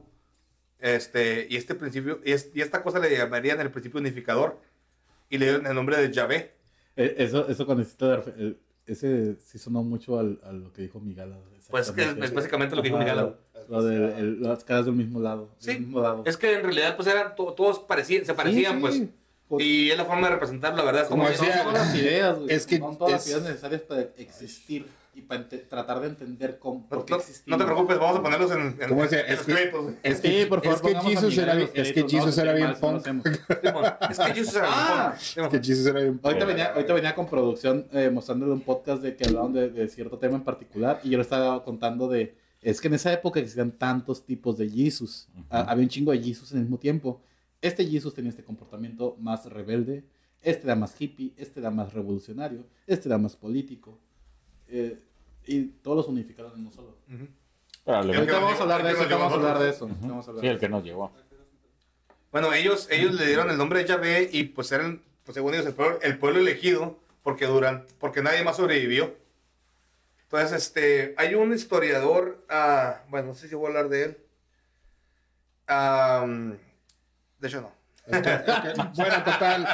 Este, 0.80 1.46
y 1.50 1.56
este 1.56 1.74
principio, 1.74 2.20
y, 2.24 2.32
es- 2.32 2.50
y 2.54 2.60
esta 2.60 2.82
cosa 2.82 2.98
le 2.98 3.14
llamarían 3.16 3.60
el 3.60 3.70
principio 3.70 4.00
unificador. 4.00 4.58
Y 5.30 5.38
le 5.38 5.46
dieron 5.46 5.66
el 5.66 5.74
nombre 5.74 5.96
de 5.96 6.10
Yahvé. 6.12 6.52
Eh, 6.96 7.14
Eso, 7.18 7.48
eso 7.48 7.66
cuando 7.66 7.84
el- 8.36 8.58
ese 8.86 9.36
sí 9.36 9.58
sonó 9.58 9.82
mucho 9.82 10.18
al, 10.18 10.40
a 10.44 10.52
lo 10.52 10.72
que 10.72 10.82
dijo 10.82 11.00
Migala. 11.00 11.36
Pues 11.70 11.90
que 11.92 12.02
es, 12.02 12.34
básicamente 12.34 12.76
lo 12.76 12.82
que 12.82 12.88
dijo 12.88 12.98
Miguel. 12.98 13.34
Lo 13.68 13.82
de 13.82 13.96
el- 14.18 14.42
las 14.42 14.64
caras 14.64 14.84
del 14.86 14.94
mismo 14.94 15.20
lado. 15.20 15.48
Sí, 15.58 15.72
del 15.72 15.80
mismo 15.80 16.00
lado. 16.00 16.22
Es 16.26 16.36
que 16.36 16.52
en 16.54 16.62
realidad, 16.62 16.96
pues 16.96 17.08
eran 17.08 17.34
to- 17.36 17.52
todos 17.52 17.78
parecían, 17.80 18.24
se 18.24 18.34
parecían, 18.34 18.74
sí. 18.74 18.80
pues. 18.80 19.02
Pues- 19.46 19.64
Y 19.64 19.90
es 19.90 19.98
la 19.98 20.06
forma 20.06 20.26
de 20.28 20.34
representarlo, 20.34 20.78
la 20.78 20.84
verdad. 20.84 21.06
Como 21.08 21.24
como 21.24 21.30
decía- 21.36 21.56
son 21.62 21.72
todas 21.72 21.86
las 21.86 21.94
ideas, 22.02 22.38
güey. 22.38 22.50
Es 22.52 22.66
que 22.66 22.78
son 22.78 22.96
todas 22.98 23.12
las 23.12 23.22
es- 23.24 23.28
ideas 23.30 23.42
necesarias 23.42 23.80
para 23.82 24.00
existir 24.16 24.86
y 25.16 25.20
para 25.20 25.42
ente- 25.42 25.58
tratar 25.68 26.00
de 26.00 26.08
entender 26.08 26.58
cómo, 26.58 26.80
No, 26.80 26.88
por 26.88 27.04
qué 27.04 27.14
no- 27.46 27.58
te 27.58 27.64
preocupes, 27.64 27.98
vamos 27.98 28.18
a 28.18 28.22
ponerlos 28.22 28.50
en, 28.50 28.60
en, 28.80 28.88
¿Cómo 28.88 29.02
decía? 29.02 29.20
en 29.20 29.26
Es 29.32 29.36
los 29.36 29.46
que-. 29.46 29.72
Es 30.02 30.20
que, 30.20 30.28
Sí, 30.40 30.46
por 30.46 30.60
favor, 30.64 30.74
es 30.76 30.82
que 31.04 31.08
Jesus 31.10 31.38
era, 31.38 31.52
en 31.52 31.58
bien- 31.58 31.70
es 31.74 31.92
que 31.92 32.02
Jesus 32.08 32.36
no, 32.36 32.42
era 32.42 32.52
qué 32.52 32.56
bien 32.56 32.70
lo 32.70 32.78
punk. 32.80 33.06
es 34.10 34.18
que 34.18 34.34
Jesus 34.34 34.56
era 34.56 34.66
Ah. 34.68 35.08
bien 35.10 35.20
Simón. 35.20 35.50
Que 35.50 35.58
Jesus 35.58 35.86
era 35.86 36.00
bien 36.00 36.14
punk. 36.18 36.24
Ahorita 36.26 36.44
venía, 36.46 36.66
ahorita 36.72 36.94
venía 36.94 37.14
con 37.14 37.26
producción 37.28 37.86
eh, 37.92 38.10
mostrándole 38.10 38.52
un 38.52 38.60
podcast 38.62 39.02
de 39.02 39.14
que 39.14 39.26
hablaban 39.28 39.52
de, 39.52 39.68
de 39.68 39.88
cierto 39.88 40.18
tema 40.18 40.36
en 40.36 40.42
particular 40.42 41.00
y 41.04 41.10
yo 41.10 41.18
le 41.18 41.22
estaba 41.22 41.62
contando 41.62 42.08
de, 42.08 42.34
es 42.70 42.80
que 42.80 42.88
en 42.88 42.94
esa 42.94 43.12
época 43.12 43.38
existían 43.40 43.70
tantos 43.72 44.24
tipos 44.24 44.56
de 44.58 44.68
Jesus, 44.68 45.28
Ah, 45.50 45.66
había 45.68 45.82
un 45.84 45.88
chingo 45.88 46.12
de 46.12 46.22
Jesus 46.22 46.50
en 46.52 46.58
el 46.58 46.64
mismo 46.64 46.78
tiempo. 46.78 47.20
Este 47.60 47.86
Jesus 47.86 48.12
tenía 48.14 48.30
este 48.30 48.42
comportamiento 48.44 49.16
más 49.20 49.46
rebelde, 49.46 50.04
este 50.42 50.64
era 50.64 50.74
más 50.76 50.94
hippie, 51.00 51.32
este 51.36 51.60
era 51.60 51.70
más 51.70 51.92
revolucionario, 51.92 52.66
este 52.86 53.08
era 53.08 53.18
más 53.18 53.36
político. 53.36 53.98
eh, 54.68 54.98
y 55.46 55.64
todos 55.82 55.96
los 55.98 56.08
unificaron 56.08 56.52
en 56.54 56.60
uno 56.60 56.70
solo. 56.70 56.96
Ahorita 57.84 58.16
nos 58.16 58.26
vamos 58.30 58.58
a 58.58 58.62
hablar 58.62 58.82
de 58.82 58.90
eso, 58.92 58.98
nos 59.02 59.08
llevó 59.10 59.20
vamos 59.20 59.32
a 59.32 59.36
hablar 59.36 59.58
de 59.58 59.66
nosotros. 59.66 59.90
eso. 59.98 60.08
vamos 60.08 60.26
a 60.26 60.30
hablar 60.30 60.40
Sí, 60.42 60.46
de 60.48 60.52
el 60.54 60.58
que 60.58 60.68
nos 60.70 60.84
llevó. 60.84 61.12
Bueno, 62.32 62.52
ellos, 62.52 62.88
ellos 62.90 63.14
le 63.14 63.26
dieron 63.26 63.50
el 63.50 63.58
nombre 63.58 63.80
de 63.80 63.86
Yahvé 63.88 64.30
y 64.32 64.44
pues 64.44 64.72
eran, 64.72 65.02
pues 65.24 65.34
según 65.34 65.54
ellos, 65.54 65.66
el 65.66 65.74
pueblo, 65.74 65.98
el 66.02 66.18
pueblo 66.18 66.40
elegido 66.40 66.98
porque 67.22 67.46
duran, 67.46 67.84
porque 68.00 68.22
nadie 68.22 68.42
más 68.42 68.56
sobrevivió. 68.56 69.14
Entonces, 70.36 70.62
este, 70.66 71.14
hay 71.16 71.34
un 71.34 71.52
historiador, 71.52 72.44
ah, 72.48 73.02
bueno, 73.08 73.28
no 73.28 73.34
sé 73.34 73.48
si 73.48 73.54
voy 73.54 73.66
a 73.66 73.68
hablar 73.68 73.88
de 73.88 74.02
él. 74.04 74.18
De 77.40 77.48
hecho, 77.48 77.60
no. 77.60 77.72
Bueno, 78.96 79.24
total. 79.24 79.66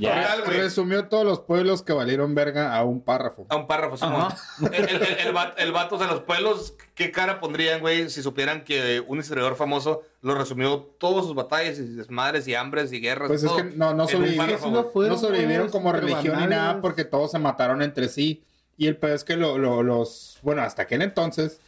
Ya. 0.00 0.14
Total, 0.22 0.42
güey. 0.44 0.56
Resumió 0.58 1.06
todos 1.06 1.24
los 1.24 1.38
pueblos 1.40 1.84
que 1.84 1.92
valieron 1.92 2.34
verga 2.34 2.76
a 2.76 2.82
un 2.82 3.00
párrafo. 3.00 3.46
A 3.48 3.54
un 3.56 3.68
párrafo, 3.68 3.96
Simón. 3.96 4.26
El, 4.72 4.74
el, 4.88 5.02
el, 5.02 5.02
el 5.28 5.36
va- 5.36 5.54
el 5.56 5.70
vato 5.70 5.96
de 5.96 6.06
los 6.06 6.22
pueblos, 6.22 6.74
¿qué 6.96 7.12
cara 7.12 7.38
pondrían, 7.38 7.80
güey, 7.80 8.10
si 8.10 8.22
supieran 8.24 8.64
que 8.64 8.98
un 9.06 9.20
historiador 9.20 9.54
famoso 9.54 10.02
lo 10.20 10.34
resumió 10.34 10.80
todas 10.98 11.26
sus 11.26 11.34
batallas 11.36 11.78
y 11.78 11.94
desmadres 11.94 12.48
y 12.48 12.56
hambres 12.56 12.92
y 12.92 13.00
guerras? 13.00 13.28
Pues 13.28 13.44
es 13.44 13.48
todo 13.48 13.58
que 13.58 13.64
no, 13.76 13.94
no 13.94 14.08
Sí, 14.08 14.16
güey. 14.16 14.34
fueron, 14.36 14.72
no 14.72 15.16
sobrevivieron 15.16 15.66
pues, 15.66 15.72
como 15.72 15.92
religión 15.92 16.40
ni 16.40 16.46
nada 16.48 16.80
porque 16.80 17.04
todos 17.04 17.30
se 17.30 17.38
mataron 17.38 17.82
entre 17.82 18.08
sí. 18.08 18.42
Y 18.76 18.86
el 18.88 18.96
peor 18.96 19.14
es 19.14 19.24
que 19.24 19.36
lo- 19.36 19.58
lo- 19.58 19.82
los, 19.82 20.38
bueno, 20.42 20.62
hasta 20.62 20.82
aquel 20.82 21.02
entonces, 21.02 21.60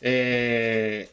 eh, 0.00 1.10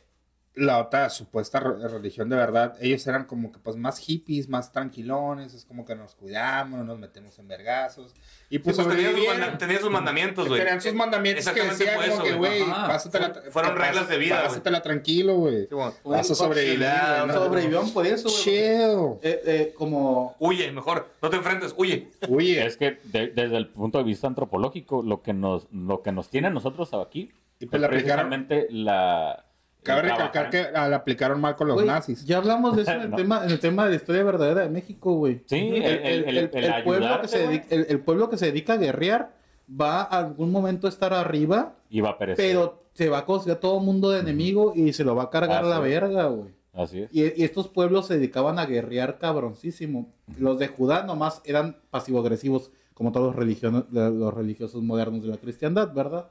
la 0.54 0.80
otra 0.80 1.10
supuesta 1.10 1.62
re- 1.62 1.88
religión 1.88 2.28
de 2.30 2.36
verdad, 2.36 2.76
ellos 2.82 3.08
eran 3.08 3.24
como 3.24 3.54
que 3.54 3.60
pues 3.60 3.78
más 3.78 3.99
hippies, 3.99 4.49
más 4.49 4.72
tranquilones, 4.74 5.54
es 5.54 5.64
como 5.64 5.86
que 5.86 5.95
nos 5.95 6.14
cuidamos, 6.16 6.80
no 6.80 6.84
nos 6.86 6.99
metemos 6.99 7.39
en 7.39 7.47
vergazos. 7.47 8.14
Y 8.49 8.58
Sí, 8.58 8.60
pues, 8.60 8.76
pues 8.76 8.88
tenía, 8.89 9.04
sus 9.04 9.12
sobrevivieron. 9.12 9.39
manda- 9.39 9.58
tenía 9.58 9.80
sus 9.80 9.89
mandamientos, 9.89 10.47
güey. 10.49 10.60
Tenían 10.60 10.82
sus 10.82 10.93
mandamientos 10.93 11.45
que 11.45 11.52
Exactamente 11.62 11.86
decían 11.86 11.95
fue 11.99 12.10
como 12.10 12.16
eso, 12.16 12.24
que, 12.26 12.38
güey. 12.38 13.52
Fueron 13.52 13.76
reglas 13.78 14.10
de 14.10 14.18
vida, 14.18 14.36
güey. 14.36 14.47
Pásatela 14.49 14.82
tranquilo, 14.82 15.36
güey. 15.36 15.68
Simón. 15.68 15.93
Vas 16.04 16.32
a 16.32 16.36
sobrevivir. 16.36 16.80
No- 17.28 17.34
Sobrevivieron 17.34 17.93
por 17.93 18.06
eso, 18.06 18.30
güey. 18.30 18.41
Chill. 18.43 19.20
Eh, 19.22 19.41
eh, 19.45 19.74
como 19.78 20.36
Huye, 20.39 20.72
mejor. 20.72 21.12
No 21.22 21.30
te 21.30 21.38
enfrentes, 21.38 21.74
huye. 21.78 22.10
Oye, 22.30 22.66
Es 22.66 22.76
que 22.78 22.99
de- 23.06 23.28
desde 23.30 23.56
el 23.58 23.70
punto 23.70 23.97
de 23.99 24.04
vista 24.04 24.28
antropológico, 24.28 25.02
lo 25.02 25.22
que 25.22 25.34
nos, 25.34 25.68
lo 25.72 26.02
que 26.02 26.12
nos 26.12 26.30
tiene 26.30 26.47
a 26.47 26.52
nosotros 26.52 26.89
aquí 26.93 27.32
Y 27.60 27.68
pues 27.68 27.82
es 27.82 27.88
aplicaron- 27.88 27.89
precisamente 28.30 28.68
la... 28.72 29.45
cabe 29.84 30.03
recalcar 30.03 30.49
que 30.49 30.71
la 30.71 30.95
aplicaron 30.95 31.39
mal 31.41 31.55
con 31.55 31.67
los 31.67 31.75
Güey, 31.75 31.88
nazis. 31.88 32.25
Ya 32.25 32.38
hablamos 32.38 32.75
de 32.75 32.84
eso 32.84 32.91
en 32.91 33.01
el, 33.01 33.09
No. 33.11 33.15
tema, 33.17 33.43
en 33.45 33.51
el 33.51 33.59
tema 33.59 33.84
de 33.86 33.89
la 33.91 33.95
historia 33.95 34.23
verdadera 34.23 34.61
de 34.61 34.69
México, 34.69 35.13
güey. 35.15 35.41
Sí, 35.45 35.57
el- 35.57 35.84
el- 35.84 36.38
el- 36.38 36.63
el 36.63 36.84
pueblo 36.84 37.21
que 37.21 37.27
se 37.27 37.38
dedica, 37.47 37.65
el, 37.69 37.86
el 37.89 37.99
pueblo 37.99 38.29
que 38.29 38.38
se 38.38 38.45
dedica 38.47 38.73
a 38.73 38.77
guerrear 38.77 39.32
va 39.69 40.01
a 40.01 40.19
algún 40.19 40.51
momento 40.51 40.88
a 40.88 40.89
estar 40.89 41.13
arriba, 41.13 41.75
Y 41.89 42.01
va 42.01 42.09
a 42.11 42.17
perecer. 42.17 42.45
pero 42.45 42.84
se 42.93 43.09
va 43.09 43.19
a 43.19 43.25
considerar 43.25 43.59
todo 43.61 43.79
mundo 43.79 44.09
de 44.11 44.19
enemigo 44.19 44.73
y 44.75 44.91
se 44.93 45.03
lo 45.03 45.15
va 45.15 45.23
a 45.23 45.29
cargar 45.29 45.63
Ah, 45.63 45.67
a 45.67 45.69
la 45.69 45.75
sí. 45.77 45.82
verga, 45.89 46.25
güey. 46.25 46.49
Así 46.73 47.01
es. 47.01 47.09
Y, 47.13 47.41
y 47.41 47.43
estos 47.43 47.67
pueblos 47.67 48.07
se 48.07 48.15
dedicaban 48.15 48.59
a 48.59 48.65
guerrear 48.65 49.17
cabroncísimo. 49.17 50.09
Los 50.38 50.59
de 50.59 50.67
Judá 50.67 51.03
nomás 51.03 51.41
eran 51.45 51.77
pasivo-agresivos, 51.89 52.71
como 52.93 53.11
todos 53.11 53.27
los, 53.27 53.36
religiones, 53.36 53.84
los 53.91 54.34
religiosos 54.34 54.82
modernos 54.84 55.23
de 55.23 55.29
la 55.29 55.38
cristiandad, 55.38 55.91
¿verdad? 55.93 56.27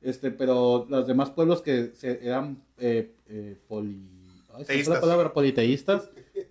Este, 0.00 0.30
pero 0.30 0.86
los 0.88 1.06
demás 1.06 1.30
pueblos 1.30 1.60
que 1.62 1.90
se- 1.94 2.20
eran 2.24 2.62
eh, 2.78 3.10
eh, 3.28 3.56
poli... 3.66 4.00
ay, 4.68 4.82
la 4.84 5.00
palabra 5.00 5.32
politeístas, 5.32 6.08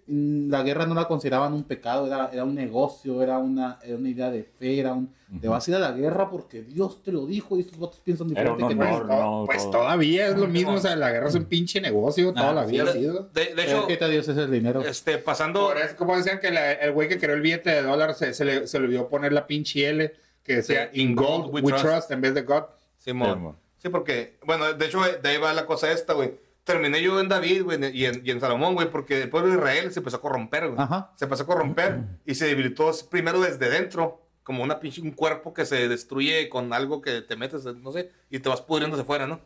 mm, 0.07 0.49
la 0.49 0.63
guerra 0.63 0.85
no 0.85 0.93
la 0.95 1.07
consideraban 1.07 1.53
un 1.53 1.63
pecado, 1.63 2.07
era, 2.07 2.29
era 2.33 2.43
un 2.43 2.55
negocio, 2.55 3.21
era 3.23 3.37
una, 3.37 3.79
era 3.83 3.95
una 3.95 4.09
idea 4.09 4.29
de 4.29 4.43
fe, 4.43 4.79
era 4.79 4.93
un... 4.93 5.15
Te 5.41 5.47
vas 5.49 5.67
a 5.67 5.71
ir 5.71 5.75
a 5.75 5.79
la 5.79 5.91
guerra 5.91 6.29
porque 6.29 6.61
Dios 6.61 7.03
te 7.03 7.11
lo 7.11 7.25
dijo 7.25 7.57
y 7.57 7.61
estos 7.61 7.77
votos 7.77 7.99
piensan 8.01 8.29
diferente 8.29 8.59
que 8.65 8.73
honor. 8.73 9.07
Pues, 9.07 9.19
no, 9.19 9.43
pues 9.45 9.63
todo. 9.63 9.71
todavía 9.71 10.27
es 10.27 10.37
lo 10.37 10.47
mismo, 10.47 10.73
o 10.73 10.77
sea, 10.77 10.95
la 10.95 11.11
guerra 11.11 11.27
es 11.27 11.35
un 11.35 11.45
pinche 11.45 11.81
negocio, 11.81 12.33
toda 12.33 12.53
la 12.53 12.65
sí. 12.65 12.71
vida 12.71 12.83
ha 12.83 12.85
De, 12.93 12.93
sido. 12.99 13.29
de- 13.33 13.53
de 13.55 13.63
hecho, 13.63 13.87
¿qué 13.87 13.97
te 13.97 14.07
Dios 14.09 14.25
es 14.27 14.37
el 14.37 14.49
dinero? 14.51 14.81
este, 14.81 15.17
pasando. 15.17 15.67
Por 15.67 15.77
eso, 15.77 15.95
como 15.97 16.15
decían 16.15 16.39
que 16.39 16.49
la- 16.51 16.71
el 16.73 16.91
güey 16.93 17.09
que 17.09 17.17
creó 17.17 17.35
el 17.35 17.41
billete 17.41 17.69
de 17.71 17.81
dólar 17.81 18.13
se, 18.13 18.33
se 18.33 18.45
le, 18.45 18.67
se 18.67 18.79
le 18.79 18.85
olvidó 18.85 19.09
poner 19.09 19.33
la 19.33 19.47
pinche 19.47 19.87
L 19.89 20.13
que 20.43 20.55
decía 20.57 20.89
Sí, 20.93 21.01
in 21.01 21.13
gold 21.13 21.53
we, 21.53 21.61
trust. 21.61 22.09
en 22.11 22.21
vez 22.21 22.33
de 22.33 22.43
God. 22.43 22.63
Simón. 23.12 23.34
Simón. 23.36 23.55
Sí, 23.78 23.89
porque, 23.89 24.38
bueno, 24.45 24.74
de 24.74 24.86
hecho, 24.86 25.01
de 25.01 25.30
ahí 25.30 25.38
va 25.38 25.53
la 25.53 25.66
cosa 25.66 25.91
esta, 25.91 26.14
güey. 26.14 26.34
Terminé 26.64 27.01
yo 27.01 27.20
en 27.22 27.30
David, 27.30 27.64
güey, 27.64 27.80
y 27.97 28.05
en, 28.05 28.22
y 28.26 28.32
en 28.32 28.41
Salomón, 28.41 28.74
güey, 28.74 28.91
porque 28.91 29.22
el 29.22 29.30
pueblo 29.30 29.49
de 29.51 29.55
Israel 29.58 29.91
se 29.93 29.99
empezó 29.99 30.18
a 30.18 30.22
corromper, 30.22 30.68
güey. 30.68 30.80
Ajá. 30.82 31.12
Se 31.16 31.26
empezó 31.26 31.43
a 31.43 31.45
corromper 31.45 32.01
y 32.26 32.36
se 32.36 32.45
debilitó 32.47 32.91
primero 33.10 33.39
desde 33.39 33.70
dentro, 33.70 34.22
como 34.43 34.64
una 34.64 34.80
pinche, 34.80 35.01
un 35.01 35.12
cuerpo 35.12 35.53
que 35.53 35.66
se 35.66 35.88
destruye 35.88 36.49
con 36.49 36.74
algo 36.74 37.01
que 37.01 37.22
te 37.22 37.36
metes, 37.38 37.64
no 37.64 37.91
sé, 37.91 38.12
y 38.30 38.39
te 38.39 38.49
vas 38.49 38.62
pudriendo 38.62 38.95
hacia 38.95 39.03
afuera, 39.03 39.28
¿no? 39.28 39.39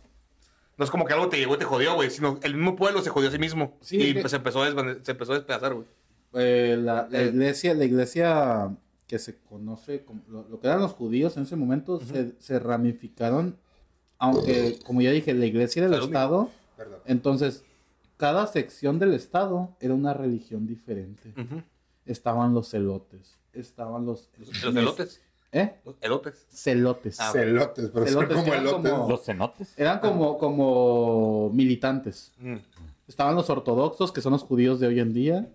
No 0.77 0.85
es 0.85 0.89
como 0.89 1.05
que 1.05 1.13
algo 1.13 1.29
te 1.29 1.37
llegó 1.37 1.53
y 1.55 1.57
te 1.59 1.65
jodió, 1.65 1.93
güey, 1.93 2.09
sino 2.09 2.39
el 2.41 2.55
mismo 2.55 2.75
pueblo 2.75 3.01
se 3.01 3.09
jodió 3.11 3.29
a 3.29 3.31
sí 3.31 3.37
mismo. 3.37 3.77
Sí, 3.81 3.97
y 4.01 4.13
que- 4.15 4.21
pues, 4.21 4.31
se, 4.31 4.37
empezó 4.37 4.63
a 4.63 4.71
se 5.03 5.11
empezó 5.11 5.33
a 5.33 5.35
despedazar, 5.35 5.73
güey. 5.75 5.85
Eh, 6.33 6.77
la, 6.79 7.07
la 7.11 7.21
Eh. 7.21 7.25
iglesia, 7.27 7.73
la 7.75 7.83
iglesia 7.85 8.69
que 9.11 9.19
se 9.19 9.35
conoce 9.41 10.05
como 10.05 10.21
lo, 10.29 10.47
lo 10.47 10.61
que 10.61 10.67
eran 10.67 10.79
los 10.79 10.93
judíos 10.93 11.35
en 11.35 11.43
ese 11.43 11.57
momento 11.57 11.99
se, 11.99 12.31
se 12.39 12.59
ramificaron, 12.59 13.57
aunque 14.17 14.79
como 14.85 15.01
ya 15.01 15.11
dije, 15.11 15.33
la 15.33 15.45
iglesia 15.45 15.81
era 15.81 15.87
el 15.87 15.95
Salud, 15.95 16.07
Estado, 16.07 16.49
Perdón. 16.77 16.99
entonces 17.05 17.65
cada 18.15 18.47
sección 18.47 18.99
del 18.99 19.13
Estado 19.13 19.75
era 19.81 19.93
una 19.95 20.13
religión 20.13 20.65
diferente. 20.65 21.33
Estaban 22.05 22.53
los 22.53 22.69
celotes, 22.69 23.37
estaban 23.51 24.05
los... 24.05 24.29
Los 24.63 24.75
elotes. 24.77 25.19
¿Eh? 25.51 25.75
Los 25.83 25.95
elotes. 25.99 26.45
Celotes. 26.49 27.19
Ah, 27.19 27.31
Celotes, 27.33 27.89
pero 27.93 28.07
son 28.07 28.13
Celotes, 28.29 28.37
como 28.37 28.53
elotes. 28.53 28.91
como- 28.93 29.09
Los 29.09 29.25
cenotes. 29.25 29.73
Eran 29.77 29.99
como, 29.99 30.37
como 30.37 31.49
militantes. 31.53 32.31
Mm. 32.39 32.55
Estaban 33.09 33.35
los 33.35 33.49
ortodoxos, 33.49 34.13
que 34.13 34.21
son 34.21 34.31
los 34.31 34.43
judíos 34.43 34.79
de 34.79 34.87
hoy 34.87 35.01
en 35.01 35.11
día. 35.11 35.49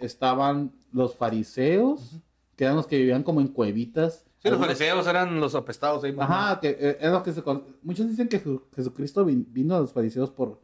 Estaban 0.00 0.72
los 0.92 1.14
fariseos, 1.14 2.16
que 2.58 2.64
eran 2.64 2.76
los 2.76 2.86
que 2.88 2.98
vivían 2.98 3.22
como 3.22 3.40
en 3.40 3.48
cuevitas. 3.48 4.26
Sí, 4.42 4.50
los 4.50 4.58
fariseos 4.58 5.06
eran 5.06 5.38
los 5.40 5.54
apestados 5.54 6.02
ahí. 6.04 6.14
Ajá, 6.18 6.58
que 6.60 6.70
eh, 6.78 6.98
eran 7.00 7.12
los 7.14 7.22
que 7.22 7.32
se 7.32 7.42
con- 7.42 7.64
Muchos 7.82 8.08
dicen 8.08 8.28
que 8.28 8.38
Jesu- 8.42 8.62
Jesucristo 8.74 9.24
vin- 9.24 9.46
vino 9.48 9.76
a 9.76 9.80
los 9.80 9.92
fariseos 9.92 10.30
por 10.30 10.60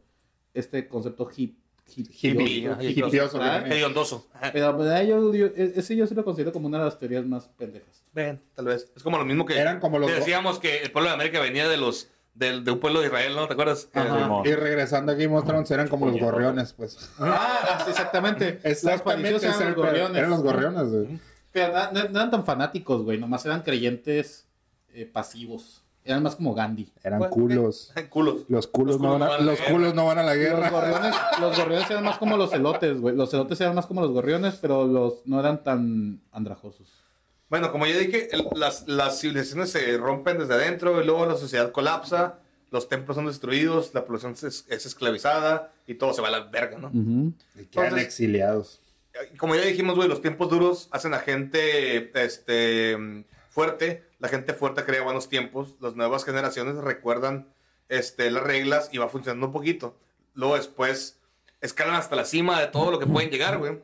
este 0.53 0.87
concepto 0.89 1.29
hip, 1.35 1.57
hip- 1.95 2.09
Hippie, 2.11 2.69
hipioso, 2.81 3.39
Hediondoso. 3.41 4.27
Pero 4.53 4.77
¿verdad? 4.77 5.03
yo, 5.03 5.33
yo- 5.33 5.45
e- 5.47 5.73
ese 5.77 5.95
yo 5.95 6.05
sí 6.05 6.13
lo 6.15 6.23
considero 6.25 6.51
como 6.51 6.67
una 6.67 6.79
de 6.79 6.85
las 6.85 6.99
teorías 6.99 7.25
más 7.25 7.47
pendejas. 7.47 8.03
Ven, 8.13 8.41
tal 8.55 8.65
vez. 8.65 8.91
Es 8.95 9.01
como 9.03 9.17
lo 9.17 9.25
mismo 9.25 9.45
que 9.45 9.57
Eran 9.57 9.79
como 9.79 9.97
los- 9.99 10.09
que 10.09 10.17
decíamos 10.17 10.59
que 10.59 10.79
el 10.83 10.91
pueblo 10.91 11.09
de 11.09 11.15
América 11.15 11.39
venía 11.39 11.67
de 11.69 11.77
los 11.77 12.09
del- 12.33 12.65
de 12.65 12.71
un 12.71 12.79
pueblo 12.81 12.99
de 12.99 13.05
Israel, 13.07 13.33
¿no? 13.35 13.47
¿Te 13.47 13.53
acuerdas? 13.53 13.89
Ajá. 13.93 14.41
Y 14.43 14.53
regresando 14.53 15.13
a 15.13 15.15
Game 15.15 15.33
of 15.37 15.45
Thrones 15.45 15.71
eran 15.71 15.87
como 15.87 16.07
los 16.09 16.19
gorriones, 16.19 16.73
pues. 16.73 16.97
Ah, 17.17 17.85
exactamente. 17.87 18.59
Los 18.63 18.65
Exactamente, 18.65 19.35
ese 19.37 19.47
eran 19.47 19.61
era 19.61 19.69
los 19.69 19.75
gorriones. 19.77 20.17
Eran 20.17 20.29
los 20.31 20.43
gorriones, 20.43 20.89
güey. 20.91 21.19
Pero 21.55 21.71
no, 21.73 21.91
no- 21.93 22.09
no 22.09 22.19
eran 22.19 22.31
tan 22.31 22.45
fanáticos, 22.45 23.01
güey. 23.03 23.17
Nomás 23.17 23.45
eran 23.45 23.61
creyentes 23.61 24.45
eh, 24.93 25.05
pasivos. 25.05 25.81
Eran 26.03 26.21
más 26.21 26.35
como 26.35 26.53
Gandhi. 26.53 26.91
Eran 27.01 27.19
Bueno, 27.19 27.33
culos. 27.33 27.93
Culos. 28.09 28.41
Los 28.49 28.67
culos, 28.67 28.95
Los 28.95 29.01
no 29.01 29.09
culos 29.09 29.19
van 29.19 29.23
a, 29.23 29.25
no 29.25 29.31
van 29.31 29.31
a 29.31 29.37
la 29.39 29.45
los 29.51 29.59
guerra. 29.59 29.71
culos 29.71 29.95
no 29.95 30.05
van 30.05 30.19
a 30.19 30.23
la 30.23 30.35
Los 30.35 30.43
guerra. 30.43 30.69
gorriones, 30.69 31.15
los 31.39 31.57
gorriones 31.57 31.89
eran 31.89 32.03
más 32.03 32.17
como 32.17 32.35
los 32.37 32.51
elotes, 32.53 32.99
güey. 32.99 33.15
Los 33.15 33.33
elotes 33.33 33.59
eran 33.61 33.73
más 33.73 33.85
como 33.87 34.01
los 34.01 34.11
gorriones, 34.11 34.55
pero 34.61 34.85
los 34.85 35.25
no 35.25 35.39
eran 35.39 35.63
tan 35.63 36.21
andrajosos. 36.33 36.87
Bueno, 37.49 37.71
como 37.71 37.85
ya 37.87 37.97
dije, 37.97 38.27
el- 38.35 38.45
las, 38.55 38.85
las 38.87 39.19
civilizaciones 39.21 39.71
se 39.71 39.97
rompen 39.97 40.37
desde 40.39 40.55
adentro 40.55 41.01
y 41.01 41.05
luego 41.05 41.25
la 41.25 41.37
sociedad 41.37 41.71
colapsa, 41.71 42.39
los 42.69 42.89
templos 42.89 43.15
son 43.15 43.27
destruidos, 43.27 43.93
la 43.93 44.03
población 44.05 44.33
es, 44.33 44.65
es 44.67 44.85
esclavizada 44.85 45.71
y 45.87 45.93
todo 45.95 46.13
se 46.13 46.21
va 46.21 46.27
a 46.27 46.31
la 46.31 46.39
verga, 46.41 46.77
¿no? 46.77 46.87
Ujú. 46.89 47.31
Y 47.55 47.65
quedan 47.67 47.85
Entonces- 47.85 48.05
exiliados. 48.07 48.79
Como 49.37 49.55
ya 49.55 49.61
dijimos, 49.61 49.95
güey, 49.95 50.07
los 50.09 50.21
tiempos 50.21 50.49
duros 50.49 50.87
hacen 50.91 51.13
a 51.13 51.19
gente 51.19 52.11
este, 52.23 52.97
fuerte, 53.49 54.03
la 54.19 54.27
gente 54.27 54.53
fuerte 54.53 54.83
crea 54.83 55.01
buenos 55.03 55.29
tiempos, 55.29 55.75
las 55.79 55.95
nuevas 55.95 56.25
generaciones 56.25 56.75
recuerdan 56.77 57.47
este, 57.89 58.29
las 58.31 58.43
reglas 58.43 58.89
y 58.91 58.97
va 58.97 59.07
funcionando 59.09 59.47
un 59.47 59.53
poquito. 59.53 59.95
Luego 60.33 60.55
después 60.55 61.19
escalan 61.61 61.95
hasta 61.95 62.15
la 62.15 62.25
cima 62.25 62.59
de 62.59 62.67
todo 62.67 62.91
lo 62.91 62.99
que 62.99 63.07
pueden 63.07 63.29
llegar, 63.29 63.57
güey. 63.57 63.79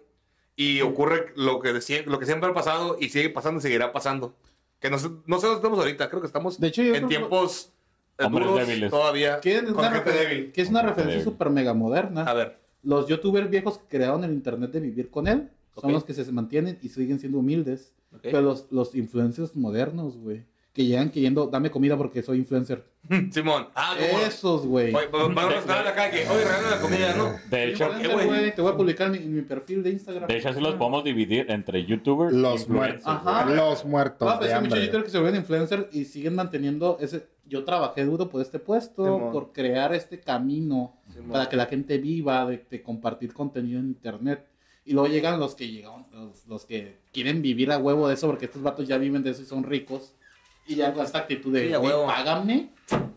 Y 0.55 0.81
ocurre 0.81 1.31
lo 1.35 1.59
que, 1.61 1.71
decía- 1.73 2.03
lo 2.05 2.19
que 2.19 2.25
siempre 2.25 2.49
ha 2.49 2.53
pasado 2.53 2.97
y 2.99 3.09
sigue 3.09 3.29
pasando 3.29 3.59
y 3.59 3.61
seguirá 3.61 3.93
pasando. 3.93 4.35
Que 4.79 4.89
no 4.89 4.99
sé, 4.99 5.09
no 5.25 5.39
sé 5.39 5.45
dónde 5.47 5.59
estamos 5.59 5.79
ahorita, 5.79 6.09
creo 6.09 6.21
que 6.21 6.27
estamos 6.27 6.59
De 6.59 6.67
hecho, 6.67 6.81
en 6.81 6.93
que- 6.93 7.07
tiempos 7.07 7.71
Hombres 8.19 8.47
duros 8.47 8.89
todavía. 8.91 9.39
Que 9.39 9.55
es 9.57 9.63
con 9.63 9.77
una, 9.79 9.91
gente 9.91 10.11
débil. 10.11 10.51
que 10.51 10.61
es 10.61 10.69
una 10.69 10.81
referencia 10.83 11.23
súper 11.23 11.49
mega 11.49 11.73
moderna. 11.73 12.23
A 12.25 12.33
ver, 12.33 12.59
Los 12.83 13.07
youtubers 13.07 13.49
viejos 13.49 13.77
que 13.77 13.97
crearon 13.97 14.23
el 14.23 14.31
internet 14.31 14.71
de 14.71 14.79
vivir 14.79 15.09
con 15.09 15.27
él 15.27 15.49
son 15.79 15.93
los 15.93 16.03
que 16.03 16.13
se 16.13 16.29
mantienen 16.31 16.77
y 16.81 16.89
siguen 16.89 17.19
siendo 17.19 17.39
humildes. 17.39 17.93
Pero 18.21 18.41
los, 18.41 18.67
los 18.71 18.93
influencers 18.95 19.55
modernos, 19.55 20.17
güey, 20.17 20.43
que 20.73 20.85
llegan 20.85 21.09
queriendo, 21.11 21.47
dame 21.47 21.71
comida 21.71 21.97
porque 21.97 22.21
soy 22.21 22.39
influencer. 22.39 22.85
Simón. 23.31 23.67
Ah. 23.75 23.95
Esos, 24.25 24.65
güey. 24.65 24.91
Van 24.91 25.05
a 25.13 25.25
un 25.25 25.35
restaurante 25.35 25.89
acá 25.89 26.11
que, 26.11 26.27
oye, 26.27 26.43
regalan 26.43 26.71
la 26.71 26.79
comida, 26.81 27.15
¿no? 27.15 27.33
De 27.49 27.69
hecho, 27.69 27.87
¿por 27.87 27.97
qué, 27.97 28.03
Influencer, 28.03 28.27
güey? 28.27 28.55
Te 28.55 28.61
voy 28.61 28.71
a 28.71 28.77
publicar 28.77 29.07
en 29.07 29.13
mi, 29.13 29.19
mi 29.19 29.41
perfil 29.41 29.83
de 29.83 29.91
Instagram. 29.91 30.27
de 30.27 30.37
hecho, 30.37 30.49
así 30.49 30.59
los 30.59 30.75
podemos 30.75 31.03
dividir 31.03 31.49
entre 31.49 31.85
youtubers 31.85 32.33
Los 32.33 32.61
influencers, 32.61 33.05
muertos. 33.05 33.07
Ajá. 33.07 33.45
Los 33.49 33.85
muertos 33.85 34.27
No, 34.27 34.39
pero 34.39 34.47
de 34.47 34.53
hay 34.53 34.61
muchos 34.61 34.79
youtubers 34.79 35.03
que 35.05 35.11
se 35.11 35.19
vuelven 35.19 35.41
influencers 35.41 35.95
y 35.95 36.05
siguen 36.05 36.35
manteniendo 36.35 36.97
ese. 36.99 37.27
Yo 37.45 37.65
trabajé 37.65 38.05
duro 38.05 38.29
por 38.29 38.41
este 38.41 38.59
puesto, 38.59 39.03
Simón. 39.03 39.31
por 39.33 39.51
crear 39.51 39.93
este 39.93 40.19
camino 40.21 41.00
Para 41.31 41.49
que 41.49 41.55
la 41.55 41.65
gente 41.67 41.97
viva, 41.97 42.45
de, 42.45 42.65
de 42.69 42.81
compartir 42.81 43.33
contenido 43.33 43.79
en 43.79 43.87
internet. 43.87 44.45
Y 44.85 44.93
luego 44.93 45.07
llegan 45.07 45.39
los 45.39 45.53
que 45.55 45.67
llegan, 45.69 46.07
los, 46.11 46.45
los 46.47 46.65
que 46.65 46.97
quieren 47.13 47.41
vivir 47.41 47.71
a 47.71 47.77
huevo 47.77 48.07
de 48.07 48.15
eso, 48.15 48.27
porque 48.27 48.45
estos 48.45 48.61
vatos 48.63 48.87
ya 48.87 48.97
viven 48.97 49.21
de 49.23 49.29
eso 49.31 49.41
y 49.43 49.45
son 49.45 49.63
ricos. 49.63 50.13
Y 50.67 50.75
ya 50.75 50.93
con 50.93 51.03
esta 51.03 51.19
actitud 51.19 51.51
de, 51.53 51.67
Sí, 51.67 51.73
a 51.73 51.77
"Güey, 51.77 51.91
huevo. 51.91 52.05
págame. 52.07 52.69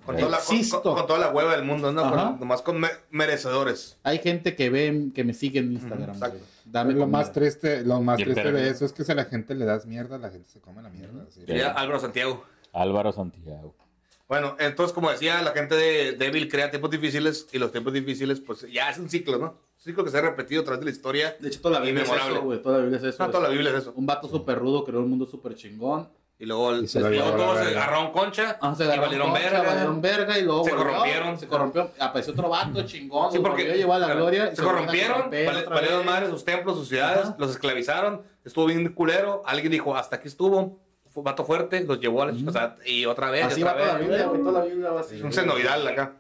Con 0.05 0.17
toda, 0.17 0.29
la, 0.31 0.39
con, 0.39 0.57
Existo. 0.57 0.83
con- 0.83 0.95
con 0.97 1.07
toda 1.07 1.19
la 1.19 1.31
hueva 1.31 1.55
del 1.57 1.65
mundo, 1.65 1.93
¿no? 1.93 2.03
Con- 2.11 2.41
nomás 2.41 2.63
con 2.63 2.79
me- 2.81 2.89
merecedores. 3.11 3.99
Hay 4.03 4.19
gente 4.19 4.55
que 4.57 4.71
ve, 4.71 5.11
que 5.15 5.25
me 5.25 5.35
sigue 5.35 5.61
en 5.61 5.73
Instagram. 5.73 6.11
exacto. 6.15 6.39
güey. 6.39 6.51
Dame 6.67 6.95
lo 6.95 7.07
más 7.07 7.33
triste, 7.33 7.83
lo 7.85 8.01
más 8.01 8.17
Bien 8.17 8.31
triste 8.33 8.51
de 8.53 8.69
eso 8.71 8.85
es 8.85 8.93
que 8.93 9.05
si 9.05 9.13
a 9.13 9.15
la 9.15 9.25
gente 9.27 9.55
le 9.55 9.65
das 9.65 9.87
mierda, 9.87 10.19
la 10.19 10.31
gente 10.31 10.49
se 10.49 10.61
come 10.61 10.83
la 10.83 10.89
mierda. 10.91 11.27
Álvaro 11.77 12.01
Santiago. 12.01 12.45
Álvaro 12.73 13.13
Santiago. 13.13 13.75
Bueno, 14.27 14.57
entonces, 14.59 14.95
como 14.95 15.11
decía, 15.11 15.43
la 15.43 15.53
gente 15.53 15.75
de 15.75 16.13
débil 16.13 16.49
crea 16.49 16.71
tiempos 16.71 16.91
difíciles 16.91 17.47
y 17.53 17.59
los 17.59 17.73
tiempos 17.73 17.93
difíciles, 17.93 18.41
pues 18.41 18.67
ya 18.73 18.89
es 18.91 18.99
un 18.99 19.09
ciclo, 19.11 19.37
¿no? 19.39 19.47
Un 19.49 19.81
ciclo 19.81 20.03
que 20.03 20.11
se 20.11 20.19
ha 20.19 20.23
repetido 20.23 20.63
a 20.63 20.65
través 20.65 20.81
de 20.81 20.87
la 20.87 20.91
historia. 20.93 21.37
De 21.41 21.49
hecho, 21.49 21.61
toda 21.61 21.79
la 21.79 21.85
Biblia 21.85 22.05
es 22.05 22.11
eso, 22.11 22.41
güey. 22.43 22.63
Toda 22.63 22.79
la 22.79 22.85
Biblia 22.85 22.99
es 22.99 23.05
eso. 23.05 23.23
No, 23.25 23.31
toda 23.31 23.43
la 23.45 23.49
Biblia 23.51 23.71
es 23.71 23.77
eso. 23.83 23.93
Un 23.97 24.07
vato 24.07 24.29
súper 24.29 24.59
rudo 24.59 24.83
creó 24.85 25.01
un 25.01 25.11
mundo 25.11 25.27
súper 25.27 25.55
chingón. 25.55 26.09
Y 26.37 26.47
luego, 26.47 26.75
Y 26.75 26.89
se 26.89 26.99
luego 26.99 27.31
todos 27.37 27.59
se 27.61 27.69
agarraron 27.69 28.11
concha 28.11 28.59
Ah, 28.61 28.75
se 28.75 28.85
y 28.85 28.99
valieron 28.99 29.31
concha, 29.31 29.45
verga. 29.51 29.63
valieron 29.63 30.01
verga 30.03 30.37
y 30.39 30.43
luego 30.43 30.65
Se 30.65 30.71
volvió, 30.73 30.87
corrompieron. 30.89 31.39
Se 31.39 31.47
corrompió. 31.47 31.91
Apareció 32.01 32.33
otro 32.33 32.49
vato 32.49 32.83
chingón. 32.83 33.31
Sí, 33.31 33.39
porque 33.39 33.69
volvió 33.69 33.93
a 33.93 33.99
la 34.01 34.07
claro, 34.07 34.21
gloria. 34.23 34.55
se 34.57 34.61
a 34.61 34.65
corrompieron, 34.65 35.31
valieron 35.31 36.05
madres 36.05 36.31
sus 36.31 36.45
templos, 36.45 36.77
sus 36.77 36.89
ciudades, 36.89 37.27
Ajá. 37.27 37.37
los 37.39 37.51
esclavizaron, 37.53 38.23
estuvo 38.45 38.67
bien 38.67 38.93
culero. 38.95 39.43
Alguien 39.47 39.71
dijo, 39.71 39.95
hasta 39.97 40.17
aquí 40.17 40.27
estuvo, 40.27 40.81
vato 41.23 41.45
fuerte, 41.45 41.85
los 41.85 42.01
llevó 42.01 42.23
a 42.23 42.27
la 42.27 42.33
o 42.33 42.53
sea, 42.53 42.77
y 42.85 43.07
otra 43.07 43.31
vez. 43.31 43.45
Así 43.47 43.63
otra 43.63 43.75
va 43.75 43.79
toda 43.79 43.93
la 43.93 43.99
vez. 43.99 44.09
Biblia, 44.09 44.27
güey. 44.27 44.41
Toda 44.43 44.59
la 44.61 44.65
Biblia 44.65 44.91
va 44.91 45.01
así. 45.01 45.17
Es 45.17 45.23
un 45.23 45.33
senoidal 45.33 45.87
acá, 45.87 46.13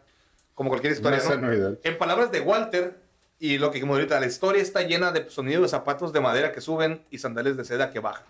como 0.55 0.71
cualquier 0.71 0.93
No 0.93 0.97
historia. 0.97 1.19
es 1.19 1.25
¿no? 1.25 1.31
senoidal. 1.33 1.81
En 1.83 1.99
palabras 1.99 2.31
de 2.33 2.41
Walter, 2.41 2.97
y 3.39 3.59
lo 3.59 3.71
que 3.71 3.75
dijimos 3.75 3.97
ahorita, 3.97 4.21
la 4.21 4.27
historia 4.27 4.63
está 4.63 4.83
llena 4.83 5.11
de 5.13 5.29
sonidos 5.31 5.63
de 5.63 5.69
zapatos 5.69 6.13
de 6.13 6.21
madera 6.21 6.53
que 6.53 6.61
suben 6.61 7.03
y 7.11 7.19
sandales 7.19 7.57
de 7.57 7.65
seda 7.65 7.91
que 7.91 7.99
bajan. 8.01 8.27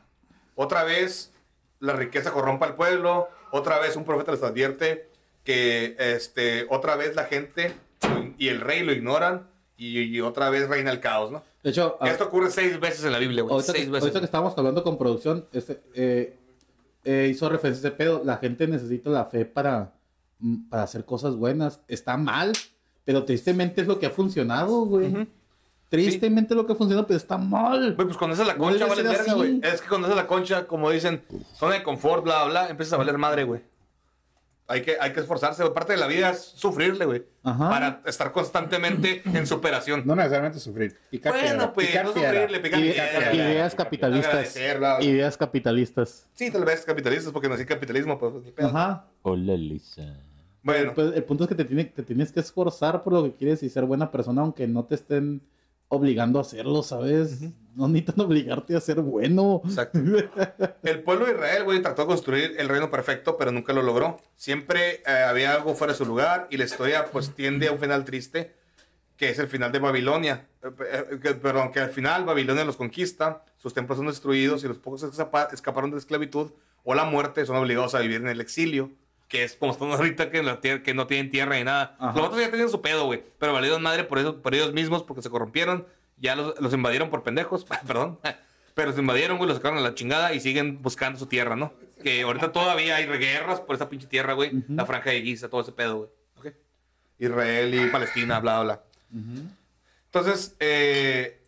Otra 0.57 0.85
vez, 0.85 1.33
la 1.81 1.93
riqueza 1.95 2.31
corrompe 2.33 2.65
al 2.65 2.75
pueblo. 2.77 3.29
Otra 3.53 3.79
vez, 3.79 3.97
un 3.97 4.05
profeta 4.05 4.33
les 4.33 4.43
advierte 4.43 5.09
que 5.45 5.95
este, 5.99 6.67
otra 6.71 6.97
vez 6.97 7.15
la 7.15 7.25
gente 7.25 7.75
y 8.39 8.49
el 8.49 8.61
rey 8.61 8.83
lo 8.83 8.93
ignoran. 8.93 9.49
Y, 9.77 10.01
y 10.03 10.21
otra 10.21 10.51
vez 10.51 10.69
reina 10.69 10.93
el 10.93 11.01
caos, 11.01 11.33
¿no? 11.33 11.43
De 11.65 11.71
hecho, 11.71 11.99
Esto 12.03 12.27
ocurre 12.27 12.49
seis 12.51 12.79
veces 12.79 13.05
en 13.05 13.11
la 13.11 13.19
Biblia, 13.19 13.43
güey. 13.43 13.53
ahorita, 13.55 13.73
que, 13.73 13.79
Seis 13.81 13.91
veces. 13.91 14.03
ahorita 14.05 14.21
que 14.21 14.25
estábamos 14.27 14.57
hablando 14.57 14.85
con 14.85 14.97
producción, 14.97 15.47
este, 15.53 15.81
eh, 15.95 16.39
eh, 17.05 17.29
hizo 17.31 17.49
referencia 17.49 17.87
a 17.87 17.91
ese 17.91 17.97
pedo. 17.97 18.23
La 18.25 18.39
gente 18.39 18.67
necesita 18.67 19.11
la 19.11 19.25
fe 19.25 19.45
para, 19.45 19.93
mm, 20.39 20.69
para 20.69 20.83
hacer 20.83 21.05
cosas 21.05 21.37
buenas. 21.37 21.81
Está 21.89 22.17
mal, 22.17 22.53
pero 23.05 23.25
tristemente 23.25 23.83
es 23.83 23.87
lo 23.87 23.99
que 23.99 24.07
ha 24.07 24.11
funcionado, 24.11 24.85
güey. 24.85 25.29
Tristemente 25.89 26.55
es 26.55 26.57
lo 26.57 26.67
que 26.67 26.73
ha 26.73 26.77
funcionado, 26.77 27.07
pero 27.07 27.17
está 27.17 27.39
mal. 27.39 27.95
Güey, 27.95 28.07
pues 28.09 28.17
cuando 28.17 28.35
es 28.35 28.47
la 28.47 28.57
concha, 28.57 28.87
vale 28.87 29.03
verga, 29.03 29.35
güey. 29.35 29.61
Es 29.63 29.81
que 29.81 29.89
cuando 29.89 30.09
es 30.09 30.17
la 30.17 30.27
concha, 30.27 30.67
como 30.67 30.91
dicen, 30.91 31.23
zona 31.55 31.75
de 31.75 31.83
confort, 31.83 32.25
bla, 32.25 32.45
bla, 32.45 32.69
empiezas 32.69 32.95
a 32.95 32.97
valer 32.97 33.19
madre, 33.19 33.45
güey. 33.45 33.61
Hay 34.67 34.81
que, 34.81 34.97
hay 34.99 35.13
que 35.13 35.21
esforzarse. 35.21 35.63
Parte 35.71 35.93
de 35.93 35.99
la 35.99 36.07
vida 36.07 36.31
es 36.31 36.41
sufrirle, 36.43 37.05
güey. 37.05 37.23
Ajá. 37.43 37.69
Para 37.69 38.01
estar 38.07 38.33
constantemente 38.33 39.21
en 39.35 39.47
superación. 39.47 40.03
No 40.07 40.17
necesariamente 40.17 40.59
sufrir. 40.59 40.97
Picar 41.11 41.33
bueno, 41.35 41.49
piedra, 41.49 41.73
pues, 41.75 41.87
picar 41.89 42.05
no 42.07 42.13
piedra. 42.15 42.31
sufrirle, 42.33 42.61
picar 42.61 42.81
Ide- 42.81 42.93
piedra. 42.93 43.35
ideas 43.35 43.75
capitalistas. 43.75 44.57
Ideas 45.01 45.37
capitalistas. 45.37 46.29
Sí, 46.35 46.51
tal 46.51 46.65
vez 46.65 46.85
capitalistas, 46.85 47.33
porque 47.33 47.49
nací 47.49 47.65
capitalismo, 47.67 48.19
pues 48.19 48.33
ni 48.45 48.53
pedo. 48.53 48.69
Ajá. 48.69 49.05
Hola, 49.23 49.55
Lisa. 49.55 50.17
Bueno, 50.63 50.93
Pues, 50.95 51.15
el 51.15 51.25
punto 51.25 51.45
es 51.45 51.49
que 51.49 51.55
te, 51.55 51.65
tiene, 51.67 51.85
te 51.85 52.03
tienes 52.03 52.33
que 52.33 52.41
esforzar 52.41 53.03
por 53.03 53.13
lo 53.13 53.23
que 53.25 53.35
quieres 53.35 53.63
y 53.63 53.69
ser 53.69 53.85
buena 53.85 54.11
persona, 54.11 54.41
aunque 54.41 54.67
no 54.67 54.85
te 54.87 54.95
estén 54.95 55.43
obligando 55.89 56.39
a 56.39 56.43
hacerlo, 56.43 56.83
¿sabes? 56.83 57.41
No 57.77 57.89
necesitan 57.89 58.25
obligarte 58.27 58.77
a 58.77 58.81
ser 58.81 59.01
bueno. 59.01 59.61
exacto. 59.65 59.99
El 60.83 61.03
pueblo 61.03 61.27
de 61.27 61.33
Israel, 61.33 61.65
güey, 61.65 61.83
trató 61.83 62.03
de 62.03 62.09
construir 62.09 62.55
el 62.59 62.69
reino 62.69 62.91
perfecto, 62.91 63.37
pero 63.37 63.51
nunca 63.53 63.73
lo 63.73 63.83
logró. 63.83 64.19
Siempre 64.37 65.03
eh, 65.07 65.11
había 65.29 65.55
algo 65.55 65.75
fuera 65.75 65.93
de 65.93 65.97
su 65.99 66.05
lugar 66.07 66.47
y 66.51 66.57
la 66.57 66.65
historia, 66.65 67.07
pues, 67.11 67.35
tiende 67.35 67.69
a 67.69 67.73
un 67.73 67.79
final 67.79 68.05
triste, 68.05 68.55
que 69.17 69.31
es 69.31 69.39
el 69.39 69.49
final 69.49 69.73
de 69.73 69.79
Babilonia. 69.81 70.47
Eh, 70.63 70.69
eh, 71.13 71.19
que- 71.21 71.35
Perdón, 71.35 71.73
que 71.73 71.81
al 71.81 71.91
final 71.91 72.25
Babilonia 72.25 72.65
los 72.65 72.77
conquista, 72.77 73.45
sus 73.59 73.75
templos 73.75 73.99
son 73.99 74.07
destruidos 74.07 74.63
y 74.65 74.69
los 74.69 74.79
pocos 74.79 75.03
que 75.03 75.09
escapa- 75.11 75.49
escaparon 75.53 75.91
de 75.91 75.97
la 75.97 76.01
esclavitud 76.01 76.53
o 76.85 76.95
la 76.95 77.05
muerte 77.05 77.45
son 77.47 77.57
obligados 77.57 77.95
a 77.95 78.01
vivir 78.01 78.17
en 78.21 78.29
el 78.29 78.41
exilio. 78.41 78.91
Que 79.35 79.43
es 79.43 79.57
como 79.57 79.73
están 79.73 79.91
ahorita 79.93 80.31
que, 80.31 80.39
en 80.39 80.47
la 80.47 80.61
tierra- 80.61 80.83
que 80.85 80.95
no 80.95 81.09
tienen 81.09 81.29
tierra 81.29 81.57
ni 81.57 81.65
nada. 81.65 81.97
Ajá. 81.99 82.17
Los 82.17 82.27
otros 82.29 82.41
ya 82.41 82.51
tenían 82.53 82.69
su 82.71 82.81
pedo, 82.81 83.07
güey. 83.07 83.25
Pero 83.41 83.53
valieron 83.53 83.83
madre 83.83 84.05
por, 84.05 84.21
eso, 84.21 84.41
por 84.41 84.55
ellos 84.55 84.73
mismos 84.73 85.03
porque 85.03 85.23
se 85.23 85.31
corrompieron. 85.31 85.87
Ya 86.19 86.37
los, 86.37 86.61
los 86.61 86.73
invadieron 86.73 87.11
por 87.11 87.25
pendejos. 87.25 87.65
Perdón. 87.87 88.21
Pero 88.75 88.93
se 88.93 89.01
invadieron, 89.01 89.37
güey, 89.39 89.49
los 89.49 89.57
sacaron 89.57 89.79
a 89.79 89.81
la 89.81 89.95
chingada 89.95 90.33
y 90.35 90.41
siguen 90.41 90.83
buscando 90.83 91.19
su 91.19 91.27
tierra, 91.27 91.57
¿no? 91.57 91.73
Que 92.03 92.23
ahorita 92.23 92.53
todavía 92.53 92.95
hay 92.97 93.07
guerras 93.07 93.61
por 93.61 93.75
esa 93.75 93.89
pinche 93.89 94.07
tierra, 94.07 94.35
güey. 94.35 94.53
La 94.69 94.87
franja 94.87 95.11
de 95.11 95.23
Giza, 95.23 95.49
todo 95.49 95.63
ese 95.63 95.73
pedo, 95.73 95.97
güey. 95.97 96.11
¿Ok? 96.37 96.57
Israel 97.19 97.75
y 97.75 97.91
Palestina, 97.91 98.39
bla, 98.41 98.63
bla. 98.63 98.83
Entonces, 100.07 100.55
eh, 100.61 101.41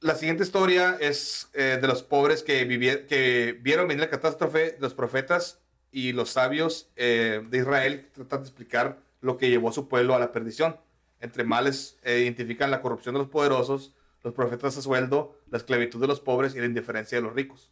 la 0.00 0.14
siguiente 0.14 0.42
historia 0.44 0.96
es 1.00 1.48
eh, 1.54 1.78
de 1.80 1.86
los 1.88 2.02
pobres 2.02 2.42
que, 2.42 2.66
que 3.08 3.58
vieron 3.60 3.86
venir 3.88 4.00
la 4.00 4.10
catástrofe, 4.10 4.76
los 4.80 4.94
profetas 4.94 5.60
y 5.94 6.12
los 6.12 6.30
sabios 6.30 6.90
eh, 6.96 7.40
de 7.48 7.58
Israel 7.58 8.10
tratan 8.12 8.40
de 8.40 8.48
explicar 8.48 8.98
lo 9.20 9.38
que 9.38 9.48
llevó 9.48 9.68
a 9.68 9.72
su 9.72 9.88
pueblo 9.88 10.16
a 10.16 10.18
la 10.18 10.32
perdición. 10.32 10.76
Entre 11.20 11.44
males 11.44 11.98
eh, 12.02 12.18
identifican 12.18 12.72
la 12.72 12.82
corrupción 12.82 13.14
de 13.14 13.20
los 13.20 13.28
poderosos, 13.28 13.94
los 14.24 14.34
profetas 14.34 14.76
a 14.76 14.82
sueldo, 14.82 15.38
la 15.50 15.58
esclavitud 15.58 16.00
de 16.00 16.08
los 16.08 16.20
pobres 16.20 16.56
y 16.56 16.58
la 16.58 16.66
indiferencia 16.66 17.16
de 17.16 17.22
los 17.22 17.32
ricos. 17.32 17.70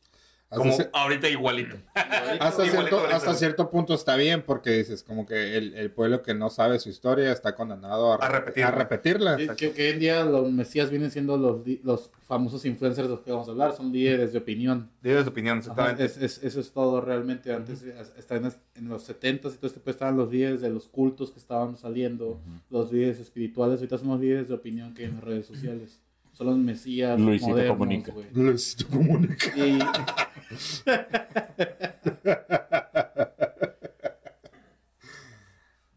Hasta, 0.53 0.59
Como 0.59 0.77
cier- 0.77 0.91
ahorita 0.93 1.29
igualito. 1.31 1.77
hasta 1.95 2.35
Igualito, 2.35 2.63
cierto, 2.65 2.97
igualito. 2.97 3.17
hasta 3.17 3.35
cierto 3.35 3.71
punto 3.71 3.95
está 3.95 4.17
bien 4.17 4.43
porque 4.43 4.71
dices 4.73 5.03
como 5.03 5.25
que 5.25 5.57
el, 5.57 5.73
el 5.75 5.91
pueblo 5.91 6.23
que 6.23 6.35
no 6.35 6.51
sabe 6.51 6.79
su 6.79 6.91
historia 6.91 7.33
está 7.33 7.55
condenado 7.55 8.13
a, 8.13 8.17
A 8.17 8.29
repetirla. 8.29 8.69
a 8.69 8.71
repetirla. 8.73 9.37
Que, 9.39 9.47
que- 9.57 9.73
que 9.73 9.83
hoy 9.87 9.89
en 9.95 9.99
día 9.99 10.25
los 10.25 10.53
mesías 10.53 10.91
vienen 10.91 11.11
siendo 11.11 11.39
los, 11.39 11.61
los 11.83 12.11
famosos 12.27 12.67
influencers 12.67 13.09
de 13.09 13.15
los 13.15 13.23
que 13.23 13.33
vamos 13.33 13.49
a 13.49 13.53
hablar, 13.53 13.73
son 13.75 13.91
líderes 13.93 14.33
de 14.35 14.39
opinión. 14.41 14.91
Dios 15.03 15.25
de 15.25 15.31
opinión, 15.31 15.59
Ajá, 15.59 15.71
exactamente. 15.71 16.05
es- 16.05 16.17
es- 16.19 16.45
eso 16.45 16.61
es 16.61 16.71
todo 16.73 17.01
realmente. 17.01 17.53
Antes, 17.55 17.83
hasta 18.19 18.37
en, 18.37 18.53
en 18.75 18.89
los 18.91 19.09
70s 19.09 19.55
y 19.55 19.57
todo 19.57 19.69
este, 19.69 19.81
pues 19.81 19.97
estaban 19.97 20.19
los 20.19 20.31
líderes 20.31 20.61
de 20.61 20.69
los 20.69 20.87
cultos 20.87 21.31
que 21.31 21.39
estaban 21.39 21.79
saliendo, 21.79 22.39
los 22.69 22.93
líderes 22.93 23.19
espirituales, 23.21 23.79
ahorita 23.79 23.97
son 23.97 24.09
los 24.09 24.21
líderes 24.21 24.49
de 24.49 24.55
opinión 24.55 24.93
que 24.93 25.05
hay 25.05 25.09
en 25.09 25.15
las 25.15 25.25
redes 25.25 25.47
sociales. 25.47 25.99
Son 26.33 26.47
los 26.49 26.57
mesías 26.59 27.19
Luisito 27.21 27.51
modernos, 27.51 27.77
Comunica. 27.79 28.13
güey. 28.13 28.27
Luisito 28.33 28.89
Comunica. 28.89 29.57
Y 29.57 29.79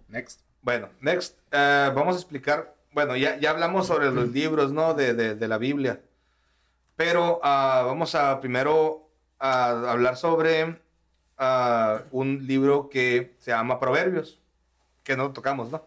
Next. 0.07 0.41
Bueno, 0.61 0.89
next, 1.01 1.37
eh, 1.51 1.91
vamos 1.93 2.15
a 2.15 2.19
explicar, 2.19 2.73
bueno, 2.91 3.15
ya, 3.15 3.37
ya 3.37 3.51
hablamos 3.51 3.85
sobre 3.85 4.09
los 4.11 4.29
libros, 4.29 4.71
¿no? 4.71 4.95
De, 4.95 5.13
de- 5.13 5.35
de 5.35 5.47
la 5.47 5.59
Biblia. 5.59 6.01
Pero 6.95 7.39
ah, 7.43 7.83
vamos 7.85 8.15
a 8.15 8.39
primero 8.39 9.07
a 9.37 9.91
hablar 9.91 10.17
sobre 10.17 10.79
ah, 11.37 12.01
un 12.11 12.47
libro 12.47 12.89
que 12.89 13.35
se 13.37 13.51
llama 13.51 13.79
Proverbios, 13.79 14.39
que 15.03 15.15
no 15.15 15.31
tocamos, 15.33 15.69
¿no? 15.71 15.85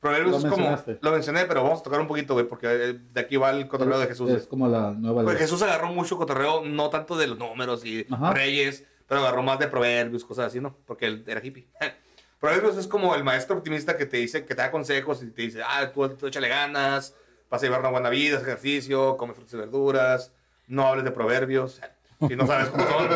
Proverbios 0.00 0.42
Lo 0.42 0.48
es 0.48 0.54
como, 0.54 0.78
lo 1.02 1.12
mencioné, 1.12 1.44
pero 1.44 1.62
vamos 1.62 1.80
a 1.80 1.82
tocar 1.82 2.00
un 2.00 2.06
poquito, 2.06 2.32
güey, 2.32 2.48
porque 2.48 2.66
eh, 2.68 2.98
de 3.12 3.20
aquí 3.20 3.36
va 3.36 3.50
el 3.50 3.68
cotorreo 3.68 3.98
de 3.98 4.06
Jesús. 4.06 4.30
es 4.30 4.46
como 4.46 4.66
la 4.66 4.92
nueva 4.92 5.22
Pues 5.22 5.34
ley. 5.34 5.42
Jesús 5.42 5.60
agarró 5.60 5.88
mucho 5.88 6.16
cotorreo, 6.16 6.64
no 6.64 6.88
tanto 6.88 7.18
de 7.18 7.26
los 7.26 7.38
números 7.38 7.84
y 7.84 8.06
Ajá. 8.10 8.32
reyes, 8.32 8.84
pero 9.06 9.20
agarró 9.20 9.42
más 9.42 9.58
de 9.58 9.68
proverbios, 9.68 10.24
cosas 10.24 10.46
así, 10.46 10.58
¿no? 10.58 10.74
Porque 10.86 11.04
él 11.04 11.24
era 11.26 11.44
hippie. 11.44 11.68
proverbios 12.40 12.78
es 12.78 12.86
como 12.86 13.14
el 13.14 13.24
maestro 13.24 13.58
optimista 13.58 13.98
que 13.98 14.06
te 14.06 14.16
dice, 14.16 14.46
que 14.46 14.54
te 14.54 14.62
da 14.62 14.70
consejos 14.70 15.22
y 15.22 15.26
te 15.30 15.42
dice, 15.42 15.60
ah, 15.62 15.90
tú, 15.92 16.08
tú 16.16 16.28
échale 16.28 16.48
ganas, 16.48 17.14
vas 17.50 17.62
a 17.62 17.66
llevar 17.66 17.80
una 17.80 17.90
buena 17.90 18.08
vida, 18.08 18.38
haz 18.38 18.42
ejercicio, 18.42 19.18
come 19.18 19.34
frutas 19.34 19.52
y 19.52 19.56
verduras, 19.58 20.32
no 20.66 20.86
hables 20.88 21.04
de 21.04 21.10
proverbios, 21.10 21.78
si 22.26 22.36
no 22.36 22.46
sabes 22.46 22.70
cómo 22.70 22.88
son. 22.88 23.08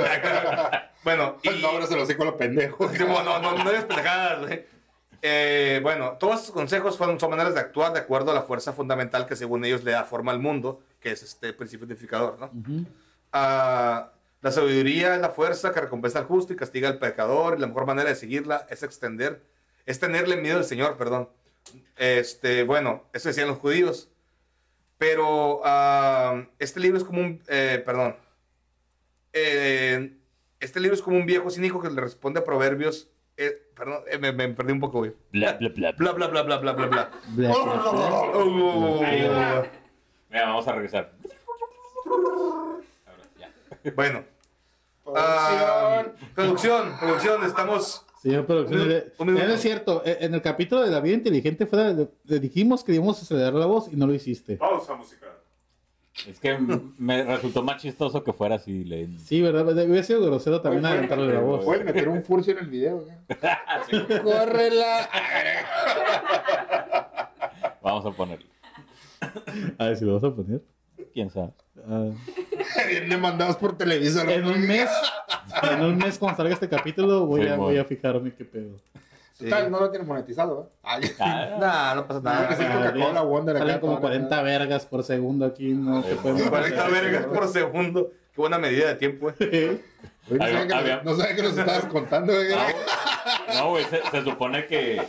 bueno, 1.05 1.37
y... 1.43 1.49
No, 1.63 1.69
ahora 1.69 1.87
se 1.87 1.97
lo 1.97 2.05
sé 2.05 2.15
con 2.15 2.27
los 2.27 2.37
pendejos. 2.37 2.93
Sí, 2.93 3.03
bueno, 3.05 3.39
no, 3.41 3.57
no, 3.57 3.65
no 3.65 3.71
eres 3.71 3.85
pendejadas, 3.85 4.41
güey. 4.47 4.74
Eh, 5.27 5.81
bueno, 5.83 6.19
todos 6.19 6.41
estos 6.41 6.51
consejos 6.53 6.99
fueron, 6.99 7.19
son 7.19 7.31
maneras 7.31 7.55
de 7.55 7.61
actuar 7.61 7.95
de 7.95 8.01
acuerdo 8.01 8.31
a 8.31 8.35
la 8.35 8.43
fuerza 8.43 8.75
fundamental 8.75 9.25
que 9.25 9.37
según 9.37 9.65
ellos 9.65 9.83
le 9.83 9.93
da 9.93 10.05
forma 10.05 10.33
al 10.33 10.39
mundo, 10.39 10.83
que 11.01 11.13
es 11.13 11.23
este 11.23 11.55
principio 11.55 11.87
identificador, 11.87 12.39
¿no? 12.39 12.51
Ah, 13.33 14.13
la 14.43 14.51
sabiduría 14.51 15.15
es 15.15 15.23
la 15.23 15.31
fuerza 15.31 15.73
que 15.73 15.81
recompensa 15.81 16.19
al 16.19 16.27
justo 16.27 16.53
y 16.53 16.57
castiga 16.57 16.91
al 16.91 16.99
pecador, 16.99 17.57
y 17.57 17.61
la 17.63 17.67
mejor 17.69 17.87
manera 17.87 18.11
de 18.11 18.17
seguirla 18.17 18.67
es 18.69 18.83
extender, 18.83 19.43
es 19.87 19.99
tenerle 19.99 20.37
miedo 20.37 20.59
al 20.59 20.65
Señor, 20.67 20.99
perdón. 20.99 21.31
Este, 21.97 22.63
bueno, 22.63 23.05
eso 23.15 23.29
decían 23.29 23.49
los 23.49 23.57
judíos. 23.59 24.11
Pero 24.99 25.63
ah, 25.65 26.45
este 26.59 26.81
libro 26.81 26.99
es 26.99 27.05
como 27.05 27.21
un, 27.21 27.43
eh, 27.49 27.83
perdón, 27.85 28.15
Eh, 29.33 30.17
este 30.61 30.81
libro 30.81 30.95
es 30.95 31.03
como 31.03 31.17
un 31.17 31.27
viejo 31.27 31.51
cínico 31.51 31.81
que 31.81 31.91
le 31.91 32.01
responde 32.01 32.41
a 32.41 32.45
proverbios, 32.45 33.09
eh, 33.37 33.69
perdón, 33.77 34.03
eh, 34.11 34.19
me, 34.19 34.33
me 34.33 34.49
perdí 34.51 34.73
un 34.73 34.81
poco, 34.81 34.99
güey. 34.99 35.13
Bla, 35.33 35.55
bla, 35.55 35.69
bla. 35.71 35.93
Bla, 35.93 36.13
bla, 36.13 36.27
bla, 36.29 36.43
bla, 36.43 36.57
bla, 36.59 36.73
bla, 36.73 36.87
bla. 36.87 37.11
Bla, 37.29 37.49
bla, 37.49 37.75
bla. 37.75 37.93
Oh. 38.35 39.01
Mira, 40.31 40.47
vamos 40.47 40.67
a 40.69 40.73
regresar. 40.73 41.13
Bueno. 43.95 44.25
Ah, 45.15 46.05
producción, 46.35 46.97
producción, 46.99 47.45
estamos... 47.45 48.07
Señor 48.23 48.47
producción, 48.47 48.81
Un- 48.81 48.91
eh, 48.91 49.13
un 49.19 49.27
minuto. 49.35 49.53
es 49.53 49.61
cierto, 49.61 50.03
eh, 50.07 50.17
en 50.21 50.33
el 50.33 50.41
capítulo 50.41 50.81
de 50.81 50.91
la 50.91 51.01
vida 51.01 51.13
inteligente 51.15 51.67
fuera, 51.67 51.91
le, 51.93 52.09
le 52.25 52.41
dijimos 52.41 52.83
que 52.83 52.95
íbamos 52.95 53.19
a 53.19 53.23
acelerar 53.23 53.53
la 53.53 53.67
voz 53.67 53.93
y 53.93 53.97
no 53.97 54.07
lo 54.07 54.15
hiciste. 54.15 54.57
Pausa 54.57 54.95
musical. 54.95 55.29
Es 56.29 56.39
que 56.39 56.57
me 56.99 57.25
resultó 57.25 57.63
más 57.63 57.83
chistoso 57.83 58.23
que 58.23 58.33
fuera 58.33 58.55
así. 58.55 58.85
Le... 58.85 59.19
Sí, 59.19 59.43
¿verdad? 59.43 59.67
Hubiera 59.67 60.03
sido 60.05 60.25
grosero 60.25 60.61
también 60.61 60.87
adelantarle 60.87 61.33
la 61.33 61.41
voz. 61.41 61.65
Pueden 61.65 61.85
meter 61.87 62.09
un 62.09 62.23
furcio 62.23 62.53
en 62.53 62.61
el 62.61 62.71
video, 62.71 63.01
güey. 63.05 63.17
Córrela. 64.23 65.09
Vamos 67.83 68.07
a 68.07 68.11
ponerlo. 68.13 68.47
A 69.79 69.87
ver 69.87 69.97
si 69.97 70.05
lo 70.05 70.15
vas 70.15 70.25
a 70.25 70.35
poner. 70.35 70.63
¿Quién 71.13 71.31
sabe? 71.31 71.51
Ah, 71.89 72.11
Vienen 72.89 73.21
mandados 73.21 73.57
por 73.57 73.77
televisor. 73.77 74.29
en 74.31 74.45
un 74.47 74.61
mes, 74.67 74.89
en 75.71 75.81
un 75.83 75.97
mes 75.99 76.19
cuando 76.19 76.37
salga 76.37 76.55
este 76.55 76.69
capítulo 76.69 77.27
voy, 77.27 77.43
Sí, 77.43 77.49
a, 77.49 77.57
voy 77.57 77.77
a 77.77 77.85
fijarme 77.85 78.33
qué 78.35 78.45
pedo. 78.45 78.77
Total, 79.39 79.71
no 79.71 79.81
lo 79.81 79.91
tiene 79.91 80.05
monetizado, 80.07 80.63
¿eh? 80.63 80.77
Ay, 80.83 81.11
Ah, 81.19 81.57
Nah, 81.61 81.95
no 81.95 82.07
pasa 82.07 82.21
que 82.21 82.65
nada. 82.65 82.93
Coca-Cola, 82.93 83.23
Wonder 83.23 83.57
acá, 83.57 83.67
Salen 83.67 83.81
como 83.81 83.93
toda 83.95 84.09
40 84.09 84.43
vergas 84.43 84.87
por 84.87 85.03
segundo 85.03 85.45
aquí, 85.47 85.75
no 85.75 86.03
se 86.03 86.15
pueden 86.17 86.49
40 86.49 86.89
vergas 86.89 87.27
por 87.27 87.49
segundo. 87.49 88.13
Qué 88.35 88.41
buena 88.41 88.59
medida 88.59 88.89
de 88.89 88.95
tiempo, 88.97 89.33
eh. 89.41 89.81
Oye, 90.31 90.67
no, 91.05 91.17
sabía 91.17 91.37
que, 91.37 91.43
nos 91.43 91.57
estabas 91.57 91.85
contando, 91.87 92.33
güey. 92.33 92.49
No, 93.55 93.71
güey, 93.71 93.85
se, 93.85 94.03
se 94.11 94.25
supone 94.25 94.67
que 94.67 95.01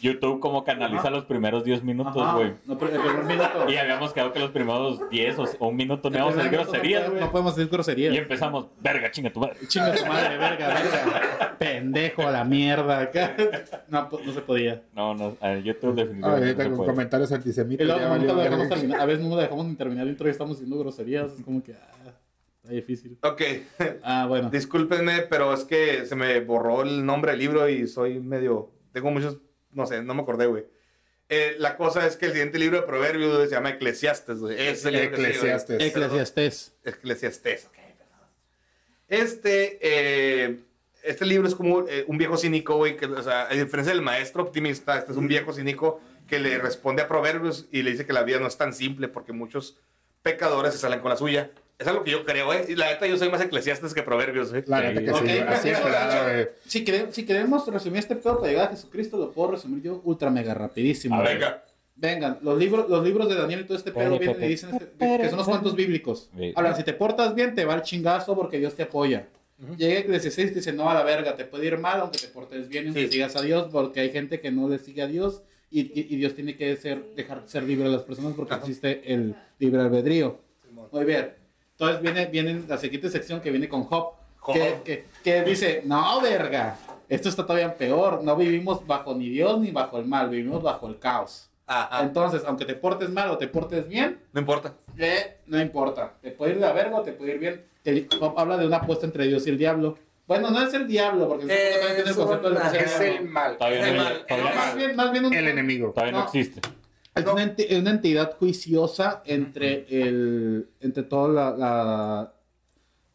YouTube 0.00 0.40
como 0.40 0.64
canaliza 0.64 1.10
los 1.10 1.24
primeros 1.24 1.64
10 1.64 1.82
minutos, 1.84 2.34
güey. 2.34 2.52
No, 2.66 2.76
pero 2.78 2.92
el 2.94 3.00
primer 3.00 3.24
minuto. 3.24 3.70
Y 3.70 3.76
habíamos 3.76 4.12
quedado 4.12 4.32
que 4.32 4.38
los 4.40 4.50
primeros 4.50 5.08
10 5.10 5.38
o, 5.38 5.44
o 5.58 5.68
un 5.68 5.76
minuto 5.76 6.10
no 6.10 6.16
íbamos 6.16 6.34
a 6.34 6.42
decir 6.42 6.52
groserías, 6.58 7.02
no, 7.04 7.10
güey. 7.10 7.20
no 7.20 7.30
podemos 7.30 7.56
decir 7.56 7.70
groserías. 7.70 8.14
Y 8.14 8.18
empezamos, 8.18 8.66
verga, 8.80 9.10
chinga 9.10 9.30
tu 9.32 9.40
madre. 9.40 9.56
Chinga 9.68 9.94
tu 9.94 10.06
madre, 10.06 10.36
verga, 10.38 10.68
verga. 10.68 11.56
Pendejo 11.58 12.26
a 12.26 12.30
la 12.30 12.44
mierda. 12.44 13.00
acá. 13.00 13.36
No, 13.88 14.08
pues, 14.08 14.24
no 14.24 14.32
se 14.32 14.40
podía. 14.40 14.82
No, 14.94 15.14
no, 15.14 15.36
a 15.40 15.56
YouTube 15.56 15.98
Ay, 15.98 16.04
definitivamente 16.04 16.46
ahorita 16.46 16.64
no 16.64 16.70
se 16.70 16.76
con 16.76 16.86
comentarios 16.86 17.30
Y 17.30 17.34
antisemitas. 17.34 17.86
luego 17.86 18.16
lo 18.34 18.34
dejamos 18.36 18.68
terminar. 18.68 19.00
A 19.00 19.04
veces 19.04 19.24
no 19.24 19.30
lo 19.30 19.36
dejamos 19.40 19.66
ni 19.66 19.74
terminar 19.74 20.04
el 20.04 20.10
intro 20.10 20.28
y 20.28 20.30
estamos 20.30 20.56
haciendo 20.56 20.78
groserías. 20.78 21.32
Es 21.32 21.44
como 21.44 21.62
que, 21.62 21.74
ah, 21.74 22.12
está 22.62 22.72
difícil. 22.72 23.18
Ok, 23.22 23.42
Ah, 24.02 24.26
bueno. 24.28 24.48
discúlpenme, 24.50 25.22
pero 25.22 25.52
es 25.52 25.64
que 25.64 26.06
se 26.06 26.14
me 26.14 26.38
borró 26.40 26.82
el 26.82 27.04
nombre 27.04 27.32
del 27.32 27.40
libro 27.40 27.68
y 27.68 27.86
soy 27.88 28.20
medio... 28.20 28.70
Tengo 28.92 29.10
muchos... 29.10 29.38
No 29.72 29.86
sé, 29.86 30.02
no 30.02 30.14
me 30.14 30.22
acordé, 30.22 30.46
güey. 30.46 30.64
Eh, 31.28 31.54
la 31.58 31.76
cosa 31.76 32.06
es 32.06 32.16
que 32.16 32.26
el 32.26 32.32
siguiente 32.32 32.58
libro 32.58 32.80
de 32.80 32.86
Proverbios 32.86 33.48
se 33.48 33.54
llama 33.54 33.70
Eclesiastes, 33.70 34.40
güey. 34.40 34.60
Es 34.60 34.84
el 34.84 34.94
libro 34.94 35.16
sigue, 35.16 35.28
güey. 35.28 35.30
Eclesiastes. 35.30 35.80
Eclesiastés. 35.80 36.74
Eclesiastés. 36.84 37.64
ok, 37.66 37.76
perdón. 37.96 38.28
Este, 39.06 39.78
eh, 39.80 40.58
este 41.04 41.26
libro 41.26 41.46
es 41.46 41.54
como 41.54 41.86
eh, 41.88 42.04
un 42.08 42.18
viejo 42.18 42.36
cínico, 42.36 42.76
güey, 42.76 42.96
que, 42.96 43.06
o 43.06 43.22
sea, 43.22 43.46
a 43.48 43.54
diferencia 43.54 43.92
del 43.92 44.02
maestro 44.02 44.42
optimista, 44.42 44.98
este 44.98 45.12
es 45.12 45.18
un 45.18 45.28
viejo 45.28 45.52
cínico 45.52 46.00
que 46.26 46.40
le 46.40 46.58
responde 46.58 47.02
a 47.02 47.08
proverbios 47.08 47.68
y 47.70 47.82
le 47.82 47.92
dice 47.92 48.06
que 48.06 48.12
la 48.12 48.22
vida 48.24 48.40
no 48.40 48.46
es 48.46 48.56
tan 48.56 48.72
simple 48.72 49.08
porque 49.08 49.32
muchos 49.32 49.78
pecadores 50.22 50.72
se 50.72 50.78
salen 50.78 51.00
con 51.00 51.10
la 51.10 51.16
suya. 51.16 51.50
Es 51.80 51.86
algo 51.86 52.04
que 52.04 52.10
yo 52.10 52.24
creo, 52.24 52.52
¿eh? 52.52 52.66
Y 52.68 52.74
la 52.76 52.90
neta, 52.90 53.06
yo 53.06 53.16
soy 53.16 53.30
más 53.30 53.40
eclesiastes 53.40 53.94
que 53.94 54.02
proverbios, 54.02 54.52
¿eh? 54.52 54.62
La 54.66 54.82
neta 54.82 55.00
que 55.00 55.06
sí, 55.26 55.38
así 55.38 55.68
es, 55.70 55.78
claro, 55.80 56.32
güey. 56.32 56.48
Si, 56.66 56.84
quere- 56.84 57.10
si 57.10 57.24
queremos 57.24 57.66
resumir 57.66 57.98
este 58.00 58.16
pedo 58.16 58.38
para 58.38 58.52
llegar 58.52 58.66
a 58.66 58.70
Jesucristo, 58.70 59.16
lo 59.16 59.32
puedo 59.32 59.52
resumir 59.52 59.82
yo 59.82 60.00
ultra 60.04 60.28
mega 60.30 60.52
rapidísimo. 60.54 61.14
A 61.16 61.22
ver. 61.22 61.34
Venga. 61.38 61.64
Vengan, 61.96 62.38
los 62.42 62.58
libros, 62.58 62.88
los 62.88 63.04
libros 63.04 63.28
de 63.28 63.34
Daniel 63.34 63.60
y 63.60 63.64
todo 63.64 63.76
este 63.76 63.92
pedo 63.92 64.18
vienen 64.18 64.42
y 64.42 64.46
dicen 64.48 64.70
este- 64.74 65.18
que 65.18 65.28
son 65.28 65.38
los 65.38 65.48
cuentos 65.48 65.74
bíblicos. 65.74 66.30
Hablan, 66.54 66.76
si 66.76 66.82
te 66.82 66.92
portas 66.94 67.34
bien, 67.34 67.54
te 67.54 67.64
va 67.64 67.74
el 67.74 67.82
chingazo 67.82 68.34
porque 68.36 68.58
Dios 68.58 68.74
te 68.74 68.84
apoya. 68.84 69.26
Llega 69.76 70.00
Eclesiastés 70.00 70.52
y 70.52 70.54
dice, 70.54 70.72
no 70.72 70.88
a 70.88 70.94
la 70.94 71.02
verga, 71.02 71.36
te 71.36 71.44
puede 71.44 71.66
ir 71.66 71.76
mal 71.78 72.00
aunque 72.00 72.18
te 72.18 72.28
portes 72.28 72.68
bien 72.68 72.84
y 72.84 72.86
aunque 72.88 73.06
Sí. 73.06 73.12
sigas 73.12 73.36
a 73.36 73.42
Dios, 73.42 73.68
porque 73.70 74.00
hay 74.00 74.10
gente 74.10 74.40
que 74.40 74.50
no 74.50 74.68
le 74.70 74.78
sigue 74.78 75.02
a 75.02 75.06
Dios 75.06 75.42
y, 75.70 75.80
y- 75.80 76.06
y 76.08 76.16
Dios 76.16 76.34
tiene 76.34 76.56
que 76.56 76.74
ser, 76.76 77.04
dejar 77.14 77.42
ser 77.46 77.64
libre 77.64 77.86
a 77.86 77.90
las 77.90 78.02
personas 78.02 78.32
porque 78.34 78.54
existe 78.54 79.12
el 79.12 79.34
libre 79.58 79.82
albedrío. 79.82 80.38
Muy 80.92 81.04
bien. 81.04 81.32
Entonces 81.80 82.02
viene, 82.02 82.26
viene 82.26 82.62
la 82.68 82.76
siguiente 82.76 83.08
sección 83.08 83.40
que 83.40 83.50
viene 83.50 83.66
con 83.66 83.84
Job. 83.84 84.10
Que, 84.52 84.76
que- 84.84 85.04
que 85.24 85.42
dice, 85.42 85.80
no, 85.86 86.20
verga, 86.20 86.76
esto 87.08 87.30
está 87.30 87.44
todavía 87.46 87.74
peor, 87.74 88.22
no 88.22 88.36
vivimos 88.36 88.86
bajo 88.86 89.14
ni 89.14 89.30
Dios 89.30 89.58
ni 89.60 89.70
bajo 89.70 89.98
el 89.98 90.04
mal, 90.04 90.28
vivimos 90.28 90.62
bajo 90.62 90.88
el 90.88 90.98
caos. 90.98 91.48
Ajá. 91.66 92.02
Entonces, 92.02 92.42
aunque 92.46 92.66
te 92.66 92.74
portes 92.74 93.08
mal 93.08 93.30
o 93.30 93.38
te 93.38 93.48
portes 93.48 93.88
bien, 93.88 94.18
No 94.34 94.40
importa. 94.40 94.74
eh, 94.98 95.38
no 95.46 95.58
importa. 95.60 96.12
Te 96.20 96.32
puede 96.32 96.52
ir 96.52 96.58
de 96.58 96.66
la 96.66 96.72
verga 96.74 96.96
o 96.98 97.02
te 97.02 97.12
puede 97.12 97.32
ir 97.34 97.38
bien. 97.38 98.08
Job 98.18 98.38
habla 98.38 98.58
de 98.58 98.66
una 98.66 98.76
apuesta 98.78 99.06
entre 99.06 99.26
Dios 99.26 99.46
y 99.46 99.50
el 99.50 99.56
diablo. 99.58 99.96
Bueno, 100.26 100.50
no 100.50 100.60
es 100.62 100.72
el 100.74 100.86
diablo, 100.86 101.28
porque 101.28 101.44
el 101.44 101.50
Es 101.50 101.70
también 101.80 101.94
tiene 101.96 102.10
el 102.10 102.16
concepto 102.16 102.50
de 102.50 102.78
Es 102.78 103.00
el 103.00 103.24
mal. 103.28 103.56
Todavía 103.56 103.92
no, 103.92 104.04
mal, 104.04 104.26
todavía- 104.28 104.54
Más 104.54 104.76
bien, 104.76 104.96
más 104.96 105.12
bien 105.12 105.24
un- 105.24 105.34
El 105.34 105.48
enemigo. 105.48 105.90
todavía 105.92 106.12
no 106.12 106.18
No. 106.18 106.24
existe. 106.24 106.60
Es 107.14 107.24
una, 107.26 107.44
enti- 107.44 107.78
una 107.80 107.90
entidad 107.90 108.36
juiciosa 108.38 109.22
entre 109.26 109.86
el 109.88 110.68
entre 110.80 111.02
toda 111.02 111.28
la, 111.28 111.56
la- 111.56 112.32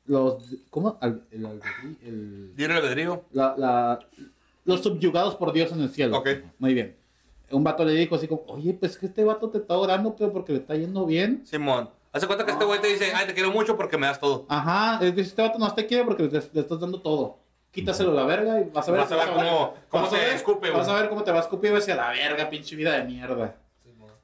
los 0.07 0.43
¿cómo? 0.69 0.97
Al- 1.01 1.23
el, 1.31 1.45
el- 2.05 2.55
Libre 2.55 2.73
albedrío. 2.75 3.23
la- 3.31 3.55
la- 3.57 3.99
los 4.65 4.81
subyugados 4.81 5.35
por 5.35 5.51
Dios 5.53 5.71
en 5.71 5.81
el 5.81 5.89
cielo. 5.89 6.17
Ok. 6.17 6.29
Muy 6.59 6.73
bien. 6.73 6.95
Un 7.51 7.63
vato 7.63 7.85
le 7.85 7.93
dijo 7.93 8.15
así 8.15 8.27
como, 8.27 8.43
oye, 8.47 8.73
pues 8.73 8.97
que 8.97 9.05
este 9.05 9.23
vato 9.23 9.49
te 9.49 9.59
está 9.59 9.77
orando, 9.77 10.15
pero 10.15 10.33
porque 10.33 10.51
le 10.53 10.59
está 10.59 10.75
yendo 10.75 11.05
bien. 11.05 11.41
Simón. 11.45 11.89
Hace 12.11 12.25
cuenta 12.27 12.45
que 12.45 12.51
este 12.51 12.65
güey 12.65 12.81
te 12.81 12.87
dice, 12.87 13.11
ay, 13.13 13.27
te 13.27 13.33
quiero 13.33 13.51
mucho 13.51 13.75
porque 13.77 13.97
me 13.97 14.07
das 14.07 14.19
todo. 14.19 14.45
Ajá, 14.49 14.99
este 15.05 15.41
vato 15.41 15.59
no 15.59 15.71
te 15.73 15.85
quiere 15.85 16.03
porque 16.05 16.23
le, 16.23 16.29
le 16.31 16.61
estás 16.61 16.79
dando 16.79 16.99
todo. 17.01 17.37
Quítaselo 17.71 18.11
a 18.11 18.13
la 18.15 18.25
verga 18.25 18.61
y 18.61 18.69
vas 18.73 18.87
a 18.87 18.91
ver, 18.91 19.01
Vas 19.01 19.11
a 19.11 19.15
ver 19.17 19.27
cómo- 19.33 19.73
cómo 19.89 20.03
vas 20.03 20.13
a 20.13 20.15
te 20.15 20.21
ver- 20.25 20.33
escupe. 20.35 20.69
Vas 20.71 20.87
a 20.87 20.95
ver 20.99 21.09
cómo 21.09 21.23
te 21.23 21.31
va 21.31 21.37
a 21.37 21.41
escupir 21.41 21.71
y 21.71 21.73
vas 21.73 21.89
a 21.89 21.95
la 21.95 22.09
verga, 22.09 22.49
pinche 22.49 22.75
vida 22.75 22.93
de 22.93 23.03
mierda. 23.03 23.55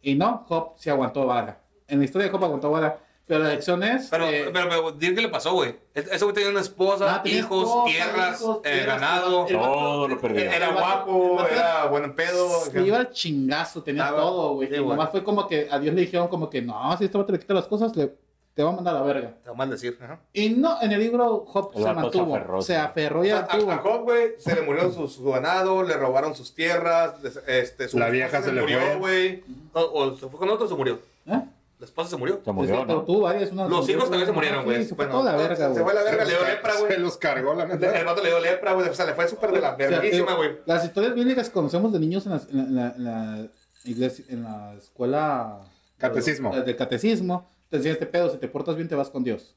Y 0.02 0.16
no, 0.16 0.46
Job 0.48 0.74
se 0.78 0.90
aguantó 0.92 1.26
vara. 1.26 1.62
En 1.88 2.00
la 2.00 2.06
historia 2.06 2.28
de 2.28 2.32
Job 2.32 2.44
aguantó 2.44 2.72
vara. 2.72 3.00
Pero 3.28 3.44
la 3.46 3.50
lección 3.52 3.82
es. 3.82 4.08
Pero, 4.10 4.28
eh, 4.28 4.50
pero, 4.52 4.68
pero, 4.68 4.92
dile 4.92 5.16
qué 5.16 5.22
le 5.22 5.30
pasó, 5.30 5.54
güey. 5.54 5.74
Ese 5.94 6.22
güey 6.26 6.36
tenía 6.36 6.50
una 6.50 6.60
esposa, 6.60 7.16
ah, 7.16 7.24
tenía 7.24 7.40
hijos, 7.40 7.64
esposa, 7.64 7.86
tierras, 7.86 8.42
hijos, 8.42 8.58
eh, 8.58 8.72
tierras, 8.74 9.00
ganado. 9.00 9.46
Todo 9.46 10.08
lo 10.10 10.20
perdió. 10.20 10.52
Era 10.52 10.72
guapo, 10.74 11.32
el 11.32 11.36
vato 11.38 11.54
era 11.54 11.86
buen 11.86 12.14
pedo. 12.14 12.50
Se 12.66 12.82
iba 12.82 12.98
al 12.98 13.10
chingazo, 13.12 13.84
tenía 13.84 14.04
Estaba- 14.04 14.22
todo, 14.22 14.56
güey. 14.56 14.68
sí, 14.68 14.76
y 14.76 14.80
nomás 14.80 15.12
fue 15.12 15.24
como 15.24 15.48
que 15.48 15.68
a 15.72 15.80
Dios 15.80 15.96
le 15.96 16.02
dijeron 16.02 16.28
como 16.28 16.50
que 16.50 16.62
no, 16.62 16.98
si 16.98 17.06
este 17.06 17.18
vato 17.18 17.32
le 17.32 17.40
quita 17.40 17.54
las 17.54 17.68
cosas, 17.68 17.96
le, 17.96 18.14
te 18.54 18.64
va 18.64 18.70
a 18.70 18.74
mandar 18.74 18.96
a 18.96 19.00
la 19.00 19.06
verga. 19.06 19.34
Te 19.44 19.50
va 19.50 19.54
a 19.54 19.58
maldecir. 19.58 19.98
Ajá. 20.02 20.20
Y 20.34 20.50
no, 20.50 20.82
en 20.82 20.92
el 20.92 21.00
libro 21.00 21.46
Job 21.48 21.72
El 21.76 21.84
se 21.84 21.88
se 21.88 21.94
mantuvo. 21.94 22.36
aferró, 22.36 22.62
se 22.62 22.76
aferró 22.78 23.24
y 23.26 23.30
A, 23.30 23.48
mantuvo. 23.48 23.72
a 23.72 23.78
Job, 23.78 24.02
güey, 24.04 24.32
se 24.38 24.56
le 24.56 24.62
murió 24.62 24.92
su, 24.92 25.08
su 25.08 25.24
ganado, 25.32 25.84
le 25.84 25.94
robaron 25.96 26.36
sus 26.36 26.54
tierras, 26.54 27.22
les- 27.24 27.38
este, 27.48 27.88
su 27.88 27.98
La 27.98 28.10
vieja 28.10 28.42
se 28.42 28.52
le 28.52 28.62
murió, 28.62 28.80
güey. 29.00 29.44
O, 29.74 29.80
o 29.82 30.18
se 30.18 30.28
fue 30.28 30.40
con 30.40 30.50
otro 30.50 30.66
o 30.66 30.70
se 30.70 30.76
murió. 30.76 31.00
¿Eh? 31.28 31.42
La 31.80 31.86
esposa 31.86 32.12
se 32.12 32.18
murió. 32.18 32.40
Se 32.46 32.52
murió, 32.52 32.82
pero 32.86 33.00
¿no? 33.00 33.06
tú 33.06 33.22
varias, 33.22 33.52
una 33.52 33.68
Los 33.68 33.90
hijos 33.90 34.04
también 34.04 34.28
se 34.28 34.32
murieron, 34.34 34.66
güey. 34.66 34.84
Sí, 34.84 34.90
se 34.90 34.96
fue 34.96 35.06
Bueno, 35.08 35.22
toda 35.22 35.32
la 35.32 35.38
verga, 35.40 35.56
Se 35.56 35.68
güey. 35.72 35.84
fue 35.84 35.94
la 35.96 36.04
verga, 36.04 36.26
le 36.26 36.30
dio 36.30 36.40
Se- 36.40 36.46
lepra, 36.52 36.74
Se 36.74 36.80
güey. 36.86 37.00
los 37.00 37.18
cargó, 37.18 37.54
la 37.56 37.64
El 37.64 37.70
neta. 37.80 38.04
vato 38.04 38.22
le 38.22 38.30
dio 38.30 38.40
lepra, 38.40 38.74
güey. 38.74 38.88
O 38.90 38.94
sea, 38.94 39.06
le 39.08 39.14
fue 39.16 39.28
súper 39.28 39.52
de 39.52 39.62
la 39.62 39.72
O 39.74 39.78
sea, 39.78 39.90
verguísima, 39.90 40.34
güey. 40.36 40.58
Las 40.68 40.86
historias 40.86 41.16
bíblicas 41.16 41.48
que 41.48 41.54
conocemos 41.54 41.92
de 41.92 42.00
niños 42.00 42.26
en 42.28 42.32
la, 42.34 42.42
en 42.52 42.76
la- 42.76 42.94
en 42.96 43.04
la 43.04 43.48
iglesia, 43.86 44.26
en 44.30 44.44
la 44.44 44.74
escuela 44.76 45.58
Catecismo. 45.98 46.56
del 46.56 46.76
catecismo, 46.76 47.50
te 47.72 47.78
decían 47.78 47.94
este 47.94 48.06
pedo, 48.06 48.30
si 48.30 48.38
te 48.38 48.48
portas 48.48 48.76
bien 48.76 48.88
te 48.88 48.94
vas 48.96 49.10
con 49.10 49.24
Dios. 49.24 49.56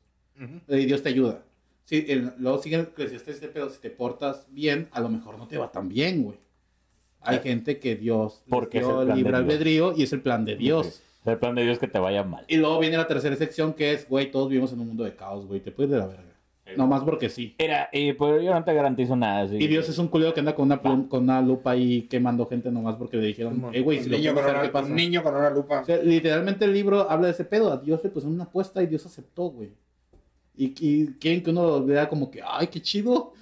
Y 0.69 0.87
Dios 0.87 1.03
te 1.03 1.11
ayuda. 1.11 1.43
Si, 1.85 2.07
el- 2.09 2.33
luego 2.39 2.59
siguen 2.63 2.87
que 2.97 3.03
decía 3.07 3.19
este 3.27 3.49
pedo, 3.49 3.69
si 3.69 3.79
te 3.81 3.91
portas 3.91 4.47
bien, 4.51 4.89
a 4.93 5.01
lo 5.01 5.11
mejor 5.11 5.37
no 5.37 5.47
te 5.47 5.59
va 5.59 5.71
tan 5.71 5.89
bien, 5.89 6.23
güey. 6.23 6.39
Hay 7.21 7.39
gente 7.41 7.79
que 7.79 7.97
Dios 7.97 8.43
Porque 8.49 8.79
dio 8.81 9.03
el 9.03 9.15
libre 9.15 9.37
albedrío 9.37 9.95
y 9.97 10.03
es 10.05 10.13
el 10.13 10.21
plan 10.23 10.45
de 10.45 10.57
Dios. 10.57 11.03
El 11.25 11.39
plan 11.39 11.55
de 11.55 11.63
Dios 11.63 11.75
es 11.75 11.79
que 11.79 11.89
te 11.89 11.99
vaya 11.99 12.23
mal. 12.23 12.45
Y 12.49 12.57
luego 12.59 12.79
viene 12.79 12.97
la 12.99 13.07
tercera 13.07 13.35
sección 13.37 13.73
que 13.73 13.93
es, 13.93 14.09
güey, 14.09 14.31
todos 14.31 14.49
vivimos 14.49 14.73
en 14.73 14.81
un 14.81 14.89
mundo 14.89 15.05
de 15.05 15.15
caos, 15.17 15.47
güey, 15.47 15.61
te 15.61 15.73
puedes 15.73 15.91
de 15.91 15.99
la 15.99 16.07
verga. 16.07 16.34
Nomás 16.77 17.03
porque 17.05 17.29
sí. 17.29 17.55
Era, 17.59 17.89
eh, 17.93 18.15
pero 18.19 18.41
yo 18.41 18.53
no 18.53 18.65
te 18.65 18.73
garantizo 18.75 19.17
nada. 19.17 19.49
sí. 19.49 19.57
Y 19.57 19.67
Dios 19.67 19.89
es 19.89 19.99
un 19.99 20.09
culero 20.09 20.33
que 20.35 20.41
anda 20.41 20.55
con 20.55 20.67
una, 20.67 20.81
plum- 20.83 21.09
con 21.09 21.23
una 21.25 21.41
lupa 21.41 21.73
ahí 21.73 22.03
quemando 22.03 22.47
gente 22.47 22.71
nomás 22.71 22.97
porque 22.97 23.17
le 23.17 23.27
dijeron, 23.27 23.71
eh, 23.73 23.81
güey, 23.81 23.99
si 24.01 24.07
Un 24.07 24.11
lo 24.13 24.19
niño, 24.19 24.35
con 24.35 24.43
a 24.43 24.47
ver 24.47 24.55
una, 24.57 24.63
qué 24.65 24.69
pasa. 24.71 24.87
un 24.89 24.95
niño 24.97 25.23
con 25.23 25.35
una 25.35 25.51
lupa. 25.51 25.81
O 25.81 25.85
sea, 25.85 25.97
literalmente 25.99 26.65
el 26.65 26.73
libro 26.75 27.11
habla 27.11 27.27
de 27.29 27.33
ese 27.33 27.45
pedo. 27.45 27.73
A 27.73 27.77
Dios 27.79 28.01
le 28.05 28.11
pusieron 28.11 28.35
una 28.35 28.45
apuesta 28.45 28.83
y 28.83 28.87
Dios 28.87 29.05
aceptó, 29.07 29.45
güey. 29.51 29.71
Y, 30.57 30.73
y 30.81 31.07
quieren 31.21 31.43
que 31.43 31.51
uno 31.51 31.65
lo 31.67 31.85
vea 31.85 32.09
como 32.09 32.31
que, 32.31 32.41
ay, 32.47 32.69
qué 32.69 32.81
chido. 32.81 33.33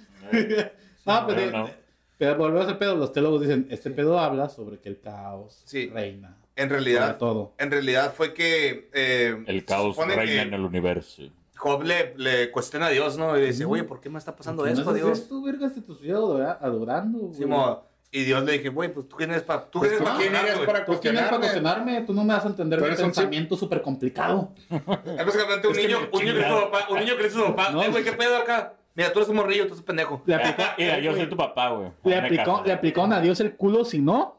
no, 1.05 1.27
pero, 1.27 1.51
no. 1.51 1.69
pero 2.17 2.37
volvemos 2.37 2.67
al 2.67 2.77
pedo. 2.77 2.95
Los 2.95 3.11
teólogos 3.11 3.41
dicen, 3.41 3.67
este 3.69 3.91
pedo 3.91 4.19
habla 4.19 4.49
sobre 4.49 4.79
que 4.79 4.89
el 4.89 4.99
caos 4.99 5.61
Sí. 5.65 5.87
reina. 5.93 6.37
En 6.55 6.69
realidad, 6.69 7.17
todo. 7.17 7.53
en 7.57 7.71
realidad 7.71 8.13
fue 8.15 8.33
que. 8.33 8.87
eh, 8.93 9.35
El 9.47 9.65
caos 9.65 9.97
reina 9.97 10.23
que 10.23 10.41
en 10.41 10.53
el 10.53 10.61
universo. 10.61 11.23
Job 11.55 11.83
le, 11.83 12.13
le 12.17 12.51
cuestiona 12.51 12.87
a 12.87 12.89
Dios, 12.89 13.17
¿no? 13.17 13.37
Y 13.37 13.41
dice, 13.45 13.65
oye, 13.65 13.83
¿por 13.83 14.01
qué 14.01 14.09
me 14.09 14.17
está 14.19 14.35
pasando 14.35 14.63
¿No 14.63 14.69
esto, 14.69 14.81
haces 14.89 14.95
Dios? 14.95 15.19
esto, 15.19 15.41
vergas? 15.41 15.73
Te 15.73 15.79
estoy 15.79 16.09
adora- 16.11 16.57
adorando, 16.61 17.19
güey. 17.19 17.33
Sí, 17.35 17.45
mo- 17.45 17.83
y 18.11 18.23
Dios 18.25 18.43
le 18.43 18.51
dije, 18.53 18.69
güey, 18.69 18.93
pues 18.93 19.07
tú 19.09 19.15
quién 19.15 19.31
eres 19.31 19.41
para. 19.43 19.65
Tú 19.69 19.79
Pues 19.79 19.91
quién 19.93 20.03
tú 20.03 20.09
eres 20.09 20.19
quién 20.19 20.33
para 20.33 20.43
eres 20.47 20.55
cuestionar, 20.59 20.65
para 20.65 20.85
¿Tú 20.85 20.91
eres 20.91 21.01
para 21.07 21.29
cuestionarme. 21.31 21.39
cuestionarme? 21.39 22.01
Tú 22.01 22.13
no 22.13 22.23
me 22.23 22.33
vas 22.35 22.45
a 22.45 22.47
entender 22.49 22.79
Tú 22.79 22.85
mi 22.85 22.91
un 22.91 22.97
pensamiento 22.97 23.55
súper 23.57 23.81
complicado. 23.81 24.51
Es 24.69 25.25
básicamente 25.25 25.67
un 25.67 25.75
Es 25.75 25.83
niño, 25.83 25.97
un 26.11 26.23
niño 26.23 26.33
que 26.35 26.43
su 26.49 26.55
papá, 26.71 26.87
un 26.91 26.99
niño 26.99 27.11
que 27.15 27.23
le 27.23 27.29
dice 27.29 27.39
su 27.39 27.45
papá, 27.55 27.71
No. 27.71 27.89
güey, 27.91 28.03
¿qué 28.03 28.11
pedo 28.11 28.37
acá? 28.37 28.73
Mira, 28.95 29.11
tú 29.11 29.19
eres 29.19 29.29
un 29.29 29.37
morrillo, 29.37 29.65
tú 29.65 29.73
eres 29.73 29.83
pendejo. 29.85 30.21
Le 30.27 30.35
aplicó, 30.35 30.63
Mira, 30.77 30.99
yo 30.99 31.15
soy 31.15 31.27
tu 31.27 31.35
papá, 31.37 31.69
güey. 31.69 31.89
le 32.03 32.15
aplicó, 32.17 32.61
le 32.63 32.71
aplicaron 32.73 33.13
a 33.13 33.19
Dios 33.21 33.39
el 33.39 33.55
culo 33.55 33.83
si 33.85 33.99
no. 33.99 34.37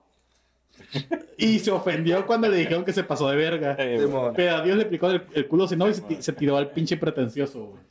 Y 1.37 1.59
se 1.59 1.71
ofendió 1.71 2.25
cuando 2.27 2.49
le 2.49 2.57
dijeron 2.57 2.85
que 2.85 2.93
se 2.93 3.05
pasó 3.05 3.29
de 3.29 3.37
verga. 3.37 3.75
Eh, 3.79 3.99
Sí, 4.01 4.13
Pero 4.37 4.57
a 4.57 4.63
Dios 4.63 4.77
le 4.77 4.85
aplicó 4.85 5.11
el, 5.11 5.23
el 5.35 5.47
culo 5.49 5.67
si 5.69 5.77
no 5.77 5.89
y 5.89 5.95
se, 5.95 6.03
ti- 6.03 6.23
se 6.23 6.33
tiró 6.33 6.57
al 6.57 6.71
pinche 6.71 6.97
pretencioso, 6.97 7.65
güey. 7.67 7.83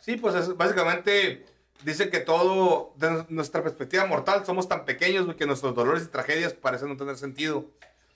Sí, 0.00 0.16
pues 0.16 0.34
es- 0.34 0.56
básicamente 0.56 1.44
dice 1.84 2.10
que 2.10 2.20
todo, 2.20 2.92
de 2.96 3.24
nuestra 3.28 3.62
perspectiva 3.62 4.06
mortal, 4.06 4.44
somos 4.46 4.68
tan 4.68 4.84
pequeños, 4.84 5.24
güey, 5.24 5.36
que 5.36 5.46
nuestros 5.46 5.74
dolores 5.74 6.04
y 6.04 6.06
tragedias 6.06 6.52
parecen 6.52 6.88
no 6.88 6.96
tener 6.96 7.16
sentido. 7.16 7.64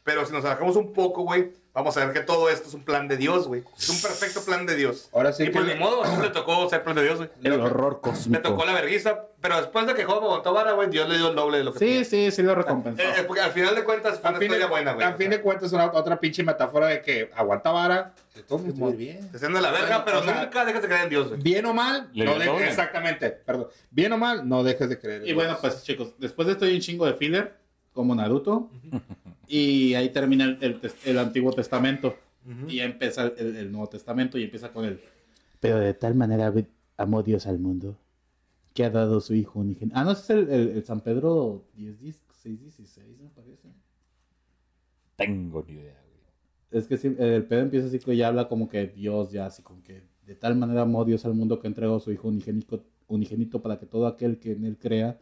Pero 0.05 0.27
si 0.27 0.33
nos 0.35 0.45
alejamos 0.45 0.77
un 0.77 0.93
poco, 0.93 1.23
güey, 1.23 1.51
vamos 1.73 1.97
a 1.97 2.05
ver 2.05 2.13
que 2.13 2.21
todo 2.21 2.51
esto 2.51 2.69
es 2.69 2.75
un 2.75 2.85
plan 2.85 3.09
de 3.09 3.17
Dios, 3.17 3.49
güey. 3.49 3.65
Es 3.79 3.89
un 3.89 4.03
perfecto 4.03 4.43
plan 4.45 4.67
de 4.67 4.77
Dios. 4.77 5.09
Ahora 5.15 5.33
sí 5.33 5.45
y 5.45 5.47
que 5.47 5.53
pues 5.53 5.65
le- 5.65 5.75
ni 5.75 5.81
modo, 5.81 6.03
le 6.23 6.29
tocó 6.29 6.69
ser 6.69 6.83
plan 6.85 6.95
de 6.95 7.05
Dios, 7.05 7.17
güey. 7.17 7.31
El 7.43 7.59
horror 7.59 7.95
Le 7.95 8.01
cósmico. 8.11 8.43
tocó 8.43 8.67
la 8.67 8.75
vergüenza, 8.75 9.25
pero 9.41 9.57
después 9.57 9.87
de 9.87 9.95
que 9.95 10.05
Job 10.05 10.23
aguantó 10.23 10.53
vara, 10.53 10.73
güey, 10.73 10.91
Dios 10.91 11.09
le 11.09 11.17
dio 11.17 11.31
el 11.31 11.35
doble 11.35 11.57
de 11.57 11.65
lo 11.65 11.73
que 11.73 11.79
Sí, 11.79 12.05
sí, 12.05 12.31
sí 12.31 12.43
lo 12.43 12.55
recompensó. 12.55 13.03
Eh, 13.03 13.07
eh, 13.21 13.25
porque 13.27 13.41
al 13.41 13.53
final 13.53 13.75
de 13.75 13.83
cuentas 13.83 14.21
fue 14.21 14.29
A 14.29 14.33
una 14.33 14.39
fin, 14.41 14.49
de, 14.51 14.55
historia 14.57 14.67
buena, 14.67 14.93
güey. 14.93 15.07
a 15.07 15.13
fin 15.15 15.31
de 15.31 15.41
cuentas, 15.41 15.73
una 15.73 15.87
otra 15.91 16.21
pinche 16.21 16.43
metáfora 16.43 16.89
de 16.89 17.01
que 17.01 17.31
aguanta 17.35 17.71
vara. 17.71 18.15
De 18.35 18.73
muy 18.75 18.93
bien. 18.93 19.27
Se 19.33 19.39
siente 19.39 19.59
la 19.59 19.71
verga, 19.71 20.05
pero 20.05 20.19
O 20.21 20.23
sea, 20.23 20.43
nunca 20.43 20.67
dejes 20.67 20.83
de 20.83 20.89
creer 20.89 21.05
en 21.05 21.09
Dios, 21.09 21.29
güey. 21.29 21.41
Bien 21.41 21.65
o 21.65 21.73
mal, 21.73 22.11
Le 22.13 22.27
no 22.27 22.33
dio 22.33 22.41
de- 22.41 22.47
doble. 22.47 22.69
exactamente, 22.69 23.31
perdón. 23.31 23.69
Bien 23.91 24.13
o 24.13 24.19
mal, 24.19 24.47
no 24.47 24.63
dejes 24.63 24.87
de 24.91 24.99
creer. 24.99 25.23
en 25.23 25.29
Y 25.29 25.33
bueno, 25.33 25.57
pues 25.63 25.83
chicos, 25.83 26.13
después 26.19 26.45
de 26.47 26.53
esto 26.53 26.67
hay 26.67 26.75
un 26.75 26.81
chingo 26.83 27.07
de 27.07 27.15
filler, 27.15 27.57
como 27.95 28.15
Naruto. 28.15 28.69
Y 29.49 29.95
ahí 29.95 30.11
termina 30.11 30.45
el, 30.61 30.81
el 31.05 31.19
Antiguo 31.19 31.53
Testamento. 31.53 32.17
Y 32.69 32.77
ya 32.77 32.85
empieza 32.85 33.25
el, 33.39 33.57
el- 33.57 33.73
Nuevo 33.73 33.89
Testamento 33.89 34.37
y 34.39 34.45
empieza 34.45 34.71
con 34.71 34.85
el... 34.85 35.01
Pero 35.61 35.79
de 35.79 35.95
tal 35.95 36.15
manera 36.15 36.53
amó 36.99 37.23
Dios 37.23 37.47
al 37.47 37.59
mundo 37.59 37.97
que 38.75 38.85
ha 38.85 38.91
dado 38.91 39.21
su 39.23 39.35
Hijo 39.35 39.61
unigénito. 39.61 39.97
Ah, 39.99 40.05
no, 40.05 40.11
es 40.13 40.29
el, 40.29 40.51
el- 40.51 40.69
el 40.71 40.85
San 40.85 41.01
Pedro 41.01 41.65
10, 41.75 42.01
16, 42.01 42.61
16, 42.61 43.19
me 43.21 43.29
parece. 43.31 43.69
Tengo 45.17 45.65
ni 45.67 45.75
idea, 45.75 45.95
güey. 46.07 46.81
Es 46.83 46.87
que 46.89 46.97
sí, 46.97 47.15
el 47.19 47.45
pedo 47.45 47.61
empieza 47.61 47.87
así 47.87 47.99
que 47.99 48.17
ya 48.17 48.29
habla 48.29 48.49
como 48.49 48.69
que 48.69 48.89
Dios 48.89 49.31
ya 49.31 49.47
así 49.47 49.63
como 49.63 49.83
que 49.83 50.03
de 50.27 50.35
tal 50.35 50.57
manera 50.57 50.83
amó 50.83 51.05
Dios 51.05 51.25
al 51.25 51.35
mundo 51.35 51.61
que 51.61 51.69
entregó 51.69 51.97
a 51.97 52.01
su 52.01 52.11
Hijo 52.11 52.29
unigénito, 52.29 52.85
unigénito 53.07 53.63
para 53.63 53.79
que 53.79 53.87
todo 53.87 54.07
aquel 54.07 54.39
que 54.39 54.53
en 54.53 54.65
él 54.65 54.77
crea 54.79 55.19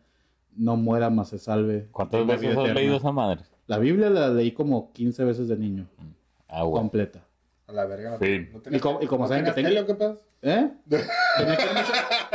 no 0.56 0.76
muera 0.76 1.10
más 1.10 1.28
se 1.28 1.38
salve. 1.38 1.88
¿Cuántas 1.92 2.20
veces 2.26 2.56
has 2.56 2.74
leído 2.74 2.96
esa 2.96 3.12
madre? 3.12 3.42
La 3.66 3.78
Biblia 3.78 4.10
la 4.10 4.28
leí 4.28 4.52
como 4.52 4.92
15 4.92 5.24
veces 5.24 5.48
de 5.48 5.56
niño, 5.56 5.86
Ah, 6.48 6.62
güey. 6.64 6.80
completa. 6.80 7.20
A 7.68 7.72
la 7.72 7.84
verga. 7.86 8.10
No, 8.10 8.18
Fin. 8.18 8.50
no 8.52 8.76
Y 8.76 8.80
como- 8.80 9.02
y 9.02 9.06
como 9.06 9.24
¿no 9.24 9.28
saben 9.28 9.44
que 9.44 9.52
tengo- 9.52 9.68
tele 9.68 9.86
qué 9.86 9.94
pasa? 9.94 10.16
¿Eh? 10.42 10.68
Tenía 11.38 11.56
que, 11.56 11.64
ir 11.64 11.72
mucho, 11.72 11.92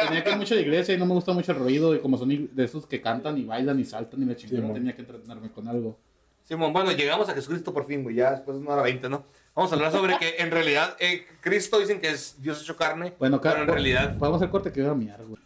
tenía 0.08 0.24
que 0.24 0.30
ir 0.32 0.38
mucho 0.38 0.54
a 0.54 0.56
la 0.58 0.62
iglesia 0.62 0.96
y 0.96 0.98
no 0.98 1.06
me 1.06 1.14
gusta 1.14 1.34
mucho 1.34 1.52
el 1.52 1.58
ruido 1.60 1.94
y 1.94 2.00
como 2.00 2.18
son 2.18 2.30
de 2.56 2.64
esos 2.64 2.88
que 2.88 3.02
cantan 3.02 3.38
y 3.38 3.44
bailan 3.44 3.78
y 3.80 3.84
saltan 3.84 4.22
y 4.24 4.26
la 4.26 4.36
chingada, 4.36 4.62
mon. 4.66 4.74
tenía 4.74 4.96
que 4.96 5.02
entrenarme 5.02 5.52
con 5.52 5.68
algo. 5.68 5.98
Simón, 6.44 6.72
bueno, 6.72 6.94
llegamos 6.94 7.28
a 7.28 7.34
Jesucristo 7.34 7.74
por 7.74 7.86
fin, 7.86 8.04
güey. 8.04 8.16
Ya 8.16 8.32
después 8.32 8.56
de 8.58 8.64
una 8.64 8.72
hora 8.76 8.82
veinte, 8.84 9.10
¿no? 9.10 9.26
Vamos 9.54 9.70
a 9.72 9.76
hablar 9.76 9.92
sobre 9.92 10.18
que 10.18 10.38
en 10.40 10.50
realidad 10.52 10.96
eh, 11.02 11.26
Cristo 11.42 11.78
dicen 11.80 12.00
que 12.00 12.10
es 12.10 12.42
Dios 12.42 12.62
hecho 12.62 12.78
carne. 12.78 13.14
Bueno, 13.20 13.42
pero 13.42 13.62
en 13.64 13.68
realidad, 13.68 14.18
Podemos 14.18 14.38
hacer 14.42 14.50
corte 14.50 14.72
que 14.72 14.82
voy 14.82 14.92
a 14.92 14.94
miar, 14.94 15.22
güey. 15.26 15.42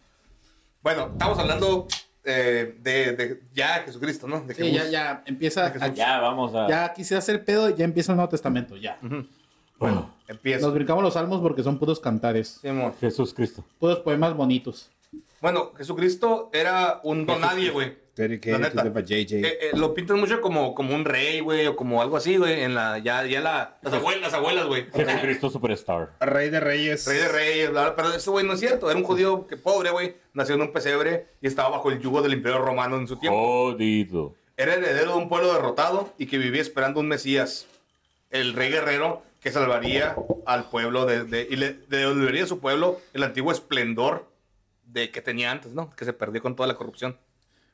bueno, 0.82 1.08
estamos 1.12 1.36
hablando 1.40 1.88
eh, 2.24 2.76
de, 2.82 3.12
de 3.16 3.42
ya 3.54 3.82
Jesucristo, 3.84 4.28
¿no? 4.28 4.40
De 4.42 4.54
Sí, 4.54 4.62
Jesús. 4.70 4.84
ya, 4.84 4.90
ya, 4.90 5.22
empieza. 5.26 5.66
A- 5.66 5.88
Ya, 5.88 6.20
vamos 6.20 6.54
a. 6.54 6.68
ya 6.68 6.92
quise 6.92 7.16
hacer 7.16 7.44
pedo 7.44 7.70
y 7.70 7.74
ya 7.74 7.84
empieza 7.84 8.12
el 8.12 8.16
Nuevo 8.16 8.30
Testamento, 8.30 8.76
ya. 8.76 8.98
Bueno, 9.78 10.14
Empieza. 10.28 10.64
Nos 10.64 10.74
brincamos 10.74 11.02
los 11.02 11.14
salmos 11.14 11.40
porque 11.40 11.62
son 11.64 11.78
puros 11.78 11.98
cantares. 11.98 12.60
Jesús 13.00 13.34
Cristo. 13.34 13.64
puros 13.80 13.98
poemas 13.98 14.34
bonitos. 14.34 14.88
Bueno, 15.40 15.72
Jesucristo 15.76 16.50
era 16.52 17.00
un 17.02 17.26
don 17.26 17.40
nadie, 17.40 17.70
güey. 17.70 18.00
La 18.52 18.58
neta. 18.58 18.82
Eh, 19.42 19.58
eh, 19.62 19.70
lo 19.74 19.94
pintan 19.94 20.20
mucho 20.20 20.40
como, 20.42 20.74
como 20.74 20.94
un 20.94 21.04
rey, 21.04 21.40
güey, 21.40 21.66
o 21.66 21.74
como 21.76 22.02
algo 22.02 22.16
así, 22.18 22.36
güey. 22.36 22.62
En 22.62 22.74
la, 22.74 22.98
ya, 22.98 23.24
ya 23.24 23.40
la, 23.40 23.78
las 23.82 23.94
abuelas, 23.94 24.20
las 24.22 24.34
abuelas, 24.34 24.66
güey. 24.66 24.86
Jesucristo 24.92 25.48
Superstar. 25.50 26.12
Rey 26.20 26.50
de 26.50 26.60
Reyes. 26.60 27.06
Rey 27.06 27.18
de 27.18 27.28
reyes, 27.28 27.70
bla, 27.70 27.82
bla, 27.84 27.96
pero 27.96 28.12
ese 28.12 28.28
güey 28.30 28.46
no 28.46 28.52
es 28.52 28.60
cierto. 28.60 28.90
Era 28.90 28.98
un 28.98 29.04
judío 29.04 29.46
que 29.46 29.56
pobre, 29.56 29.90
güey. 29.90 30.14
Nació 30.34 30.54
en 30.56 30.60
un 30.62 30.72
pesebre 30.72 31.26
y 31.40 31.46
estaba 31.46 31.70
bajo 31.70 31.90
el 31.90 32.00
yugo 32.00 32.20
del 32.22 32.34
imperio 32.34 32.58
romano 32.58 32.96
en 32.96 33.08
su 33.08 33.16
tiempo. 33.16 33.38
Jodido. 33.38 34.34
Era 34.58 34.74
heredero 34.74 35.12
de 35.12 35.16
un 35.16 35.28
pueblo 35.30 35.52
derrotado 35.52 36.12
y 36.18 36.26
que 36.26 36.36
vivía 36.38 36.60
esperando 36.60 37.00
un 37.00 37.08
Mesías, 37.08 37.66
el 38.30 38.52
rey 38.52 38.70
guerrero 38.70 39.22
que 39.40 39.50
salvaría 39.50 40.14
al 40.46 40.68
pueblo 40.68 41.06
de, 41.06 41.24
de- 41.24 41.48
y 41.50 41.56
le 41.56 41.72
devolvería 41.88 42.44
a 42.44 42.46
su 42.46 42.60
pueblo 42.60 43.00
el 43.14 43.22
antiguo 43.24 43.50
esplendor 43.50 44.30
de 44.92 45.10
que 45.10 45.22
tenía 45.22 45.50
antes, 45.50 45.72
¿no? 45.72 45.90
Que 45.90 46.04
se 46.04 46.12
perdió 46.12 46.42
con 46.42 46.54
toda 46.54 46.66
la 46.66 46.74
corrupción. 46.74 47.16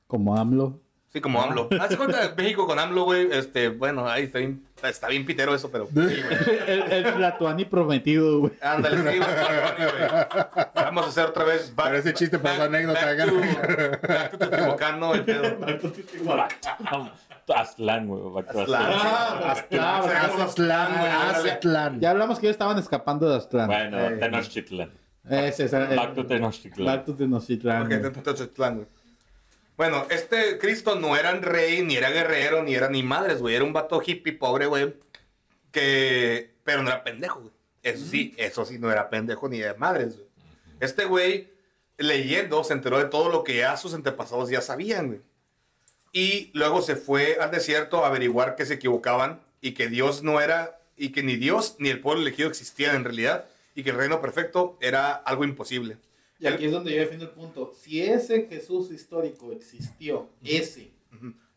Como 0.07 0.37
AMLO. 0.37 0.81
Sí, 1.11 1.23
como 1.23 1.41
AMLO. 1.43 1.69
Haz 1.81 1.97
cuenta 1.97 2.29
de 2.29 2.35
México 2.43 2.67
con 2.67 2.79
AMLO, 2.79 3.05
güey. 3.05 3.29
Este, 3.33 3.71
bueno, 3.71 4.07
ahí 4.09 4.25
está 4.25 4.41
bien, 4.41 4.63
está 4.83 5.09
bien 5.09 5.25
pitero 5.25 5.55
eso, 5.55 5.71
pero. 5.71 5.87
sí, 5.87 5.93
el, 6.67 6.83
el 6.93 7.15
Tlatuani 7.15 7.65
prometido, 7.65 8.41
güey. 8.41 8.53
Ándale, 8.61 8.97
sí, 8.99 9.03
güey. 9.03 9.19
güey. 9.19 10.67
Vamos 10.75 11.07
a 11.07 11.09
hacer 11.09 11.25
otra 11.27 11.45
vez. 11.45 11.75
back- 11.75 11.87
Pero 11.87 11.99
ese 11.99 12.13
chiste 12.15 12.39
pasó 12.39 12.65
anécdota, 12.65 13.07
Back 13.07 13.27
to, 13.27 14.07
back 14.07 14.31
to 14.33 14.39
Teotihuacán, 14.39 15.03
el 15.15 15.25
pedo. 15.25 15.43
Aztlán, 17.57 18.07
güey. 18.07 18.23
back 18.35 18.53
to 18.53 18.61
Aztlán. 18.61 18.93
Aztlán. 18.93 19.45
Aztlán, 19.51 20.03
Aztlán. 20.05 20.41
Aztlán, 20.43 20.93
güey, 20.99 21.11
Aztlán. 21.53 22.01
Ya 22.01 22.11
hablamos 22.11 22.39
que 22.39 22.47
ellos 22.47 22.55
estaban 22.55 22.79
escapando 22.79 23.29
de 23.31 23.37
Aztlán. 23.37 23.67
Bueno, 23.69 23.99
Eh. 23.99 24.19
Ese 25.31 25.65
es 25.67 25.73
el- 25.73 25.97
Back 25.97 26.15
to 26.15 26.27
Tenochtitlán. 26.27 26.87
Back 26.87 27.05
to 27.07 27.15
Tenochtitlán, 27.15 27.83
Ok, 27.83 27.89
güey. 27.89 28.03
te- 28.03 28.11
te- 28.11 28.35
te- 28.35 28.47
te- 28.47 28.71
güey. 28.71 28.87
Bueno, 29.77 30.07
este 30.11 30.59
Cristo 30.59 30.97
no 30.97 31.17
era 31.17 31.31
rey, 31.33 31.83
ni 31.85 31.97
era 31.97 32.11
guerrero, 32.11 32.63
ni 32.65 32.75
era 32.75 32.89
ni 32.89 33.03
madres, 33.03 33.39
güey. 33.41 33.55
Era 33.55 33.65
un 33.65 33.73
vato 33.73 34.03
hippie 34.05 34.33
pobre, 34.33 34.67
güey. 34.67 34.95
Que. 35.71 36.55
Pero 36.65 36.83
no 36.83 36.89
era 36.89 37.05
pendejo, 37.05 37.41
güey. 37.41 37.53
Eso 37.83 38.05
sí, 38.05 38.35
eso 38.37 38.65
sí 38.65 38.79
no 38.79 38.91
era 38.91 39.09
pendejo 39.09 39.49
ni 39.49 39.59
de 39.59 39.75
madres. 39.75 40.17
güey. 40.17 40.29
Este 40.81 41.05
güey, 41.05 41.49
leyendo, 41.97 42.63
se 42.65 42.73
enteró 42.73 42.99
de 42.99 43.05
todo 43.07 43.29
lo 43.31 43.45
que 43.45 43.57
ya 43.57 43.77
sus 43.77 43.95
antepasados 43.95 44.51
ya 44.51 44.61
sabían, 44.61 45.07
güey. 45.09 45.21
Y 46.13 46.51
luego 46.55 46.83
se 46.83 46.97
fue 46.97 47.39
al 47.41 47.51
desierto 47.51 48.05
a 48.05 48.09
averiguar 48.09 48.57
que 48.57 48.67
se 48.67 48.75
equivocaban 48.75 49.41
y 49.61 49.73
que 49.73 49.89
Dios 49.89 50.23
no 50.23 50.41
era, 50.41 50.79
y 50.97 51.11
que 51.11 51.23
ni 51.23 51.37
Dios 51.37 51.77
ni 51.79 51.89
el 51.91 52.01
pueblo 52.01 52.23
elegido 52.23 52.49
existían 52.49 52.97
en 52.97 53.05
realidad, 53.05 53.47
y 53.79 53.85
que 53.85 53.91
el 53.91 53.97
reino 53.97 54.21
perfecto 54.21 54.77
era 54.81 55.13
algo 55.13 55.45
imposible. 55.45 55.99
Y 56.41 56.47
aquí 56.47 56.65
es 56.67 56.73
donde 56.73 56.93
yo 56.93 56.99
defiendo 57.01 57.25
el 57.27 57.31
punto. 57.33 57.73
Si 57.77 58.03
ese 58.03 58.47
Jesús 58.49 58.91
histórico 58.91 59.53
existió, 59.53 60.29
ese, 60.43 60.91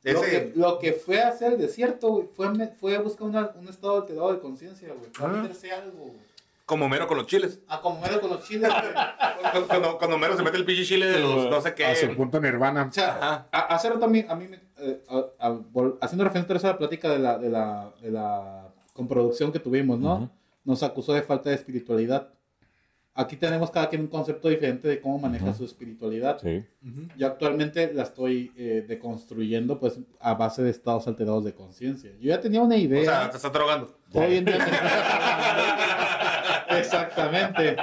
Lo, 0.03 0.23
Ese- 0.23 0.30
que, 0.31 0.60
lo 0.60 0.80
que 0.80 0.93
fue 0.93 1.22
a 1.22 1.27
hacer 1.30 1.53
el 1.53 1.60
desierto, 1.60 2.10
güey, 2.10 2.27
fue, 2.35 2.48
fue 2.80 2.95
a 2.95 3.02
buscar 3.02 3.27
una- 3.27 3.52
un 3.56 3.68
estado 3.68 4.02
alterado 4.02 4.34
de 4.34 4.39
conciencia, 4.39 4.88
güey. 4.89 5.11
A 5.19 5.26
Ah. 5.26 5.27
meterse 5.41 5.72
algo, 5.72 5.98
güey. 5.98 6.31
como 6.65 6.85
Homero 6.85 7.06
con 7.07 7.18
los 7.18 7.27
chiles. 7.27 7.60
A 7.68 7.81
como 7.81 8.03
era 8.06 8.19
con 8.22 8.30
los 8.30 8.43
chiles, 8.48 8.69
güey. 8.72 8.93
Cuando, 9.52 9.68
cuando- 9.68 9.98
cuando 9.98 10.15
Homero 10.15 10.38
se 10.38 10.41
mete 10.43 10.57
el 10.57 10.64
pinche 10.65 10.85
chile 10.85 11.06
de 11.07 11.19
los 11.19 11.49
no 11.49 11.60
sé 11.61 11.73
qué. 11.76 11.85
A 11.85 11.95
su 11.95 12.15
punto 12.15 12.39
nirvana. 12.39 12.84
O 12.89 12.93
sea, 12.93 13.18
Ajá. 13.18 13.48
a- 13.52 13.76
hacerlo 13.76 13.99
también, 13.99 14.26
a 14.30 14.35
mí, 14.35 14.48
me- 14.48 14.61
eh, 14.77 15.03
a- 15.10 15.48
a- 15.48 15.60
haciendo 16.02 16.23
referencia 16.23 16.53
a 16.56 16.57
esa 16.57 16.77
plática 16.77 17.10
de 17.10 17.19
la, 17.19 17.38
de 17.38 17.49
la, 17.49 17.91
de 18.02 18.10
la 18.11 18.69
comproducción 18.93 19.52
que 19.52 19.60
tuvimos, 19.60 19.99
¿no? 19.99 20.15
Ujú. 20.15 20.30
Nos 20.64 20.84
acusó 20.84 21.14
de 21.14 21.22
falta 21.22 21.50
de 21.50 21.56
espiritualidad. 21.56 22.30
Aquí 23.14 23.36
tenemos 23.36 23.70
cada 23.72 23.90
quien 23.90 24.02
un 24.04 24.08
concepto 24.08 24.48
diferente 24.48 24.88
de 24.88 25.02
cómo 25.02 25.20
maneja 25.20 25.54
su 25.54 25.66
espiritualidad. 25.66 26.38
Sí. 26.42 26.64
Yo 27.18 27.28
actualmente 27.28 27.92
la 27.94 28.04
estoy 28.04 28.54
eh, 28.56 28.86
deconstruyendo, 28.88 29.80
pues, 29.80 30.00
a 30.22 30.34
base 30.36 30.64
de 30.64 30.70
estados 30.70 31.08
alterados 31.08 31.44
de 31.44 31.54
conciencia. 31.54 32.12
Yo 32.22 32.30
ya 32.30 32.40
tenía 32.40 32.62
una 32.62 32.76
O 32.76 32.80
idea. 32.80 33.04
sea, 33.04 33.30
te 33.30 33.36
estás 33.36 33.52
drogando. 33.52 33.94
Hoy 34.14 34.38
en 34.38 34.46
día 34.46 34.64
se- 36.70 36.80
Exactamente. 36.80 37.76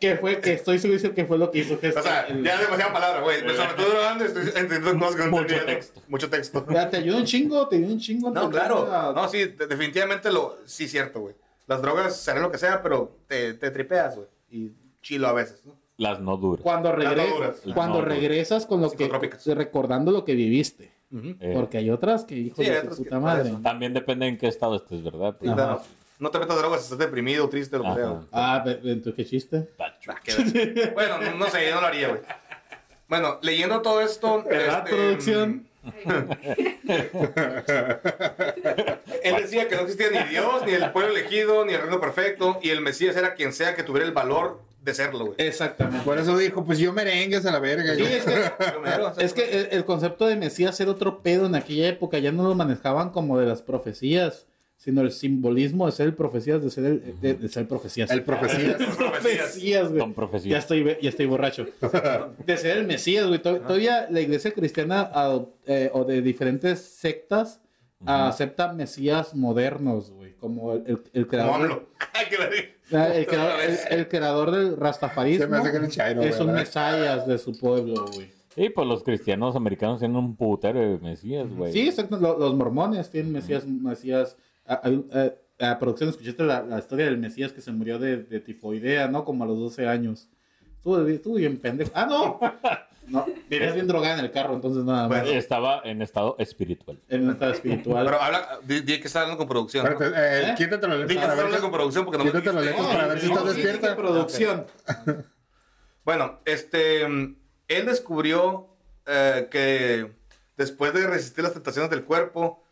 Que 0.00 0.16
fue, 0.16 0.40
que 0.40 0.52
estoy 0.52 0.78
seguro 0.78 1.14
que 1.14 1.24
fue 1.24 1.38
lo 1.38 1.50
que 1.50 1.58
hizo 1.60 1.80
que 1.80 1.88
O 1.88 2.02
sea, 2.02 2.28
ya 2.28 2.54
es 2.54 2.60
demasiada 2.60 2.92
palabra, 2.92 3.22
güey. 3.22 3.42
Me 3.42 3.54
sobre 3.54 3.72
todo 3.74 3.88
drogando 3.90 4.24
y 4.24 4.26
estoy 4.28 4.42
entendiendo 4.48 4.98
cosas 4.98 5.16
que 5.16 5.24
no 5.24 5.30
Mucho 5.30 5.64
texto. 5.64 6.02
Mucho 6.08 6.28
texto. 6.30 6.66
Ya, 6.70 6.90
te 6.90 6.98
ayuda 6.98 7.16
un 7.18 7.24
chingo, 7.24 7.66
te 7.68 7.76
ayuda 7.76 7.92
un 7.92 7.98
chingo. 8.00 8.30
No, 8.30 8.50
claro. 8.50 8.86
la- 8.90 9.12
No, 9.14 9.28
sí, 9.28 9.46
de- 9.46 9.66
definitivamente 9.66 10.30
lo, 10.30 10.58
sí, 10.66 10.86
cierto, 10.88 11.20
güey. 11.20 11.34
Las 11.66 11.80
drogas 11.82 12.16
serán 12.16 12.42
lo 12.42 12.50
que 12.50 12.58
sea, 12.58 12.82
pero 12.82 13.16
te, 13.26 13.54
te 13.54 13.70
tripeas, 13.70 14.16
güey. 14.16 14.28
Y 14.50 14.72
chilo 15.02 15.28
a 15.28 15.32
veces, 15.32 15.64
¿no? 15.64 15.74
Las 15.96 16.20
no 16.20 16.36
duras. 16.36 16.62
Cuando, 16.62 16.92
regre- 16.92 17.22
Ataduras. 17.22 17.60
cuando 17.74 17.98
No, 17.98 18.02
no. 18.02 18.08
regresas 18.08 18.66
con 18.66 18.80
lo 18.80 18.90
que 18.90 19.08
recordando 19.54 20.10
lo 20.12 20.24
que 20.24 20.34
viviste. 20.34 20.92
Eh, 21.12 21.52
Porque 21.54 21.78
hay 21.78 21.90
otras 21.90 22.24
que 22.24 22.34
hijo 22.34 22.56
Sí, 22.56 22.62
hay 22.62 22.70
de 22.70 22.74
su 22.80 22.80
otras 22.86 22.98
que 22.98 23.04
puta 23.04 23.20
madre. 23.20 23.48
eso. 23.50 23.60
También 23.62 23.94
depende 23.94 24.26
en 24.26 24.36
qué 24.36 24.48
estado 24.48 24.74
estés, 24.74 25.02
¿verdad? 25.04 25.36
Claro. 25.38 25.80
No 26.18 26.30
te 26.30 26.38
metas 26.40 26.56
drogas 26.58 26.80
si 26.80 26.84
estás 26.86 26.98
deprimido, 26.98 27.48
triste, 27.48 27.78
lo 27.78 27.84
que 27.84 27.94
sea. 27.94 28.20
Ah, 28.32 28.64
entonces 28.66 29.14
qué 29.14 29.24
chiste. 29.24 29.68
Ah, 29.78 29.92
bueno, 30.94 31.18
no, 31.20 31.34
no 31.36 31.46
sé, 31.48 31.68
yo 31.68 31.74
no 31.76 31.80
lo 31.82 31.86
haría, 31.86 32.08
güey. 32.08 32.20
Bueno, 33.08 33.38
leyendo 33.42 33.80
todo 33.82 34.00
esto. 34.00 34.42
¿Verdad, 34.42 34.84
este, 34.84 34.90
producción? 34.96 35.68
Él 39.22 39.36
decía 39.40 39.68
que 39.68 39.76
no 39.76 39.82
existía 39.82 40.10
ni 40.10 40.30
Dios, 40.30 40.62
ni 40.66 40.72
el 40.72 40.90
pueblo 40.92 41.16
elegido, 41.16 41.64
ni 41.64 41.74
el 41.74 41.80
reino 41.82 42.00
perfecto, 42.00 42.58
y 42.62 42.70
el 42.70 42.80
Mesías 42.80 43.16
era 43.16 43.34
quien 43.34 43.52
sea 43.52 43.74
que 43.74 43.82
tuviera 43.82 44.06
el 44.06 44.12
valor 44.12 44.60
de 44.82 44.94
serlo, 44.94 45.26
güey. 45.26 45.36
Exactamente. 45.38 46.04
Por 46.04 46.18
eso 46.18 46.36
dijo, 46.36 46.64
pues 46.64 46.78
yo 46.78 46.92
merengues 46.92 47.46
a 47.46 47.52
la 47.52 47.58
verga. 47.58 47.94
Sí, 47.94 48.02
es 48.02 48.24
que, 48.24 48.52
es 49.24 49.32
que 49.32 49.60
el, 49.60 49.68
el 49.70 49.84
concepto 49.84 50.26
de 50.26 50.36
Mesías 50.36 50.78
era 50.80 50.90
otro 50.90 51.22
pedo 51.22 51.46
en 51.46 51.54
aquella 51.54 51.88
época. 51.88 52.18
Ya 52.18 52.32
no 52.32 52.46
lo 52.46 52.54
manejaban 52.54 53.10
como 53.10 53.38
de 53.38 53.46
las 53.46 53.62
profecías, 53.62 54.46
sino 54.84 55.00
el 55.00 55.12
simbolismo 55.12 55.86
de 55.86 55.92
ser 55.92 56.06
el 56.08 56.14
profecías, 56.14 56.62
de 56.62 56.68
ser 56.70 56.84
el, 56.84 57.20
de, 57.20 57.34
de 57.34 57.48
ser 57.48 57.66
profecías. 57.66 58.10
El 58.10 58.22
profecía. 58.22 58.76
profecías, 58.98 59.88
güey. 59.88 59.98
Son 60.00 60.10
Ya 60.10 60.14
profecías. 60.14 60.58
estoy, 60.58 60.96
ya 61.00 61.08
estoy 61.08 61.24
borracho. 61.26 61.66
De 62.46 62.56
ser 62.58 62.76
el 62.76 62.86
Mesías, 62.86 63.26
güey. 63.26 63.40
To- 63.40 63.60
Todavía 63.60 64.06
la 64.10 64.20
iglesia 64.20 64.52
cristiana 64.52 65.10
eh, 65.66 65.90
o 65.94 66.04
de 66.04 66.20
diferentes 66.20 66.80
sectas 66.80 67.62
ah, 68.04 68.28
acepta 68.28 68.74
Mesías 68.74 69.34
modernos, 69.34 70.10
güey. 70.10 70.34
Como 70.34 70.74
el, 70.74 71.00
el, 71.14 71.26
creador. 71.26 71.88
Ah, 72.92 73.08
El, 73.08 73.26
creador, 73.26 73.60
el- 73.62 73.98
el 73.98 74.08
creador 74.08 74.50
del 74.50 74.76
rastafarismo 74.76 75.44
Se 75.46 75.50
me 75.50 75.56
hace 75.56 75.72
que 75.80 75.88
Chairo, 75.88 76.22
es 76.22 76.38
un 76.38 76.52
mesías 76.52 77.26
de 77.26 77.38
su 77.38 77.58
pueblo, 77.58 78.04
güey. 78.14 78.30
Sí, 78.54 78.68
pues 78.68 78.86
los 78.86 79.02
cristianos 79.02 79.56
americanos 79.56 79.98
tienen 80.00 80.16
un 80.18 80.36
putero 80.36 80.78
de 80.78 80.98
mesías, 80.98 81.48
güey. 81.50 81.72
Sí, 81.72 81.88
exacto. 81.88 82.18
Lo- 82.18 82.38
Los, 82.38 82.54
mormones 82.54 83.10
tienen 83.10 83.32
mesías, 83.32 83.66
mesías. 83.66 84.36
A, 84.66 84.74
a- 84.74 85.66
a- 85.70 85.78
producción, 85.78 86.10
escuchaste 86.10 86.42
la, 86.42 86.62
la 86.62 86.78
historia 86.78 87.04
del 87.06 87.18
mesías 87.18 87.52
que 87.52 87.60
se 87.60 87.70
murió 87.72 87.98
de, 87.98 88.18
de 88.18 88.40
tifoidea, 88.40 89.08
¿no? 89.08 89.24
Como 89.24 89.44
a 89.44 89.46
los 89.46 89.58
12 89.58 89.86
años. 89.86 90.28
Estuvo, 90.76 91.06
estuvo 91.06 91.34
bien 91.36 91.58
pendejo. 91.58 91.90
¡Ah, 91.94 92.06
no! 92.06 92.40
No, 93.06 93.26
vivías 93.50 93.74
bien 93.74 93.86
drogada 93.86 94.14
en 94.18 94.24
el 94.24 94.30
carro, 94.30 94.54
entonces 94.54 94.82
nada 94.82 95.08
más. 95.08 95.20
Bueno. 95.22 95.38
Estaba 95.38 95.82
en 95.84 96.00
estado 96.00 96.36
espiritual. 96.38 96.98
En 97.10 97.24
un 97.24 97.32
estado 97.32 97.52
espiritual. 97.52 98.06
Pero 98.06 98.18
habla, 98.18 98.58
di, 98.62 98.80
di 98.80 98.98
que 98.98 99.08
está 99.08 99.20
hablando 99.20 99.36
con 99.36 99.46
producción. 99.46 99.84
¿no? 99.84 99.90
Espérate, 99.92 100.16
eh, 100.18 100.50
¿Eh? 100.50 100.54
Quítate 100.56 100.86
los 100.88 100.98
lentes 100.98 101.14
que 101.16 101.20
para 101.22 101.34
está 101.34 101.50
ver 101.50 101.60
con 101.60 101.70
producción 101.70 102.04
porque 102.06 102.16
no 102.18 102.24
me 102.24 102.30
Quítate 102.30 102.52
los 102.54 102.64
lentes 102.64 102.86
para 102.86 103.06
ver 103.08 103.20
si 103.20 103.26
estás 103.26 103.44
despierta. 103.44 103.94
producción. 103.96 104.66
Bueno, 106.04 106.40
este, 106.46 107.02
él 107.04 107.86
descubrió 107.86 108.68
eh, 109.06 109.48
que 109.50 110.10
después 110.56 110.94
de 110.94 111.06
resistir 111.06 111.44
las 111.44 111.52
tentaciones 111.52 111.90
del 111.90 112.04
cuerpo 112.04 112.63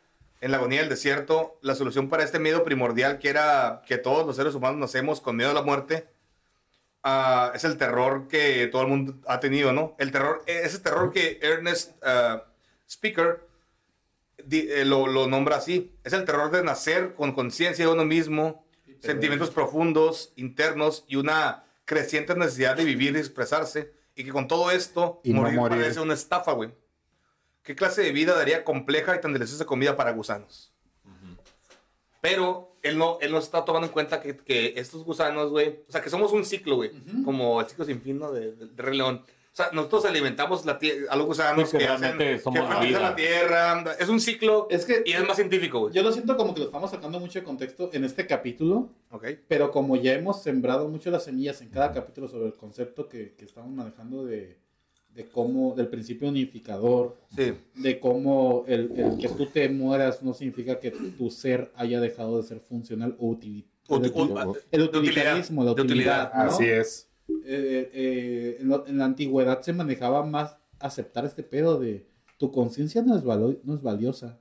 en 0.42 0.50
la 0.50 0.58
agonía 0.58 0.80
del 0.80 0.90
desierto, 0.90 1.58
la 1.62 1.74
solución 1.74 2.08
para 2.10 2.22
este 2.24 2.38
miedo 2.38 2.62
primordial 2.64 3.18
que 3.18 3.30
era 3.30 3.82
que 3.86 3.96
todos 3.96 4.26
los 4.26 4.36
seres 4.36 4.54
humanos 4.54 4.78
nacemos 4.78 5.20
con 5.22 5.36
miedo 5.36 5.50
a 5.50 5.54
la 5.54 5.62
muerte, 5.62 6.08
ah, 7.02 7.52
es 7.54 7.64
el 7.64 7.78
terror 7.78 8.28
que 8.28 8.66
todo 8.66 8.82
el 8.82 8.88
mundo 8.88 9.14
ha 9.26 9.40
tenido, 9.40 9.72
¿no? 9.72 9.94
El 9.98 10.10
terror, 10.12 10.42
ese 10.46 10.78
terror 10.80 11.12
que 11.12 11.38
Ernest 11.42 11.92
ah, 12.04 12.44
Speaker 12.88 13.40
di- 14.44 14.68
eh, 14.68 14.84
lo, 14.84 15.06
lo 15.06 15.26
nombra 15.26 15.56
así, 15.56 15.94
es 16.04 16.12
el 16.12 16.24
terror 16.24 16.50
de 16.50 16.62
nacer 16.62 17.14
con 17.14 17.32
conciencia 17.32 17.86
de 17.86 17.92
uno 17.92 18.04
mismo, 18.04 18.66
sentimientos 19.00 19.50
profundos, 19.50 20.32
internos 20.36 21.04
y 21.08 21.16
una 21.16 21.64
creciente 21.84 22.34
necesidad 22.34 22.76
de 22.76 22.84
vivir 22.84 23.16
y 23.16 23.18
expresarse. 23.18 23.92
Y 24.14 24.24
que 24.24 24.30
con 24.30 24.46
todo 24.46 24.70
esto, 24.70 25.20
Y 25.24 25.32
no 25.32 25.40
morir, 25.40 25.58
morir. 25.58 25.78
parece 25.80 26.00
una 26.00 26.12
estafa, 26.14 26.52
güey. 26.52 26.70
¿Qué 27.62 27.74
clase 27.76 28.02
de 28.02 28.12
vida 28.12 28.34
daría 28.34 28.64
compleja 28.64 29.14
y 29.16 29.20
tan 29.20 29.32
deliciosa 29.32 29.64
comida 29.66 29.96
para 29.96 30.12
gusanos? 30.12 30.72
Pero 32.20 32.76
él 32.82 32.98
no, 32.98 33.18
él 33.20 33.32
no 33.32 33.38
está 33.38 33.64
tomando 33.64 33.86
en 33.88 33.92
cuenta 33.92 34.20
que, 34.20 34.36
que 34.36 34.74
estos 34.76 35.04
gusanos, 35.04 35.50
güey, 35.50 35.80
o 35.88 35.90
sea, 35.92 36.00
que 36.00 36.10
somos 36.10 36.32
un 36.32 36.44
ciclo, 36.44 36.76
güey, 36.76 36.92
como 37.24 37.60
el 37.60 37.66
ciclo 37.66 37.84
sin 37.84 38.00
fin, 38.00 38.18
¿no? 38.18 38.30
De, 38.30 38.52
de, 38.52 38.66
de 38.66 38.82
Rey 38.82 38.96
León. 38.96 39.24
O 39.26 39.54
sea, 39.54 39.68
nosotros 39.72 40.06
alimentamos 40.06 40.64
la 40.64 40.78
a 41.10 41.16
los 41.16 41.26
gusanos 41.26 41.68
Sí, 41.68 41.76
que 41.76 41.84
que, 41.84 41.90
hacen, 41.90 42.16
que 42.16 42.38
somos 42.38 42.60
fertilizan 42.66 42.88
vida. 42.88 43.00
la 43.10 43.14
tierra. 43.16 43.84
Es 43.98 44.08
un 44.08 44.18
ciclo 44.20 44.66
Es 44.70 44.86
que 44.86 45.02
y 45.04 45.12
es 45.12 45.26
más 45.26 45.36
científico, 45.36 45.80
güey. 45.80 45.92
yo 45.92 46.02
lo 46.02 46.10
siento 46.12 46.36
como 46.38 46.54
que 46.54 46.60
lo 46.60 46.66
estamos 46.66 46.90
sacando 46.90 47.20
mucho 47.20 47.38
de 47.40 47.44
contexto 47.44 47.90
en 47.92 48.04
este 48.04 48.26
capítulo, 48.26 48.88
Ok. 49.10 49.26
pero 49.48 49.70
como 49.70 49.96
ya 49.96 50.14
hemos 50.14 50.42
sembrado 50.42 50.88
mucho 50.88 51.10
las 51.10 51.24
semillas 51.24 51.60
en 51.60 51.68
cada 51.68 51.92
capítulo 51.92 52.28
sobre 52.28 52.46
el 52.46 52.54
concepto 52.54 53.08
que, 53.08 53.34
que 53.34 53.44
estamos 53.44 53.70
manejando 53.72 54.24
de, 54.24 54.56
de 55.14 55.28
cómo, 55.28 55.74
del 55.74 55.88
principio 55.88 56.28
unificador, 56.28 57.16
Sí. 57.36 57.52
de 57.76 58.00
cómo 58.00 58.64
el, 58.66 58.92
el 58.96 59.18
que 59.18 59.28
tú 59.28 59.46
te 59.46 59.68
mueras 59.68 60.22
no 60.22 60.32
significa 60.34 60.80
que 60.80 60.90
tu 60.90 61.30
ser 61.30 61.70
haya 61.76 62.00
dejado 62.00 62.38
de 62.38 62.44
ser 62.44 62.60
funcional 62.60 63.14
o 63.18 63.28
util- 63.36 63.64
Ut- 63.88 64.04
el, 64.04 64.12
ut- 64.14 64.58
el 64.70 64.80
de 64.80 64.86
utilitarismo, 64.98 65.64
la 65.64 65.72
utilidad. 65.72 66.32
¿no? 66.32 66.40
Así 66.42 66.64
es. 66.64 67.08
Eh, 67.44 67.90
eh, 67.92 68.56
en, 68.60 68.68
lo- 68.68 68.86
en 68.86 68.98
la 68.98 69.04
antigüedad 69.04 69.60
se 69.60 69.72
manejaba 69.72 70.24
más 70.24 70.56
aceptar 70.78 71.24
este 71.24 71.42
pedo 71.42 71.78
de 71.78 72.06
tu 72.38 72.50
conciencia 72.50 73.02
no, 73.02 73.16
es 73.16 73.24
valo- 73.24 73.58
no 73.64 73.74
es 73.74 73.82
valiosa. 73.82 74.38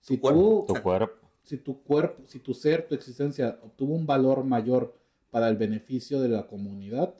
Si 0.00 0.16
Tu 0.16 0.20
cuerpo. 0.22 0.64
tú, 0.68 0.74
Tu 0.74 0.82
cuerpo. 0.82 1.28
si 1.42 1.56
tu 1.56 1.82
cuerpo, 1.82 2.22
si 2.26 2.38
tu 2.38 2.54
ser, 2.54 2.86
tu 2.86 2.94
existencia 2.94 3.58
obtuvo 3.62 3.94
un 3.94 4.06
valor 4.06 4.44
mayor 4.44 4.94
para 5.30 5.48
el 5.48 5.56
beneficio 5.56 6.20
de 6.20 6.28
la 6.28 6.46
comunidad, 6.46 7.14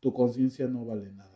tu 0.00 0.12
conciencia 0.12 0.66
no 0.68 0.84
vale 0.84 1.10
nada. 1.12 1.30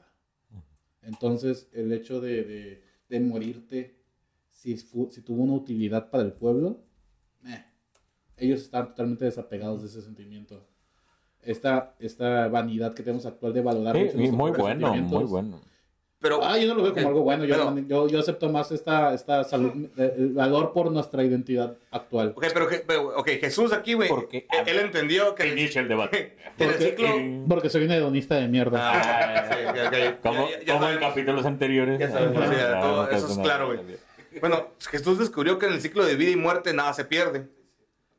Entonces, 1.06 1.68
el 1.72 1.92
hecho 1.92 2.20
de, 2.20 2.44
de- 2.44 2.82
de 3.08 3.20
morirte, 3.20 3.96
si, 4.50 4.76
fu- 4.76 5.08
si 5.10 5.22
tuvo 5.22 5.42
una 5.44 5.54
utilidad 5.54 6.10
para 6.10 6.24
el 6.24 6.32
pueblo, 6.32 6.80
eh, 7.46 7.64
ellos 8.36 8.62
están 8.62 8.88
totalmente 8.88 9.24
desapegados 9.24 9.82
de 9.82 9.88
ese 9.88 10.02
sentimiento. 10.02 10.66
Esta, 11.42 11.94
esta 12.00 12.48
vanidad 12.48 12.92
que 12.94 13.02
tenemos 13.04 13.24
actual 13.26 13.52
de 13.52 13.60
valorar 13.62 13.94
Sí, 13.96 14.18
muy 14.32 14.50
bueno, 14.50 14.94
muy 14.94 15.24
bueno. 15.24 15.60
Pero, 16.28 16.44
Ah, 16.44 16.58
yo 16.58 16.66
no 16.66 16.74
lo 16.74 16.82
veo 16.82 16.92
como 16.92 17.06
algo 17.08 17.20
bueno. 17.22 17.44
Yo, 17.44 17.54
pero- 17.56 17.86
yo, 17.86 18.08
yo 18.08 18.18
acepto 18.18 18.48
más 18.50 18.72
esta, 18.72 19.14
esta 19.14 19.44
salud, 19.44 19.70
eh, 19.96 20.14
el 20.18 20.30
valor 20.30 20.72
por 20.72 20.90
nuestra 20.90 21.22
identidad 21.22 21.76
actual. 21.92 22.32
ok, 22.36 22.46
pero, 22.52 22.68
pero, 22.84 23.16
ok, 23.18 23.28
Jesús 23.40 23.72
aquí, 23.72 23.94
güey, 23.94 24.08
Porque- 24.08 24.46
él, 24.50 24.68
él 24.68 24.78
entendió 24.80 25.34
que 25.36 25.46
Inicia 25.46 25.80
el 25.82 25.88
debate. 25.88 26.36
que 26.58 26.64
en 26.64 26.70
el 26.70 26.74
Porque- 26.76 26.84
ciclo... 26.90 27.46
Porque 27.48 27.70
soy 27.70 27.84
un 27.84 27.92
hedonista 27.92 28.34
de 28.34 28.48
mierda. 28.48 28.78
Ah, 28.92 29.48
sí, 29.50 29.56
ok, 29.68 29.76
ok. 29.86 30.20
Como, 30.22 30.48
Ya- 30.50 30.58
ya- 30.58 30.64
ya 30.64 30.72
como 30.74 30.88
en 30.88 30.98
capítulos 30.98 31.46
anteriores. 31.46 31.98
Ya 32.00 32.06
Ah, 32.06 32.18
sí, 32.18 32.56
ya, 32.56 32.78
ah, 32.78 32.80
todo 32.80 33.04
no, 33.04 33.10
eso 33.10 33.26
es 33.30 33.38
claro, 33.38 33.66
güey. 33.66 33.78
Bueno, 34.40 34.66
Jesús 34.90 35.18
descubrió 35.18 35.58
que 35.58 35.66
en 35.66 35.72
el 35.74 35.80
ciclo 35.80 36.04
de 36.04 36.14
vida 36.16 36.30
y 36.30 36.36
muerte 36.36 36.74
nada 36.74 36.92
se 36.92 37.04
pierde. 37.04 37.46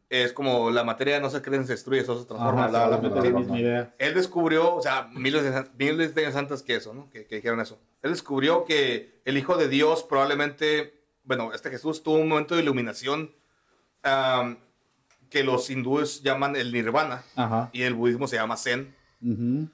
Es 0.09 0.31
como 0.31 0.71
la 0.71 0.83
materia 0.83 1.19
no 1.19 1.29
se 1.29 1.41
crea, 1.41 1.61
se 1.63 1.73
destruye, 1.73 2.01
eso 2.01 2.19
se 2.19 2.25
transforma. 2.25 2.65
Ajá, 2.65 2.89
la 2.89 2.97
bla. 2.97 3.21
misma 3.31 3.59
idea. 3.59 3.93
Él 3.97 4.13
descubrió, 4.13 4.75
o 4.75 4.81
sea, 4.81 5.09
miles 5.13 5.43
de, 5.43 5.65
miles 5.77 6.15
de 6.15 6.25
años 6.25 6.35
antes 6.37 6.63
que 6.63 6.75
eso, 6.75 6.93
¿no? 6.93 7.09
Que, 7.09 7.25
que 7.25 7.35
dijeron 7.35 7.59
eso. 7.59 7.77
Él 8.01 8.11
descubrió 8.11 8.63
que 8.63 9.21
el 9.25 9.37
Hijo 9.37 9.57
de 9.57 9.67
Dios 9.67 10.03
probablemente, 10.03 11.01
bueno, 11.23 11.51
este 11.53 11.69
Jesús 11.69 12.03
tuvo 12.03 12.15
un 12.15 12.29
momento 12.29 12.55
de 12.55 12.61
iluminación 12.61 13.31
am, 14.03 14.57
que 15.29 15.43
los 15.43 15.69
hindúes 15.69 16.23
llaman 16.23 16.55
el 16.55 16.71
nirvana 16.71 17.23
Ajá. 17.35 17.69
y 17.73 17.81
el 17.81 17.93
budismo 17.93 18.27
se 18.27 18.37
llama 18.37 18.55
zen. 18.55 18.95
Ujú. 19.21 19.67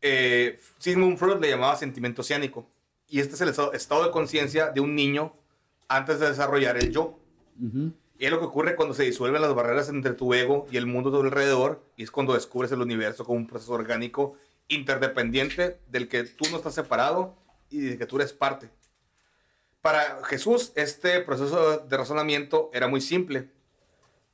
Eh, 0.00 0.58
Sigmund 0.78 1.16
Freud 1.16 1.40
le 1.40 1.50
llamaba 1.50 1.76
sentimiento 1.76 2.22
oceánico. 2.22 2.68
Y 3.08 3.20
este 3.20 3.34
es 3.34 3.40
el 3.40 3.50
estado, 3.50 3.72
estado 3.72 4.04
de 4.04 4.10
conciencia 4.10 4.70
de 4.70 4.80
un 4.80 4.96
niño 4.96 5.32
antes 5.86 6.18
de 6.18 6.28
desarrollar 6.28 6.76
el 6.76 6.90
yo. 6.90 7.16
Ujú. 7.62 7.92
Y 8.18 8.24
es 8.24 8.30
lo 8.30 8.38
que 8.38 8.46
ocurre 8.46 8.76
cuando 8.76 8.94
se 8.94 9.02
disuelven 9.02 9.42
las 9.42 9.54
barreras 9.54 9.88
entre 9.88 10.14
tu 10.14 10.32
ego 10.32 10.66
y 10.70 10.76
el 10.76 10.86
mundo 10.86 11.10
de 11.10 11.18
tu 11.18 11.24
alrededor. 11.24 11.84
Y 11.96 12.02
es 12.02 12.10
cuando 12.10 12.34
descubres 12.34 12.72
el 12.72 12.80
universo 12.80 13.24
como 13.24 13.38
un 13.38 13.46
proceso 13.46 13.72
orgánico 13.72 14.36
interdependiente 14.68 15.78
del 15.88 16.08
que 16.08 16.24
tú 16.24 16.44
no 16.50 16.56
estás 16.56 16.74
separado 16.74 17.36
y 17.70 17.80
de 17.80 17.98
que 17.98 18.06
tú 18.06 18.16
eres 18.16 18.32
parte. 18.32 18.70
Para 19.82 20.24
Jesús, 20.24 20.72
este 20.74 21.20
proceso 21.20 21.78
de 21.78 21.96
razonamiento 21.96 22.70
era 22.72 22.88
muy 22.88 23.00
simple. 23.00 23.50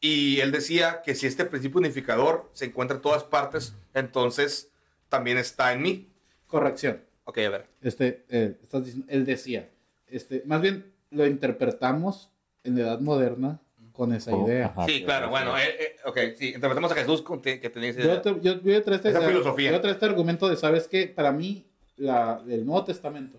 Y 0.01 0.41
él 0.41 0.53
decía 0.53 1.03
que 1.05 1.15
si 1.15 1.27
este 1.27 1.45
principio 1.45 1.79
unificador 1.79 2.51
se 2.53 2.67
encuentra 2.67 2.97
en 2.97 3.03
todas 3.03 3.25
partes, 3.25 3.75
entonces 3.95 4.71
también 5.09 5.39
está 5.39 5.73
en 5.73 5.83
mí. 5.83 6.13
Corrección. 6.47 7.05
Ok, 7.25 7.39
a 7.39 7.51
ver. 7.51 7.69
Este, 7.83 8.25
eh, 8.29 8.59
estás 8.63 8.85
diciendo, 8.85 9.07
él 9.11 9.25
decía, 9.25 9.71
este, 10.07 10.43
más 10.47 10.61
bien 10.61 10.93
lo 11.11 11.27
interpretamos 11.27 12.31
en 12.65 12.77
la 12.77 12.83
edad 12.83 13.01
moderna 13.01 13.61
con 13.93 14.13
esa 14.13 14.35
Oh, 14.35 14.47
idea. 14.47 14.67
ajá, 14.67 14.87
sí, 14.87 15.05
claro, 15.05 15.29
bueno, 15.31 15.57
eh, 15.59 15.63
eh, 15.79 15.97
ok, 16.07 16.19
sí, 16.37 16.47
interpretamos 16.55 16.91
a 16.93 16.95
Jesús 16.95 17.23
con 17.23 17.41
te- 17.43 17.61
que 17.61 17.69
tenía 17.71 17.91
esa 17.91 18.01
idea. 18.01 18.15
Yo, 18.15 18.21
te- 18.23 18.41
yo, 18.41 18.61
yo 18.63 18.83
traer 18.83 18.97
este, 18.97 19.11
Esa 19.11 19.21
filosofía. 19.23 19.71
yo 19.71 19.81
traer 19.81 19.95
este 19.95 20.07
argumento 20.07 20.49
de, 20.49 20.57
¿sabes 20.57 20.89
qué? 20.89 21.07
Para 21.09 21.31
mí, 21.33 21.67
la, 21.97 22.43
el 22.49 22.65
Nuevo 22.65 22.85
Testamento, 22.85 23.39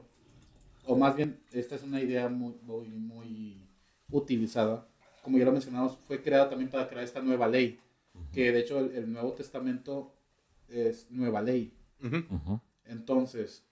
o 0.85 0.95
más 0.95 1.15
bien, 1.15 1.39
esta 1.51 1.75
es 1.75 1.84
una 1.84 2.01
idea 2.01 2.30
muy, 2.30 2.53
muy, 2.61 2.88
muy 2.89 3.67
utilizada, 4.11 4.88
como 5.23 5.38
ya 5.38 5.45
lo 5.45 5.51
mencionamos, 5.51 5.97
fue 6.07 6.21
creada 6.21 6.49
también 6.49 6.69
para 6.69 6.88
crear 6.88 7.03
esta 7.03 7.21
nueva 7.21 7.47
ley, 7.47 7.80
que 8.31 8.51
de 8.51 8.59
hecho 8.59 8.77
el, 8.80 8.91
el 8.95 9.11
Nuevo 9.11 9.31
Testamento 9.34 10.13
es 10.69 11.09
nueva 11.09 11.41
ley. 11.41 11.73
Ujú. 12.03 12.17
Ujú. 12.30 12.61
Entonces, 12.85 13.63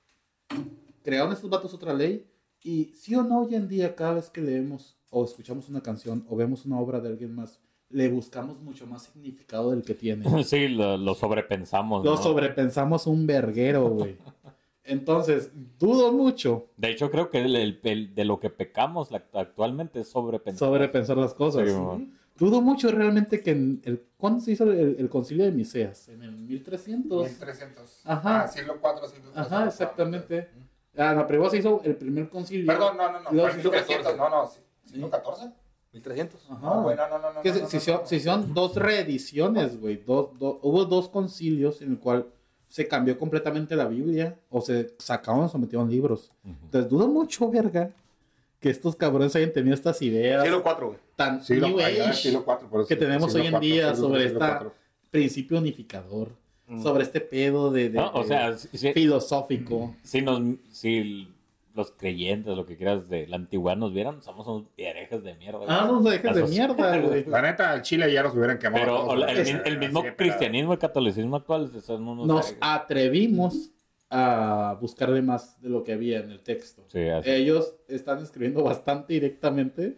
crearon 1.03 1.33
estos 1.33 1.49
vatos 1.49 1.73
otra 1.73 1.93
ley, 1.93 2.27
y 2.63 2.85
sí 2.95 3.15
o 3.15 3.23
no 3.23 3.41
hoy 3.41 3.55
en 3.55 3.67
día, 3.67 3.95
cada 3.95 4.13
vez 4.15 4.29
que 4.29 4.39
leemos 4.41 4.97
o 5.11 5.23
escuchamos 5.25 5.69
una 5.69 5.81
canción 5.81 6.25
o 6.27 6.35
vemos 6.35 6.65
una 6.65 6.79
obra 6.79 6.99
de 6.99 7.09
alguien 7.09 7.35
más, 7.35 7.59
le 7.89 8.09
buscamos 8.09 8.59
mucho 8.61 8.87
más 8.87 9.03
significado 9.03 9.69
del 9.71 9.83
que 9.83 9.93
tiene. 9.93 10.23
Sí, 10.43 10.67
lo, 10.69 10.97
lo 10.97 11.13
sobrepensamos. 11.13 12.03
Lo 12.03 12.15
¿no? 12.15 12.17
sobrepensamos 12.17 13.05
un 13.05 13.27
verguero, 13.27 13.87
güey. 13.89 14.17
Entonces, 14.83 15.51
dudo 15.77 16.11
mucho 16.11 16.67
De 16.75 16.89
hecho, 16.89 17.11
creo 17.11 17.29
que 17.29 17.39
el- 17.41 17.55
el- 17.55 17.79
el- 17.83 18.15
de 18.15 18.25
lo 18.25 18.39
que 18.39 18.49
pecamos 18.49 19.09
actualmente 19.33 20.01
es 20.01 20.09
sobrepensar. 20.09 20.67
sobrepensar 20.67 21.17
las 21.17 21.33
cosas. 21.35 21.69
Sí, 21.69 22.11
dudo 22.37 22.61
mucho 22.61 22.89
realmente 22.91 23.41
que 23.43 23.51
en 23.51 23.81
el 23.85 24.03
¿cuándo 24.17 24.39
se 24.39 24.53
hizo 24.53 24.63
el, 24.63 24.95
el 24.97 25.09
concilio 25.09 25.45
de 25.45 25.51
Miseas? 25.51 26.09
En 26.09 26.23
el 26.23 26.31
1300. 26.31 27.23
1300. 27.29 28.01
Ajá. 28.05 28.41
Ah, 28.43 28.47
siglo 28.47 28.77
4, 28.81 29.07
siglo 29.07 29.29
III. 29.35 29.41
Ajá, 29.41 29.67
exactamente. 29.67 30.49
Ah, 30.97 31.13
no, 31.15 31.27
pero 31.27 31.49
se 31.49 31.57
hizo 31.57 31.81
el 31.83 31.95
primer 31.95 32.29
concilio. 32.29 32.65
Perdón, 32.67 32.97
no, 32.97 33.11
no, 33.11 33.19
no. 33.21 33.31
Luego 33.31 33.47
fue 33.49 33.53
se 33.53 33.59
hizo 33.61 33.69
1300, 33.71 34.17
no, 34.17 34.29
no. 34.29 34.49
¿Siglo 34.91 35.09
14? 35.09 35.49
1300. 35.93 36.41
Ajá. 36.51 36.59
No, 36.61 36.83
güey, 36.83 36.95
no, 36.95 37.09
no, 37.09 37.19
no. 37.19 37.33
no, 37.33 37.41
Que 37.41 37.51
se, 37.53 37.61
no, 37.61 37.67
se 37.67 37.75
no, 37.77 37.81
hicieron, 37.81 38.01
no. 38.03 38.07
se 38.07 38.15
hicieron 38.15 38.53
dos 38.53 38.75
reediciones, 38.75 39.79
güey. 39.79 39.97
Dos, 40.05 40.37
dos- 40.39 40.57
hubo 40.61 40.85
dos 40.85 41.09
concilios 41.09 41.81
en 41.81 41.91
el 41.91 41.99
cual 41.99 42.27
se 42.69 42.87
cambió 42.87 43.17
completamente 43.19 43.75
la 43.75 43.85
Biblia 43.85 44.39
o 44.49 44.61
se 44.61 44.95
sacaron 44.99 45.41
o 45.45 45.49
se 45.49 45.57
metieron 45.57 45.89
libros. 45.89 46.31
Entonces 46.45 46.89
dudo 46.89 47.07
mucho, 47.09 47.49
verga, 47.49 47.91
que 48.61 48.69
estos 48.69 48.95
cabrones 48.95 49.35
hayan 49.35 49.51
tenido 49.51 49.73
estas 49.73 50.01
ideas 50.01 50.43
Siglo 50.43 50.63
4, 50.63 50.87
güey. 50.87 50.99
tan 51.17 51.43
Siglo, 51.43 51.67
new 51.67 51.79
allá, 51.79 52.09
age 52.09 52.13
siglo 52.21 52.45
4, 52.45 52.69
por 52.69 52.79
eso, 52.81 52.87
que 52.87 52.95
tenemos 52.95 53.31
siglo 53.31 53.41
hoy 53.41 53.47
en 53.47 53.51
cuatro, 53.53 53.67
día 53.67 53.93
siglo- 53.95 54.07
sobre 54.09 54.33
cuatro. 54.33 54.73
principio 55.09 55.57
unificador, 55.57 56.29
sobre 56.81 57.03
este 57.03 57.19
pedo 57.19 57.69
de, 57.71 57.89
de- 57.89 57.97
No, 57.99 58.11
o 58.13 58.21
de 58.21 58.27
sea, 58.29 58.57
si, 58.57 58.77
si- 58.77 58.93
filosófico. 58.93 59.93
si 60.03 60.21
nos, 60.21 60.41
si 60.71 61.27
los 61.73 61.91
creyentes, 61.91 62.55
lo 62.55 62.65
que 62.65 62.75
quieras, 62.77 63.07
de 63.07 63.27
la 63.27 63.37
antigüedad 63.37 63.77
nos 63.77 63.93
vieran, 63.93 64.21
somos 64.21 64.47
unos 64.47 64.65
herejes 64.77 65.23
de 65.23 65.35
mierda. 65.35 65.59
Ah, 65.67 65.85
no 65.87 66.01
nos 66.01 66.03
dejes 66.11 66.35
de 66.35 66.43
mierda, 66.43 66.97
güey. 67.01 67.25
La 67.25 67.41
neta, 67.41 67.71
al 67.71 67.81
Chile 67.81 68.11
ya 68.11 68.23
los 68.23 68.35
hubieran 68.35 68.57
quemado. 68.59 68.83
Pero 68.83 68.97
todos, 69.05 69.29
el, 69.29 69.61
el 69.65 69.77
mismo 69.79 70.03
cristianismo 70.17 70.73
y 70.73 70.77
catolicismo 70.77 71.35
actual 71.37 71.71
son 71.81 72.07
unos 72.07 72.27
Nos 72.27 72.45
herejes. 72.47 72.57
atrevimos 72.61 73.71
a 74.09 74.77
buscarle 74.81 75.21
más 75.21 75.61
de 75.61 75.69
lo 75.69 75.83
que 75.83 75.93
había 75.93 76.19
en 76.19 76.31
el 76.31 76.41
texto. 76.41 76.83
Sí, 76.87 77.07
así. 77.07 77.29
ellos 77.29 77.75
están 77.87 78.21
escribiendo 78.21 78.61
bastante 78.63 79.13
directamente 79.13 79.95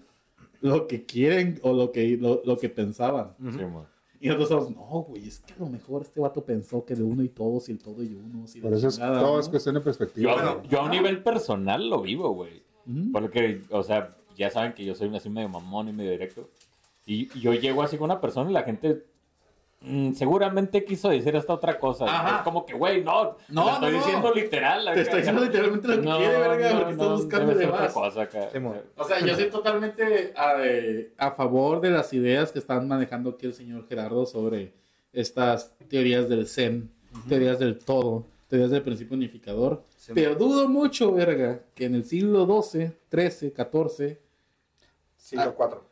lo 0.62 0.88
que 0.88 1.06
quieren 1.06 1.60
o 1.64 1.74
lo 1.74 1.92
que, 1.92 2.16
lo, 2.18 2.42
lo 2.46 2.58
que 2.58 2.70
pensaban. 2.70 3.34
Sí, 3.40 3.66
mon. 3.66 3.86
Y 4.24 4.30
nosotros 4.30 4.70
estamos, 4.70 4.72
no, 4.72 5.02
güey, 5.02 5.28
es 5.28 5.40
que 5.42 5.54
a 5.54 5.58
lo 5.58 5.66
mejor 5.68 6.04
este 6.04 6.22
vato 6.22 6.46
pensó 6.46 6.86
que 6.86 6.96
de 6.96 7.04
uno 7.04 7.24
y 7.24 7.28
todos 7.28 7.68
y 7.68 7.74
el 7.74 7.80
todo 7.80 8.02
y 8.02 8.16
uno. 8.16 8.46
y 8.54 8.58
la 8.60 8.64
Por 8.64 8.74
eso 8.74 8.88
es, 8.88 8.98
todo 8.98 9.34
¿no? 9.34 9.40
es 9.40 9.50
cuestión 9.50 9.76
de 9.76 9.82
Yo, 9.82 9.84
perspectiva. 9.84 10.34
Bueno. 10.34 10.64
yo 10.64 10.80
a 10.80 10.86
un 10.86 10.92
nivel 10.92 11.22
personal 11.22 11.90
lo 11.90 12.02
vivo, 12.02 12.30
güey. 12.30 12.64
Porque, 13.12 13.62
o 13.70 13.84
sea, 13.84 14.16
ya 14.38 14.50
saben 14.50 14.74
que 14.74 14.86
yo 14.86 14.96
soy 14.96 15.14
así 15.14 15.30
medio 15.30 15.50
mamón 15.50 15.90
y 15.90 15.92
medio 15.92 16.12
directo. 16.12 16.50
Y 17.06 17.28
yo 17.38 17.54
llego 17.54 17.84
así 17.84 17.98
con 17.98 18.06
una 18.06 18.22
persona 18.22 18.50
y 18.50 18.54
la 18.54 18.64
gente 18.64 19.06
seguramente 20.16 20.84
quiso 20.86 21.10
decir 21.10 21.36
esta 21.36 21.54
otra 21.54 21.78
cosa. 21.80 22.06
Ajá. 22.06 22.38
Es 22.38 22.42
como 22.44 22.66
que, 22.66 22.74
güey, 22.74 23.04
no, 23.04 23.36
No, 23.50 23.66
te 23.66 23.72
estoy 23.74 23.92
no, 23.92 23.98
no. 23.98 24.06
diciendo 24.06 24.34
literal. 24.34 24.90
Te 24.94 25.02
estoy 25.02 25.18
diciendo 25.20 25.42
literalmente 25.44 25.88
lo 25.90 25.96
que 25.96 26.02
quiere, 26.02 26.40
verga, 26.40 26.78
porque 26.78 26.92
estás 26.92 27.10
buscando 27.10 27.56
de 27.56 27.66
otra 27.66 27.80
más. 27.82 27.94
cosa 27.94 28.22
acá. 28.22 28.50
Sí. 28.52 28.60
O 28.98 29.04
sea, 29.04 29.20
yo 29.20 29.36
soy 29.36 29.50
totalmente 29.50 30.34
a, 30.38 30.54
eh, 30.66 31.12
a 31.18 31.32
favor 31.32 31.82
de 31.82 31.90
las 31.92 32.14
ideas 32.14 32.52
que 32.52 32.60
están 32.60 32.88
manejando 32.88 33.32
aquí 33.32 33.46
el 33.46 33.54
señor 33.54 33.88
Gerardo 33.88 34.26
sobre 34.26 34.74
estas 35.12 35.76
teorías 35.90 36.30
del 36.30 36.48
Zen, 36.48 36.90
teorías 37.28 37.60
del 37.60 37.78
todo, 37.78 38.26
teorías 38.48 38.72
del 38.72 38.82
principio 38.84 39.16
unificador. 39.18 39.84
pero 40.14 40.36
dudo 40.36 40.68
mucho, 40.70 41.12
verga, 41.14 41.60
que 41.76 41.86
en 41.86 41.96
el 41.96 42.04
siglo 42.06 42.46
XII, 42.46 42.92
XIII, 43.12 43.54
XIV... 43.56 44.18
Siglo 45.18 45.54
4. 45.56 45.84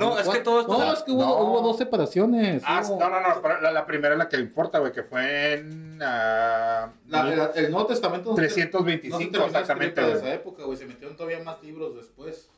No, 0.00 0.18
es 0.18 0.28
que 0.28 0.38
todo 0.40 0.60
esto. 0.60 0.78
No, 0.78 0.92
es 0.92 1.02
que 1.02 1.10
hubo, 1.12 1.22
No. 1.24 1.36
hubo 1.44 1.60
dos 1.62 1.76
separaciones. 1.78 2.62
Ah, 2.66 2.82
hubo- 2.84 2.98
no, 2.98 3.08
no, 3.10 3.20
no. 3.20 3.42
pero 3.42 3.60
La, 3.60 3.72
la 3.72 3.86
primera 3.86 4.14
es 4.14 4.18
la 4.18 4.28
que 4.28 4.36
importa, 4.36 4.78
güey, 4.78 4.92
que 4.92 5.02
fue 5.02 5.54
en. 5.54 5.98
ah, 6.02 6.92
La- 7.08 7.24
la- 7.24 7.50
el 7.54 7.70
Nuevo 7.70 7.86
Testamento 7.86 8.30
no 8.30 8.36
se- 8.36 8.42
325, 8.42 9.18
no 9.18 9.18
se 9.24 9.30
terminó 9.30 9.42
de 9.42 9.46
escribir 9.46 9.60
exactamente, 9.60 10.00
güey. 10.02 10.14
esa 10.14 10.34
época, 10.34 10.64
güey. 10.64 10.76
Se 10.78 10.86
metieron 10.86 11.16
todavía 11.16 11.42
más 11.42 11.62
libros 11.62 11.94
después. 11.96 12.48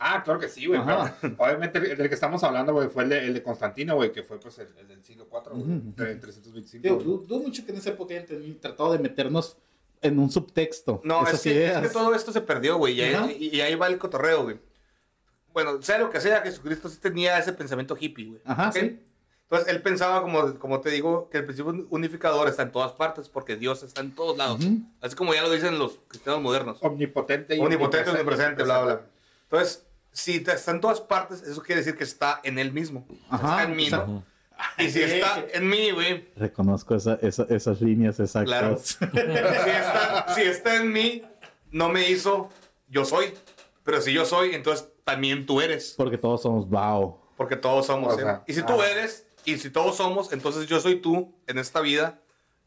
Ah, 0.00 0.22
claro 0.22 0.38
que 0.38 0.48
sí, 0.48 0.66
güey. 0.66 0.80
Obviamente 1.38 1.78
el 1.78 1.96
del 1.96 2.08
que 2.08 2.14
estamos 2.14 2.44
hablando, 2.44 2.72
güey, 2.72 2.88
fue 2.88 3.02
el 3.02 3.08
de, 3.08 3.18
el 3.26 3.34
de 3.34 3.42
Constantino, 3.42 3.96
güey, 3.96 4.12
que 4.12 4.22
fue 4.22 4.38
pues 4.38 4.56
el, 4.60 4.68
el 4.78 4.86
del 4.86 5.02
siglo 5.02 5.26
4, 5.28 5.54
güey. 5.56 5.64
Ujú. 5.64 5.92
tre- 5.96 6.20
325. 6.20 6.82
Digo, 6.82 6.94
güey. 6.96 7.06
du- 7.06 7.24
dudo 7.26 7.40
mucho 7.40 7.64
que 7.66 7.72
en 7.72 7.78
esa 7.78 7.90
época 7.90 8.14
hayan 8.14 8.60
tratado 8.60 8.92
de 8.92 9.00
meternos 9.00 9.56
en 10.00 10.20
un 10.20 10.30
subtexto. 10.30 11.00
No, 11.02 11.22
esas 11.22 11.34
es 11.34 11.40
que, 11.42 11.50
ideas. 11.50 11.82
es 11.82 11.88
que 11.88 11.92
todo 11.92 12.14
esto 12.14 12.30
se 12.30 12.40
perdió, 12.40 12.76
güey. 12.78 12.94
Y 13.00 13.60
ahí 13.60 13.74
va 13.74 13.88
el 13.88 13.98
cotorreo, 13.98 14.44
güey. 14.44 14.60
Bueno, 15.64 15.82
sea 15.82 15.98
lo 15.98 16.08
que 16.10 16.20
sea, 16.20 16.40
Jesucristo 16.42 16.88
sí 16.88 16.98
tenía 16.98 17.36
ese 17.38 17.52
pensamiento 17.52 17.96
hippie, 17.98 18.26
güey. 18.26 18.40
Ajá, 18.44 18.68
¿Ok? 18.68 18.74
sí. 18.76 19.00
Entonces 19.50 19.68
él 19.74 19.82
pensaba, 19.82 20.20
como, 20.22 20.58
como 20.58 20.80
te 20.80 20.90
digo, 20.90 21.28
que 21.30 21.38
el 21.38 21.44
principio 21.46 21.86
unificador 21.90 22.48
está 22.48 22.62
en 22.62 22.70
todas 22.70 22.92
partes 22.92 23.28
porque 23.28 23.56
Dios 23.56 23.82
está 23.82 24.02
en 24.02 24.14
todos 24.14 24.36
lados. 24.36 24.62
Ujú. 24.64 24.82
Así 25.00 25.16
como 25.16 25.32
ya 25.34 25.42
lo 25.42 25.50
dicen 25.50 25.78
los 25.78 26.00
cristianos 26.06 26.42
modernos. 26.42 26.78
Omnipotente 26.82 27.56
y 27.56 27.58
Omnipotente, 27.58 28.10
omnipresente, 28.10 28.62
bla, 28.62 28.82
bla. 28.82 29.00
Entonces, 29.44 29.86
si 30.12 30.36
está 30.46 30.70
en 30.70 30.80
todas 30.80 31.00
partes, 31.00 31.42
eso 31.42 31.62
quiere 31.62 31.80
decir 31.80 31.96
que 31.96 32.04
está 32.04 32.40
en 32.44 32.58
él 32.58 32.72
mismo. 32.72 33.06
Ajá, 33.30 33.62
está 33.62 33.62
en 33.70 33.76
mí, 33.76 33.88
¿no? 33.90 34.22
Y 34.76 34.90
si 34.90 35.02
está 35.02 35.44
en 35.52 35.68
mí, 35.68 35.90
güey, 35.92 36.28
Reconozco 36.36 36.94
esa- 36.94 37.18
esa- 37.22 37.46
esas 37.48 37.80
líneas 37.80 38.20
exactas. 38.20 38.44
Claro. 38.58 38.78
si, 39.14 39.70
está, 39.70 40.34
si 40.34 40.42
está 40.42 40.76
en 40.76 40.92
mí, 40.92 41.22
no 41.70 41.88
me 41.88 42.08
hizo 42.10 42.50
yo 42.88 43.04
soy. 43.04 43.32
Pero 43.82 44.02
si 44.02 44.12
yo 44.12 44.26
soy, 44.26 44.54
entonces 44.54 44.88
también 45.08 45.46
tú 45.46 45.60
eres. 45.62 45.94
Porque 45.96 46.18
todos 46.18 46.42
somos 46.42 46.68
Bao. 46.68 47.18
Porque 47.36 47.56
todos 47.56 47.86
somos. 47.86 48.14
O 48.14 48.18
¿eh? 48.18 48.22
sea, 48.22 48.42
y 48.46 48.52
si 48.52 48.62
tú 48.62 48.74
ah. 48.80 48.88
eres, 48.90 49.26
y 49.44 49.56
si 49.56 49.70
todos 49.70 49.96
somos, 49.96 50.32
entonces 50.32 50.66
yo 50.66 50.80
soy 50.80 50.96
tú 50.96 51.32
en 51.46 51.56
esta 51.58 51.80
vida 51.80 52.18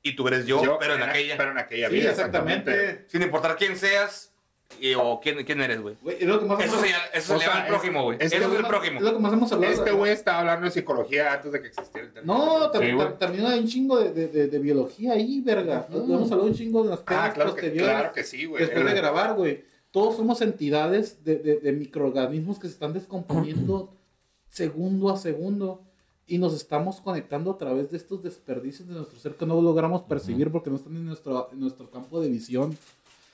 y 0.02 0.16
tú 0.16 0.28
eres 0.28 0.46
yo, 0.48 0.78
pero 0.80 0.96
en 0.96 1.04
aquella. 1.04 1.38
Pero 1.38 1.52
en 1.52 1.58
aquella 1.60 1.90
Sí, 1.90 1.96
vida, 1.96 2.10
exactamente. 2.10 3.06
Sin 3.08 3.22
importar 3.22 3.56
quién 3.58 3.78
seas 3.78 4.32
y- 4.80 4.94
o 4.96 5.20
quién, 5.22 5.44
quién 5.46 5.62
eres, 5.62 5.82
güey. 5.82 5.96
Eso 6.20 6.40
hemos- 6.42 6.58
se, 6.64 6.88
llama- 6.90 7.04
eso 7.14 7.38
se 7.40 7.46
llama 7.46 7.62
el 7.62 7.68
prójimo, 7.68 8.04
güey. 8.06 8.18
es 8.22 8.32
Eso 8.32 8.48
es 8.52 8.60
el 8.60 8.66
prójimo. 8.66 8.98
Es 9.00 9.04
lo 9.06 9.14
que 9.14 9.20
más 9.20 9.34
hemos 9.34 9.52
hablado. 9.52 9.74
Este 9.74 9.92
güey 9.92 10.12
estaba 10.14 10.40
hablando 10.40 10.66
de 10.66 10.72
psicología 10.72 11.34
antes 11.34 11.52
de 11.52 11.62
que 11.62 11.68
existiera 11.68 12.08
el 12.08 12.14
término. 12.14 12.34
No, 12.34 12.72
tam- 12.72 12.80
Sí, 13.12 13.16
también 13.20 13.46
hay 13.46 13.60
un 13.60 13.68
chingo 13.68 14.00
de, 14.00 14.12
de- 14.14 14.28
de- 14.30 14.48
de 14.48 14.60
biología 14.60 15.14
ahí, 15.14 15.42
verga. 15.42 15.86
Hemos 15.92 16.32
hablado 16.32 16.46
un 16.50 16.56
chingo 16.56 16.84
de 16.84 16.90
las 16.92 17.00
Ah, 17.06 17.32
claro 17.36 17.54
que, 17.54 17.62
posteriores. 17.64 17.94
claro 17.96 18.14
que 18.14 18.24
sí, 18.24 18.46
güey. 18.46 18.64
Después 18.64 18.86
de 18.86 18.94
grabar, 18.94 19.34
güey. 19.36 19.64
Todos 19.92 20.16
somos 20.16 20.42
entidades 20.42 21.24
de, 21.24 21.36
de- 21.38 21.60
de 21.60 21.72
microorganismos 21.74 22.58
que 22.60 22.68
se 22.68 22.74
están 22.74 22.94
descomponiendo 22.94 23.94
segundo 24.50 25.10
a 25.10 25.18
segundo 25.18 25.82
y 26.28 26.38
nos 26.38 26.54
estamos 26.54 27.02
conectando 27.02 27.52
a 27.52 27.58
través 27.58 27.92
de 27.92 27.98
estos 27.98 28.24
desperdicios 28.24 28.88
de 28.88 28.94
nuestro 28.96 29.20
ser 29.20 29.36
que 29.36 29.46
no 29.46 29.60
logramos 29.62 30.02
percibir 30.04 30.50
porque 30.52 30.70
no 30.70 30.78
están 30.78 30.96
en 30.96 31.06
nuestro, 31.06 31.50
en 31.52 31.60
nuestro 31.60 31.90
campo 31.90 32.22
de 32.22 32.30
visión. 32.30 32.78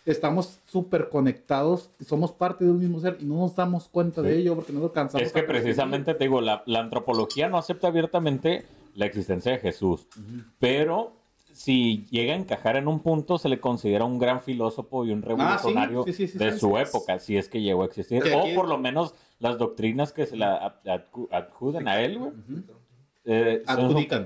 Estamos 0.05 0.57
súper 0.67 1.09
conectados, 1.09 1.89
somos 2.07 2.31
parte 2.31 2.63
de 2.63 2.71
un 2.71 2.79
mismo 2.79 2.99
ser 2.99 3.17
y 3.19 3.25
no 3.25 3.35
nos 3.35 3.55
damos 3.55 3.87
cuenta 3.89 4.21
de 4.21 4.37
ello 4.37 4.55
porque 4.55 4.71
no 4.71 4.79
lo 4.79 4.85
alcanzamos. 4.85 5.27
Es 5.27 5.33
que 5.33 5.43
precisamente 5.43 6.13
te 6.13 6.23
digo, 6.23 6.39
la, 6.39 6.63
la 6.65 6.79
antropología 6.79 7.49
no 7.49 7.57
acepta 7.57 7.87
abiertamente 7.89 8.63
la 8.95 9.05
existencia 9.05 9.51
de 9.51 9.59
Jesús, 9.59 10.07
pero 10.59 11.11
si 11.57 12.05
llega 12.11 12.33
a 12.33 12.37
encajar 12.37 12.75
en 12.77 12.87
un 12.87 12.99
punto, 12.99 13.37
se 13.37 13.49
le 13.49 13.59
considera 13.59 14.05
un 14.05 14.19
gran 14.19 14.41
filósofo 14.41 15.05
y 15.05 15.11
un 15.11 15.21
revolucionario 15.23 16.01
Ah, 16.01 16.03
sí, 16.05 16.13
sí, 16.13 16.27
sí, 16.27 16.37
de 16.37 16.51
sí, 16.51 16.59
su 16.59 16.69
sí. 16.75 16.81
época, 16.81 17.19
si 17.19 17.35
es 17.37 17.49
que 17.49 17.61
llegó 17.61 17.81
a 17.81 17.85
existir. 17.85 18.21
O 18.35 18.55
por 18.55 18.67
lo 18.67 18.77
menos 18.77 19.15
las 19.39 19.57
doctrinas 19.57 20.13
que 20.13 20.25
se 20.27 20.35
la 20.37 20.55
ad- 20.57 20.83
adju- 20.85 21.27
adjuden 21.31 21.87
a 21.87 22.01
él, 22.01 22.19
güey. 22.19 22.31
eh. 23.25 23.63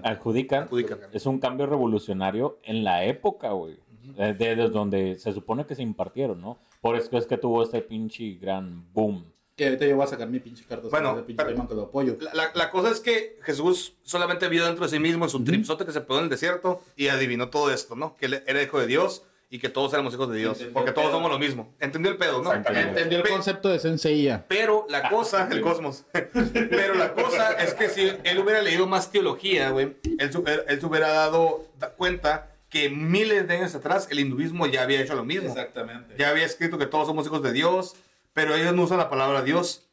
Adjudican. 0.04 0.68
Es 1.14 1.26
un 1.26 1.40
cambio 1.40 1.66
revolucionario 1.68 2.60
en 2.64 2.84
la 2.84 3.06
época, 3.06 3.52
güey. 3.52 3.78
Eh, 4.18 4.34
de, 4.38 4.56
de 4.56 4.68
donde 4.70 5.16
se 5.16 5.32
supone 5.32 5.66
que 5.66 5.76
se 5.76 5.84
impartieron, 5.84 6.42
¿no? 6.42 6.58
Por 6.82 6.96
eso 6.98 7.18
es 7.18 7.26
que 7.28 7.38
tuvo 7.38 7.64
este 7.64 7.82
pinche 7.82 8.34
gran 8.42 8.92
boom. 8.94 9.31
Que 9.56 9.66
ahorita 9.66 9.86
yo 9.86 9.96
voy 9.96 10.06
a 10.06 10.08
sacar 10.08 10.28
mi 10.30 10.40
pinche 10.40 10.64
carta 10.68 10.88
Bueno, 10.90 11.16
de 11.16 11.24
pinche 11.24 11.44
pero- 11.44 11.68
que 11.68 11.76
lo 11.76 11.82
apoyo. 11.84 12.18
La, 12.22 12.34
la- 12.34 12.52
la 12.56 12.70
cosa 12.72 12.90
es 12.90 13.00
que 13.00 13.38
Jesús 13.44 13.94
solamente 14.04 14.48
vio 14.48 14.66
dentro 14.66 14.86
de 14.86 14.90
sí 14.92 15.00
mismo 15.00 15.26
en 15.26 15.30
su 15.30 15.44
tripsote 15.44 15.86
que 15.86 15.92
se 15.92 16.02
pegó 16.02 16.18
en 16.20 16.24
el 16.26 16.30
desierto 16.30 16.82
y 16.96 17.10
adivinó 17.10 17.50
todo 17.50 17.72
esto, 17.72 17.96
¿no? 17.96 18.16
Que 18.16 18.28
él 18.28 18.44
era 18.48 18.62
hijo 18.62 18.80
de 18.80 18.88
Dios 18.88 19.24
y 19.50 19.60
que 19.60 19.68
todos 19.68 19.92
éramos 19.94 20.14
hijos 20.14 20.32
de 20.32 20.38
Dios. 20.38 20.54
Entendió 20.54 20.74
porque 20.74 20.92
todos 20.94 21.12
somos 21.12 21.30
lo 21.30 21.38
mismo. 21.38 21.76
Entendió 21.82 22.10
el 22.12 22.18
pedo, 22.18 22.42
¿no? 22.42 22.50
Exactamente. 22.54 22.90
Entendió 23.02 23.18
el 23.20 23.28
concepto 23.30 23.68
de 23.68 23.80
Senseiya. 23.80 24.46
Pero 24.48 24.86
la 24.90 25.10
cosa, 25.10 25.50
el 25.52 25.60
cosmos. 25.62 26.06
Pero 26.14 26.96
la 26.96 27.14
cosa 27.14 27.52
es 27.62 27.74
que 27.74 27.90
si 27.90 28.10
él 28.24 28.40
hubiera 28.40 28.62
leído 28.62 28.88
más 28.88 29.12
teología, 29.12 29.70
güey, 29.72 29.98
él, 30.18 30.32
se- 30.32 30.40
él- 30.70 30.80
se 30.80 30.86
hubiera 30.86 31.10
dado 31.12 31.66
da- 31.78 31.90
cuenta 31.92 32.48
que 32.70 32.90
miles 32.90 33.46
de 33.50 33.58
años 33.58 33.76
atrás 33.76 34.08
el 34.10 34.22
hinduismo 34.22 34.66
ya 34.68 34.84
había 34.84 35.02
hecho 35.02 35.16
lo 35.16 35.26
mismo. 35.26 35.50
Exactamente. 35.50 36.16
Ya 36.18 36.30
había 36.30 36.46
escrito 36.46 36.78
que 36.78 36.86
todos 36.86 37.06
somos 37.08 37.26
hijos 37.26 37.44
de 37.44 37.52
Dios, 37.52 37.96
pero 38.34 38.56
ellos 38.56 38.74
no 38.74 38.84
usan 38.84 38.98
la 38.98 39.10
palabra 39.10 39.42
Dios 39.44 39.88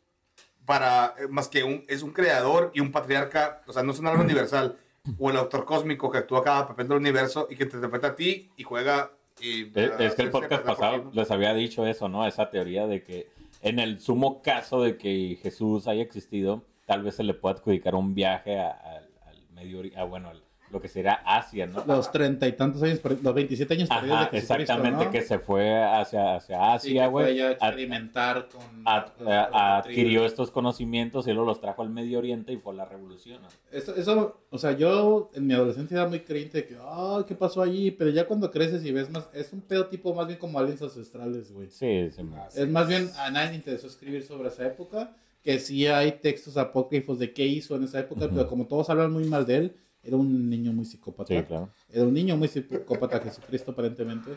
para 0.65 1.15
eh, 1.19 1.29
más 1.29 1.49
que 1.49 1.65
un, 1.65 1.85
es 1.89 2.03
un 2.03 2.13
creador 2.13 2.71
y 2.75 2.81
un 2.81 2.93
patriarca, 2.93 3.63
o 3.67 3.73
sea, 3.73 3.83
no 3.83 3.93
es 3.93 3.99
un 3.99 4.07
alma 4.07 4.23
universal 4.25 4.77
o 5.19 5.31
el 5.31 5.37
autor 5.39 5.65
cósmico 5.65 6.11
que 6.11 6.19
actúa 6.19 6.45
cada 6.45 6.67
papel 6.67 6.89
del 6.89 6.99
universo 6.99 7.47
y 7.51 7.57
que 7.57 7.65
te 7.67 7.77
interpreta 7.77 8.09
a 8.09 8.15
ti 8.15 8.51
y 8.57 8.63
juega. 8.65 9.11
Y, 9.41 9.63
Es, 9.79 9.93
es 10.01 10.15
que 10.15 10.23
el 10.23 10.31
podcast 10.31 10.65
pasado 10.65 11.11
les 11.15 11.31
había 11.31 11.55
dicho 11.55 11.87
eso, 11.87 12.09
¿no? 12.09 12.27
Esa 12.27 12.51
teoría 12.51 12.87
de 12.87 13.03
que 13.03 13.29
en 13.63 13.79
el 13.79 14.01
sumo 14.01 14.43
caso 14.43 14.83
de 14.83 14.97
que 14.99 15.39
Jesús 15.43 15.87
haya 15.89 16.03
existido, 16.03 16.63
tal 16.87 17.03
vez 17.03 17.15
se 17.17 17.23
le 17.23 17.35
pueda 17.35 17.55
adjudicar 17.55 17.95
un 17.95 18.15
viaje 18.15 18.59
a- 18.59 18.71
al, 18.71 19.09
al 19.27 19.43
Medio 19.55 19.79
Oriente, 19.79 20.03
bueno, 20.03 20.29
al- 20.31 20.43
lo 20.71 20.81
que 20.81 20.89
sería 20.89 21.15
Asia, 21.25 21.67
¿no? 21.67 21.83
Los 21.87 22.13
treinta 22.13 22.47
y 22.47 22.53
tantos 22.53 22.83
años, 22.83 23.01
los 23.23 23.35
27 23.35 23.73
años 23.75 23.89
perdidos 23.89 24.17
Ajá, 24.19 24.25
de 24.31 24.41
Jesucristo, 24.41 24.55
exactamente, 24.75 25.05
¿no? 25.07 25.11
que 25.11 25.23
se 25.23 25.39
fue 25.39 25.83
hacia, 25.83 26.37
hacia 26.37 26.57
Sí, 26.79 26.91
Asia, 26.91 27.07
güey. 27.07 27.41
a 27.41 27.47
ad- 27.47 27.53
experimentar 27.53 28.49
con... 28.49 28.61
con- 28.61 28.83
a- 28.87 29.05
con- 29.17 29.29
adquirió 29.29 30.25
estos 30.27 30.51
conocimientos 30.51 31.27
y 31.27 31.33
luego 31.33 31.47
los 31.47 31.61
trajo 31.61 31.83
al 31.83 31.91
Medio 31.91 32.19
Oriente 32.19 32.53
y 32.53 32.57
fue 32.59 32.75
la 32.75 32.85
revolución. 32.85 33.41
¿no? 33.43 33.49
Eso, 33.71 33.95
eso, 33.97 34.41
o 34.51 34.59
sea, 34.59 34.73
yo 34.73 35.31
en 35.35 35.47
mi 35.47 35.55
adolescencia 35.55 35.97
era 36.01 36.09
muy 36.09 36.21
creyente 36.21 36.59
de 36.59 36.67
que, 36.67 36.77
ah, 36.81 37.25
¿qué 37.27 37.35
pasó 37.35 37.63
allí? 37.63 37.91
Pero 37.91 38.11
ya 38.11 38.27
cuando 38.27 38.51
creces 38.51 38.85
y 38.85 38.93
ves 38.93 39.11
más, 39.11 39.29
es 39.33 39.53
un 39.53 39.61
pedo 39.63 39.87
tipo 39.87 40.15
más 40.15 40.27
bien 40.27 40.39
como 40.39 40.59
aliens 40.59 40.83
ancestrales, 40.83 41.53
güey. 41.53 41.69
Sí, 41.71 42.11
sí. 42.11 42.23
Es 42.57 42.69
más 42.69 42.87
bien, 42.89 43.11
a 43.19 43.31
nadie 43.31 43.51
le 43.51 43.57
interesó 43.57 43.87
escribir 43.87 44.23
sobre 44.23 44.49
esa 44.49 44.67
época, 44.67 45.17
que 45.43 45.59
sí 45.61 45.87
hay 45.87 46.13
textos 46.13 46.57
apócrifos 46.57 47.19
de 47.19 47.33
qué 47.33 47.47
hizo 47.47 47.77
en 47.77 47.85
esa 47.85 48.01
época, 48.01 48.27
Ujú. 48.27 48.35
pero 48.35 48.49
como 48.49 48.67
todos 48.67 48.91
hablan 48.91 49.13
muy 49.13 49.25
mal 49.25 49.47
de 49.47 49.57
él, 49.57 49.77
era 50.09 50.17
un 50.17 50.51
niño 50.51 50.73
muy 50.73 50.85
psicópata. 50.85 51.35
Sí, 51.35 51.43
claro. 51.45 51.69
Era 51.93 52.05
un 52.05 52.13
niño 52.15 52.37
muy 52.37 52.49
psicópata, 52.49 53.21
Jesucristo, 53.21 53.71
aparentemente. 53.71 54.31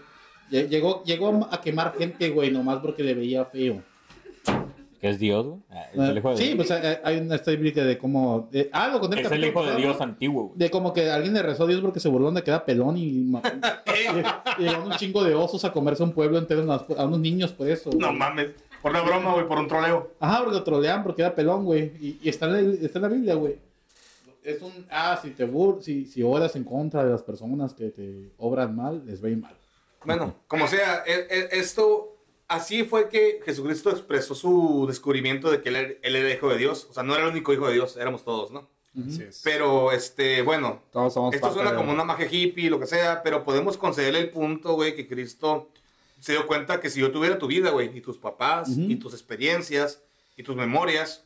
Lle- 0.51 0.67
Llegó, 0.67 1.03
llegó 1.03 1.47
a 1.49 1.59
quemar 1.61 1.95
gente, 1.97 2.29
güey, 2.29 2.51
nomás 2.51 2.79
porque 2.79 3.03
le 3.03 3.13
veía 3.13 3.45
feo. 3.45 3.81
Que 4.99 5.09
es 5.09 5.17
Dios, 5.17 5.45
güey. 5.47 5.59
Es 5.93 5.99
el 6.09 6.17
hijo 6.19 6.29
de 6.29 6.37
sí, 6.37 6.53
pues 6.55 6.69
hay 6.69 6.97
hay 7.03 7.17
una 7.17 7.35
historia 7.35 7.57
bíblica 7.57 7.83
de 7.83 7.97
cómo... 7.97 8.47
de- 8.51 8.69
ah, 8.71 8.87
lo 8.89 8.99
conté 8.99 9.19
es 9.21 9.31
el 9.31 9.45
hijo 9.45 9.65
de 9.65 9.75
Dios 9.77 9.99
antiguo, 9.99 10.43
güey. 10.49 10.59
De 10.59 10.69
como 10.69 10.93
que 10.93 11.09
alguien 11.09 11.33
le 11.33 11.41
rezó 11.41 11.63
a 11.63 11.67
Dios 11.67 11.81
porque 11.81 11.99
se 11.99 12.07
burló 12.07 12.31
de 12.31 12.43
que 12.43 12.51
era 12.51 12.63
pelón 12.63 12.97
y, 12.97 13.31
llegaron 14.59 14.91
un 14.91 14.97
chingo 14.97 15.23
de 15.23 15.33
osos 15.33 15.65
a 15.65 15.71
comerse 15.71 16.03
un 16.03 16.11
pueblo 16.11 16.37
entero 16.37 16.61
a 16.61 16.63
unos- 16.65 16.99
a 16.99 17.17
niños 17.17 17.51
por 17.51 17.67
eso. 17.67 17.89
No 17.97 18.07
güey. 18.07 18.17
mames. 18.19 18.49
Por 18.81 18.91
una 18.91 19.01
broma, 19.01 19.33
güey, 19.33 19.47
por 19.47 19.57
un 19.59 19.67
troleo. 19.67 20.11
Ajá, 20.19 20.39
porque 20.39 20.57
lo 20.57 20.63
trolean 20.63 21.03
porque 21.03 21.21
era 21.21 21.33
pelón, 21.35 21.65
güey. 21.65 21.91
Y, 21.99 22.19
y 22.21 22.29
está, 22.29 22.45
en 22.47 22.53
la, 22.53 22.59
está 22.85 22.97
en 22.99 23.03
la 23.03 23.09
Biblia, 23.09 23.35
güey. 23.35 23.57
Es 24.43 24.61
un, 24.61 24.87
ah, 24.89 25.19
si 25.21 25.31
te 25.31 25.45
bur 25.45 25.83
si, 25.83 26.05
si 26.05 26.23
oras 26.23 26.55
en 26.55 26.63
contra 26.63 27.03
de 27.05 27.11
las 27.11 27.21
personas 27.23 27.73
que 27.73 27.89
te 27.89 28.31
obran 28.37 28.75
mal, 28.75 29.03
les 29.05 29.23
ir 29.23 29.37
mal. 29.37 29.55
Bueno, 30.03 30.35
como 30.47 30.67
sea, 30.67 31.03
e- 31.05 31.27
e- 31.29 31.49
esto, 31.59 32.17
así 32.47 32.83
fue 32.83 33.07
que 33.07 33.39
Jesucristo 33.45 33.91
expresó 33.91 34.33
su 34.33 34.85
descubrimiento 34.87 35.51
de 35.51 35.61
que 35.61 35.69
él, 35.69 35.75
era- 35.75 35.93
él 36.01 36.15
era 36.15 36.33
hijo 36.33 36.49
de 36.49 36.57
Dios. 36.57 36.87
O 36.89 36.93
sea, 36.93 37.03
no 37.03 37.13
era 37.13 37.25
el 37.25 37.29
único 37.31 37.53
hijo 37.53 37.67
de 37.67 37.73
Dios, 37.73 37.97
éramos 37.97 38.23
todos, 38.23 38.49
¿no? 38.51 38.67
Así 39.07 39.21
es. 39.23 39.41
Pero, 39.43 39.91
este, 39.93 40.41
bueno, 40.41 40.81
Todos 40.91 41.13
somos 41.13 41.33
esto 41.35 41.53
suena 41.53 41.71
de- 41.71 41.77
como 41.77 41.91
una 41.93 42.03
magia 42.03 42.27
hippie, 42.29 42.69
lo 42.69 42.79
que 42.79 42.87
sea, 42.87 43.21
pero 43.23 43.43
podemos 43.45 43.77
concederle 43.77 44.19
el 44.19 44.31
punto, 44.31 44.73
güey, 44.73 44.95
que 44.95 45.07
Cristo 45.07 45.69
se 46.19 46.33
dio 46.33 46.45
cuenta 46.45 46.81
que 46.81 46.89
si 46.89 46.99
yo 46.99 47.11
tuviera 47.11 47.37
tu 47.39 47.47
vida, 47.47 47.69
güey, 47.69 47.95
y 47.97 48.01
tus 48.01 48.17
papás, 48.17 48.69
Ujú. 48.69 48.81
y 48.81 48.95
tus 48.97 49.13
experiencias, 49.13 50.01
y 50.35 50.43
tus 50.43 50.55
memorias, 50.55 51.25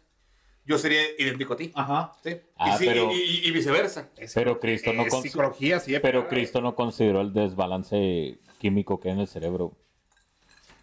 yo 0.66 0.78
sería 0.78 1.02
idéntico 1.20 1.54
a 1.54 1.58
ti. 1.58 1.72
Ajá. 1.76 2.14
¿sí? 2.24 2.38
Ah, 2.58 2.76
y, 2.76 2.78
sí, 2.80 2.86
pero- 2.88 3.12
y, 3.12 3.16
y- 3.16 3.48
y 3.48 3.52
viceversa. 3.52 4.10
Pero 4.34 4.60
Cristo 4.60 4.94
no 4.94 5.04
Es 5.04 5.14
con- 5.14 5.22
psicología, 5.24 5.80
sí. 5.80 5.96
Pero 6.02 6.28
Cristo 6.28 6.62
no 6.62 6.76
consideró 6.76 7.22
el 7.22 7.34
desbalance 7.34 8.38
químico 8.58 9.00
que 9.00 9.10
hay 9.10 9.14
en 9.16 9.22
el 9.22 9.28
cerebro. 9.28 9.74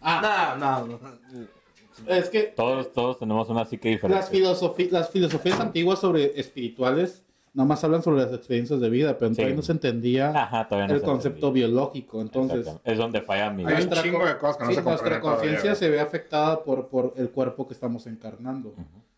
Ah, 0.01 0.55
No, 0.59 0.87
no, 0.87 0.99
no. 0.99 2.13
es 2.13 2.29
que 2.29 2.43
Todos, 2.43 2.91
todos 2.91 3.19
tenemos 3.19 3.49
una 3.49 3.65
psique 3.65 3.89
las, 3.91 4.01
diferente. 4.01 4.31
filosofi- 4.37 4.89
las 4.89 5.09
filosofías 5.09 5.59
antiguas 5.59 5.99
sobre 5.99 6.39
espirituales 6.39 7.23
nomás 7.53 7.83
hablan 7.83 8.01
sobre 8.01 8.23
las 8.23 8.33
experiencias 8.33 8.79
de 8.81 8.89
vida, 8.89 9.15
pero 9.19 9.29
Sí. 9.29 9.35
todavía 9.35 9.55
no 9.55 9.61
se 9.61 9.71
entendía 9.73 10.29
Ajá, 10.31 10.67
todavía 10.67 10.87
no 10.87 10.93
el 10.95 10.99
se 11.01 11.05
concepto 11.05 11.47
entendía. 11.49 11.67
biológico. 11.67 12.19
Entonces, 12.19 12.67
es 12.83 12.97
donde 12.97 13.21
falla 13.21 13.51
mi. 13.51 13.61
Hay 13.63 13.67
un 13.67 13.73
Nuestra 13.75 14.01
chingo 14.01 14.19
co- 14.19 14.25
de 14.25 14.37
cosas 14.39 14.57
que 14.57 14.63
no 14.63 14.69
sí, 14.71 14.75
se 14.75 14.81
nuestra 14.81 15.21
conciencia 15.21 15.75
se 15.75 15.89
ve 15.89 15.99
afectada 15.99 16.63
por, 16.63 16.87
por 16.87 17.13
el 17.15 17.29
cuerpo 17.29 17.67
que 17.67 17.75
estamos 17.75 18.07
encarnando. 18.07 18.73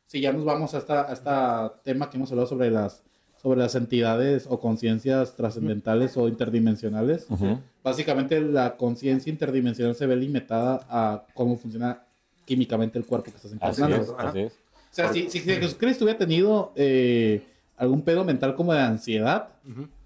Si 0.08 0.22
ya 0.22 0.32
nos 0.32 0.46
vamos 0.46 0.74
a 0.74 0.78
esta, 0.78 1.10
a 1.10 1.14
esta 1.14 1.74
tema 1.84 2.10
que 2.10 2.18
hemos 2.18 2.30
hablado 2.32 2.48
sobre 2.48 2.70
las, 2.72 3.02
sobre 3.42 3.60
las 3.60 3.76
entidades 3.76 4.46
o 4.50 4.60
conciencias 4.60 5.36
trascendentales 5.36 6.16
o 6.18 6.28
interdimensionales, 6.28 7.26
Ujú. 7.30 7.60
básicamente 7.84 8.40
la 8.42 8.78
conciencia 8.78 9.32
interdimensional 9.32 9.96
se 9.96 10.06
ve 10.06 10.16
limitada 10.16 10.86
a 10.90 11.26
cómo 11.34 11.58
funciona 11.58 12.04
químicamente 12.46 13.00
el 13.00 13.06
cuerpo 13.06 13.32
que 13.32 13.38
estás 13.38 13.46
Así 13.60 13.82
encarnando. 13.82 14.04
es, 14.04 14.14
así 14.18 14.40
es. 14.42 14.54
O 14.54 14.96
sea, 14.96 15.12
si, 15.12 15.30
si 15.30 15.40
Jesucristo 15.42 16.06
hubiera 16.06 16.18
tenido 16.18 16.72
eh, 16.76 17.44
algún 17.76 18.04
pedo 18.04 18.24
mental 18.24 18.56
como 18.56 18.74
de 18.74 18.80
ansiedad, 18.80 19.50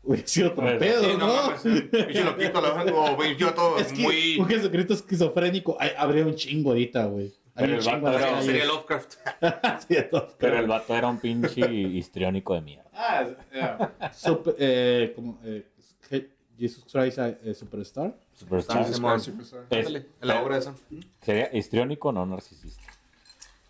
hubiera 0.02 0.26
sido 0.26 0.48
otro 0.52 0.64
Pues, 0.64 0.78
pedo, 0.80 1.04
Sí, 1.04 1.10
no 1.20 1.28
¿no? 1.28 1.34
mames. 1.36 1.62
Pinche 1.62 2.24
loquito, 2.24 2.62
la 2.62 2.74
verdad, 2.74 2.94
o 3.20 3.24
idiota, 3.26 3.62
Es 3.80 3.92
que 3.94 4.02
muy... 4.02 4.38
un 4.40 4.48
Jesucristo 4.48 4.94
esquizofrénico, 4.96 5.78
ay, 5.80 5.90
habría 5.98 6.26
un 6.26 6.34
chingo 6.36 6.70
ahorita, 6.72 7.06
güey. 7.06 7.32
Pero 7.60 7.74
un 7.74 7.80
el 7.80 8.02
vato 8.02 8.18
era- 8.18 8.28
calles. 8.30 8.46
Sería 8.46 8.66
Lovecraft. 8.66 9.14
Sí, 9.88 9.96
Pero 10.38 10.60
el 10.60 10.68
vato 10.68 10.96
era 10.96 11.08
un 11.08 11.20
pinche 11.20 11.72
histriónico 11.72 12.54
de 12.56 12.62
mierda. 12.62 12.90
Ah, 12.94 13.26
yeah. 13.54 14.12
Super- 14.14 14.56
eh, 14.60 15.14
como, 15.16 15.40
eh, 15.44 15.68
Je- 16.10 16.30
Jesus 16.58 16.84
Christ 16.92 17.18
eh, 17.20 17.54
Superstar. 17.54 18.16
Superstar. 18.34 18.86
Sí, 18.86 18.94
Simón. 18.96 19.20
Superstar. 19.22 19.66
Es- 19.70 20.06
la 20.22 20.42
obra 20.42 20.58
esa. 20.58 20.74
Sería 21.22 21.50
histriónico, 21.56 22.12
no 22.12 22.26
narcisista. 22.26 22.84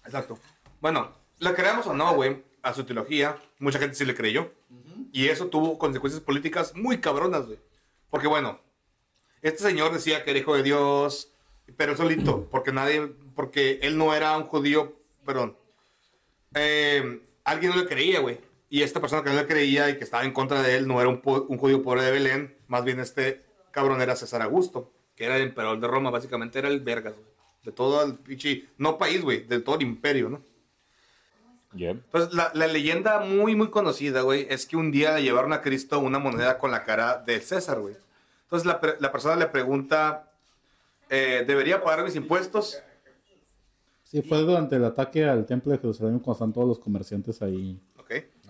Exacto. 0.06 0.40
Bueno, 0.82 1.12
la 1.40 1.54
creamos 1.54 1.86
o 1.88 1.94
no, 1.94 2.16
güey, 2.16 2.44
a 2.64 2.74
su 2.74 2.84
teología, 2.84 3.38
mucha 3.60 3.80
gente 3.80 3.96
sí 3.96 4.06
le 4.06 4.16
creyó. 4.16 4.52
Y 5.12 5.28
eso 5.28 5.48
tuvo 5.48 5.78
consecuencias 5.78 6.22
políticas 6.24 6.76
muy 6.76 7.00
cabronas, 7.00 7.46
güey. 7.48 7.60
Porque, 8.10 8.28
bueno, 8.28 8.60
este 9.42 9.64
señor 9.64 9.92
decía 9.94 10.24
que 10.24 10.32
era 10.32 10.40
hijo 10.40 10.56
de 10.56 10.64
Dios, 10.64 11.32
pero 11.78 11.96
solito, 11.96 12.48
porque 12.50 12.72
nadie, 12.72 13.12
porque 13.36 13.80
él 13.82 13.98
no 13.98 14.14
era 14.14 14.38
un 14.38 14.44
judío, 14.44 14.96
perdón. 15.26 15.56
Eh, 16.56 17.22
alguien 17.44 17.72
no 17.72 17.78
le 17.78 17.88
creía, 17.88 18.20
güey. 18.20 18.40
Y 18.70 18.84
esta 18.84 19.02
persona 19.02 19.24
que 19.24 19.30
no 19.30 19.36
le 19.36 19.48
creía 19.48 19.90
y 19.90 19.98
que 19.98 20.04
estaba 20.04 20.24
en 20.24 20.32
contra 20.32 20.62
de 20.62 20.76
él 20.76 20.88
no 20.88 21.02
era 21.02 21.10
un, 21.10 21.22
judío 21.22 21.82
pobre 21.82 22.04
de 22.04 22.12
Belén, 22.12 22.56
más 22.68 22.84
bien 22.84 23.00
este 23.00 23.44
cabrón 23.72 24.02
era 24.02 24.16
César 24.16 24.42
Augusto, 24.44 24.92
que 25.16 25.26
era 25.26 25.38
el 25.38 25.44
emperador 25.44 25.80
de 25.80 25.88
Roma, 25.88 26.12
básicamente 26.12 26.60
era 26.60 26.68
el 26.68 26.80
vergas, 26.82 27.14
güey. 27.14 27.26
De 27.64 27.72
todo 27.72 28.04
el 28.04 28.20
no 28.78 28.98
país, 28.98 29.22
güey, 29.22 29.44
de 29.44 29.60
todo 29.60 29.76
el 29.76 29.82
imperio, 29.82 30.30
¿no? 30.30 30.42
Yeah. 31.74 31.96
Pues 32.12 32.34
la, 32.34 32.52
la 32.54 32.68
leyenda 32.68 33.20
muy, 33.20 33.56
muy 33.56 33.70
conocida, 33.70 34.22
güey, 34.22 34.48
es 34.50 34.66
que 34.66 34.78
un 34.78 34.92
día 34.92 35.16
le 35.16 35.24
llevaron 35.24 35.54
a 35.54 35.62
Cristo 35.62 36.00
una 36.00 36.18
moneda 36.18 36.58
con 36.58 36.72
la 36.72 36.84
cara 36.84 37.18
de 37.18 37.42
César, 37.42 37.80
güey. 37.80 37.96
Entonces 38.44 38.66
la, 38.66 38.80
la 39.00 39.12
persona 39.12 39.36
le 39.36 39.48
pregunta, 39.48 40.29
eh, 41.10 41.44
¿debería 41.48 41.82
pagar 41.82 42.04
mis 42.06 42.16
impuestos? 42.16 42.82
Sí, 44.04 44.22
fue 44.24 44.40
durante 44.40 44.76
el 44.76 44.86
ataque 44.86 45.24
al 45.26 45.46
templo 45.46 45.72
de 45.72 45.78
Jerusalén 45.78 46.20
cuando 46.20 46.32
están 46.34 46.54
todos 46.54 46.68
los 46.68 46.80
comerciantes 46.80 47.42
ahí 47.44 47.80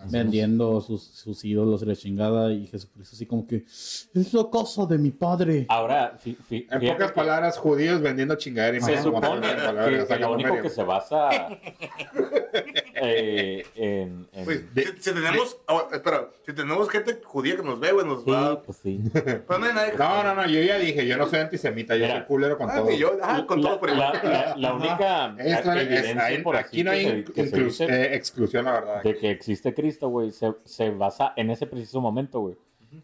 vendiendo 0.10 0.80
sus, 0.80 1.04
sus 1.04 1.44
ídolos 1.44 1.82
y 1.82 1.86
la 1.86 1.94
chingada 1.96 2.54
y 2.54 2.66
Jesucristo 2.68 3.14
así 3.18 3.26
como 3.26 3.46
que 3.46 3.58
es 3.66 4.10
la 4.34 4.50
casa 4.50 4.86
de 4.86 4.98
mi 4.98 5.12
padre. 5.12 5.66
Ahora, 5.68 6.16
fi- 6.18 6.36
fi- 6.36 6.66
En 6.72 6.80
pocas 6.88 7.12
que 7.12 7.16
palabras, 7.16 7.58
judíos 7.58 8.00
vendiendo 8.00 8.36
chingadera 8.36 8.78
y 8.78 8.82
se 8.82 9.02
supone 9.04 9.42
que, 9.42 10.18
lo 10.20 10.32
único 10.32 10.62
que 10.62 10.70
se 10.70 10.84
basa 10.84 11.30
eh, 12.96 13.66
en... 13.76 14.19
en- 14.40 14.46
Güey, 14.46 14.58
si, 14.76 15.02
si 15.02 15.14
tenemos, 15.14 15.58
oh, 15.68 15.88
espera, 15.92 16.30
si 16.46 16.54
tenemos 16.54 16.90
gente 16.90 17.20
judía 17.24 17.56
que 17.58 17.64
nos 17.64 17.80
ve, 17.80 17.92
güey, 17.92 18.06
nos 18.06 18.24
Sí, 18.24 18.32
va. 18.32 18.62
pues 18.62 18.78
sí. 18.78 19.00
Pero 19.14 19.60
no 19.60 19.66
hay 19.66 19.74
nadie. 19.74 19.94
No, 19.98 20.24
no, 20.24 20.36
no, 20.36 20.48
yo 20.48 20.62
ya 20.62 20.78
dije, 20.80 21.06
yo 21.08 21.18
no 21.18 21.28
soy 21.28 21.40
antisemita, 21.40 21.96
yo 21.96 22.06
Mira. 22.06 22.18
soy 22.20 22.26
culero 22.28 22.58
con 22.58 22.70
Ah, 22.70 22.76
todo. 22.78 22.88
que 22.88 22.98
yo, 22.98 23.12
ah, 23.22 23.46
con 23.48 23.62
la, 23.62 23.70
todo 23.70 23.80
por 23.80 23.90
la- 23.92 24.14
la- 24.24 24.56
la 24.58 24.74
única 24.74 25.36
es- 25.38 25.66
evidencia 25.66 26.26
ahí- 26.26 26.42
por 26.42 26.56
aquí 26.56 26.84
no 26.84 26.92
que 26.92 26.98
hay 26.98 27.06
se- 27.06 27.24
que 27.34 27.48
se 27.48 27.56
inclus- 27.58 27.66
dice 27.66 27.86
eh, 27.86 28.16
exclusión, 28.16 28.66
la 28.66 28.72
verdad. 28.72 29.04
de 29.04 29.16
que 29.18 29.30
existe 29.32 29.74
Cristo, 29.74 30.10
güey, 30.10 30.32
se, 30.32 30.54
se 30.64 30.90
basa 30.90 31.34
en 31.36 31.50
ese 31.52 31.68
preciso 31.68 32.02
momento, 32.02 32.40
güey. 32.40 32.56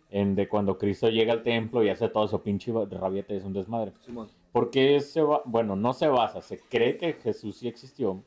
En 0.10 0.34
de 0.34 0.48
cuando 0.48 0.80
Cristo 0.80 1.10
llega 1.10 1.32
al 1.32 1.44
templo 1.44 1.84
y 1.84 1.90
hace 1.90 2.10
todo 2.10 2.26
eso 2.26 2.42
pinche 2.42 2.74
rabiete, 2.90 3.38
es 3.38 3.44
un 3.44 3.54
desmadre. 3.54 3.92
Simón. 4.04 4.30
¿Por 4.52 4.72
qué 4.72 5.00
se 5.00 5.22
va? 5.22 5.44
Bueno, 5.46 5.76
no 5.76 5.94
se 5.94 6.08
basa, 6.08 6.42
se 6.42 6.58
cree 6.60 6.98
que 6.98 7.14
Jesús 7.14 7.58
sí 7.58 7.68
existió. 7.68 8.24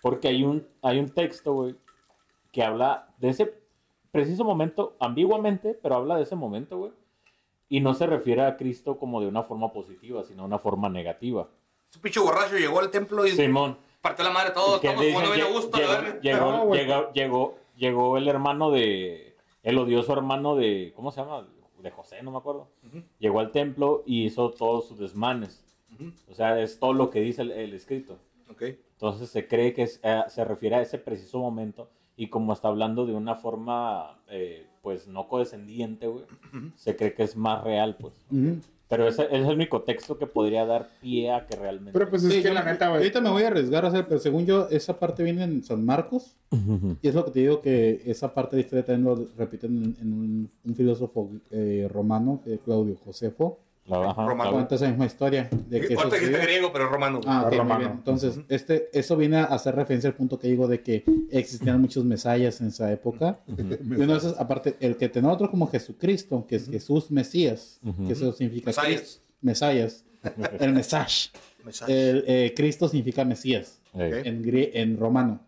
Porque 0.00 0.28
hay 0.28 0.42
un, 0.44 0.66
hay 0.82 0.98
un 0.98 1.08
texto, 1.10 1.52
güey, 1.52 1.74
que 2.56 2.62
habla 2.62 3.06
de 3.18 3.28
ese 3.28 3.54
preciso 4.10 4.42
momento, 4.42 4.96
ambiguamente, 4.98 5.78
pero 5.82 5.96
habla 5.96 6.16
de 6.16 6.22
ese 6.22 6.34
momento, 6.36 6.78
güey. 6.78 6.92
Y 7.68 7.80
no 7.80 7.92
se 7.92 8.06
refiere 8.06 8.40
a 8.46 8.56
Cristo 8.56 8.98
como 8.98 9.20
de 9.20 9.26
una 9.28 9.42
forma 9.42 9.74
positiva, 9.74 10.24
sino 10.24 10.44
de 10.44 10.46
una 10.46 10.58
forma 10.58 10.88
negativa. 10.88 11.50
Ese 11.90 11.98
pinche 11.98 12.18
borracho 12.18 12.56
llegó 12.56 12.78
al 12.80 12.90
templo 12.90 13.26
y 13.26 13.32
Simón, 13.32 13.76
partió 14.00 14.24
la 14.24 14.30
madre 14.30 14.52
todo. 14.54 14.80
que 14.80 14.86
Estamos 14.86 15.06
jugando 15.12 15.32
bien 15.34 15.46
a 15.46 15.50
gusto. 15.50 15.76
llegó, 15.76 16.20
llegó, 16.22 16.50
No, 16.50 16.74
llegó, 16.74 17.12
llegó, 17.12 17.58
llegó 17.76 18.16
el 18.16 18.26
hermano 18.28 18.70
de, 18.70 19.36
el 19.62 19.76
odioso 19.76 20.14
hermano 20.14 20.56
de, 20.56 20.94
¿cómo 20.96 21.10
se 21.12 21.20
llama? 21.20 21.46
De 21.82 21.90
José, 21.90 22.22
no 22.22 22.30
me 22.30 22.38
acuerdo. 22.38 22.70
Llegó 23.18 23.40
al 23.40 23.52
templo 23.52 24.02
y 24.06 24.24
hizo 24.24 24.50
todos 24.50 24.88
sus 24.88 24.98
desmanes. 24.98 25.62
O 26.30 26.32
sea, 26.34 26.58
es 26.58 26.78
todo 26.78 26.94
lo 26.94 27.10
que 27.10 27.20
dice 27.20 27.42
el, 27.42 27.50
el 27.50 27.74
escrito. 27.74 28.16
Ok. 28.50 28.62
Entonces 28.92 29.28
se 29.28 29.46
cree 29.46 29.74
que 29.74 29.82
es- 29.82 30.00
eh, 30.02 30.22
se 30.28 30.42
refiere 30.42 30.76
a 30.76 30.80
ese 30.80 30.96
preciso 30.96 31.38
momento 31.38 31.90
y 32.16 32.28
como 32.28 32.52
está 32.52 32.68
hablando 32.68 33.06
de 33.06 33.14
una 33.14 33.34
forma, 33.34 34.18
eh, 34.28 34.66
pues 34.82 35.06
no 35.06 35.28
condescendiente, 35.28 36.06
güey, 36.06 36.24
se 36.76 36.96
cree 36.96 37.14
que 37.14 37.22
es 37.24 37.36
más 37.36 37.62
real, 37.62 37.96
pues. 38.00 38.14
Pero 38.88 39.08
ese, 39.08 39.24
ese 39.24 39.40
es 39.40 39.48
el 39.48 39.54
único 39.54 39.82
texto 39.82 40.16
que 40.16 40.28
podría 40.28 40.64
dar 40.64 40.88
pie 41.00 41.32
a 41.32 41.44
que 41.44 41.56
realmente... 41.56 41.92
Pero 41.92 42.08
pues 42.08 42.22
es 42.22 42.32
Sí, 42.32 42.40
que 42.42 42.54
la 42.54 42.62
neta, 42.62 42.86
güey. 42.88 42.98
Ahorita 43.00 43.20
me 43.20 43.30
voy 43.30 43.42
a 43.42 43.48
arriesgar 43.48 43.84
a 43.84 43.88
hacer, 43.88 44.06
pero 44.06 44.20
según 44.20 44.46
yo, 44.46 44.68
esa 44.70 44.96
parte 44.98 45.24
viene 45.24 45.42
en 45.42 45.64
San 45.64 45.84
Marcos. 45.84 46.36
Y 47.02 47.08
es 47.08 47.14
lo 47.14 47.24
que 47.24 47.32
te 47.32 47.40
digo 47.40 47.60
que 47.60 48.00
esa 48.06 48.32
parte 48.32 48.54
de 48.54 48.62
la 48.62 48.64
historia 48.64 48.84
también 48.84 49.04
lo 49.04 49.28
repiten 49.36 49.76
en, 49.76 49.96
en 50.00 50.12
un, 50.12 50.50
un 50.64 50.74
filósofo 50.76 51.30
eh, 51.50 51.88
romano, 51.92 52.40
Claudio 52.64 52.96
Josefo. 53.04 53.58
Romano. 53.88 54.52
Cuenta 54.52 54.74
esa 54.74 54.88
misma 54.88 55.06
historia 55.06 55.48
de 55.68 55.80
que 55.80 55.94
eso 55.94 56.10
dijiste 56.10 56.38
griego, 56.38 56.72
pero 56.72 56.88
romano. 56.88 57.20
Ah, 57.26 57.46
muy 57.48 57.56
Romano. 57.58 57.78
bien. 57.80 57.90
Entonces, 57.92 58.40
este, 58.48 58.88
eso 58.92 59.16
viene 59.16 59.38
a 59.38 59.44
hacer 59.44 59.74
referencia 59.76 60.08
al 60.10 60.16
punto 60.16 60.38
que 60.38 60.48
digo 60.48 60.66
de 60.66 60.82
que 60.82 61.04
existían 61.30 61.80
muchos 61.80 62.04
mesayas 62.04 62.60
en 62.60 62.68
esa 62.68 62.90
época. 62.92 63.40
Y 63.46 63.62
uno 63.94 64.12
de 64.12 64.18
esos, 64.18 64.38
aparte, 64.38 64.76
el 64.80 64.96
que 64.96 65.08
tenemos 65.08 65.34
otro 65.34 65.50
como 65.50 65.68
Jesucristo, 65.68 66.46
que 66.48 66.56
es 66.56 66.68
Jesús 66.68 67.10
Mesías, 67.10 67.80
que 68.06 68.12
eso 68.12 68.32
significa 68.32 68.66
Mesías. 68.70 68.86
Cristo- 68.86 69.20
Mesías. 69.40 70.04
El 70.58 70.72
Mesash. 70.72 71.28
Mensaje. 71.64 72.10
El, 72.10 72.24
eh, 72.26 72.54
Cristo 72.56 72.88
significa 72.88 73.24
Mesías 73.24 73.80
Eh, 73.94 74.22
en, 74.24 74.42
en 74.74 74.98
romano. 74.98 75.40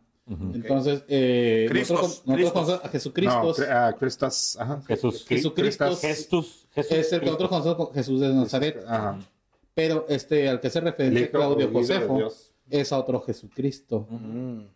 Entonces, 0.55 1.05
eh, 1.09 1.67
Cristos, 1.71 2.23
nosotros, 2.27 2.53
conocemos 2.53 2.85
a 2.85 2.89
Jesucristo. 2.89 3.43
No, 3.43 3.55
cre- 3.55 3.69
ah, 3.71 3.95
ajá. 4.59 4.83
Jesús, 4.87 5.25
Jesucristo 5.27 5.85
Jesús, 5.87 6.01
Jesús, 6.01 6.67
Jesús, 6.73 6.93
es 6.93 7.13
el 7.13 7.21
que 7.21 7.27
nosotros 7.27 7.49
conocemos 7.49 7.77
como 7.77 7.93
Jesús 7.93 8.21
de 8.21 8.29
Nazaret. 8.35 8.85
Ajá. 8.87 9.19
Pero 9.75 10.07
este, 10.09 10.49
al 10.49 10.61
que 10.61 10.71
se 10.71 10.81
referencia 10.81 11.31
Claudio 11.31 11.71
Josefo 11.73 12.31
es 12.69 12.93
a 12.93 12.99
otro 12.99 13.21
Jesucristo. 13.23 14.07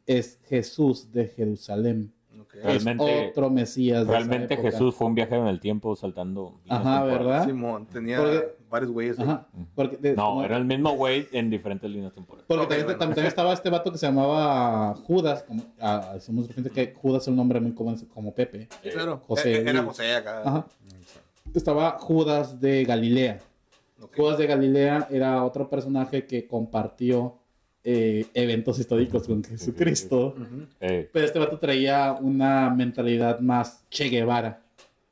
Es 0.07 0.39
Jesús 0.49 1.13
de 1.13 1.29
Jerusalén. 1.29 2.13
Realmente- 2.53 3.25
es 3.25 3.31
otro 3.31 3.49
Mesías. 3.51 4.07
Realmente 4.07 4.55
época. 4.55 4.71
Jesús 4.71 4.95
fue 4.95 5.07
un 5.07 5.15
viajero 5.15 5.43
en 5.43 5.49
el 5.49 5.61
tiempo 5.61 5.97
saltando. 5.97 6.61
líneas 6.65 6.81
Ajá. 6.87 7.05
¿verdad? 7.05 7.47
Simón, 7.47 7.87
tenía 7.87 8.19
Porque- 8.19 8.55
varios 8.71 8.91
güeyes. 8.91 9.19
ahí. 9.19 9.25
Ajá. 9.25 9.47
Porque, 9.75 9.97
de- 9.97 10.15
No, 10.15 10.27
como- 10.31 10.45
era 10.45 10.57
el 10.57 10.65
mismo 10.65 10.93
güey 10.93 11.29
en 11.33 11.49
diferentes 11.51 11.91
líneas 11.91 12.13
temporales. 12.13 12.45
porque 12.47 12.63
también, 12.67 12.85
bueno. 12.87 12.99
también 12.99 13.27
estaba 13.27 13.53
este 13.53 13.71
vato 13.71 13.91
que 13.93 13.99
se 13.99 14.07
llamaba 14.07 14.95
Judas. 15.07 15.43
Como, 15.45 15.63
ah, 15.81 16.13
hacemos 16.17 16.47
referencia 16.49 16.73
que 16.87 16.95
Judas 16.95 17.23
es 17.23 17.29
un 17.29 17.37
nombre 17.37 17.61
muy 17.61 17.73
común 17.73 17.97
como 18.13 18.35
Pepe. 18.35 18.69
Sí, 18.83 18.91
claro. 18.91 19.21
José. 19.27 19.57
Eh, 19.57 19.65
Era 19.69 19.83
José 19.83 20.15
acá. 20.15 20.43
Ajá. 20.45 20.67
Estaba 21.55 21.99
Judas 21.99 22.61
de 22.61 22.85
Galilea. 22.85 23.39
Judas 24.17 24.37
de 24.39 24.47
Galilea 24.47 25.07
era 25.11 25.45
otro 25.45 25.69
personaje 25.69 26.27
que 26.27 26.47
compartió 26.47 27.39
eh, 27.85 28.27
eventos 28.35 28.79
históricos 28.79 29.27
con 29.27 29.43
Jesucristo. 29.43 30.35
Eh, 30.81 31.09
Pero 31.13 31.27
este 31.27 31.39
vato 31.39 31.59
traía 31.59 32.17
una 32.21 32.71
mentalidad 32.71 33.41
más 33.41 33.85
Che 33.91 34.09
Guevara. 34.09 34.61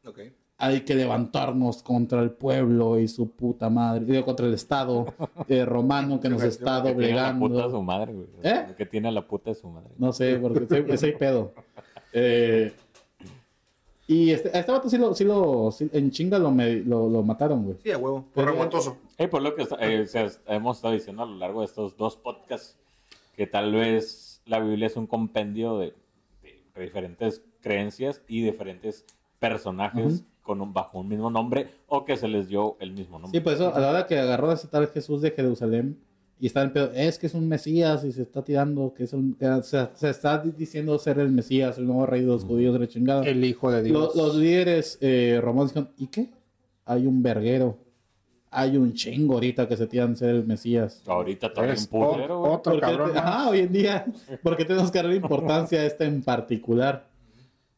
Ok. 0.06 0.20
Hay 0.62 0.82
que 0.82 0.94
levantarnos 0.94 1.82
contra 1.82 2.20
el 2.20 2.32
pueblo 2.32 2.98
y 3.00 3.08
su 3.08 3.30
puta 3.30 3.70
madre. 3.70 4.04
Digo, 4.04 4.24
contra 4.26 4.46
el 4.46 4.52
Estado 4.54 5.06
eh, 5.48 5.64
romano 5.64 6.20
que 6.20 6.28
nos 6.28 6.42
está 6.42 6.82
que 6.82 6.92
tiene 6.94 7.14
la 7.14 7.32
puta 7.38 7.54
de 7.54 7.62
su 7.62 7.68
doblegando. 7.70 7.82
madre, 7.82 8.12
güey. 8.12 8.26
¿Eh? 8.42 8.66
Que 8.76 8.86
tiene 8.86 9.08
a 9.08 9.10
la 9.10 9.26
puta 9.26 9.50
de 9.50 9.56
su 9.56 9.68
madre. 9.68 9.88
No 9.96 10.12
sé, 10.12 10.36
porque 10.36 10.64
ese, 10.64 10.84
ese 10.92 11.06
hay 11.06 11.12
pedo. 11.16 11.52
Eh, 12.12 12.72
y 14.12 14.30
este, 14.30 14.48
a 14.48 14.60
este 14.60 14.72
vato 14.72 14.88
sí 14.90 14.98
lo, 14.98 15.14
sí 15.14 15.24
lo 15.24 15.70
sí- 15.70 15.88
en 15.92 16.10
chinga 16.10 16.38
lo, 16.38 16.50
me- 16.50 16.80
lo, 16.80 17.08
lo 17.08 17.22
mataron, 17.22 17.64
güey. 17.64 17.76
Sí, 17.82 17.90
a 17.92 17.98
huevo. 17.98 18.24
Por 18.34 18.44
revoltoso. 18.44 18.96
Eh, 19.18 19.28
por 19.28 19.40
lo 19.42 19.54
que 19.54 19.66
eh, 19.80 20.00
o 20.02 20.06
sea, 20.06 20.28
hemos 20.48 20.78
estado 20.78 20.94
diciendo 20.94 21.22
a 21.22 21.26
lo 21.26 21.36
largo 21.36 21.60
de 21.60 21.66
estos 21.66 21.96
dos 21.96 22.16
podcasts, 22.16 22.76
que 23.36 23.46
tal 23.46 23.72
vez 23.72 24.42
la 24.46 24.58
Biblia 24.60 24.86
es 24.88 24.96
un 24.96 25.06
compendio 25.06 25.78
de, 25.78 25.94
de 26.42 26.82
diferentes 26.82 27.42
creencias 27.60 28.20
y 28.28 28.42
diferentes 28.42 29.04
personajes 29.38 30.24
con 30.42 30.60
un, 30.60 30.72
bajo 30.72 30.98
un 30.98 31.08
mismo 31.08 31.30
nombre 31.30 31.70
o 31.86 32.04
que 32.04 32.16
se 32.16 32.26
les 32.28 32.48
dio 32.48 32.76
el 32.80 32.92
mismo 32.92 33.18
nombre. 33.18 33.38
Sí, 33.38 33.42
pues 33.42 33.56
eso, 33.56 33.74
a 33.74 33.78
la 33.80 33.90
hora 33.90 34.06
que 34.06 34.18
agarró 34.18 34.50
a 34.50 34.54
ese 34.54 34.68
tal 34.68 34.88
Jesús 34.88 35.22
de 35.22 35.30
Jerusalén 35.30 35.98
y 36.40 36.46
está 36.46 36.62
en 36.62 36.72
pedo, 36.72 36.90
es 36.94 37.18
que 37.18 37.26
es 37.26 37.34
un 37.34 37.46
Mesías 37.48 38.02
y 38.04 38.12
se 38.12 38.22
está 38.22 38.42
tirando, 38.42 38.94
que 38.94 39.04
es 39.04 39.12
un, 39.12 39.34
que 39.34 39.46
se, 39.62 39.88
se 39.94 40.08
está 40.10 40.38
diciendo 40.38 40.98
ser 40.98 41.18
el 41.18 41.30
Mesías, 41.30 41.76
el 41.78 41.86
nuevo 41.86 42.06
rey 42.06 42.22
de 42.22 42.28
los 42.28 42.44
judíos 42.44 42.72
de 42.72 42.78
la 42.80 42.88
chingada. 42.88 43.22
El 43.24 43.44
hijo 43.44 43.70
de 43.70 43.82
Dios. 43.82 44.14
los 44.16 44.34
líderes 44.36 44.96
eh, 45.02 45.38
romanos 45.42 45.70
dijeron, 45.74 45.90
¿y 45.98 46.06
qué? 46.06 46.30
Hay 46.86 47.06
un 47.06 47.22
verguero, 47.22 47.76
hay 48.50 48.76
un 48.78 48.94
chingo 48.94 49.34
ahorita 49.34 49.68
que 49.68 49.76
se 49.76 49.86
tiran 49.86 50.16
ser 50.16 50.30
el 50.30 50.44
Mesías. 50.46 51.02
Ahorita 51.06 51.52
todavía 51.52 51.74
Es 51.74 51.88
un 51.92 52.00
putrero, 52.00 52.38
o- 52.38 52.40
güey. 52.40 52.52
otro 52.54 52.72
¿Por 52.72 52.80
qué 52.80 52.86
cabrón. 52.86 53.16
ajá, 53.18 53.50
hoy 53.50 53.58
en 53.60 53.72
día, 53.72 54.06
¿por 54.42 54.56
qué 54.56 54.64
tenemos 54.64 54.90
que 54.90 54.98
darle 54.98 55.16
importancia 55.16 55.80
a 55.80 55.84
este 55.84 56.04
en 56.04 56.22
particular? 56.22 57.06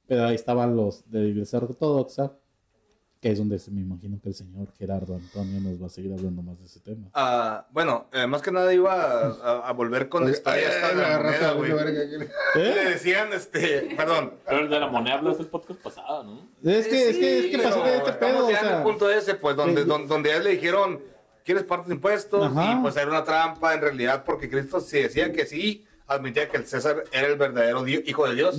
Pero 0.07 0.27
ahí 0.27 0.35
estaban 0.35 0.77
los 0.77 1.09
de 1.11 1.21
la 1.21 1.27
Iglesia 1.29 1.59
Ortodoxa, 1.59 2.33
que 3.23 3.31
es 3.31 3.39
donde 3.39 3.57
se 3.61 3.71
me 3.71 3.81
imagino 3.83 4.19
que 4.21 4.31
el 4.31 4.35
señor 4.35 4.67
Gerardo 4.77 5.15
Antonio 5.15 5.61
nos 5.61 5.81
va 5.81 5.87
a 5.87 5.91
seguir 5.91 6.13
hablando 6.13 6.43
más 6.43 6.59
de 6.59 6.65
ese 6.67 6.81
tema. 6.81 7.07
Ah, 7.15 7.69
bueno, 7.71 8.09
eh, 8.13 8.27
más 8.27 8.43
que 8.43 8.51
nada 8.51 8.75
iba 8.75 8.93
a, 8.93 9.27
a- 9.29 9.69
a 9.69 9.73
volver 9.73 10.09
con 10.09 10.23
la 10.23 10.27
Oye, 10.27 10.37
historia 10.39 10.69
ay, 10.69 10.75
esta 10.75 10.89
de 10.89 10.95
la 11.03 11.19
moneda, 11.21 11.41
la 11.41 11.53
güey. 11.53 11.71
¿Eh? 11.71 12.73
Le 12.75 12.85
decían, 12.91 13.33
este, 13.33 13.95
perdón. 13.97 14.33
Pero 14.45 14.59
el 14.63 14.69
de 14.69 14.81
la 14.81 14.89
moneda 14.89 15.15
hablas 15.15 15.39
del 15.39 15.47
podcast 15.47 15.81
pasado, 15.81 16.25
¿no? 16.25 16.49
Es 16.69 16.89
que, 16.89 17.11
es 17.11 17.17
que, 17.17 17.39
es 17.39 17.45
que 17.47 17.57
Sí, 17.59 17.63
pasó 17.63 17.85
de 17.85 17.97
este 17.97 18.13
pedo, 18.15 18.47
o 18.47 18.51
ya 18.51 18.59
en 18.59 18.65
el 18.67 18.71
sea, 18.73 18.83
punto 18.83 19.09
ese, 19.09 19.35
pues, 19.37 19.55
donde, 19.55 19.83
Sí. 19.83 19.89
don- 19.89 20.09
donde 20.09 20.33
a 20.33 20.37
él 20.39 20.43
le 20.43 20.51
dijeron, 20.51 21.01
¿quieres 21.45 21.63
parte 21.63 21.91
de 21.91 21.95
impuestos? 21.95 22.45
Ajá. 22.45 22.73
Y 22.77 22.83
pues 22.83 22.97
era 22.97 23.07
una 23.09 23.23
trampa, 23.23 23.73
en 23.73 23.83
realidad, 23.83 24.25
porque 24.25 24.51
Cristo 24.51 24.81
si 24.81 24.99
decía 25.01 25.31
que 25.33 25.47
sí, 25.47 25.87
admitía 26.09 26.49
que 26.49 26.57
el 26.57 26.67
César 26.67 27.05
era 27.13 27.29
el 27.29 27.37
verdadero 27.37 27.85
di- 27.85 28.03
hijo 28.05 28.27
de 28.29 28.35
Dios, 28.35 28.59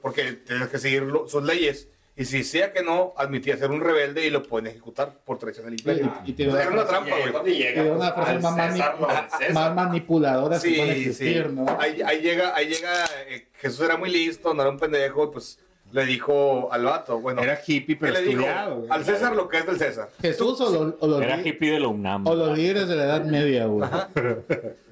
porque 0.00 0.34
tenías 0.34 0.68
que 0.68 0.78
seguir 0.78 1.04
sus 1.26 1.42
leyes. 1.42 1.88
Y 2.18 2.24
si 2.24 2.38
decía 2.38 2.72
que 2.72 2.82
no, 2.82 3.14
admitía 3.16 3.56
ser 3.56 3.70
un 3.70 3.80
rebelde 3.80 4.26
y 4.26 4.30
lo 4.30 4.42
pueden 4.42 4.66
ejecutar 4.66 5.12
por 5.24 5.38
traición 5.38 5.66
al 5.68 5.72
imperio. 5.74 6.12
Y- 6.26 6.30
y 6.30 6.32
tiene 6.34 6.52
O 6.52 6.54
sea, 6.56 6.64
era 6.64 6.72
una 6.72 6.84
trampa, 6.84 7.10
güey. 7.42 7.58
que 7.74 7.80
una 7.80 8.12
más, 8.40 8.42
mani- 8.56 9.52
más 9.54 9.74
manipuladoras 9.74 10.60
que 10.62 10.70
pueden 10.70 10.94
Sí, 10.94 11.02
sí. 11.04 11.08
existir, 11.10 11.50
¿no? 11.50 11.64
Ahí, 11.80 12.02
ahí 12.04 12.20
llega, 12.20 12.54
ahí 12.56 12.66
llega, 12.66 12.90
eh, 13.28 13.46
Jesús 13.60 13.80
era 13.82 13.96
muy 13.96 14.10
listo, 14.10 14.52
no 14.52 14.62
era 14.62 14.70
un 14.70 14.78
pendejo, 14.78 15.24
y 15.24 15.28
pues 15.28 15.60
le 15.92 16.04
dijo 16.06 16.70
al 16.72 16.84
vato, 16.84 17.20
bueno, 17.20 17.40
Era 17.40 17.60
hippie, 17.64 17.94
¿qué 17.94 18.00
pero 18.00 18.12
le 18.14 18.20
dijo? 18.22 18.40
estudiado. 18.40 18.86
Al 18.90 19.04
César 19.04 19.34
lo 19.36 19.48
que 19.48 19.58
es 19.58 19.66
del 19.66 19.78
César. 19.78 20.10
Jesús 20.20 20.60
o, 20.60 20.70
los- 20.70 20.94
o 21.00 21.06
los, 21.06 21.22
Era 21.22 21.40
hippie 21.40 21.70
de 21.70 21.80
la 21.80 21.88
UNAM. 21.88 22.26
o 22.26 22.34
los 22.34 22.58
líderes 22.58 22.88
de 22.88 22.96
la 22.96 23.04
Edad 23.04 23.24
Media, 23.24 23.66
güey. 23.66 23.88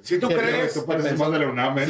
Si 0.01 0.19
tú 0.21 0.29
¿Qué 0.29 0.37
crees, 0.37 0.75
Tú 0.75 0.87
pareces 0.87 1.19
más 1.19 1.33
de 1.33 1.39
la 1.41 1.49
UNAM. 1.49 1.77
¿eh? 1.81 1.87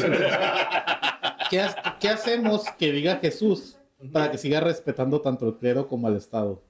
¿Qué, 1.51 1.61
ha- 1.61 1.97
qué 2.01 2.09
hacemos 2.09 2.65
que 2.79 2.91
diga 2.91 3.17
Jesús 3.17 3.76
para 4.13 4.31
que 4.31 4.39
siga 4.39 4.61
respetando 4.61 5.21
tanto 5.21 5.47
el 5.49 5.57
clero 5.57 5.89
como 5.89 6.07
al 6.07 6.17
Estado? 6.17 6.63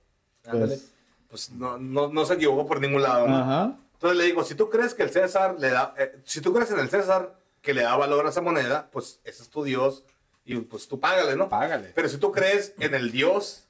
Pues, 0.51 0.93
pues 1.29 1.51
no, 1.51 1.79
no, 1.79 2.09
no 2.09 2.25
se 2.25 2.35
equivocó 2.35 2.67
por 2.67 2.81
ningún 2.81 3.03
lado. 3.03 3.27
¿no? 3.27 3.37
ajá. 3.37 3.77
Entonces 3.95 4.19
le 4.19 4.25
digo, 4.25 4.45
si 4.45 4.55
tú 4.55 4.69
crees 4.69 4.95
que 4.95 5.03
el 5.03 5.11
César 5.11 5.57
le 5.59 5.71
da, 5.71 5.95
eh, 5.99 6.21
si 6.25 6.41
tú 6.41 6.53
crees 6.53 6.71
en 6.71 6.79
el 6.79 6.91
César, 6.91 7.35
que 7.63 7.73
le 7.73 7.83
da 7.83 7.97
valor 7.97 8.27
a 8.27 8.29
esa 8.29 8.43
moneda, 8.43 8.89
pues 8.93 9.21
ese 9.25 9.43
es 9.43 9.49
tu 9.49 9.65
Dios 9.65 10.05
y 10.45 10.55
pues 10.57 10.87
tú 10.87 11.01
págale, 11.01 11.35
¿no? 11.35 11.49
Págale. 11.49 11.93
Pero 11.95 12.09
si 12.09 12.19
tú 12.19 12.31
crees 12.31 12.75
en 12.79 12.95
el 12.95 13.11
Dios, 13.11 13.65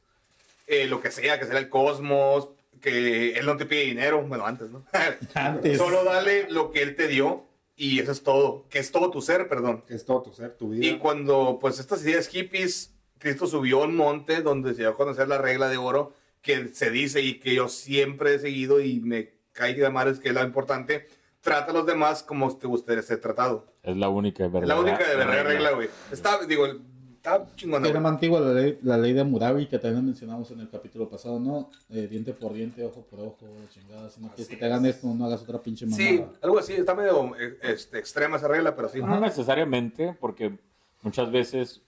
eh, 0.66 0.87
lo 0.87 1.01
que 1.01 1.12
sea, 1.12 1.39
que 1.39 1.47
sea 1.47 1.59
el 1.59 1.69
cosmos, 1.69 2.51
que 2.81 3.33
Él 3.39 3.47
no 3.47 3.57
te 3.57 3.66
pide 3.66 3.83
dinero, 3.83 4.23
bueno, 4.23 4.47
antes, 4.47 4.70
¿no? 4.70 4.85
Antes. 5.35 5.78
Solo 5.78 6.05
dale 6.05 6.51
lo 6.51 6.73
que 6.73 6.83
Él 6.83 6.97
te 6.97 7.07
dio 7.07 7.45
y 7.77 8.01
eso 8.01 8.12
es 8.12 8.23
todo, 8.23 8.66
que 8.69 8.81
es 8.81 8.91
todo 8.91 9.11
tu 9.11 9.23
ser, 9.23 9.49
perdón. 9.49 9.85
Que 9.87 9.95
es 9.95 10.05
todo 10.05 10.23
tu 10.23 10.33
ser, 10.33 10.57
tu 10.57 10.70
vida. 10.70 10.87
Y 10.87 10.99
cuando, 10.99 11.59
pues, 11.61 11.78
estas 11.78 12.03
ideas 12.03 12.27
hippies, 12.28 12.93
Cristo 13.19 13.47
subió 13.47 13.83
a 13.83 13.87
un 13.87 13.97
monte 13.97 14.43
donde 14.43 14.75
se 14.75 14.83
dio 14.83 14.91
a 14.91 14.97
conocer 14.97 15.29
la 15.29 15.39
regla 15.39 15.69
de 15.69 15.77
oro 15.77 16.13
que 16.43 16.69
se 16.69 16.91
dice 16.91 17.23
y 17.23 17.41
que 17.41 17.55
yo 17.55 17.69
siempre 17.69 18.35
he 18.35 18.39
seguido 18.39 18.81
y 18.81 19.01
me 19.01 19.33
cae 19.53 19.75
de 19.75 19.91
mares 19.91 20.21
que 20.21 20.29
es 20.29 20.35
lo 20.35 20.45
importante. 20.45 21.09
Trata 21.41 21.71
a 21.71 21.75
los 21.75 21.87
demás 21.87 22.23
como 22.23 22.55
te 22.57 22.67
gustaría 22.67 23.03
ser 23.03 23.21
tratado. 23.21 23.67
Es 23.83 23.97
la 23.97 24.09
única 24.09 24.45
Es 24.45 24.53
verdadera 24.53 24.75
la 24.75 24.81
única 24.81 25.09
de 25.09 25.17
verdadera 25.17 25.43
regla, 25.45 25.71
güey. 25.73 25.89
Está, 26.11 26.45
digo, 26.45 26.67
está 26.67 27.47
chingona. 27.57 27.89
Era 27.89 28.01
más 28.01 28.13
antigua 28.13 28.41
la 28.41 28.53
ley, 28.53 28.79
la 28.83 28.99
ley 28.99 29.13
de 29.13 29.25
Murabi 29.25 29.67
que 29.67 29.79
también 29.79 30.05
mencionamos 30.05 30.51
en 30.51 30.61
el 30.61 30.69
capítulo 30.69 31.09
pasado, 31.09 31.39
¿no? 31.41 31.71
Eh, 31.89 32.07
diente 32.09 32.33
por 32.33 32.53
diente, 32.53 32.85
ojo 32.85 33.07
por 33.09 33.21
ojo, 33.21 33.47
chingada. 33.73 34.11
Si 34.11 34.21
no 34.21 34.29
quieres 34.29 34.49
que 34.49 34.57
te 34.57 34.65
hagan 34.65 34.85
esto, 34.87 35.07
no 35.09 35.27
hagas 35.27 35.43
otra 35.43 35.61
pinche 35.61 35.87
mamada. 35.87 36.09
Sí, 36.09 36.25
algo 36.43 36.59
así. 36.59 36.75
Está 36.75 36.95
medio 36.95 37.37
eh, 37.37 37.59
este, 37.63 37.99
extrema 37.99 38.37
esa 38.37 38.49
regla, 38.49 38.75
pero 38.75 38.89
sí. 38.89 39.01
No 39.01 39.21
necesariamente, 39.21 40.17
porque 40.21 40.59
muchas 41.03 41.31
veces 41.31 41.83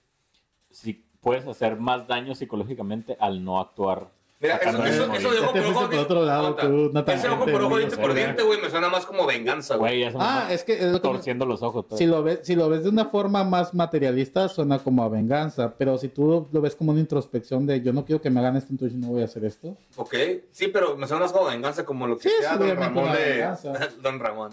si 0.71 1.08
puedes 1.29 1.47
hacer 1.47 1.77
más 1.79 2.07
daño 2.07 2.35
psicológicamente 2.35 3.15
al 3.21 3.45
no 3.45 3.61
actuar. 3.61 4.09
Mira, 4.41 4.55
eso, 4.59 4.79
de 4.79 5.41
ojo 5.41 5.53
por 5.53 5.65
ojo. 5.67 5.91
por 5.91 5.99
otro 5.99 6.25
lado, 6.25 6.55
tú, 6.55 6.93
Ese 7.09 7.29
ojo 7.29 7.45
por 7.45 7.61
ojo, 7.63 7.77
diente 7.79 7.97
por 7.97 8.15
diente, 8.15 8.43
güey, 8.45 8.61
me 8.61 8.71
suena 8.71 8.89
más 8.89 9.05
como 9.05 9.27
venganza, 9.27 9.75
güey. 9.75 10.05
Ah, 10.17 10.47
es 10.51 10.63
que 10.63 10.75
es 10.75 10.83
lo 10.93 11.03
que 11.03 11.09
me- 11.09 11.15
torciendo 11.15 11.45
los 11.45 11.61
ojos. 11.63 11.87
pues. 11.89 11.99
si 11.99 12.07
lo 12.07 12.23
ves 12.23 12.41
si 12.45 12.55
lo 12.55 12.69
ves 12.69 12.85
de 12.85 12.91
una 12.91 13.07
forma 13.07 13.43
más 13.43 13.75
materialista 13.75 14.49
suena 14.49 14.79
como 14.79 15.03
a 15.03 15.09
venganza, 15.09 15.75
pero 15.77 15.99
si 15.99 16.09
tú 16.09 16.47
lo 16.53 16.61
ves 16.61 16.77
como 16.77 16.93
una 16.93 17.01
introspección 17.01 17.67
de 17.67 17.81
yo 17.81 17.93
no 17.93 18.05
quiero 18.05 18.23
que 18.23 18.31
me 18.31 18.39
hagan 18.39 18.57
esto, 18.57 18.69
entonces 18.73 18.97
no 18.97 19.09
voy 19.09 19.23
a 19.23 19.25
hacer 19.25 19.45
esto. 19.45 19.77
Ok, 19.97 20.15
sí, 20.53 20.69
pero 20.69 20.97
me 20.97 21.09
suena 21.09 21.25
más 21.25 21.33
como 21.33 21.47
venganza, 21.49 21.85
como 21.85 22.07
lo 22.07 22.17
que 22.17 22.29
Sí, 22.29 22.35
sea 22.41 22.57
Don 22.57 22.77
Ramón 22.77 23.13
de. 23.13 23.49
Don 24.03 24.21
Ramón. 24.21 24.51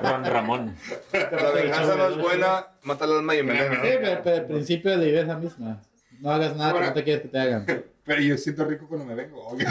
Ron 0.00 0.24
Ramón. 0.24 0.76
La 1.12 1.50
venganza 1.50 1.94
no 1.94 2.08
es 2.08 2.16
buena, 2.16 2.68
mata 2.84 3.04
el 3.04 3.12
alma 3.12 3.34
y 3.34 3.38
envenena. 3.40 3.74
Sí, 3.82 3.88
pero, 4.22 4.36
el 4.36 4.46
principio 4.46 4.90
de 4.92 4.96
la 4.96 5.04
idea 5.04 5.20
es 5.20 5.28
la 5.28 5.36
misma. 5.36 5.82
No 6.20 6.30
hagas 6.30 6.56
nada 6.56 6.72
que 6.72 6.86
no 6.86 6.92
te 6.94 7.04
quieres 7.04 7.22
que 7.22 7.28
te 7.28 7.38
hagan. 7.38 7.66
Pero 8.04 8.20
yo 8.20 8.36
siento 8.36 8.64
rico 8.64 8.86
cuando 8.86 9.06
me 9.06 9.14
vengo. 9.14 9.56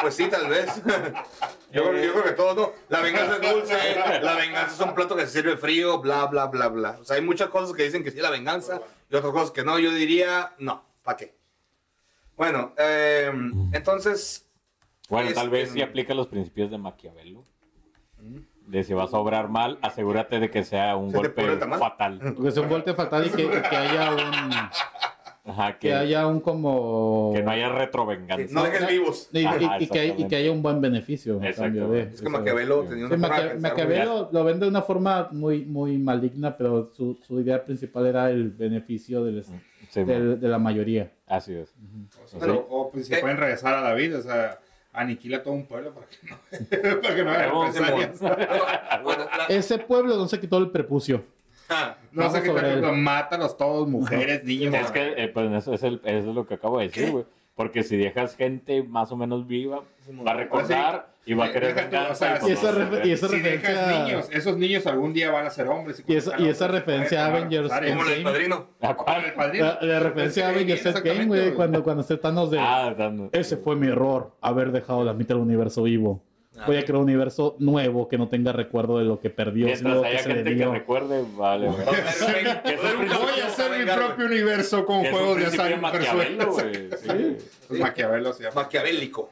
Pues 0.00 0.16
sí, 0.16 0.26
tal 0.28 0.48
vez. 0.48 0.68
Yo, 1.72 1.88
creo- 1.88 2.04
yo 2.04 2.12
creo 2.12 2.24
que 2.24 2.32
todo, 2.32 2.54
¿no? 2.54 2.72
La 2.88 3.00
venganza 3.00 3.36
es 3.36 3.52
dulce, 3.52 4.20
la 4.20 4.34
venganza 4.34 4.74
es 4.74 4.80
un 4.80 4.94
plato 4.96 5.14
que 5.14 5.26
se 5.26 5.40
sirve 5.40 5.56
frío, 5.56 6.00
bla, 6.00 6.26
bla, 6.26 6.46
bla, 6.46 6.66
bla. 6.68 6.98
O 7.00 7.04
sea, 7.04 7.16
hay 7.16 7.22
muchas 7.22 7.50
cosas 7.50 7.72
que 7.76 7.84
dicen 7.84 8.02
que 8.02 8.10
sí, 8.10 8.18
la 8.18 8.30
venganza, 8.30 8.80
y 9.08 9.14
otras 9.14 9.32
cosas 9.32 9.52
que 9.52 9.62
no. 9.64 9.78
Yo 9.78 9.92
diría, 9.92 10.54
no, 10.58 10.84
¿para 11.04 11.16
qué? 11.18 11.36
Bueno, 12.36 12.72
eh, 12.78 13.30
entonces, 13.72 14.50
Bueno, 15.08 15.28
tal 15.34 15.44
Este, 15.46 15.56
vez 15.56 15.70
sí 15.70 15.82
aplica 15.82 16.14
los 16.14 16.26
principios 16.26 16.68
de 16.72 16.78
Maquiavelo. 16.78 17.44
De 18.66 18.82
si 18.82 18.94
vas 18.94 19.14
a 19.14 19.18
obrar 19.18 19.48
mal, 19.48 19.78
asegúrate 19.82 20.40
de 20.40 20.50
que 20.50 20.64
sea 20.64 20.96
un 20.96 21.12
¿Se 21.12 21.18
te 21.28 21.42
golpe 21.44 21.58
fatal. 21.78 22.18
Porque 22.34 22.48
es 22.48 22.56
un 22.56 22.68
golpe 22.68 22.92
fatal 22.94 23.26
y 23.26 23.30
que, 23.30 23.48
que 23.48 23.76
haya 23.76 24.10
un 24.12 24.50
Ajá, 25.44 25.72
que 25.78 25.88
que, 25.88 25.94
haya 25.94 26.26
un 26.28 26.38
como 26.40 27.32
que 27.34 27.42
no 27.42 27.50
haya 27.50 27.68
retrovenganza. 27.68 28.54
no 28.54 28.62
dejes 28.62 28.86
vivos. 28.86 29.28
y, 29.32 29.40
y- 29.40 29.44
Ajá, 29.44 29.76
y 29.80 29.86
que, 29.88 29.98
hay- 29.98 30.14
y 30.16 30.28
que 30.28 30.36
haya 30.36 30.52
un 30.52 30.62
buen 30.62 30.80
beneficio 30.80 31.34
Exacto. 31.42 31.62
cambio 31.62 31.88
de 31.88 32.02
Es 32.02 32.22
que. 32.22 32.28
Maquiavelo 32.28 32.82
sí. 32.84 32.88
tenía 32.90 33.08
Sí, 33.08 33.12
una 33.14 33.18
forma 33.18 33.36
de 33.36 33.42
Maquia- 33.42 33.52
pensar, 33.54 33.70
Maquiavelo 33.72 34.28
lo 34.32 34.44
vende 34.44 34.66
de 34.66 34.70
una 34.70 34.82
forma 34.82 35.28
muy, 35.32 35.64
muy 35.64 35.98
maligna, 35.98 36.56
pero 36.56 36.90
su, 36.92 37.18
su 37.26 37.40
idea 37.40 37.64
principal 37.64 38.06
era 38.06 38.30
el 38.30 38.50
beneficio 38.50 39.24
del, 39.24 39.44
Sí, 39.90 40.04
del- 40.04 40.38
de 40.38 40.48
la 40.48 40.58
mayoría. 40.60 41.10
Así 41.26 41.54
es. 41.54 41.74
O, 42.24 42.28
sea, 42.28 42.38
Bueno, 42.38 42.64
o, 42.70 42.90
pues 42.92 43.08
si 43.08 43.14
eh. 43.14 43.18
pueden 43.20 43.36
regresar 43.36 43.74
a 43.74 43.80
la 43.82 43.94
vida, 43.94 44.18
o 44.18 44.22
sea, 44.22 44.60
aniquila 44.92 45.42
todo 45.42 45.54
un 45.54 45.66
pueblo 45.66 45.92
para 45.92 46.06
que 46.06 46.18
no, 46.28 46.36
para 47.02 47.16
que 47.16 47.24
no 47.24 47.30
haya 47.30 47.38
Pero, 47.46 47.64
represalias. 47.64 48.20
Ese 49.48 49.78
pueblo 49.78 50.16
no 50.16 50.28
se 50.28 50.38
quitó 50.38 50.58
el 50.58 50.70
prepucio. 50.70 51.24
Ah, 51.68 51.96
No 52.12 52.30
sé 52.30 52.42
qué 52.42 52.50
él. 52.50 52.92
mátalos 52.92 53.56
todos, 53.56 53.88
mujeres, 53.88 54.44
niños. 54.44 54.74
Es 54.74 54.90
que 54.90 55.14
eh, 55.16 55.28
pues 55.28 55.50
eso 55.52 55.74
es, 55.74 55.82
el, 55.82 56.00
eso 56.04 56.30
es 56.30 56.34
lo 56.34 56.46
que 56.46 56.54
acabo 56.54 56.78
de 56.78 56.88
decir, 56.88 57.10
güey. 57.10 57.24
Porque 57.54 57.82
si 57.82 57.96
dejas 57.98 58.34
gente 58.34 58.82
más 58.82 59.12
o 59.12 59.16
menos 59.16 59.46
viva, 59.46 59.82
va 60.26 60.30
a 60.30 60.34
recordar 60.34 61.12
y 61.26 61.34
va 61.34 61.44
a 61.46 61.52
querer 61.52 61.74
tú, 61.90 61.96
o 62.10 62.14
sea, 62.14 62.36
y 62.36 62.40
pues 62.40 62.50
Y 62.50 62.52
esa 62.54 63.06
y 63.06 63.10
esa 63.12 63.28
si 63.28 63.36
referencia- 63.36 63.70
dejas 63.70 64.06
niños, 64.08 64.28
esos 64.32 64.56
niños 64.56 64.86
algún 64.86 65.12
día 65.12 65.30
van 65.30 65.46
a 65.46 65.50
ser 65.50 65.68
hombres. 65.68 66.02
Y 66.06 66.16
esa- 66.16 66.40
y 66.40 66.48
esa 66.48 66.66
sean 66.66 66.70
hombres, 66.70 66.84
referencia 66.86 67.24
a 67.24 67.26
Avengers 67.26 67.70
como 67.70 68.08
el 68.08 68.22
padrino. 68.22 68.66
¿A 68.80 68.94
cuál? 68.94 69.24
el 69.26 69.34
padrino. 69.34 69.64
La, 69.66 69.78
la 69.82 70.00
referencia 70.00 70.46
a 70.46 70.50
Avengers 70.50 70.86
Endgame, 70.86 71.26
güey, 71.26 71.54
cuando, 71.54 71.82
cuando 71.84 72.02
se 72.02 72.16
Thanos 72.16 72.50
de... 72.50 72.58
Ah. 72.58 72.94
Ese 73.32 73.58
fue 73.58 73.76
mi 73.76 73.86
error, 73.88 74.32
haber 74.40 74.72
dejado 74.72 75.04
la 75.04 75.12
mitad 75.12 75.34
del 75.34 75.44
universo 75.44 75.82
vivo. 75.82 76.22
Voy 76.66 76.76
a 76.76 76.84
crear 76.84 76.96
un 76.96 77.02
universo 77.04 77.56
nuevo 77.58 78.08
que 78.08 78.18
no 78.18 78.28
tenga 78.28 78.52
recuerdo 78.52 78.98
de 78.98 79.04
lo 79.04 79.20
que 79.20 79.30
perdió, 79.30 79.66
Mientras 79.66 80.00
que 80.00 80.06
haya 80.06 80.28
le 80.28 80.34
gente 80.34 80.56
que 80.56 80.66
recuerde, 80.66 81.24
vale, 81.36 81.68
güey. 81.68 81.84
Voy 81.84 83.40
a 83.40 83.46
hacer 83.46 83.78
mi 83.78 83.90
propio 83.90 84.26
universo 84.26 84.84
con 84.84 85.04
juegos 85.04 85.38
de 85.38 85.46
azar 85.46 85.80
Maquiavelo, 85.80 86.56
Maquiavelo 87.70 88.32
se 88.32 88.42
llama. 88.44 88.62
maquiavélico. 88.62 89.30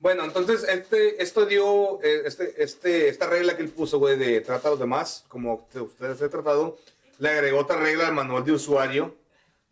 Bueno, 0.00 0.24
entonces 0.24 0.64
este, 0.68 1.20
esto 1.22 1.44
dio, 1.46 2.00
eh, 2.02 2.22
este, 2.24 2.62
este, 2.62 3.08
esta 3.08 3.26
regla 3.28 3.56
que 3.56 3.62
él 3.62 3.68
puso, 3.70 3.98
güey, 3.98 4.16
de 4.16 4.40
trata 4.42 4.68
a 4.68 4.70
los 4.72 4.80
demás, 4.80 5.24
como 5.28 5.66
te- 5.72 5.80
ustedes 5.80 6.22
he 6.22 6.28
tratado, 6.28 6.76
le 7.18 7.30
agregó 7.30 7.58
otra 7.58 7.76
regla 7.80 8.06
al 8.06 8.14
manual 8.14 8.44
de 8.44 8.52
usuario 8.52 9.16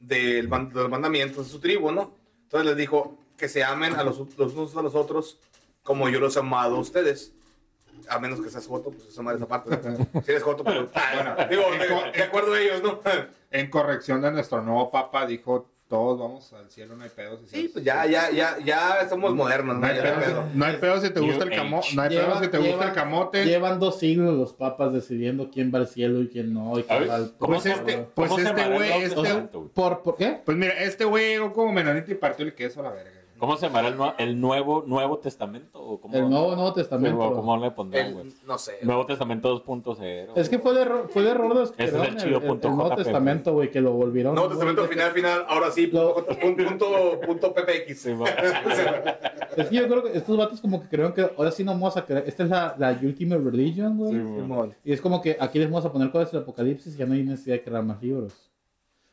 del 0.01 0.48
de 0.51 0.70
los 0.74 0.90
mandamientos 0.90 1.47
de 1.47 1.52
su 1.52 1.60
tribu, 1.60 1.93
¿no? 1.93 2.12
Entonces 2.44 2.66
les 2.66 2.76
dijo 2.76 3.16
que 3.38 3.48
se 3.48 3.62
amen 3.62 3.94
a 3.94 4.02
los, 4.02 4.18
los 4.36 4.52
unos 4.55 4.76
a 4.76 4.82
los 4.82 4.94
otros 4.97 5.38
como 5.86 6.08
yo 6.10 6.20
los 6.20 6.36
he 6.36 6.40
amado 6.40 6.76
a 6.76 6.80
ustedes. 6.80 7.32
A 8.08 8.18
menos 8.18 8.40
que 8.40 8.50
seas 8.50 8.66
joto, 8.66 8.90
pues 8.90 9.06
esa 9.08 9.22
madre 9.22 9.38
esa 9.38 9.48
parte. 9.48 9.70
¿no? 9.70 10.22
Si 10.22 10.30
eres 10.30 10.42
joto, 10.42 10.62
pero... 10.62 10.88
ah, 10.94 11.46
digo, 11.48 11.62
de, 11.72 12.12
de 12.18 12.22
acuerdo 12.22 12.52
a 12.52 12.60
ellos, 12.60 12.82
¿no? 12.82 13.00
En 13.50 13.70
corrección 13.70 14.20
de 14.20 14.30
nuestro 14.30 14.60
nuevo 14.62 14.90
papa, 14.90 15.26
dijo: 15.26 15.70
Todos 15.88 16.18
vamos 16.20 16.52
al 16.52 16.68
cielo, 16.70 16.94
no 16.94 17.02
hay 17.04 17.10
pedos. 17.10 17.40
Sí, 17.46 17.68
pues 17.72 17.84
ya, 17.84 18.06
ya, 18.06 18.30
ya, 18.30 18.58
ya 18.62 19.08
somos 19.08 19.34
modernos, 19.34 19.76
No 19.76 19.80
¿no? 19.80 19.86
hay 19.86 19.96
Ya 19.96 20.02
no 20.02 20.08
hay 20.10 20.14
pedo, 20.14 20.24
pedo. 20.34 20.48
si- 20.52 20.58
no 20.58 20.64
hay 20.66 20.76
pedo 20.76 21.00
si 21.00 21.10
te 21.10 21.20
gusta 21.20 21.44
el 21.44 21.50
camote. 21.50 21.88
No 21.94 22.02
hay 22.02 22.08
pedo 22.10 22.20
Llevan- 22.28 22.42
si 22.44 22.48
te 22.48 22.58
gusta 22.58 22.72
llevan- 22.72 22.88
el 22.88 22.94
camote. 22.94 23.44
Llevan 23.44 23.80
dos 23.80 23.98
siglos 23.98 24.36
los 24.36 24.52
papas 24.52 24.92
decidiendo 24.92 25.50
quién 25.50 25.72
va 25.74 25.78
al 25.78 25.88
cielo 25.88 26.20
y 26.20 26.28
quién 26.28 26.52
no. 26.52 26.78
Y 26.78 26.82
quién 26.84 27.08
va 27.08 27.14
al... 27.16 27.32
¿cómo 27.38 27.54
Pues 27.54 27.66
este- 27.66 28.06
pues 28.14 28.28
cómo 28.28 28.40
se 28.42 28.48
este 28.50 28.68
güey, 28.68 28.92
este-? 29.02 29.42
¿Por, 29.74 30.02
¿Por 30.02 30.16
qué? 30.16 30.40
Pues 30.44 30.56
mira, 30.56 30.74
este 30.74 31.04
güey 31.04 31.28
llegó 31.30 31.52
como 31.52 31.72
menonita 31.72 32.10
y 32.12 32.14
partió 32.14 32.44
el 32.44 32.54
queso 32.54 32.80
a 32.80 32.82
la 32.84 32.90
verga. 32.90 33.15
¿Cómo 33.38 33.56
se 33.56 33.66
llamará 33.66 33.88
el, 33.88 33.96
el 34.18 34.40
nuevo, 34.40 34.84
nuevo 34.86 35.18
Testamento? 35.18 35.78
¿O 35.78 36.00
cómo, 36.00 36.16
El 36.16 36.28
Nuevo 36.30 36.54
Nuevo 36.54 36.72
Testamento. 36.72 37.16
güey, 37.18 37.30
¿Cómo 37.32 37.56
le 37.58 37.70
pondrán, 37.70 38.12
güey? 38.14 38.26
El- 38.28 38.34
no 38.46 38.56
sé. 38.58 38.78
Nuevo 38.82 39.04
Testamento 39.06 39.62
2.0. 39.64 40.32
Es 40.36 40.48
que 40.48 40.58
fue 40.58 40.72
el 40.72 40.78
error, 40.78 41.08
fue 41.10 41.22
el 41.22 41.28
error 41.28 41.52
de 41.54 41.60
los 41.60 41.72
que 41.72 41.84
Ese 41.84 41.90
es 41.90 41.94
el 41.94 42.00
crearon 42.00 42.18
chido 42.24 42.36
el, 42.38 42.42
el- 42.44 42.48
punto 42.48 42.68
el 42.68 42.76
Nuevo 42.76 42.96
Testamento, 42.96 43.52
güey, 43.52 43.70
que 43.70 43.80
lo 43.80 43.92
volvieron. 43.92 44.34
Nuevo 44.34 44.48
Testamento 44.50 44.84
final, 44.86 45.10
final, 45.12 45.44
ahora 45.48 45.70
sí, 45.70 45.86
Lo- 45.88 46.14
punto, 46.26 46.64
punto, 46.64 47.20
punto, 47.26 47.54
PPX. 47.54 47.98
Sí. 47.98 48.14
Es 49.56 49.68
que 49.68 49.76
yo 49.76 49.88
creo 49.88 50.02
que 50.02 50.18
estos 50.18 50.36
vatos 50.36 50.60
como 50.60 50.82
que 50.82 50.88
creyeron 50.88 51.14
que 51.14 51.22
ahora 51.36 51.50
sí 51.50 51.64
no 51.64 51.72
vamos 51.72 51.96
a 51.96 52.04
creer. 52.04 52.24
Esta 52.26 52.42
es 52.44 52.50
la, 52.50 52.74
la 52.78 52.90
Ultimate 53.02 53.40
Religion, 53.42 53.96
güey. 53.96 54.12
Sí, 54.12 54.76
y 54.84 54.92
es 54.92 55.00
como 55.00 55.22
que 55.22 55.36
aquí 55.40 55.58
les 55.58 55.70
vamos 55.70 55.84
a 55.86 55.90
poner 55.92 56.10
cuál 56.10 56.24
es 56.24 56.32
el 56.34 56.40
apocalipsis 56.40 56.94
y 56.94 56.98
ya 56.98 57.06
no 57.06 57.14
hay 57.14 57.22
necesidad 57.22 57.56
de 57.56 57.62
crear 57.64 57.82
más 57.82 58.02
libros. 58.02 58.50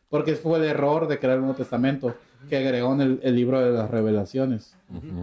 Porque 0.09 0.35
fue 0.35 0.57
el 0.59 0.65
error 0.65 1.07
de 1.07 1.17
crear 1.17 1.35
el 1.35 1.41
Nuevo 1.41 1.55
Testamento, 1.55 2.13
que 2.49 2.57
agregó 2.57 2.93
en 2.93 3.01
el, 3.01 3.19
el 3.23 3.35
libro 3.35 3.59
de 3.59 3.71
las 3.71 3.89
revelaciones. 3.89 4.75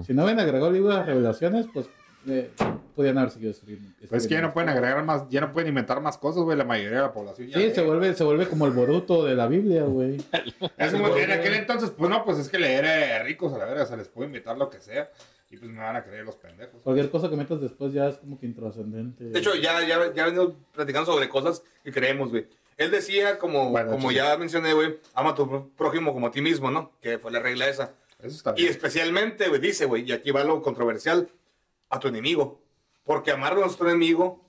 Si 0.07 0.15
no 0.15 0.25
hubieran 0.25 0.41
agregado 0.41 0.69
el 0.69 0.75
libro 0.75 0.91
de 0.91 0.97
las 0.97 1.07
revelaciones, 1.07 1.67
pues 1.73 1.89
eh, 2.27 2.51
podían 2.95 3.17
haber 3.19 3.31
seguido 3.31 3.51
escribiendo. 3.51 3.91
Pues 4.09 4.23
es 4.23 4.29
que 4.29 4.35
ya 4.35 4.43
no 4.43 4.53
pueden 4.53 4.69
agregar 4.69 5.03
más, 5.05 5.29
ya 5.31 5.41
no 5.41 5.53
pueden 5.53 5.69
inventar 5.69 6.01
más 6.03 6.19
cosas, 6.19 6.43
güey. 6.43 6.57
La 6.57 6.65
mayoría 6.65 6.99
de 6.99 7.03
la 7.05 7.13
población 7.13 7.49
ya. 7.49 7.59
Sí, 7.59 7.65
lee. 7.67 7.75
se 7.75 7.83
vuelve, 7.83 8.15
se 8.15 8.25
vuelve 8.25 8.47
como 8.47 8.67
el 8.67 8.73
Boruto 8.73 9.25
de 9.25 9.35
la 9.35 9.47
Biblia, 9.47 9.85
güey. 9.85 10.19
Es 10.77 10.93
como 10.93 11.17
en 11.17 11.31
aquel 11.31 11.55
entonces, 11.55 11.91
pues 11.91 12.11
no, 12.11 12.25
pues 12.25 12.39
es 12.39 12.49
que 12.49 12.59
leer 12.59 12.85
a 12.87 13.23
ricos 13.23 13.53
a 13.53 13.59
la 13.59 13.65
verga, 13.65 13.87
se 13.87 13.97
les 13.97 14.09
puede 14.09 14.27
invitar 14.27 14.59
lo 14.59 14.69
que 14.69 14.81
sea. 14.81 15.11
Y 15.51 15.57
pues 15.57 15.71
me 15.71 15.81
van 15.81 15.97
a 15.97 16.03
creer 16.03 16.25
los 16.25 16.37
pendejos. 16.37 16.81
Cualquier 16.83 17.11
cosa 17.11 17.29
que 17.29 17.37
metas 17.37 17.61
después 17.61 17.93
ya 17.93 18.09
es 18.09 18.19
como 18.19 18.39
que 18.39 18.47
intrascendente. 18.47 19.25
De 19.25 19.39
hecho, 19.39 19.55
ya, 19.57 19.85
ya, 19.85 20.13
ya 20.15 20.27
venimos 20.27 20.53
platicando 20.73 21.11
sobre 21.13 21.29
cosas 21.29 21.65
que 21.83 21.91
creemos, 21.91 22.31
güey. 22.31 22.47
Él 22.81 22.91
decía, 22.91 23.39
como, 23.39 23.69
Bueno, 23.69 23.91
como 23.91 24.11
ya 24.11 24.35
mencioné, 24.39 24.73
güey, 24.73 24.99
ama 25.13 25.31
a 25.31 25.35
tu 25.35 25.71
prójimo 25.77 26.15
como 26.15 26.29
a 26.29 26.31
ti 26.31 26.41
mismo, 26.41 26.71
¿no? 26.71 26.93
Que 27.03 27.19
fue 27.19 27.31
la 27.31 27.39
regla 27.39 27.69
esa. 27.69 27.93
Eso 28.19 28.37
está 28.37 28.55
Y 28.57 28.69
especialmente, 28.69 29.49
güey, 29.49 29.61
dice, 29.61 29.85
güey, 29.85 30.09
y 30.09 30.13
aquí 30.13 30.31
va 30.31 30.45
lo 30.45 30.63
controversial, 30.63 31.29
a 31.91 32.01
tu 32.01 32.09
enemigo. 32.09 32.63
Porque 33.05 33.33
amar 33.33 33.53
a 33.53 33.57
nuestro 33.57 33.87
enemigo, 33.87 34.43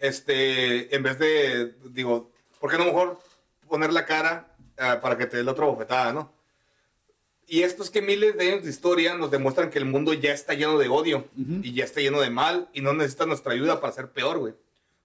este, 0.00 0.92
en 0.92 1.04
vez 1.04 1.20
de, 1.20 1.76
digo, 1.90 2.32
¿por 2.58 2.68
qué 2.68 2.78
no 2.78 2.84
mejor 2.84 3.20
poner 3.68 3.92
la 3.92 4.06
cara 4.06 4.56
ah, 4.76 4.98
para 5.00 5.16
que 5.16 5.26
te 5.26 5.36
dé 5.36 5.44
la 5.44 5.52
otra 5.52 5.66
bofetada, 5.66 6.12
no? 6.12 6.32
Y 7.46 7.62
esto 7.62 7.84
es 7.84 7.90
que 7.90 8.02
miles 8.02 8.36
de 8.36 8.50
años 8.50 8.64
de 8.64 8.70
historia 8.70 9.14
nos 9.14 9.30
demuestran 9.30 9.70
que 9.70 9.78
el 9.78 9.84
mundo 9.84 10.12
ya 10.14 10.32
está 10.32 10.54
lleno 10.54 10.78
de 10.78 10.88
odio 10.88 11.28
y 11.36 11.72
ya 11.74 11.84
está 11.84 12.00
lleno 12.00 12.20
de 12.20 12.28
mal 12.28 12.68
y 12.72 12.80
no 12.80 12.92
necesita 12.92 13.24
nuestra 13.24 13.52
ayuda 13.52 13.80
para 13.80 13.92
ser 13.92 14.10
peor, 14.10 14.38
güey. 14.38 14.54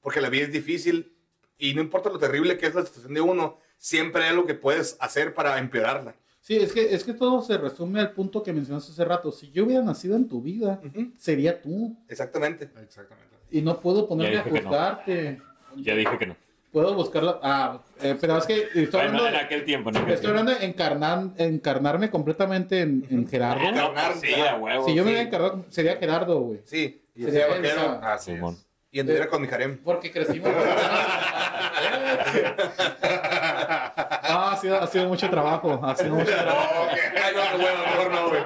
porque 0.02 0.22
la 0.22 0.30
vida 0.30 0.46
es 0.46 0.52
difícil 0.52 1.13
y 1.58 1.74
no 1.74 1.82
importa 1.82 2.10
lo 2.10 2.20
terrible 2.20 2.58
que 2.58 2.68
es 2.68 2.76
la 2.76 2.84
situación 2.86 3.14
de 3.14 3.22
uno, 3.22 3.58
siempre 3.78 4.24
hay 4.24 4.30
algo 4.30 4.46
que 4.46 4.54
puedes 4.56 4.98
hacer 5.00 5.34
para 5.34 5.58
empeorarla. 5.60 6.16
Sí, 6.42 6.58
es 6.58 6.74
que, 6.74 6.94
es 6.94 7.04
que 7.06 7.14
todo 7.14 7.42
se 7.42 7.58
resume 7.58 8.02
al 8.02 8.12
punto 8.12 8.44
que 8.44 8.52
mencionaste 8.52 8.92
hace 8.92 9.06
rato. 9.06 9.32
Si 9.32 9.50
yo 9.52 9.64
hubiera 9.64 9.82
nacido 9.82 10.18
en 10.18 10.28
tu 10.28 10.42
vida, 10.42 10.82
sería 11.18 11.62
tú. 11.62 11.96
Exactamente. 12.10 12.70
Exactamente. 12.82 13.34
Y 13.50 13.62
no 13.62 13.80
puedo 13.80 14.08
ponerme 14.08 14.40
a 14.40 14.44
que 14.44 14.52
no. 14.52 14.62
juzgarte. 14.62 15.42
Ya 15.78 15.96
dije 15.96 16.18
que 16.18 16.26
no. 16.26 16.36
Puedo 16.74 16.96
buscarla. 16.96 17.40
Ah, 17.44 17.82
eh, 18.02 18.18
pero 18.20 18.36
es 18.40 18.46
que 18.48 18.56
estoy 18.64 18.86
Bueno, 18.88 19.20
hablando, 19.20 19.28
en 19.30 19.36
aquel 19.36 19.64
tiempo, 19.64 19.90
en 19.92 19.98
aquel 19.98 20.14
estoy 20.16 20.32
tiempo. 20.32 20.40
hablando 20.40 20.60
de 20.60 20.66
encarnar, 20.66 21.30
encarnarme 21.38 22.10
completamente 22.10 22.82
en, 22.82 23.06
en 23.10 23.28
Gerardo. 23.28 23.62
Ah, 23.66 23.72
no, 23.72 23.94
pues 23.94 24.20
sí, 24.22 24.34
a 24.34 24.56
huevo. 24.58 24.86
si 24.86 24.96
yo 24.96 25.04
me 25.04 25.12
sí. 25.12 25.14
hubiera 25.16 25.22
encarnado, 25.28 25.66
sería 25.70 25.96
Gerardo, 25.98 26.40
güey. 26.42 26.62
Sí, 26.66 27.06
y 27.16 27.24
Sería 27.24 27.42
sería 27.48 27.56
él, 27.56 27.62
vaquero, 27.62 27.82
o 27.82 28.00
sea, 28.02 28.14
Así 28.14 28.32
es. 28.32 28.42
Y 28.94 29.00
anduviera 29.00 29.28
con 29.28 29.42
mi 29.42 29.48
harem. 29.48 29.80
Porque 29.84 30.12
crecimos. 30.12 30.52
ah, 33.02 34.52
ha 34.54 34.58
sido, 34.62 34.80
ha 34.82 34.88
sido 34.88 35.08
mucho 35.08 35.30
trabajo. 35.30 35.80
Ha 35.84 35.96
sido 35.96 36.16
mucho 36.16 36.32
trabajo. 36.32 36.88
Ay, 37.24 37.34
no, 37.36 37.52
no, 37.52 37.58
bueno, 37.64 37.80
mejor 37.86 38.12
no, 38.12 38.30
güey. 38.30 38.44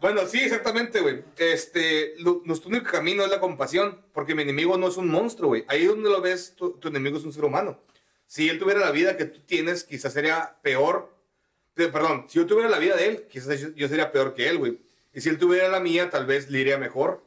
Bueno, 0.00 0.26
sí, 0.26 0.40
exactamente, 0.40 1.00
güey. 1.00 1.22
Este, 1.36 2.14
lo- 2.18 2.42
nuestro 2.44 2.68
único 2.70 2.90
camino 2.90 3.24
es 3.24 3.30
la 3.30 3.40
compasión, 3.40 4.00
porque 4.12 4.34
mi 4.34 4.42
enemigo 4.42 4.76
no 4.76 4.88
es 4.88 4.96
un 4.96 5.08
monstruo, 5.08 5.48
güey. 5.50 5.64
Ahí 5.68 5.86
donde 5.86 6.10
lo 6.10 6.20
ves, 6.20 6.54
tu, 6.56 6.72
tu 6.72 6.88
enemigo 6.88 7.16
es 7.18 7.24
un 7.24 7.32
ser 7.32 7.44
humano. 7.44 7.80
Si 8.26 8.48
él 8.48 8.58
tuviera 8.58 8.80
la 8.80 8.90
vida 8.90 9.16
que 9.16 9.24
tú 9.24 9.40
tienes, 9.46 9.84
quizás 9.84 10.12
sería 10.12 10.56
peor. 10.62 11.14
Eh, 11.76 11.88
Perdón, 11.88 12.26
si 12.28 12.38
yo 12.38 12.46
tuviera 12.46 12.68
la 12.68 12.78
vida 12.78 12.96
de 12.96 13.06
él, 13.08 13.26
quizás 13.30 13.58
yo- 13.60 13.68
yo 13.74 13.88
sería 13.88 14.12
peor 14.12 14.34
que 14.34 14.48
él, 14.48 14.58
güey. 14.58 14.78
Y 15.14 15.20
si 15.20 15.28
él 15.28 15.38
tuviera 15.38 15.68
la 15.68 15.80
mía, 15.80 16.10
tal 16.10 16.26
vez 16.26 16.50
le 16.50 16.58
iría 16.60 16.76
mejor. 16.78 17.22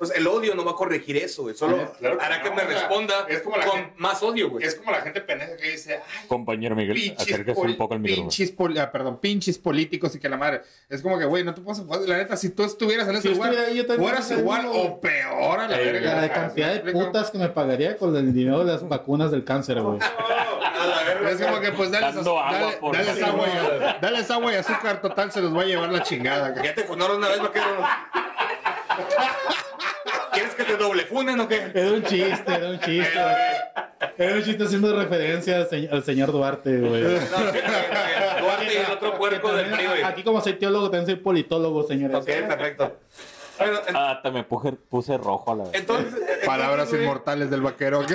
Entonces, 0.00 0.16
el 0.16 0.26
odio 0.28 0.54
no 0.54 0.64
va 0.64 0.70
a 0.70 0.74
corregir 0.76 1.18
eso, 1.18 1.42
güey. 1.42 1.54
Solo 1.54 1.76
Claro 1.98 2.16
que 2.16 2.24
hará 2.24 2.42
que 2.42 2.48
no, 2.48 2.56
me 2.56 2.62
o 2.62 2.68
sea, 2.70 2.78
responda 2.80 3.26
es 3.28 3.42
como 3.42 3.58
la 3.58 3.66
con 3.66 3.76
gente- 3.76 3.92
más 3.98 4.22
odio, 4.22 4.48
güey. 4.48 4.64
Es 4.64 4.74
como 4.76 4.92
la 4.92 5.02
gente 5.02 5.20
pendeja 5.20 5.58
que 5.58 5.72
dice, 5.72 6.00
ay, 6.18 6.26
Compañero 6.26 6.74
Miguel, 6.74 7.14
acérquese 7.18 7.60
un 7.60 7.76
poco 7.76 7.92
al 7.92 8.00
micrófono. 8.00 8.28
pinches, 8.30 8.54
ah, 8.80 8.90
perdón, 8.90 9.18
pinches 9.20 9.58
políticos 9.58 10.16
y 10.16 10.18
que 10.18 10.30
la 10.30 10.38
madre. 10.38 10.62
Es 10.88 11.02
como 11.02 11.18
que, 11.18 11.26
güey, 11.26 11.44
no 11.44 11.52
te 11.52 11.60
puedes 11.60 11.82
jugar. 11.82 12.00
La 12.00 12.16
neta, 12.16 12.34
si 12.38 12.48
tú 12.48 12.64
estuvieras 12.64 13.08
en 13.08 13.16
ese 13.16 13.28
Si 13.28 13.34
lugar, 13.34 13.50
estuviera 13.50 13.70
ahí, 13.70 13.76
yo 13.76 13.86
también 13.86 14.08
fueras 14.08 14.30
igual 14.30 14.60
uno, 14.66 14.72
o 14.72 15.00
peor 15.02 15.60
a 15.60 15.68
la 15.68 15.78
Eh, 15.78 15.84
verga. 15.92 16.14
La 16.14 16.22
de 16.22 16.28
¿Me 16.28 16.34
cantidad 16.34 16.82
de 16.82 16.92
putas 16.92 17.30
que 17.30 17.36
me 17.36 17.50
pagaría 17.50 17.98
con 17.98 18.16
el 18.16 18.32
dinero 18.32 18.64
de 18.64 18.72
las 18.72 18.88
vacunas 18.88 19.30
del 19.30 19.44
cáncer, 19.44 19.82
güey. 19.82 19.98
Es 21.30 21.42
como 21.42 21.60
que, 21.60 21.72
pues, 21.72 21.90
dale, 21.90 22.06
agua 22.06 22.50
dale, 22.50 22.76
por 22.78 22.96
dale 22.96 23.14
sí, 23.14 23.22
agua, 23.22 23.46
y, 23.46 24.00
dale 24.00 24.24
agua 24.30 24.52
y 24.52 24.56
azúcar, 24.56 25.02
total, 25.02 25.30
se 25.30 25.42
los 25.42 25.54
va 25.54 25.60
a 25.60 25.64
llevar 25.66 25.90
la 25.90 26.02
chingada. 26.02 26.54
Ya 26.62 26.74
te 26.74 26.84
funaron 26.84 27.18
una 27.18 27.28
vez, 27.28 27.42
vaquero. 27.42 27.66
¿Quieres 30.32 30.54
que 30.54 30.64
te 30.64 30.76
doble 30.76 31.04
funen 31.04 31.40
o 31.40 31.48
qué? 31.48 31.70
Era 31.74 31.92
un 31.92 32.02
chiste, 32.04 32.54
era 32.54 32.68
un 32.70 32.80
chiste. 32.80 33.18
Era 34.18 34.34
un 34.36 34.42
chiste 34.44 34.64
haciendo 34.64 34.96
referencia 34.98 35.56
al, 35.56 35.68
señor- 35.68 35.92
al 35.94 36.04
señor 36.04 36.32
Duarte, 36.32 36.78
güey. 36.78 37.02
No. 37.02 37.10
Duarte 38.42 38.72
y 38.74 38.76
el 38.76 38.90
otro 38.92 39.16
puerco 39.18 39.52
del 39.52 39.70
güey. 39.70 40.02
Aquí 40.02 40.22
como 40.22 40.40
soy 40.40 40.54
teólogo, 40.54 40.90
también 40.90 41.06
soy 41.06 41.16
politólogo, 41.16 41.86
señores. 41.86 42.16
Ok, 42.16 42.26
perfecto. 42.26 42.96
Bueno, 43.58 43.78
en- 43.86 43.96
Ah, 43.96 44.20
te 44.22 44.30
me 44.30 44.42
puse, 44.44 44.72
puse 44.72 45.18
rojo 45.18 45.52
a 45.52 45.56
la 45.56 45.64
vez. 45.64 45.74
entonces... 45.74 46.14
entonces, 46.18 46.46
Palabras 46.46 46.88
güey, 46.90 47.02
inmortales 47.02 47.50
del 47.50 47.60
vaquero. 47.60 48.02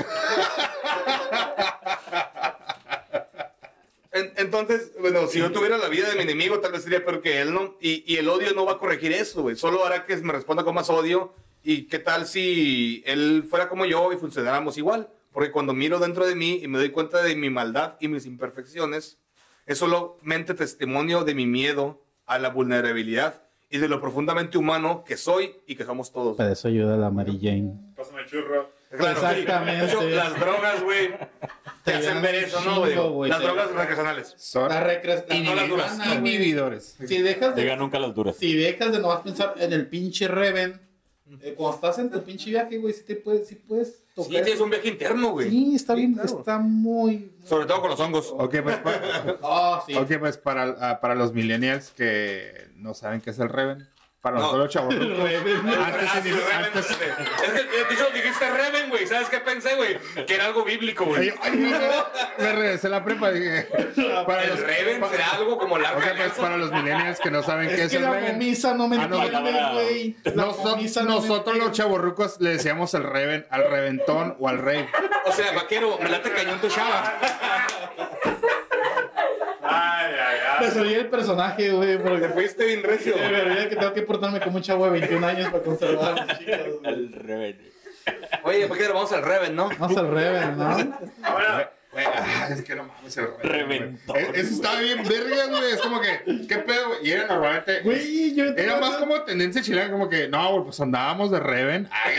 en- 4.12 4.34
entonces, 4.38 4.92
bueno, 5.00 5.28
si 5.28 5.40
yo 5.40 5.52
tuviera 5.52 5.78
la 5.78 5.88
vida 5.90 6.10
de 6.10 6.16
mi 6.16 6.22
enemigo, 6.24 6.60
tal 6.60 6.72
vez 6.72 6.84
sería 6.84 7.04
peor 7.04 7.22
que 7.22 7.42
él, 7.42 7.54
¿no? 7.54 7.76
Y, 7.82 8.04
y 8.12 8.18
el 8.18 8.30
odio 8.30 8.54
no 8.54 8.66
va 8.66 8.74
a 8.74 8.78
corregir 8.78 9.12
eso, 9.12 9.42
güey. 9.42 9.56
Solo 9.56 9.86
hará 9.86 10.06
que 10.06 10.16
me 10.18 10.34
responda 10.34 10.64
con 10.64 10.74
más 10.76 10.90
odio. 10.90 11.34
¿Y 11.68 11.88
qué 11.88 11.98
tal 12.00 12.28
si 12.28 13.04
él 13.08 13.44
fuera 13.50 13.68
como 13.68 13.86
yo 13.86 14.14
y 14.14 14.18
funcionáramos 14.18 14.78
igual? 14.78 15.10
Porque 15.34 15.52
cuando 15.52 15.74
miro 15.74 16.00
dentro 16.00 16.26
de 16.26 16.36
mí 16.36 16.60
y 16.62 16.68
me 16.68 16.78
doy 16.78 16.92
cuenta 16.92 17.22
de 17.24 17.36
mi 17.36 17.50
maldad 17.50 17.96
y 18.00 18.08
mis 18.08 18.26
imperfecciones, 18.28 19.18
es 19.66 19.78
solamente 19.80 20.54
testimonio 20.54 21.24
de 21.24 21.34
mi 21.34 21.48
miedo 21.48 22.02
a 22.28 22.38
la 22.40 22.50
vulnerabilidad 22.50 23.42
y 23.72 23.80
de 23.80 23.90
lo 23.90 24.00
profundamente 24.00 24.60
humano 24.60 25.04
que 25.06 25.18
soy 25.18 25.56
y 25.66 25.76
que 25.76 25.84
somos 25.84 26.14
todos. 26.14 26.38
Para 26.38 26.52
eso 26.52 26.68
ayuda 26.68 26.96
la 26.98 27.10
Mary 27.10 27.40
Jane. 27.42 27.74
Pásame 27.96 28.26
churro. 28.28 28.70
Claro, 28.96 29.20
sí. 29.20 29.26
Exactamente. 29.26 29.86
De 29.88 29.92
hecho, 29.92 30.02
las 30.04 30.40
drogas, 30.40 30.84
güey, 30.84 31.10
te 31.84 31.94
hacen 31.96 32.02
llenan 32.10 32.22
ver 32.24 32.36
eso, 32.36 32.62
¿no, 32.62 32.86
chingo, 32.88 33.10
güey? 33.10 33.10
güey, 33.10 33.30
Las 33.32 33.40
te- 33.40 33.46
drogas 33.48 33.72
recreacionales. 33.72 34.34
Son 34.38 34.70
La 34.70 34.84
recre- 34.88 35.26
la- 35.28 35.68
no 35.68 35.76
las 35.78 35.98
güey. 35.98 36.18
inhibidores. 36.20 36.96
Si 37.06 37.22
dejas 37.24 37.56
de, 37.56 37.76
nunca 37.76 37.98
las 38.00 38.14
duras. 38.14 38.38
si 38.38 38.54
dejas 38.56 38.92
de 38.94 39.00
nomás 39.00 39.22
pensar 39.22 39.56
en 39.58 39.74
el 39.74 39.88
pinche 39.88 40.28
Reven, 40.30 40.80
eh, 41.42 41.54
cuando 41.58 41.76
estás 41.76 41.98
en 42.00 42.10
tu 42.12 42.22
pinche 42.24 42.50
viaje, 42.52 42.78
güey, 42.78 42.94
sí 42.94 43.04
te 43.04 43.16
puedes, 43.16 43.48
sí 43.48 43.56
puedes 43.56 44.04
tocar. 44.14 44.32
Sí, 44.32 44.42
tienes 44.44 44.60
un 44.62 44.70
viaje 44.70 44.88
interno, 44.90 45.32
güey. 45.32 45.50
Sí, 45.50 45.76
está 45.76 45.96
bien, 45.96 46.14
claro. 46.14 46.40
está 46.40 46.60
muy... 46.60 47.32
Sobre 47.44 47.66
todo 47.66 47.82
con 47.82 47.90
los 47.90 48.00
hongos. 48.00 48.32
Ok, 48.38 48.56
pues, 48.64 48.78
pa- 48.78 49.02
Ah, 49.44 49.84
sí. 49.86 49.96
ok, 49.96 50.20
pues 50.20 50.38
para, 50.38 50.76
ah, 50.80 51.00
para 51.02 51.16
los 51.16 51.34
millennials 51.34 51.92
que 51.92 52.68
no 52.76 52.94
saben 52.94 53.22
qué 53.22 53.32
es 53.32 53.40
el 53.40 53.50
Reven, 53.50 53.88
para 54.26 54.38
No. 54.38 54.42
nosotros 54.42 54.64
los 54.66 54.74
chavos. 54.74 54.96
Reven. 55.24 55.58
Antes, 55.70 56.10
Ah, 56.12 56.20
sí, 56.24 56.32
antes- 56.52 56.90
Es 56.90 56.98
que, 56.98 57.64
de 57.64 57.94
hecho, 57.94 58.08
dijiste 58.12 58.50
Reven, 58.50 58.90
güey. 58.90 59.06
¿Sabes 59.06 59.30
qué 59.30 59.40
pensé, 59.40 59.76
güey? 59.76 60.00
Que 60.26 60.34
era 60.34 60.46
algo 60.46 60.64
bíblico, 60.66 61.06
güey. 61.06 61.32
Me, 62.40 62.52
regresé 62.54 62.90
la 62.90 63.04
prepa. 63.04 63.30
Dije, 63.30 63.68
para 64.26 64.44
El 64.46 64.50
los, 64.50 64.60
Reven 64.62 65.00
pa- 65.00 65.10
será 65.12 65.30
algo 65.34 65.60
como 65.60 65.78
la 65.78 65.92
ok, 65.94 66.04
pues 66.18 66.32
para 66.34 66.58
los 66.58 66.72
millennials 66.72 67.20
que 67.20 67.30
no 67.30 67.44
saben 67.44 67.70
qué 67.70 67.84
Es 67.84 67.92
que 67.92 67.98
el 67.98 68.02
la 68.04 68.12
Reven. 68.14 68.32
momisa 68.34 68.74
no 68.74 68.88
me 68.88 68.98
Ah, 68.98 69.08
no, 69.08 69.22
entiende, 69.22 69.52
güey. 69.74 70.16
Nosotros 70.34 71.58
los 71.58 71.72
chavorrucos 71.72 72.42
le 72.42 72.50
decíamos 72.52 72.96
el 72.96 73.04
Reven 73.04 73.46
al 73.52 73.70
reventón 73.70 74.36
o 74.40 74.50
al 74.50 74.58
rave. 74.58 74.90
O 75.26 75.32
sea, 75.32 75.52
vaquero, 75.52 76.00
me 76.02 76.10
late 76.10 76.32
cañón 76.32 76.60
tu 76.60 76.68
chava. 76.68 77.14
Me 80.62 80.72
salí 80.72 80.94
el 80.94 81.08
personaje, 81.08 81.72
güey, 81.72 81.98
Te 81.98 82.04
porque 82.04 82.30
fuiste 82.30 82.66
bien 82.66 82.84
recio. 82.84 83.16
me 83.18 83.42
olvidé 83.42 83.70
que 83.70 83.76
tengo 83.76 83.94
que 83.94 84.02
portarme 84.04 84.40
como 84.40 84.58
un 84.58 84.64
chavo 84.64 84.86
de 84.86 84.92
21 84.92 85.28
años 85.28 85.52
para 85.52 85.64
conservar 85.64 86.20
a 86.20 86.26
mis 86.26 86.40
chicas. 86.40 86.60
El 86.84 87.12
revés. 87.14 87.56
Oye, 88.44 88.68
vaquero, 88.68 88.94
vamos 88.94 89.12
al 89.12 89.24
Reven, 89.24 89.56
¿no? 89.56 89.70
Vamos 89.80 89.98
al 89.98 90.12
Reven, 90.12 90.58
¿no? 90.58 90.76
Güey, 91.92 92.06
ah, 92.06 92.50
es 92.52 92.62
que 92.62 92.76
no 92.76 92.84
mames, 92.84 93.18
el 93.18 93.28
Reven. 93.42 94.00
Eh, 94.14 94.32
Eso 94.36 94.54
estaba 94.54 94.80
bien 94.80 95.02
verga, 95.04 95.46
güey. 95.48 95.72
Es 95.72 95.82
como 95.82 96.02
que, 96.02 96.46
¿qué 96.48 96.58
pedo, 96.58 96.90
güey? 96.90 97.08
Y 97.08 97.12
era 97.12 97.26
normalmente. 97.26 97.80
Güey, 97.82 98.36
yo 98.36 98.46
Era 98.46 98.80
más 98.80 98.98
como 98.98 99.22
tendencia 99.24 99.62
chilena, 99.62 99.90
como 99.90 100.10
que, 100.10 100.28
no, 100.28 100.52
güey, 100.52 100.64
pues 100.66 100.80
andábamos 100.82 101.32
de 101.32 101.40
Reven. 101.40 101.90
Ay, 101.92 102.16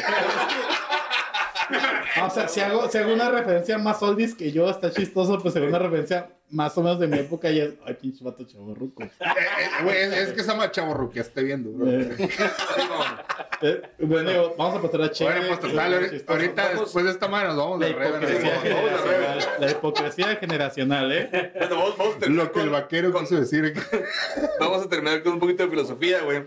O 2.24 2.30
sea, 2.30 2.48
si 2.48 2.60
hago, 2.60 2.88
si 2.88 2.98
hago 2.98 3.12
una 3.12 3.28
referencia 3.28 3.76
más 3.78 4.02
oldies 4.02 4.34
que 4.34 4.50
yo, 4.50 4.70
está 4.70 4.90
chistoso, 4.90 5.38
pues 5.42 5.54
hago 5.56 5.66
una 5.66 5.78
referencia 5.78 6.28
más 6.50 6.76
o 6.78 6.82
menos 6.82 6.98
de 7.00 7.06
mi 7.08 7.18
época 7.18 7.50
y 7.50 7.60
es, 7.60 7.74
ay, 7.84 7.94
pinche 7.94 8.22
vato 8.24 8.44
chavorruco. 8.44 9.02
eh, 9.02 9.10
eh, 9.20 9.82
Güey, 9.82 9.96
es, 10.02 10.12
es 10.12 10.32
que 10.32 10.40
esa 10.42 10.54
machaborruquia 10.54 11.22
esté 11.22 11.42
viendo, 11.42 11.70
bro. 11.72 11.90
Eh, 11.90 12.16
eh, 13.62 13.82
bueno, 13.98 14.30
digo, 14.30 14.54
vamos 14.58 14.78
a 14.78 14.82
pasar 14.82 15.02
a 15.02 15.10
Che. 15.10 15.24
Bueno, 15.24 15.42
pues 15.48 15.60
total, 15.60 15.92
eh, 15.92 15.96
ahorita, 15.96 16.10
chistoso. 16.12 16.32
ahorita 16.32 16.64
Vamos. 16.64 16.80
después 16.80 17.04
de 17.04 17.10
esta 17.10 17.28
madre 17.28 17.48
nos 17.48 17.56
vamos 17.56 17.80
La 17.80 17.86
de 17.86 17.94
generacional. 17.94 19.48
La 19.60 19.70
hipocresía 19.70 20.36
generacional, 20.36 21.12
¿eh? 21.12 21.52
Bueno, 21.58 21.76
vamos, 21.76 21.98
vamos 21.98 22.16
a 22.16 22.18
terminar 22.18 22.46
Lo 22.46 22.52
que 22.52 22.60
el 22.60 22.70
vaquero 22.70 23.12
con- 23.12 23.22
quiso 23.22 23.36
decir. 23.36 23.74
Vamos 24.60 24.84
a 24.84 24.88
terminar 24.88 25.22
con 25.22 25.34
un 25.34 25.40
poquito 25.40 25.62
de 25.64 25.70
filosofía, 25.70 26.20
güey. 26.22 26.44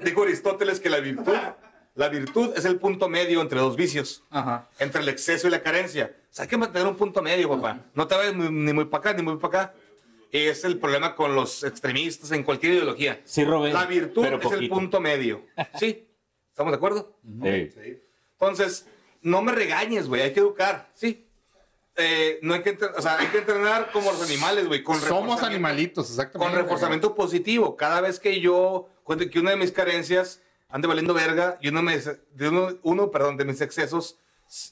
Dijo 0.00 0.22
Aristóteles 0.22 0.80
que 0.80 0.90
la 0.90 1.00
virtud, 1.00 1.32
la 1.96 2.08
virtud 2.10 2.52
es 2.54 2.64
el 2.66 2.76
punto 2.78 3.08
medio 3.08 3.40
entre 3.40 3.58
dos 3.58 3.74
vicios, 3.74 4.22
Ajá. 4.30 4.68
entre 4.78 5.00
el 5.00 5.08
exceso 5.08 5.48
y 5.48 5.50
la 5.50 5.62
carencia. 5.62 6.14
O 6.30 6.34
sea, 6.34 6.42
hay 6.44 6.48
que 6.48 6.58
mantener 6.58 6.86
un 6.86 6.96
punto 6.96 7.22
medio, 7.22 7.48
papá. 7.48 7.80
No 7.94 8.06
te 8.06 8.14
vayas 8.14 8.36
ni 8.36 8.72
muy 8.72 8.84
para 8.84 9.00
acá 9.00 9.12
ni 9.14 9.22
muy 9.22 9.38
para 9.38 9.62
acá. 9.62 9.74
Y 10.30 10.38
es 10.38 10.64
el 10.64 10.78
problema 10.78 11.14
con 11.14 11.34
los 11.34 11.64
extremistas 11.64 12.32
en 12.32 12.42
cualquier 12.42 12.74
ideología. 12.74 13.22
Sí, 13.24 13.44
robé. 13.44 13.72
La 13.72 13.86
virtud 13.86 14.22
pero 14.22 14.40
es 14.40 14.52
el 14.52 14.68
punto 14.68 15.00
medio. 15.00 15.46
¿Sí? 15.78 16.06
¿Estamos 16.50 16.72
de 16.72 16.76
acuerdo? 16.76 17.18
Sí. 17.42 17.98
Entonces, 18.32 18.86
no 19.22 19.40
me 19.40 19.52
regañes, 19.52 20.06
güey. 20.06 20.20
Hay 20.20 20.32
que 20.34 20.40
educar, 20.40 20.90
¿sí? 20.92 21.26
Eh, 21.96 22.38
no 22.42 22.52
hay 22.52 22.62
que, 22.62 22.76
o 22.94 23.00
sea, 23.00 23.18
hay 23.18 23.28
que 23.28 23.38
entrenar 23.38 23.90
como 23.90 24.12
los 24.12 24.22
animales, 24.22 24.66
güey. 24.66 24.84
Somos 25.00 25.42
animalitos, 25.42 26.10
exactamente. 26.10 26.54
con 26.54 26.62
reforzamiento 26.62 27.14
positivo. 27.14 27.74
Cada 27.74 28.02
vez 28.02 28.20
que 28.20 28.38
yo 28.40 28.90
cuento 29.02 29.30
que 29.30 29.40
una 29.40 29.52
de 29.52 29.56
mis 29.56 29.72
carencias 29.72 30.42
ande 30.76 30.88
valiendo 30.88 31.14
verga 31.14 31.58
y 31.60 31.68
uno, 31.68 31.82
me- 31.82 31.98
de 31.98 32.48
uno, 32.48 32.68
uno, 32.82 33.10
perdón, 33.10 33.36
de 33.38 33.44
mis 33.46 33.60
excesos 33.62 34.18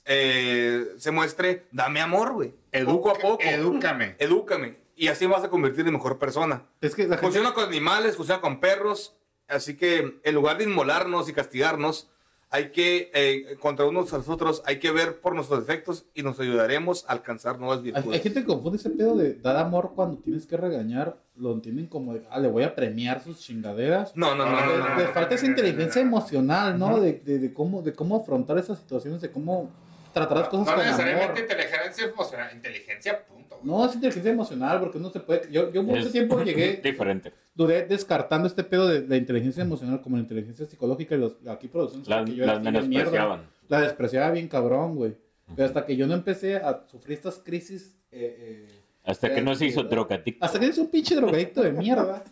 eh, 0.04 0.92
se 0.98 1.10
muestre, 1.10 1.66
dame 1.72 2.00
amor, 2.00 2.34
güey. 2.34 2.54
Poco 2.84 3.10
a 3.10 3.14
poco. 3.14 3.42
Edúcame. 3.42 4.16
Edúcame. 4.18 4.76
Y 4.96 5.08
así 5.08 5.26
vas 5.26 5.42
a 5.42 5.50
convertir 5.50 5.86
en 5.86 5.94
mejor 5.94 6.18
persona. 6.18 6.66
Es 6.80 6.94
que 6.94 7.02
la 7.02 7.16
gente... 7.16 7.22
Funciona 7.22 7.52
con 7.54 7.64
animales, 7.64 8.16
funciona 8.16 8.40
con 8.40 8.60
perros. 8.60 9.16
Así 9.48 9.76
que 9.76 10.20
en 10.22 10.34
lugar 10.34 10.58
de 10.58 10.64
inmolarnos 10.64 11.28
y 11.28 11.32
castigarnos, 11.32 12.10
hay 12.54 12.70
que, 12.70 13.10
eh, 13.14 13.56
contra 13.58 13.84
unos 13.84 14.12
a 14.12 14.18
los 14.18 14.28
otros, 14.28 14.62
hay 14.64 14.78
que 14.78 14.92
ver 14.92 15.18
por 15.20 15.34
nuestros 15.34 15.66
defectos 15.66 16.06
y 16.14 16.22
nos 16.22 16.38
ayudaremos 16.38 17.04
a 17.08 17.12
alcanzar 17.14 17.58
nuevas 17.58 17.82
virtudes. 17.82 18.14
hay 18.14 18.20
gente 18.20 18.42
que 18.42 18.46
confunde 18.46 18.78
ese 18.78 18.90
pedo 18.90 19.16
de 19.16 19.34
dar 19.34 19.56
amor 19.56 19.90
cuando 19.96 20.18
tienes 20.18 20.46
que 20.46 20.56
regañar, 20.56 21.18
lo 21.34 21.52
entienden 21.52 21.88
como 21.88 22.14
de, 22.14 22.22
ah, 22.30 22.38
le 22.38 22.46
voy 22.46 22.62
a 22.62 22.76
premiar 22.76 23.24
sus 23.24 23.40
chingaderas. 23.40 24.12
No, 24.14 24.36
no, 24.36 24.46
no, 24.46 24.52
no, 24.52 24.76
no, 24.78 24.88
no. 24.88 24.96
Le 24.96 25.08
falta 25.08 25.34
esa 25.34 25.46
inteligencia 25.46 26.00
emocional, 26.00 26.78
¿no? 26.78 27.00
De, 27.00 27.14
de, 27.14 27.40
de 27.40 27.52
cómo, 27.52 27.82
de 27.82 27.92
cómo 27.92 28.18
afrontar 28.18 28.56
esas 28.56 28.78
situaciones, 28.78 29.20
de 29.20 29.32
cómo 29.32 29.72
tratar 30.12 30.38
las 30.38 30.48
cosas 30.48 30.66
No 30.66 30.74
con 30.76 30.84
necesariamente 30.84 31.24
amor. 31.24 31.38
inteligencia 31.40 32.04
emocional, 32.06 32.50
inteligencia, 32.54 33.24
punto. 33.64 33.72
güey. 33.72 33.78
No, 33.80 33.86
es 33.88 33.94
inteligencia 33.94 34.30
emocional, 34.32 34.80
porque 34.80 34.98
no 34.98 35.10
se 35.10 35.20
puede. 35.20 35.50
Yo, 35.50 35.72
yo 35.72 35.82
mucho 35.82 36.00
Es 36.06 36.12
tiempo 36.12 36.40
llegué, 36.44 36.80
Diferente. 36.82 37.32
duré 37.54 37.86
descartando 37.86 38.46
este 38.46 38.64
pedo 38.64 38.88
de 38.88 39.06
la 39.06 39.16
inteligencia 39.16 39.62
emocional 39.62 40.00
como 40.00 40.16
la 40.16 40.22
inteligencia 40.22 40.66
psicológica 40.66 41.14
y 41.14 41.18
los, 41.18 41.36
aquí 41.48 41.68
producciones 41.68 42.08
Las, 42.08 42.24
que 42.28 42.36
yo 42.36 42.46
las 42.46 42.86
mierda. 42.88 43.44
La 43.68 43.80
despreciaba 43.80 44.30
bien 44.30 44.48
cabrón, 44.48 44.96
güey. 44.96 45.16
Pero 45.54 45.66
hasta 45.66 45.84
que 45.84 45.96
yo 45.96 46.06
no 46.06 46.14
empecé 46.14 46.56
a 46.56 46.84
sufrir 46.86 47.16
estas 47.18 47.38
crisis. 47.38 47.96
eh, 48.10 48.66
eh, 48.66 48.80
Hasta 49.04 49.34
que 49.34 49.42
no 49.42 49.54
se 49.54 49.66
hizo 49.66 49.82
¿verdad? 49.82 49.90
drogadicto. 49.90 50.44
hasta 50.44 50.58
que 50.58 50.64
eres 50.66 50.78
un 50.78 50.88
pinche 50.90 51.14
drogadicto 51.14 51.62
de 51.62 51.72
mierda. 51.72 52.24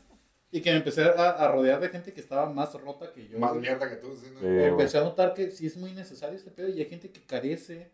Y 0.54 0.60
que 0.60 0.70
me 0.70 0.76
empecé 0.78 1.02
a, 1.04 1.30
a 1.30 1.48
rodear 1.50 1.80
de 1.80 1.88
gente 1.88 2.12
que 2.12 2.20
estaba 2.20 2.50
más 2.52 2.74
rota 2.74 3.10
que 3.12 3.26
yo. 3.26 3.38
Más 3.38 3.50
güey. 3.52 3.62
mierda 3.62 3.88
que 3.88 3.96
tú. 3.96 4.08
sí, 4.14 4.26
¿no? 4.34 4.40
Sí, 4.40 4.46
güey. 4.46 4.64
Empecé 4.66 4.98
a 4.98 5.02
notar 5.02 5.32
que 5.34 5.50
sí 5.50 5.66
es 5.66 5.76
muy 5.78 5.92
necesario 5.92 6.36
este 6.36 6.50
pedo 6.50 6.68
y 6.68 6.78
hay 6.78 6.84
gente 6.86 7.10
que 7.10 7.20
carece 7.22 7.90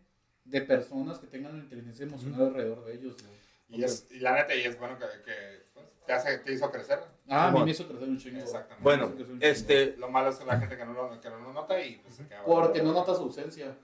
de 0.49 0.61
personas 0.61 1.19
que 1.19 1.27
tengan 1.27 1.53
la 1.57 1.63
inteligencia 1.63 2.05
emocional 2.05 2.41
alrededor 2.47 2.83
de 2.85 2.93
ellos, 2.95 3.15
güey. 3.21 3.39
Y, 3.79 3.83
es, 3.83 4.07
y 4.09 4.19
la 4.19 4.33
neta, 4.33 4.55
y 4.55 4.61
es 4.61 4.79
bueno 4.79 4.97
que, 4.97 5.05
que, 5.23 5.63
pues, 5.75 5.85
te, 6.07 6.13
hace, 6.13 6.39
te 6.39 6.53
hizo 6.53 6.71
crecer. 6.71 6.99
Ah, 7.27 7.43
a 7.43 7.47
mí 7.47 7.51
Bueno. 7.51 7.65
me 7.65 7.71
hizo 7.71 7.87
crecer 7.87 8.09
un 8.09 8.17
chingo. 8.17 8.39
Exactamente. 8.39 8.83
Bueno, 8.83 9.07
un 9.07 9.17
chingo. 9.17 9.37
este, 9.41 9.95
Lo 9.97 10.09
malo 10.09 10.29
es 10.29 10.37
que 10.37 10.45
la 10.45 10.59
gente 10.59 10.75
que 10.75 10.85
no 10.85 10.93
lo, 10.93 11.21
que 11.21 11.29
no 11.29 11.37
lo 11.39 11.53
nota 11.53 11.79
y 11.79 11.97
pues 11.97 12.15
se 12.15 12.27
queda. 12.27 12.43
Porque 12.45 12.81
no 12.81 12.93
notas 12.93 13.19
ausencia. 13.19 13.75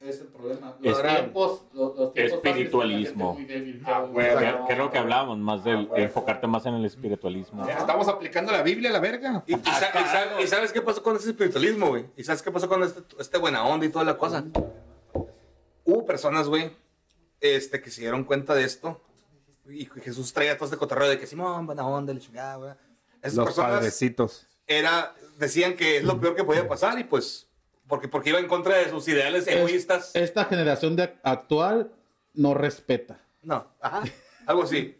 Es 0.00 0.20
el 0.20 0.28
problema. 0.28 0.76
Los 0.80 0.98
Es- 0.98 1.04
tiempos, 1.14 1.62
los, 1.74 1.94
los 1.96 2.12
tiempos 2.12 2.34
Espiritualismo. 2.42 3.34
muy 3.34 3.44
débil, 3.44 3.80
Ah, 3.84 3.88
cabrón. 3.88 4.12
güey, 4.14 4.30
O 4.30 4.38
sea, 4.38 4.52
Que, 4.52 4.58
no. 4.58 4.66
que 4.66 4.72
es 4.72 4.78
lo 4.78 4.90
que 4.90 4.98
hablábamos, 4.98 5.38
más 5.38 5.62
del 5.62 5.76
Ah, 5.76 5.84
güey. 5.90 6.02
enfocarte 6.04 6.46
más 6.48 6.66
en 6.66 6.74
el 6.74 6.84
espiritualismo. 6.86 7.68
Estamos 7.68 8.08
aplicando 8.08 8.50
la 8.50 8.62
Biblia 8.62 8.90
a 8.90 8.94
la 8.94 8.98
verga. 8.98 9.44
Y, 9.46 9.54
y 9.54 9.58
sa- 9.62 9.90
y 10.00 10.04
sa- 10.08 10.40
y 10.42 10.46
sabes 10.48 10.72
qué 10.72 10.80
pasó 10.80 11.02
con 11.04 11.14
ese 11.16 11.28
espiritualismo, 11.30 11.88
güey. 11.90 12.06
Y 12.16 12.24
sabes 12.24 12.42
qué 12.42 12.50
pasó 12.50 12.68
con 12.68 12.82
este, 12.82 13.00
este 13.20 13.38
buena 13.38 13.64
onda 13.64 13.86
y 13.86 13.90
toda 13.90 14.04
la 14.04 14.16
cosa. 14.16 14.42
Personas, 16.12 16.46
güey, 16.46 16.70
este, 17.40 17.80
que 17.80 17.90
se 17.90 18.02
dieron 18.02 18.24
cuenta 18.24 18.54
de 18.54 18.64
esto. 18.64 19.00
Y 19.66 19.86
Jesús 19.86 20.30
traía 20.34 20.58
todo 20.58 20.66
este 20.66 20.76
cotorreo 20.76 21.08
de 21.08 21.18
que 21.18 21.26
Simón, 21.26 21.64
buena 21.64 21.86
onda, 21.86 22.12
le 22.12 22.20
chingada, 22.20 22.56
güey. 22.56 22.72
Esas 23.22 23.36
Los 23.36 23.46
personas 23.46 23.78
padrecitos. 23.78 24.46
era, 24.66 25.14
decían 25.38 25.74
que 25.74 25.96
es 25.96 26.04
lo 26.04 26.20
peor 26.20 26.36
que 26.36 26.44
podía 26.44 26.68
pasar 26.68 26.98
y 26.98 27.04
pues, 27.04 27.46
porque, 27.88 28.08
porque 28.08 28.28
iba 28.28 28.38
en 28.38 28.46
contra 28.46 28.76
de 28.76 28.90
sus 28.90 29.08
ideales 29.08 29.48
egoístas. 29.48 30.10
Esta 30.12 30.44
generación 30.44 30.96
de 30.96 31.14
actual 31.22 31.90
no 32.34 32.52
respeta. 32.52 33.18
No, 33.42 33.66
ajá, 33.80 34.02
algo 34.44 34.64
así. 34.64 34.98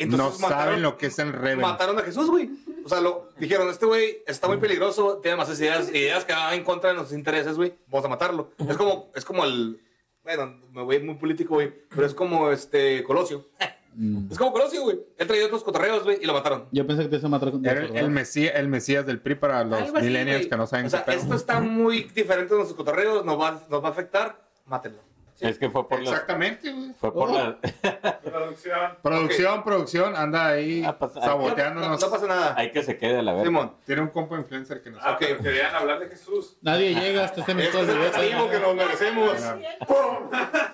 no 0.00 0.04
Entonces 0.04 0.40
saben 0.40 0.82
lo 0.82 0.98
que 0.98 1.06
es 1.06 1.18
el 1.20 1.32
rebel. 1.32 1.60
mataron 1.60 1.96
a 1.96 2.02
Jesús, 2.02 2.28
güey. 2.28 2.50
O 2.84 2.88
sea, 2.88 3.00
lo 3.00 3.28
dijeron, 3.38 3.68
este 3.68 3.86
güey 3.86 4.24
está 4.26 4.48
muy 4.48 4.56
peligroso, 4.56 5.18
tiene 5.18 5.36
más 5.36 5.56
ideas, 5.60 5.90
ideas 5.90 6.24
que 6.24 6.32
van 6.32 6.54
en 6.54 6.64
contra 6.64 6.90
de 6.90 6.96
nuestros 6.96 7.16
intereses, 7.16 7.54
güey. 7.54 7.72
Vamos 7.86 8.06
a 8.06 8.08
matarlo. 8.08 8.50
Es 8.68 8.76
como, 8.76 9.12
es 9.14 9.24
como 9.24 9.44
el, 9.44 9.80
bueno, 10.24 10.56
me 10.72 10.82
voy 10.82 11.00
muy 11.00 11.14
político, 11.16 11.54
güey, 11.54 11.72
pero 11.90 12.06
es 12.06 12.14
como 12.14 12.50
este 12.50 13.04
Colosio. 13.04 13.48
Es 14.28 14.38
como 14.38 14.52
Colosio, 14.52 14.82
güey. 14.82 14.98
Él 15.18 15.26
traía 15.28 15.46
otros 15.46 15.62
cotorreos, 15.62 16.02
güey, 16.02 16.18
y 16.20 16.24
lo 16.26 16.32
mataron. 16.32 16.66
Yo 16.72 16.84
pensé 16.84 17.04
que 17.04 17.10
te 17.10 17.16
iba 17.16 17.26
a 17.26 17.30
matar 17.30 17.52
con 17.52 17.64
el, 17.64 17.96
el 17.96 18.10
mesías, 18.10 18.54
el 18.56 18.66
mesías 18.68 19.06
del 19.06 19.20
PRI 19.20 19.36
para 19.36 19.62
los 19.62 19.80
así, 19.80 19.92
millennials 19.92 20.46
que 20.48 20.56
no 20.56 20.66
saben 20.66 20.86
O 20.86 20.90
sea, 20.90 21.04
qué 21.04 21.12
pedo. 21.12 21.20
esto 21.22 21.34
está 21.36 21.60
muy 21.60 22.04
diferente 22.14 22.54
de 22.54 22.56
nuestros 22.56 22.76
cotorreos, 22.76 23.24
nos 23.24 23.38
va, 23.38 23.64
nos 23.70 23.84
va 23.84 23.88
a 23.88 23.90
afectar, 23.92 24.48
mátenlo. 24.66 24.98
Es 25.40 25.58
que 25.58 25.68
fue 25.68 25.86
por 25.88 26.00
la... 26.00 26.10
Exactamente, 26.10 26.70
güey. 26.72 26.92
Fue 26.98 27.12
por 27.12 27.28
Oh. 27.30 27.34
la... 27.38 27.58
Producción, 29.02 29.62
producción, 29.64 30.16
anda 30.16 30.46
ahí 30.48 30.84
Ah, 30.86 30.96
pasa- 30.98 31.20
No, 31.20 31.26
saboteándonos. 31.26 32.00
no 32.00 32.10
pasa 32.10 32.26
nada. 32.26 32.54
Hay 32.56 32.70
que 32.70 32.82
se 32.82 32.96
quede 32.96 33.18
a 33.18 33.22
la 33.22 33.32
verga. 33.32 33.46
Simón. 33.46 33.72
Tiene 33.84 34.02
un 34.02 34.08
compa 34.08 34.36
influencer 34.36 34.80
que 34.82 34.90
nos 34.90 35.02
Ah, 35.04 35.12
Ok. 35.12 35.18
pero 35.20 35.42
querían 35.42 35.74
hablar 35.74 35.98
de 35.98 36.08
Jesús. 36.08 36.56
Nadie 36.62 36.94
llega 36.94 37.24
hasta 37.24 37.40
este 37.40 37.52
Este 37.52 37.54
minuto 37.62 37.82
es 37.82 37.88
el 37.88 38.10
castigo 38.12 38.50
que 38.50 38.60
nos 38.60 38.74
merecemos. 38.76 39.32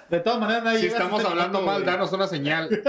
De 0.09 0.21
todas 0.21 0.41
maneras, 0.41 0.65
nadie 0.65 0.79
Si 0.79 0.85
llega 0.85 0.97
estamos 0.99 1.21
este 1.21 1.31
hablando 1.33 1.59
minuto, 1.61 1.73
mal, 1.73 1.83
güey. 1.83 1.95
danos 1.95 2.13
una 2.13 2.27
señal. 2.27 2.69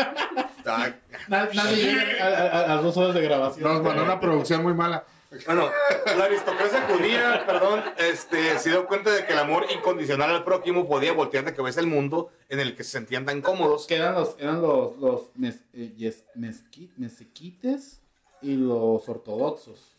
Nadie 1.27 1.75
llega 1.75 2.23
a, 2.23 2.27
a- 2.27 2.63
a 2.65 2.67
las 2.75 2.83
dos 2.83 2.95
horas 2.97 3.13
de 3.15 3.21
grabación. 3.21 3.63
Nos 3.73 3.81
mandó 3.83 4.03
una 4.03 4.19
producción 4.19 4.61
muy 4.63 4.73
mala. 4.73 5.03
Bueno, 5.45 5.69
la 6.17 6.25
aristocracia 6.25 6.81
judía, 6.89 7.43
perdón, 7.45 7.81
este, 7.97 8.59
se 8.59 8.69
dio 8.69 8.85
cuenta 8.85 9.11
de 9.11 9.25
que 9.25 9.31
el 9.31 9.39
amor 9.39 9.65
incondicional 9.73 10.29
al 10.29 10.43
prójimo 10.43 10.87
podía 10.87 11.13
voltear 11.13 11.45
de 11.45 11.53
cabeza 11.53 11.79
el 11.79 11.87
mundo 11.87 12.31
en 12.49 12.59
el 12.59 12.75
que 12.75 12.83
se 12.83 12.91
sentían 12.91 13.25
tan 13.25 13.41
cómodos. 13.41 13.87
Que 13.87 13.95
eran 13.95 14.13
los, 14.15 14.35
eran 14.39 14.61
los, 14.61 14.97
los 14.97 15.21
mes- 15.35 15.63
eh, 15.73 15.93
yes- 15.97 16.25
mezqui- 16.35 16.91
mesequites 16.97 18.01
y 18.41 18.55
los 18.57 19.07
ortodoxos. 19.07 19.95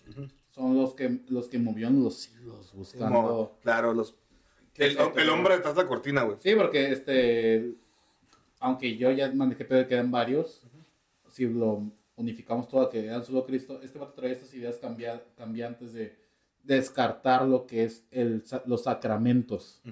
Son 0.50 0.76
los 0.76 0.94
que, 0.94 1.20
los 1.28 1.48
que 1.48 1.58
movieron 1.58 2.04
los 2.04 2.28
hilos 2.28 2.72
buscando. 2.74 3.56
Claro, 3.62 3.94
los, 3.94 4.14
el, 4.76 4.98
el 5.16 5.28
hombre 5.30 5.56
detrás 5.56 5.74
de 5.74 5.82
la 5.82 5.88
cortina, 5.88 6.22
güey. 6.24 6.36
Sí, 6.40 6.54
porque 6.54 6.92
este. 6.92 7.72
Aunque 8.60 8.96
yo 8.98 9.10
ya 9.10 9.30
manejé 9.32 9.64
pedo 9.64 9.88
que 9.88 9.94
eran 9.94 10.10
varios, 10.10 10.60
si 11.30 11.46
lo 11.46 11.82
unificamos 12.22 12.68
todo 12.68 12.80
a 12.82 12.90
que 12.90 13.04
eran 13.06 13.24
solo 13.24 13.44
Cristo, 13.44 13.80
este 13.82 13.98
vato 13.98 14.14
trae 14.14 14.32
estas 14.32 14.54
ideas 14.54 14.76
cambia- 14.78 15.22
cambiantes 15.36 15.92
de 15.92 16.16
descartar 16.62 17.46
lo 17.46 17.66
que 17.66 17.84
es 17.84 18.04
el, 18.10 18.44
sa- 18.44 18.62
los 18.66 18.84
sacramentos. 18.84 19.82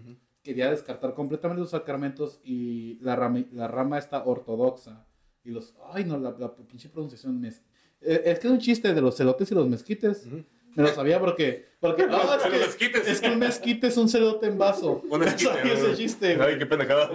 Quería 0.42 0.70
descartar 0.70 1.12
completamente 1.14 1.60
los 1.60 1.70
sacramentos 1.70 2.40
y 2.42 2.98
la 3.02 3.14
rama, 3.16 3.44
la 3.52 3.68
rama 3.68 3.98
está 3.98 4.24
ortodoxa. 4.24 5.06
Y 5.44 5.50
los. 5.50 5.74
Ay, 5.92 6.04
no, 6.04 6.18
la, 6.18 6.30
la 6.38 6.54
pinche 6.54 6.88
pronunciación. 6.88 7.40
mez- 7.42 7.60
eh, 8.00 8.22
es 8.26 8.38
que 8.38 8.46
es 8.46 8.52
un 8.52 8.58
chiste 8.58 8.94
de 8.94 9.00
los 9.00 9.16
celotes 9.16 9.50
y 9.50 9.54
los 9.54 9.68
mezquites. 9.68 10.26
Me 10.76 10.82
lo 10.84 10.88
sabía 10.88 11.18
porque. 11.18 11.66
porque 11.80 12.06
no, 12.06 12.16
es, 12.34 12.42
que, 12.42 12.50
mezquites. 12.58 13.08
es 13.08 13.20
que 13.20 13.28
un 13.30 13.38
mezquite 13.38 13.86
es 13.88 13.96
un 13.96 14.08
celote 14.08 14.46
en 14.46 14.56
vaso. 14.58 15.02
Un 15.10 15.22
Sabía 15.38 15.72
ese 15.74 15.94
chiste. 15.96 16.38
Ay, 16.40 16.58
qué 16.58 16.66
pendejada. 16.66 17.10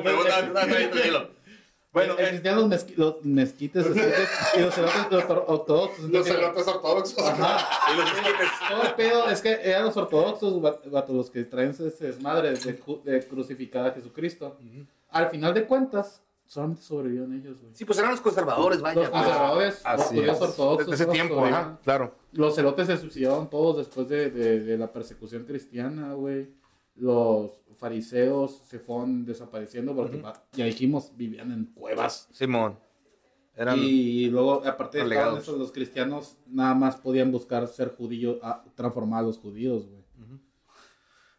Bueno, 1.96 2.14
eh, 2.20 2.24
existían 2.28 2.56
los, 2.58 2.66
mezqui- 2.66 2.96
los 2.98 3.26
mezquites 3.26 3.86
esquites 3.86 4.30
y 4.56 4.60
los 4.60 4.74
celotes 4.76 5.26
ortodoxos. 5.48 6.10
Los 6.10 6.28
celotes 6.28 6.68
ortodoxos. 6.68 7.18
Ajá. 7.28 7.68
y 7.94 7.98
los 7.98 8.06
esquites. 8.12 8.48
Todo 8.70 8.84
el 8.84 8.94
pedo 8.96 9.30
es 9.30 9.42
que 9.42 9.52
eran 9.64 9.86
los 9.86 9.98
ortodoxos, 9.98 10.64
va- 10.64 10.80
vato, 10.92 11.14
los 11.14 11.32
que 11.32 11.44
traen 11.46 11.70
ese 11.72 11.90
desmadre 12.06 12.52
de, 12.54 12.80
de 13.04 13.28
crucificar 13.28 13.88
a 13.88 13.92
Jesucristo. 13.92 14.58
Al 15.10 15.30
final 15.30 15.54
de 15.54 15.66
cuentas, 15.66 16.22
solamente 16.46 16.82
sobrevivieron 16.84 17.34
ellos, 17.34 17.60
güey. 17.62 17.74
Sí, 17.74 17.86
pues 17.86 17.98
eran 17.98 18.12
los 18.12 18.22
conservadores, 18.22 18.82
vaya. 18.82 19.00
Los 19.02 19.10
pues. 19.10 19.24
conservadores, 19.24 19.76
los 19.76 19.86
así 19.86 20.20
es. 20.20 20.42
ortodoxos. 20.42 20.88
Desde 20.92 21.04
ese 21.06 21.12
tiempo, 21.14 21.44
ajá, 21.46 21.80
claro. 21.84 22.14
Los 22.34 22.54
celotes 22.56 22.88
se 22.88 22.98
suicidaron 22.98 23.50
todos 23.50 23.78
después 23.78 24.10
de, 24.10 24.30
de- 24.30 24.60
de 24.60 24.78
la 24.78 24.92
persecución 24.92 25.46
cristiana, 25.46 26.14
güey. 26.14 26.50
Los 26.98 27.52
fariseos 27.76 28.62
se 28.68 28.80
fueron 28.80 29.26
desapareciendo 29.26 29.96
porque, 29.96 30.24
ya 30.54 30.66
dijimos, 30.66 31.12
vivían 31.16 31.52
en 31.52 31.66
cuevas. 31.66 32.28
Simón. 32.32 32.78
Eran, 33.56 33.80
Y 33.80 34.28
luego, 34.30 34.66
aparte 34.66 35.04
de 35.04 35.38
esos, 35.40 35.58
los 35.58 35.72
cristianos 35.72 36.38
nada 36.48 36.74
más 36.74 36.98
podían 36.98 37.32
buscar 37.32 37.68
ser 37.68 37.96
judíos, 37.96 38.38
transformar 38.76 39.20
a 39.20 39.28
los 39.28 39.38
judíos, 39.38 39.88
güey. 39.88 40.04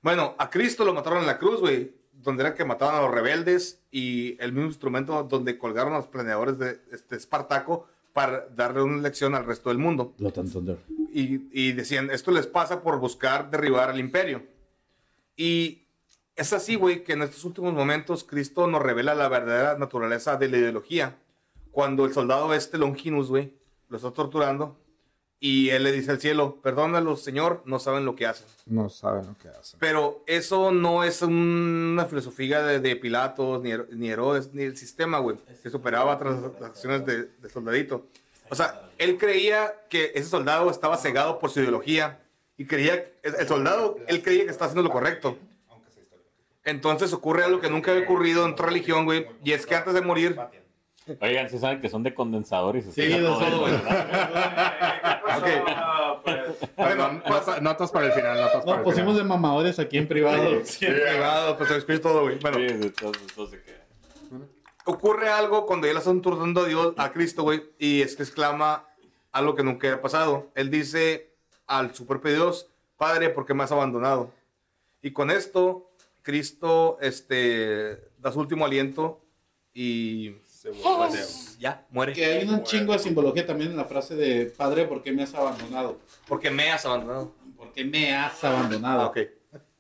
Bueno, 0.00 0.34
a 0.38 0.48
Cristo 0.48 0.84
lo 0.84 0.94
mataron 0.94 1.20
en 1.20 1.26
la 1.26 1.38
cruz, 1.38 1.60
güey. 1.60 1.94
Donde 2.12 2.42
era 2.44 2.54
que 2.54 2.64
mataban 2.64 2.94
a 2.94 3.02
los 3.02 3.10
rebeldes 3.10 3.82
y 3.90 4.40
el 4.40 4.52
mismo 4.52 4.68
instrumento 4.68 5.22
donde 5.24 5.58
colgaron 5.58 5.92
a 5.92 5.98
los 5.98 6.06
planeadores 6.06 6.58
de 6.58 6.80
este 6.90 7.16
Espartaco 7.16 7.86
para 8.14 8.48
darle 8.48 8.82
una 8.82 9.02
lección 9.02 9.34
al 9.34 9.44
resto 9.44 9.68
del 9.68 9.78
mundo. 9.78 10.14
Y, 11.12 11.48
y 11.52 11.72
decían, 11.72 12.10
esto 12.10 12.30
les 12.30 12.46
pasa 12.46 12.82
por 12.82 12.98
buscar 12.98 13.50
derribar 13.50 13.90
al 13.90 14.00
imperio. 14.00 14.42
Y 15.36 15.85
es 16.36 16.52
así, 16.52 16.74
güey, 16.74 17.02
que 17.02 17.14
en 17.14 17.22
estos 17.22 17.44
últimos 17.44 17.72
momentos 17.72 18.22
Cristo 18.22 18.66
nos 18.66 18.82
revela 18.82 19.14
la 19.14 19.28
verdadera 19.28 19.78
naturaleza 19.78 20.36
de 20.36 20.48
la 20.48 20.58
ideología. 20.58 21.16
Cuando 21.70 22.04
el 22.04 22.12
soldado 22.12 22.52
este, 22.54 22.78
Longinus, 22.78 23.28
güey, 23.28 23.54
lo 23.88 23.96
está 23.96 24.10
torturando 24.10 24.78
y 25.38 25.70
él 25.70 25.82
le 25.82 25.92
dice 25.92 26.10
al 26.10 26.20
cielo, 26.20 26.60
perdónalos, 26.62 27.22
Señor, 27.22 27.62
no 27.66 27.78
saben 27.78 28.04
lo 28.04 28.16
que 28.16 28.26
hacen. 28.26 28.46
No 28.66 28.88
saben 28.88 29.26
lo 29.26 29.36
que 29.36 29.48
hacen. 29.48 29.78
Pero 29.78 30.22
eso 30.26 30.72
no 30.72 31.04
es 31.04 31.22
una 31.22 32.06
filosofía 32.06 32.62
de, 32.62 32.80
de 32.80 32.96
Pilatos, 32.96 33.62
ni, 33.62 33.70
ni 33.92 34.10
Herodes, 34.10 34.52
ni 34.54 34.62
el 34.62 34.76
sistema, 34.76 35.18
güey, 35.18 35.36
que 35.62 35.70
superaba 35.70 36.18
tras 36.18 36.40
las 36.40 36.62
acciones 36.62 37.04
de, 37.04 37.24
de 37.24 37.50
soldadito. 37.50 38.06
O 38.48 38.54
sea, 38.54 38.88
él 38.98 39.18
creía 39.18 39.74
que 39.90 40.12
ese 40.14 40.28
soldado 40.28 40.70
estaba 40.70 40.96
cegado 40.96 41.38
por 41.38 41.50
su 41.50 41.60
ideología 41.60 42.20
y 42.56 42.66
creía, 42.66 42.94
el 43.22 43.34
el 43.34 43.48
soldado, 43.48 43.98
él 44.06 44.22
creía 44.22 44.44
que 44.44 44.50
estaba 44.50 44.66
haciendo 44.70 44.88
lo 44.88 44.92
correcto. 44.92 45.36
Entonces 46.66 47.14
ocurre 47.14 47.44
algo 47.44 47.60
que 47.60 47.70
nunca 47.70 47.92
había 47.92 48.04
ocurrido 48.04 48.44
en 48.44 48.52
otra 48.52 48.66
religión, 48.66 49.06
güey, 49.06 49.26
y 49.42 49.52
es 49.52 49.64
que 49.64 49.74
antes 49.74 49.94
de 49.94 50.02
morir, 50.02 50.38
Oigan, 51.20 51.48
si 51.48 51.58
saben 51.60 51.80
que 51.80 51.88
son 51.88 52.02
de 52.02 52.12
condensador 52.12 52.74
y 52.76 52.82
se 52.82 52.90
Sí, 52.90 53.02
de 53.06 53.20
todo 53.20 53.60
güey. 53.60 53.74
Ah, 53.88 56.20
pues, 56.24 56.36
bueno, 56.76 57.22
Notas, 57.28 57.62
notas 57.62 57.92
para 57.92 58.06
el 58.06 58.12
final, 58.12 58.40
notas 58.40 58.64
para 58.64 58.64
Nos 58.64 58.76
el 58.78 58.82
pusimos 58.82 59.12
final. 59.12 59.16
de 59.16 59.24
mamadores 59.24 59.78
aquí 59.78 59.98
en 59.98 60.08
privado. 60.08 60.42
en 60.50 60.62
privado, 60.64 61.56
pues 61.56 61.68
se 61.86 61.98
todo, 62.00 62.22
güey. 62.22 62.38
Bueno, 62.40 62.58
Sí, 62.58 62.64
de 62.64 62.90
todo, 62.90 63.12
de 63.12 63.18
todo 63.34 63.46
se 63.46 63.62
queda. 63.62 63.84
ocurre 64.84 65.28
algo 65.28 65.64
cuando 65.66 65.86
él 65.86 65.96
está 65.96 66.10
torturando 66.20 66.62
a 66.62 66.66
Dios, 66.66 66.94
a 66.96 67.12
Cristo, 67.12 67.44
güey, 67.44 67.62
y 67.78 68.02
es 68.02 68.16
que 68.16 68.24
exclama 68.24 68.88
algo 69.30 69.54
que 69.54 69.62
nunca 69.62 69.86
había 69.88 70.02
pasado. 70.02 70.50
Él 70.56 70.70
dice 70.70 71.30
al 71.68 71.94
su 71.94 72.04
propio 72.06 72.32
Dios, 72.32 72.68
Padre, 72.96 73.30
¿por 73.30 73.46
qué 73.46 73.54
me 73.54 73.62
has 73.62 73.70
abandonado? 73.70 74.32
Y 75.02 75.12
con 75.12 75.30
esto, 75.30 75.88
Cristo 76.30 76.98
este, 77.00 78.00
da 78.18 78.32
su 78.32 78.40
último 78.40 78.64
aliento 78.64 79.24
y 79.72 80.32
Se 80.44 80.70
vuelve 80.70 81.04
ateo. 81.04 81.26
ya, 81.60 81.86
muere. 81.90 82.12
Que 82.14 82.24
hay 82.24 82.48
un 82.48 82.64
chingo 82.64 82.92
de 82.94 82.98
simbología 82.98 83.46
también 83.46 83.70
en 83.70 83.76
la 83.76 83.84
frase 83.84 84.16
de 84.16 84.46
Padre, 84.46 84.86
¿por 84.86 85.04
qué 85.04 85.12
me 85.12 85.22
has 85.22 85.32
abandonado? 85.36 86.00
Porque 86.26 86.50
me 86.50 86.68
has 86.72 86.84
abandonado. 86.84 87.32
¿Por 87.56 87.72
qué 87.72 87.84
me 87.84 88.12
has 88.12 88.42
abandonado? 88.42 89.02
Ah, 89.02 89.06
ok. 89.06 89.18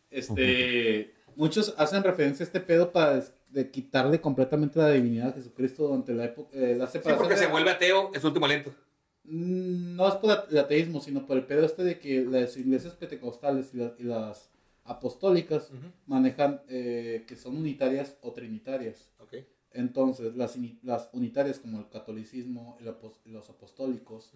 Este, 0.08 1.12
muchos 1.34 1.74
hacen 1.78 2.04
referencia 2.04 2.44
a 2.44 2.46
este 2.46 2.60
pedo 2.60 2.92
para 2.92 3.16
des- 3.16 3.32
de 3.50 3.68
quitarle 3.70 4.20
completamente 4.20 4.78
la 4.78 4.90
divinidad 4.90 5.30
a 5.30 5.32
Jesucristo 5.32 5.88
durante 5.88 6.12
la 6.14 6.26
época, 6.26 6.50
eh, 6.56 6.76
la 6.78 6.86
Sí, 6.86 7.00
porque 7.18 7.34
de- 7.34 7.40
se 7.40 7.46
vuelve 7.48 7.70
ateo 7.70 8.12
en 8.14 8.20
su 8.20 8.28
último 8.28 8.46
aliento. 8.46 8.70
Mm, 9.24 9.96
No 9.96 10.06
es 10.08 10.14
por 10.14 10.46
el 10.48 10.58
ateísmo, 10.58 11.00
sino 11.00 11.26
por 11.26 11.36
el 11.38 11.44
pedo 11.44 11.66
este 11.66 11.82
de 11.82 11.98
que 11.98 12.24
las 12.24 12.56
iglesias 12.56 12.94
pentecostales 12.94 13.70
y, 13.74 13.78
la- 13.78 13.94
y 13.98 14.04
las 14.04 14.50
apostólicas 14.86 15.70
manejan 16.06 16.62
eh, 16.68 17.24
que 17.26 17.36
son 17.36 17.56
unitarias 17.56 18.16
o 18.22 18.32
trinitarias. 18.32 19.10
Entonces, 19.72 20.34
las, 20.36 20.56
las 20.82 21.10
unitarias 21.12 21.58
como 21.58 21.78
el 21.80 21.88
catolicismo 21.90 22.78
apos- 22.80 23.20
los 23.26 23.50
apostólicos 23.50 24.32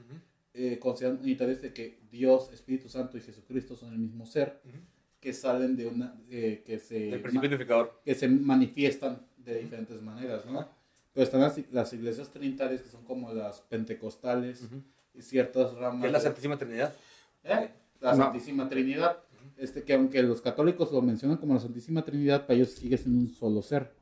eh, 0.53 0.79
consideran 0.79 1.19
unitarias 1.23 1.63
de 1.63 1.73
que 1.73 1.99
Dios, 2.11 2.53
Espíritu 2.53 2.89
Santo 2.89 3.17
y 3.17 3.21
Jesucristo 3.23 3.75
son 3.77 3.93
el 3.93 3.99
mismo 3.99 4.27
ser, 4.27 4.61
que 5.21 5.33
salen 5.33 5.77
de 5.77 5.87
una, 5.87 6.15
eh, 6.31 6.63
que 6.67 6.79
se 6.79 7.11
El 7.11 7.21
principio 7.23 7.49
unificador. 7.49 8.01
que 8.05 8.15
se 8.15 8.29
manifiestan 8.29 9.27
de 9.39 9.61
diferentes 9.61 10.01
maneras, 10.03 10.45
¿no? 10.47 10.69
Pero 11.13 11.25
están 11.25 11.41
las, 11.41 11.59
las 11.73 11.93
iglesias 11.93 12.31
trinitarias 12.31 12.83
que 12.83 12.89
son 12.89 13.05
como 13.05 13.33
las 13.33 13.61
pentecostales 13.63 14.69
y 15.15 15.23
ciertas 15.23 15.75
ramas. 15.75 16.05
Es 16.07 16.13
la 16.13 16.21
Santísima 16.21 16.59
Trinidad. 16.59 16.95
¿Eh? 17.45 17.71
La 18.01 18.13
No. 18.15 18.25
Santísima 18.25 18.69
Trinidad. 18.69 19.19
Este, 19.61 19.83
que 19.85 19.93
aunque 19.93 20.23
los 20.23 20.41
católicos 20.41 20.91
lo 20.91 21.03
mencionan 21.03 21.37
como 21.37 21.53
la 21.53 21.61
Santísima 21.61 22.03
Trinidad, 22.03 22.47
para 22.47 22.55
ellos 22.55 22.71
sigue 22.71 22.97
siendo 22.97 23.21
un 23.21 23.29
solo 23.29 23.61
ser. 23.61 23.93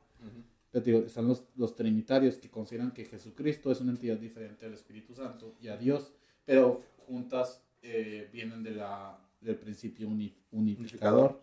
Pero 0.71 0.85
digo, 0.85 0.99
están 0.99 1.27
los, 1.27 1.43
los 1.55 1.75
trinitarios 1.75 2.37
que 2.37 2.49
consideran 2.49 2.91
que 2.91 3.03
Jesucristo 3.03 3.71
es 3.71 3.81
una 3.81 3.91
entidad 3.91 4.17
diferente 4.17 4.65
al 4.65 4.73
Espíritu 4.73 5.13
Santo 5.15 5.55
y 5.61 5.67
a 5.67 5.75
Dios, 5.75 6.13
pero 6.45 6.81
juntas 7.07 7.61
eh, 7.81 8.29
vienen 8.31 8.63
de 8.63 8.71
la, 8.71 9.19
del 9.41 9.55
principio 9.55 10.07
uni- 10.07 10.33
unificador. 10.51 11.41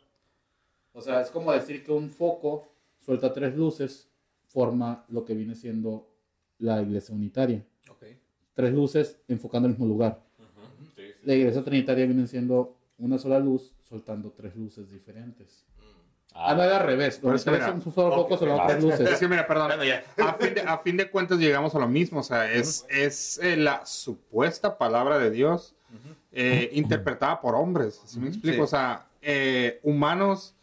O 0.92 1.00
sea, 1.00 1.20
es 1.20 1.30
como 1.30 1.52
decir 1.52 1.84
que 1.84 1.92
un 1.92 2.08
foco 2.08 2.68
suelta 3.04 3.32
tres 3.32 3.54
luces, 3.54 4.08
forma 4.46 5.04
lo 5.08 5.24
que 5.24 5.34
viene 5.34 5.54
siendo 5.54 6.08
la 6.58 6.80
iglesia 6.80 7.14
unitaria. 7.14 7.62
Ok. 7.90 8.04
Tres 8.54 8.72
luces 8.72 9.20
enfocando 9.28 9.66
el 9.66 9.74
mismo 9.74 9.86
lugar. 9.86 10.24
La 11.24 11.34
iglesia 11.34 11.62
trinitaria 11.64 12.06
viene 12.06 12.26
siendo 12.28 12.76
una 12.98 13.18
sola 13.18 13.38
luz 13.38 13.74
soltando 13.82 14.32
tres 14.32 14.56
luces 14.56 14.90
diferentes. 14.90 15.64
Ah, 16.34 16.54
no 16.54 16.62
era 16.62 16.78
al 16.78 16.84
revés. 16.86 17.18
Pero 17.22 17.34
es 17.34 17.44
que 17.44 17.50
mira, 17.50 17.72
un 17.72 17.80
solo 17.80 18.14
foco 18.14 18.36
soltando 18.36 18.66
tres 18.66 18.84
Es 18.84 19.00
luces. 19.00 19.18
que 19.18 19.28
mira, 19.28 19.46
perdón. 19.46 19.68
Bueno, 19.68 19.84
ya. 19.84 20.04
A 20.18 20.34
fin, 20.34 20.54
de, 20.54 20.60
a 20.60 20.78
fin 20.78 20.96
de 20.98 21.10
cuentas 21.10 21.38
llegamos 21.38 21.74
a 21.74 21.78
lo 21.78 21.88
mismo. 21.88 22.20
O 22.20 22.22
sea, 22.22 22.50
es, 22.52 22.84
es 22.90 23.38
eh, 23.38 23.56
la 23.56 23.86
supuesta 23.86 24.76
palabra 24.76 25.18
de 25.18 25.30
Dios 25.30 25.74
eh, 26.32 26.68
interpretada 26.74 27.40
por 27.40 27.54
hombres. 27.54 28.02
¿Sí 28.04 28.18
me 28.20 28.28
explico? 28.28 28.56
Sí. 28.56 28.60
O 28.62 28.66
sea, 28.66 29.06
eh, 29.22 29.80
humanos 29.82 30.54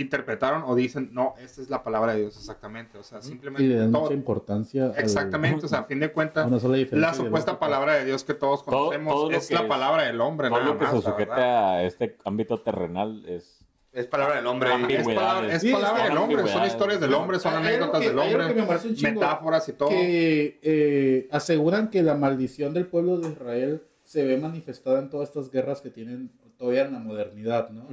interpretaron 0.00 0.62
o 0.66 0.74
dicen, 0.74 1.10
no, 1.12 1.34
esta 1.42 1.60
es 1.62 1.70
la 1.70 1.82
palabra 1.82 2.14
de 2.14 2.20
Dios 2.20 2.36
exactamente. 2.36 2.98
O 2.98 3.02
sea, 3.02 3.18
Y 3.18 3.22
le 3.22 3.28
simplemente 3.28 3.74
dan 3.76 3.92
todo. 3.92 4.02
mucha 4.02 4.14
importancia. 4.14 4.86
al- 4.86 4.98
Exactamente, 4.98 5.66
o 5.66 5.68
sea, 5.68 5.80
a 5.80 5.84
fin 5.84 6.00
de 6.00 6.10
cuentas, 6.12 6.50
la 6.50 6.58
supuesta 6.58 6.92
ideológica. 6.92 7.58
palabra 7.58 7.94
de 7.94 8.04
Dios 8.04 8.24
que 8.24 8.34
todos 8.34 8.64
Todo- 8.64 8.86
conocemos 8.86 9.14
todo 9.14 9.30
lo 9.30 9.36
es 9.36 9.48
que 9.48 9.54
la 9.54 9.60
es- 9.60 9.66
palabra 9.66 10.02
del 10.04 10.20
hombre, 10.20 10.48
Todo 10.48 10.58
nada 10.60 10.72
lo 10.72 10.78
que 10.78 10.84
más, 10.84 10.94
se 10.94 11.02
sujeta 11.02 11.70
a 11.72 11.82
este 11.84 12.16
ámbito 12.24 12.58
terrenal 12.60 13.24
es... 13.26 13.58
Es 13.92 14.06
palabra 14.06 14.36
del 14.36 14.46
hombre. 14.46 14.70
Es 14.94 15.04
palabra, 15.04 15.52
es 15.52 15.62
Sí, 15.62 15.72
palabra 15.72 16.02
es 16.04 16.08
del 16.10 16.18
hombre, 16.18 16.46
son 16.46 16.64
historias 16.64 17.00
del 17.00 17.12
hombre, 17.12 17.40
son 17.40 17.54
anécdotas 17.54 18.00
que- 18.00 18.08
del 18.10 18.18
hombre, 18.20 18.44
me 18.54 18.94
chingo, 18.94 19.20
metáforas 19.20 19.68
y 19.68 19.72
todo. 19.72 19.88
que 19.88 20.60
eh, 20.62 21.28
aseguran 21.32 21.90
que 21.90 22.02
la 22.04 22.14
maldición 22.14 22.72
del 22.72 22.86
pueblo 22.86 23.18
de 23.18 23.30
Israel 23.30 23.82
se 24.04 24.24
ve 24.24 24.36
manifestada 24.36 25.00
en 25.00 25.10
todas 25.10 25.28
estas 25.30 25.50
guerras 25.50 25.80
que 25.80 25.90
tienen 25.90 26.30
todavía 26.60 26.84
en 26.84 26.92
la 26.92 26.98
modernidad, 26.98 27.70
¿no? 27.70 27.88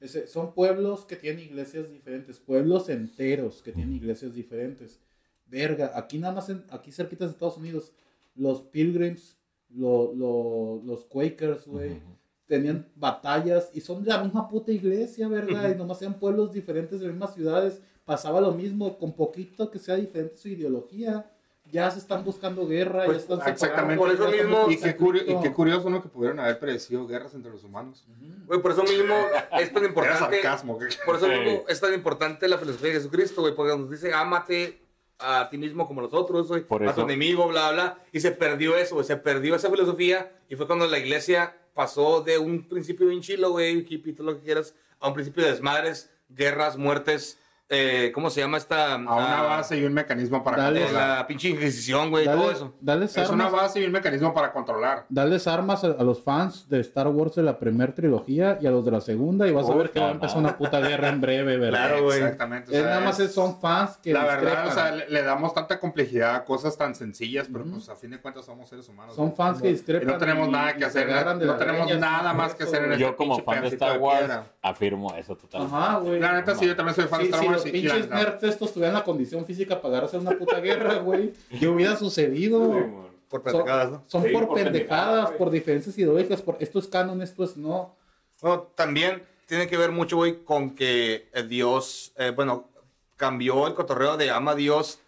Ese- 0.00 0.28
son 0.28 0.54
pueblos 0.54 1.04
que 1.04 1.16
tienen 1.16 1.44
iglesias 1.44 1.90
diferentes, 1.90 2.38
pueblos 2.38 2.88
enteros 2.88 3.60
que 3.60 3.72
tienen 3.72 3.96
iglesias 3.96 4.34
diferentes. 4.34 5.00
Verga, 5.46 5.90
aquí 5.96 6.18
nada 6.18 6.32
más, 6.34 6.48
en- 6.48 6.64
aquí 6.70 6.92
cerquita 6.92 7.24
de 7.24 7.32
Estados 7.32 7.56
Unidos, 7.58 7.92
los 8.36 8.62
Pilgrims, 8.62 9.36
lo- 9.68 10.14
lo- 10.14 10.80
los 10.84 11.04
Quakers, 11.06 11.66
güey, 11.66 12.00
tenían 12.46 12.86
batallas 12.94 13.70
y 13.74 13.80
son 13.80 14.04
de 14.04 14.10
la 14.10 14.22
misma 14.22 14.48
puta 14.48 14.70
iglesia, 14.70 15.26
¿verdad? 15.26 15.62
Y 15.74 15.76
nomás 15.76 16.00
eran 16.00 16.18
pueblos 16.20 16.52
diferentes 16.52 17.00
de 17.00 17.06
las 17.06 17.14
mismas 17.16 17.34
ciudades. 17.34 17.80
Pasaba 18.04 18.40
lo 18.40 18.52
mismo, 18.52 18.96
con 18.96 19.12
poquito 19.14 19.70
que 19.72 19.78
sea 19.80 19.96
diferente 19.96 20.36
su 20.36 20.48
ideología. 20.48 21.28
Ya 21.74 21.90
se 21.90 21.98
están 21.98 22.22
buscando 22.24 22.68
guerra, 22.68 23.04
Pues, 23.04 23.26
ya 23.26 23.34
están 23.34 23.52
exactamente. 23.52 23.96
Por 23.98 24.08
eso 24.12 24.28
mismo- 24.30 24.70
Y 24.70 24.76
qué, 24.76 24.96
curio- 24.96 25.24
y 25.26 25.42
qué 25.42 25.52
curioso, 25.52 25.90
¿no? 25.90 26.00
Que 26.00 26.08
pudieron 26.08 26.38
haber 26.38 26.60
predecido 26.60 27.04
guerras 27.04 27.34
entre 27.34 27.50
los 27.50 27.64
humanos. 27.64 28.06
Por 28.46 28.70
eso 28.70 28.84
mismo 28.84 29.12
es 29.58 29.72
tan 29.72 29.78
Era 29.82 29.88
importante. 29.88 30.36
sarcasmo. 30.40 30.78
Por 31.04 31.16
eso 31.16 31.26
mismo 31.26 31.64
es 31.66 31.80
tan 31.80 31.92
importante 31.92 32.46
la 32.46 32.58
filosofía 32.58 32.90
de 32.90 32.94
Jesucristo, 32.94 33.40
güey, 33.40 33.56
porque 33.56 33.76
nos 33.76 33.90
dice, 33.90 34.14
ámate 34.14 34.82
a 35.18 35.48
ti 35.50 35.58
mismo 35.58 35.88
como 35.88 36.00
los 36.00 36.14
otros, 36.14 36.46
güey, 36.46 36.62
Por 36.62 36.88
a 36.88 36.94
tu 36.94 37.00
enemigo, 37.00 37.48
bla, 37.48 37.72
bla, 37.72 37.98
y 38.12 38.20
se 38.20 38.30
perdió 38.30 38.76
eso, 38.76 39.02
se 39.02 39.16
perdió 39.16 39.56
esa 39.56 39.68
filosofía, 39.68 40.30
y 40.48 40.54
fue 40.54 40.68
cuando 40.68 40.86
la 40.86 40.98
iglesia 41.00 41.56
pasó 41.74 42.20
de 42.20 42.38
un 42.38 42.68
principio 42.68 43.08
bien 43.08 43.20
chilo, 43.20 43.50
güey, 43.50 43.84
hippie, 43.88 44.12
todo 44.12 44.28
lo 44.28 44.36
que 44.38 44.44
quieras, 44.44 44.76
a 45.00 45.08
un 45.08 45.14
principio 45.14 45.42
de 45.44 45.50
desmadres, 45.50 46.08
guerras, 46.28 46.76
muertes, 46.76 47.40
eh, 47.74 48.12
¿cómo 48.12 48.30
se 48.30 48.40
llama 48.40 48.56
esta? 48.58 48.94
A 48.94 48.96
una 48.96 49.40
Ah, 49.40 49.42
base 49.42 49.76
y 49.78 49.84
un 49.84 49.92
mecanismo 49.92 50.42
para 50.44 50.56
Dale, 50.56 50.80
controlar. 50.82 51.18
la 51.18 51.26
pinche 51.26 51.48
inquisición, 51.48 52.10
güey, 52.10 52.24
Dale- 52.24 52.40
todo 52.40 52.50
eso. 52.50 52.74
Dales 52.80 53.16
Es 53.16 53.28
una 53.30 53.48
base 53.48 53.80
y 53.80 53.84
un 53.84 53.92
mecanismo 53.92 54.32
para 54.32 54.52
controlar. 54.52 55.06
dales 55.08 55.46
armas 55.46 55.84
a, 55.84 55.88
a 55.88 56.02
los 56.04 56.22
fans 56.22 56.68
de 56.68 56.80
Star 56.80 57.08
Wars 57.08 57.34
de 57.34 57.42
la 57.42 57.58
primera 57.58 57.94
trilogía 57.94 58.58
y 58.60 58.66
a 58.66 58.70
los 58.70 58.84
de 58.84 58.90
la 58.90 59.00
segunda 59.00 59.46
y 59.48 59.52
vas 59.52 59.68
a 59.68 59.74
ver 59.74 59.90
que 59.90 60.00
va 60.00 60.08
a 60.08 60.12
empezar 60.12 60.38
una 60.38 60.56
puta 60.56 60.80
guerra 60.80 61.08
en 61.08 61.20
breve, 61.20 61.56
¿verdad? 61.56 61.88
Claro, 61.88 62.04
güey. 62.04 62.18
Exactamente. 62.18 62.70
o 62.70 62.74
Es 62.74 62.84
nada 62.84 63.00
más 63.00 63.18
es- 63.20 63.32
son 63.34 63.60
fans 63.60 63.98
que 64.02 64.12
La 64.12 64.24
verdad, 64.24 64.68
o 64.68 64.70
sea, 64.72 64.90
le, 64.92 65.08
le 65.08 65.22
damos 65.22 65.52
tanta 65.54 65.78
complejidad 65.80 66.34
a 66.36 66.44
cosas 66.44 66.76
tan 66.78 66.94
sencillas, 66.94 67.48
pero 67.52 67.64
pues 67.64 67.88
a 67.88 67.96
fin 67.96 68.10
de 68.10 68.20
cuentas 68.20 68.44
somos 68.46 68.68
seres 68.68 68.88
humanos. 68.88 69.14
son 69.14 69.34
fans 69.34 69.60
que 69.60 69.68
Y 69.68 69.72
discrepan. 69.72 70.08
no 70.08 70.18
tenemos 70.18 70.48
y- 70.48 70.50
nada 70.52 70.70
y 70.72 70.76
que 70.78 70.84
hacer, 70.84 71.08
no 71.44 71.56
tenemos 71.56 71.98
nada 71.98 72.32
más 72.32 72.48
eso, 72.48 72.58
que 72.58 72.64
hacer 72.64 72.78
en 72.82 72.86
güey. 72.90 72.92
este 73.02 73.04
Yo 73.10 73.16
como 73.16 73.38
fan 73.42 73.60
de 73.62 73.68
Star 73.68 73.98
Wars 73.98 74.30
afirmo 74.62 75.14
eso 75.14 75.36
totalmente. 75.36 75.76
Ajá, 75.76 75.98
güey. 75.98 76.20
La 76.20 76.32
neta, 76.32 76.54
sí, 76.54 76.66
yo 76.66 76.76
también 76.76 76.94
soy 76.94 77.04
fan 77.06 77.20
de 77.20 77.24
Star 77.26 77.44
Wars. 77.46 77.63
Los 77.64 77.72
pinches 77.72 78.08
nerds 78.10 78.42
estos 78.42 78.72
tuvieran 78.72 78.94
la 78.94 79.04
condición 79.04 79.44
física 79.44 79.80
para 79.80 79.98
hacer 79.98 80.20
una 80.20 80.32
puta 80.38 80.60
guerra, 80.60 80.94
güey, 80.98 81.32
¿qué 81.58 81.68
hubiera 81.68 81.96
sucedido? 81.96 83.12
Por 83.28 83.42
Son, 83.42 83.52
pendejadas, 83.52 83.90
¿no? 83.90 84.04
son 84.06 84.22
Sí, 84.22 84.28
por, 84.30 84.46
por 84.46 84.56
pendejadas, 84.56 85.30
por 85.32 85.50
diferencias 85.50 85.96
ideológicas, 85.98 86.42
por 86.42 86.56
esto 86.60 86.78
es 86.78 86.86
canon, 86.86 87.20
esto 87.22 87.44
es 87.44 87.56
no. 87.56 87.96
Bueno, 88.40 88.68
también 88.74 89.22
tiene 89.46 89.66
que 89.66 89.76
ver 89.76 89.90
mucho, 89.90 90.16
güey, 90.16 90.44
con 90.44 90.74
que 90.74 91.28
eh, 91.32 91.42
Dios, 91.42 92.12
eh, 92.16 92.30
bueno, 92.30 92.68
cambió 93.16 93.66
el 93.66 93.74
cotorreo 93.74 94.16
de 94.16 94.30
ama 94.30 94.52
a 94.52 94.54
Dios 94.54 94.98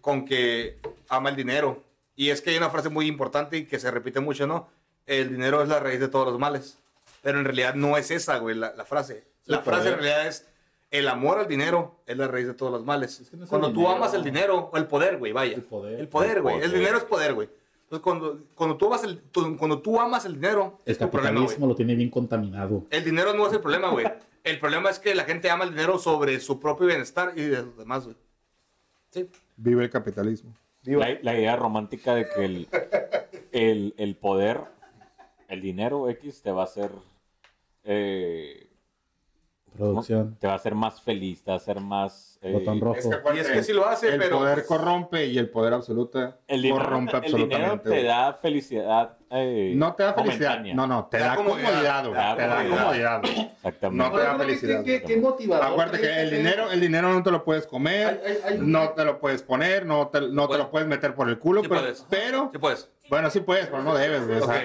con 0.00 0.24
que 0.24 0.78
ama 1.08 1.30
el 1.30 1.36
dinero. 1.36 1.82
Y 2.14 2.30
es 2.30 2.40
que 2.40 2.50
hay 2.50 2.56
una 2.56 2.70
frase 2.70 2.88
muy 2.88 3.06
importante 3.06 3.56
y 3.56 3.64
que 3.64 3.78
se 3.78 3.90
repite 3.90 4.20
mucho, 4.20 4.46
¿no? 4.46 4.68
El 5.06 5.30
dinero 5.30 5.62
es 5.62 5.68
la 5.68 5.80
raíz 5.80 6.00
de 6.00 6.08
todos 6.08 6.26
los 6.26 6.38
males. 6.38 6.78
Pero 7.22 7.38
en 7.38 7.44
realidad 7.44 7.74
no 7.74 7.96
es 7.96 8.10
esa, 8.10 8.38
güey, 8.38 8.56
la, 8.56 8.74
la 8.74 8.84
frase. 8.84 9.24
La 9.46 9.58
el 9.58 9.62
frase 9.62 9.88
en 9.88 9.94
realidad 9.94 10.26
es 10.26 10.46
el 10.92 11.08
amor 11.08 11.38
al 11.40 11.48
dinero 11.48 11.96
es 12.06 12.16
la 12.16 12.28
raíz 12.28 12.46
de 12.46 12.54
todos 12.54 12.70
los 12.70 12.84
males. 12.84 13.18
Es 13.18 13.28
que 13.30 13.36
no 13.36 13.42
es 13.44 13.48
el 13.48 13.50
cuando 13.50 13.68
tú 13.72 13.80
dinero. 13.80 13.96
amas 13.96 14.14
el 14.14 14.22
dinero, 14.22 14.70
o 14.72 14.76
el 14.76 14.86
poder, 14.86 15.18
güey, 15.18 15.32
vaya. 15.32 15.54
El 15.56 15.62
poder. 15.62 15.98
El 15.98 16.06
poder, 16.08 16.36
El 16.36 16.42
güey. 16.42 16.60
El, 16.60 16.72
dinero 16.72 16.98
es 16.98 17.04
poder, 17.04 17.34
güey. 17.34 17.48
Entonces, 17.84 18.02
cuando, 18.04 18.44
cuando, 18.54 18.76
tú 18.76 18.86
amas 18.86 19.02
el, 19.04 19.20
tú- 19.20 19.56
cuando 19.56 19.80
tú 19.82 20.00
amas 20.00 20.24
el 20.24 20.34
dinero, 20.34 20.80
El 20.86 20.92
es 20.92 20.98
problema, 20.98 21.22
capitalismo 21.30 21.66
lo 21.66 21.74
tiene 21.74 21.94
bien 21.96 22.08
contaminado. 22.10 22.84
El 22.90 23.04
dinero 23.04 23.34
no 23.34 23.46
es 23.46 23.52
el 23.52 23.60
problema, 23.60 23.90
güey. 23.90 24.06
El 24.44 24.58
problema 24.60 24.90
es 24.90 24.98
que 24.98 25.14
la 25.14 25.24
gente 25.24 25.50
ama 25.50 25.64
el 25.64 25.70
dinero 25.70 25.98
sobre 25.98 26.38
su 26.40 26.58
propio 26.60 26.86
bienestar 26.86 27.32
y 27.36 27.42
de 27.42 27.62
los 27.62 27.76
demás, 27.76 28.04
güey. 28.04 28.16
Sí. 29.10 29.28
Vive 29.56 29.84
el 29.84 29.90
capitalismo. 29.90 30.54
La, 30.84 31.18
la 31.22 31.38
idea 31.38 31.54
romántica 31.56 32.14
de 32.14 32.28
que 32.28 32.44
el, 32.44 32.68
el, 33.52 33.94
el 33.98 34.16
poder, 34.16 34.60
el 35.48 35.60
dinero 35.60 36.08
X 36.08 36.42
te 36.42 36.50
va 36.50 36.62
a 36.62 36.64
hacer 36.64 36.90
eh, 37.84 38.68
Producción. 39.76 40.36
te 40.40 40.46
va 40.46 40.52
a 40.54 40.56
hacer 40.56 40.74
más 40.74 41.00
feliz, 41.02 41.42
te 41.42 41.50
va 41.50 41.54
a 41.54 41.56
hacer 41.58 41.80
más 41.80 42.38
eh, 42.42 42.52
Botón 42.52 42.80
rojo. 42.80 42.96
Es 42.98 43.06
que 43.06 43.14
acuérdate, 43.14 43.38
Y 43.48 43.50
es 43.52 43.56
que 43.58 43.62
sí 43.62 43.72
lo 43.72 43.86
hace, 43.86 44.08
el 44.08 44.18
pero- 44.18 44.38
poder 44.38 44.64
corrompe 44.66 45.26
y 45.26 45.38
el 45.38 45.48
poder 45.48 45.74
absoluto 45.74 46.34
el 46.48 46.62
dinero, 46.62 46.82
corrompe 46.84 47.12
te- 47.20 47.26
el 47.26 47.32
dinero 47.34 47.44
absolutamente. 47.64 47.90
te 47.90 48.02
da 48.04 48.32
felicidad 48.34 49.16
eh, 49.34 49.72
No 49.74 49.94
te 49.94 50.02
da 50.02 50.12
felicidad. 50.12 50.48
momentánea. 50.50 50.74
No, 50.74 50.86
no, 50.86 51.06
te 51.06 51.16
Te 51.16 51.22
da 51.24 51.30
da 51.30 51.36
comodidad. 51.36 51.68
comodidad, 51.70 52.02
güey. 52.06 52.36
Te 52.36 52.46
da 52.46 52.68
comodidad. 52.78 53.22
Exactamente. 53.24 54.04
No 54.04 54.12
te 54.18 54.22
da 54.24 54.36
felicidad. 54.38 54.84
¿Qué, 54.84 55.02
qué 55.02 55.16
motivador 55.16 55.66
Acuérdate 55.68 56.00
que 56.02 56.20
el 56.20 56.30
dinero, 56.30 56.70
el 56.70 56.80
dinero 56.82 57.10
no 57.14 57.22
te 57.22 57.30
lo 57.30 57.42
puedes 57.42 57.66
comer, 57.66 58.20
Hay- 58.26 58.32
hay- 58.32 58.38
hay 58.44 58.58
un- 58.58 58.70
no 58.70 58.90
te 58.90 59.04
lo 59.06 59.18
puedes 59.20 59.42
poner, 59.42 59.86
no 59.86 60.08
te, 60.08 60.20
no 60.20 60.42
te 60.42 60.48
Puedes. 60.48 60.64
lo 60.64 60.70
puedes 60.70 60.86
meter 60.88 61.14
por 61.14 61.30
el 61.30 61.38
culo, 61.38 61.62
Sí 61.62 61.68
pero, 61.68 61.80
puedes. 61.80 62.06
pero 62.10 62.50
Sí, 62.52 62.58
pues. 62.58 62.90
Bueno, 63.12 63.28
sí 63.28 63.40
puedes, 63.40 63.66
pero 63.66 63.82
no 63.82 63.94
debes, 63.94 64.26
güey. 64.26 64.38
O 64.40 64.46
sea, 64.46 64.64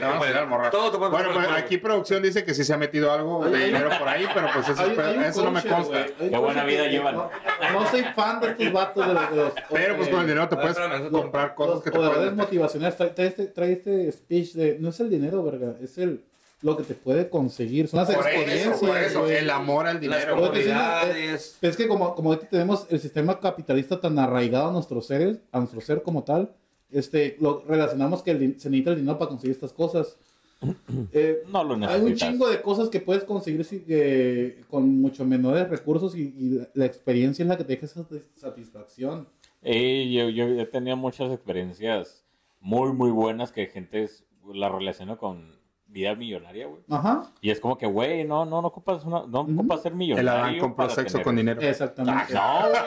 todo 0.72 0.90
te 0.90 0.98
Bueno, 0.98 1.32
pues 1.34 1.49
aquí 1.49 1.78
producción 1.80 2.24
dice 2.24 2.45
que 2.45 2.53
sí 2.53 2.64
se 2.64 2.74
ha 2.74 2.78
metido 2.78 3.11
algo 3.11 3.44
de 3.44 3.65
dinero 3.65 3.90
por 3.99 4.07
ahí, 4.07 4.26
pero 4.34 4.48
pues 4.53 4.69
eso, 4.69 4.82
Hay- 4.82 4.98
hay 4.98 5.18
un 5.18 5.24
eso 5.26 5.44
no 5.44 5.52
me 5.52 5.61
consta. 5.61 6.06
Qué 6.18 6.30
buena 6.38 6.64
vida 6.64 6.84
que- 6.86 6.90
llevan. 6.91 7.15
No, 7.18 7.30
no 7.74 7.86
soy 7.91 8.03
fan 8.15 8.40
de 8.40 8.52
estos 8.52 8.72
vatos 8.72 9.06
de 9.06 9.14
los. 9.14 9.30
de 9.32 9.36
los- 9.36 9.53
Pero 9.69 9.98
pues 9.98 10.07
eh, 10.07 10.11
con 10.11 10.22
el 10.22 10.28
dinero 10.28 10.48
te 10.48 10.56
puedes 10.56 10.78
eso 10.78 11.11
comprar 11.11 11.56
cosas 11.56 11.74
los 11.76 11.84
que 11.84 11.91
te 11.91 11.98
pueden... 11.98 12.38
motivacionales. 12.38 12.95
Trae, 12.95 13.28
este, 13.28 13.48
trae 13.48 13.74
este 13.74 14.11
speech 14.14 14.53
de. 14.53 14.78
No 14.80 14.90
es 14.91 14.99
el 15.02 15.10
dinero, 15.10 15.44
verga. 15.44 15.74
Es 15.84 15.98
el. 15.98 16.24
Lo 16.61 16.78
que 16.78 16.84
te 16.84 16.94
puede 16.94 17.30
conseguir. 17.30 17.90
Son 17.90 17.99
las 17.99 18.10
Por 18.15 18.26
experiencias. 18.26 18.78
eso, 18.78 18.88
por 18.88 18.98
eso, 18.98 19.28
el 19.28 19.49
amor 19.49 19.88
al 19.88 19.95
Las 19.95 20.02
dinero. 20.02 20.38
Comunidades. 20.38 21.57
Pero 21.60 21.72
es 21.72 21.76
que 21.76 21.90
como, 21.90 22.15
como 22.15 22.38
tenemos 22.40 22.88
el 22.91 23.02
sistema 23.02 23.41
capitalista 23.41 23.99
tan 23.99 24.18
arraigado 24.18 24.69
a 24.69 24.72
nuestros 24.72 25.06
seres, 25.06 25.38
a 25.52 25.60
nuestro 25.60 25.82
ser 25.82 26.02
como 26.02 26.24
tal, 26.24 26.53
este, 26.92 27.38
lo 27.40 27.64
relacionamos 27.68 28.24
que 28.24 28.32
el 28.32 28.60
se 28.60 28.70
necesita 28.70 28.92
el 28.92 28.98
dinero 28.98 29.18
para 29.18 29.30
conseguir 29.30 29.54
estas 29.56 29.74
cosas. 29.74 30.18
Eh, 31.14 31.44
No 31.52 31.64
lo 31.64 31.74
hay 31.76 31.76
un 31.76 32.06
necesitas. 32.06 32.20
chingo 32.30 32.50
de 32.50 32.62
cosas 32.62 32.90
que 32.90 33.00
puedes 33.00 33.24
conseguir 33.24 33.64
si- 33.64 33.82
que- 33.82 34.64
con 34.70 35.00
mucho 35.02 35.24
menores 35.24 35.70
recursos 35.70 36.16
y, 36.16 36.34
y 36.36 36.50
la, 36.58 36.68
la 36.74 36.86
experiencia 36.86 37.44
es 37.44 37.50
la 37.50 37.58
que 37.58 37.64
te 37.64 37.74
deja 37.74 37.86
esa 37.86 38.02
satis- 38.02 38.28
satisfacción. 38.36 39.28
Eh, 39.62 40.10
yo, 40.12 40.30
yo 40.30 40.46
he 40.60 40.66
tenido 40.66 40.98
muchas 40.98 41.32
experiencias 41.32 42.26
muy, 42.60 42.92
muy 42.94 43.12
buenas 43.12 43.52
que 43.52 43.68
gente 43.68 44.04
es- 44.04 44.24
la 44.52 44.68
relaciona 44.70 45.16
con 45.18 45.56
vida 45.88 46.16
millonaria, 46.16 46.66
güey. 46.68 46.82
Ajá, 46.90 47.32
Y 47.42 47.50
es 47.52 47.60
como 47.60 47.78
que, 47.78 47.86
güey, 47.86 48.24
no, 48.24 48.46
no, 48.46 48.62
no 48.62 48.68
ocupas, 48.70 49.06
una, 49.06 49.26
no 49.28 49.42
ocupas 49.42 49.82
ser 49.84 49.92
El 49.92 49.98
millonario. 50.00 50.32
Adán 50.32 50.60
compró 50.60 50.90
sexo 50.90 51.14
tener 51.20 51.24
con 51.24 51.36
dinero. 51.36 51.62
exactamente. 51.62 52.34
No, 52.34 52.60
güey. 52.70 52.82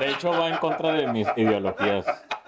De 0.00 0.10
hecho, 0.10 0.30
va 0.30 0.48
en 0.48 0.56
contra 0.56 0.92
de 0.94 1.06
mis 1.12 1.26
ideologías. 1.36 2.06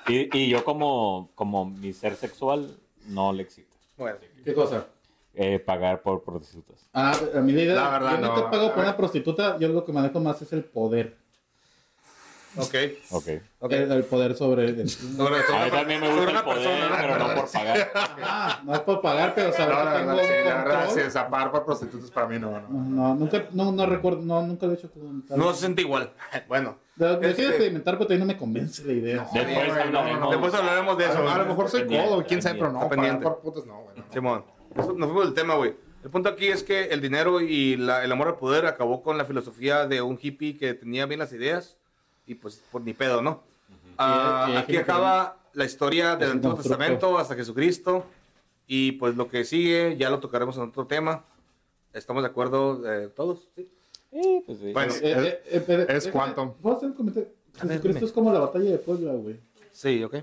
Y, 0.08 0.36
y 0.38 0.48
yo 0.48 0.64
como, 0.64 1.30
como 1.34 1.64
mi 1.64 1.92
ser 1.92 2.16
sexual 2.16 2.76
no 3.08 3.32
le 3.32 3.42
excita. 3.42 3.74
Bueno, 3.96 4.18
¿Qué 4.44 4.54
cosa? 4.54 4.86
Eh, 5.34 5.58
pagar 5.58 6.00
por 6.02 6.22
prostitutas. 6.22 6.88
Ah, 6.94 7.12
a 7.34 7.40
mí 7.40 7.52
la 7.52 7.62
idea, 7.62 7.74
La 7.74 7.90
verdad, 7.90 8.12
yo 8.12 8.20
no, 8.26 8.28
no. 8.28 8.42
te 8.42 8.50
pago 8.50 8.70
por 8.72 8.82
una 8.84 8.96
prostituta, 8.96 9.58
yo 9.58 9.68
lo 9.68 9.84
que 9.84 9.92
manejo 9.92 10.18
más 10.20 10.40
es 10.40 10.52
el 10.52 10.64
poder. 10.64 11.16
Ok. 12.58 12.74
Ok. 13.10 13.24
ok. 13.60 13.72
El, 13.72 13.92
el 13.92 14.04
poder 14.04 14.34
sobre... 14.34 14.86
Sobre- 14.88 15.36
A 15.36 15.64
mí 15.64 15.70
también 15.70 16.00
me 16.00 16.08
gusta 16.08 16.30
el 16.30 16.44
poder, 16.44 16.64
persona, 16.68 16.96
pero 17.00 17.18
¿no? 17.18 17.28
no 17.28 17.34
por 17.34 17.50
pagar. 17.50 17.90
Ah, 18.22 18.60
no 18.64 18.74
es 18.74 18.80
por 18.80 19.00
pagar, 19.00 19.34
pero 19.34 19.52
saber 19.52 19.74
No, 19.74 19.84
la 19.84 19.92
que 19.92 19.98
tengo 19.98 20.16
verdad, 20.16 20.24
sí, 20.24 20.44
la 20.48 20.54
verdad, 20.64 21.10
sí, 21.10 21.18
pagar 21.30 21.50
por 21.50 21.64
prostitutas 21.64 22.10
para 22.10 22.26
mí 22.26 22.38
no, 22.38 22.50
no. 22.52 22.68
No, 22.68 22.80
no, 22.88 23.14
nunca, 23.14 23.46
no, 23.52 23.72
no 23.72 23.86
recuerdo, 23.86 24.22
no, 24.22 24.42
nunca 24.42 24.66
lo 24.66 24.72
he 24.72 24.74
hecho 24.76 24.90
con 24.90 25.24
tal. 25.26 25.38
No 25.38 25.52
se 25.52 25.60
siente 25.60 25.82
igual. 25.82 26.12
Bueno, 26.48 26.76
Lo, 26.96 27.20
lo 27.20 27.28
este- 27.28 27.46
experimentar, 27.46 27.94
pero 27.94 28.06
todavía 28.06 28.24
no 28.24 28.32
me 28.32 28.38
convence 28.38 28.84
la 28.84 28.92
idea. 28.92 29.26
Después 29.32 29.44
güey, 29.54 29.66
no, 29.68 29.98
hablaremos. 29.98 30.20
no, 30.20 30.30
después 30.30 30.54
hablaremos 30.54 30.98
de 30.98 31.04
A, 31.04 31.10
eso. 31.10 31.22
lo- 31.22 31.30
a 31.30 31.38
lo 31.38 31.46
mejor 31.46 31.68
soy 31.68 31.86
codo, 31.86 32.24
quién 32.26 32.42
sabe, 32.42 32.58
pero 32.58 32.72
no, 32.72 32.88
pendiente. 32.88 33.22
por 33.22 33.40
putas 33.40 33.66
no, 33.66 33.82
güey. 33.82 33.96
no. 33.98 34.04
Simón, 34.12 34.44
nos 34.76 34.86
fuimos 34.86 35.24
del 35.24 35.34
tema, 35.34 35.54
güey. 35.54 35.74
El 36.04 36.10
punto 36.10 36.28
aquí 36.28 36.46
es 36.46 36.62
que 36.62 36.84
el 36.84 37.00
dinero 37.00 37.40
y 37.40 37.76
la- 37.76 38.04
el 38.04 38.12
amor 38.12 38.28
al 38.28 38.36
poder 38.36 38.66
acabó 38.66 39.02
con 39.02 39.18
la 39.18 39.24
filosofía 39.24 39.86
de 39.86 40.02
un 40.02 40.18
hippie 40.22 40.56
que 40.56 40.72
tenía 40.74 41.04
bien 41.06 41.18
las 41.18 41.32
ideas 41.32 41.75
y 42.26 42.34
pues 42.34 42.62
por 42.70 42.82
ni 42.82 42.92
pedo, 42.92 43.22
¿no? 43.22 43.42
Ah, 43.98 44.50
y 44.52 44.56
aquí 44.56 44.76
acaba 44.76 45.36
la 45.54 45.64
historia 45.64 46.16
del 46.16 46.32
Antiguo. 46.32 46.56
Testamento 46.56 47.18
hasta 47.18 47.34
Jesucristo 47.34 48.04
y 48.66 48.92
pues 48.92 49.16
lo 49.16 49.28
que 49.28 49.44
sigue 49.44 49.96
ya 49.96 50.10
lo 50.10 50.18
tocaremos 50.20 50.56
en 50.56 50.64
otro 50.64 50.86
tema. 50.86 51.24
¿Estamos 51.92 52.22
de 52.22 52.28
acuerdo 52.28 52.82
eh, 52.90 53.08
todos? 53.08 53.48
¿Sí? 53.54 53.70
Eh, 54.12 54.42
pues 54.44 54.58
sí. 54.58 54.72
Bueno, 54.72 54.92
Eh, 55.02 55.40
eh, 55.46 55.64
eh, 55.68 55.86
es 55.88 56.08
cuánto. 56.08 56.54
¿Puedo 56.60 56.76
hacer 56.76 56.90
un 56.90 56.94
comentario? 56.94 57.28
A 57.58 57.64
ver, 57.64 57.72
Jesucristo 57.78 58.04
es 58.04 58.12
como 58.12 58.32
la 58.32 58.40
batalla 58.40 58.70
de 58.70 58.78
Puebla, 58.78 59.12
güey. 59.12 59.40
sí, 59.72 60.02
ok. 60.04 60.16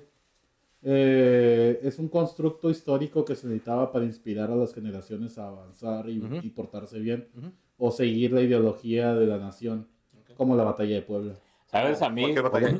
Eh, 0.85 1.80
es 1.81 1.97
un 1.97 2.09
constructo 2.09 2.69
histórico 2.69 3.23
que 3.23 3.35
se 3.35 3.47
necesitaba 3.47 3.89
para 3.91 4.03
inspirar 4.03 4.51
a 4.51 4.55
las 4.55 4.73
generaciones 4.73 5.38
a 5.38 5.47
avanzar 5.47 6.09
y, 6.09 6.19
portarse 6.49 6.99
bien. 6.99 7.30
O 7.77 7.89
seguir 7.89 8.34
la 8.34 8.41
ideología 8.41 9.13
de 9.15 9.25
la 9.25 9.38
nación, 9.38 9.88
como 10.35 10.55
la 10.57 10.63
batalla 10.65 10.95
de 10.95 11.01
Puebla. 11.01 11.35
¿Sabes? 11.73 12.01
A 12.01 12.09
mí, 12.09 12.33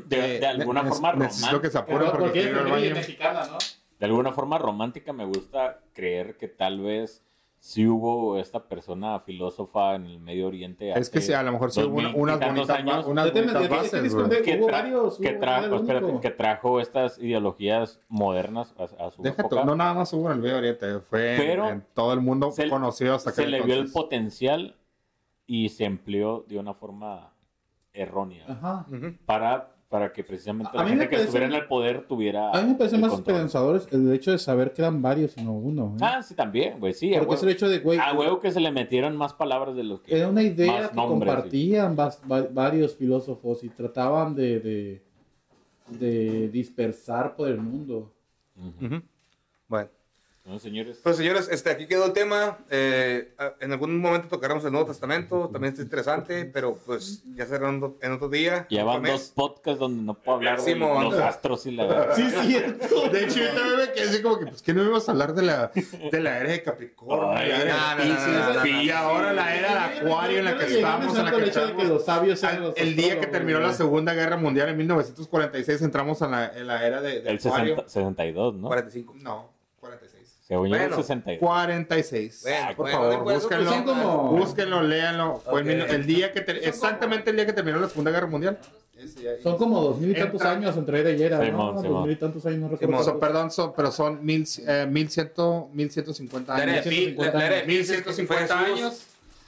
de, 0.06 0.38
de 0.40 0.46
alguna 0.46 0.82
Ne- 0.84 0.88
forma 0.90 1.12
Necesito 1.14 1.60
que 1.60 1.68
se 1.68 1.78
romántica, 1.78 1.80
apuren 1.80 2.10
porque 2.10 2.24
Porque 2.26 2.38
es 2.40 2.44
quiero 2.46 2.60
ir 2.60 2.64
al 2.64 2.68
familia 2.70 2.90
baño. 2.94 3.00
mexicana, 3.00 3.46
¿no? 3.50 3.58
de 3.98 4.06
alguna 4.06 4.32
forma 4.32 4.58
romántica 4.58 5.12
me 5.12 5.24
gusta 5.24 5.80
creer 5.92 6.36
que 6.36 6.48
tal 6.48 6.80
vez 6.80 7.22
sí 7.58 7.86
hubo 7.88 8.38
esta 8.38 8.62
persona 8.68 9.18
filósofa 9.20 9.94
en 9.94 10.04
el 10.06 10.20
Medio 10.20 10.46
Oriente. 10.48 10.90
Es 10.98 11.08
que 11.10 11.20
sí, 11.22 11.32
a 11.32 11.42
lo 11.42 11.50
mejor 11.52 11.70
sí 11.72 11.80
hubo 11.82 11.96
unas 11.96 12.12
bonitas, 12.38 12.70
años 12.70 13.06
unas 13.06 13.32
bonitas 13.32 13.68
bases, 13.70 14.14
que, 14.44 14.58
Hubo 14.58 14.68
tra- 14.68 14.72
varios, 14.72 15.18
que 15.18 15.30
hubo 15.30 15.40
trajo, 15.40 15.74
espérate, 15.76 16.20
que 16.20 16.30
trajo 16.30 16.80
estas 16.80 17.18
ideologías 17.18 18.00
modernas 18.08 18.74
a, 18.78 19.06
a 19.06 19.10
su 19.10 19.22
Deja 19.22 19.36
tú, 19.42 19.46
época. 19.46 19.64
no 19.64 19.74
nada 19.74 19.94
más 19.94 20.12
hubo 20.12 20.26
en 20.26 20.36
el 20.36 20.42
Medio 20.42 20.58
Oriente, 20.58 21.00
fue 21.00 21.32
en- 21.36 21.40
Pero 21.40 21.68
en, 21.70 21.86
todo 21.94 22.12
el 22.12 22.20
mundo 22.20 22.50
se- 22.52 22.68
conocido 22.68 23.14
hasta 23.14 23.30
que 23.30 23.36
se 23.36 23.46
le 23.48 23.60
vio 23.62 23.74
el 23.74 23.90
potencial 23.90 24.76
y 25.46 25.70
se 25.70 25.84
empleó 25.84 26.44
de 26.46 26.58
una 26.58 26.74
forma 26.74 27.32
errónea 27.94 28.44
Ajá. 28.48 28.86
Para, 29.24 29.70
para 29.88 30.12
que 30.12 30.22
precisamente 30.24 30.70
A 30.74 30.78
la 30.78 30.82
mí 30.82 30.88
gente 30.90 31.04
me 31.04 31.08
que 31.08 31.16
parece- 31.16 31.28
estuviera 31.28 31.46
en 31.56 31.62
el 31.62 31.68
poder 31.68 32.06
tuviera 32.06 32.50
A 32.50 32.60
mí 32.62 32.68
me 32.70 32.74
parece 32.74 32.96
el 32.96 33.02
más 33.02 33.12
control. 33.12 33.80
el 33.92 34.12
hecho 34.12 34.32
de 34.32 34.38
saber 34.38 34.72
que 34.72 34.82
eran 34.82 35.00
varios 35.00 35.36
y 35.38 35.42
no 35.44 35.52
uno. 35.52 35.94
¿eh? 35.94 35.98
Ah, 36.02 36.22
sí, 36.22 36.34
también, 36.34 36.80
güey, 36.80 36.92
sí. 36.92 37.12
Porque 37.16 37.34
es 37.36 37.42
el 37.44 37.48
hecho 37.50 37.68
de, 37.68 37.78
güey, 37.78 37.98
a 37.98 38.12
huevo 38.12 38.40
que 38.40 38.50
se 38.50 38.60
le 38.60 38.72
metieron 38.72 39.16
más 39.16 39.32
palabras 39.32 39.76
de 39.76 39.84
lo 39.84 40.02
que... 40.02 40.16
era 40.18 40.28
una 40.28 40.42
idea 40.42 40.88
que 40.90 40.96
nombres, 40.96 41.32
sí. 41.34 41.36
compartían 41.36 41.96
vas- 41.96 42.20
va- 42.30 42.48
varios 42.50 42.96
filósofos 42.96 43.62
y 43.62 43.68
trataban 43.68 44.34
de, 44.34 44.58
de, 44.60 45.02
de 45.90 46.48
dispersar 46.48 47.36
por 47.36 47.48
el 47.48 47.58
mundo. 47.58 48.12
Ujú. 48.56 49.00
Bueno. 49.68 49.88
No, 50.46 50.58
señores. 50.58 51.00
Pues 51.02 51.16
señores, 51.16 51.48
este, 51.50 51.70
aquí 51.70 51.86
quedó 51.86 52.04
el 52.04 52.12
tema. 52.12 52.58
Eh, 52.70 53.32
en 53.60 53.72
algún 53.72 53.98
momento 53.98 54.28
tocaremos 54.28 54.62
el 54.66 54.72
Nuevo 54.72 54.86
Testamento. 54.86 55.48
También 55.50 55.72
está 55.72 55.82
interesante, 55.82 56.44
pero 56.44 56.76
pues 56.84 57.22
ya 57.34 57.46
será 57.46 57.70
en 57.70 58.12
otro, 58.12 58.28
día. 58.28 58.66
Ya 58.68 58.84
van 58.84 59.02
dos 59.04 59.32
podcasts 59.34 59.80
donde 59.80 60.02
no 60.02 60.12
puedo 60.12 60.36
hablar 60.36 60.60
de 60.60 60.74
los 60.76 61.14
astros 61.14 61.64
y 61.64 61.70
la... 61.70 62.14
Sí, 62.14 62.28
cierto. 62.30 63.08
De 63.08 63.24
hecho, 63.24 63.40
yo 63.40 63.54
también 63.54 63.76
me 63.78 63.92
quedé 63.92 64.08
así 64.10 64.20
como 64.22 64.38
que, 64.38 64.46
pues, 64.46 64.60
que 64.60 64.74
no 64.74 64.82
íbamos 64.82 65.08
a 65.08 65.12
hablar 65.12 65.32
de 65.34 65.42
la, 65.42 65.70
de 66.12 66.20
la 66.20 66.38
era 66.40 66.50
de 66.50 66.62
Capricornio, 66.62 67.30
Ay, 67.30 67.48
la 67.48 67.62
era 67.62 67.94
no, 67.96 68.02
de 68.02 68.08
no, 68.10 68.14
no, 68.14 68.26
no, 68.26 68.54
no, 68.54 68.62
Pisces, 68.62 68.74
no. 68.74 68.82
y 68.82 68.90
ahora 68.90 69.32
la 69.32 69.56
era 69.56 69.72
de 69.88 69.98
Acuario 70.00 70.38
en 70.40 70.44
la 70.44 70.58
que 70.58 70.64
estamos, 70.66 71.18
en 71.18 71.24
la 71.24 71.30
que 71.30 71.36
el 71.38 71.44
hecho 71.48 71.60
de 71.60 71.66
que 71.66 71.72
estamos. 71.72 71.88
los 71.88 72.04
sabios 72.04 72.38
sean 72.38 72.56
Al- 72.56 72.62
los 72.64 72.76
El 72.76 72.96
día 72.96 73.18
que 73.18 73.26
terminó 73.28 73.60
la. 73.60 73.72
Segunda 73.72 74.12
Guerra 74.12 74.36
Mundial 74.36 74.68
en 74.68 74.76
1946 74.76 75.80
entramos 75.82 76.20
en 76.20 76.30
la, 76.32 76.46
en 76.54 76.66
la 76.66 76.86
era 76.86 77.00
de, 77.00 77.20
de 77.22 77.30
El 77.30 77.38
Acuario. 77.38 77.76
60 77.76 77.88
62, 77.88 78.54
¿no? 78.56 78.66
45. 78.68 79.14
No, 79.22 79.53
46. 80.46 80.46
Según 80.46 80.68
yo, 80.68 80.76
Bueno. 80.76 80.96
62. 80.96 81.38
46. 81.38 82.40
Bueno, 82.42 82.66
Por 82.68 82.76
bueno, 82.76 82.98
favor, 82.98 83.24
pues, 83.24 83.36
búsquenlo. 83.42 83.70
son 83.72 83.84
como- 83.84 84.30
Búsquenlo, 84.36 84.82
léanlo. 84.82 85.36
Fue 85.48 85.60
el 85.60 85.66
mil- 85.66 86.06
día 86.06 86.32
que 86.32 86.40
exactamente 86.62 87.30
el 87.30 87.36
día 87.36 87.46
que 87.46 87.52
terminó 87.52 87.78
la 87.78 87.88
Segunda 87.88 88.10
Guerra 88.10 88.26
Mundial. 88.26 88.58
Son 89.42 89.56
como 89.58 89.80
dos 89.80 89.98
mil 89.98 90.10
y 90.10 90.14
tantos 90.14 90.40
Entra- 90.40 90.52
años 90.52 90.76
entre 90.76 91.00
era 91.00 91.10
y 91.10 91.22
era. 91.22 91.38
Dos 91.38 91.82
mil 91.82 92.12
y 92.12 92.16
tantos 92.16 92.46
años, 92.46 92.58
no 92.60 92.68
recuerdo. 92.68 93.18
Perdón, 93.20 93.50
son, 93.50 93.72
pero 93.74 93.90
son 93.90 94.24
mil, 94.24 94.46
eh, 94.66 94.86
mil 94.88 95.10
ciento- 95.10 95.68
mil 95.72 95.90
ciento 95.90 96.12
cincuenta 96.14 96.54
años. 96.54 96.86
1150 96.86 98.26
fue 98.26 98.36
Jesús. 98.38 98.52
años. 98.82 99.02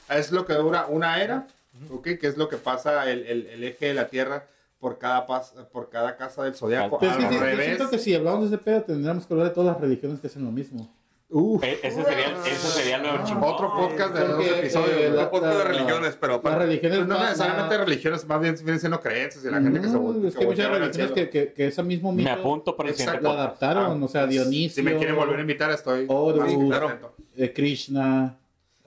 Es 0.08 0.32
lo 0.32 0.44
que 0.46 0.54
dura 0.54 0.86
una 0.88 1.22
era, 1.22 1.46
¿ok? 1.90 2.02
Que 2.20 2.26
es 2.28 2.36
lo 2.36 2.48
que 2.48 2.56
pasa 2.56 3.10
el, 3.10 3.26
el- 3.26 3.46
el 3.48 3.64
eje 3.64 3.86
de 3.86 3.94
la 3.94 4.08
Tierra 4.08 4.44
por 4.78 4.98
cada, 4.98 5.26
pas- 5.26 5.52
por 5.72 5.88
cada 5.88 6.16
casa 6.16 6.44
del 6.44 6.54
zodiaco. 6.54 6.98
Pero 6.98 7.12
es 7.12 7.18
que 7.18 7.24
Al 7.26 7.56
sí, 7.56 7.62
siento 7.64 7.90
que 7.90 7.98
si 7.98 8.14
hablamos 8.14 8.50
de 8.50 8.56
ese 8.56 8.64
pedo 8.64 8.82
tendríamos 8.82 9.26
que 9.26 9.34
hablar 9.34 9.48
de 9.48 9.54
todas 9.54 9.72
las 9.72 9.80
religiones 9.80 10.20
que 10.20 10.26
hacen 10.26 10.44
lo 10.44 10.50
mismo. 10.52 10.92
Uf, 11.28 11.60
E- 11.64 11.80
Ese 11.82 12.04
sería, 12.04 12.26
ese 12.46 12.68
sería 12.68 12.98
lo 12.98 13.24
chingón. 13.24 13.52
otro 13.52 13.74
podcast 13.74 14.14
de 14.14 14.20
dos 14.28 14.36
Porque, 14.36 14.58
episodios. 14.60 14.90
eh, 14.96 15.10
la- 15.12 15.24
Un 15.24 15.30
podcast 15.30 15.58
de 15.58 15.64
religiones, 15.64 16.18
pero 16.20 16.32
Las 16.34 16.38
aparte. 16.40 16.58
religiones 16.66 16.98
Pues 16.98 17.08
no 17.08 17.18
necesariamente 17.20 17.76
más- 17.78 17.84
religiones, 17.86 18.26
más 18.28 18.40
bien 18.40 18.54
vienen 18.54 18.78
siendo 18.78 19.00
creencias 19.00 19.44
y 19.44 19.50
la 19.50 19.60
gente 19.60 19.80
que 19.80 19.86
se 19.88 19.92
No, 19.94 20.24
es 20.28 20.36
que 20.36 20.46
muchas 20.46 20.70
religiones 20.70 21.10
que, 21.12 21.28
que, 21.28 21.52
que 21.52 21.66
ese 21.66 21.82
mismo 21.82 22.12
mito 22.12 22.30
Me 22.30 22.34
apunto 22.40 22.76
para 22.76 22.90
el 22.90 22.94
siguiente 22.94 23.22
lo 23.22 23.30
adaptaron, 23.32 24.00
Ah, 24.00 24.04
o 24.04 24.08
sea, 24.08 24.24
Dionisio, 24.28 24.70
Si 24.76 24.82
me 24.82 24.96
quieren 24.96 25.16
volver 25.16 25.38
a 25.38 25.40
invitar, 25.40 25.68
estoy 25.72 26.06
Horus, 26.08 26.56
más 26.58 26.80
eh, 27.36 27.52
Krishna. 27.52 28.36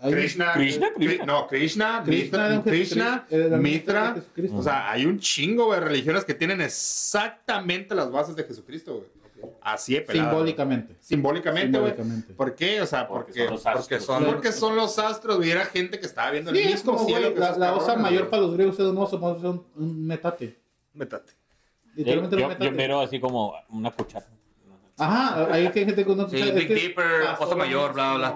Krishna, 0.01 0.53
Krishna, 0.53 0.87
Kri- 0.93 1.05
Krishna. 1.07 1.25
no, 1.25 1.47
Krishna, 1.47 2.01
Krishna 2.05 2.55
un 2.57 2.61
Krishna, 2.63 3.25
Mitra, 3.57 4.15
o 4.53 4.63
sea, 4.63 4.91
hay 4.91 5.05
un 5.05 5.19
chingo 5.19 5.73
de 5.73 5.79
religiones 5.81 6.23
que 6.25 6.33
tienen 6.33 6.61
exactamente 6.61 7.93
las 7.95 8.11
bases 8.11 8.35
de 8.35 8.43
Jesucristo, 8.43 8.95
güey. 8.95 9.19
Así 9.61 9.97
pelada. 10.01 10.29
Simbólicamente. 10.31 10.95
Simbólicamente, 10.99 11.79
güey. 11.79 11.93
¿Por 12.35 12.55
qué? 12.55 12.81
O 12.81 12.85
sea, 12.85 13.07
Porque 13.07 13.31
porque, 13.31 13.45
son 13.45 13.51
los 13.53 13.65
astros. 13.65 13.87
porque 13.87 13.99
son- 13.99 14.25
porque 14.25 14.51
son 14.51 14.75
los 14.75 14.99
astros, 14.99 15.37
güey. 15.37 15.51
Era 15.51 15.65
gente 15.65 15.99
que 15.99 16.05
estaba 16.05 16.31
viendo 16.31 16.51
Sí, 16.51 16.57
el 16.59 16.65
es 16.67 16.71
mismo 16.75 16.93
como, 16.93 17.05
cielo 17.05 17.31
güey, 17.31 17.33
que 17.53 17.59
la, 17.59 17.73
osa 17.75 17.95
mayor 17.95 18.19
güey. 18.23 18.29
para 18.31 18.41
los 18.41 18.53
griegos 18.53 18.75
es 18.79 18.85
un 18.85 18.97
oso, 18.97 19.15
es 19.37 19.43
un, 19.43 19.65
un 19.75 20.05
metate. 20.07 20.59
Métate. 20.93 21.31
Yo, 21.85 21.93
Literalmente 21.95 22.35
un 22.35 22.41
yo, 22.41 22.47
metate. 22.49 22.65
yo 22.65 22.71
miro 22.71 22.99
así 23.01 23.19
como 23.19 23.53
una 23.69 23.91
cuchara. 23.91 24.25
Ajá, 24.97 25.47
hay 25.53 25.69
que 25.69 25.79
hay 25.79 25.85
gente 25.85 26.03
con 26.05 26.19
una 26.19 26.29
Sí, 26.29 26.37
es 26.37 26.53
Big 26.55 26.67
que- 26.67 26.73
Dipper, 26.75 27.05
Ah, 27.27 27.37
oso 27.39 27.55
mayor, 27.55 27.93
bla, 27.93 28.15
bla. 28.15 28.35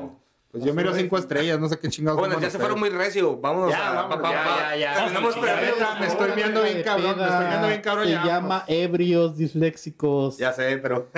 Pues 0.53 0.65
yo 0.65 0.73
miro 0.75 0.93
cinco 0.93 1.17
estrellas, 1.17 1.59
no 1.59 1.67
sé 1.67 1.79
qué 1.79 1.89
chingados. 1.89 2.19
Bueno, 2.19 2.39
ya 2.39 2.47
se 2.47 2.59
fueron 2.59 2.79
muy 2.79 2.89
recio. 2.89 3.37
Vámonos 3.37 3.71
Ya, 3.71 4.01
a. 4.01 4.07
pa- 4.07 4.21
ya, 4.31 4.75
ya. 4.75 4.93
Terminamos 4.93 5.35
me 5.99 6.05
estoy 6.05 6.31
viendo 6.35 6.61
bien 6.61 6.83
cabrón, 6.83 7.17
me 7.17 7.23
estoy 7.25 7.47
viendo 7.47 7.67
bien 7.69 7.81
cabrón 7.81 8.05
Se 8.05 8.11
llama 8.13 8.63
ebrios 8.67 9.35
disléxicos. 9.35 10.37
Ya 10.37 10.53
sé, 10.53 10.77
pero. 10.77 11.09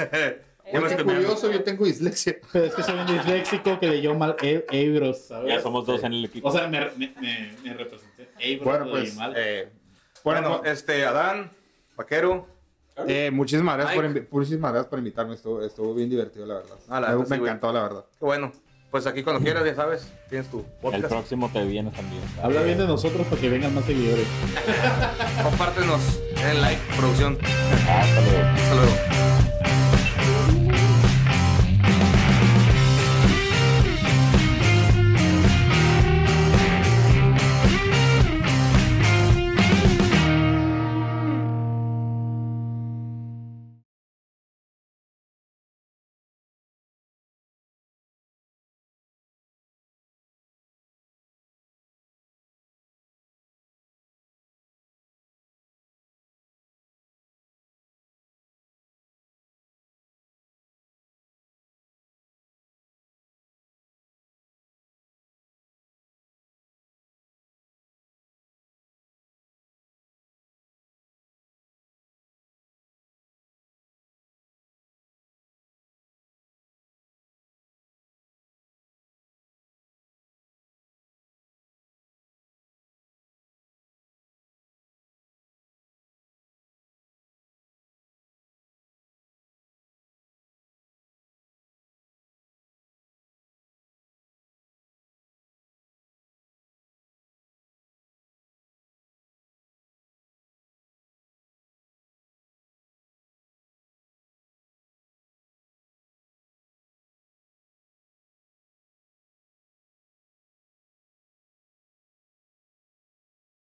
Estoy 0.65 0.81
mirando. 0.81 1.03
curioso, 1.03 1.51
yo 1.51 1.63
tengo 1.63 1.85
dislexia. 1.85 2.37
Pero 2.51 2.65
es 2.65 2.73
que 2.73 2.81
soy 2.81 2.97
un 2.97 3.05
disléxico 3.05 3.77
que 3.79 3.87
leyó 3.87 4.15
mal 4.15 4.35
e- 4.41 4.65
Ebros, 4.71 5.25
¿sabes? 5.27 5.53
Ya 5.53 5.61
somos 5.61 5.85
dos 5.85 6.01
en 6.03 6.13
el 6.13 6.25
equipo. 6.25 6.47
O 6.47 6.51
sea, 6.51 6.67
me, 6.67 6.79
me, 6.97 7.13
me, 7.21 7.55
me 7.61 7.73
representé. 7.75 8.29
Ebros 8.39 8.63
Bueno, 8.65 8.89
pues. 8.89 9.15
Eh, 9.35 9.69
Bueno, 10.23 10.41
bueno, 10.41 10.61
pues- 10.61 10.71
este, 10.71 11.05
Adán, 11.05 11.51
Vaquero. 11.95 12.47
Eh, 13.07 13.29
muchísimas 13.31 13.75
gracias, 13.77 13.95
por 13.95 14.31
muchísimas 14.31 14.71
gracias 14.71 14.89
por 14.89 14.99
invitarme. 14.99 15.35
Estuvo, 15.35 15.61
estuvo 15.61 15.93
bien 15.93 16.09
divertido, 16.09 16.45
la 16.45 16.55
verdad. 16.55 16.77
Ah, 16.87 17.01
la 17.01 17.09
me 17.09 17.17
me 17.17 17.25
sí, 17.25 17.29
güey. 17.37 17.41
encantó, 17.41 17.71
la 17.73 17.83
verdad. 17.83 18.05
Qué 18.17 18.25
bueno. 18.25 18.51
Pues 18.95 19.07
aquí 19.07 19.23
cuando 19.23 19.41
quieras, 19.43 19.65
ya 19.65 19.75
sabes, 19.75 20.07
tienes 20.29 20.49
tu 20.49 20.59
el 20.59 20.65
podcast. 20.81 21.07
próximo 21.07 21.49
te 21.51 21.65
vienes 21.65 21.93
también. 21.93 22.21
Habla 22.41 22.61
bien 22.61 22.77
de 22.77 22.87
nosotros 22.87 23.27
para 23.27 23.41
que 23.41 23.49
vengan 23.49 23.75
más 23.75 23.83
seguidores. 23.83 24.25
Compártenos, 25.43 26.21
den 26.41 26.61
like, 26.61 26.79
producción. 26.95 27.37
Hasta 27.41 28.21
luego. 28.21 28.47
Hasta 28.55 28.75
luego. 28.75 29.44